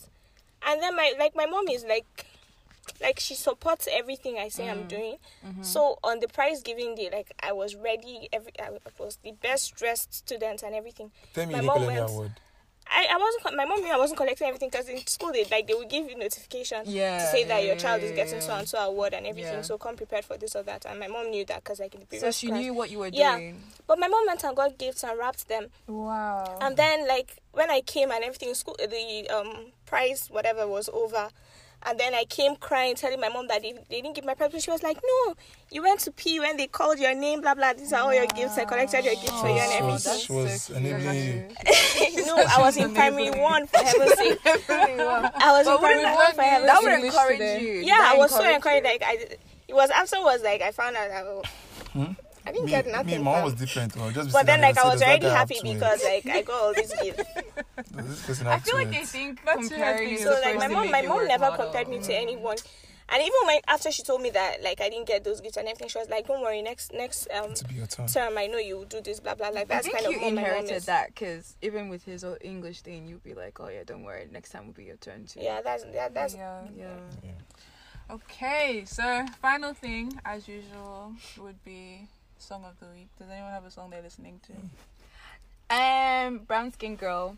And 0.66 0.80
then 0.80 0.96
my 0.96 1.12
like 1.18 1.34
my 1.34 1.46
mom 1.46 1.68
is 1.68 1.84
like, 1.84 2.26
like 3.00 3.18
she 3.18 3.34
supports 3.34 3.88
everything 3.90 4.38
I 4.38 4.48
say 4.48 4.68
I'm 4.70 4.84
mm. 4.84 4.88
doing. 4.88 5.16
Mm-hmm. 5.46 5.62
So 5.62 5.98
on 6.02 6.20
the 6.20 6.28
prize 6.28 6.62
giving 6.62 6.94
day, 6.94 7.10
like 7.12 7.32
I 7.42 7.52
was 7.52 7.74
ready. 7.74 8.28
Every 8.32 8.52
I 8.60 8.70
was 8.98 9.18
the 9.22 9.32
best 9.32 9.74
dressed 9.74 10.14
student 10.14 10.62
and 10.62 10.74
everything. 10.74 11.10
Tell 11.34 11.46
me 11.46 11.54
my 11.54 11.60
mom 11.60 11.86
went- 11.86 12.10
award. 12.10 12.32
I, 12.94 13.06
I 13.10 13.16
wasn't. 13.16 13.56
My 13.56 13.64
mom 13.64 13.80
knew 13.80 13.92
I 13.92 13.96
wasn't 13.96 14.18
collecting 14.18 14.46
everything 14.48 14.68
because 14.70 14.88
in 14.88 14.98
school 15.06 15.32
they 15.32 15.44
like 15.50 15.66
they 15.66 15.74
would 15.74 15.88
give 15.88 16.08
you 16.08 16.16
notification 16.18 16.82
Yeah, 16.84 17.18
to 17.18 17.26
say 17.26 17.44
that 17.44 17.60
yeah, 17.60 17.66
your 17.66 17.74
yeah, 17.74 17.80
child 17.80 18.02
is 18.02 18.12
getting 18.12 18.34
yeah. 18.34 18.40
so 18.40 18.54
and 18.54 18.68
so 18.68 18.78
award 18.78 19.14
and 19.14 19.26
everything. 19.26 19.54
Yeah. 19.54 19.62
So 19.62 19.78
come 19.78 19.96
prepared 19.96 20.24
for 20.24 20.36
this 20.36 20.54
or 20.54 20.62
that. 20.64 20.84
And 20.84 21.00
my 21.00 21.08
mom 21.08 21.30
knew 21.30 21.44
that 21.46 21.64
because 21.64 21.80
like 21.80 21.94
in 21.94 22.00
the 22.00 22.06
previous 22.06 22.22
So 22.36 22.38
she 22.38 22.48
class. 22.48 22.60
knew 22.60 22.74
what 22.74 22.90
you 22.90 22.98
were 22.98 23.08
Yeah. 23.12 23.36
doing. 23.36 23.62
But 23.86 23.98
my 23.98 24.08
mom 24.08 24.26
went 24.26 24.44
and 24.44 24.54
got 24.56 24.78
gifts 24.78 25.02
and 25.04 25.18
wrapped 25.18 25.48
them. 25.48 25.68
Wow. 25.86 26.58
And 26.60 26.76
then 26.76 27.08
like 27.08 27.38
when 27.52 27.70
I 27.70 27.80
came 27.80 28.10
and 28.10 28.22
everything, 28.22 28.52
school 28.54 28.76
the 28.78 29.28
um 29.30 29.72
prize 29.86 30.28
whatever 30.30 30.66
was 30.68 30.88
over. 30.92 31.28
And 31.84 31.98
then 31.98 32.14
I 32.14 32.24
came 32.24 32.54
crying, 32.56 32.94
telling 32.94 33.20
my 33.20 33.28
mom 33.28 33.48
that 33.48 33.62
they, 33.62 33.72
they 33.90 34.00
didn't 34.00 34.14
give 34.14 34.24
my 34.24 34.34
prize. 34.34 34.52
But 34.52 34.62
she 34.62 34.70
was 34.70 34.82
like, 34.82 34.98
"No, 35.02 35.34
you 35.70 35.82
went 35.82 36.00
to 36.00 36.12
P 36.12 36.38
when 36.40 36.56
they 36.56 36.66
called 36.68 36.98
your 36.98 37.14
name, 37.14 37.40
blah 37.40 37.54
blah. 37.54 37.72
These 37.72 37.92
are 37.92 38.00
all 38.02 38.14
your 38.14 38.26
gifts. 38.26 38.56
I 38.58 38.64
collected 38.64 39.04
your 39.04 39.14
gifts 39.14 39.40
for 39.40 39.48
you 39.48 39.54
and 39.58 39.70
She 39.72 39.78
everything." 39.78 39.90
was, 39.92 40.22
she 40.22 40.32
was 40.32 40.70
enabling 40.70 41.16
you. 41.16 42.26
no, 42.26 42.36
I 42.36 42.60
was 42.60 42.76
in 42.76 42.94
primary 42.94 43.30
one 43.30 43.66
for 43.66 43.78
heaven's 43.78 44.14
sake. 44.18 44.38
I 44.44 45.52
was 45.52 45.66
in 45.66 45.78
primary 45.78 46.04
wouldn't 46.04 46.14
one 46.14 46.18
that 46.18 46.34
for 46.34 46.40
be- 46.40 46.46
heaven's 46.46 46.66
that 46.66 46.82
would 46.82 46.92
English 46.92 47.14
encourage 47.14 47.62
you. 47.62 47.72
Yeah, 47.84 47.98
That 47.98 48.14
I 48.14 48.18
was 48.18 48.30
so 48.30 48.36
encouraged 48.44 48.86
encouraged. 48.86 48.86
you. 48.86 48.92
Like 48.92 49.02
I, 49.02 49.36
it 49.68 49.74
was 49.74 49.90
afterwards. 49.90 50.42
Like 50.42 50.62
I 50.62 50.70
found 50.70 50.96
out 50.96 51.08
that 51.08 51.24
oh, 51.26 51.42
Hmm? 51.92 52.12
I 52.46 52.50
didn't 52.52 52.64
Me, 52.66 52.70
get 52.72 52.86
nothing. 52.86 53.22
my 53.22 53.30
own 53.30 53.36
fam. 53.36 53.44
was 53.44 53.54
different. 53.54 53.96
Well, 53.96 54.10
just 54.10 54.32
but 54.32 54.46
then 54.46 54.60
like 54.60 54.76
I 54.76 54.84
was 54.84 55.00
already 55.02 55.26
happy 55.26 55.58
because. 55.62 56.00
because 56.00 56.04
like 56.04 56.26
I 56.26 56.42
got 56.42 56.60
all 56.62 56.74
these 56.74 56.92
gifts. 57.02 57.22
This 57.92 58.26
person 58.26 58.46
I 58.46 58.58
feel 58.58 58.76
like 58.76 58.90
they 58.90 59.04
think 59.04 59.44
That's 59.44 59.68
comparing 59.68 60.10
your. 60.10 60.18
So 60.18 60.40
like 60.40 60.58
my 60.58 60.68
mom, 60.68 60.90
my 60.90 61.02
mom 61.02 61.26
never 61.28 61.46
harder. 61.46 61.62
compared 61.64 61.88
me 61.88 62.00
to 62.00 62.14
anyone. 62.14 62.56
And 63.08 63.20
even 63.20 63.32
when 63.46 63.60
after 63.68 63.90
she 63.92 64.02
told 64.02 64.22
me 64.22 64.30
that 64.30 64.62
like 64.62 64.80
I 64.80 64.88
didn't 64.88 65.06
get 65.06 65.22
those 65.22 65.40
gifts 65.40 65.56
and 65.58 65.68
everything, 65.68 65.88
she 65.88 65.98
was 65.98 66.08
like, 66.08 66.26
"Don't 66.26 66.40
worry, 66.40 66.62
next 66.62 66.92
next 66.94 67.28
um 67.34 67.52
to 67.54 67.64
be 67.68 67.74
your 67.74 67.86
turn. 67.86 68.06
term 68.06 68.38
I 68.38 68.46
know 68.46 68.58
you 68.58 68.78
will 68.78 68.84
do 68.86 69.00
this, 69.02 69.20
blah 69.20 69.34
blah." 69.34 69.48
Like 69.48 69.64
I 69.70 69.74
that's 69.76 69.86
think 69.86 69.96
kind 69.98 70.06
of 70.06 70.12
you 70.12 70.20
mom 70.20 70.34
my 70.34 70.40
mom 70.42 70.50
inherited 70.50 70.82
that 70.84 71.08
because 71.08 71.56
even 71.62 71.88
with 71.90 72.04
his 72.04 72.24
old 72.24 72.38
English 72.40 72.80
thing, 72.80 73.06
you'd 73.06 73.22
be 73.22 73.34
like, 73.34 73.60
"Oh 73.60 73.68
yeah, 73.68 73.84
don't 73.84 74.02
worry, 74.02 74.26
next 74.32 74.50
time 74.50 74.66
will 74.66 74.72
be 74.72 74.84
your 74.84 74.96
turn 74.96 75.26
too." 75.26 75.40
Yeah, 75.40 75.60
that's 75.62 75.84
that, 75.84 76.14
that's 76.14 76.34
yeah. 76.34 76.62
yeah. 76.76 77.34
Okay, 78.10 78.84
so 78.86 79.24
final 79.40 79.74
thing, 79.74 80.18
as 80.24 80.48
usual, 80.48 81.12
would 81.38 81.62
be 81.64 82.08
song 82.42 82.64
of 82.64 82.78
the 82.80 82.86
week. 82.94 83.08
Does 83.18 83.30
anyone 83.30 83.50
have 83.52 83.64
a 83.64 83.70
song 83.70 83.90
they're 83.90 84.02
listening 84.02 84.40
to? 84.46 84.52
Um, 85.74 86.38
brown 86.40 86.72
skin 86.72 86.96
girl, 86.96 87.36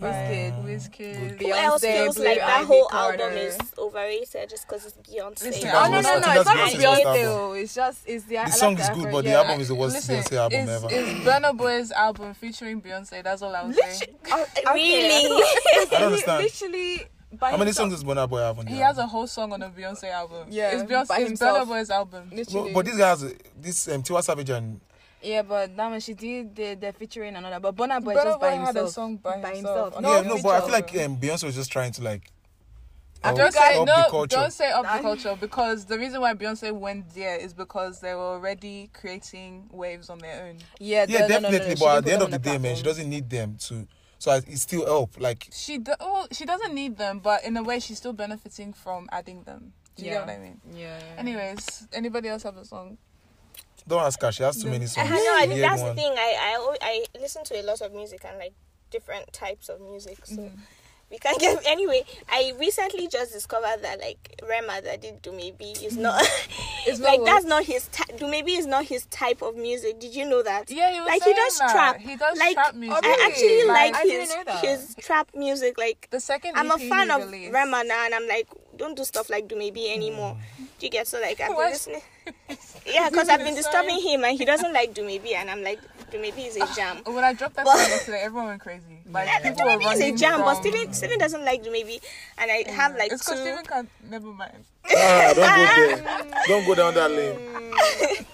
Wizkid, 0.00 0.52
Uh, 0.52 0.62
Wizkid. 0.66 1.38
good. 1.38 1.40
Who 1.46 1.52
else 1.52 1.82
Beyonce, 1.82 1.92
feels 2.04 2.16
Blue 2.16 2.24
like 2.26 2.38
that 2.38 2.56
Ivy 2.58 2.66
whole 2.66 2.84
Carter. 2.88 3.22
album 3.24 3.38
is 3.38 3.58
overrated 3.76 4.48
just 4.50 4.66
because 4.68 4.86
it's 4.86 4.96
Beyonce? 4.98 5.42
Listen, 5.44 5.68
Oh 5.74 5.84
no 5.84 5.90
That's 5.90 6.06
no 6.06 6.32
no! 6.32 6.40
It's 6.40 6.44
not 6.46 6.56
just 6.56 6.76
Beyonce. 6.76 7.04
album. 7.04 7.22
though. 7.24 7.52
It's 7.54 7.74
just 7.74 7.98
it's 8.06 8.24
the. 8.24 8.28
The 8.30 8.34
like 8.36 8.52
song 8.52 8.74
the 8.76 8.82
is 8.82 8.88
good, 8.90 8.98
Afro- 8.98 9.12
but 9.12 9.24
the 9.24 9.32
album 9.32 9.60
is 9.60 9.68
the 9.68 9.74
worst 9.74 9.94
Listen, 9.96 10.16
Beyonce 10.16 10.36
album 10.38 10.60
it's, 10.60 10.70
ever. 10.70 10.88
it's 10.90 11.26
Burna 11.28 11.56
Boy's 11.56 11.90
album 11.92 12.34
featuring 12.34 12.80
Beyonce. 12.80 13.22
That's 13.24 13.42
all 13.42 13.54
I 13.54 13.62
would 13.64 13.74
saying. 13.74 14.02
Oh, 14.30 14.42
okay. 14.42 14.62
Really? 14.72 15.42
I 15.42 15.86
don't 15.90 16.02
understand. 16.04 16.44
Literally. 16.44 17.06
By 17.38 17.52
How 17.52 17.56
many 17.58 17.72
songs 17.72 17.92
does 17.92 18.02
Burna 18.02 18.28
Boy 18.28 18.40
have 18.40 18.58
on 18.58 18.66
He 18.66 18.74
there? 18.74 18.86
has 18.86 18.98
a 18.98 19.06
whole 19.06 19.26
song 19.26 19.52
on 19.52 19.62
a 19.62 19.70
Beyonce 19.70 20.10
album. 20.10 20.48
Yeah, 20.50 20.70
it's 20.72 20.82
Beyonce. 20.82 21.08
by 21.08 21.18
It's. 21.20 21.40
Burna 21.40 21.66
Boy's 21.66 21.90
album. 21.90 22.30
Literally. 22.32 22.72
But, 22.72 22.74
but 22.74 22.86
this 22.86 22.96
guy 22.98 23.08
has 23.08 23.34
this 23.60 23.88
um, 23.88 24.02
Tiwa 24.02 24.22
Savage 24.22 24.50
and 24.50 24.80
Yeah, 25.22 25.42
but 25.42 25.76
that 25.76 25.90
one 25.90 26.00
she 26.00 26.14
did 26.14 26.56
the 26.56 26.74
the 26.74 26.92
featuring 26.92 27.36
another. 27.36 27.60
But 27.60 27.76
Burna 27.76 28.02
Boy 28.02 28.14
Burna 28.14 28.24
just 28.24 28.40
by 28.40 28.56
Boy 28.56 28.64
had 28.64 28.76
a 28.76 28.88
song 28.88 29.16
by 29.16 29.34
himself. 29.36 29.54
himself. 29.54 30.00
No, 30.00 30.14
yeah, 30.16 30.22
no, 30.22 30.42
but 30.42 30.48
I 30.48 30.60
feel 30.60 30.70
like 30.72 30.90
um, 31.04 31.16
Beyonce 31.18 31.44
was 31.44 31.54
just 31.54 31.70
trying 31.70 31.92
to 31.92 32.02
like 32.02 32.32
up, 33.22 33.36
Don't 33.36 33.52
say 33.52 33.76
up 33.78 33.86
no. 33.86 33.96
the 33.96 34.06
culture. 34.10 34.36
Don't 34.36 34.52
say 34.52 34.70
up 34.72 34.82
the 34.82 35.02
culture 35.02 35.36
because 35.38 35.84
the 35.84 35.98
reason 35.98 36.20
why 36.22 36.32
Beyonce 36.34 36.72
went 36.72 37.14
there 37.14 37.36
is 37.36 37.52
because 37.52 38.00
they 38.00 38.14
were 38.14 38.20
already 38.20 38.88
creating 38.94 39.68
waves 39.72 40.08
on 40.08 40.18
their 40.18 40.46
own. 40.46 40.56
Yeah, 40.78 41.04
yeah, 41.08 41.20
no, 41.20 41.26
no, 41.26 41.34
no, 41.34 41.40
no, 41.40 41.50
definitely. 41.50 41.74
but 41.78 41.98
at 41.98 42.04
the 42.06 42.12
end 42.12 42.22
of 42.22 42.26
on 42.26 42.30
the 42.32 42.38
day, 42.38 42.56
man, 42.58 42.76
she 42.76 42.82
doesn't 42.82 43.08
need 43.08 43.28
them 43.30 43.56
to. 43.68 43.86
So 44.20 44.30
I, 44.30 44.36
it 44.36 44.58
still 44.58 44.84
help. 44.84 45.18
Like 45.18 45.48
She 45.50 45.78
do, 45.78 45.92
well, 45.98 46.28
she 46.30 46.44
doesn't 46.44 46.74
need 46.74 46.96
them, 46.98 47.18
but 47.20 47.42
in 47.42 47.56
a 47.56 47.62
way, 47.62 47.80
she's 47.80 47.96
still 47.96 48.12
benefiting 48.12 48.72
from 48.74 49.08
adding 49.10 49.42
them. 49.44 49.72
Do 49.96 50.04
you 50.04 50.10
Yeah. 50.12 50.18
get 50.18 50.26
what 50.26 50.36
I 50.36 50.38
mean? 50.38 50.60
Yeah. 50.72 50.98
yeah. 50.98 51.18
Anyways, 51.20 51.88
anybody 51.92 52.28
else 52.28 52.42
have 52.44 52.56
a 52.58 52.64
song? 52.64 52.98
don't 53.88 54.02
ask 54.04 54.20
her. 54.22 54.30
She 54.30 54.42
has 54.42 54.62
too 54.62 54.70
many 54.70 54.86
songs. 54.86 55.08
I 55.10 55.10
songs. 55.10 55.24
know. 55.24 55.34
I 55.36 55.40
think 55.40 55.52
Weird 55.54 55.64
that's 55.70 55.82
the 55.82 55.94
thing. 55.94 56.12
I 56.12 56.30
I 56.38 56.76
I 56.82 57.04
listen 57.18 57.42
to 57.44 57.54
a 57.60 57.62
lot 57.62 57.80
of 57.80 57.92
music 57.94 58.20
and 58.28 58.36
like 58.38 58.52
different 58.90 59.32
types 59.32 59.68
of 59.70 59.80
music. 59.80 60.18
So 60.26 60.36
Mm. 60.36 60.58
We 61.10 61.18
can't 61.18 61.38
get 61.40 61.62
anyway. 61.66 62.04
I 62.28 62.52
recently 62.58 63.08
just 63.08 63.32
discovered 63.32 63.82
that 63.82 63.98
like 64.00 64.40
Rema 64.48 64.80
that 64.82 65.02
did 65.02 65.22
Dumebi 65.22 65.82
is 65.84 65.96
not 65.96 66.22
mm. 66.22 66.86
It's 66.86 66.98
not 66.98 67.08
like 67.08 67.20
what? 67.20 67.26
that's 67.26 67.44
not 67.44 67.64
his 67.64 67.88
type. 67.88 68.16
Dumebi 68.18 68.58
is 68.58 68.66
not 68.66 68.84
his 68.84 69.06
type 69.06 69.42
of 69.42 69.56
music. 69.56 69.98
Did 70.00 70.14
you 70.14 70.28
know 70.28 70.42
that? 70.42 70.70
Yeah, 70.70 70.92
he 70.92 71.00
was 71.00 71.08
Like, 71.08 71.22
he 71.24 71.34
does 71.34 71.58
that. 71.58 71.72
trap. 71.72 71.96
He 71.98 72.16
does 72.16 72.38
Like, 72.38 72.54
trap 72.54 72.74
music. 72.74 73.02
Really? 73.02 73.22
I 73.22 73.26
actually 73.26 73.64
Like, 73.64 73.92
like, 73.92 74.06
his 74.06 74.32
his 74.62 74.94
trap 75.00 75.30
music. 75.34 75.78
Like 75.78 76.08
the 76.10 76.20
second 76.20 76.56
I'm 76.56 76.70
a 76.70 76.78
fan 76.78 77.10
of 77.10 77.30
released. 77.30 77.52
Rema 77.52 77.82
now, 77.84 78.04
and 78.04 78.14
I'm 78.14 78.28
like, 78.28 78.48
don't 78.76 78.96
do 78.96 79.04
stuff 79.04 79.28
like 79.30 79.48
Dumebi 79.48 79.92
anymore. 79.92 80.36
Mm. 80.36 80.66
Do 80.78 80.86
you 80.86 80.90
get 80.90 81.06
so 81.08 81.20
like 81.20 81.40
I've 81.40 81.48
been 81.56 81.70
listening? 81.70 82.02
Yeah, 82.86 83.08
because 83.10 83.28
I've 83.28 83.40
been 83.44 83.54
disturbing 83.54 84.00
him, 84.00 84.24
and 84.24 84.36
he 84.38 84.44
doesn't 84.44 84.72
like 84.72 84.94
Dumebi, 84.94 85.34
and 85.34 85.50
I'm 85.50 85.62
like, 85.62 85.78
Dumebi 86.10 86.46
is 86.48 86.56
a 86.56 86.66
jam. 86.74 86.98
When 87.06 87.24
I 87.24 87.32
dropped 87.32 87.56
that 87.56 87.64
But- 87.64 87.76
song 87.78 87.90
yesterday, 87.90 88.20
everyone 88.22 88.46
went 88.48 88.60
crazy. 88.60 88.98
Like 89.10 89.26
Yeah, 89.26 89.40
people 89.50 89.64
were 89.64 89.70
Maybe 89.78 89.84
is 89.84 89.90
a 89.90 90.02
running 90.02 90.16
jam, 90.16 90.40
but 90.40 90.54
from- 90.54 90.62
Steven 90.70 90.92
Steven 90.94 91.18
doesn't 91.18 91.44
like 91.44 91.62
Dumebi, 91.64 92.00
and 92.38 92.50
I 92.50 92.70
have 92.70 92.96
like 92.96 93.12
It's 93.12 93.24
two. 93.26 93.36
Steven 93.36 93.64
can't. 93.64 93.88
Never 94.08 94.26
mind. 94.28 94.64
Ah, 94.90 95.32
don't 95.34 95.66
go 95.66 95.96
there. 95.96 96.42
don't 96.48 96.66
go 96.66 96.74
down 96.74 96.94
that 96.94 97.10
lane. 97.10 97.38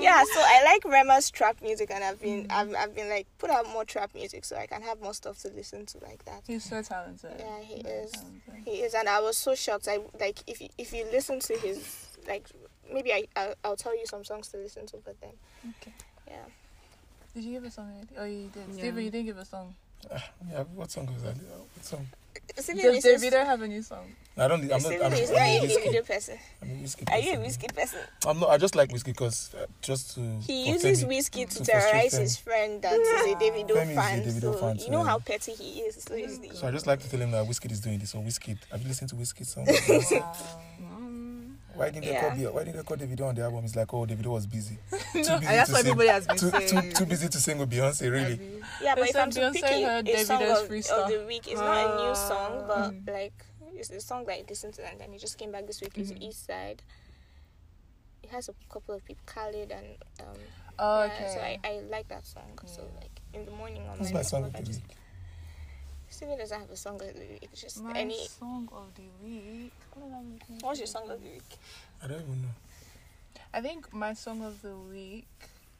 Yeah, 0.00 0.24
so 0.24 0.40
I 0.40 0.62
like 0.64 0.82
Rema's 0.84 1.30
trap 1.30 1.60
music, 1.60 1.90
and 1.90 2.02
I've 2.02 2.20
been 2.22 2.46
I've, 2.48 2.74
I've 2.74 2.94
been 2.94 3.10
like 3.10 3.26
put 3.38 3.50
out 3.50 3.68
more 3.68 3.84
trap 3.84 4.14
music 4.14 4.46
so 4.46 4.56
I 4.56 4.66
can 4.66 4.80
have 4.80 4.98
more 5.02 5.12
stuff 5.12 5.38
to 5.42 5.48
listen 5.48 5.84
to 5.86 5.98
like 5.98 6.24
that. 6.24 6.42
He's 6.46 6.64
so 6.64 6.80
talented. 6.82 7.32
Yeah, 7.38 7.60
he 7.60 7.82
Very 7.82 7.94
is. 8.04 8.10
talented. 8.12 8.54
He 8.64 8.70
is, 8.80 8.94
and 8.94 9.08
I 9.10 9.20
was 9.20 9.36
so 9.36 9.54
shocked. 9.54 9.88
I 9.88 9.98
like 10.18 10.38
if 10.46 10.60
you, 10.62 10.68
if 10.78 10.94
you 10.94 11.04
listen 11.12 11.38
to 11.40 11.54
his 11.58 12.06
like 12.26 12.46
maybe 12.90 13.12
I 13.12 13.24
I'll, 13.36 13.54
I'll 13.62 13.76
tell 13.76 13.94
you 13.96 14.06
some 14.06 14.24
songs 14.24 14.48
to 14.48 14.56
listen 14.56 14.86
to, 14.86 14.96
but 15.04 15.20
then 15.20 15.32
Okay. 15.82 15.92
yeah. 16.26 16.44
Did 17.34 17.44
you 17.44 17.52
give 17.52 17.64
a 17.64 17.70
song 17.70 17.92
already? 17.92 18.08
Oh, 18.18 18.24
you 18.24 18.50
did. 18.52 18.62
Yeah. 18.68 18.78
Steven, 18.78 19.04
you 19.04 19.10
didn't 19.10 19.26
give 19.26 19.38
a 19.38 19.44
song. 19.44 19.74
Yeah, 20.50 20.64
what 20.74 20.90
song 20.90 21.06
was 21.12 21.22
that? 21.22 21.36
What 21.36 21.84
song? 21.84 22.06
Steven 22.58 22.82
Does 22.82 23.04
listens- 23.04 23.22
Davido 23.22 23.44
have 23.44 23.62
a 23.62 23.68
new 23.68 23.82
song? 23.82 24.06
I 24.36 24.48
don't. 24.48 24.62
I'm 24.62 24.68
not. 24.68 24.80
Steven 24.80 25.06
I'm, 25.06 25.12
I'm 25.12 25.18
not 25.18 25.20
a 25.20 25.58
a 25.58 25.60
Wizkid. 25.60 26.06
Person. 26.06 26.38
I'm 26.62 26.70
a 26.70 26.74
Wizkid. 26.74 27.12
Are 27.12 27.18
you 27.18 27.32
a 27.34 27.36
Wizkid 27.36 27.74
person? 27.76 27.98
I'm 28.26 28.40
not. 28.40 28.48
I 28.50 28.56
just 28.56 28.74
like 28.74 28.90
Wizkid 28.90 29.04
because 29.04 29.54
uh, 29.54 29.66
just 29.82 30.14
to. 30.14 30.20
He 30.46 30.70
uses 30.70 31.04
Wizkid 31.04 31.50
to 31.50 31.58
to 31.58 31.64
terrorize 31.64 32.12
his 32.14 32.36
friend 32.38 32.80
that 32.82 32.94
is 32.94 33.32
a 33.32 33.36
Davido 33.36 33.70
Femi 33.76 34.26
is 34.26 34.36
a. 34.36 34.40
Davido 34.40 34.52
so 34.54 34.58
fan, 34.58 34.76
you 34.78 34.90
know 34.90 35.02
how 35.04 35.18
petty 35.18 35.52
he 35.52 35.80
is. 35.80 36.02
So 36.02 36.16
he's 36.16 36.38
the, 36.38 36.54
So 36.54 36.66
I 36.66 36.70
just 36.70 36.86
like 36.86 37.00
to 37.00 37.10
tell 37.10 37.20
him 37.20 37.32
that 37.32 37.46
Wizkid 37.46 37.70
is 37.72 37.80
doing 37.80 37.98
this 37.98 38.14
or 38.14 38.22
Wizkid. 38.22 38.58
Have 38.70 38.80
you 38.80 38.88
listened 38.88 39.10
to 39.10 39.16
Wizkid 39.16 39.46
song? 39.46 39.68
Um, 39.68 40.89
Why 41.74 41.90
didn't 41.90 42.04
they 42.04 42.12
Yeah. 42.12 42.20
call 42.28 42.36
the, 42.36 42.44
Why 42.52 42.64
didn't 42.64 42.76
they 42.76 42.82
call 42.82 42.96
Davido 42.96 43.28
on 43.28 43.34
the 43.34 43.42
album? 43.42 43.64
It's 43.64 43.76
like, 43.76 43.92
oh, 43.94 44.06
Davido 44.06 44.26
was 44.26 44.46
busy. 44.46 44.78
Too 44.90 44.98
busy 45.14 45.28
And 45.30 45.42
that's 45.42 45.68
to 45.68 45.72
what 45.74 45.82
sing. 45.82 45.90
everybody 45.92 46.08
has 46.08 46.26
been 46.26 46.36
Too, 46.38 46.50
too, 46.50 46.68
saying. 46.68 46.92
too 46.92 47.06
busy 47.06 47.28
to 47.28 47.38
sing 47.40 47.58
with 47.58 47.70
Beyonce, 47.70 48.10
really. 48.10 48.40
Yeah, 48.82 48.94
but 48.94 49.04
They 49.04 49.10
if 49.10 49.16
I'm 49.16 49.30
said 49.32 49.52
to 49.52 49.58
Beyonce 49.58 49.62
pick 49.62 49.64
a, 49.64 49.84
heard 49.84 50.08
a 50.08 50.24
song 50.24 50.40
Davido's 50.40 50.62
of, 50.62 50.68
freestyle. 50.68 51.04
of 51.04 51.10
the 51.10 51.24
week, 51.26 51.46
it's 51.48 51.60
not 51.60 51.76
a 51.76 51.96
new 51.96 52.14
song, 52.14 52.64
but 52.66 52.92
Mm. 52.92 53.12
like 53.12 53.44
it's 53.76 53.90
a 53.90 54.00
song 54.00 54.24
that 54.26 54.32
I 54.34 54.44
listened 54.48 54.74
to 54.74 54.86
and 54.90 55.00
then 55.00 55.12
it 55.14 55.20
just 55.20 55.38
came 55.38 55.52
back 55.52 55.66
this 55.66 55.80
week. 55.80 55.92
It's 55.96 56.10
Mhm. 56.12 56.22
East 56.22 56.46
Side. 56.46 56.82
It 58.22 58.30
has 58.30 58.48
a 58.48 58.54
couple 58.68 58.94
of 58.94 59.04
people, 59.04 59.22
Khalid 59.26 59.70
and 59.72 59.86
um. 60.20 60.36
Oh, 60.78 61.04
yeah, 61.04 61.34
So 61.34 61.40
I. 61.40 61.58
I 61.64 61.80
like 61.90 62.08
that 62.08 62.26
song. 62.26 62.58
So 62.66 62.82
like 63.00 63.20
in 63.34 63.44
the 63.44 63.50
morning 63.52 63.82
on 63.88 63.98
What's 63.98 64.12
my 64.12 64.20
my 64.20 64.22
song 64.22 64.42
laptop, 64.42 64.60
of 64.62 64.68
I 64.68 64.72
the 64.72 64.80
just 66.28 66.28
week? 66.28 66.38
Steven 66.38 66.38
doesn't 66.38 66.60
have 66.60 66.70
a 66.70 66.76
song 66.76 66.94
of 67.02 67.14
the 67.14 67.20
week. 67.20 67.48
It's 67.52 67.60
just 67.60 67.82
My 67.82 67.98
any. 67.98 68.26
song 68.26 68.68
of 68.72 68.94
the 68.94 69.26
week. 69.26 69.72
What 69.94 70.12
did 70.48 70.62
What's 70.62 70.78
your 70.80 70.86
song 70.86 71.10
of 71.10 71.22
the 71.22 71.28
week? 71.28 71.58
I 72.02 72.06
don't 72.08 72.20
even 72.20 72.42
know. 72.42 72.48
I 73.52 73.60
think 73.60 73.92
my 73.92 74.14
song 74.14 74.42
of 74.42 74.62
the 74.62 74.76
week 74.76 75.26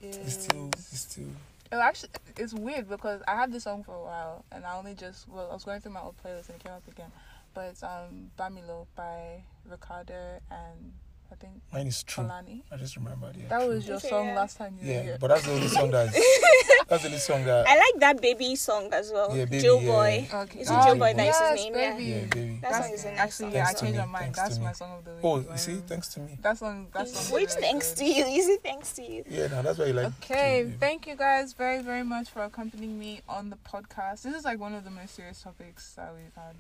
is. 0.01 0.17
It's 0.17 0.45
still, 0.45 0.69
it's 0.73 0.99
still. 0.99 1.25
Oh, 1.73 1.81
actually, 1.81 2.11
it's 2.37 2.53
weird 2.53 2.89
because 2.89 3.23
I 3.29 3.37
had 3.37 3.53
this 3.53 3.63
song 3.65 3.85
for 3.85 3.95
a 3.95 4.03
while, 4.03 4.45
and 4.51 4.65
I 4.65 4.77
only 4.77 4.95
just 4.95 5.29
well, 5.29 5.49
I 5.51 5.55
was 5.55 5.65
going 5.65 5.81
through 5.81 5.93
my 5.93 6.01
old 6.01 6.17
playlist 6.17 6.49
and 6.49 6.57
it 6.57 6.65
came 6.65 6.73
up 6.73 6.89
again. 6.89 7.13
But 7.55 7.67
it's 7.67 7.83
um 7.83 8.31
Bamilo 8.39 8.87
by 8.97 9.43
Ricardo 9.69 10.41
and 10.51 10.93
I 11.33 11.37
think 11.37 11.53
Mine 11.73 11.87
is 11.87 12.03
true. 12.03 12.25
Solani. 12.25 12.63
I 12.73 12.77
just 12.77 12.97
remembered. 12.97 13.37
Yeah, 13.37 13.49
That 13.49 13.61
True. 13.61 13.69
was 13.69 13.87
your 13.87 13.97
Okay, 13.99 14.09
song 14.09 14.27
yeah. 14.27 14.35
last 14.35 14.57
time 14.57 14.77
you 14.81 14.87
were 14.89 14.93
Yeah, 14.93 15.03
here. 15.03 15.17
but 15.21 15.29
that's 15.29 15.43
the 15.45 15.53
only 15.53 15.69
song 15.69 15.91
that's 15.93 16.13
that's 16.89 17.03
the 17.03 17.09
only 17.09 17.19
song 17.21 17.45
that 17.45 17.69
I 17.69 17.77
like 17.77 18.01
that 18.01 18.21
baby 18.21 18.57
song 18.57 18.89
as 18.93 19.13
well. 19.13 19.37
Yeah, 19.37 19.45
Baby, 19.45 19.63
Joe 19.63 19.79
yeah. 19.81 19.87
Boy. 19.93 20.29
Okay. 20.35 20.61
Is 20.61 20.71
it 20.71 20.73
Oh, 20.75 20.77
Joeboy 20.87 21.17
that 21.17 21.29
is 21.29 21.39
his 21.39 21.41
yes, 21.41 21.65
name? 21.65 21.73
Baby. 21.73 22.05
yeah, 22.05 22.25
baby. 22.27 22.59
That 22.63 22.71
That's 22.73 22.87
song 22.87 22.95
is 22.95 23.05
a 23.05 23.09
nice 23.11 23.19
actually 23.21 23.45
song. 23.47 23.53
yeah. 23.53 23.63
I 23.63 23.65
Thanks 23.67 23.81
to 23.81 23.87
changed 23.87 23.99
my 24.01 24.05
mind. 24.07 24.25
thanks 24.25 24.39
That's 24.41 24.59
my 24.59 24.73
song 24.73 24.99
of 24.99 25.05
the 25.05 25.11
week. 25.13 25.21
Oh, 25.25 25.37
you 25.53 25.57
see, 25.59 25.75
thanks 25.87 26.09
to 26.15 26.21
me. 26.21 26.39
That 26.43 26.59
song. 26.59 26.87
That 26.93 27.09
song. 27.09 27.35
Which 27.35 27.51
thanks 27.51 27.93
to 27.93 28.05
you? 28.05 28.25
Is 28.25 28.49
it 28.49 28.63
thanks 28.65 28.93
to 28.95 29.03
you? 29.03 29.25
Yeah, 29.29 29.47
no, 29.47 29.63
that's 29.63 29.79
why 29.79 29.85
you 29.87 29.93
like. 29.93 30.07
Okay, 30.25 30.73
thank 30.81 31.07
you 31.07 31.15
guys 31.15 31.53
very, 31.53 31.81
very 31.81 32.03
much 32.03 32.29
for 32.29 32.43
accompanying 32.43 32.99
me 32.99 33.21
on 33.29 33.51
the 33.51 33.57
podcast. 33.57 34.23
This 34.23 34.35
is 34.35 34.45
like 34.45 34.59
one 34.59 34.75
of 34.75 34.83
the 34.83 34.91
most 34.91 35.15
serious 35.15 35.41
topics 35.43 35.93
that 35.95 36.13
we've 36.13 36.35
had. 36.35 36.57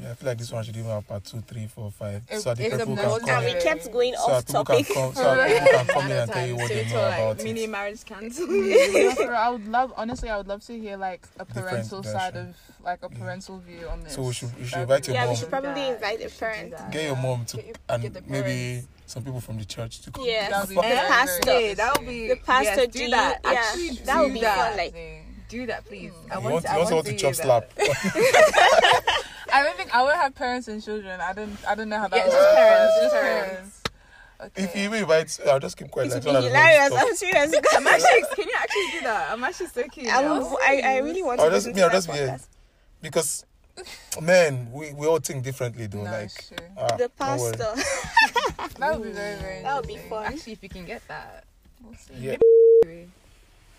Yeah, 0.00 0.10
I 0.12 0.14
feel 0.14 0.28
like 0.28 0.38
this 0.38 0.52
one 0.52 0.62
should 0.64 0.76
even 0.76 0.90
have 0.90 1.08
part 1.08 1.24
two, 1.24 1.40
three, 1.40 1.66
four, 1.66 1.90
five, 1.90 2.22
It- 2.28 2.40
so 2.40 2.54
that 2.54 2.60
it's 2.64 2.76
people 2.76 2.94
can 2.96 3.20
come. 3.20 3.28
And 3.28 3.44
we 3.46 3.60
kept 3.60 3.90
going 3.92 4.14
So 4.14 4.20
off 4.20 4.44
that 4.44 4.46
people 4.46 4.64
can 4.64 4.76
topic. 4.84 4.94
come. 4.94 5.14
So 5.14 5.22
that 5.34 5.48
people 5.48 5.78
can 5.78 5.86
come 5.86 6.04
in 6.06 6.12
and 6.12 6.30
tell 6.32 6.46
you 6.46 6.56
what 6.56 6.68
they 6.68 6.84
know 6.88 7.06
about 7.08 7.42
Mini 7.42 7.64
it. 7.64 7.70
marriage 7.70 8.04
cancelled. 8.04 8.48
No, 8.50 9.10
for 9.14 9.22
real, 9.28 9.34
I 9.34 9.48
would 9.48 9.66
love, 9.68 9.92
honestly, 9.96 10.30
I 10.30 10.36
would 10.36 10.46
love 10.46 10.64
to 10.66 10.78
hear 10.78 10.96
like 10.96 11.26
a 11.38 11.44
parental 11.44 12.02
side 12.02 12.36
of, 12.36 12.56
like 12.84 13.02
a 13.02 13.08
Yeah. 13.10 13.18
parental 13.18 13.58
view 13.58 13.88
on 13.88 14.02
this. 14.04 14.14
So 14.14 14.22
we 14.22 14.32
should 14.34 14.56
we 14.58 14.66
should 14.66 14.78
invite 14.80 15.06
be 15.06 15.12
your 15.12 15.22
Yeah, 15.22 15.30
we 15.30 15.36
should 15.36 15.50
probably 15.50 15.88
invite 15.88 16.20
a 16.20 16.22
You 16.24 16.28
should 16.28 16.38
do 16.38 16.44
parent. 16.44 16.92
Get 16.92 17.04
your 17.04 17.16
mom 17.16 17.44
to 17.46 17.56
Get 17.56 17.78
and 17.88 18.22
maybe 18.28 18.84
some 19.06 19.24
people 19.24 19.40
from 19.40 19.58
the 19.58 19.64
church 19.64 20.00
to 20.02 20.10
come. 20.12 20.24
Yeah, 20.26 20.48
That 20.50 20.60
would 20.60 20.68
be 20.68 20.74
the 20.76 20.80
very, 20.82 20.94
very 20.96 21.08
pastor. 21.08 21.50
Hey, 21.50 21.74
that 21.74 21.98
would 21.98 22.06
be 22.06 22.28
The 22.28 22.36
pastor 22.36 22.82
yes, 22.82 22.86
do 22.92 22.98
do- 23.06 23.10
that. 23.10 23.40
yeah, 23.42 23.50
Actually, 23.52 23.88
that 24.04 24.20
would 24.20 24.32
be 24.34 24.40
that. 24.40 24.68
fun, 24.68 24.76
like- 24.76 25.24
do 25.48 25.64
that, 25.66 25.84
please. 25.86 26.12
I 26.30 26.34
You 26.36 26.40
want, 26.42 26.52
want, 26.52 26.64
to, 26.66 26.70
I 26.70 26.74
you 26.74 26.80
also 26.80 26.94
want 26.96 27.06
want 27.06 27.18
to 27.18 27.24
chop 27.24 27.34
slap. 27.34 27.72
I 29.52 29.62
don't 29.64 29.76
think 29.76 29.94
I 29.94 30.02
would 30.02 30.14
have 30.14 30.34
parents 30.34 30.68
and 30.68 30.82
children. 30.82 31.20
I 31.20 31.32
don't, 31.32 31.56
I 31.66 31.74
don't 31.74 31.88
know 31.88 31.98
how 31.98 32.08
that 32.08 32.16
Yeah, 32.16 32.24
works. 32.24 32.34
just 32.34 32.54
parents, 32.56 32.94
Just 32.94 33.02
just 33.02 33.14
parents. 33.22 33.82
Okay. 34.40 34.62
If 34.64 34.76
you 34.76 34.82
even 34.84 35.00
invite, 35.00 35.38
I'll 35.48 35.58
just 35.58 35.76
keep 35.76 35.90
quiet. 35.90 36.06
It 36.06 36.14
Like, 36.14 36.24
would 36.24 36.32
so 36.34 36.40
be 36.42 36.48
that 36.48 36.54
I 36.54 36.70
hilarious. 36.70 36.90
don't 36.90 37.08
I'm 37.08 37.16
serious. 37.16 37.54
I'm 37.76 37.86
actually. 37.88 38.22
Can 38.36 38.46
you 38.48 38.54
actually 38.56 38.86
do 38.92 39.00
that? 39.02 39.30
I'm 39.32 39.44
actually 39.44 39.66
so 39.66 39.82
curious. 39.88 40.14
I, 40.14 40.38
would, 40.38 40.46
I, 40.62 40.80
I 40.84 40.96
really 40.98 41.22
want 41.24 41.40
to 41.40 41.44
I'll 41.46 41.50
just- 41.50 41.66
me, 41.66 41.72
to 41.74 41.82
I'll 41.82 41.90
just 41.90 42.06
be 42.08 42.14
here. 42.14 42.38
because, 43.02 43.44
man, 44.22 44.70
we, 44.72 44.92
we 44.92 45.06
all 45.08 45.18
think 45.18 45.42
differently 45.42 45.86
though. 45.88 46.04
No, 46.04 46.10
like, 46.12 46.24
it's 46.26 46.48
true. 46.48 46.56
ah, 46.78 46.86
The 46.96 46.98
don't 46.98 47.16
pastor. 47.18 47.74
That 48.78 48.94
would 48.98 49.08
be 49.08 49.12
very, 49.12 49.40
very. 49.40 49.62
That 49.62 49.76
would 49.76 49.88
be 49.88 49.96
fun. 49.96 50.24
Actually, 50.26 50.52
if 50.52 50.62
you 50.62 50.68
can 50.68 50.84
get 50.84 51.02
that. 51.08 51.42
We'll 51.82 51.94
see. 51.96 52.14
Yeah. 52.20 52.36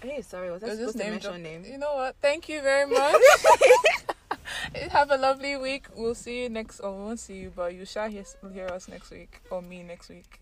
Hey, 0.01 0.21
sorry, 0.21 0.49
was 0.51 0.63
I 0.63 0.67
was 0.67 0.77
supposed 0.77 0.97
to 0.97 1.03
mention 1.03 1.31
drop- 1.31 1.41
name? 1.41 1.63
You 1.65 1.77
know 1.77 1.93
what? 1.95 2.15
Thank 2.21 2.47
you 2.49 2.61
very 2.61 2.85
much. 2.85 3.15
Have 4.89 5.11
a 5.11 5.17
lovely 5.17 5.57
week. 5.57 5.87
We'll 5.95 6.15
see 6.15 6.43
you 6.43 6.49
next. 6.49 6.79
Or 6.79 6.95
we 6.95 7.03
won't 7.03 7.19
see 7.19 7.37
you, 7.37 7.51
but 7.55 7.73
you 7.73 7.85
shall 7.85 8.09
hear, 8.09 8.23
hear 8.53 8.67
us 8.67 8.87
next 8.87 9.11
week 9.11 9.41
or 9.49 9.61
me 9.61 9.83
next 9.83 10.09
week. 10.09 10.39